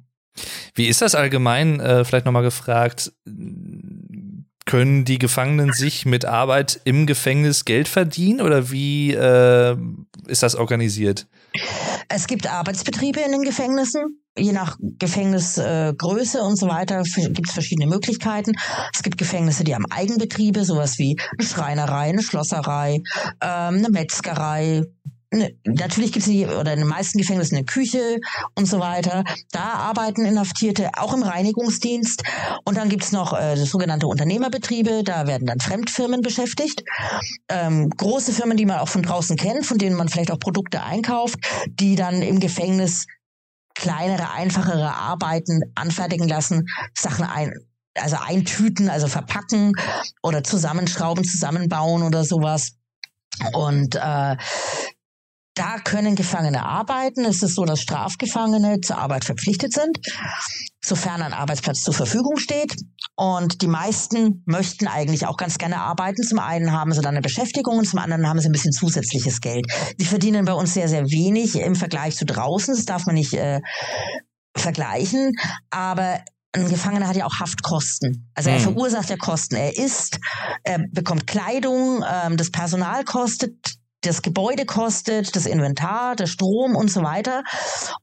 Wie 0.74 0.86
ist 0.86 1.02
das 1.02 1.14
allgemein, 1.14 1.80
äh, 1.80 2.04
vielleicht 2.04 2.26
nochmal 2.26 2.42
gefragt, 2.42 3.12
können 4.68 5.06
die 5.06 5.18
Gefangenen 5.18 5.72
sich 5.72 6.04
mit 6.04 6.26
Arbeit 6.26 6.78
im 6.84 7.06
Gefängnis 7.06 7.64
Geld 7.64 7.88
verdienen 7.88 8.42
oder 8.42 8.70
wie 8.70 9.14
äh, 9.14 9.74
ist 10.26 10.42
das 10.42 10.56
organisiert? 10.56 11.26
Es 12.08 12.26
gibt 12.26 12.46
Arbeitsbetriebe 12.46 13.20
in 13.20 13.32
den 13.32 13.42
Gefängnissen. 13.42 14.20
Je 14.36 14.52
nach 14.52 14.76
Gefängnisgröße 14.80 16.38
äh, 16.38 16.42
und 16.42 16.56
so 16.56 16.68
weiter 16.68 17.02
gibt 17.02 17.48
es 17.48 17.54
verschiedene 17.54 17.88
Möglichkeiten. 17.88 18.52
Es 18.94 19.02
gibt 19.02 19.16
Gefängnisse, 19.16 19.64
die 19.64 19.74
haben 19.74 19.86
Eigenbetriebe, 19.90 20.64
sowas 20.64 20.98
wie 20.98 21.16
eine 21.38 21.48
Schreinerei, 21.48 22.10
eine 22.10 22.22
Schlosserei, 22.22 23.00
ähm, 23.40 23.76
eine 23.76 23.88
Metzgerei, 23.90 24.84
natürlich 25.30 26.12
gibt 26.12 26.26
es 26.26 26.32
oder 26.32 26.72
in 26.72 26.80
den 26.80 26.88
meisten 26.88 27.18
Gefängnissen 27.18 27.56
eine 27.56 27.66
Küche 27.66 28.18
und 28.54 28.66
so 28.66 28.78
weiter. 28.78 29.24
Da 29.52 29.74
arbeiten 29.74 30.24
Inhaftierte 30.24 30.90
auch 30.96 31.12
im 31.12 31.22
Reinigungsdienst. 31.22 32.22
Und 32.64 32.76
dann 32.76 32.88
gibt 32.88 33.04
es 33.04 33.12
noch 33.12 33.38
äh, 33.38 33.56
sogenannte 33.56 34.06
Unternehmerbetriebe, 34.06 35.02
da 35.04 35.26
werden 35.26 35.46
dann 35.46 35.60
Fremdfirmen 35.60 36.22
beschäftigt. 36.22 36.82
Ähm, 37.48 37.90
große 37.90 38.32
Firmen, 38.32 38.56
die 38.56 38.66
man 38.66 38.78
auch 38.78 38.88
von 38.88 39.02
draußen 39.02 39.36
kennt, 39.36 39.66
von 39.66 39.78
denen 39.78 39.96
man 39.96 40.08
vielleicht 40.08 40.30
auch 40.30 40.40
Produkte 40.40 40.82
einkauft, 40.82 41.38
die 41.66 41.94
dann 41.94 42.22
im 42.22 42.40
Gefängnis 42.40 43.06
kleinere, 43.74 44.32
einfachere 44.32 44.94
Arbeiten 44.94 45.60
anfertigen 45.74 46.26
lassen, 46.26 46.66
Sachen 46.94 47.24
ein, 47.24 47.54
also 47.94 48.16
eintüten, 48.16 48.88
also 48.88 49.06
verpacken 49.06 49.72
oder 50.22 50.42
zusammenschrauben, 50.42 51.24
zusammenbauen 51.24 52.02
oder 52.02 52.24
sowas. 52.24 52.72
Und 53.52 53.94
äh, 53.94 54.36
da 55.58 55.78
können 55.78 56.14
Gefangene 56.14 56.64
arbeiten. 56.64 57.24
Es 57.24 57.42
ist 57.42 57.56
so, 57.56 57.64
dass 57.64 57.80
Strafgefangene 57.80 58.80
zur 58.80 58.98
Arbeit 58.98 59.24
verpflichtet 59.24 59.72
sind, 59.72 59.98
sofern 60.84 61.20
ein 61.22 61.32
Arbeitsplatz 61.32 61.82
zur 61.82 61.94
Verfügung 61.94 62.36
steht. 62.36 62.74
Und 63.16 63.62
die 63.62 63.66
meisten 63.66 64.42
möchten 64.46 64.86
eigentlich 64.86 65.26
auch 65.26 65.36
ganz 65.36 65.58
gerne 65.58 65.80
arbeiten. 65.80 66.22
Zum 66.22 66.38
einen 66.38 66.72
haben 66.72 66.92
sie 66.92 67.00
dann 67.00 67.14
eine 67.14 67.22
Beschäftigung 67.22 67.78
und 67.78 67.86
zum 67.86 67.98
anderen 67.98 68.28
haben 68.28 68.40
sie 68.40 68.48
ein 68.48 68.52
bisschen 68.52 68.72
zusätzliches 68.72 69.40
Geld. 69.40 69.66
Sie 69.98 70.06
verdienen 70.06 70.44
bei 70.44 70.52
uns 70.52 70.74
sehr, 70.74 70.88
sehr 70.88 71.04
wenig 71.06 71.56
im 71.56 71.74
Vergleich 71.74 72.16
zu 72.16 72.24
draußen. 72.24 72.74
Das 72.74 72.84
darf 72.84 73.06
man 73.06 73.16
nicht 73.16 73.34
äh, 73.34 73.60
vergleichen. 74.56 75.32
Aber 75.70 76.20
ein 76.52 76.68
Gefangener 76.68 77.08
hat 77.08 77.16
ja 77.16 77.26
auch 77.26 77.40
Haftkosten. 77.40 78.30
Also 78.34 78.50
er 78.50 78.56
hm. 78.56 78.62
verursacht 78.62 79.10
ja 79.10 79.16
Kosten. 79.16 79.56
Er 79.56 79.76
isst, 79.76 80.20
er 80.62 80.78
bekommt 80.92 81.26
Kleidung, 81.26 82.04
ähm, 82.08 82.36
das 82.36 82.52
Personal 82.52 83.04
kostet 83.04 83.78
das 84.02 84.22
Gebäude 84.22 84.64
kostet, 84.64 85.34
das 85.34 85.46
Inventar, 85.46 86.14
der 86.16 86.26
Strom 86.26 86.76
und 86.76 86.90
so 86.90 87.02
weiter. 87.02 87.42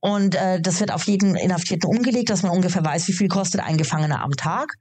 Und 0.01 0.35
äh, 0.35 0.59
das 0.61 0.79
wird 0.79 0.91
auf 0.91 1.03
jeden 1.05 1.35
Inhaftierten 1.35 1.89
umgelegt, 1.89 2.29
dass 2.29 2.43
man 2.43 2.51
ungefähr 2.51 2.83
weiß, 2.83 3.07
wie 3.07 3.13
viel 3.13 3.27
kostet 3.27 3.61
ein 3.61 3.77
Gefangener 3.77 4.21
am 4.21 4.31
Tag. 4.31 4.73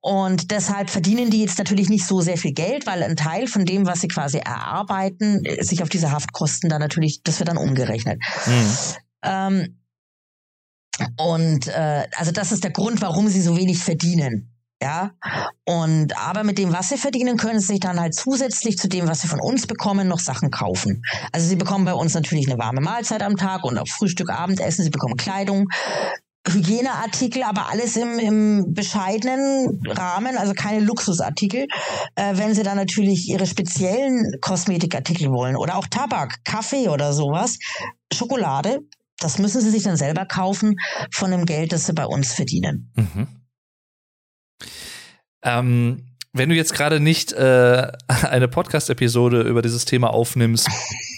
Und 0.00 0.50
deshalb 0.50 0.90
verdienen 0.90 1.30
die 1.30 1.42
jetzt 1.42 1.58
natürlich 1.58 1.88
nicht 1.88 2.06
so 2.06 2.20
sehr 2.20 2.36
viel 2.36 2.52
Geld, 2.52 2.86
weil 2.86 3.02
ein 3.02 3.16
Teil 3.16 3.48
von 3.48 3.64
dem, 3.64 3.86
was 3.86 4.00
sie 4.00 4.08
quasi 4.08 4.38
erarbeiten, 4.38 5.42
sich 5.60 5.82
auf 5.82 5.88
diese 5.88 6.12
Haftkosten 6.12 6.70
dann 6.70 6.80
natürlich, 6.80 7.22
das 7.22 7.40
wird 7.40 7.48
dann 7.48 7.56
umgerechnet. 7.56 8.20
Mhm. 8.46 8.76
Ähm, 9.22 9.78
und 11.18 11.68
äh, 11.68 12.06
also 12.16 12.32
das 12.32 12.52
ist 12.52 12.64
der 12.64 12.70
Grund, 12.70 13.02
warum 13.02 13.28
sie 13.28 13.42
so 13.42 13.56
wenig 13.56 13.78
verdienen. 13.78 14.55
Ja, 14.82 15.12
und 15.64 16.16
aber 16.18 16.44
mit 16.44 16.58
dem, 16.58 16.72
was 16.72 16.90
sie 16.90 16.98
verdienen, 16.98 17.38
können 17.38 17.60
sie 17.60 17.68
sich 17.68 17.80
dann 17.80 17.98
halt 17.98 18.14
zusätzlich 18.14 18.76
zu 18.76 18.88
dem, 18.88 19.08
was 19.08 19.22
sie 19.22 19.28
von 19.28 19.40
uns 19.40 19.66
bekommen, 19.66 20.06
noch 20.06 20.18
Sachen 20.18 20.50
kaufen. 20.50 21.02
Also 21.32 21.48
sie 21.48 21.56
bekommen 21.56 21.86
bei 21.86 21.94
uns 21.94 22.12
natürlich 22.12 22.46
eine 22.46 22.58
warme 22.58 22.82
Mahlzeit 22.82 23.22
am 23.22 23.36
Tag 23.36 23.64
und 23.64 23.78
auch 23.78 23.88
Frühstück, 23.88 24.28
Abendessen, 24.30 24.84
sie 24.84 24.90
bekommen 24.90 25.16
Kleidung, 25.16 25.68
Hygieneartikel, 26.46 27.42
aber 27.42 27.70
alles 27.70 27.96
im, 27.96 28.18
im 28.18 28.74
bescheidenen 28.74 29.80
Rahmen, 29.88 30.36
also 30.36 30.52
keine 30.52 30.80
Luxusartikel. 30.80 31.66
Äh, 32.14 32.36
wenn 32.36 32.54
sie 32.54 32.62
dann 32.62 32.76
natürlich 32.76 33.28
ihre 33.28 33.46
speziellen 33.46 34.30
Kosmetikartikel 34.42 35.30
wollen 35.30 35.56
oder 35.56 35.76
auch 35.76 35.86
Tabak, 35.86 36.44
Kaffee 36.44 36.88
oder 36.88 37.14
sowas, 37.14 37.58
Schokolade, 38.12 38.80
das 39.18 39.38
müssen 39.38 39.62
sie 39.62 39.70
sich 39.70 39.82
dann 39.84 39.96
selber 39.96 40.26
kaufen 40.26 40.76
von 41.10 41.30
dem 41.30 41.46
Geld, 41.46 41.72
das 41.72 41.86
sie 41.86 41.94
bei 41.94 42.06
uns 42.06 42.32
verdienen. 42.32 42.92
Mhm. 42.94 43.35
Ähm, 45.46 46.02
wenn 46.32 46.50
du 46.50 46.54
jetzt 46.54 46.74
gerade 46.74 47.00
nicht 47.00 47.32
äh, 47.32 47.90
eine 48.08 48.48
Podcast-Episode 48.48 49.42
über 49.42 49.62
dieses 49.62 49.84
Thema 49.86 50.12
aufnimmst, 50.12 50.68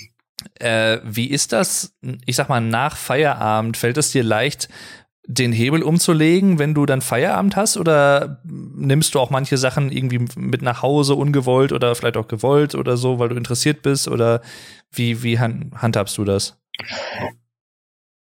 äh, 0.60 0.98
wie 1.02 1.26
ist 1.26 1.52
das, 1.52 1.96
ich 2.26 2.36
sag 2.36 2.48
mal, 2.48 2.60
nach 2.60 2.96
Feierabend? 2.96 3.76
Fällt 3.76 3.96
es 3.96 4.12
dir 4.12 4.22
leicht, 4.22 4.68
den 5.26 5.52
Hebel 5.52 5.82
umzulegen, 5.82 6.59
wenn 6.59 6.74
du 6.74 6.86
dann 6.86 7.00
Feierabend 7.00 7.56
hast? 7.56 7.78
Oder 7.78 8.40
nimmst 8.44 9.14
du 9.14 9.20
auch 9.20 9.30
manche 9.30 9.56
Sachen 9.56 9.90
irgendwie 9.90 10.26
mit 10.36 10.62
nach 10.62 10.82
Hause 10.82 11.14
ungewollt 11.14 11.72
oder 11.72 11.94
vielleicht 11.94 12.16
auch 12.16 12.28
gewollt 12.28 12.74
oder 12.74 12.96
so, 12.96 13.18
weil 13.18 13.30
du 13.30 13.36
interessiert 13.36 13.82
bist? 13.82 14.09
Oder 14.09 14.42
wie, 14.92 15.22
wie 15.22 15.38
handhabst 15.38 16.16
du 16.18 16.24
das? 16.24 16.59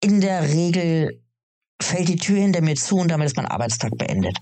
In 0.01 0.21
der 0.21 0.43
Regel 0.49 1.21
fällt 1.81 2.09
die 2.09 2.17
Tür 2.17 2.39
hinter 2.39 2.61
mir 2.61 2.75
zu 2.75 2.97
und 2.97 3.09
damit 3.09 3.27
ist 3.27 3.37
mein 3.37 3.45
Arbeitstag 3.45 3.97
beendet. 3.97 4.37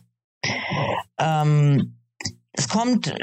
Ähm, 1.21 1.97
es 2.53 2.67
kommt 2.67 3.13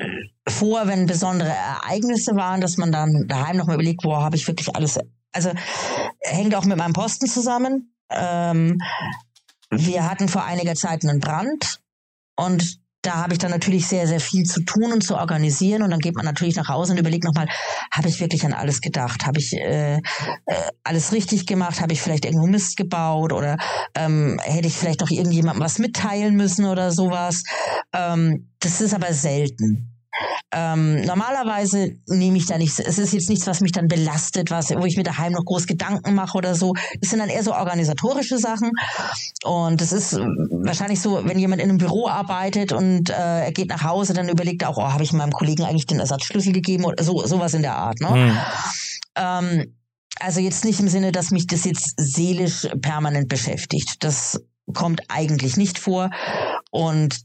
vor, 0.48 0.86
wenn 0.86 1.06
besondere 1.06 1.50
Ereignisse 1.50 2.34
waren, 2.36 2.60
dass 2.60 2.76
man 2.78 2.92
dann 2.92 3.26
daheim 3.28 3.56
nochmal 3.56 3.74
überlegt, 3.74 4.04
wo 4.04 4.16
habe 4.16 4.36
ich 4.36 4.46
wirklich 4.46 4.74
alles. 4.74 4.98
Also 5.32 5.50
hängt 6.20 6.54
auch 6.54 6.64
mit 6.64 6.78
meinem 6.78 6.94
Posten 6.94 7.26
zusammen. 7.26 7.94
Ähm, 8.10 8.78
wir 9.70 10.08
hatten 10.08 10.28
vor 10.28 10.44
einiger 10.44 10.74
Zeit 10.74 11.04
einen 11.04 11.20
Brand 11.20 11.80
und 12.36 12.80
da 13.09 13.16
habe 13.16 13.32
ich 13.32 13.39
dann 13.39 13.51
natürlich 13.51 13.86
sehr, 13.86 14.06
sehr 14.06 14.20
viel 14.20 14.44
zu 14.44 14.60
tun 14.64 14.93
und 14.93 15.02
zu 15.02 15.16
organisieren. 15.16 15.82
Und 15.82 15.90
dann 15.90 15.98
geht 15.98 16.14
man 16.14 16.26
natürlich 16.26 16.56
nach 16.56 16.68
Hause 16.68 16.93
und 16.93 16.98
überlegt 16.98 17.24
nochmal, 17.24 17.48
habe 17.90 18.09
ich 18.09 18.20
wirklich 18.20 18.44
an 18.44 18.52
alles 18.52 18.82
gedacht? 18.82 19.24
Habe 19.26 19.39
ich 19.39 19.55
äh, 19.55 19.97
äh, 19.97 20.01
alles 20.85 21.12
richtig 21.12 21.47
gemacht? 21.47 21.80
Habe 21.80 21.94
ich 21.94 22.02
vielleicht 22.02 22.26
irgendwo 22.26 22.47
Mist 22.47 22.76
gebaut? 22.76 23.32
Oder 23.32 23.56
ähm, 23.94 24.39
hätte 24.43 24.68
ich 24.68 24.74
vielleicht 24.74 25.01
noch 25.01 25.10
irgendjemandem 25.10 25.64
was 25.64 25.78
mitteilen 25.78 26.36
müssen 26.36 26.66
oder 26.66 26.93
sowas? 26.93 27.44
Ähm, 27.94 28.51
das 28.60 28.82
ist 28.82 28.93
aber 28.93 29.14
selten. 29.14 29.97
Ähm, 30.53 31.03
normalerweise 31.03 31.97
nehme 32.07 32.39
ich 32.39 32.47
da 32.47 32.57
nichts. 32.57 32.78
Es 32.78 32.99
ist 32.99 33.12
jetzt 33.12 33.28
nichts, 33.28 33.47
was 33.47 33.61
mich 33.61 33.73
dann 33.73 33.86
belastet, 33.86 34.51
was, 34.51 34.70
wo 34.70 34.85
ich 34.85 34.97
mir 34.97 35.03
daheim 35.03 35.32
noch 35.32 35.45
groß 35.45 35.66
Gedanken 35.66 36.15
mache 36.15 36.39
oder 36.39 36.55
so. 36.55 36.74
Es 37.01 37.11
sind 37.11 37.19
dann 37.19 37.28
eher 37.28 37.43
so 37.43 37.55
organisatorische 37.55 38.39
Sachen. 38.39 38.73
Und 39.45 39.82
es 39.82 39.93
ist 39.93 40.15
wahrscheinlich 40.15 41.01
so, 41.01 41.24
wenn 41.24 41.39
jemand 41.39 41.61
in 41.61 41.69
einem 41.69 41.78
Büro 41.78 42.09
arbeitet 42.09 42.73
und 42.73 43.11
äh, 43.11 43.45
er 43.45 43.53
geht 43.53 43.69
nach 43.69 43.82
Hause, 43.82 44.15
dann 44.15 44.28
überlegt 44.28 44.62
er 44.62 44.70
auch, 44.70 44.78
oh, 44.78 44.93
habe 44.93 45.03
ich 45.03 45.12
meinem 45.12 45.32
Kollegen 45.32 45.65
eigentlich 45.65 45.86
den 45.86 46.01
Ersatzschlüssel 46.01 46.53
gegeben 46.53 46.85
oder 46.85 47.03
so, 47.03 47.24
sowas 47.27 47.55
in 47.55 47.62
der 47.62 47.77
Art. 47.77 48.01
Ne? 48.01 48.09
Hm. 48.09 48.39
Ähm, 49.16 49.74
also 50.20 50.40
jetzt 50.40 50.65
nicht 50.65 50.81
im 50.81 50.89
Sinne, 50.89 51.12
dass 51.12 51.31
mich 51.31 51.47
das 51.47 51.65
jetzt 51.65 51.95
seelisch 51.97 52.66
permanent 52.81 53.28
beschäftigt. 53.28 54.03
Das 54.03 54.40
kommt 54.74 55.03
eigentlich 55.09 55.57
nicht 55.57 55.78
vor. 55.78 56.11
Und 56.70 57.20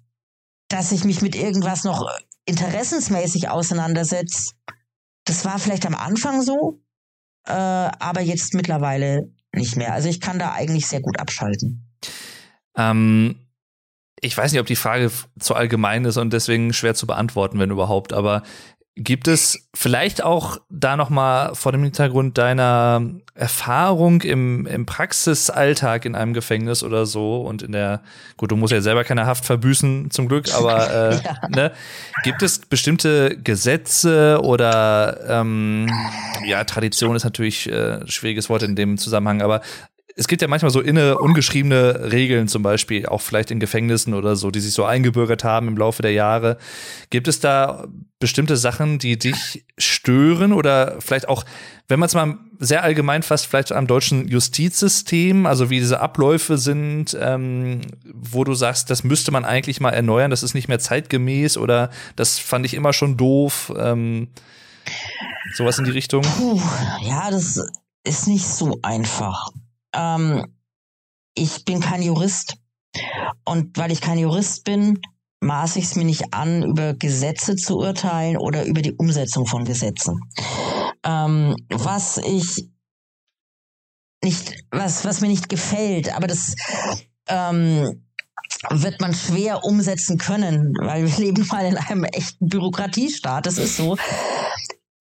dass 0.68 0.92
ich 0.92 1.04
mich 1.04 1.22
mit 1.22 1.36
irgendwas 1.36 1.84
noch 1.84 2.04
interessensmäßig 2.46 3.50
auseinandersetzt, 3.50 4.56
das 5.26 5.46
war 5.46 5.60
vielleicht 5.60 5.86
am 5.86 5.96
Anfang 5.96 6.42
so, 6.42 6.82
äh, 7.46 7.52
aber 7.52 8.22
jetzt 8.22 8.54
mittlerweile 8.54 9.32
nicht 9.54 9.76
mehr. 9.76 9.94
Also 9.94 10.10
ich 10.10 10.20
kann 10.20 10.40
da 10.40 10.54
eigentlich 10.54 10.88
sehr 10.88 11.02
gut 11.02 11.20
abschalten. 11.20 11.88
Ähm, 12.76 13.36
ich 14.20 14.36
weiß 14.36 14.52
nicht, 14.52 14.62
ob 14.62 14.68
die 14.68 14.76
Frage 14.76 15.12
zu 15.40 15.56
allgemein 15.56 16.06
ist 16.06 16.18
und 16.18 16.34
deswegen 16.34 16.74
schwer 16.74 16.96
zu 16.96 17.06
beantworten, 17.08 17.60
wenn 17.60 17.72
überhaupt, 17.72 18.14
aber 18.14 18.44
Gibt 18.96 19.28
es 19.28 19.70
vielleicht 19.74 20.24
auch 20.24 20.58
da 20.70 20.96
noch 20.96 21.10
mal 21.10 21.56
vor 21.56 21.72
dem 21.72 21.82
Hintergrund 21.82 22.38
deiner 22.38 23.02
Erfahrung 23.34 24.22
im, 24.22 24.68
im 24.68 24.86
Praxisalltag 24.86 26.06
in 26.06 26.14
einem 26.14 26.34
Gefängnis 26.34 26.84
oder 26.84 27.08
so 27.08 27.42
und 27.42 27.64
in 27.64 27.72
der, 27.72 28.04
gut, 28.38 28.52
du 28.52 28.56
musst 28.56 28.72
ja 28.72 28.82
selber 28.82 29.04
keine 29.04 29.26
Haft 29.26 29.46
verbüßen, 29.46 30.12
zum 30.12 30.28
Glück, 30.28 30.54
aber 30.56 30.92
äh, 30.92 31.16
ja. 31.24 31.48
ne, 31.50 31.72
gibt 32.24 32.44
es 32.44 32.60
bestimmte 32.60 33.36
Gesetze 33.36 34.40
oder 34.44 35.20
ähm, 35.28 35.92
ja, 36.46 36.64
Tradition 36.64 37.16
ist 37.16 37.24
natürlich 37.24 37.68
äh, 37.68 38.06
schwieriges 38.08 38.48
Wort 38.50 38.62
in 38.62 38.76
dem 38.76 39.00
Zusammenhang, 39.00 39.42
aber 39.42 39.62
es 40.16 40.28
gibt 40.28 40.42
ja 40.42 40.48
manchmal 40.48 40.72
so 40.72 40.80
inne 40.80 41.18
ungeschriebene 41.18 42.12
Regeln, 42.12 42.48
zum 42.48 42.62
Beispiel 42.62 43.06
auch 43.08 43.22
vielleicht 43.22 43.50
in 43.52 43.60
Gefängnissen 43.60 44.14
oder 44.14 44.36
so, 44.36 44.52
die 44.52 44.60
sich 44.60 44.74
so 44.74 44.86
eingebürgert 44.86 45.44
haben 45.44 45.68
im 45.68 45.78
Laufe 45.78 46.02
der 46.02 46.12
Jahre. 46.12 46.58
Gibt 47.10 47.28
es 47.28 47.40
da 47.40 47.88
bestimmte 48.20 48.56
Sachen, 48.56 49.00
die 49.00 49.18
dich 49.18 49.66
stören 49.78 50.54
oder 50.54 51.02
vielleicht 51.02 51.28
auch, 51.28 51.44
wenn 51.88 52.00
man 52.00 52.08
es 52.08 52.14
mal 52.14 52.38
sehr 52.60 52.84
allgemein 52.84 53.24
fasst, 53.24 53.48
vielleicht 53.48 53.72
am 53.72 53.88
deutschen 53.88 54.28
Justizsystem, 54.28 55.46
also 55.46 55.70
wie 55.70 55.80
diese 55.80 56.00
Abläufe 56.00 56.58
sind, 56.58 57.18
ähm, 57.20 57.82
wo 58.14 58.44
du 58.44 58.54
sagst, 58.54 58.90
das 58.90 59.04
müsste 59.04 59.32
man 59.32 59.46
eigentlich 59.46 59.82
mal 59.82 59.92
erneuern, 59.92 60.30
das 60.30 60.44
ist 60.44 60.54
nicht 60.54 60.68
mehr 60.68 60.80
zeitgemäß 60.80 61.58
oder 61.58 61.90
das 62.16 62.40
fand 62.40 62.66
ich 62.66 62.76
immer 62.76 62.94
schon 62.94 63.18
doof. 63.18 63.74
Ähm, 63.78 64.28
sowas 65.56 65.80
in 65.80 65.86
die 65.86 65.92
Richtung? 65.92 66.22
Puh, 66.22 66.62
ja, 67.02 67.32
das 67.32 67.60
ist 68.04 68.28
nicht 68.28 68.48
so 68.48 68.80
einfach. 68.84 69.50
Ähm, 69.94 70.46
ich 71.36 71.66
bin 71.66 71.80
kein 71.80 72.02
Jurist. 72.02 72.58
Und 73.46 73.78
weil 73.78 73.92
ich 73.92 74.02
kein 74.02 74.20
Jurist 74.20 74.64
bin, 74.64 75.00
maße 75.42 75.80
ich 75.80 75.86
es 75.86 75.96
mir 75.96 76.06
nicht 76.06 76.34
an, 76.34 76.64
über 76.64 76.94
Gesetze 76.94 77.56
zu 77.56 77.78
urteilen 77.78 78.38
oder 78.38 78.66
über 78.66 78.82
die 78.82 78.94
Umsetzung 78.94 79.46
von 79.46 79.66
Gesetzen. 79.66 80.20
Ähm, 81.04 81.56
was 81.70 82.18
ich 82.18 82.70
nicht, 84.24 84.56
was, 84.72 85.04
was 85.06 85.22
mir 85.22 85.28
nicht 85.28 85.50
gefällt, 85.50 86.16
aber 86.16 86.28
das 86.28 86.56
ähm, 87.28 88.06
wird 88.70 89.02
man 89.02 89.14
schwer 89.14 89.64
umsetzen 89.64 90.18
können, 90.18 90.74
weil 90.82 91.06
wir 91.06 91.18
leben 91.26 91.46
mal 91.48 91.66
in 91.66 91.78
einem 91.78 92.06
echten 92.06 92.48
Bürokratiestaat. 92.48 93.46
Das 93.46 93.58
ist 93.58 93.78
so. 93.78 93.98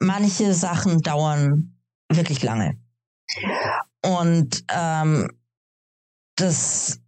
Manche 0.00 0.52
Sachen 0.52 1.00
dauern 1.00 1.78
wirklich 2.10 2.42
lange. 2.42 2.76
Und 4.04 4.64
ähm, 4.68 5.30
das 6.36 7.00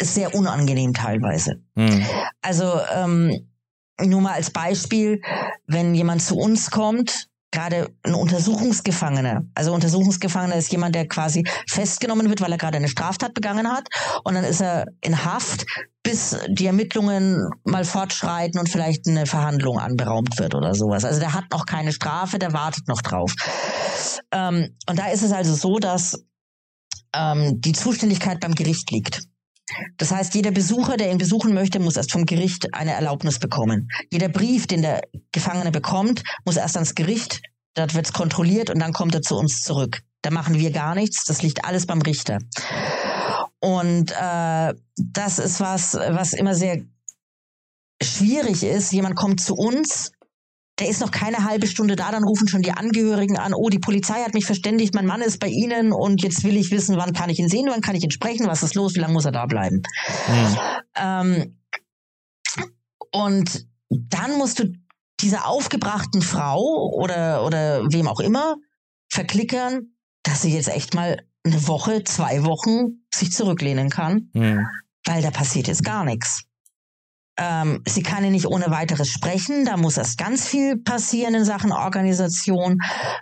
ist 0.00 0.14
sehr 0.14 0.34
unangenehm 0.34 0.94
teilweise. 0.94 1.60
Mhm. 1.74 2.06
Also 2.40 2.80
ähm, 2.94 3.48
nur 4.00 4.20
mal 4.20 4.34
als 4.34 4.50
Beispiel, 4.50 5.20
wenn 5.66 5.94
jemand 5.94 6.22
zu 6.22 6.36
uns 6.36 6.70
kommt, 6.70 7.27
gerade 7.50 7.88
ein 8.02 8.14
Untersuchungsgefangener. 8.14 9.42
Also 9.54 9.72
Untersuchungsgefangener 9.72 10.56
ist 10.56 10.70
jemand, 10.70 10.94
der 10.94 11.08
quasi 11.08 11.44
festgenommen 11.68 12.28
wird, 12.28 12.40
weil 12.40 12.52
er 12.52 12.58
gerade 12.58 12.76
eine 12.76 12.88
Straftat 12.88 13.34
begangen 13.34 13.70
hat. 13.70 13.88
Und 14.24 14.34
dann 14.34 14.44
ist 14.44 14.60
er 14.60 14.86
in 15.00 15.24
Haft, 15.24 15.64
bis 16.02 16.38
die 16.48 16.66
Ermittlungen 16.66 17.48
mal 17.64 17.84
fortschreiten 17.84 18.60
und 18.60 18.68
vielleicht 18.68 19.06
eine 19.08 19.26
Verhandlung 19.26 19.78
anberaumt 19.78 20.38
wird 20.38 20.54
oder 20.54 20.74
sowas. 20.74 21.04
Also 21.04 21.20
der 21.20 21.34
hat 21.34 21.44
noch 21.50 21.66
keine 21.66 21.92
Strafe, 21.92 22.38
der 22.38 22.52
wartet 22.52 22.86
noch 22.88 23.02
drauf. 23.02 23.34
Ähm, 24.32 24.76
und 24.88 24.98
da 24.98 25.06
ist 25.06 25.22
es 25.22 25.32
also 25.32 25.54
so, 25.54 25.78
dass 25.78 26.24
ähm, 27.14 27.60
die 27.60 27.72
Zuständigkeit 27.72 28.40
beim 28.40 28.54
Gericht 28.54 28.90
liegt. 28.90 29.22
Das 29.96 30.10
heißt, 30.10 30.34
jeder 30.34 30.50
Besucher, 30.50 30.96
der 30.96 31.10
ihn 31.10 31.18
besuchen 31.18 31.54
möchte, 31.54 31.78
muss 31.78 31.96
erst 31.96 32.12
vom 32.12 32.26
Gericht 32.26 32.74
eine 32.74 32.92
Erlaubnis 32.92 33.38
bekommen. 33.38 33.88
Jeder 34.10 34.28
Brief, 34.28 34.66
den 34.66 34.82
der 34.82 35.02
Gefangene 35.32 35.70
bekommt, 35.70 36.22
muss 36.44 36.56
erst 36.56 36.76
ans 36.76 36.94
Gericht, 36.94 37.42
dort 37.74 37.94
wird 37.94 38.06
es 38.06 38.12
kontrolliert 38.12 38.70
und 38.70 38.78
dann 38.78 38.92
kommt 38.92 39.14
er 39.14 39.22
zu 39.22 39.36
uns 39.36 39.62
zurück. 39.62 40.00
Da 40.22 40.30
machen 40.30 40.58
wir 40.58 40.70
gar 40.70 40.94
nichts, 40.94 41.24
das 41.24 41.42
liegt 41.42 41.64
alles 41.64 41.86
beim 41.86 42.02
Richter. 42.02 42.38
Und 43.60 44.12
äh, 44.12 44.74
das 44.96 45.38
ist 45.38 45.60
was, 45.60 45.94
was 45.94 46.32
immer 46.32 46.54
sehr 46.54 46.82
schwierig 48.02 48.62
ist. 48.62 48.92
Jemand 48.92 49.16
kommt 49.16 49.40
zu 49.40 49.54
uns 49.54 50.12
der 50.78 50.88
ist 50.88 51.00
noch 51.00 51.10
keine 51.10 51.44
halbe 51.44 51.66
Stunde 51.66 51.96
da, 51.96 52.10
dann 52.12 52.22
rufen 52.22 52.48
schon 52.48 52.62
die 52.62 52.72
Angehörigen 52.72 53.36
an, 53.36 53.52
oh, 53.54 53.68
die 53.68 53.80
Polizei 53.80 54.22
hat 54.22 54.34
mich 54.34 54.46
verständigt, 54.46 54.94
mein 54.94 55.06
Mann 55.06 55.20
ist 55.20 55.40
bei 55.40 55.48
Ihnen 55.48 55.92
und 55.92 56.22
jetzt 56.22 56.44
will 56.44 56.56
ich 56.56 56.70
wissen, 56.70 56.96
wann 56.96 57.12
kann 57.12 57.30
ich 57.30 57.38
ihn 57.38 57.48
sehen, 57.48 57.66
wann 57.68 57.80
kann 57.80 57.96
ich 57.96 58.04
ihn 58.04 58.10
sprechen, 58.10 58.46
was 58.46 58.62
ist 58.62 58.74
los, 58.74 58.94
wie 58.94 59.00
lange 59.00 59.12
muss 59.12 59.24
er 59.24 59.32
da 59.32 59.46
bleiben. 59.46 59.82
Mhm. 60.28 60.56
Ähm, 60.96 61.58
und 63.12 63.66
dann 63.90 64.38
musst 64.38 64.60
du 64.60 64.72
dieser 65.20 65.48
aufgebrachten 65.48 66.22
Frau 66.22 66.92
oder, 66.92 67.44
oder 67.44 67.82
wem 67.90 68.06
auch 68.06 68.20
immer 68.20 68.56
verklickern, 69.10 69.94
dass 70.22 70.42
sie 70.42 70.54
jetzt 70.54 70.68
echt 70.68 70.94
mal 70.94 71.24
eine 71.44 71.66
Woche, 71.66 72.04
zwei 72.04 72.44
Wochen 72.44 73.04
sich 73.12 73.32
zurücklehnen 73.32 73.90
kann, 73.90 74.30
mhm. 74.32 74.66
weil 75.06 75.22
da 75.22 75.30
passiert 75.30 75.66
jetzt 75.66 75.84
gar 75.84 76.04
nichts. 76.04 76.44
Ähm, 77.38 77.82
sie 77.86 78.02
kann 78.02 78.24
ja 78.24 78.30
nicht 78.30 78.46
ohne 78.46 78.70
weiteres 78.70 79.08
sprechen. 79.08 79.64
Da 79.64 79.76
muss 79.76 79.96
erst 79.96 80.18
ganz 80.18 80.46
viel 80.46 80.76
passieren 80.76 81.34
in 81.34 81.44
Sachen 81.44 81.72
Organisation. 81.72 82.78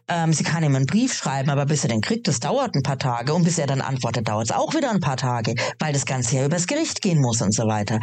Ähm, 0.09 0.32
sie 0.32 0.43
kann 0.43 0.64
ihm 0.64 0.74
einen 0.74 0.86
Brief 0.86 1.12
schreiben, 1.12 1.51
aber 1.51 1.66
bis 1.66 1.84
er 1.84 1.90
den 1.90 2.01
kriegt, 2.01 2.26
das 2.26 2.40
dauert 2.40 2.74
ein 2.74 2.82
paar 2.82 2.98
Tage. 2.98 3.34
Und 3.34 3.44
bis 3.44 3.59
er 3.59 3.66
dann 3.66 3.82
antwortet, 3.82 4.28
dauert 4.28 4.47
es 4.47 4.56
auch 4.56 4.74
wieder 4.74 4.90
ein 4.90 5.01
paar 5.01 5.18
Tage, 5.18 5.55
weil 5.78 5.93
das 5.93 6.06
Ganze 6.06 6.36
ja 6.36 6.47
übers 6.47 6.66
Gericht 6.66 7.02
gehen 7.02 7.20
muss 7.20 7.43
und 7.43 7.55
so 7.55 7.64
weiter. 7.64 8.01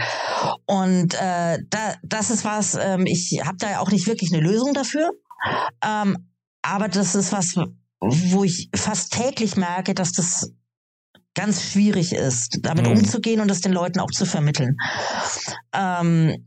Und 0.65 1.15
äh, 1.15 1.57
da, 1.69 1.95
das 2.03 2.29
ist 2.29 2.45
was, 2.45 2.75
ähm, 2.75 3.05
ich 3.07 3.41
habe 3.43 3.57
da 3.57 3.71
ja 3.71 3.79
auch 3.79 3.89
nicht 3.89 4.05
wirklich 4.05 4.31
eine 4.31 4.43
Lösung 4.43 4.73
dafür. 4.73 5.09
Ähm, 5.83 6.29
aber 6.61 6.87
das 6.87 7.15
ist 7.15 7.31
was, 7.31 7.55
wo 7.99 8.43
ich 8.43 8.69
fast 8.75 9.13
täglich 9.13 9.57
merke, 9.57 9.93
dass 9.93 10.11
das 10.11 10.51
ganz 11.35 11.71
schwierig 11.71 12.13
ist, 12.13 12.59
damit 12.61 12.85
mhm. 12.85 12.97
umzugehen 12.97 13.41
und 13.41 13.49
das 13.49 13.61
den 13.61 13.73
Leuten 13.73 13.99
auch 13.99 14.11
zu 14.11 14.25
vermitteln. 14.25 14.77
Ähm, 15.73 16.45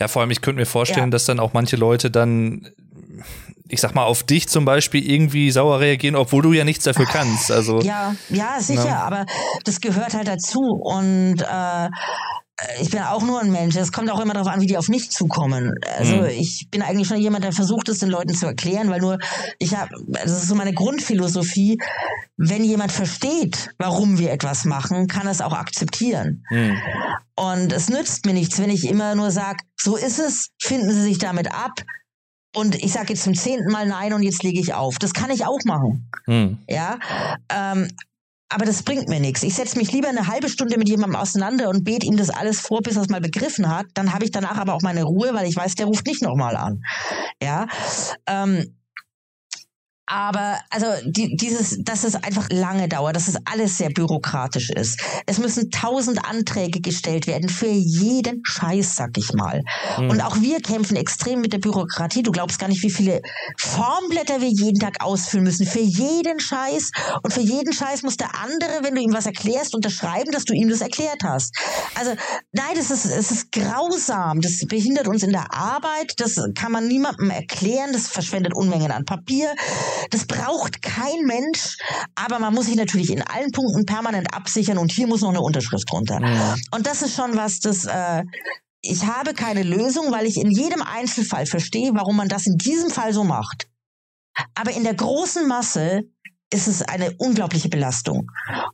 ja, 0.00 0.08
vor 0.08 0.22
allem, 0.22 0.30
ich 0.30 0.40
könnte 0.40 0.58
mir 0.58 0.66
vorstellen, 0.66 1.06
ja. 1.06 1.10
dass 1.10 1.24
dann 1.24 1.40
auch 1.40 1.52
manche 1.52 1.76
Leute 1.76 2.10
dann, 2.10 2.68
ich 3.68 3.80
sag 3.80 3.94
mal, 3.94 4.04
auf 4.04 4.22
dich 4.22 4.48
zum 4.48 4.64
Beispiel 4.64 5.08
irgendwie 5.08 5.50
sauer 5.50 5.80
reagieren, 5.80 6.16
obwohl 6.16 6.42
du 6.42 6.52
ja 6.52 6.64
nichts 6.64 6.84
dafür 6.84 7.06
kannst. 7.06 7.50
Also, 7.50 7.80
ja, 7.80 8.14
ja, 8.28 8.60
sicher, 8.60 8.84
na. 8.86 9.02
aber 9.02 9.26
das 9.64 9.80
gehört 9.80 10.14
halt 10.14 10.26
dazu. 10.26 10.60
Und 10.60 11.42
äh, 11.42 11.86
äh, 11.86 11.90
ich 12.80 12.90
bin 12.90 13.00
auch 13.00 13.22
nur 13.22 13.40
ein 13.40 13.52
Mensch. 13.52 13.76
Es 13.76 13.92
kommt 13.92 14.10
auch 14.10 14.20
immer 14.20 14.34
darauf 14.34 14.48
an, 14.48 14.60
wie 14.60 14.66
die 14.66 14.76
auf 14.76 14.88
mich 14.88 15.10
zukommen. 15.10 15.74
Also 15.96 16.16
mhm. 16.16 16.26
ich 16.26 16.68
bin 16.70 16.82
eigentlich 16.82 17.06
schon 17.06 17.18
jemand, 17.18 17.44
der 17.44 17.52
versucht 17.52 17.88
es 17.88 17.98
den 17.98 18.08
Leuten 18.08 18.34
zu 18.34 18.46
erklären, 18.46 18.90
weil 18.90 19.00
nur 19.00 19.18
ich 19.58 19.76
habe, 19.76 19.90
das 20.08 20.32
ist 20.32 20.48
so 20.48 20.54
meine 20.54 20.74
Grundphilosophie. 20.74 21.78
Wenn 22.36 22.64
jemand 22.64 22.90
versteht, 22.90 23.70
warum 23.78 24.18
wir 24.18 24.32
etwas 24.32 24.64
machen, 24.64 25.06
kann 25.06 25.28
es 25.28 25.40
auch 25.40 25.52
akzeptieren. 25.52 26.44
Mhm. 26.50 26.76
Und 27.36 27.72
es 27.72 27.88
nützt 27.88 28.26
mir 28.26 28.34
nichts, 28.34 28.58
wenn 28.58 28.70
ich 28.70 28.88
immer 28.88 29.14
nur 29.14 29.30
sage, 29.30 29.58
so 29.76 29.96
ist 29.96 30.18
es, 30.18 30.50
finden 30.60 30.90
Sie 30.90 31.02
sich 31.02 31.18
damit 31.18 31.52
ab. 31.52 31.82
Und 32.56 32.74
ich 32.82 32.92
sage 32.92 33.10
jetzt 33.10 33.22
zum 33.22 33.34
zehnten 33.34 33.70
Mal 33.70 33.86
nein 33.86 34.12
und 34.12 34.22
jetzt 34.22 34.42
lege 34.42 34.58
ich 34.58 34.74
auf. 34.74 34.98
Das 34.98 35.12
kann 35.12 35.30
ich 35.30 35.46
auch 35.46 35.60
machen. 35.64 36.10
Mhm. 36.26 36.58
Ja, 36.68 36.98
ähm, 37.50 37.88
aber 38.48 38.64
das 38.64 38.82
bringt 38.82 39.08
mir 39.08 39.20
nichts. 39.20 39.42
Ich 39.42 39.54
setze 39.54 39.76
mich 39.76 39.92
lieber 39.92 40.08
eine 40.08 40.26
halbe 40.26 40.48
Stunde 40.48 40.78
mit 40.78 40.88
jemandem 40.88 41.16
auseinander 41.16 41.68
und 41.68 41.84
bete 41.84 42.06
ihm 42.06 42.16
das 42.16 42.30
alles 42.30 42.60
vor, 42.60 42.80
bis 42.80 42.96
er 42.96 43.02
es 43.02 43.08
mal 43.08 43.20
begriffen 43.20 43.68
hat. 43.68 43.86
Dann 43.94 44.14
habe 44.14 44.24
ich 44.24 44.30
danach 44.30 44.56
aber 44.56 44.74
auch 44.74 44.82
meine 44.82 45.04
Ruhe, 45.04 45.34
weil 45.34 45.46
ich 45.46 45.56
weiß, 45.56 45.74
der 45.74 45.86
ruft 45.86 46.06
nicht 46.06 46.22
nochmal 46.22 46.56
an. 46.56 46.82
Ja. 47.42 47.66
Ähm, 48.26 48.77
aber 50.08 50.58
also 50.70 50.86
die, 51.04 51.36
dieses, 51.36 51.76
dass 51.82 52.04
es 52.04 52.14
einfach 52.14 52.48
lange 52.50 52.88
dauert, 52.88 53.14
dass 53.14 53.28
es 53.28 53.36
alles 53.44 53.76
sehr 53.76 53.90
bürokratisch 53.90 54.70
ist. 54.70 55.00
Es 55.26 55.38
müssen 55.38 55.70
tausend 55.70 56.24
Anträge 56.24 56.80
gestellt 56.80 57.26
werden 57.26 57.50
für 57.50 57.68
jeden 57.68 58.40
Scheiß, 58.44 58.96
sag 58.96 59.18
ich 59.18 59.34
mal. 59.34 59.62
Mhm. 59.98 60.10
Und 60.10 60.20
auch 60.22 60.40
wir 60.40 60.60
kämpfen 60.60 60.96
extrem 60.96 61.42
mit 61.42 61.52
der 61.52 61.58
Bürokratie. 61.58 62.22
Du 62.22 62.32
glaubst 62.32 62.58
gar 62.58 62.68
nicht, 62.68 62.82
wie 62.82 62.90
viele 62.90 63.20
Formblätter 63.58 64.40
wir 64.40 64.48
jeden 64.48 64.78
Tag 64.78 65.04
ausfüllen 65.04 65.44
müssen. 65.44 65.66
Für 65.66 65.80
jeden 65.80 66.40
Scheiß. 66.40 66.90
Und 67.22 67.32
für 67.32 67.42
jeden 67.42 67.72
Scheiß 67.72 68.02
muss 68.02 68.16
der 68.16 68.30
andere, 68.42 68.82
wenn 68.82 68.94
du 68.94 69.02
ihm 69.02 69.12
was 69.12 69.26
erklärst, 69.26 69.74
unterschreiben, 69.74 70.32
dass 70.32 70.44
du 70.44 70.54
ihm 70.54 70.70
das 70.70 70.80
erklärt 70.80 71.22
hast. 71.22 71.54
Also 71.94 72.12
nein, 72.52 72.72
das 72.76 72.90
ist, 72.90 73.04
es 73.04 73.30
ist 73.30 73.52
grausam. 73.52 74.40
Das 74.40 74.64
behindert 74.66 75.06
uns 75.06 75.22
in 75.22 75.32
der 75.32 75.52
Arbeit. 75.52 76.14
Das 76.16 76.40
kann 76.54 76.72
man 76.72 76.88
niemandem 76.88 77.28
erklären. 77.30 77.90
Das 77.92 78.08
verschwendet 78.08 78.54
Unmengen 78.54 78.90
an 78.90 79.04
Papier. 79.04 79.54
Das 80.10 80.26
braucht 80.26 80.82
kein 80.82 81.24
Mensch, 81.24 81.76
aber 82.14 82.38
man 82.38 82.54
muss 82.54 82.66
sich 82.66 82.76
natürlich 82.76 83.10
in 83.10 83.22
allen 83.22 83.50
Punkten 83.52 83.86
permanent 83.86 84.34
absichern 84.34 84.78
und 84.78 84.92
hier 84.92 85.06
muss 85.06 85.20
noch 85.20 85.30
eine 85.30 85.40
Unterschrift 85.40 85.90
drunter. 85.90 86.20
Ja. 86.20 86.56
Und 86.74 86.86
das 86.86 87.02
ist 87.02 87.14
schon 87.14 87.36
was, 87.36 87.60
das 87.60 87.84
äh, 87.84 88.24
ich 88.80 89.04
habe 89.04 89.34
keine 89.34 89.62
Lösung, 89.62 90.12
weil 90.12 90.26
ich 90.26 90.36
in 90.36 90.50
jedem 90.50 90.82
Einzelfall 90.82 91.46
verstehe, 91.46 91.90
warum 91.94 92.16
man 92.16 92.28
das 92.28 92.46
in 92.46 92.56
diesem 92.56 92.90
Fall 92.90 93.12
so 93.12 93.24
macht. 93.24 93.68
Aber 94.54 94.70
in 94.70 94.84
der 94.84 94.94
großen 94.94 95.48
Masse 95.48 96.02
ist 96.50 96.66
es 96.66 96.82
eine 96.82 97.12
unglaubliche 97.18 97.68
Belastung. 97.68 98.30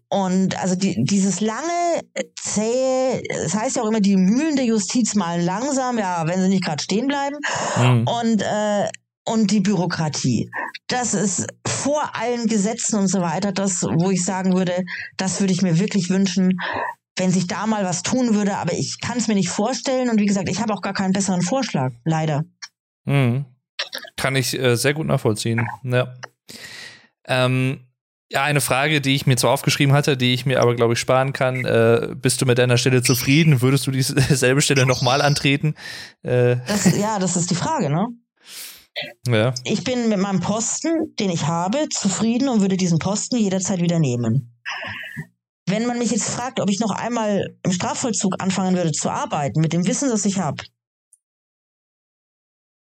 Und 0.08 0.60
also 0.60 0.76
die, 0.76 1.02
dieses 1.04 1.40
lange, 1.40 2.02
zähe, 2.40 3.22
das 3.28 3.54
heißt 3.54 3.76
ja 3.76 3.82
auch 3.82 3.88
immer, 3.88 4.00
die 4.00 4.16
Mühlen 4.16 4.56
der 4.56 4.66
Justiz 4.66 5.14
malen 5.14 5.44
langsam, 5.44 5.98
ja, 5.98 6.26
wenn 6.26 6.40
sie 6.40 6.48
nicht 6.48 6.64
gerade 6.64 6.82
stehen 6.82 7.08
bleiben. 7.08 7.36
Mhm. 7.76 8.06
Und 8.06 8.42
äh, 8.42 8.88
und 9.24 9.50
die 9.50 9.60
Bürokratie. 9.60 10.50
Das 10.86 11.14
ist 11.14 11.46
vor 11.66 12.14
allen 12.14 12.46
Gesetzen 12.46 12.98
und 12.98 13.08
so 13.08 13.20
weiter 13.20 13.52
das, 13.52 13.82
wo 13.82 14.10
ich 14.10 14.24
sagen 14.24 14.54
würde, 14.54 14.84
das 15.16 15.40
würde 15.40 15.52
ich 15.52 15.62
mir 15.62 15.78
wirklich 15.78 16.10
wünschen, 16.10 16.58
wenn 17.16 17.30
sich 17.30 17.46
da 17.46 17.66
mal 17.66 17.84
was 17.84 18.02
tun 18.02 18.34
würde. 18.34 18.56
Aber 18.56 18.72
ich 18.72 19.00
kann 19.00 19.18
es 19.18 19.28
mir 19.28 19.34
nicht 19.34 19.48
vorstellen. 19.48 20.10
Und 20.10 20.20
wie 20.20 20.26
gesagt, 20.26 20.48
ich 20.48 20.60
habe 20.60 20.74
auch 20.74 20.82
gar 20.82 20.92
keinen 20.92 21.12
besseren 21.12 21.42
Vorschlag, 21.42 21.92
leider. 22.04 22.44
Mhm. 23.04 23.46
Kann 24.16 24.36
ich 24.36 24.58
äh, 24.58 24.76
sehr 24.76 24.94
gut 24.94 25.06
nachvollziehen. 25.06 25.66
Ja. 25.82 26.14
Ähm, 27.26 27.80
ja, 28.30 28.42
eine 28.42 28.60
Frage, 28.60 29.00
die 29.00 29.14
ich 29.14 29.26
mir 29.26 29.36
zwar 29.36 29.52
aufgeschrieben 29.52 29.94
hatte, 29.94 30.16
die 30.16 30.34
ich 30.34 30.44
mir 30.44 30.60
aber, 30.60 30.74
glaube 30.74 30.94
ich, 30.94 30.98
sparen 30.98 31.32
kann. 31.32 31.64
Äh, 31.64 32.08
bist 32.16 32.40
du 32.40 32.46
mit 32.46 32.58
deiner 32.58 32.78
Stelle 32.78 33.02
zufrieden? 33.02 33.62
Würdest 33.62 33.86
du 33.86 33.90
dieselbe 33.90 34.60
Stelle 34.62 34.86
nochmal 34.86 35.22
antreten? 35.22 35.74
Äh. 36.22 36.56
Das, 36.66 36.96
ja, 36.96 37.18
das 37.18 37.36
ist 37.36 37.50
die 37.50 37.54
Frage, 37.54 37.90
ne? 37.90 38.06
Ja. 39.26 39.54
Ich 39.64 39.84
bin 39.84 40.08
mit 40.08 40.18
meinem 40.18 40.40
Posten, 40.40 41.14
den 41.16 41.30
ich 41.30 41.46
habe, 41.46 41.88
zufrieden 41.88 42.48
und 42.48 42.60
würde 42.60 42.76
diesen 42.76 42.98
Posten 42.98 43.36
jederzeit 43.36 43.80
wieder 43.80 43.98
nehmen. 43.98 44.56
Wenn 45.66 45.86
man 45.86 45.98
mich 45.98 46.10
jetzt 46.10 46.28
fragt, 46.28 46.60
ob 46.60 46.70
ich 46.70 46.78
noch 46.78 46.90
einmal 46.90 47.56
im 47.62 47.72
Strafvollzug 47.72 48.40
anfangen 48.40 48.76
würde 48.76 48.92
zu 48.92 49.10
arbeiten, 49.10 49.60
mit 49.60 49.72
dem 49.72 49.86
Wissen, 49.86 50.10
das 50.10 50.24
ich 50.24 50.38
habe, 50.38 50.62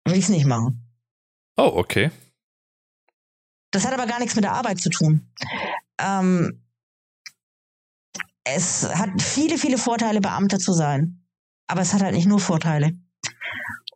würde 0.07 0.19
ich 0.19 0.25
es 0.25 0.31
nicht 0.31 0.47
machen. 0.47 0.87
Oh, 1.57 1.73
okay. 1.75 2.11
Das 3.73 3.87
hat 3.87 3.93
aber 3.93 4.07
gar 4.07 4.19
nichts 4.19 4.35
mit 4.35 4.45
der 4.45 4.53
Arbeit 4.53 4.81
zu 4.81 4.89
tun. 4.89 5.31
Ähm, 5.99 6.65
es 8.45 8.89
hat 8.95 9.21
viele, 9.21 9.59
viele 9.59 9.79
Vorteile, 9.79 10.21
Beamter 10.21 10.59
zu 10.59 10.73
sein. 10.73 11.27
Aber 11.67 11.83
es 11.83 11.93
hat 11.93 12.03
halt 12.03 12.15
nicht 12.15 12.27
nur 12.27 12.41
Vorteile. 12.41 12.99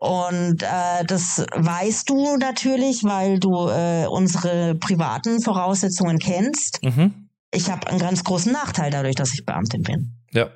Und 0.04 0.62
äh, 0.62 1.02
das 1.06 1.46
weißt 1.54 2.10
du 2.10 2.36
natürlich, 2.36 3.04
weil 3.04 3.38
du 3.38 3.68
äh, 3.70 4.06
unsere 4.06 4.74
privaten 4.74 5.40
Voraussetzungen 5.40 6.18
kennst. 6.18 6.82
Mhm. 6.82 7.30
Ich 7.50 7.70
habe 7.70 7.86
einen 7.86 8.00
ganz 8.00 8.22
großen 8.22 8.52
Nachteil 8.52 8.90
dadurch, 8.90 9.14
dass 9.14 9.32
ich 9.32 9.46
Beamtin 9.46 9.82
bin. 9.82 10.12
Ja. 10.30 10.50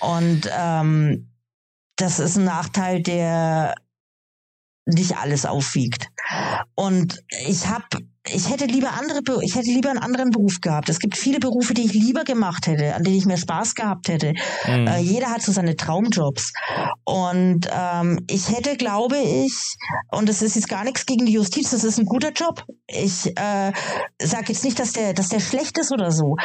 Und 0.00 0.50
ähm, 0.50 1.30
das 1.94 2.18
ist 2.18 2.36
ein 2.36 2.44
Nachteil, 2.44 3.00
der 3.02 3.76
nicht 4.86 5.16
alles 5.16 5.46
aufwiegt. 5.46 6.08
Und 6.74 7.22
ich 7.46 7.68
habe 7.68 7.86
ich 8.34 8.50
hätte 8.50 8.64
lieber 8.66 8.92
andere, 8.94 9.20
ich 9.42 9.54
hätte 9.54 9.70
lieber 9.70 9.90
einen 9.90 9.98
anderen 9.98 10.30
Beruf 10.30 10.60
gehabt. 10.60 10.88
Es 10.88 10.98
gibt 10.98 11.16
viele 11.16 11.38
Berufe, 11.38 11.74
die 11.74 11.82
ich 11.82 11.92
lieber 11.92 12.24
gemacht 12.24 12.66
hätte, 12.66 12.94
an 12.94 13.02
denen 13.02 13.16
ich 13.16 13.26
mehr 13.26 13.36
Spaß 13.36 13.74
gehabt 13.74 14.08
hätte. 14.08 14.32
Mhm. 14.66 14.86
Äh, 14.86 14.98
jeder 15.00 15.28
hat 15.28 15.42
so 15.42 15.52
seine 15.52 15.76
Traumjobs. 15.76 16.52
Und 17.04 17.68
ähm, 17.70 18.20
ich 18.28 18.48
hätte, 18.50 18.76
glaube 18.76 19.18
ich, 19.18 19.76
und 20.10 20.28
das 20.28 20.42
ist 20.42 20.56
jetzt 20.56 20.68
gar 20.68 20.84
nichts 20.84 21.06
gegen 21.06 21.26
die 21.26 21.32
Justiz, 21.32 21.70
das 21.70 21.84
ist 21.84 21.98
ein 21.98 22.06
guter 22.06 22.32
Job. 22.32 22.64
Ich 22.86 23.26
äh, 23.36 23.72
sage 24.20 24.52
jetzt 24.52 24.64
nicht, 24.64 24.78
dass 24.78 24.92
der, 24.92 25.14
dass 25.14 25.28
der 25.28 25.40
schlecht 25.40 25.78
ist 25.78 25.92
oder 25.92 26.10
so. 26.10 26.36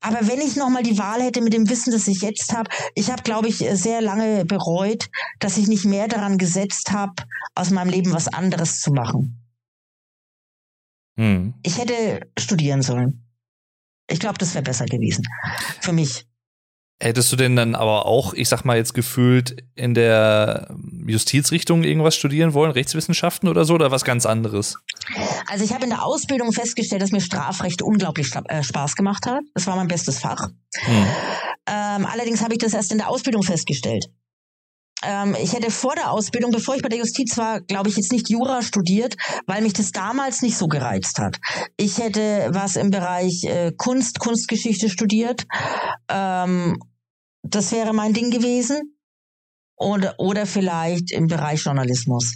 Aber 0.00 0.26
wenn 0.28 0.40
ich 0.40 0.56
nochmal 0.56 0.82
die 0.82 0.98
Wahl 0.98 1.22
hätte 1.22 1.40
mit 1.42 1.52
dem 1.52 1.68
Wissen, 1.68 1.92
das 1.92 2.08
ich 2.08 2.22
jetzt 2.22 2.54
habe, 2.54 2.70
ich 2.94 3.10
habe, 3.10 3.22
glaube 3.22 3.48
ich, 3.48 3.58
sehr 3.72 4.00
lange 4.00 4.44
bereut, 4.44 5.08
dass 5.40 5.56
ich 5.56 5.68
nicht 5.68 5.84
mehr 5.84 6.08
daran 6.08 6.38
gesetzt 6.38 6.92
habe, 6.92 7.14
aus 7.54 7.70
meinem 7.70 7.90
Leben 7.90 8.12
was 8.12 8.28
anderes 8.28 8.80
zu 8.80 8.92
machen. 8.92 9.45
Hm. 11.16 11.54
Ich 11.62 11.78
hätte 11.78 12.28
studieren 12.38 12.82
sollen. 12.82 13.22
Ich 14.08 14.20
glaube, 14.20 14.38
das 14.38 14.54
wäre 14.54 14.62
besser 14.62 14.86
gewesen. 14.86 15.24
Für 15.80 15.92
mich. 15.92 16.26
Hättest 16.98 17.30
du 17.30 17.36
denn 17.36 17.56
dann 17.56 17.74
aber 17.74 18.06
auch, 18.06 18.32
ich 18.32 18.48
sag 18.48 18.64
mal 18.64 18.78
jetzt 18.78 18.94
gefühlt, 18.94 19.62
in 19.74 19.92
der 19.92 20.74
Justizrichtung 21.06 21.82
irgendwas 21.82 22.16
studieren 22.16 22.54
wollen, 22.54 22.70
Rechtswissenschaften 22.70 23.50
oder 23.50 23.66
so, 23.66 23.74
oder 23.74 23.90
was 23.90 24.04
ganz 24.04 24.24
anderes? 24.24 24.76
Also 25.46 25.64
ich 25.64 25.74
habe 25.74 25.84
in 25.84 25.90
der 25.90 26.04
Ausbildung 26.04 26.52
festgestellt, 26.52 27.02
dass 27.02 27.12
mir 27.12 27.20
Strafrecht 27.20 27.82
unglaublich 27.82 28.30
äh, 28.48 28.62
Spaß 28.62 28.96
gemacht 28.96 29.26
hat. 29.26 29.42
Das 29.52 29.66
war 29.66 29.76
mein 29.76 29.88
bestes 29.88 30.20
Fach. 30.20 30.48
Hm. 30.74 31.06
Ähm, 31.66 32.06
allerdings 32.06 32.42
habe 32.42 32.54
ich 32.54 32.60
das 32.60 32.72
erst 32.72 32.92
in 32.92 32.98
der 32.98 33.10
Ausbildung 33.10 33.42
festgestellt 33.42 34.08
ähm, 35.06 35.36
ich 35.40 35.52
hätte 35.52 35.70
vor 35.70 35.94
der 35.94 36.10
Ausbildung, 36.10 36.50
bevor 36.50 36.74
ich 36.74 36.82
bei 36.82 36.88
der 36.88 36.98
Justiz 36.98 37.36
war, 37.36 37.60
glaube 37.60 37.88
ich, 37.88 37.96
jetzt 37.96 38.12
nicht 38.12 38.28
Jura 38.28 38.62
studiert, 38.62 39.16
weil 39.46 39.62
mich 39.62 39.72
das 39.72 39.92
damals 39.92 40.42
nicht 40.42 40.56
so 40.56 40.66
gereizt 40.66 41.18
hat. 41.18 41.38
Ich 41.76 41.98
hätte 41.98 42.48
was 42.50 42.76
im 42.76 42.90
Bereich 42.90 43.44
äh, 43.44 43.72
Kunst, 43.76 44.18
Kunstgeschichte 44.18 44.88
studiert. 44.88 45.46
Ähm, 46.08 46.78
das 47.42 47.72
wäre 47.72 47.92
mein 47.92 48.12
Ding 48.12 48.30
gewesen. 48.30 48.92
Oder, 49.78 50.14
oder 50.18 50.46
vielleicht 50.46 51.12
im 51.12 51.26
Bereich 51.26 51.62
Journalismus. 51.62 52.34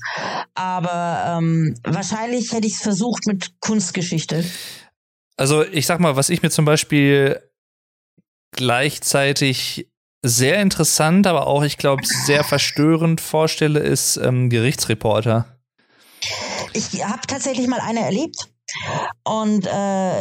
Aber 0.55 1.39
ähm, 1.39 1.75
wahrscheinlich 1.85 2.53
hätte 2.53 2.67
ich 2.67 2.75
es 2.75 2.83
versucht 2.83 3.27
mit 3.27 3.59
Kunstgeschichte. 3.61 4.45
Also 5.39 5.65
ich 5.65 5.87
sag 5.87 6.01
mal, 6.01 6.17
was 6.17 6.29
ich 6.29 6.43
mir 6.43 6.51
zum 6.51 6.67
Beispiel 6.67 7.41
gleichzeitig 8.53 9.89
sehr 10.23 10.61
interessant, 10.61 11.27
aber 11.27 11.47
auch, 11.47 11.63
ich 11.63 11.79
glaube, 11.79 12.03
sehr 12.05 12.45
verstörend 12.45 13.21
vorstelle, 13.21 13.81
ist 13.81 14.17
ähm, 14.17 14.51
Gerichtsreporter. 14.51 15.47
Ich 16.73 17.05
habe 17.05 17.23
tatsächlich 17.27 17.67
mal 17.67 17.81
eine 17.81 18.01
erlebt. 18.01 18.49
Und 19.25 19.67
äh, 19.67 20.21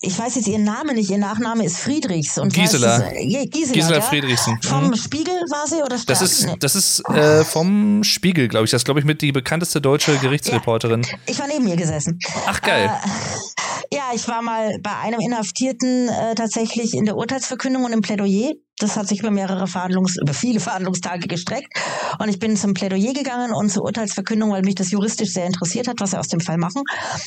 ich 0.00 0.18
weiß 0.18 0.34
jetzt 0.36 0.46
ihren 0.46 0.64
Namen 0.64 0.96
nicht, 0.96 1.10
ihr 1.10 1.18
Nachname 1.18 1.64
ist 1.64 1.78
Friedrichs. 1.78 2.38
Und 2.38 2.52
Gisela. 2.52 2.98
Heißt, 2.98 3.12
äh, 3.16 3.46
Gisela, 3.46 3.72
Gisela 3.72 3.96
ja? 3.96 4.02
Friedrichsen. 4.02 4.58
Vom 4.62 4.88
mhm. 4.88 4.96
Spiegel 4.96 5.34
war 5.50 5.66
sie 5.66 5.82
oder 5.82 5.96
Das 6.06 6.20
ist, 6.20 6.48
das 6.60 6.74
ist 6.74 7.08
äh, 7.08 7.44
vom 7.44 8.04
Spiegel, 8.04 8.48
glaube 8.48 8.66
ich. 8.66 8.70
Das 8.70 8.80
ist, 8.80 8.84
glaube 8.84 9.00
ich, 9.00 9.06
mit 9.06 9.22
die 9.22 9.32
bekannteste 9.32 9.80
deutsche 9.80 10.16
Gerichtsreporterin. 10.18 11.02
Ja, 11.02 11.18
ich 11.26 11.38
war 11.38 11.46
neben 11.46 11.66
ihr 11.66 11.76
gesessen. 11.76 12.18
Ach, 12.46 12.60
geil. 12.60 12.90
Äh, 12.92 13.55
ja, 13.92 14.10
ich 14.14 14.26
war 14.28 14.42
mal 14.42 14.78
bei 14.82 14.96
einem 14.96 15.20
Inhaftierten 15.20 16.08
äh, 16.08 16.34
tatsächlich 16.34 16.94
in 16.94 17.04
der 17.04 17.16
Urteilsverkündung 17.16 17.84
und 17.84 17.92
im 17.92 18.02
Plädoyer 18.02 18.54
das 18.78 18.96
hat 18.96 19.08
sich 19.08 19.20
über 19.20 19.30
mehrere 19.30 19.66
Verhandlungs-, 19.66 20.20
über 20.20 20.34
viele 20.34 20.60
Verhandlungstage 20.60 21.28
gestreckt. 21.28 21.72
Und 22.18 22.28
ich 22.28 22.38
bin 22.38 22.56
zum 22.56 22.74
Plädoyer 22.74 23.14
gegangen 23.14 23.52
und 23.52 23.70
zur 23.70 23.84
Urteilsverkündung, 23.84 24.50
weil 24.50 24.62
mich 24.62 24.74
das 24.74 24.90
juristisch 24.90 25.32
sehr 25.32 25.46
interessiert 25.46 25.88
hat, 25.88 25.96
was 25.98 26.10
sie 26.10 26.18
aus 26.18 26.28
dem 26.28 26.40
Fall 26.40 26.58
machen. 26.58 26.82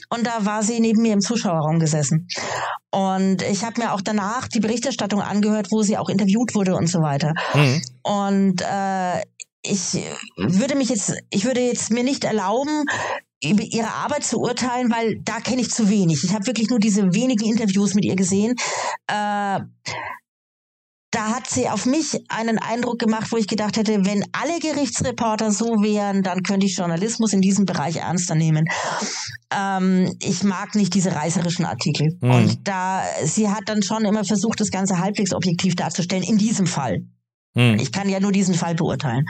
Und 0.10 0.28
da 0.28 0.46
war 0.46 0.62
sie 0.62 0.80
neben 0.80 1.02
mir 1.02 1.14
im 1.14 1.22
Zuschauerraum 1.22 1.80
gesessen. 1.80 2.28
Und 2.92 3.42
ich 3.42 3.64
habe 3.64 3.82
mir 3.82 3.94
auch 3.94 4.02
danach 4.02 4.48
die 4.48 4.60
Berichterstattung 4.60 5.22
angehört, 5.22 5.68
wo 5.72 5.82
sie 5.82 5.98
auch 5.98 6.10
interviewt 6.10 6.54
wurde 6.54 6.76
und 6.76 6.88
so 6.88 7.00
weiter. 7.00 7.34
Mhm. 7.54 7.82
Und 8.04 8.62
äh, 8.62 9.22
ich 9.62 9.98
würde 10.38 10.76
mich 10.76 10.90
jetzt, 10.90 11.14
ich 11.32 11.46
würde 11.46 11.62
jetzt 11.62 11.92
mir 11.92 12.04
nicht 12.04 12.24
erlauben, 12.24 12.86
ihre 13.42 13.92
Arbeit 13.92 14.24
zu 14.24 14.40
urteilen, 14.40 14.92
weil 14.92 15.20
da 15.24 15.40
kenne 15.40 15.62
ich 15.62 15.72
zu 15.72 15.90
wenig. 15.90 16.24
Ich 16.24 16.34
habe 16.34 16.46
wirklich 16.48 16.70
nur 16.70 16.80
diese 16.80 17.14
wenigen 17.14 17.46
Interviews 17.46 17.94
mit 17.94 18.06
ihr 18.06 18.16
gesehen. 18.16 18.56
Äh, 19.08 19.60
da 21.12 21.36
hat 21.36 21.50
sie 21.50 21.68
auf 21.70 21.86
mich 21.88 22.24
einen 22.30 22.60
Eindruck 22.60 23.00
gemacht, 23.00 23.32
wo 23.32 23.38
ich 23.38 23.48
gedacht 23.48 23.78
hätte, 23.78 24.06
wenn 24.06 24.24
alle 24.32 24.60
Gerichtsreporter 24.60 25.52
so 25.52 25.82
wären, 25.82 26.22
dann 26.22 26.44
könnte 26.44 26.68
ich 26.68 26.78
Journalismus 26.78 27.34
in 27.34 27.42
diesem 27.42 27.66
Bereich 27.66 27.96
ernster 27.96 28.36
nehmen. 28.36 28.66
Ähm, 29.52 30.16
ich 30.22 30.44
mag 30.44 30.76
nicht 30.76 30.94
diese 30.94 31.16
reißerischen 31.16 31.66
Artikel. 31.66 32.18
Mhm. 32.22 32.32
Und 32.32 32.68
da, 32.68 33.04
sie 33.24 33.50
hat 33.50 33.64
dann 33.66 33.82
schon 33.82 34.06
immer 34.06 34.24
versucht, 34.24 34.60
das 34.60 34.70
Ganze 34.70 35.00
halbwegs 35.00 35.34
objektiv 35.34 35.76
darzustellen, 35.76 36.24
in 36.24 36.38
diesem 36.38 36.68
Fall. 36.68 37.00
Mhm. 37.56 37.80
Ich 37.80 37.92
kann 37.92 38.08
ja 38.08 38.20
nur 38.20 38.32
diesen 38.32 38.54
Fall 38.54 38.76
beurteilen. 38.76 39.26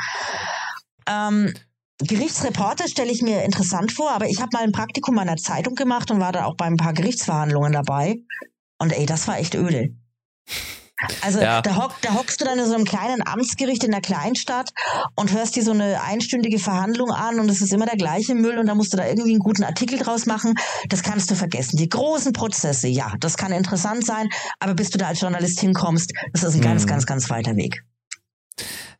Ähm, 1.07 1.53
Gerichtsreporter 1.99 2.88
stelle 2.88 3.11
ich 3.11 3.21
mir 3.21 3.43
interessant 3.43 3.91
vor, 3.91 4.11
aber 4.11 4.27
ich 4.27 4.39
habe 4.39 4.49
mal 4.53 4.63
ein 4.63 4.71
Praktikum 4.71 5.17
einer 5.17 5.35
Zeitung 5.35 5.76
gemacht 5.76 6.09
und 6.11 6.19
war 6.19 6.31
da 6.31 6.45
auch 6.45 6.55
bei 6.55 6.65
ein 6.65 6.77
paar 6.77 6.93
Gerichtsverhandlungen 6.93 7.73
dabei. 7.73 8.15
Und 8.77 8.93
ey, 8.93 9.05
das 9.05 9.27
war 9.27 9.38
echt 9.38 9.55
öde. 9.55 9.89
Also 11.21 11.39
ja. 11.39 11.61
da, 11.61 11.77
hock, 11.77 11.93
da 12.01 12.13
hockst 12.13 12.41
du 12.41 12.45
dann 12.45 12.59
in 12.59 12.65
so 12.65 12.76
einem 12.76 12.84
kleinen 12.84 13.26
Amtsgericht 13.26 13.84
in 13.85 13.91
der 13.91 14.01
Kleinstadt 14.01 14.71
und 15.15 15.31
hörst 15.31 15.55
dir 15.55 15.63
so 15.63 15.71
eine 15.71 16.01
einstündige 16.01 16.59
Verhandlung 16.59 17.11
an 17.11 17.39
und 17.39 17.49
es 17.49 17.61
ist 17.61 17.71
immer 17.71 17.85
der 17.85 17.95
gleiche 17.95 18.35
Müll 18.35 18.57
und 18.57 18.67
da 18.67 18.76
musst 18.76 18.91
du 18.91 18.97
da 18.97 19.07
irgendwie 19.07 19.31
einen 19.31 19.39
guten 19.39 19.63
Artikel 19.63 19.97
draus 19.97 20.26
machen. 20.26 20.55
Das 20.89 21.01
kannst 21.01 21.31
du 21.31 21.35
vergessen. 21.35 21.77
Die 21.77 21.88
großen 21.88 22.34
Prozesse, 22.34 22.89
ja, 22.89 23.13
das 23.19 23.38
kann 23.38 23.53
interessant 23.53 24.05
sein, 24.05 24.30
aber 24.59 24.73
bis 24.73 24.89
du 24.89 24.97
da 24.97 25.07
als 25.07 25.21
Journalist 25.21 25.59
hinkommst, 25.61 26.11
das 26.34 26.43
ist 26.43 26.55
ein 26.55 26.59
mhm. 26.59 26.63
ganz, 26.63 26.85
ganz, 26.85 27.05
ganz 27.05 27.30
weiter 27.30 27.55
Weg. 27.55 27.81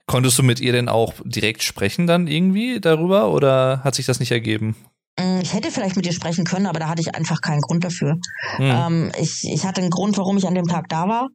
Konntest 0.10 0.40
du 0.40 0.44
mit 0.44 0.60
ihr 0.60 0.72
denn 0.72 0.90
auch 0.90 1.14
direkt 1.24 1.62
sprechen 1.62 2.08
dann 2.08 2.26
irgendwie 2.26 2.80
darüber 2.80 3.32
oder 3.32 3.84
hat 3.84 3.94
sich 3.94 4.08
das 4.08 4.20
nicht 4.20 4.32
ergeben? 4.32 4.76
Mm, 5.20 5.38
ich 5.40 5.54
hätte 5.54 5.70
vielleicht 5.70 5.96
mit 5.96 6.04
dir 6.04 6.14
sprechen 6.14 6.46
können, 6.46 6.66
aber 6.66 6.80
da 6.80 6.90
hatte 6.90 7.00
ich 7.00 7.14
einfach 7.14 7.42
keinen 7.42 7.62
Grund 7.62 7.84
dafür. 7.84 8.16
Mhm. 8.58 8.72
Ähm, 8.72 9.12
ich, 9.20 9.44
ich 9.44 9.68
hatte 9.68 9.82
einen 9.82 9.92
Grund, 9.92 10.18
warum 10.18 10.36
ich 10.36 10.48
an 10.48 10.56
dem 10.56 10.66
Tag 10.66 10.90
da 10.90 11.08
war. 11.08 11.30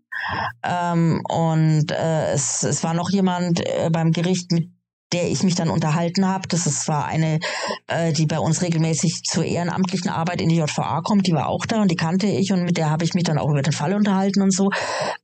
Ähm, 0.64 1.22
und 1.28 1.92
äh, 1.92 2.32
es, 2.32 2.64
es 2.64 2.82
war 2.82 2.94
noch 2.94 3.10
jemand 3.10 3.60
äh, 3.60 3.90
beim 3.92 4.10
Gericht, 4.10 4.50
mit 4.50 4.70
der 5.14 5.30
ich 5.30 5.42
mich 5.44 5.54
dann 5.54 5.70
unterhalten 5.70 6.26
habe. 6.26 6.48
Das 6.48 6.66
ist, 6.66 6.88
war 6.88 7.06
eine, 7.06 7.38
äh, 7.86 8.12
die 8.12 8.26
bei 8.26 8.38
uns 8.38 8.62
regelmäßig 8.62 9.22
zur 9.22 9.44
ehrenamtlichen 9.44 10.10
Arbeit 10.10 10.40
in 10.40 10.48
die 10.48 10.56
JVA 10.56 11.00
kommt. 11.02 11.26
Die 11.26 11.32
war 11.32 11.48
auch 11.48 11.64
da 11.66 11.80
und 11.82 11.90
die 11.90 11.96
kannte 11.96 12.26
ich 12.26 12.52
und 12.52 12.64
mit 12.64 12.76
der 12.76 12.90
habe 12.90 13.04
ich 13.04 13.14
mich 13.14 13.22
dann 13.22 13.38
auch 13.38 13.48
über 13.48 13.62
den 13.62 13.72
Fall 13.72 13.94
unterhalten 13.94 14.42
und 14.42 14.52
so. 14.52 14.70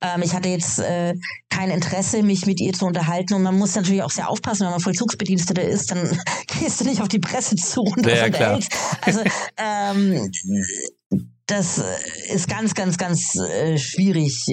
Ähm, 0.00 0.22
ich 0.22 0.32
hatte 0.32 0.48
jetzt 0.48 0.78
äh, 0.78 1.14
kein 1.50 1.70
Interesse, 1.70 2.22
mich 2.22 2.46
mit 2.46 2.60
ihr 2.60 2.72
zu 2.72 2.86
unterhalten 2.86 3.34
und 3.34 3.42
man 3.42 3.58
muss 3.58 3.74
natürlich 3.74 4.02
auch 4.02 4.10
sehr 4.10 4.30
aufpassen, 4.30 4.64
wenn 4.64 4.70
man 4.70 4.80
Vollzugsbediensteter 4.80 5.62
ist, 5.62 5.90
dann 5.90 6.18
gehst 6.60 6.80
du 6.80 6.84
nicht 6.84 7.02
auf 7.02 7.08
die 7.08 7.18
Presse 7.18 7.56
zu 7.56 7.80
und 7.80 8.06
ja, 8.06 8.30
klar. 8.30 8.60
Also 9.02 9.20
ähm, 9.56 10.30
das 11.46 11.82
ist 12.32 12.48
ganz, 12.48 12.74
ganz, 12.74 12.96
ganz 12.96 13.34
äh, 13.34 13.76
schwierig 13.76 14.44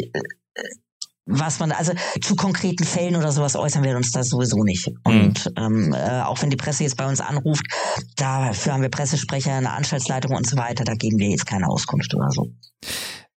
was 1.27 1.59
man, 1.59 1.71
also 1.71 1.93
zu 2.21 2.35
konkreten 2.35 2.83
Fällen 2.83 3.15
oder 3.15 3.31
sowas 3.31 3.55
äußern 3.55 3.83
wir 3.83 3.95
uns 3.95 4.11
da 4.11 4.23
sowieso 4.23 4.63
nicht. 4.63 4.89
Und 5.03 5.45
mhm. 5.45 5.51
ähm, 5.57 5.93
äh, 5.93 6.21
auch 6.21 6.41
wenn 6.41 6.49
die 6.49 6.57
Presse 6.57 6.83
jetzt 6.83 6.97
bei 6.97 7.07
uns 7.07 7.19
anruft, 7.19 7.65
dafür 8.15 8.73
haben 8.73 8.81
wir 8.81 8.89
Pressesprecher, 8.89 9.53
eine 9.53 9.71
Anstaltsleitung 9.71 10.35
und 10.35 10.47
so 10.47 10.57
weiter, 10.57 10.83
da 10.83 10.95
geben 10.95 11.19
wir 11.19 11.29
jetzt 11.29 11.45
keine 11.45 11.67
Auskunft 11.67 12.13
oder 12.15 12.31
so. 12.31 12.49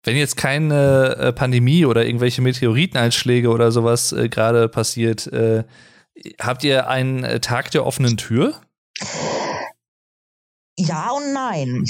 Wenn 0.04 0.16
jetzt 0.16 0.38
keine 0.38 1.16
äh, 1.18 1.34
Pandemie 1.34 1.86
oder 1.86 2.06
irgendwelche 2.06 2.42
Meteoriteneinschläge 2.42 3.50
oder 3.50 3.72
sowas 3.72 4.12
äh, 4.14 4.30
gerade 4.30 4.70
passiert, 4.70 5.28
äh, 5.28 5.66
habt 6.40 6.64
ihr 6.64 6.88
einen 6.88 7.24
äh, 7.24 7.40
Tag 7.40 7.72
der 7.72 7.86
offenen 7.86 8.16
Tür? 8.16 8.56
Ja 10.78 11.12
und 11.12 11.34
nein. 11.34 11.86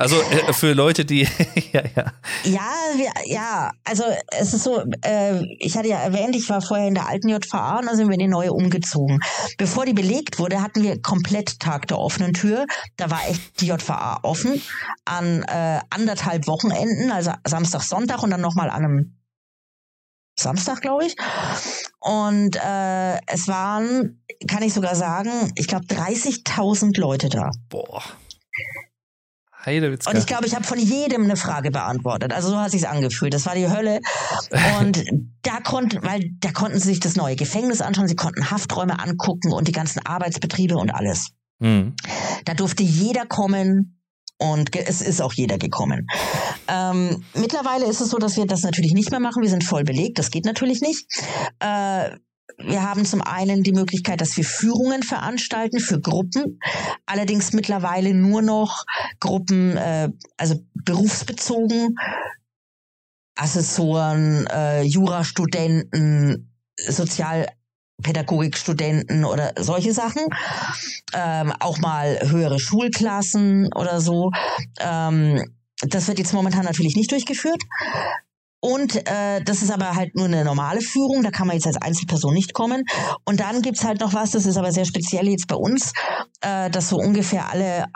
Also 0.00 0.16
äh, 0.22 0.54
für 0.54 0.72
Leute, 0.72 1.04
die 1.04 1.28
ja, 1.72 1.82
ja. 1.94 2.12
Ja, 2.44 2.72
wir, 2.96 3.12
ja, 3.26 3.70
also 3.84 4.04
es 4.30 4.54
ist 4.54 4.64
so, 4.64 4.82
äh, 5.04 5.44
ich 5.58 5.76
hatte 5.76 5.88
ja 5.88 5.98
erwähnt, 5.98 6.34
ich 6.34 6.48
war 6.48 6.62
vorher 6.62 6.88
in 6.88 6.94
der 6.94 7.06
alten 7.06 7.28
JVA 7.28 7.80
und 7.80 7.86
dann 7.86 7.96
sind 7.96 8.08
wir 8.08 8.14
in 8.14 8.20
die 8.20 8.26
neue 8.26 8.54
umgezogen. 8.54 9.20
Bevor 9.58 9.84
die 9.84 9.92
belegt 9.92 10.38
wurde, 10.38 10.62
hatten 10.62 10.82
wir 10.82 11.02
komplett 11.02 11.60
Tag 11.60 11.86
der 11.88 11.98
offenen 11.98 12.32
Tür. 12.32 12.64
Da 12.96 13.10
war 13.10 13.20
echt 13.28 13.60
die 13.60 13.66
JVA 13.66 14.20
offen 14.22 14.62
an 15.04 15.42
äh, 15.42 15.80
anderthalb 15.90 16.46
Wochenenden, 16.46 17.12
also 17.12 17.32
Samstag, 17.46 17.82
Sonntag 17.82 18.22
und 18.22 18.30
dann 18.30 18.40
nochmal 18.40 18.70
an 18.70 18.84
einem 18.84 19.18
Samstag, 20.34 20.80
glaube 20.80 21.04
ich. 21.04 21.16
Und 21.98 22.56
äh, 22.56 23.18
es 23.26 23.48
waren, 23.48 24.22
kann 24.48 24.62
ich 24.62 24.72
sogar 24.72 24.94
sagen, 24.94 25.52
ich 25.56 25.68
glaube 25.68 25.84
30.000 25.84 26.98
Leute 26.98 27.28
da. 27.28 27.50
Boah. 27.68 28.02
Heidewitzka. 29.64 30.10
Und 30.10 30.16
ich 30.16 30.26
glaube, 30.26 30.46
ich 30.46 30.54
habe 30.54 30.64
von 30.64 30.78
jedem 30.78 31.24
eine 31.24 31.36
Frage 31.36 31.70
beantwortet. 31.70 32.32
Also 32.32 32.50
so 32.50 32.58
hat 32.58 32.70
sich's 32.70 32.84
angefühlt. 32.84 33.34
Das 33.34 33.46
war 33.46 33.54
die 33.54 33.68
Hölle. 33.68 34.00
Und 34.80 35.04
da 35.42 35.60
konnten, 35.60 36.02
weil 36.02 36.30
da 36.40 36.52
konnten 36.52 36.78
sie 36.78 36.88
sich 36.88 37.00
das 37.00 37.16
neue 37.16 37.36
Gefängnis 37.36 37.80
anschauen, 37.80 38.08
sie 38.08 38.16
konnten 38.16 38.50
Hafträume 38.50 38.98
angucken 38.98 39.52
und 39.52 39.68
die 39.68 39.72
ganzen 39.72 40.04
Arbeitsbetriebe 40.04 40.76
und 40.76 40.90
alles. 40.90 41.30
Mhm. 41.58 41.94
Da 42.44 42.54
durfte 42.54 42.82
jeder 42.82 43.26
kommen. 43.26 43.96
Und 44.42 44.74
es 44.74 45.02
ist 45.02 45.20
auch 45.20 45.34
jeder 45.34 45.58
gekommen. 45.58 46.06
Ähm, 46.66 47.22
mittlerweile 47.34 47.84
ist 47.84 48.00
es 48.00 48.08
so, 48.08 48.16
dass 48.16 48.38
wir 48.38 48.46
das 48.46 48.62
natürlich 48.62 48.94
nicht 48.94 49.10
mehr 49.10 49.20
machen. 49.20 49.42
Wir 49.42 49.50
sind 49.50 49.64
voll 49.64 49.84
belegt. 49.84 50.18
Das 50.18 50.30
geht 50.30 50.46
natürlich 50.46 50.80
nicht. 50.80 51.04
Äh, 51.58 52.12
wir 52.58 52.82
haben 52.82 53.04
zum 53.04 53.22
einen 53.22 53.62
die 53.62 53.72
Möglichkeit, 53.72 54.20
dass 54.20 54.36
wir 54.36 54.44
Führungen 54.44 55.02
veranstalten 55.02 55.80
für 55.80 56.00
Gruppen, 56.00 56.60
allerdings 57.06 57.52
mittlerweile 57.52 58.14
nur 58.14 58.42
noch 58.42 58.84
Gruppen, 59.18 59.76
äh, 59.76 60.10
also 60.36 60.64
berufsbezogen, 60.74 61.96
Assessoren, 63.36 64.46
äh, 64.48 64.82
Jurastudenten, 64.82 66.52
Sozialpädagogikstudenten 66.76 69.24
oder 69.24 69.52
solche 69.58 69.92
Sachen, 69.92 70.22
ähm, 71.14 71.52
auch 71.58 71.78
mal 71.78 72.18
höhere 72.28 72.58
Schulklassen 72.58 73.72
oder 73.74 74.00
so. 74.00 74.30
Ähm, 74.78 75.54
das 75.82 76.08
wird 76.08 76.18
jetzt 76.18 76.34
momentan 76.34 76.64
natürlich 76.64 76.96
nicht 76.96 77.10
durchgeführt. 77.10 77.62
Und 78.60 78.96
äh, 79.08 79.42
das 79.42 79.62
ist 79.62 79.70
aber 79.70 79.94
halt 79.96 80.14
nur 80.14 80.26
eine 80.26 80.44
normale 80.44 80.82
Führung, 80.82 81.22
da 81.22 81.30
kann 81.30 81.46
man 81.46 81.56
jetzt 81.56 81.66
als 81.66 81.80
Einzelperson 81.80 82.34
nicht 82.34 82.52
kommen. 82.52 82.84
Und 83.24 83.40
dann 83.40 83.62
gibt's 83.62 83.84
halt 83.84 84.00
noch 84.00 84.12
was, 84.12 84.32
das 84.32 84.46
ist 84.46 84.58
aber 84.58 84.70
sehr 84.70 84.84
speziell 84.84 85.28
jetzt 85.28 85.48
bei 85.48 85.56
uns, 85.56 85.92
äh, 86.42 86.70
dass 86.70 86.90
so 86.90 86.98
ungefähr 86.98 87.50
alle 87.50 87.86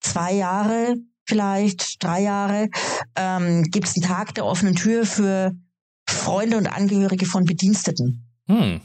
zwei 0.00 0.32
Jahre, 0.32 0.96
vielleicht 1.26 2.02
drei 2.02 2.22
Jahre, 2.22 2.68
ähm, 3.16 3.64
gibt 3.64 3.88
einen 3.94 4.06
Tag 4.06 4.34
der 4.34 4.46
offenen 4.46 4.74
Tür 4.74 5.04
für 5.04 5.52
Freunde 6.08 6.56
und 6.56 6.66
Angehörige 6.66 7.26
von 7.26 7.44
Bediensteten. 7.44 8.22
Hm. 8.48 8.80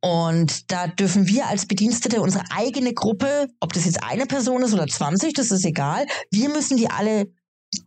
Und 0.00 0.72
da 0.72 0.86
dürfen 0.86 1.28
wir 1.28 1.46
als 1.46 1.66
Bedienstete 1.66 2.22
unsere 2.22 2.44
eigene 2.50 2.94
Gruppe, 2.94 3.48
ob 3.60 3.72
das 3.72 3.84
jetzt 3.84 4.02
eine 4.02 4.26
Person 4.26 4.62
ist 4.62 4.72
oder 4.72 4.86
20, 4.86 5.34
das 5.34 5.50
ist 5.50 5.64
egal, 5.66 6.06
wir 6.30 6.48
müssen 6.48 6.76
die 6.76 6.88
alle 6.88 7.26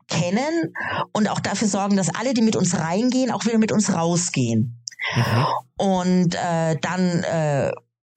kennen 0.07 0.73
und 1.13 1.29
auch 1.29 1.39
dafür 1.39 1.67
sorgen, 1.67 1.95
dass 1.95 2.13
alle, 2.13 2.33
die 2.33 2.41
mit 2.41 2.55
uns 2.55 2.77
reingehen, 2.77 3.31
auch 3.31 3.45
wieder 3.45 3.57
mit 3.57 3.71
uns 3.71 3.93
rausgehen. 3.93 4.81
Mhm. 5.15 5.45
Und 5.77 6.35
äh, 6.35 6.75
dann 6.81 7.23
äh, 7.23 7.71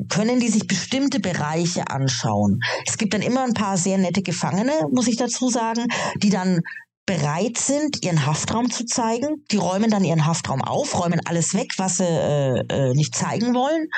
können 0.09 0.41
die 0.41 0.49
sich 0.49 0.67
bestimmte 0.67 1.21
Bereiche 1.21 1.89
anschauen. 1.89 2.61
Es 2.87 2.99
gibt 2.99 3.15
dann 3.15 3.23
immer 3.23 3.45
ein 3.45 3.55
paar 3.55 3.77
sehr 3.77 3.99
nette 3.99 4.23
Gefangene, 4.23 4.73
muss 4.91 5.07
ich 5.07 5.17
dazu 5.17 5.49
sagen, 5.49 5.87
die 6.17 6.31
dann 6.31 6.61
bereit 7.07 7.59
sind, 7.59 8.05
ihren 8.05 8.27
Haftraum 8.27 8.71
zu 8.71 8.85
zeigen. 8.85 9.45
Die 9.51 9.57
räumen 9.57 9.91
dann 9.91 10.05
ihren 10.05 10.27
Haftraum 10.27 10.63
auf, 10.63 10.99
räumen 10.99 11.21
alles 11.25 11.55
weg, 11.55 11.73
was 11.77 11.97
sie 11.97 12.05
äh, 12.05 12.63
äh, 12.69 12.95
nicht 12.95 13.15
zeigen 13.15 13.55
wollen 13.55 13.89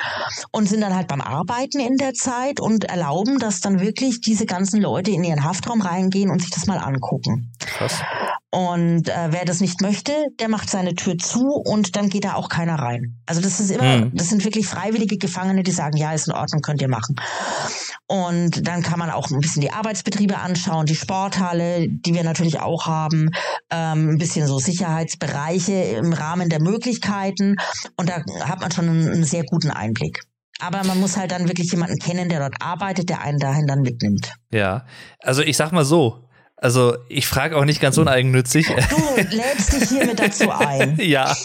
und 0.51 0.67
sind 0.67 0.81
dann 0.81 0.95
halt 0.95 1.07
beim 1.07 1.21
Arbeiten 1.21 1.79
in 1.79 1.97
der 1.97 2.13
Zeit 2.13 2.59
und 2.59 2.85
erlauben, 2.85 3.39
dass 3.39 3.61
dann 3.61 3.79
wirklich 3.79 4.21
diese 4.21 4.45
ganzen 4.45 4.81
Leute 4.81 5.11
in 5.11 5.23
ihren 5.23 5.43
Haftraum 5.43 5.81
reingehen 5.81 6.31
und 6.31 6.41
sich 6.41 6.51
das 6.51 6.65
mal 6.65 6.79
angucken. 6.79 7.51
Krass. 7.59 8.01
Und 8.55 9.09
äh, 9.09 9.27
wer 9.31 9.43
das 9.43 9.59
nicht 9.59 9.81
möchte, 9.81 10.13
der 10.39 10.47
macht 10.47 10.69
seine 10.69 10.95
Tür 10.95 11.17
zu 11.17 11.49
und 11.49 11.97
dann 11.97 12.07
geht 12.07 12.23
da 12.23 12.35
auch 12.35 12.47
keiner 12.47 12.75
rein. 12.75 13.17
Also 13.25 13.41
das 13.41 13.59
ist 13.59 13.69
immer, 13.69 13.97
mhm. 13.97 14.11
das 14.15 14.29
sind 14.29 14.45
wirklich 14.45 14.65
freiwillige 14.65 15.17
Gefangene, 15.17 15.61
die 15.61 15.71
sagen, 15.71 15.97
ja, 15.97 16.13
ist 16.13 16.29
in 16.29 16.33
Ordnung, 16.33 16.61
könnt 16.61 16.81
ihr 16.81 16.87
machen. 16.87 17.17
Und 18.07 18.65
dann 18.65 18.81
kann 18.81 18.97
man 18.97 19.09
auch 19.09 19.29
ein 19.29 19.41
bisschen 19.41 19.61
die 19.61 19.73
Arbeitsbetriebe 19.73 20.37
anschauen, 20.37 20.85
die 20.85 20.95
Sporthalle, 20.95 21.87
die 21.89 22.13
wir 22.13 22.23
natürlich 22.23 22.61
auch 22.61 22.85
haben, 22.85 23.29
ähm, 23.71 24.11
ein 24.11 24.17
bisschen 24.19 24.47
so 24.47 24.57
Sicherheitsbereiche 24.57 25.73
im 25.73 26.13
Rahmen 26.13 26.47
der 26.47 26.61
Möglichkeiten. 26.61 27.57
Und 27.97 28.07
da 28.07 28.23
hat 28.45 28.61
man 28.61 28.71
schon 28.71 28.87
einen, 28.87 29.09
einen 29.09 29.25
sehr 29.25 29.43
guten 29.43 29.69
Einblick. 29.69 30.21
Aber 30.61 30.81
man 30.85 31.01
muss 31.01 31.17
halt 31.17 31.31
dann 31.31 31.49
wirklich 31.49 31.71
jemanden 31.71 31.97
kennen, 31.97 32.29
der 32.29 32.39
dort 32.39 32.55
arbeitet, 32.61 33.09
der 33.09 33.19
einen 33.19 33.39
dahin 33.39 33.67
dann 33.67 33.81
mitnimmt. 33.81 34.31
Ja, 34.49 34.85
also 35.19 35.41
ich 35.41 35.57
sag 35.57 35.73
mal 35.73 35.83
so, 35.83 36.24
also 36.57 36.95
ich 37.09 37.27
frage 37.27 37.57
auch 37.57 37.65
nicht 37.65 37.81
ganz 37.81 37.97
uneigennützig. 37.97 38.67
Du 38.67 39.35
lädst 39.35 39.73
dich 39.73 39.89
hiermit 39.89 40.19
dazu 40.19 40.49
ein. 40.49 40.97
ja. 41.01 41.35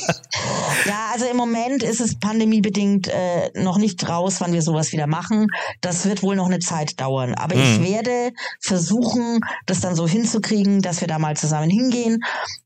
Ja, 0.87 1.11
also 1.13 1.27
im 1.27 1.37
Moment 1.37 1.83
ist 1.83 2.01
es 2.01 2.19
pandemiebedingt 2.19 3.09
äh, 3.09 3.51
noch 3.61 3.77
nicht 3.77 4.09
raus, 4.09 4.37
wann 4.39 4.53
wir 4.53 4.63
sowas 4.63 4.93
wieder 4.93 5.09
machen. 5.09 5.49
Das 5.81 6.07
wird 6.07 6.23
wohl 6.23 6.37
noch 6.37 6.47
eine 6.47 6.61
Zeit 6.61 7.01
dauern. 7.01 7.35
Aber 7.35 7.57
hm. 7.57 7.63
ich 7.63 7.91
werde 7.91 8.31
versuchen, 8.61 9.41
das 9.67 9.81
dann 9.81 9.97
so 9.97 10.07
hinzukriegen, 10.07 10.81
dass 10.81 11.01
wir 11.01 11.09
da 11.09 11.19
mal 11.19 11.37
zusammen 11.37 11.71
hingehen. 11.71 12.21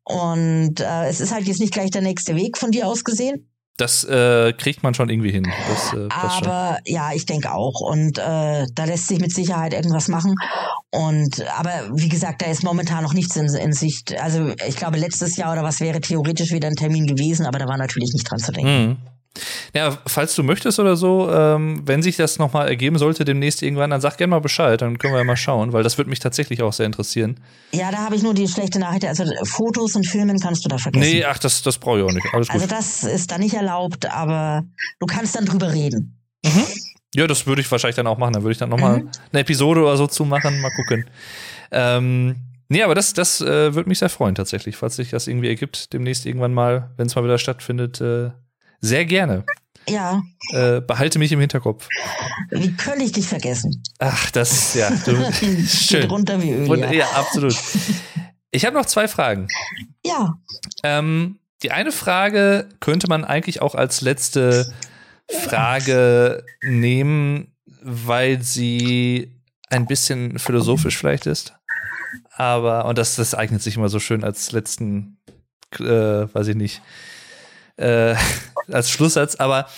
Und 0.05 0.81
äh, 0.81 1.06
es 1.08 1.20
ist 1.20 1.32
halt 1.32 1.47
jetzt 1.47 1.60
nicht 1.60 1.73
gleich 1.73 1.90
der 1.90 2.02
nächste 2.02 2.36
Weg 2.36 2.58
von 2.58 2.70
dir 2.70 2.86
aus 2.86 3.05
gesehen. 3.05 3.48
Das 3.76 4.04
äh, 4.04 4.52
kriegt 4.52 4.84
man 4.84 4.94
schon 4.94 5.08
irgendwie 5.08 5.32
hin. 5.32 5.50
Das, 5.68 5.92
äh, 5.92 6.08
aber 6.08 6.76
schon. 6.76 6.94
ja, 6.94 7.12
ich 7.12 7.26
denke 7.26 7.52
auch. 7.52 7.80
Und 7.80 8.18
äh, 8.18 8.66
da 8.72 8.84
lässt 8.84 9.08
sich 9.08 9.20
mit 9.20 9.34
Sicherheit 9.34 9.74
irgendwas 9.74 10.06
machen. 10.06 10.36
Und 10.90 11.44
aber 11.58 11.90
wie 11.92 12.08
gesagt, 12.08 12.42
da 12.42 12.46
ist 12.46 12.62
momentan 12.62 13.02
noch 13.02 13.14
nichts 13.14 13.34
in, 13.34 13.46
in 13.46 13.72
Sicht. 13.72 14.16
Also 14.20 14.52
ich 14.68 14.76
glaube, 14.76 14.96
letztes 14.96 15.36
Jahr 15.36 15.52
oder 15.52 15.64
was 15.64 15.80
wäre 15.80 16.00
theoretisch 16.00 16.52
wieder 16.52 16.68
ein 16.68 16.76
Termin 16.76 17.06
gewesen, 17.06 17.46
aber 17.46 17.58
da 17.58 17.66
war 17.66 17.76
natürlich 17.76 18.12
nicht 18.12 18.30
dran 18.30 18.38
zu 18.38 18.52
denken. 18.52 18.86
Mhm. 18.86 18.96
Ja, 19.74 19.98
falls 20.06 20.34
du 20.36 20.44
möchtest 20.44 20.78
oder 20.78 20.94
so, 20.94 21.30
ähm, 21.32 21.82
wenn 21.84 22.02
sich 22.02 22.16
das 22.16 22.38
nochmal 22.38 22.68
ergeben 22.68 22.98
sollte 22.98 23.24
demnächst 23.24 23.62
irgendwann, 23.62 23.90
dann 23.90 24.00
sag 24.00 24.16
gerne 24.16 24.30
mal 24.30 24.40
Bescheid, 24.40 24.80
dann 24.80 24.98
können 24.98 25.12
wir 25.12 25.18
ja 25.18 25.24
mal 25.24 25.36
schauen, 25.36 25.72
weil 25.72 25.82
das 25.82 25.98
würde 25.98 26.10
mich 26.10 26.20
tatsächlich 26.20 26.62
auch 26.62 26.72
sehr 26.72 26.86
interessieren. 26.86 27.40
Ja, 27.72 27.90
da 27.90 27.98
habe 27.98 28.14
ich 28.14 28.22
nur 28.22 28.34
die 28.34 28.46
schlechte 28.46 28.78
Nachricht, 28.78 29.04
also 29.04 29.24
Fotos 29.44 29.96
und 29.96 30.06
Filmen 30.06 30.38
kannst 30.38 30.64
du 30.64 30.68
da 30.68 30.78
vergessen. 30.78 31.10
Nee, 31.10 31.24
ach, 31.24 31.38
das, 31.38 31.62
das 31.62 31.78
brauche 31.78 31.98
ich 31.98 32.04
auch 32.04 32.12
nicht. 32.12 32.26
Alles 32.32 32.48
gut. 32.48 32.54
Also 32.54 32.66
das 32.68 33.02
ist 33.02 33.30
da 33.30 33.38
nicht 33.38 33.54
erlaubt, 33.54 34.10
aber 34.10 34.62
du 35.00 35.06
kannst 35.06 35.34
dann 35.34 35.46
drüber 35.46 35.72
reden. 35.72 36.20
Mhm. 36.44 36.64
Ja, 37.14 37.26
das 37.26 37.46
würde 37.46 37.60
ich 37.60 37.70
wahrscheinlich 37.70 37.96
dann 37.96 38.06
auch 38.06 38.18
machen. 38.18 38.34
Dann 38.34 38.42
würde 38.42 38.52
ich 38.52 38.58
dann 38.58 38.70
nochmal 38.70 39.00
mhm. 39.00 39.10
eine 39.32 39.40
Episode 39.40 39.82
oder 39.82 39.96
so 39.96 40.06
zu 40.06 40.24
machen, 40.24 40.60
mal 40.60 40.70
gucken. 40.70 41.06
Ähm, 41.72 42.36
nee, 42.68 42.82
aber 42.82 42.94
das, 42.94 43.14
das 43.14 43.40
äh, 43.40 43.74
würde 43.74 43.88
mich 43.88 43.98
sehr 43.98 44.10
freuen 44.10 44.34
tatsächlich, 44.34 44.76
falls 44.76 44.96
sich 44.96 45.10
das 45.10 45.26
irgendwie 45.26 45.48
ergibt, 45.48 45.92
demnächst 45.92 46.26
irgendwann 46.26 46.54
mal, 46.54 46.90
wenn 46.96 47.06
es 47.06 47.14
mal 47.14 47.24
wieder 47.24 47.38
stattfindet, 47.38 48.00
äh, 48.00 48.30
sehr 48.84 49.04
gerne. 49.06 49.44
Ja. 49.88 50.22
Äh, 50.52 50.80
behalte 50.80 51.18
mich 51.18 51.32
im 51.32 51.40
Hinterkopf. 51.40 51.88
Wie 52.50 52.72
könnte 52.72 53.04
ich 53.04 53.12
dich 53.12 53.26
vergessen? 53.26 53.82
Ach, 53.98 54.30
das, 54.30 54.74
ja. 54.74 54.90
Du, 55.04 55.16
schön. 55.66 56.08
Runter 56.08 56.42
wie 56.42 56.52
Öl. 56.52 56.78
Ja, 56.78 56.92
ja 56.92 57.06
absolut. 57.10 57.56
Ich 58.50 58.64
habe 58.64 58.76
noch 58.76 58.86
zwei 58.86 59.08
Fragen. 59.08 59.48
Ja. 60.04 60.34
Ähm, 60.82 61.38
die 61.62 61.70
eine 61.70 61.92
Frage 61.92 62.68
könnte 62.80 63.08
man 63.08 63.24
eigentlich 63.24 63.62
auch 63.62 63.74
als 63.74 64.00
letzte 64.00 64.72
Frage 65.30 66.44
nehmen, 66.62 67.54
weil 67.82 68.42
sie 68.42 69.32
ein 69.70 69.86
bisschen 69.86 70.38
philosophisch 70.38 70.98
vielleicht 70.98 71.26
ist. 71.26 71.54
Aber, 72.36 72.84
und 72.84 72.98
das, 72.98 73.16
das 73.16 73.34
eignet 73.34 73.62
sich 73.62 73.76
immer 73.76 73.88
so 73.88 73.98
schön 73.98 74.24
als 74.24 74.52
letzten, 74.52 75.18
äh, 75.78 75.82
weiß 76.32 76.48
ich 76.48 76.56
nicht, 76.56 76.82
äh, 77.76 78.14
als 78.72 78.90
Schlusssatz, 78.90 79.36
aber 79.36 79.68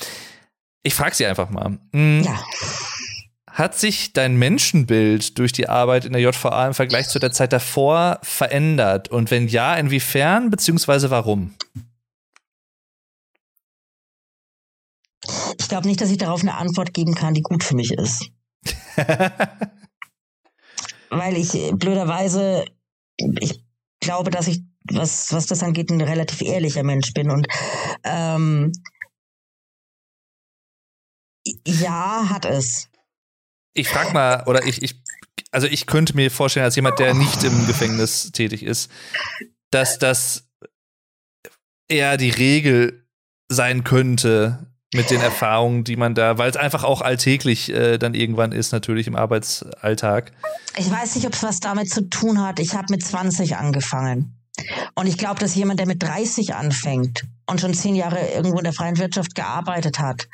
ich 0.83 0.95
frage 0.95 1.15
sie 1.15 1.27
einfach 1.27 1.51
mal. 1.51 1.79
Hm, 1.93 2.23
ja. 2.23 2.41
Hat 3.51 3.79
sich 3.79 4.13
dein 4.13 4.37
Menschenbild 4.37 5.39
durch 5.39 5.53
die 5.53 5.69
Arbeit 5.69 6.05
in 6.05 6.13
der 6.13 6.21
JVA 6.21 6.67
im 6.67 6.75
Vergleich 6.75 7.09
zu 7.09 7.19
der 7.19 7.33
Zeit 7.33 7.53
davor 7.53 8.19
verändert? 8.23 9.09
Und 9.09 9.31
wenn 9.31 9.49
ja, 9.49 9.75
inwiefern, 9.77 10.51
beziehungsweise 10.51 11.11
warum? 11.11 11.55
glaube 15.77 15.89
nicht, 15.89 16.01
dass 16.01 16.09
ich 16.11 16.17
darauf 16.17 16.41
eine 16.41 16.55
Antwort 16.55 16.95
geben 16.95 17.15
kann, 17.15 17.35
die 17.35 17.43
gut 17.43 17.63
für 17.63 17.77
mich 17.77 17.93
ist. 17.93 18.31
Weil 21.11 21.37
ich 21.37 21.55
äh, 21.55 21.73
blöderweise, 21.73 22.65
ich 23.19 23.63
glaube, 24.01 24.31
dass 24.31 24.47
ich, 24.49 24.63
was, 24.93 25.33
was 25.33 25.47
das 25.47 25.63
angeht, 25.63 25.91
ein 25.91 26.01
relativ 26.01 26.43
ehrlicher 26.43 26.83
Mensch 26.83 27.13
bin. 27.13 27.31
Und 27.31 27.47
ähm, 28.05 28.73
ja, 31.67 32.29
hat 32.29 32.45
es. 32.45 32.89
Ich 33.75 33.89
frag 33.89 34.13
mal, 34.13 34.45
oder 34.47 34.67
ich, 34.67 34.83
ich, 34.83 35.03
also 35.51 35.67
ich 35.67 35.87
könnte 35.87 36.17
mir 36.17 36.31
vorstellen, 36.31 36.65
als 36.65 36.77
jemand, 36.77 36.99
der 36.99 37.15
nicht 37.15 37.45
im 37.45 37.67
Gefängnis 37.67 38.33
tätig 38.33 38.63
ist, 38.63 38.91
dass 39.71 39.99
das 39.99 40.49
eher 41.89 42.17
die 42.17 42.31
Regel 42.31 43.07
sein 43.49 43.85
könnte 43.85 44.67
mit 44.95 45.11
den 45.11 45.21
Erfahrungen, 45.21 45.85
die 45.85 45.97
man 45.97 46.15
da, 46.15 46.39
weil 46.39 46.51
es 46.51 46.57
einfach 46.57 46.85
auch 46.85 47.03
alltäglich 47.03 47.71
äh, 47.71 47.99
dann 47.99 48.15
irgendwann 48.15 48.53
ist, 48.53 48.73
natürlich 48.73 49.07
im 49.07 49.17
Arbeitsalltag. 49.17 50.33
Ich 50.77 50.91
weiß 50.91 51.17
nicht, 51.17 51.27
ob 51.27 51.35
es 51.35 51.43
was 51.43 51.61
damit 51.61 51.91
zu 51.91 52.09
tun 52.09 52.41
hat. 52.41 52.61
Ich 52.61 52.75
habe 52.75 52.87
mit 52.91 53.05
20 53.05 53.57
angefangen. 53.57 54.36
Und 54.95 55.07
ich 55.07 55.19
glaube, 55.19 55.41
dass 55.41 55.55
jemand, 55.55 55.81
der 55.81 55.87
mit 55.87 56.03
30 56.03 56.55
anfängt 56.55 57.25
und 57.47 57.61
schon 57.61 57.75
zehn 57.75 57.95
Jahre 57.95 58.19
irgendwo 58.29 58.59
in 58.59 58.65
der 58.65 58.73
freien 58.73 58.99
Wirtschaft 58.99 59.35
gearbeitet 59.35 59.99
hat, 59.99 60.29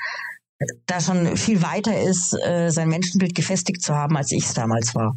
da 0.86 1.00
schon 1.00 1.36
viel 1.36 1.62
weiter 1.62 2.00
ist, 2.00 2.34
äh, 2.34 2.70
sein 2.70 2.88
Menschenbild 2.88 3.34
gefestigt 3.34 3.82
zu 3.82 3.94
haben, 3.94 4.16
als 4.16 4.30
ich 4.32 4.44
es 4.44 4.54
damals 4.54 4.94
war. 4.94 5.16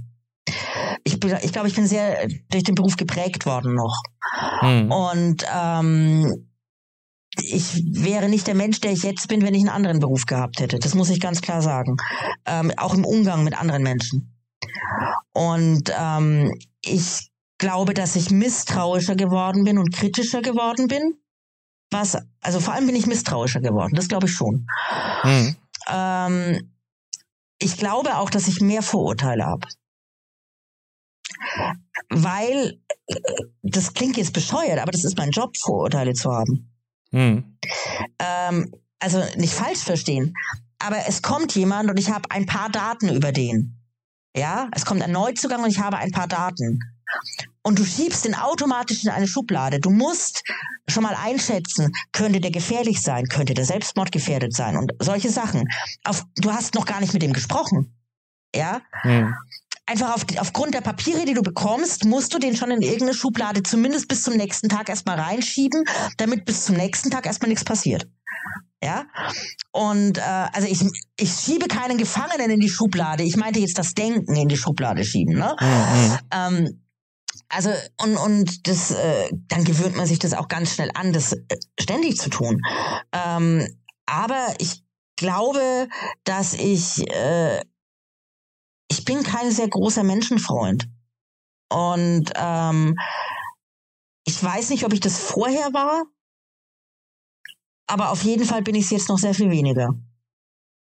Ich, 1.04 1.20
bin, 1.20 1.38
ich 1.42 1.54
glaube, 1.54 1.68
ich 1.68 1.76
bin 1.76 1.88
sehr 1.88 2.28
durch 2.50 2.64
den 2.64 2.76
Beruf 2.76 2.96
geprägt 2.98 3.46
worden 3.46 3.76
noch. 3.76 4.02
Hm. 4.62 4.92
Und 4.92 5.46
ähm, 5.54 6.48
ich 7.42 7.84
wäre 7.86 8.30
nicht 8.30 8.48
der 8.48 8.56
Mensch, 8.56 8.80
der 8.82 8.92
ich 8.92 9.04
jetzt 9.04 9.28
bin, 9.28 9.42
wenn 9.42 9.54
ich 9.54 9.62
einen 9.62 9.70
anderen 9.70 10.00
Beruf 10.00 10.26
gehabt 10.26 10.60
hätte. 10.60 10.80
Das 10.80 10.96
muss 10.96 11.10
ich 11.10 11.20
ganz 11.20 11.42
klar 11.42 11.62
sagen. 11.62 11.98
Ähm, 12.46 12.72
auch 12.78 12.94
im 12.94 13.06
Umgang 13.06 13.44
mit 13.44 13.60
anderen 13.60 13.84
Menschen. 13.84 14.36
Und 15.34 15.92
ähm, 16.00 16.54
ich 16.82 17.30
glaube, 17.66 17.94
dass 17.94 18.16
ich 18.16 18.30
misstrauischer 18.30 19.16
geworden 19.16 19.64
bin 19.64 19.78
und 19.78 19.94
kritischer 19.94 20.42
geworden 20.42 20.88
bin 20.88 21.16
was, 21.92 22.18
also 22.42 22.60
vor 22.60 22.74
allem 22.74 22.88
bin 22.88 22.96
ich 22.96 23.08
misstrauischer 23.08 23.62
geworden, 23.62 23.96
das 23.96 24.08
glaube 24.08 24.28
ich 24.28 24.34
schon. 24.34 24.68
Mhm. 25.24 25.56
Ähm, 25.88 26.72
ich 27.60 27.78
glaube 27.78 28.18
auch, 28.18 28.30
dass 28.30 28.48
ich 28.48 28.62
mehr 28.62 28.82
Vorurteile 28.82 29.46
habe. 29.46 29.68
Weil, 32.10 32.80
das 33.62 33.94
klingt 33.94 34.18
jetzt 34.18 34.34
bescheuert, 34.34 34.80
aber 34.80 34.92
das 34.92 35.04
ist 35.04 35.18
mein 35.18 35.32
Job, 35.32 35.58
Vorurteile 35.58 36.14
zu 36.14 36.32
haben. 36.32 36.72
Mhm. 37.12 37.58
Ähm, 38.20 38.74
also 39.00 39.24
nicht 39.38 39.54
falsch 39.54 39.84
verstehen, 39.84 40.34
aber 40.80 41.08
es 41.08 41.22
kommt 41.22 41.56
jemand 41.56 41.90
und 41.90 42.00
ich 42.00 42.10
habe 42.10 42.30
ein 42.32 42.46
paar 42.46 42.70
Daten 42.70 43.10
über 43.10 43.32
den. 43.32 43.80
Ja, 44.36 44.70
es 44.74 44.86
kommt 44.86 45.02
ein 45.02 45.12
Neuzugang 45.12 45.64
und 45.64 45.70
ich 45.70 45.80
habe 45.80 45.98
ein 45.98 46.12
paar 46.12 46.28
Daten 46.28 46.80
und 47.64 47.80
du 47.80 47.86
schiebst 47.86 48.26
den 48.26 48.36
automatisch 48.36 49.04
in 49.04 49.10
eine 49.10 49.28
Schublade. 49.28 49.80
Du 49.80 49.90
musst 49.90 50.44
schon 50.88 51.04
mal 51.04 51.16
einschätzen, 51.16 51.92
könnte 52.12 52.40
der 52.40 52.52
gefährlich 52.52 53.02
sein, 53.02 53.26
könnte 53.26 53.54
der 53.54 53.66
selbstmordgefährdet 53.66 54.56
sein 54.56 54.78
und 54.78 54.94
solche 55.00 55.30
Sachen. 55.30 55.68
Auf, 56.04 56.24
du 56.36 56.54
hast 56.54 56.76
noch 56.76 56.86
gar 56.86 57.00
nicht 57.02 57.14
mit 57.14 57.24
dem 57.24 57.34
gesprochen. 57.34 57.96
Ja? 58.56 58.82
Hm. 59.02 59.34
Einfach 59.88 60.16
auf, 60.16 60.26
aufgrund 60.38 60.74
der 60.74 60.82
Papiere, 60.82 61.26
die 61.26 61.34
du 61.34 61.44
bekommst, 61.44 62.06
musst 62.06 62.34
du 62.34 62.40
den 62.40 62.56
schon 62.56 62.72
in 62.72 62.82
irgendeine 62.82 63.14
Schublade 63.14 63.62
zumindest 63.62 64.08
bis 64.08 64.24
zum 64.24 64.36
nächsten 64.36 64.68
Tag 64.68 64.90
erstmal 64.90 65.20
reinschieben, 65.20 65.84
damit 66.18 66.46
bis 66.46 66.66
zum 66.66 66.76
nächsten 66.76 67.12
Tag 67.12 67.26
erstmal 67.26 67.50
nichts 67.50 67.64
passiert. 67.64 68.08
Ja. 68.84 69.06
Und 69.72 70.18
äh, 70.18 70.22
also 70.22 70.68
ich, 70.68 70.84
ich 71.18 71.32
schiebe 71.32 71.68
keinen 71.68 71.98
Gefangenen 71.98 72.52
in 72.52 72.60
die 72.60 72.70
Schublade. 72.70 73.24
Ich 73.24 73.36
meinte 73.36 73.60
jetzt 73.60 73.78
das 73.78 73.94
Denken 73.94 74.36
in 74.36 74.48
die 74.48 74.58
Schublade 74.58 75.04
schieben. 75.04 75.36
Ne? 75.36 75.56
Mhm. 75.60 76.18
Ähm, 76.32 76.85
also 77.50 77.72
und 78.02 78.18
und 78.18 78.68
das 78.68 78.92
äh, 78.92 79.30
dann 79.48 79.64
gewöhnt 79.64 79.96
man 79.96 80.08
sich 80.08 80.20
das 80.20 80.34
auch 80.34 80.48
ganz 80.48 80.74
schnell 80.74 80.92
an, 80.94 81.14
das 81.14 81.34
äh, 81.34 81.58
ständig 81.80 82.18
zu 82.18 82.30
tun. 82.30 82.62
Ähm, 83.12 83.68
aber 84.06 84.56
ich 84.60 84.84
glaube, 85.16 85.88
dass 86.24 86.54
ich 86.54 87.10
äh, 87.12 87.62
ich 88.90 89.06
bin 89.06 89.24
kein 89.24 89.52
sehr 89.52 89.68
großer 89.68 90.04
Menschenfreund 90.04 90.90
und 91.70 92.32
ähm, 92.36 92.96
ich 94.26 94.44
weiß 94.44 94.70
nicht, 94.70 94.86
ob 94.86 94.94
ich 94.94 95.00
das 95.00 95.20
vorher 95.20 95.74
war, 95.74 96.04
aber 97.88 98.12
auf 98.12 98.24
jeden 98.24 98.46
Fall 98.46 98.64
bin 98.64 98.76
ich 98.76 98.86
es 98.86 98.92
jetzt 98.92 99.10
noch 99.10 99.20
sehr 99.20 99.34
viel 99.34 99.52
weniger. 99.52 99.96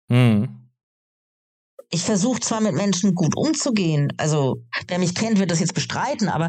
Hm 0.08 0.56
ich 1.90 2.02
versuche 2.02 2.40
zwar 2.40 2.60
mit 2.60 2.74
Menschen 2.74 3.15
gut 3.15 3.36
umzugehen, 3.36 4.12
also 4.16 4.62
wer 4.89 4.98
mich 4.98 5.15
kennt, 5.15 5.39
wird 5.39 5.50
das 5.50 5.60
jetzt 5.60 5.74
bestreiten, 5.74 6.28
aber 6.28 6.48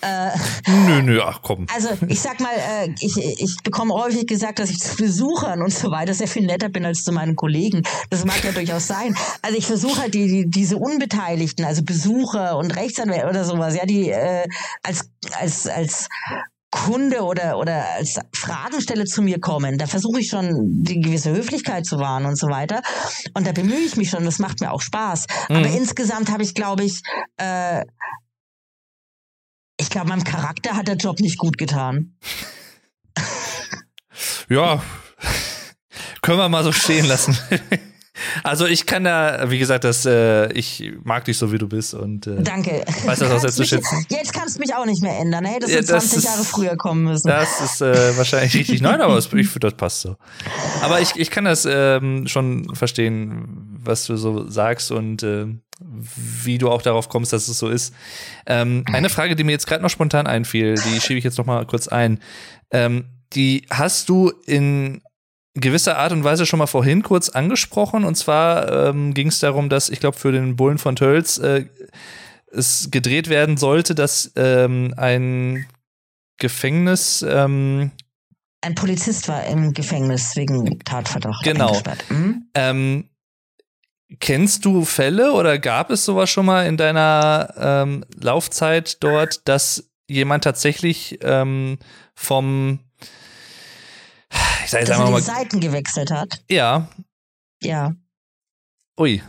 äh, 0.00 0.30
nö, 0.66 1.02
nö, 1.02 1.20
ach 1.22 1.40
komm. 1.42 1.66
Also 1.74 1.90
ich 2.08 2.20
sag 2.20 2.40
mal, 2.40 2.54
äh, 2.54 2.94
ich, 3.00 3.16
ich 3.16 3.56
bekomme 3.62 3.92
häufig 3.92 4.26
gesagt, 4.26 4.58
dass 4.58 4.70
ich 4.70 4.80
zu 4.80 4.96
Besuchern 4.96 5.62
und 5.62 5.72
so 5.72 5.90
weiter 5.90 6.14
sehr 6.14 6.28
viel 6.28 6.46
netter 6.46 6.70
bin 6.70 6.86
als 6.86 7.04
zu 7.04 7.12
meinen 7.12 7.36
Kollegen. 7.36 7.82
Das 8.08 8.24
mag 8.24 8.42
ja 8.42 8.52
durchaus 8.52 8.86
sein. 8.86 9.14
Also 9.42 9.58
ich 9.58 9.66
versuche 9.66 10.00
halt 10.00 10.14
die, 10.14 10.26
die, 10.26 10.50
diese 10.50 10.78
Unbeteiligten, 10.78 11.64
also 11.64 11.82
Besucher 11.82 12.56
und 12.56 12.74
Rechtsanwälte 12.74 13.28
oder 13.28 13.44
sowas, 13.44 13.76
ja, 13.76 13.84
die 13.84 14.10
äh, 14.10 14.46
als 14.82 15.10
als 15.38 15.66
als 15.66 16.08
Kunde 16.84 17.22
oder, 17.22 17.58
oder 17.58 17.84
als 17.96 18.18
Fragenstelle 18.32 19.04
zu 19.04 19.22
mir 19.22 19.40
kommen, 19.40 19.78
da 19.78 19.86
versuche 19.86 20.20
ich 20.20 20.28
schon 20.28 20.84
die 20.84 21.00
gewisse 21.00 21.30
Höflichkeit 21.30 21.84
zu 21.86 21.98
wahren 21.98 22.24
und 22.24 22.38
so 22.38 22.48
weiter. 22.48 22.82
Und 23.34 23.46
da 23.46 23.52
bemühe 23.52 23.80
ich 23.80 23.96
mich 23.96 24.10
schon, 24.10 24.24
das 24.24 24.38
macht 24.38 24.60
mir 24.60 24.72
auch 24.72 24.80
Spaß. 24.80 25.26
Mhm. 25.48 25.56
Aber 25.56 25.66
insgesamt 25.68 26.30
habe 26.30 26.42
ich, 26.42 26.54
glaube 26.54 26.84
ich, 26.84 27.02
äh, 27.36 27.84
ich 29.80 29.90
glaube, 29.90 30.08
meinem 30.08 30.24
Charakter 30.24 30.76
hat 30.76 30.88
der 30.88 30.96
Job 30.96 31.20
nicht 31.20 31.38
gut 31.38 31.58
getan. 31.58 32.16
Ja, 34.48 34.82
können 36.22 36.38
wir 36.38 36.48
mal 36.48 36.64
so 36.64 36.72
stehen 36.72 37.06
lassen. 37.06 37.36
Also 38.42 38.66
ich 38.66 38.86
kann 38.86 39.04
da, 39.04 39.50
wie 39.50 39.58
gesagt, 39.58 39.84
das, 39.84 40.06
äh, 40.06 40.52
ich 40.52 40.92
mag 41.04 41.24
dich 41.24 41.38
so 41.38 41.52
wie 41.52 41.58
du 41.58 41.68
bist 41.68 41.94
und 41.94 42.26
äh, 42.26 42.42
Danke. 42.42 42.84
weiß 43.04 43.18
das 43.18 43.30
auch 43.30 43.40
sehr 43.40 43.52
zu 43.52 43.64
schätzen. 43.64 44.06
Jetzt 44.08 44.32
kannst 44.32 44.56
du 44.56 44.60
mich 44.60 44.74
auch 44.74 44.86
nicht 44.86 45.02
mehr 45.02 45.18
ändern, 45.18 45.44
hättest 45.44 45.72
ja, 45.72 45.82
20 45.82 46.18
ist, 46.18 46.24
Jahre 46.24 46.44
früher 46.44 46.76
kommen 46.76 47.04
müssen. 47.04 47.28
Das 47.28 47.60
ist 47.60 47.80
äh, 47.80 48.16
wahrscheinlich 48.16 48.54
richtig. 48.54 48.80
Nein, 48.80 49.00
aber 49.00 49.18
ich 49.18 49.26
finde, 49.26 49.60
das 49.60 49.74
passt 49.74 50.00
so. 50.02 50.16
Aber 50.82 51.00
ich, 51.00 51.16
ich 51.16 51.30
kann 51.30 51.44
das 51.44 51.66
ähm, 51.70 52.26
schon 52.26 52.74
verstehen, 52.74 53.78
was 53.82 54.06
du 54.06 54.16
so 54.16 54.48
sagst 54.48 54.90
und 54.90 55.22
äh, 55.22 55.46
wie 55.80 56.58
du 56.58 56.70
auch 56.70 56.82
darauf 56.82 57.08
kommst, 57.08 57.32
dass 57.32 57.48
es 57.48 57.58
so 57.58 57.68
ist. 57.68 57.94
Ähm, 58.46 58.84
eine 58.92 59.08
Frage, 59.08 59.36
die 59.36 59.44
mir 59.44 59.52
jetzt 59.52 59.66
gerade 59.66 59.82
noch 59.82 59.90
spontan 59.90 60.26
einfiel, 60.26 60.74
die 60.74 61.00
schiebe 61.00 61.18
ich 61.18 61.24
jetzt 61.24 61.38
noch 61.38 61.46
mal 61.46 61.64
kurz 61.66 61.88
ein. 61.88 62.20
Ähm, 62.70 63.04
die 63.34 63.66
hast 63.70 64.08
du 64.08 64.32
in 64.46 65.02
gewisser 65.60 65.98
Art 65.98 66.12
und 66.12 66.24
Weise 66.24 66.46
schon 66.46 66.58
mal 66.58 66.66
vorhin 66.66 67.02
kurz 67.02 67.28
angesprochen. 67.28 68.04
Und 68.04 68.16
zwar 68.16 68.88
ähm, 68.88 69.14
ging 69.14 69.28
es 69.28 69.40
darum, 69.40 69.68
dass 69.68 69.88
ich 69.88 70.00
glaube, 70.00 70.18
für 70.18 70.32
den 70.32 70.56
Bullen 70.56 70.78
von 70.78 70.96
Tölz 70.96 71.38
äh, 71.38 71.66
es 72.50 72.90
gedreht 72.90 73.28
werden 73.28 73.56
sollte, 73.56 73.94
dass 73.94 74.32
ähm, 74.36 74.94
ein 74.96 75.66
Gefängnis. 76.38 77.24
Ähm, 77.28 77.90
ein 78.60 78.74
Polizist 78.74 79.28
war 79.28 79.44
im 79.46 79.72
Gefängnis 79.72 80.34
wegen 80.34 80.78
Tatverdacht. 80.80 81.44
Genau. 81.44 81.80
Mhm. 82.08 82.48
Ähm, 82.54 83.10
kennst 84.20 84.64
du 84.64 84.84
Fälle 84.84 85.32
oder 85.32 85.58
gab 85.58 85.90
es 85.90 86.04
sowas 86.04 86.30
schon 86.30 86.46
mal 86.46 86.66
in 86.66 86.76
deiner 86.76 87.54
ähm, 87.56 88.04
Laufzeit 88.20 89.02
dort, 89.02 89.46
dass 89.46 89.90
jemand 90.08 90.44
tatsächlich 90.44 91.18
ähm, 91.22 91.78
vom 92.14 92.80
ich 94.68 94.86
sag, 94.86 94.86
dass 94.86 94.98
er 94.98 95.16
die 95.16 95.22
Seiten 95.22 95.60
gewechselt 95.60 96.10
hat. 96.10 96.42
Ja. 96.50 96.88
Ja. 97.62 97.94
Ui. 98.98 99.22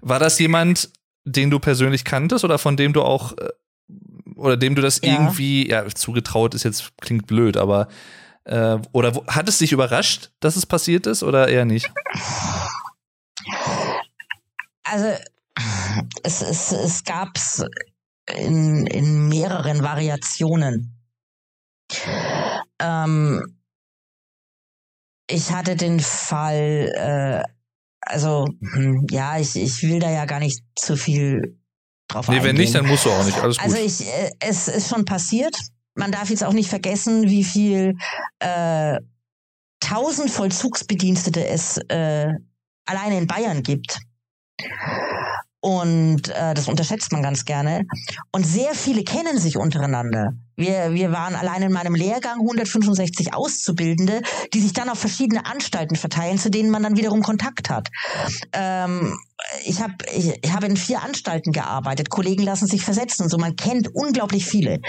War 0.00 0.18
das 0.18 0.38
jemand, 0.38 0.90
den 1.24 1.50
du 1.50 1.58
persönlich 1.58 2.04
kanntest 2.04 2.44
oder 2.44 2.58
von 2.58 2.76
dem 2.76 2.92
du 2.92 3.02
auch 3.02 3.32
äh, 3.38 3.48
oder 4.34 4.56
dem 4.56 4.74
du 4.74 4.82
das 4.82 5.00
ja. 5.02 5.14
irgendwie 5.14 5.68
ja 5.68 5.86
zugetraut 5.88 6.54
ist 6.54 6.64
jetzt 6.64 6.96
klingt 7.00 7.26
blöd, 7.26 7.56
aber 7.56 7.88
äh, 8.44 8.78
oder 8.92 9.14
wo, 9.14 9.26
hat 9.26 9.48
es 9.48 9.58
dich 9.58 9.72
überrascht, 9.72 10.30
dass 10.40 10.56
es 10.56 10.66
passiert 10.66 11.06
ist 11.06 11.22
oder 11.22 11.48
eher 11.48 11.64
nicht? 11.64 11.90
Also 14.84 15.08
es, 16.22 16.42
es, 16.42 16.72
es 16.72 17.04
gab 17.04 17.36
es 17.36 17.64
in, 18.36 18.86
in 18.86 19.28
mehreren 19.28 19.82
Variationen. 19.82 20.94
Ähm, 22.80 23.58
ich 25.30 25.52
hatte 25.52 25.76
den 25.76 26.00
Fall, 26.00 26.92
äh, 26.94 27.42
also 28.00 28.46
hm, 28.72 29.06
ja, 29.10 29.38
ich, 29.38 29.56
ich 29.56 29.82
will 29.82 29.98
da 29.98 30.10
ja 30.10 30.24
gar 30.24 30.40
nicht 30.40 30.62
zu 30.74 30.96
viel 30.96 31.58
drauf 32.08 32.28
nee, 32.28 32.36
eingehen. 32.36 32.42
Nee, 32.42 32.48
wenn 32.48 32.56
nicht, 32.56 32.74
dann 32.74 32.86
musst 32.86 33.04
du 33.04 33.10
auch 33.10 33.24
nicht. 33.24 33.38
Alles 33.38 33.58
gut. 33.58 33.64
Also 33.64 33.76
ich, 33.76 34.06
äh, 34.06 34.30
es 34.40 34.68
ist 34.68 34.88
schon 34.88 35.04
passiert. 35.04 35.56
Man 35.94 36.12
darf 36.12 36.30
jetzt 36.30 36.44
auch 36.44 36.52
nicht 36.52 36.68
vergessen, 36.68 37.24
wie 37.24 37.44
viel 37.44 37.96
äh, 38.38 38.98
1000 39.84 40.30
Vollzugsbedienstete 40.30 41.46
es 41.46 41.78
äh, 41.88 42.32
alleine 42.86 43.18
in 43.18 43.26
Bayern 43.26 43.62
gibt. 43.62 43.98
Und 45.60 46.28
äh, 46.28 46.54
das 46.54 46.68
unterschätzt 46.68 47.10
man 47.12 47.22
ganz 47.22 47.44
gerne. 47.44 47.82
Und 48.32 48.46
sehr 48.46 48.74
viele 48.74 49.02
kennen 49.02 49.38
sich 49.38 49.56
untereinander. 49.56 50.32
Wir, 50.54 50.92
wir 50.92 51.12
waren 51.12 51.34
allein 51.34 51.62
in 51.62 51.72
meinem 51.72 51.94
Lehrgang 51.94 52.40
165 52.40 53.34
Auszubildende, 53.34 54.22
die 54.52 54.60
sich 54.60 54.72
dann 54.72 54.88
auf 54.88 54.98
verschiedene 54.98 55.46
Anstalten 55.46 55.96
verteilen, 55.96 56.38
zu 56.38 56.50
denen 56.50 56.70
man 56.70 56.82
dann 56.82 56.96
wiederum 56.96 57.22
Kontakt 57.22 57.70
hat. 57.70 57.88
Ähm, 58.52 59.16
ich 59.64 59.80
habe 59.80 59.94
ich, 60.12 60.32
ich 60.42 60.52
hab 60.52 60.64
in 60.64 60.76
vier 60.76 61.02
Anstalten 61.02 61.52
gearbeitet. 61.52 62.10
Kollegen 62.10 62.42
lassen 62.42 62.66
sich 62.66 62.82
versetzen 62.82 63.22
und 63.22 63.28
so. 63.28 63.38
Man 63.38 63.54
kennt 63.54 63.88
unglaublich 63.94 64.46
viele. 64.46 64.80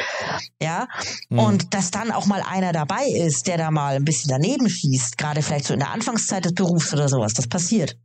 Ja. 0.62 0.88
Mhm. 1.30 1.40
Und 1.40 1.74
dass 1.74 1.92
dann 1.92 2.12
auch 2.12 2.26
mal 2.26 2.44
einer 2.48 2.74
dabei 2.74 3.06
ist, 3.06 3.48
der 3.48 3.58
da 3.58 3.70
mal 3.72 3.96
ein 3.96 4.06
bisschen 4.06 4.30
daneben 4.30 4.70
schießt, 4.70 5.18
gerade 5.18 5.42
vielleicht 5.44 5.66
so 5.66 5.74
in 5.74 5.80
der 5.80 5.92
Anfangszeit 5.92 6.46
des 6.46 6.54
Berufs 6.54 6.94
oder 6.94 7.10
sowas, 7.10 7.34
das 7.34 7.48
passiert. 7.48 7.96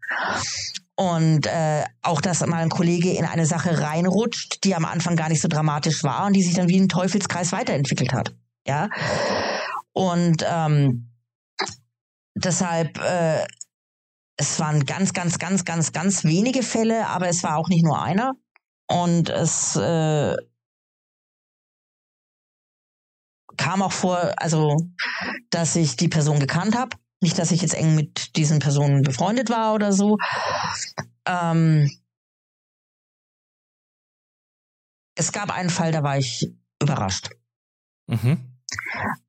Und 0.97 1.47
äh, 1.47 1.84
auch, 2.02 2.20
dass 2.20 2.47
mal 2.47 2.62
ein 2.62 2.68
Kollege 2.68 3.10
in 3.10 3.24
eine 3.24 3.47
Sache 3.47 3.81
reinrutscht, 3.81 4.62
die 4.62 4.76
am 4.76 4.84
Anfang 4.84 5.16
gar 5.16 5.28
nicht 5.28 5.40
so 5.40 5.48
dramatisch 5.48 6.05
war 6.05 6.26
und 6.26 6.34
die 6.34 6.42
sich 6.42 6.55
dann 6.55 6.68
wie 6.68 6.78
ein 6.78 6.89
Teufelskreis 6.89 7.50
weiterentwickelt 7.50 8.12
hat. 8.12 8.34
Ja. 8.66 8.89
Und 9.92 10.44
ähm, 10.48 11.10
deshalb, 12.34 12.98
äh, 12.98 13.44
es 14.36 14.60
waren 14.60 14.84
ganz, 14.84 15.12
ganz, 15.12 15.39
ganz, 15.39 15.64
ganz, 15.64 15.92
ganz 15.92 16.24
wenige 16.24 16.62
Fälle, 16.62 17.08
aber 17.08 17.28
es 17.28 17.42
war 17.42 17.56
auch 17.56 17.68
nicht 17.68 17.84
nur 17.84 18.00
einer. 18.00 18.34
Und 18.86 19.31
es 19.31 19.74
äh, 19.74 20.36
kam 23.56 23.82
auch 23.82 23.92
vor, 23.92 24.32
also, 24.36 24.76
dass 25.50 25.74
ich 25.74 25.97
die 25.97 26.08
Person 26.08 26.39
gekannt 26.39 26.76
habe 26.76 26.97
nicht, 27.25 27.39
dass 27.39 27.51
ich 27.51 27.62
jetzt 27.62 27.75
eng 27.75 27.94
mit 27.97 28.36
diesen 28.36 28.61
Personen 28.61 29.03
befreundet 29.03 29.51
war 29.51 29.75
oder 29.75 29.93
so. 29.93 30.19
Ähm, 31.27 31.91
es 35.17 35.33
gab 35.33 35.51
einen 35.51 35.70
Fall, 35.70 35.91
da 35.91 36.03
war 36.03 36.19
ich 36.19 36.53
überrascht. 36.81 37.31
Mhm. 38.07 38.59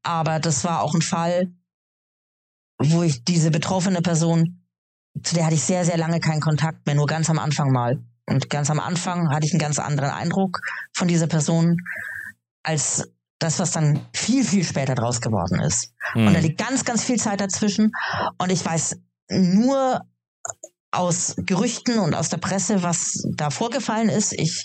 Aber 0.03 0.39
das 0.39 0.63
war 0.63 0.81
auch 0.81 0.93
ein 0.93 1.01
Fall, 1.01 1.53
wo 2.79 3.01
ich 3.01 3.23
diese 3.23 3.49
betroffene 3.49 4.01
Person, 4.01 4.65
zu 5.23 5.35
der 5.35 5.45
hatte 5.45 5.55
ich 5.55 5.63
sehr, 5.63 5.85
sehr 5.85 5.97
lange 5.97 6.19
keinen 6.19 6.41
Kontakt 6.41 6.85
mehr, 6.85 6.95
nur 6.95 7.07
ganz 7.07 7.29
am 7.29 7.39
Anfang 7.39 7.71
mal. 7.71 8.03
Und 8.27 8.49
ganz 8.49 8.69
am 8.69 8.79
Anfang 8.79 9.29
hatte 9.29 9.45
ich 9.45 9.53
einen 9.53 9.59
ganz 9.59 9.79
anderen 9.79 10.09
Eindruck 10.09 10.59
von 10.93 11.07
dieser 11.07 11.27
Person, 11.27 11.77
als 12.63 13.07
das, 13.39 13.59
was 13.59 13.71
dann 13.71 13.99
viel, 14.13 14.43
viel 14.43 14.63
später 14.63 14.95
draus 14.95 15.21
geworden 15.21 15.59
ist. 15.61 15.93
Mhm. 16.13 16.27
Und 16.27 16.33
da 16.33 16.39
hm. 16.39 16.45
liegt 16.45 16.57
ganz, 16.57 16.85
ganz 16.85 17.03
viel 17.03 17.17
Zeit 17.17 17.41
dazwischen. 17.41 17.91
Und 18.37 18.51
ich 18.51 18.65
weiß 18.65 18.97
nur 19.29 20.01
aus 20.91 21.35
Gerüchten 21.37 21.99
und 21.99 22.15
aus 22.15 22.29
der 22.29 22.37
Presse, 22.37 22.81
was 22.81 23.23
da 23.35 23.49
vorgefallen 23.49 24.09
ist. 24.09 24.33
Ich 24.33 24.63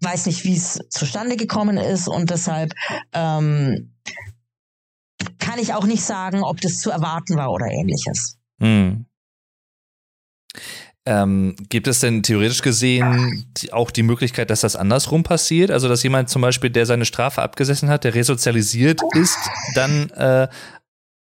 weiß 0.00 0.26
nicht, 0.26 0.44
wie 0.44 0.56
es 0.56 0.80
zustande 0.90 1.36
gekommen 1.36 1.76
ist 1.76 2.08
und 2.08 2.30
deshalb 2.30 2.72
ähm, 3.12 3.94
kann 5.38 5.58
ich 5.58 5.74
auch 5.74 5.84
nicht 5.84 6.02
sagen, 6.02 6.42
ob 6.42 6.60
das 6.60 6.78
zu 6.78 6.90
erwarten 6.90 7.36
war 7.36 7.50
oder 7.50 7.66
ähnliches. 7.66 8.38
Mhm. 8.58 9.06
Ähm, 11.08 11.54
gibt 11.68 11.86
es 11.86 12.00
denn 12.00 12.24
theoretisch 12.24 12.62
gesehen 12.62 13.46
auch 13.70 13.92
die 13.92 14.02
Möglichkeit, 14.02 14.50
dass 14.50 14.62
das 14.62 14.74
andersrum 14.74 15.22
passiert? 15.22 15.70
Also, 15.70 15.88
dass 15.88 16.02
jemand 16.02 16.28
zum 16.28 16.42
Beispiel, 16.42 16.68
der 16.68 16.84
seine 16.84 17.04
Strafe 17.04 17.42
abgesessen 17.42 17.88
hat, 17.88 18.02
der 18.02 18.14
resozialisiert 18.14 19.00
ist, 19.14 19.38
dann 19.74 20.10
äh, 20.10 20.48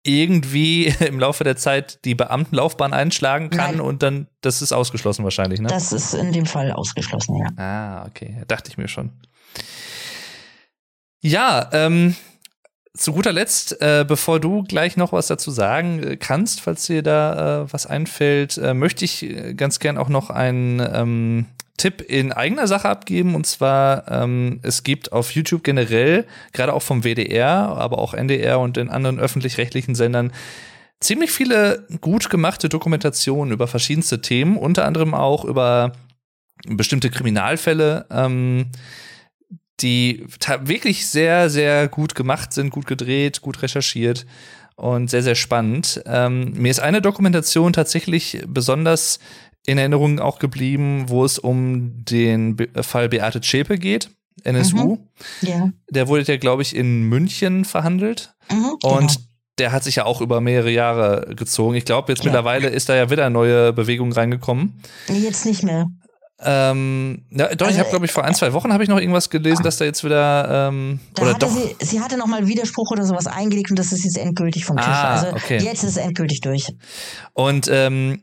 irgendwie 0.05 0.85
im 1.05 1.19
Laufe 1.19 1.43
der 1.43 1.55
Zeit 1.55 2.03
die 2.03 2.15
Beamtenlaufbahn 2.15 2.93
einschlagen 2.93 3.51
kann 3.51 3.77
Nein. 3.77 3.81
und 3.81 4.03
dann, 4.03 4.27
das 4.41 4.61
ist 4.61 4.71
ausgeschlossen 4.71 5.23
wahrscheinlich, 5.23 5.59
ne? 5.59 5.67
Das 5.67 5.91
ist 5.91 6.13
in 6.13 6.31
dem 6.31 6.45
Fall 6.45 6.71
ausgeschlossen, 6.71 7.37
ja. 7.37 7.47
Ah, 7.57 8.05
okay. 8.07 8.43
Dachte 8.47 8.71
ich 8.71 8.77
mir 8.77 8.87
schon. 8.87 9.11
Ja, 11.21 11.69
ähm, 11.73 12.15
zu 12.95 13.13
guter 13.13 13.33
Letzt, 13.33 13.81
äh, 13.81 14.05
bevor 14.07 14.39
du 14.39 14.63
gleich 14.63 14.97
noch 14.97 15.11
was 15.11 15.27
dazu 15.27 15.51
sagen 15.51 16.01
äh, 16.01 16.17
kannst, 16.17 16.61
falls 16.61 16.85
dir 16.85 17.03
da 17.03 17.63
äh, 17.63 17.73
was 17.73 17.85
einfällt, 17.85 18.57
äh, 18.57 18.73
möchte 18.73 19.05
ich 19.05 19.23
äh, 19.23 19.53
ganz 19.53 19.79
gern 19.79 19.97
auch 19.97 20.09
noch 20.09 20.29
einen 20.29 20.79
ähm, 20.79 21.45
Tipp 21.77 22.01
in 22.01 22.31
eigener 22.31 22.67
Sache 22.67 22.87
abgeben. 22.87 23.35
Und 23.35 23.45
zwar, 23.45 24.09
ähm, 24.09 24.59
es 24.63 24.83
gibt 24.83 25.11
auf 25.11 25.31
YouTube 25.31 25.63
generell, 25.63 26.25
gerade 26.53 26.73
auch 26.73 26.81
vom 26.81 27.03
WDR, 27.03 27.49
aber 27.49 27.99
auch 27.99 28.13
NDR 28.13 28.59
und 28.59 28.77
in 28.77 28.89
anderen 28.89 29.19
öffentlich-rechtlichen 29.19 29.95
Sendern, 29.95 30.31
ziemlich 31.01 31.31
viele 31.31 31.85
gut 31.99 32.29
gemachte 32.29 32.69
Dokumentationen 32.69 33.53
über 33.53 33.67
verschiedenste 33.67 34.21
Themen, 34.21 34.57
unter 34.57 34.85
anderem 34.85 35.13
auch 35.13 35.43
über 35.43 35.91
bestimmte 36.67 37.09
Kriminalfälle. 37.09 38.05
Ähm, 38.09 38.67
die 39.81 40.25
wirklich 40.61 41.07
sehr, 41.07 41.49
sehr 41.49 41.87
gut 41.87 42.15
gemacht 42.15 42.53
sind, 42.53 42.69
gut 42.69 42.87
gedreht, 42.87 43.41
gut 43.41 43.61
recherchiert 43.61 44.25
und 44.75 45.09
sehr, 45.09 45.23
sehr 45.23 45.35
spannend. 45.35 46.01
Ähm, 46.05 46.53
mir 46.53 46.71
ist 46.71 46.79
eine 46.79 47.01
Dokumentation 47.01 47.73
tatsächlich 47.73 48.41
besonders 48.47 49.19
in 49.65 49.77
Erinnerung 49.77 50.19
auch 50.19 50.39
geblieben, 50.39 51.05
wo 51.07 51.25
es 51.25 51.39
um 51.39 52.05
den 52.05 52.55
Be 52.55 52.69
Fall 52.83 53.09
Beate 53.09 53.41
Zschäpe 53.41 53.77
geht, 53.77 54.09
NSU. 54.43 54.95
Mhm. 54.95 54.99
Ja. 55.41 55.71
Der 55.89 56.07
wurde 56.07 56.23
ja, 56.23 56.37
glaube 56.37 56.61
ich, 56.61 56.75
in 56.75 57.03
München 57.03 57.65
verhandelt. 57.65 58.33
Mhm, 58.51 58.75
und 58.83 59.07
genau. 59.07 59.21
der 59.57 59.71
hat 59.71 59.83
sich 59.83 59.95
ja 59.95 60.05
auch 60.05 60.21
über 60.21 60.39
mehrere 60.39 60.69
Jahre 60.69 61.33
gezogen. 61.35 61.75
Ich 61.75 61.85
glaube, 61.85 62.11
jetzt 62.11 62.23
ja. 62.23 62.25
mittlerweile 62.25 62.67
ist 62.67 62.89
da 62.89 62.95
ja 62.95 63.09
wieder 63.09 63.29
neue 63.29 63.73
Bewegung 63.73 64.11
reingekommen. 64.11 64.81
Jetzt 65.07 65.45
nicht 65.45 65.63
mehr. 65.63 65.87
Ähm, 66.41 67.23
ja, 67.31 67.55
doch, 67.55 67.67
also, 67.67 67.75
ich 67.75 67.79
habe, 67.79 67.89
glaube 67.89 68.05
ich, 68.05 68.11
vor 68.11 68.25
ein, 68.25 68.35
zwei 68.35 68.51
Wochen 68.51 68.73
habe 68.73 68.83
ich 68.83 68.89
noch 68.89 68.99
irgendwas 68.99 69.29
gelesen, 69.29 69.63
dass 69.63 69.77
da 69.77 69.85
jetzt 69.85 70.03
wieder 70.03 70.67
ähm, 70.67 70.99
da 71.13 71.21
oder 71.21 71.33
doch. 71.35 71.49
Sie, 71.49 71.75
sie 71.79 72.01
hatte 72.01 72.17
noch 72.17 72.27
mal 72.27 72.45
Widerspruch 72.45 72.91
oder 72.91 73.05
sowas 73.05 73.25
eingelegt 73.25 73.69
und 73.69 73.79
das 73.79 73.93
ist 73.93 74.03
jetzt 74.03 74.17
endgültig 74.17 74.65
vom 74.65 74.75
Tisch. 74.75 74.85
Ah, 74.85 75.13
also 75.13 75.27
okay. 75.35 75.59
jetzt 75.59 75.83
ist 75.83 75.91
es 75.91 75.97
endgültig 75.97 76.41
durch. 76.41 76.67
Und 77.31 77.69
ähm, 77.71 78.21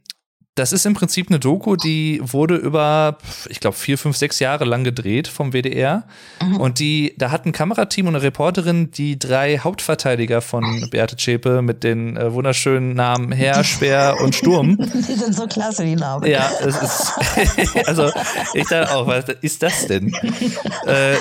das 0.54 0.74
ist 0.74 0.84
im 0.84 0.92
Prinzip 0.92 1.30
eine 1.30 1.40
Doku, 1.40 1.76
die 1.76 2.20
wurde 2.22 2.56
über, 2.56 3.16
ich 3.48 3.58
glaube, 3.58 3.74
vier, 3.74 3.96
fünf, 3.96 4.18
sechs 4.18 4.38
Jahre 4.38 4.66
lang 4.66 4.84
gedreht 4.84 5.26
vom 5.26 5.52
WDR. 5.52 6.04
Mhm. 6.42 6.56
Und 6.58 6.78
die, 6.78 7.14
da 7.16 7.30
hat 7.30 7.46
ein 7.46 7.52
Kamerateam 7.52 8.06
und 8.06 8.14
eine 8.14 8.22
Reporterin 8.22 8.90
die 8.90 9.18
drei 9.18 9.58
Hauptverteidiger 9.58 10.42
von 10.42 10.90
Beate 10.90 11.16
Zschäpe 11.16 11.62
mit 11.62 11.82
den 11.84 12.18
äh, 12.18 12.34
wunderschönen 12.34 12.94
Namen 12.94 13.32
Herr, 13.32 13.64
Speer 13.64 14.18
und 14.22 14.34
Sturm. 14.34 14.76
Die 14.92 15.14
sind 15.14 15.34
so 15.34 15.46
klasse, 15.46 15.84
die 15.84 15.96
Namen. 15.96 16.28
Ja, 16.30 16.50
es 16.60 16.76
ist, 16.76 17.86
also 17.86 18.10
ich 18.52 18.66
dachte 18.66 18.94
auch, 18.94 19.06
was 19.06 19.24
ist 19.40 19.62
das 19.62 19.86
denn? 19.86 20.08
äh, 20.86 21.16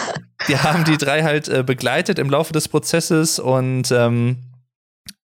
die 0.47 0.57
haben 0.57 0.83
die 0.83 0.97
drei 0.97 1.23
halt 1.23 1.47
äh, 1.47 1.63
begleitet 1.63 2.19
im 2.19 2.29
Laufe 2.29 2.51
des 2.51 2.67
Prozesses 2.67 3.39
und 3.39 3.91
ähm, 3.91 4.37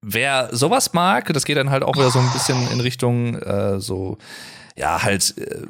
wer 0.02 0.50
sowas 0.52 0.94
mag, 0.94 1.32
das 1.34 1.46
geht 1.46 1.58
dann 1.58 1.70
halt 1.70 1.84
auch 1.84 1.96
wieder 1.96 2.12
so 2.12 2.20
ein 2.20 2.32
bisschen 2.34 2.70
in 2.72 2.80
Richtung 2.80 3.36
äh, 3.36 3.80
so, 3.80 4.18
ja, 4.76 5.04
halt 5.04 5.36
äh, 5.38 5.66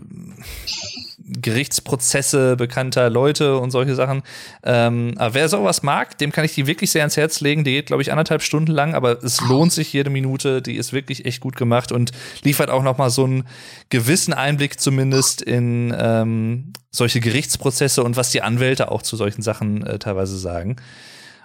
Gerichtsprozesse 1.29 2.55
bekannter 2.55 3.09
Leute 3.09 3.57
und 3.57 3.71
solche 3.71 3.95
Sachen. 3.95 4.23
Ähm, 4.63 5.13
aber 5.17 5.33
wer 5.33 5.49
sowas 5.49 5.83
mag, 5.83 6.17
dem 6.17 6.31
kann 6.31 6.45
ich 6.45 6.53
die 6.53 6.67
wirklich 6.67 6.91
sehr 6.91 7.01
ans 7.01 7.17
Herz 7.17 7.41
legen. 7.41 7.65
Die 7.65 7.71
geht, 7.71 7.87
glaube 7.87 8.01
ich, 8.01 8.11
anderthalb 8.11 8.41
Stunden 8.41 8.71
lang, 8.71 8.95
aber 8.95 9.21
es 9.23 9.41
lohnt 9.41 9.73
sich 9.73 9.91
jede 9.91 10.09
Minute. 10.09 10.61
Die 10.61 10.75
ist 10.75 10.93
wirklich 10.93 11.25
echt 11.25 11.41
gut 11.41 11.57
gemacht 11.57 11.91
und 11.91 12.11
liefert 12.43 12.69
auch 12.69 12.83
noch 12.83 12.97
mal 12.97 13.09
so 13.09 13.25
einen 13.25 13.43
gewissen 13.89 14.33
Einblick 14.33 14.79
zumindest 14.79 15.41
in 15.41 15.93
ähm, 15.97 16.71
solche 16.91 17.19
Gerichtsprozesse 17.19 18.03
und 18.03 18.15
was 18.15 18.31
die 18.31 18.41
Anwälte 18.41 18.89
auch 18.89 19.01
zu 19.01 19.17
solchen 19.17 19.41
Sachen 19.41 19.85
äh, 19.85 19.99
teilweise 19.99 20.37
sagen. 20.37 20.77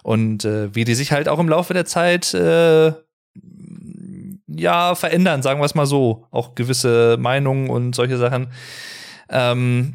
Und 0.03 0.45
äh, 0.45 0.75
wie 0.75 0.85
die 0.85 0.95
sich 0.95 1.13
halt 1.13 1.29
auch 1.29 1.39
im 1.39 1.49
Laufe 1.49 1.75
der 1.75 1.85
Zeit 1.85 2.35
äh, 2.35 2.93
ja 4.49 4.95
verändern, 4.95 5.43
sagen 5.43 5.61
wir 5.61 5.65
es 5.65 5.75
mal 5.75 5.87
so. 5.87 6.27
Auch 6.31 6.55
gewisse 6.55 7.17
Meinungen 7.19 7.71
und 7.71 7.95
solche 7.95 8.19
Sachen. 8.19 8.49
Ähm, 9.29 9.95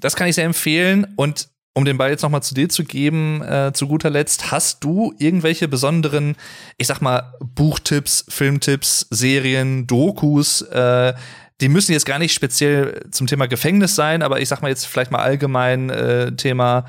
das 0.00 0.16
kann 0.16 0.28
ich 0.28 0.34
sehr 0.34 0.44
empfehlen. 0.44 1.06
Und 1.16 1.48
um 1.74 1.84
den 1.84 1.98
Ball 1.98 2.10
jetzt 2.10 2.22
nochmal 2.22 2.42
zu 2.42 2.54
dir 2.54 2.70
zu 2.70 2.84
geben, 2.84 3.42
äh, 3.42 3.72
zu 3.74 3.86
guter 3.86 4.08
Letzt, 4.08 4.50
hast 4.50 4.82
du 4.82 5.12
irgendwelche 5.18 5.68
besonderen, 5.68 6.36
ich 6.78 6.86
sag 6.86 7.02
mal, 7.02 7.34
Buchtipps, 7.40 8.24
Filmtipps, 8.30 9.06
Serien, 9.10 9.86
Dokus, 9.86 10.62
äh, 10.62 11.12
die 11.60 11.68
müssen 11.68 11.92
jetzt 11.92 12.06
gar 12.06 12.18
nicht 12.18 12.32
speziell 12.32 13.02
zum 13.10 13.26
Thema 13.26 13.46
Gefängnis 13.46 13.94
sein, 13.94 14.22
aber 14.22 14.40
ich 14.40 14.48
sag 14.48 14.62
mal 14.62 14.68
jetzt 14.68 14.86
vielleicht 14.86 15.10
mal 15.10 15.20
allgemein 15.20 15.90
äh, 15.90 16.32
Thema 16.32 16.86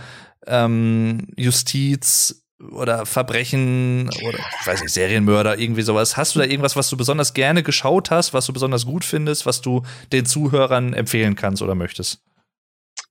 ähm, 0.48 1.28
Justiz 1.36 2.44
oder 2.72 3.06
Verbrechen 3.06 4.10
oder 4.28 4.40
ich 4.62 4.68
weiß 4.68 4.82
nicht, 4.82 4.94
Serienmörder, 4.94 5.60
irgendwie 5.60 5.84
sowas. 5.84 6.18
Hast 6.18 6.36
du 6.36 6.40
da 6.40 6.46
irgendwas, 6.46 6.76
was 6.76 6.90
du 6.90 6.98
besonders 6.98 7.34
gerne 7.34 7.64
geschaut 7.64 8.10
hast, 8.10 8.34
was 8.34 8.46
du 8.48 8.54
besonders 8.54 8.86
gut 8.86 9.06
findest, 9.06 9.46
was 9.46 9.62
du 9.62 9.84
den 10.12 10.26
Zuhörern 10.26 10.94
empfehlen 10.94 11.36
kannst 11.36 11.62
oder 11.62 11.76
möchtest? 11.76 12.22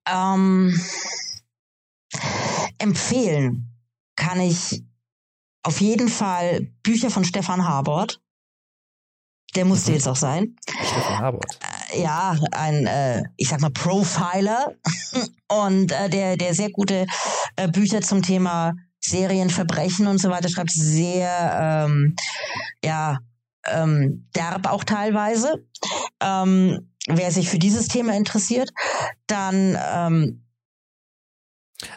Ähm, 0.08 0.80
empfehlen 2.78 3.72
kann 4.16 4.40
ich 4.40 4.84
auf 5.62 5.80
jeden 5.80 6.08
Fall 6.08 6.72
Bücher 6.82 7.10
von 7.10 7.24
Stefan 7.24 7.66
Habort. 7.66 8.20
Der 9.54 9.64
musste 9.64 9.90
mhm. 9.90 9.96
jetzt 9.96 10.08
auch 10.08 10.16
sein. 10.16 10.56
Stefan 10.68 11.18
Habert. 11.18 11.58
Ja, 11.94 12.36
ein, 12.52 12.86
äh, 12.86 13.22
ich 13.36 13.48
sag 13.48 13.60
mal, 13.60 13.70
Profiler 13.70 14.74
und 15.48 15.92
äh, 15.92 16.08
der, 16.08 16.36
der 16.36 16.54
sehr 16.54 16.70
gute 16.70 17.06
äh, 17.56 17.68
Bücher 17.68 18.00
zum 18.00 18.22
Thema 18.22 18.74
Serienverbrechen 19.00 20.06
und 20.06 20.18
so 20.18 20.30
weiter 20.30 20.48
schreibt, 20.48 20.72
sehr, 20.72 21.86
ähm, 21.86 22.16
ja, 22.84 23.18
ähm, 23.66 24.28
derb 24.34 24.66
auch 24.66 24.84
teilweise. 24.84 25.64
Ähm, 26.20 26.92
wer 27.08 27.30
sich 27.30 27.48
für 27.48 27.58
dieses 27.58 27.88
Thema 27.88 28.16
interessiert, 28.16 28.70
dann 29.26 29.78
ähm, 29.80 30.42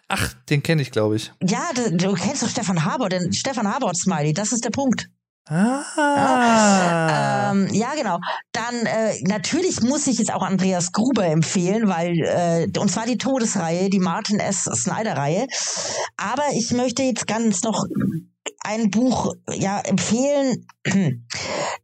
Ach, 0.07 0.33
den 0.49 0.61
kenne 0.61 0.81
ich, 0.81 0.91
glaube 0.91 1.15
ich. 1.15 1.31
Ja, 1.41 1.69
du, 1.73 1.95
du, 1.95 2.13
kennst 2.13 2.43
doch 2.43 2.49
Stefan 2.49 2.83
Haber, 2.83 3.09
den 3.09 3.31
Stefan 3.31 3.71
Haber 3.73 3.93
Smiley, 3.93 4.33
das 4.33 4.51
ist 4.51 4.65
der 4.65 4.71
Punkt. 4.71 5.09
Ah. 5.47 5.83
Ja, 5.97 7.51
ähm, 7.51 7.67
ja 7.71 7.95
genau. 7.95 8.19
Dann 8.51 8.85
äh, 8.85 9.19
natürlich 9.23 9.81
muss 9.81 10.07
ich 10.07 10.19
jetzt 10.19 10.33
auch 10.33 10.43
Andreas 10.43 10.91
Gruber 10.91 11.25
empfehlen, 11.25 11.87
weil 11.87 12.19
äh, 12.19 12.79
und 12.79 12.91
zwar 12.91 13.05
die 13.05 13.17
Todesreihe, 13.17 13.89
die 13.89 13.99
Martin 13.99 14.39
S. 14.39 14.65
Snyder-Reihe. 14.65 15.47
Aber 16.17 16.43
ich 16.53 16.71
möchte 16.71 17.03
jetzt 17.03 17.25
ganz 17.27 17.63
noch 17.63 17.85
ein 18.61 18.91
Buch 18.91 19.33
ja 19.51 19.79
empfehlen. 19.79 20.67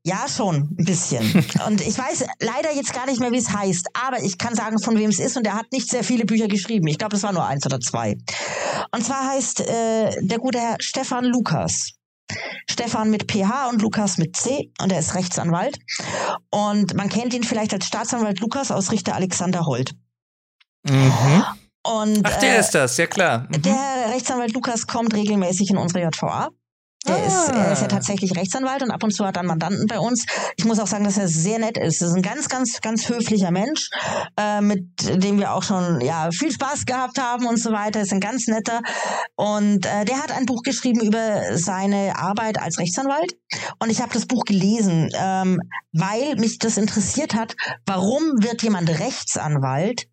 ja, 0.03 0.25
schon 0.27 0.75
ein 0.77 0.85
bisschen. 0.85 1.23
Und 1.67 1.81
ich 1.81 1.97
weiß 1.97 2.25
leider 2.39 2.73
jetzt 2.75 2.93
gar 2.93 3.05
nicht 3.05 3.19
mehr, 3.19 3.31
wie 3.31 3.37
es 3.37 3.51
heißt, 3.51 3.87
aber 3.93 4.21
ich 4.21 4.37
kann 4.37 4.55
sagen, 4.55 4.79
von 4.79 4.97
wem 4.97 5.09
es 5.09 5.19
ist. 5.19 5.37
Und 5.37 5.47
er 5.47 5.55
hat 5.55 5.71
nicht 5.71 5.89
sehr 5.89 6.03
viele 6.03 6.25
Bücher 6.25 6.47
geschrieben. 6.47 6.87
Ich 6.87 6.97
glaube, 6.97 7.15
es 7.15 7.23
war 7.23 7.33
nur 7.33 7.45
eins 7.45 7.65
oder 7.65 7.79
zwei. 7.79 8.17
Und 8.91 9.05
zwar 9.05 9.29
heißt 9.29 9.61
äh, 9.61 10.21
der 10.21 10.39
gute 10.39 10.59
Herr 10.59 10.77
Stefan 10.79 11.25
Lukas. 11.25 11.93
Stefan 12.69 13.09
mit 13.09 13.31
PH 13.31 13.69
und 13.69 13.81
Lukas 13.81 14.17
mit 14.17 14.35
C 14.35 14.71
und 14.81 14.91
er 14.91 14.99
ist 14.99 15.15
Rechtsanwalt. 15.15 15.79
Und 16.49 16.93
man 16.95 17.09
kennt 17.09 17.33
ihn 17.33 17.43
vielleicht 17.43 17.73
als 17.73 17.85
Staatsanwalt 17.85 18.39
Lukas 18.39 18.71
aus 18.71 18.91
Richter 18.91 19.15
Alexander 19.15 19.65
Holt. 19.65 19.93
Mhm. 20.83 21.43
Und, 21.83 22.21
Ach, 22.23 22.39
der 22.39 22.55
äh, 22.55 22.59
ist 22.59 22.71
das, 22.71 22.97
ja 22.97 23.07
klar. 23.07 23.47
Mhm. 23.49 23.61
Der 23.61 24.13
Rechtsanwalt 24.13 24.53
Lukas 24.53 24.87
kommt 24.87 25.13
regelmäßig 25.13 25.69
in 25.69 25.77
unsere 25.77 26.03
JVA. 26.03 26.49
Der 27.07 27.15
ah. 27.15 27.25
ist, 27.25 27.49
er 27.49 27.71
ist 27.71 27.81
ja 27.81 27.87
tatsächlich 27.87 28.35
Rechtsanwalt 28.35 28.81
und 28.83 28.91
ab 28.91 29.03
und 29.03 29.11
zu 29.11 29.25
hat 29.25 29.37
er 29.37 29.41
einen 29.41 29.47
Mandanten 29.47 29.85
bei 29.87 29.99
uns. 29.99 30.25
Ich 30.57 30.65
muss 30.65 30.79
auch 30.79 30.87
sagen, 30.87 31.03
dass 31.03 31.17
er 31.17 31.27
sehr 31.27 31.59
nett 31.59 31.77
ist. 31.77 32.01
Er 32.01 32.07
ist 32.07 32.15
ein 32.15 32.21
ganz, 32.21 32.49
ganz, 32.49 32.81
ganz 32.81 33.07
höflicher 33.07 33.51
Mensch, 33.51 33.89
äh, 34.37 34.61
mit 34.61 34.87
dem 35.23 35.39
wir 35.39 35.53
auch 35.53 35.63
schon 35.63 36.01
ja 36.01 36.29
viel 36.31 36.51
Spaß 36.51 36.85
gehabt 36.85 37.19
haben 37.19 37.45
und 37.45 37.57
so 37.57 37.71
weiter. 37.71 37.99
Er 37.99 38.05
ist 38.05 38.13
ein 38.13 38.19
ganz 38.19 38.47
netter 38.47 38.81
und 39.35 39.85
äh, 39.85 40.05
der 40.05 40.17
hat 40.17 40.31
ein 40.31 40.45
Buch 40.45 40.63
geschrieben 40.63 41.01
über 41.01 41.57
seine 41.57 42.17
Arbeit 42.17 42.59
als 42.59 42.79
Rechtsanwalt 42.79 43.35
und 43.79 43.89
ich 43.89 44.01
habe 44.01 44.13
das 44.13 44.25
Buch 44.25 44.43
gelesen, 44.45 45.09
ähm, 45.15 45.59
weil 45.93 46.35
mich 46.37 46.59
das 46.59 46.77
interessiert 46.77 47.35
hat. 47.35 47.55
Warum 47.85 48.21
wird 48.41 48.63
jemand 48.63 48.89
Rechtsanwalt? 48.89 50.07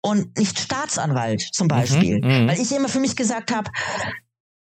und 0.00 0.38
nicht 0.38 0.58
Staatsanwalt 0.58 1.40
zum 1.52 1.66
mhm, 1.66 1.68
Beispiel. 1.68 2.20
Mhm, 2.22 2.48
Weil 2.48 2.60
ich 2.60 2.72
immer 2.72 2.88
für 2.88 3.00
mich 3.00 3.16
gesagt 3.16 3.54
habe, 3.54 3.70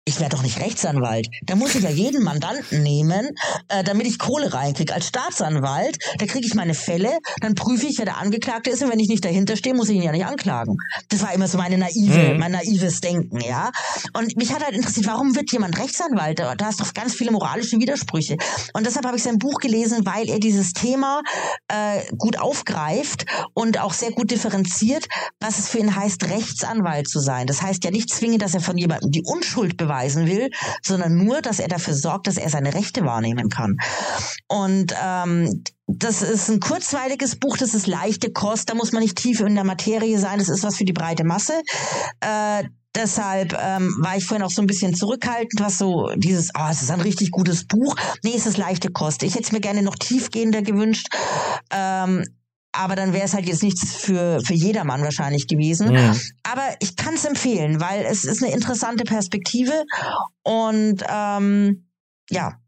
ich 0.09 0.19
werde 0.19 0.35
doch 0.35 0.43
nicht 0.43 0.59
Rechtsanwalt. 0.59 1.29
Da 1.43 1.55
muss 1.55 1.75
ich 1.75 1.83
ja 1.83 1.89
jeden 1.89 2.23
Mandanten 2.23 2.81
nehmen, 2.81 3.29
äh, 3.67 3.83
damit 3.83 4.07
ich 4.07 4.17
Kohle 4.17 4.51
reinkriege. 4.53 4.93
Als 4.93 5.07
Staatsanwalt, 5.07 5.97
da 6.17 6.25
kriege 6.25 6.45
ich 6.45 6.55
meine 6.55 6.73
Fälle, 6.73 7.19
dann 7.41 7.53
prüfe 7.53 7.85
ich, 7.85 7.99
wer 7.99 8.05
der 8.05 8.17
Angeklagte 8.17 8.71
ist 8.71 8.81
und 8.81 8.91
wenn 8.91 8.99
ich 8.99 9.07
nicht 9.07 9.23
dahinter 9.23 9.55
stehe, 9.55 9.75
muss 9.75 9.87
ich 9.89 9.97
ihn 9.97 10.01
ja 10.01 10.11
nicht 10.11 10.25
anklagen. 10.25 10.77
Das 11.09 11.21
war 11.21 11.33
immer 11.33 11.47
so 11.47 11.57
meine 11.57 11.77
naive, 11.77 12.33
mhm. 12.33 12.39
mein 12.39 12.51
naives 12.51 13.01
Denken, 13.01 13.39
ja. 13.39 13.71
Und 14.13 14.35
mich 14.35 14.51
hat 14.53 14.63
halt 14.63 14.75
interessiert, 14.75 15.05
warum 15.05 15.35
wird 15.35 15.51
jemand 15.51 15.77
Rechtsanwalt? 15.77 16.39
Da, 16.39 16.55
hast 16.61 16.81
doch 16.81 16.93
ganz 16.93 17.13
viele 17.13 17.31
moralische 17.31 17.77
Widersprüche. 17.77 18.37
Und 18.73 18.85
deshalb 18.85 19.05
habe 19.05 19.17
ich 19.17 19.23
sein 19.23 19.37
Buch 19.37 19.59
gelesen, 19.59 20.05
weil 20.05 20.27
er 20.29 20.39
dieses 20.39 20.73
Thema 20.73 21.21
äh, 21.67 22.01
gut 22.17 22.39
aufgreift 22.39 23.25
und 23.53 23.79
auch 23.79 23.93
sehr 23.93 24.11
gut 24.11 24.31
differenziert, 24.31 25.07
was 25.39 25.59
es 25.59 25.69
für 25.69 25.77
ihn 25.77 25.95
heißt, 25.95 26.23
Rechtsanwalt 26.29 27.07
zu 27.07 27.19
sein. 27.19 27.45
Das 27.45 27.61
heißt 27.61 27.83
ja 27.83 27.91
nicht 27.91 28.09
zwingend, 28.09 28.41
dass 28.41 28.55
er 28.55 28.61
von 28.61 28.77
jemandem 28.77 29.11
die 29.11 29.23
Unschuld 29.23 29.77
beweist 29.77 29.98
beweisen 29.99 30.27
will, 30.27 30.49
sondern 30.81 31.15
nur, 31.15 31.41
dass 31.41 31.59
er 31.59 31.67
dafür 31.67 31.93
sorgt, 31.93 32.27
dass 32.27 32.37
er 32.37 32.49
seine 32.49 32.73
Rechte 32.73 33.03
wahrnehmen 33.03 33.49
kann. 33.49 33.77
Und 34.47 34.93
ähm, 35.03 35.63
das 35.87 36.21
ist 36.21 36.49
ein 36.49 36.59
kurzweiliges 36.59 37.35
Buch, 37.35 37.57
das 37.57 37.73
ist 37.73 37.87
leichte 37.87 38.31
Kost, 38.31 38.69
da 38.69 38.75
muss 38.75 38.91
man 38.91 39.01
nicht 39.01 39.17
tief 39.17 39.39
in 39.41 39.55
der 39.55 39.63
Materie 39.63 40.19
sein, 40.19 40.39
das 40.39 40.49
ist 40.49 40.63
was 40.63 40.77
für 40.77 40.85
die 40.85 40.93
breite 40.93 41.23
Masse. 41.23 41.61
Äh, 42.21 42.63
deshalb 42.95 43.53
ähm, 43.59 43.95
war 43.99 44.17
ich 44.17 44.25
vorhin 44.25 44.45
auch 44.45 44.51
so 44.51 44.61
ein 44.61 44.67
bisschen 44.67 44.95
zurückhaltend, 44.95 45.59
was 45.59 45.77
so 45.77 46.11
dieses, 46.15 46.49
oh, 46.57 46.67
es 46.69 46.81
ist 46.81 46.91
ein 46.91 47.01
richtig 47.01 47.31
gutes 47.31 47.65
Buch. 47.65 47.95
Nee, 48.23 48.33
es 48.35 48.45
ist 48.45 48.57
leichte 48.57 48.91
Kost. 48.91 49.23
Ich 49.23 49.33
hätte 49.33 49.45
es 49.45 49.51
mir 49.51 49.61
gerne 49.61 49.81
noch 49.81 49.95
tiefgehender 49.95 50.61
gewünscht. 50.61 51.07
Ähm, 51.71 52.23
aber 52.71 52.95
dann 52.95 53.13
wäre 53.13 53.25
es 53.25 53.33
halt 53.33 53.45
jetzt 53.47 53.63
nichts 53.63 53.95
für, 53.95 54.39
für 54.45 54.53
jedermann 54.53 55.01
wahrscheinlich 55.01 55.47
gewesen. 55.47 55.91
Ja. 55.91 56.15
Aber 56.43 56.63
ich 56.79 56.95
kann 56.95 57.15
es 57.15 57.25
empfehlen, 57.25 57.81
weil 57.81 58.05
es 58.05 58.25
ist 58.25 58.43
eine 58.43 58.53
interessante 58.53 59.03
Perspektive 59.03 59.85
und 60.43 61.03
ähm, 61.09 61.89
ja, 62.29 62.59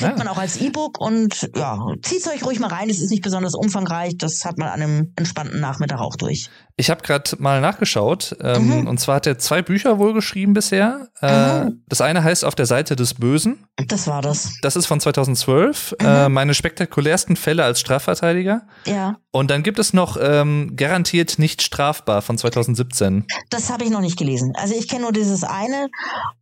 kriegt 0.00 0.18
ja. 0.18 0.24
man 0.24 0.28
auch 0.28 0.38
als 0.38 0.56
E-Book 0.56 1.00
und 1.00 1.50
ja, 1.54 1.78
zieht 2.02 2.26
euch 2.26 2.44
ruhig 2.44 2.58
mal 2.58 2.68
rein. 2.68 2.90
Es 2.90 3.00
ist 3.00 3.10
nicht 3.10 3.22
besonders 3.22 3.54
umfangreich. 3.54 4.16
Das 4.16 4.44
hat 4.44 4.58
man 4.58 4.68
an 4.68 4.82
einem 4.82 5.12
entspannten 5.16 5.60
Nachmittag 5.60 6.00
auch 6.00 6.16
durch. 6.16 6.50
Ich 6.80 6.88
habe 6.88 7.02
gerade 7.02 7.30
mal 7.38 7.60
nachgeschaut. 7.60 8.34
Ähm, 8.42 8.80
mhm. 8.80 8.88
Und 8.88 8.98
zwar 8.98 9.16
hat 9.16 9.26
er 9.26 9.38
zwei 9.38 9.60
Bücher 9.60 9.98
wohl 9.98 10.14
geschrieben 10.14 10.54
bisher. 10.54 11.08
Äh, 11.20 11.64
mhm. 11.64 11.84
Das 11.88 12.00
eine 12.00 12.24
heißt 12.24 12.42
Auf 12.42 12.54
der 12.54 12.64
Seite 12.64 12.96
des 12.96 13.12
Bösen. 13.12 13.66
Das 13.88 14.06
war 14.06 14.22
das. 14.22 14.54
Das 14.62 14.76
ist 14.76 14.86
von 14.86 14.98
2012. 14.98 15.96
Mhm. 16.00 16.06
Äh, 16.06 16.28
meine 16.30 16.54
spektakulärsten 16.54 17.36
Fälle 17.36 17.64
als 17.64 17.80
Strafverteidiger. 17.80 18.62
Ja. 18.86 19.18
Und 19.30 19.50
dann 19.50 19.62
gibt 19.62 19.78
es 19.78 19.92
noch 19.92 20.16
ähm, 20.18 20.72
Garantiert 20.74 21.38
nicht 21.38 21.60
strafbar 21.60 22.22
von 22.22 22.38
2017. 22.38 23.26
Das 23.50 23.70
habe 23.70 23.84
ich 23.84 23.90
noch 23.90 24.00
nicht 24.00 24.18
gelesen. 24.18 24.54
Also 24.56 24.74
ich 24.74 24.88
kenne 24.88 25.02
nur 25.02 25.12
dieses 25.12 25.44
eine 25.44 25.90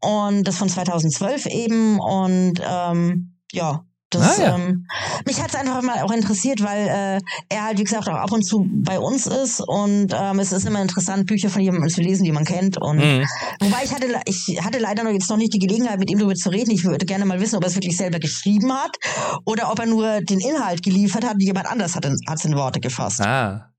und 0.00 0.44
das 0.44 0.56
von 0.56 0.68
2012 0.68 1.46
eben. 1.46 1.98
Und 1.98 2.62
ähm, 2.64 3.34
ja, 3.50 3.84
das, 4.10 4.38
ah, 4.38 4.42
ja. 4.42 4.56
ähm, 4.56 4.86
mich 5.26 5.40
hat 5.42 5.50
es 5.50 5.54
einfach 5.54 5.82
mal 5.82 6.02
auch 6.02 6.10
interessiert, 6.12 6.62
weil 6.62 6.88
äh, 6.88 7.20
er 7.48 7.64
halt, 7.64 7.78
wie 7.78 7.84
gesagt, 7.84 8.08
auch 8.08 8.14
ab 8.14 8.32
und 8.32 8.42
zu 8.42 8.66
bei 8.70 8.98
uns 8.98 9.26
ist 9.26 9.60
und 9.60 10.14
ähm, 10.14 10.38
es 10.38 10.52
ist 10.52 10.66
immer 10.66 10.80
interessant, 10.80 11.26
Bücher 11.26 11.50
von 11.50 11.60
jemandem 11.60 11.90
zu 11.90 12.00
lesen, 12.00 12.24
die 12.24 12.32
man 12.32 12.44
kennt. 12.44 12.80
Und 12.80 12.98
mhm. 12.98 13.26
wobei 13.60 13.84
ich 13.84 13.92
hatte, 13.92 14.06
ich 14.24 14.60
hatte 14.62 14.78
leider 14.78 15.04
noch 15.04 15.12
jetzt 15.12 15.28
noch 15.28 15.36
nicht 15.36 15.52
die 15.52 15.58
Gelegenheit, 15.58 15.98
mit 15.98 16.10
ihm 16.10 16.18
darüber 16.18 16.34
zu 16.34 16.48
reden. 16.50 16.70
Ich 16.70 16.84
würde 16.84 17.04
gerne 17.04 17.26
mal 17.26 17.40
wissen, 17.40 17.56
ob 17.56 17.64
er 17.64 17.68
es 17.68 17.76
wirklich 17.76 17.96
selber 17.96 18.18
geschrieben 18.18 18.72
hat 18.72 18.96
oder 19.44 19.70
ob 19.70 19.78
er 19.78 19.86
nur 19.86 20.20
den 20.22 20.40
Inhalt 20.40 20.82
geliefert 20.82 21.24
hat 21.24 21.36
jemand 21.38 21.66
anders 21.66 21.94
hat 21.94 22.04
es 22.04 22.44
in 22.44 22.54
Worte 22.56 22.80
gefasst. 22.80 23.20
Ah. 23.20 23.70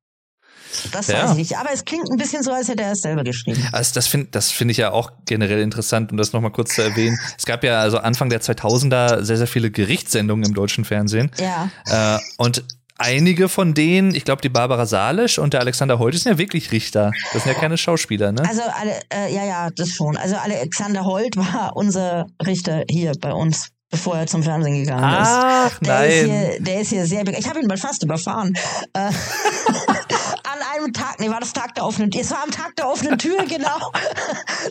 Das 0.92 1.08
ja. 1.08 1.24
weiß 1.24 1.32
ich 1.32 1.38
nicht. 1.38 1.58
Aber 1.58 1.70
es 1.74 1.86
klingt 1.86 2.10
ein 2.10 2.18
bisschen 2.18 2.44
so, 2.44 2.52
als 2.52 2.68
hätte 2.68 2.84
er 2.84 2.92
es 2.92 3.02
selber 3.02 3.24
geschrieben. 3.24 3.68
Also 3.72 3.94
das 3.94 4.08
finde 4.08 4.28
das 4.32 4.52
finde 4.52 4.72
ich 4.72 4.78
ja 4.78 4.92
auch 4.92 5.12
generell 5.26 5.62
interessant, 5.62 6.12
um 6.12 6.18
das 6.18 6.34
nochmal 6.34 6.52
kurz 6.52 6.76
zu 6.76 6.82
erwähnen. 6.82 7.20
Es 7.38 7.46
gab 7.46 7.64
ja 7.64 7.80
also 7.80 7.98
Anfang 7.98 8.30
der 8.30 8.42
2000er 8.42 9.24
sehr, 9.24 9.38
sehr 9.38 9.48
viele 9.48 9.72
Gerichtssendungen 9.72 10.46
im 10.46 10.54
deutschen 10.54 10.86
Fernsehen. 10.86 11.32
Ja. 11.40 11.70
Äh, 12.16 12.20
und 12.38 12.64
einige 12.98 13.50
von 13.50 13.74
denen, 13.74 14.14
ich 14.14 14.26
glaube, 14.26 14.42
die 14.42 14.50
Barbara 14.50 14.86
Salisch 14.86 15.40
und 15.40 15.54
der 15.54 15.62
Alexander 15.62 16.00
Holt 16.00 16.16
sind 16.18 16.32
ja 16.32 16.38
wirklich 16.38 16.72
Richter. 16.72 17.12
Das 17.34 17.44
sind 17.44 17.54
ja 17.54 17.60
keine 17.60 17.78
Schauspieler, 17.78 18.32
ne? 18.32 18.44
Also 18.48 18.62
alle, 18.62 19.00
äh, 19.12 19.34
ja, 19.34 19.46
ja, 19.46 19.70
das 19.76 19.90
schon. 19.90 20.18
Also 20.18 20.36
Alexander 20.36 21.06
Holt 21.06 21.36
war 21.38 21.76
unser 21.76 22.28
Richter 22.46 22.84
hier 22.90 23.14
bei 23.20 23.34
uns 23.34 23.70
bevor 23.92 24.18
er 24.18 24.28
zum 24.28 24.44
Fernsehen 24.44 24.84
gegangen 24.84 25.20
ist. 25.20 25.30
Ach, 25.32 25.82
nein. 25.82 26.10
Ist 26.12 26.26
hier, 26.26 26.60
der 26.60 26.82
ist 26.82 26.90
hier 26.90 27.06
sehr 27.08 27.28
Ich 27.28 27.50
habe 27.50 27.60
ihn 27.60 27.66
mal 27.66 27.76
fast 27.76 28.04
überfahren. 28.04 28.56
Äh, 30.50 30.80
einem 30.80 30.94
Tag, 30.94 31.20
nee, 31.20 31.30
war 31.30 31.40
das 31.40 31.54
Tag 31.54 31.76
der 31.76 31.86
offenen 31.86 32.12
Tür. 32.12 32.22
Es 32.22 32.32
war 32.32 32.44
am 32.44 32.52
Tag 32.52 32.76
der 32.76 32.90
offenen 32.90 33.18
Tür, 33.18 33.38
genau. 33.48 33.92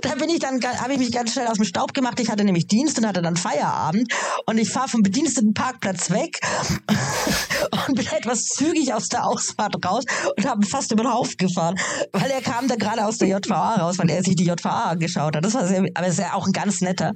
da 0.02 0.14
bin 0.14 0.28
ich 0.28 0.40
dann, 0.40 0.60
habe 0.62 0.92
ich 0.92 0.98
mich 0.98 1.12
ganz 1.12 1.32
schnell 1.32 1.46
aus 1.46 1.56
dem 1.56 1.64
Staub 1.64 1.94
gemacht. 1.94 2.18
Ich 2.20 2.30
hatte 2.30 2.44
nämlich 2.44 2.66
Dienst 2.66 2.98
und 2.98 3.06
hatte 3.06 3.22
dann 3.22 3.36
Feierabend. 3.36 4.12
Und 4.46 4.58
ich 4.58 4.70
fahre 4.70 4.88
vom 4.88 5.02
bediensteten 5.02 5.54
Parkplatz 5.54 6.10
weg 6.10 6.40
und 7.88 7.94
bin 7.94 8.06
etwas 8.06 8.44
zügig 8.44 8.92
aus 8.92 9.08
der 9.08 9.26
Ausfahrt 9.26 9.84
raus 9.84 10.04
und 10.36 10.48
habe 10.48 10.66
fast 10.66 10.92
über 10.92 11.04
den 11.04 11.12
Haufen 11.12 11.36
gefahren. 11.36 11.76
Weil 12.12 12.30
er 12.30 12.40
kam 12.40 12.68
da 12.68 12.76
gerade 12.76 13.04
aus 13.04 13.18
der 13.18 13.28
JVA 13.28 13.76
raus, 13.76 13.98
weil 13.98 14.10
er 14.10 14.22
sich 14.22 14.36
die 14.36 14.44
JVA 14.44 14.90
angeschaut 14.90 15.36
hat. 15.36 15.44
Das 15.44 15.54
war 15.54 15.66
sehr, 15.66 15.84
aber 15.94 16.06
ist 16.06 16.18
ja 16.18 16.34
auch 16.34 16.46
ein 16.46 16.52
ganz 16.52 16.80
netter. 16.80 17.12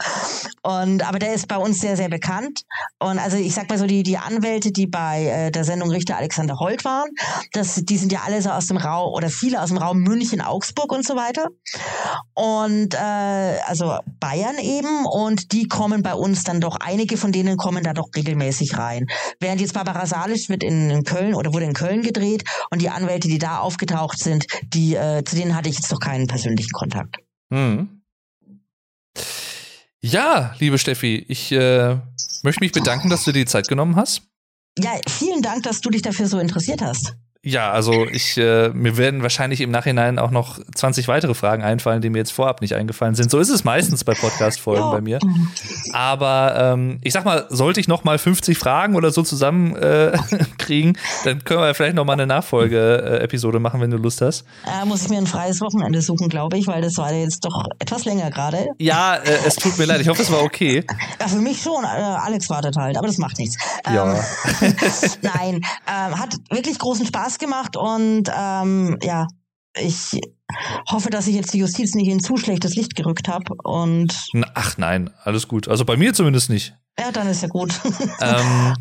Und, 0.63 1.07
aber 1.07 1.19
der 1.19 1.35
ist 1.35 1.49
bei 1.49 1.57
uns 1.57 1.81
sehr, 1.81 1.97
sehr 1.97 2.09
bekannt. 2.09 2.63
Und 2.99 3.19
also 3.19 3.37
ich 3.37 3.55
sag 3.55 3.69
mal 3.69 3.79
so, 3.79 3.87
die, 3.87 4.03
die 4.03 4.19
Anwälte, 4.19 4.73
die 4.73 4.87
bei 4.87 5.25
äh, 5.25 5.51
der 5.51 5.65
Sendung 5.65 5.91
Richter 5.91 6.17
Alexander 6.17 6.59
Holt 6.59 6.85
waren, 6.85 7.11
das, 7.53 7.75
die 7.75 7.99
sind 7.99 8.13
ja 8.13 8.21
alle 8.25 8.41
so 8.43 8.52
aus 8.57 8.67
dem 8.67 8.77
Raum 8.77 9.13
oder 9.13 9.31
viele 9.31 9.63
aus 9.63 9.69
dem 9.69 9.79
Raum 9.79 9.99
München, 9.99 10.41
Augsburg 10.41 10.93
und 10.93 11.07
so 11.07 11.17
weiter. 11.17 11.49
Und 12.35 12.95
äh, 12.95 13.59
also 13.67 13.99
Bayern 14.21 14.59
eben 14.59 15.07
und 15.07 15.53
die 15.53 15.69
kommen 15.69 16.03
bei 16.03 16.15
uns 16.15 16.45
dann 16.45 16.61
doch, 16.61 16.77
einige 16.77 17.17
von 17.17 17.33
denen 17.33 17.57
kommen 17.57 17.85
da 17.85 17.93
doch 17.93 18.09
regelmäßig 18.15 18.79
rein. 18.79 19.07
Während 19.41 19.61
jetzt 19.61 19.75
Barbara 19.75 20.07
Salisch 20.07 20.49
wird 20.49 20.63
in 20.63 21.05
Köln 21.05 21.35
oder 21.35 21.53
wurde 21.53 21.67
in 21.67 21.75
Köln 21.75 22.03
gedreht 22.03 22.45
und 22.71 22.83
die 22.83 22.91
Anwälte, 22.91 23.29
die 23.29 23.39
da 23.39 23.59
aufgetaucht 23.59 24.19
sind, 24.19 24.47
die 24.63 24.95
äh, 24.95 25.23
zu 25.25 25.37
denen 25.37 25.57
hatte 25.57 25.69
ich 25.69 25.77
jetzt 25.77 25.91
noch 25.91 26.01
keinen 26.01 26.27
persönlichen 26.27 26.73
Kontakt. 26.73 27.17
Hm. 27.53 28.03
Ja, 30.01 30.55
liebe 30.59 30.79
Steffi, 30.79 31.25
ich 31.29 31.53
äh, 31.53 31.97
möchte 32.43 32.61
mich 32.61 32.73
bedanken, 32.73 33.09
dass 33.09 33.25
du 33.25 33.33
dir 33.33 33.41
die 33.41 33.51
Zeit 33.51 33.69
genommen 33.69 33.97
hast. 33.97 34.23
Ja, 34.79 34.91
vielen 35.09 35.43
Dank, 35.43 35.63
dass 35.63 35.81
du 35.81 35.91
dich 35.91 36.03
dafür 36.03 36.27
so 36.27 36.39
interessiert 36.39 36.83
hast. 36.83 37.15
Ja, 37.45 37.73
also 37.73 38.07
ich, 38.07 38.39
äh, 38.39 38.69
mir 38.69 38.97
werden 38.97 39.23
wahrscheinlich 39.23 39.61
im 39.63 39.73
Nachhinein 39.73 40.21
auch 40.21 40.31
noch 40.31 40.61
20 40.77 41.09
weitere 41.09 41.35
Fragen 41.35 41.65
einfallen, 41.65 42.01
die 42.01 42.09
mir 42.09 42.19
jetzt 42.19 42.31
vorab 42.31 42.61
nicht 42.61 42.77
eingefallen 42.77 43.17
sind. 43.17 43.33
So 43.33 43.41
ist 43.41 43.49
es 43.49 43.65
meistens 43.65 44.05
bei 44.05 44.15
Podcast-Folgen 44.15 44.93
bei 44.93 45.01
mir. 45.01 45.19
Aber 45.93 46.55
ähm, 46.57 47.01
ich 47.03 47.13
sag 47.13 47.25
mal, 47.25 47.47
sollte 47.49 47.81
ich 47.81 47.89
noch 47.89 48.05
mal 48.05 48.17
50 48.17 48.57
Fragen 48.57 48.95
oder 48.95 49.11
so 49.11 49.23
zusammen 49.23 49.75
äh, 49.75 50.17
kriegen, 50.59 50.97
dann 51.25 51.43
können 51.43 51.63
wir 51.63 51.75
vielleicht 51.75 51.97
noch 51.97 52.05
mal 52.05 52.13
eine 52.13 52.29
Nachfolge-Episode 52.29 53.59
machen, 53.59 53.81
wenn 53.81 53.91
du 53.91 53.97
Lust 53.97 54.21
hast. 54.21 54.45
Äh, 54.65 54.87
muss 54.87 55.03
ich 55.03 55.09
mir 55.09 55.19
ein 55.19 55.27
freies 55.27 55.61
Wochenende 55.61 56.01
suchen, 56.01 56.29
glaube 56.29 56.59
ich, 56.59 56.69
weil 56.69 56.81
das 56.81 56.97
war 56.97 57.13
jetzt 57.13 57.45
doch 57.45 57.65
etwas 57.81 58.05
länger 58.05 58.31
gerade. 58.31 58.69
Ja, 58.79 59.17
äh, 59.17 59.39
es 59.45 59.57
tut 59.57 59.77
mir 59.79 59.87
leid. 59.87 60.01
Ich 60.01 60.09
hoffe, 60.09 60.23
es 60.23 60.31
war 60.31 60.45
okay. 60.45 60.85
Ja, 61.19 61.27
für 61.27 61.41
mich 61.41 61.61
schon. 61.61 61.83
Äh, 61.83 61.89
Alex 61.89 62.49
wartet 62.51 62.77
halt, 62.77 62.97
aber 62.97 63.09
das 63.09 63.19
macht 63.19 63.41
nichts. 63.41 63.57
Ähm, 63.85 63.95
ja. 63.97 64.05
nein, 65.23 65.57
ähm, 65.89 66.21
hat 66.21 66.37
wirklich 66.51 66.79
großen 66.79 67.05
Spaß 67.05 67.32
Spaß 67.33 67.39
gemacht 67.39 67.77
und 67.77 68.25
ähm, 68.37 68.99
ja, 69.03 69.27
ich 69.75 70.21
hoffe, 70.91 71.11
dass 71.11 71.27
ich 71.27 71.35
jetzt 71.35 71.55
die 71.55 71.59
Justiz 71.59 71.95
nicht 71.95 72.09
in 72.09 72.21
zu 72.21 72.37
schlechtes 72.37 72.75
Licht 72.77 72.95
gerückt 72.95 73.29
habe 73.29 73.55
und 73.63 74.15
ach 74.55 74.77
nein, 74.77 75.11
alles 75.25 75.49
gut. 75.49 75.69
Also 75.69 75.85
bei 75.85 75.97
mir 75.97 76.13
zumindest 76.13 76.51
nicht. 76.51 76.75
Ja, 76.99 77.11
dann 77.11 77.27
ist 77.29 77.43
ja 77.43 77.49
gut. 77.49 77.73
ähm, 78.21 78.75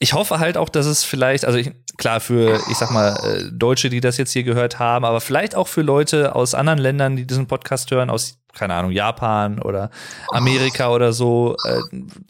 ich 0.00 0.14
hoffe 0.14 0.40
halt 0.40 0.56
auch, 0.56 0.68
dass 0.68 0.86
es 0.86 1.04
vielleicht, 1.04 1.44
also 1.44 1.58
ich, 1.58 1.70
klar 1.96 2.18
für, 2.18 2.60
ich 2.70 2.76
sag 2.76 2.90
mal, 2.90 3.14
äh, 3.24 3.52
Deutsche, 3.52 3.88
die 3.88 4.00
das 4.00 4.16
jetzt 4.16 4.32
hier 4.32 4.42
gehört 4.42 4.80
haben, 4.80 5.04
aber 5.04 5.20
vielleicht 5.20 5.54
auch 5.54 5.68
für 5.68 5.82
Leute 5.82 6.34
aus 6.34 6.54
anderen 6.54 6.80
Ländern, 6.80 7.14
die 7.14 7.26
diesen 7.26 7.46
Podcast 7.46 7.90
hören, 7.92 8.10
aus, 8.10 8.38
keine 8.54 8.74
Ahnung, 8.74 8.90
Japan 8.90 9.58
oder 9.58 9.90
Amerika 10.28 10.90
oder 10.90 11.12
so, 11.12 11.56
äh, 11.66 11.80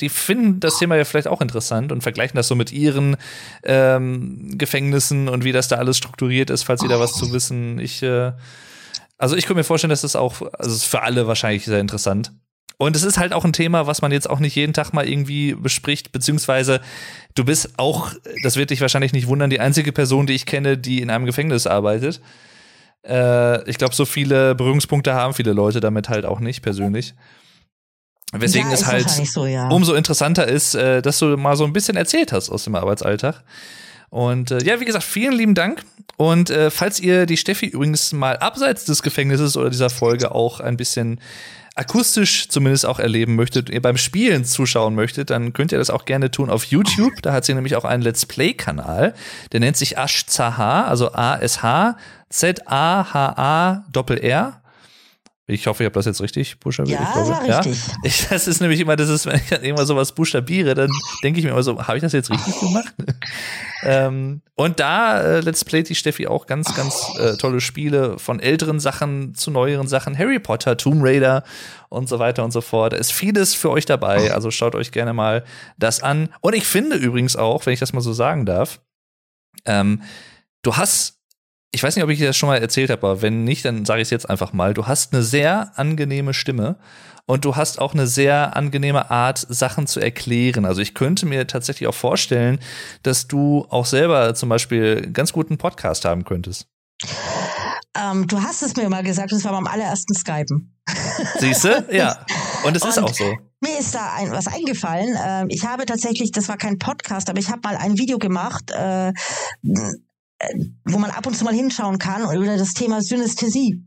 die 0.00 0.08
finden 0.08 0.60
das 0.60 0.78
Thema 0.78 0.96
ja 0.96 1.04
vielleicht 1.04 1.28
auch 1.28 1.40
interessant 1.40 1.92
und 1.92 2.02
vergleichen 2.02 2.36
das 2.36 2.48
so 2.48 2.54
mit 2.54 2.72
ihren 2.72 3.16
ähm, 3.64 4.56
Gefängnissen 4.56 5.28
und 5.28 5.44
wie 5.44 5.52
das 5.52 5.68
da 5.68 5.76
alles 5.76 5.98
strukturiert 5.98 6.50
ist, 6.50 6.62
falls 6.62 6.80
sie 6.80 6.88
da 6.88 7.00
was 7.00 7.12
zu 7.12 7.32
wissen. 7.32 7.78
Ich, 7.78 8.02
äh, 8.02 8.32
also 9.18 9.36
ich 9.36 9.46
könnte 9.46 9.58
mir 9.58 9.64
vorstellen, 9.64 9.90
dass 9.90 10.02
das 10.02 10.16
auch, 10.16 10.42
also 10.52 10.70
ist 10.70 10.84
für 10.84 11.02
alle 11.02 11.26
wahrscheinlich 11.26 11.64
sehr 11.64 11.80
interessant. 11.80 12.32
Und 12.78 12.96
es 12.96 13.04
ist 13.04 13.18
halt 13.18 13.32
auch 13.32 13.44
ein 13.44 13.52
Thema, 13.52 13.86
was 13.86 14.02
man 14.02 14.10
jetzt 14.10 14.28
auch 14.28 14.40
nicht 14.40 14.56
jeden 14.56 14.72
Tag 14.72 14.92
mal 14.92 15.08
irgendwie 15.08 15.54
bespricht, 15.54 16.10
beziehungsweise 16.10 16.80
du 17.36 17.44
bist 17.44 17.78
auch, 17.78 18.12
das 18.42 18.56
wird 18.56 18.70
dich 18.70 18.80
wahrscheinlich 18.80 19.12
nicht 19.12 19.28
wundern, 19.28 19.50
die 19.50 19.60
einzige 19.60 19.92
Person, 19.92 20.26
die 20.26 20.32
ich 20.32 20.46
kenne, 20.46 20.76
die 20.78 21.00
in 21.00 21.10
einem 21.10 21.24
Gefängnis 21.24 21.68
arbeitet. 21.68 22.20
Äh, 23.06 23.68
ich 23.68 23.78
glaube, 23.78 23.94
so 23.94 24.04
viele 24.04 24.54
Berührungspunkte 24.54 25.14
haben 25.14 25.34
viele 25.34 25.52
Leute 25.52 25.80
damit 25.80 26.08
halt 26.08 26.24
auch 26.24 26.40
nicht 26.40 26.62
persönlich. 26.62 27.14
Weswegen 28.32 28.68
ja, 28.68 28.74
es 28.74 28.86
halt 28.86 29.10
so, 29.10 29.44
ja. 29.44 29.68
umso 29.68 29.94
interessanter 29.94 30.48
ist, 30.48 30.74
äh, 30.74 31.02
dass 31.02 31.18
du 31.18 31.36
mal 31.36 31.54
so 31.56 31.64
ein 31.64 31.72
bisschen 31.72 31.96
erzählt 31.96 32.32
hast 32.32 32.48
aus 32.48 32.64
dem 32.64 32.74
Arbeitsalltag. 32.74 33.42
Und 34.08 34.50
äh, 34.50 34.62
ja, 34.64 34.80
wie 34.80 34.84
gesagt, 34.84 35.04
vielen 35.04 35.34
lieben 35.34 35.54
Dank. 35.54 35.84
Und 36.16 36.50
äh, 36.50 36.70
falls 36.70 37.00
ihr 37.00 37.26
die 37.26 37.36
Steffi 37.36 37.66
übrigens 37.66 38.12
mal 38.12 38.38
abseits 38.38 38.84
des 38.84 39.02
Gefängnisses 39.02 39.56
oder 39.56 39.70
dieser 39.70 39.90
Folge 39.90 40.34
auch 40.34 40.60
ein 40.60 40.76
bisschen 40.76 41.20
akustisch 41.74 42.48
zumindest 42.48 42.86
auch 42.86 42.98
erleben 42.98 43.34
möchtet, 43.34 43.70
ihr 43.70 43.80
beim 43.80 43.96
Spielen 43.96 44.44
zuschauen 44.44 44.94
möchtet, 44.94 45.30
dann 45.30 45.52
könnt 45.52 45.72
ihr 45.72 45.78
das 45.78 45.90
auch 45.90 46.04
gerne 46.04 46.30
tun 46.30 46.50
auf 46.50 46.64
YouTube. 46.64 47.22
Da 47.22 47.32
hat 47.32 47.44
sie 47.44 47.54
nämlich 47.54 47.76
auch 47.76 47.84
einen 47.84 48.02
Let's 48.02 48.26
Play-Kanal. 48.26 49.14
Der 49.52 49.60
nennt 49.60 49.76
sich 49.76 49.96
Ash 49.96 50.26
Zaha, 50.26 50.84
also 50.84 51.12
A-S-H 51.12 51.96
Z-A-H-A 52.32 53.84
Doppel-R. 53.92 54.61
Ich 55.48 55.66
hoffe, 55.66 55.82
ich 55.82 55.86
habe 55.86 55.94
das 55.94 56.06
jetzt 56.06 56.20
richtig 56.20 56.60
buchstabiert. 56.60 57.00
Ja, 57.00 57.12
das 57.16 57.28
war 57.28 57.42
richtig. 57.42 57.86
Ja. 57.86 57.94
Ich, 58.04 58.28
das 58.28 58.46
ist 58.46 58.60
nämlich 58.60 58.78
immer, 58.78 58.94
das 58.94 59.08
ist, 59.08 59.26
wenn 59.26 59.36
ich 59.36 59.48
dann 59.48 59.64
irgendwann 59.64 59.86
sowas 59.86 60.12
buchstabiere, 60.12 60.74
dann 60.74 60.90
denke 61.24 61.40
ich 61.40 61.44
mir 61.44 61.50
immer 61.50 61.64
so, 61.64 61.82
habe 61.84 61.96
ich 61.96 62.02
das 62.02 62.12
jetzt 62.12 62.30
richtig 62.30 62.60
gemacht? 62.60 62.94
ähm, 63.82 64.42
und 64.54 64.78
da 64.78 65.20
äh, 65.20 65.40
Let's 65.40 65.64
Play 65.64 65.82
die 65.82 65.96
Steffi 65.96 66.28
auch 66.28 66.46
ganz, 66.46 66.72
ganz 66.76 67.08
äh, 67.18 67.36
tolle 67.36 67.60
Spiele 67.60 68.20
von 68.20 68.38
älteren 68.38 68.78
Sachen 68.78 69.34
zu 69.34 69.50
neueren 69.50 69.88
Sachen, 69.88 70.16
Harry 70.16 70.38
Potter, 70.38 70.76
Tomb 70.76 71.02
Raider 71.02 71.42
und 71.88 72.08
so 72.08 72.20
weiter 72.20 72.44
und 72.44 72.52
so 72.52 72.60
fort. 72.60 72.92
Da 72.92 72.96
ist 72.98 73.12
vieles 73.12 73.52
für 73.54 73.70
euch 73.70 73.84
dabei, 73.84 74.32
also 74.32 74.52
schaut 74.52 74.76
euch 74.76 74.92
gerne 74.92 75.12
mal 75.12 75.44
das 75.76 76.04
an. 76.04 76.28
Und 76.40 76.54
ich 76.54 76.66
finde 76.68 76.96
übrigens 76.96 77.34
auch, 77.34 77.66
wenn 77.66 77.72
ich 77.72 77.80
das 77.80 77.92
mal 77.92 78.00
so 78.00 78.12
sagen 78.12 78.46
darf, 78.46 78.80
ähm, 79.64 80.02
du 80.62 80.76
hast 80.76 81.21
ich 81.72 81.82
weiß 81.82 81.96
nicht, 81.96 82.04
ob 82.04 82.10
ich 82.10 82.18
dir 82.18 82.26
das 82.26 82.36
schon 82.36 82.48
mal 82.48 82.58
erzählt 82.58 82.90
habe, 82.90 83.06
aber 83.06 83.22
wenn 83.22 83.44
nicht, 83.44 83.64
dann 83.64 83.84
sage 83.86 84.02
ich 84.02 84.06
es 84.06 84.10
jetzt 84.10 84.28
einfach 84.28 84.52
mal. 84.52 84.74
Du 84.74 84.86
hast 84.86 85.12
eine 85.12 85.22
sehr 85.22 85.72
angenehme 85.76 86.34
Stimme 86.34 86.76
und 87.24 87.46
du 87.46 87.56
hast 87.56 87.80
auch 87.80 87.94
eine 87.94 88.06
sehr 88.06 88.56
angenehme 88.56 89.10
Art, 89.10 89.46
Sachen 89.48 89.86
zu 89.86 89.98
erklären. 89.98 90.66
Also 90.66 90.82
ich 90.82 90.94
könnte 90.94 91.24
mir 91.24 91.46
tatsächlich 91.46 91.88
auch 91.88 91.94
vorstellen, 91.94 92.60
dass 93.02 93.26
du 93.26 93.66
auch 93.70 93.86
selber 93.86 94.34
zum 94.34 94.50
Beispiel 94.50 95.10
ganz 95.12 95.32
guten 95.32 95.56
Podcast 95.56 96.04
haben 96.04 96.24
könntest. 96.24 96.66
Ähm, 97.94 98.26
du 98.26 98.42
hast 98.42 98.62
es 98.62 98.76
mir 98.76 98.88
mal 98.88 99.02
gesagt, 99.02 99.32
das 99.32 99.44
war 99.44 99.52
beim 99.52 99.66
allerersten 99.66 100.14
Skypen. 100.14 100.74
Siehst 101.38 101.64
du? 101.64 101.86
Ja. 101.90 102.24
Und 102.64 102.76
es 102.76 102.84
ist 102.84 102.98
auch 102.98 103.12
so. 103.12 103.36
Mir 103.60 103.78
ist 103.78 103.94
da 103.94 104.14
ein, 104.14 104.30
was 104.30 104.46
eingefallen. 104.46 105.16
Ähm, 105.24 105.46
ich 105.48 105.64
habe 105.66 105.86
tatsächlich, 105.86 106.32
das 106.32 106.48
war 106.48 106.56
kein 106.56 106.78
Podcast, 106.78 107.30
aber 107.30 107.38
ich 107.38 107.48
habe 107.48 107.60
mal 107.64 107.76
ein 107.76 107.96
Video 107.98 108.18
gemacht. 108.18 108.70
Äh, 108.72 109.12
wo 110.84 110.98
man 110.98 111.10
ab 111.10 111.26
und 111.26 111.36
zu 111.36 111.44
mal 111.44 111.54
hinschauen 111.54 111.98
kann 111.98 112.22
über 112.34 112.56
das 112.56 112.74
Thema 112.74 113.00
Synästhesie. 113.00 113.84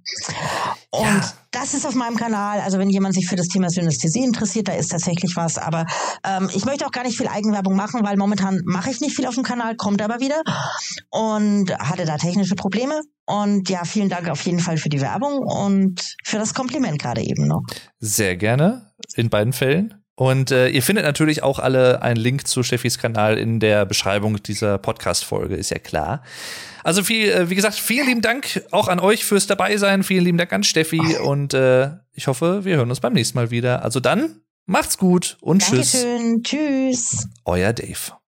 Und 0.91 1.01
ja. 1.01 1.33
das 1.51 1.73
ist 1.73 1.85
auf 1.85 1.95
meinem 1.95 2.15
Kanal. 2.15 2.61
Also 2.61 2.79
wenn 2.79 2.89
jemand 2.89 3.13
sich 3.15 3.27
für 3.27 3.35
das 3.35 3.47
Thema 3.47 3.69
Synästhesie 3.69 4.23
interessiert, 4.23 4.67
da 4.67 4.73
ist 4.73 4.89
tatsächlich 4.89 5.35
was. 5.35 5.57
Aber 5.57 5.85
ähm, 6.23 6.49
ich 6.53 6.65
möchte 6.65 6.85
auch 6.85 6.91
gar 6.91 7.03
nicht 7.03 7.17
viel 7.17 7.27
Eigenwerbung 7.27 7.75
machen, 7.75 8.03
weil 8.03 8.17
momentan 8.17 8.61
mache 8.65 8.89
ich 8.89 9.01
nicht 9.01 9.15
viel 9.15 9.25
auf 9.25 9.35
dem 9.35 9.43
Kanal, 9.43 9.75
kommt 9.75 10.01
aber 10.01 10.19
wieder 10.19 10.41
und 11.09 11.77
hatte 11.77 12.05
da 12.05 12.17
technische 12.17 12.55
Probleme. 12.55 13.01
Und 13.25 13.69
ja, 13.69 13.83
vielen 13.85 14.09
Dank 14.09 14.29
auf 14.29 14.45
jeden 14.45 14.59
Fall 14.59 14.77
für 14.77 14.89
die 14.89 15.01
Werbung 15.01 15.39
und 15.39 16.15
für 16.23 16.37
das 16.37 16.53
Kompliment 16.53 16.99
gerade 16.99 17.21
eben 17.21 17.47
noch. 17.47 17.63
Sehr 17.99 18.37
gerne 18.37 18.91
in 19.15 19.29
beiden 19.29 19.51
Fällen. 19.51 20.04
Und 20.15 20.51
äh, 20.51 20.69
ihr 20.69 20.81
findet 20.81 21.03
natürlich 21.03 21.43
auch 21.43 21.59
alle 21.59 22.01
einen 22.01 22.15
Link 22.15 22.47
zu 22.47 22.63
Steffis 22.63 22.97
Kanal 22.97 23.37
in 23.37 23.59
der 23.59 23.85
Beschreibung 23.85 24.41
dieser 24.41 24.77
Podcast-Folge, 24.77 25.55
ist 25.55 25.71
ja 25.71 25.79
klar. 25.79 26.23
Also 26.85 27.03
viel, 27.03 27.29
äh, 27.29 27.49
wie 27.49 27.55
gesagt, 27.55 27.75
vielen 27.75 28.07
lieben 28.07 28.21
Dank 28.21 28.63
auch 28.71 28.87
an 28.87 28.99
euch 28.99 29.25
fürs 29.25 29.47
Dabeisein. 29.47 30.03
Vielen 30.03 30.23
lieben 30.23 30.37
Dank 30.37 30.53
an 30.53 30.63
Steffi 30.63 31.17
und 31.17 31.53
äh, 31.53 31.89
ich 32.13 32.27
hoffe, 32.27 32.63
wir 32.63 32.77
hören 32.77 32.89
uns 32.89 33.01
beim 33.01 33.13
nächsten 33.13 33.37
Mal 33.37 33.51
wieder. 33.51 33.83
Also 33.83 33.99
dann, 33.99 34.41
macht's 34.65 34.97
gut 34.97 35.37
und 35.41 35.63
Dankeschön. 35.63 36.43
tschüss. 36.43 37.01
Tschüss. 37.01 37.27
Euer 37.43 37.73
Dave. 37.73 38.24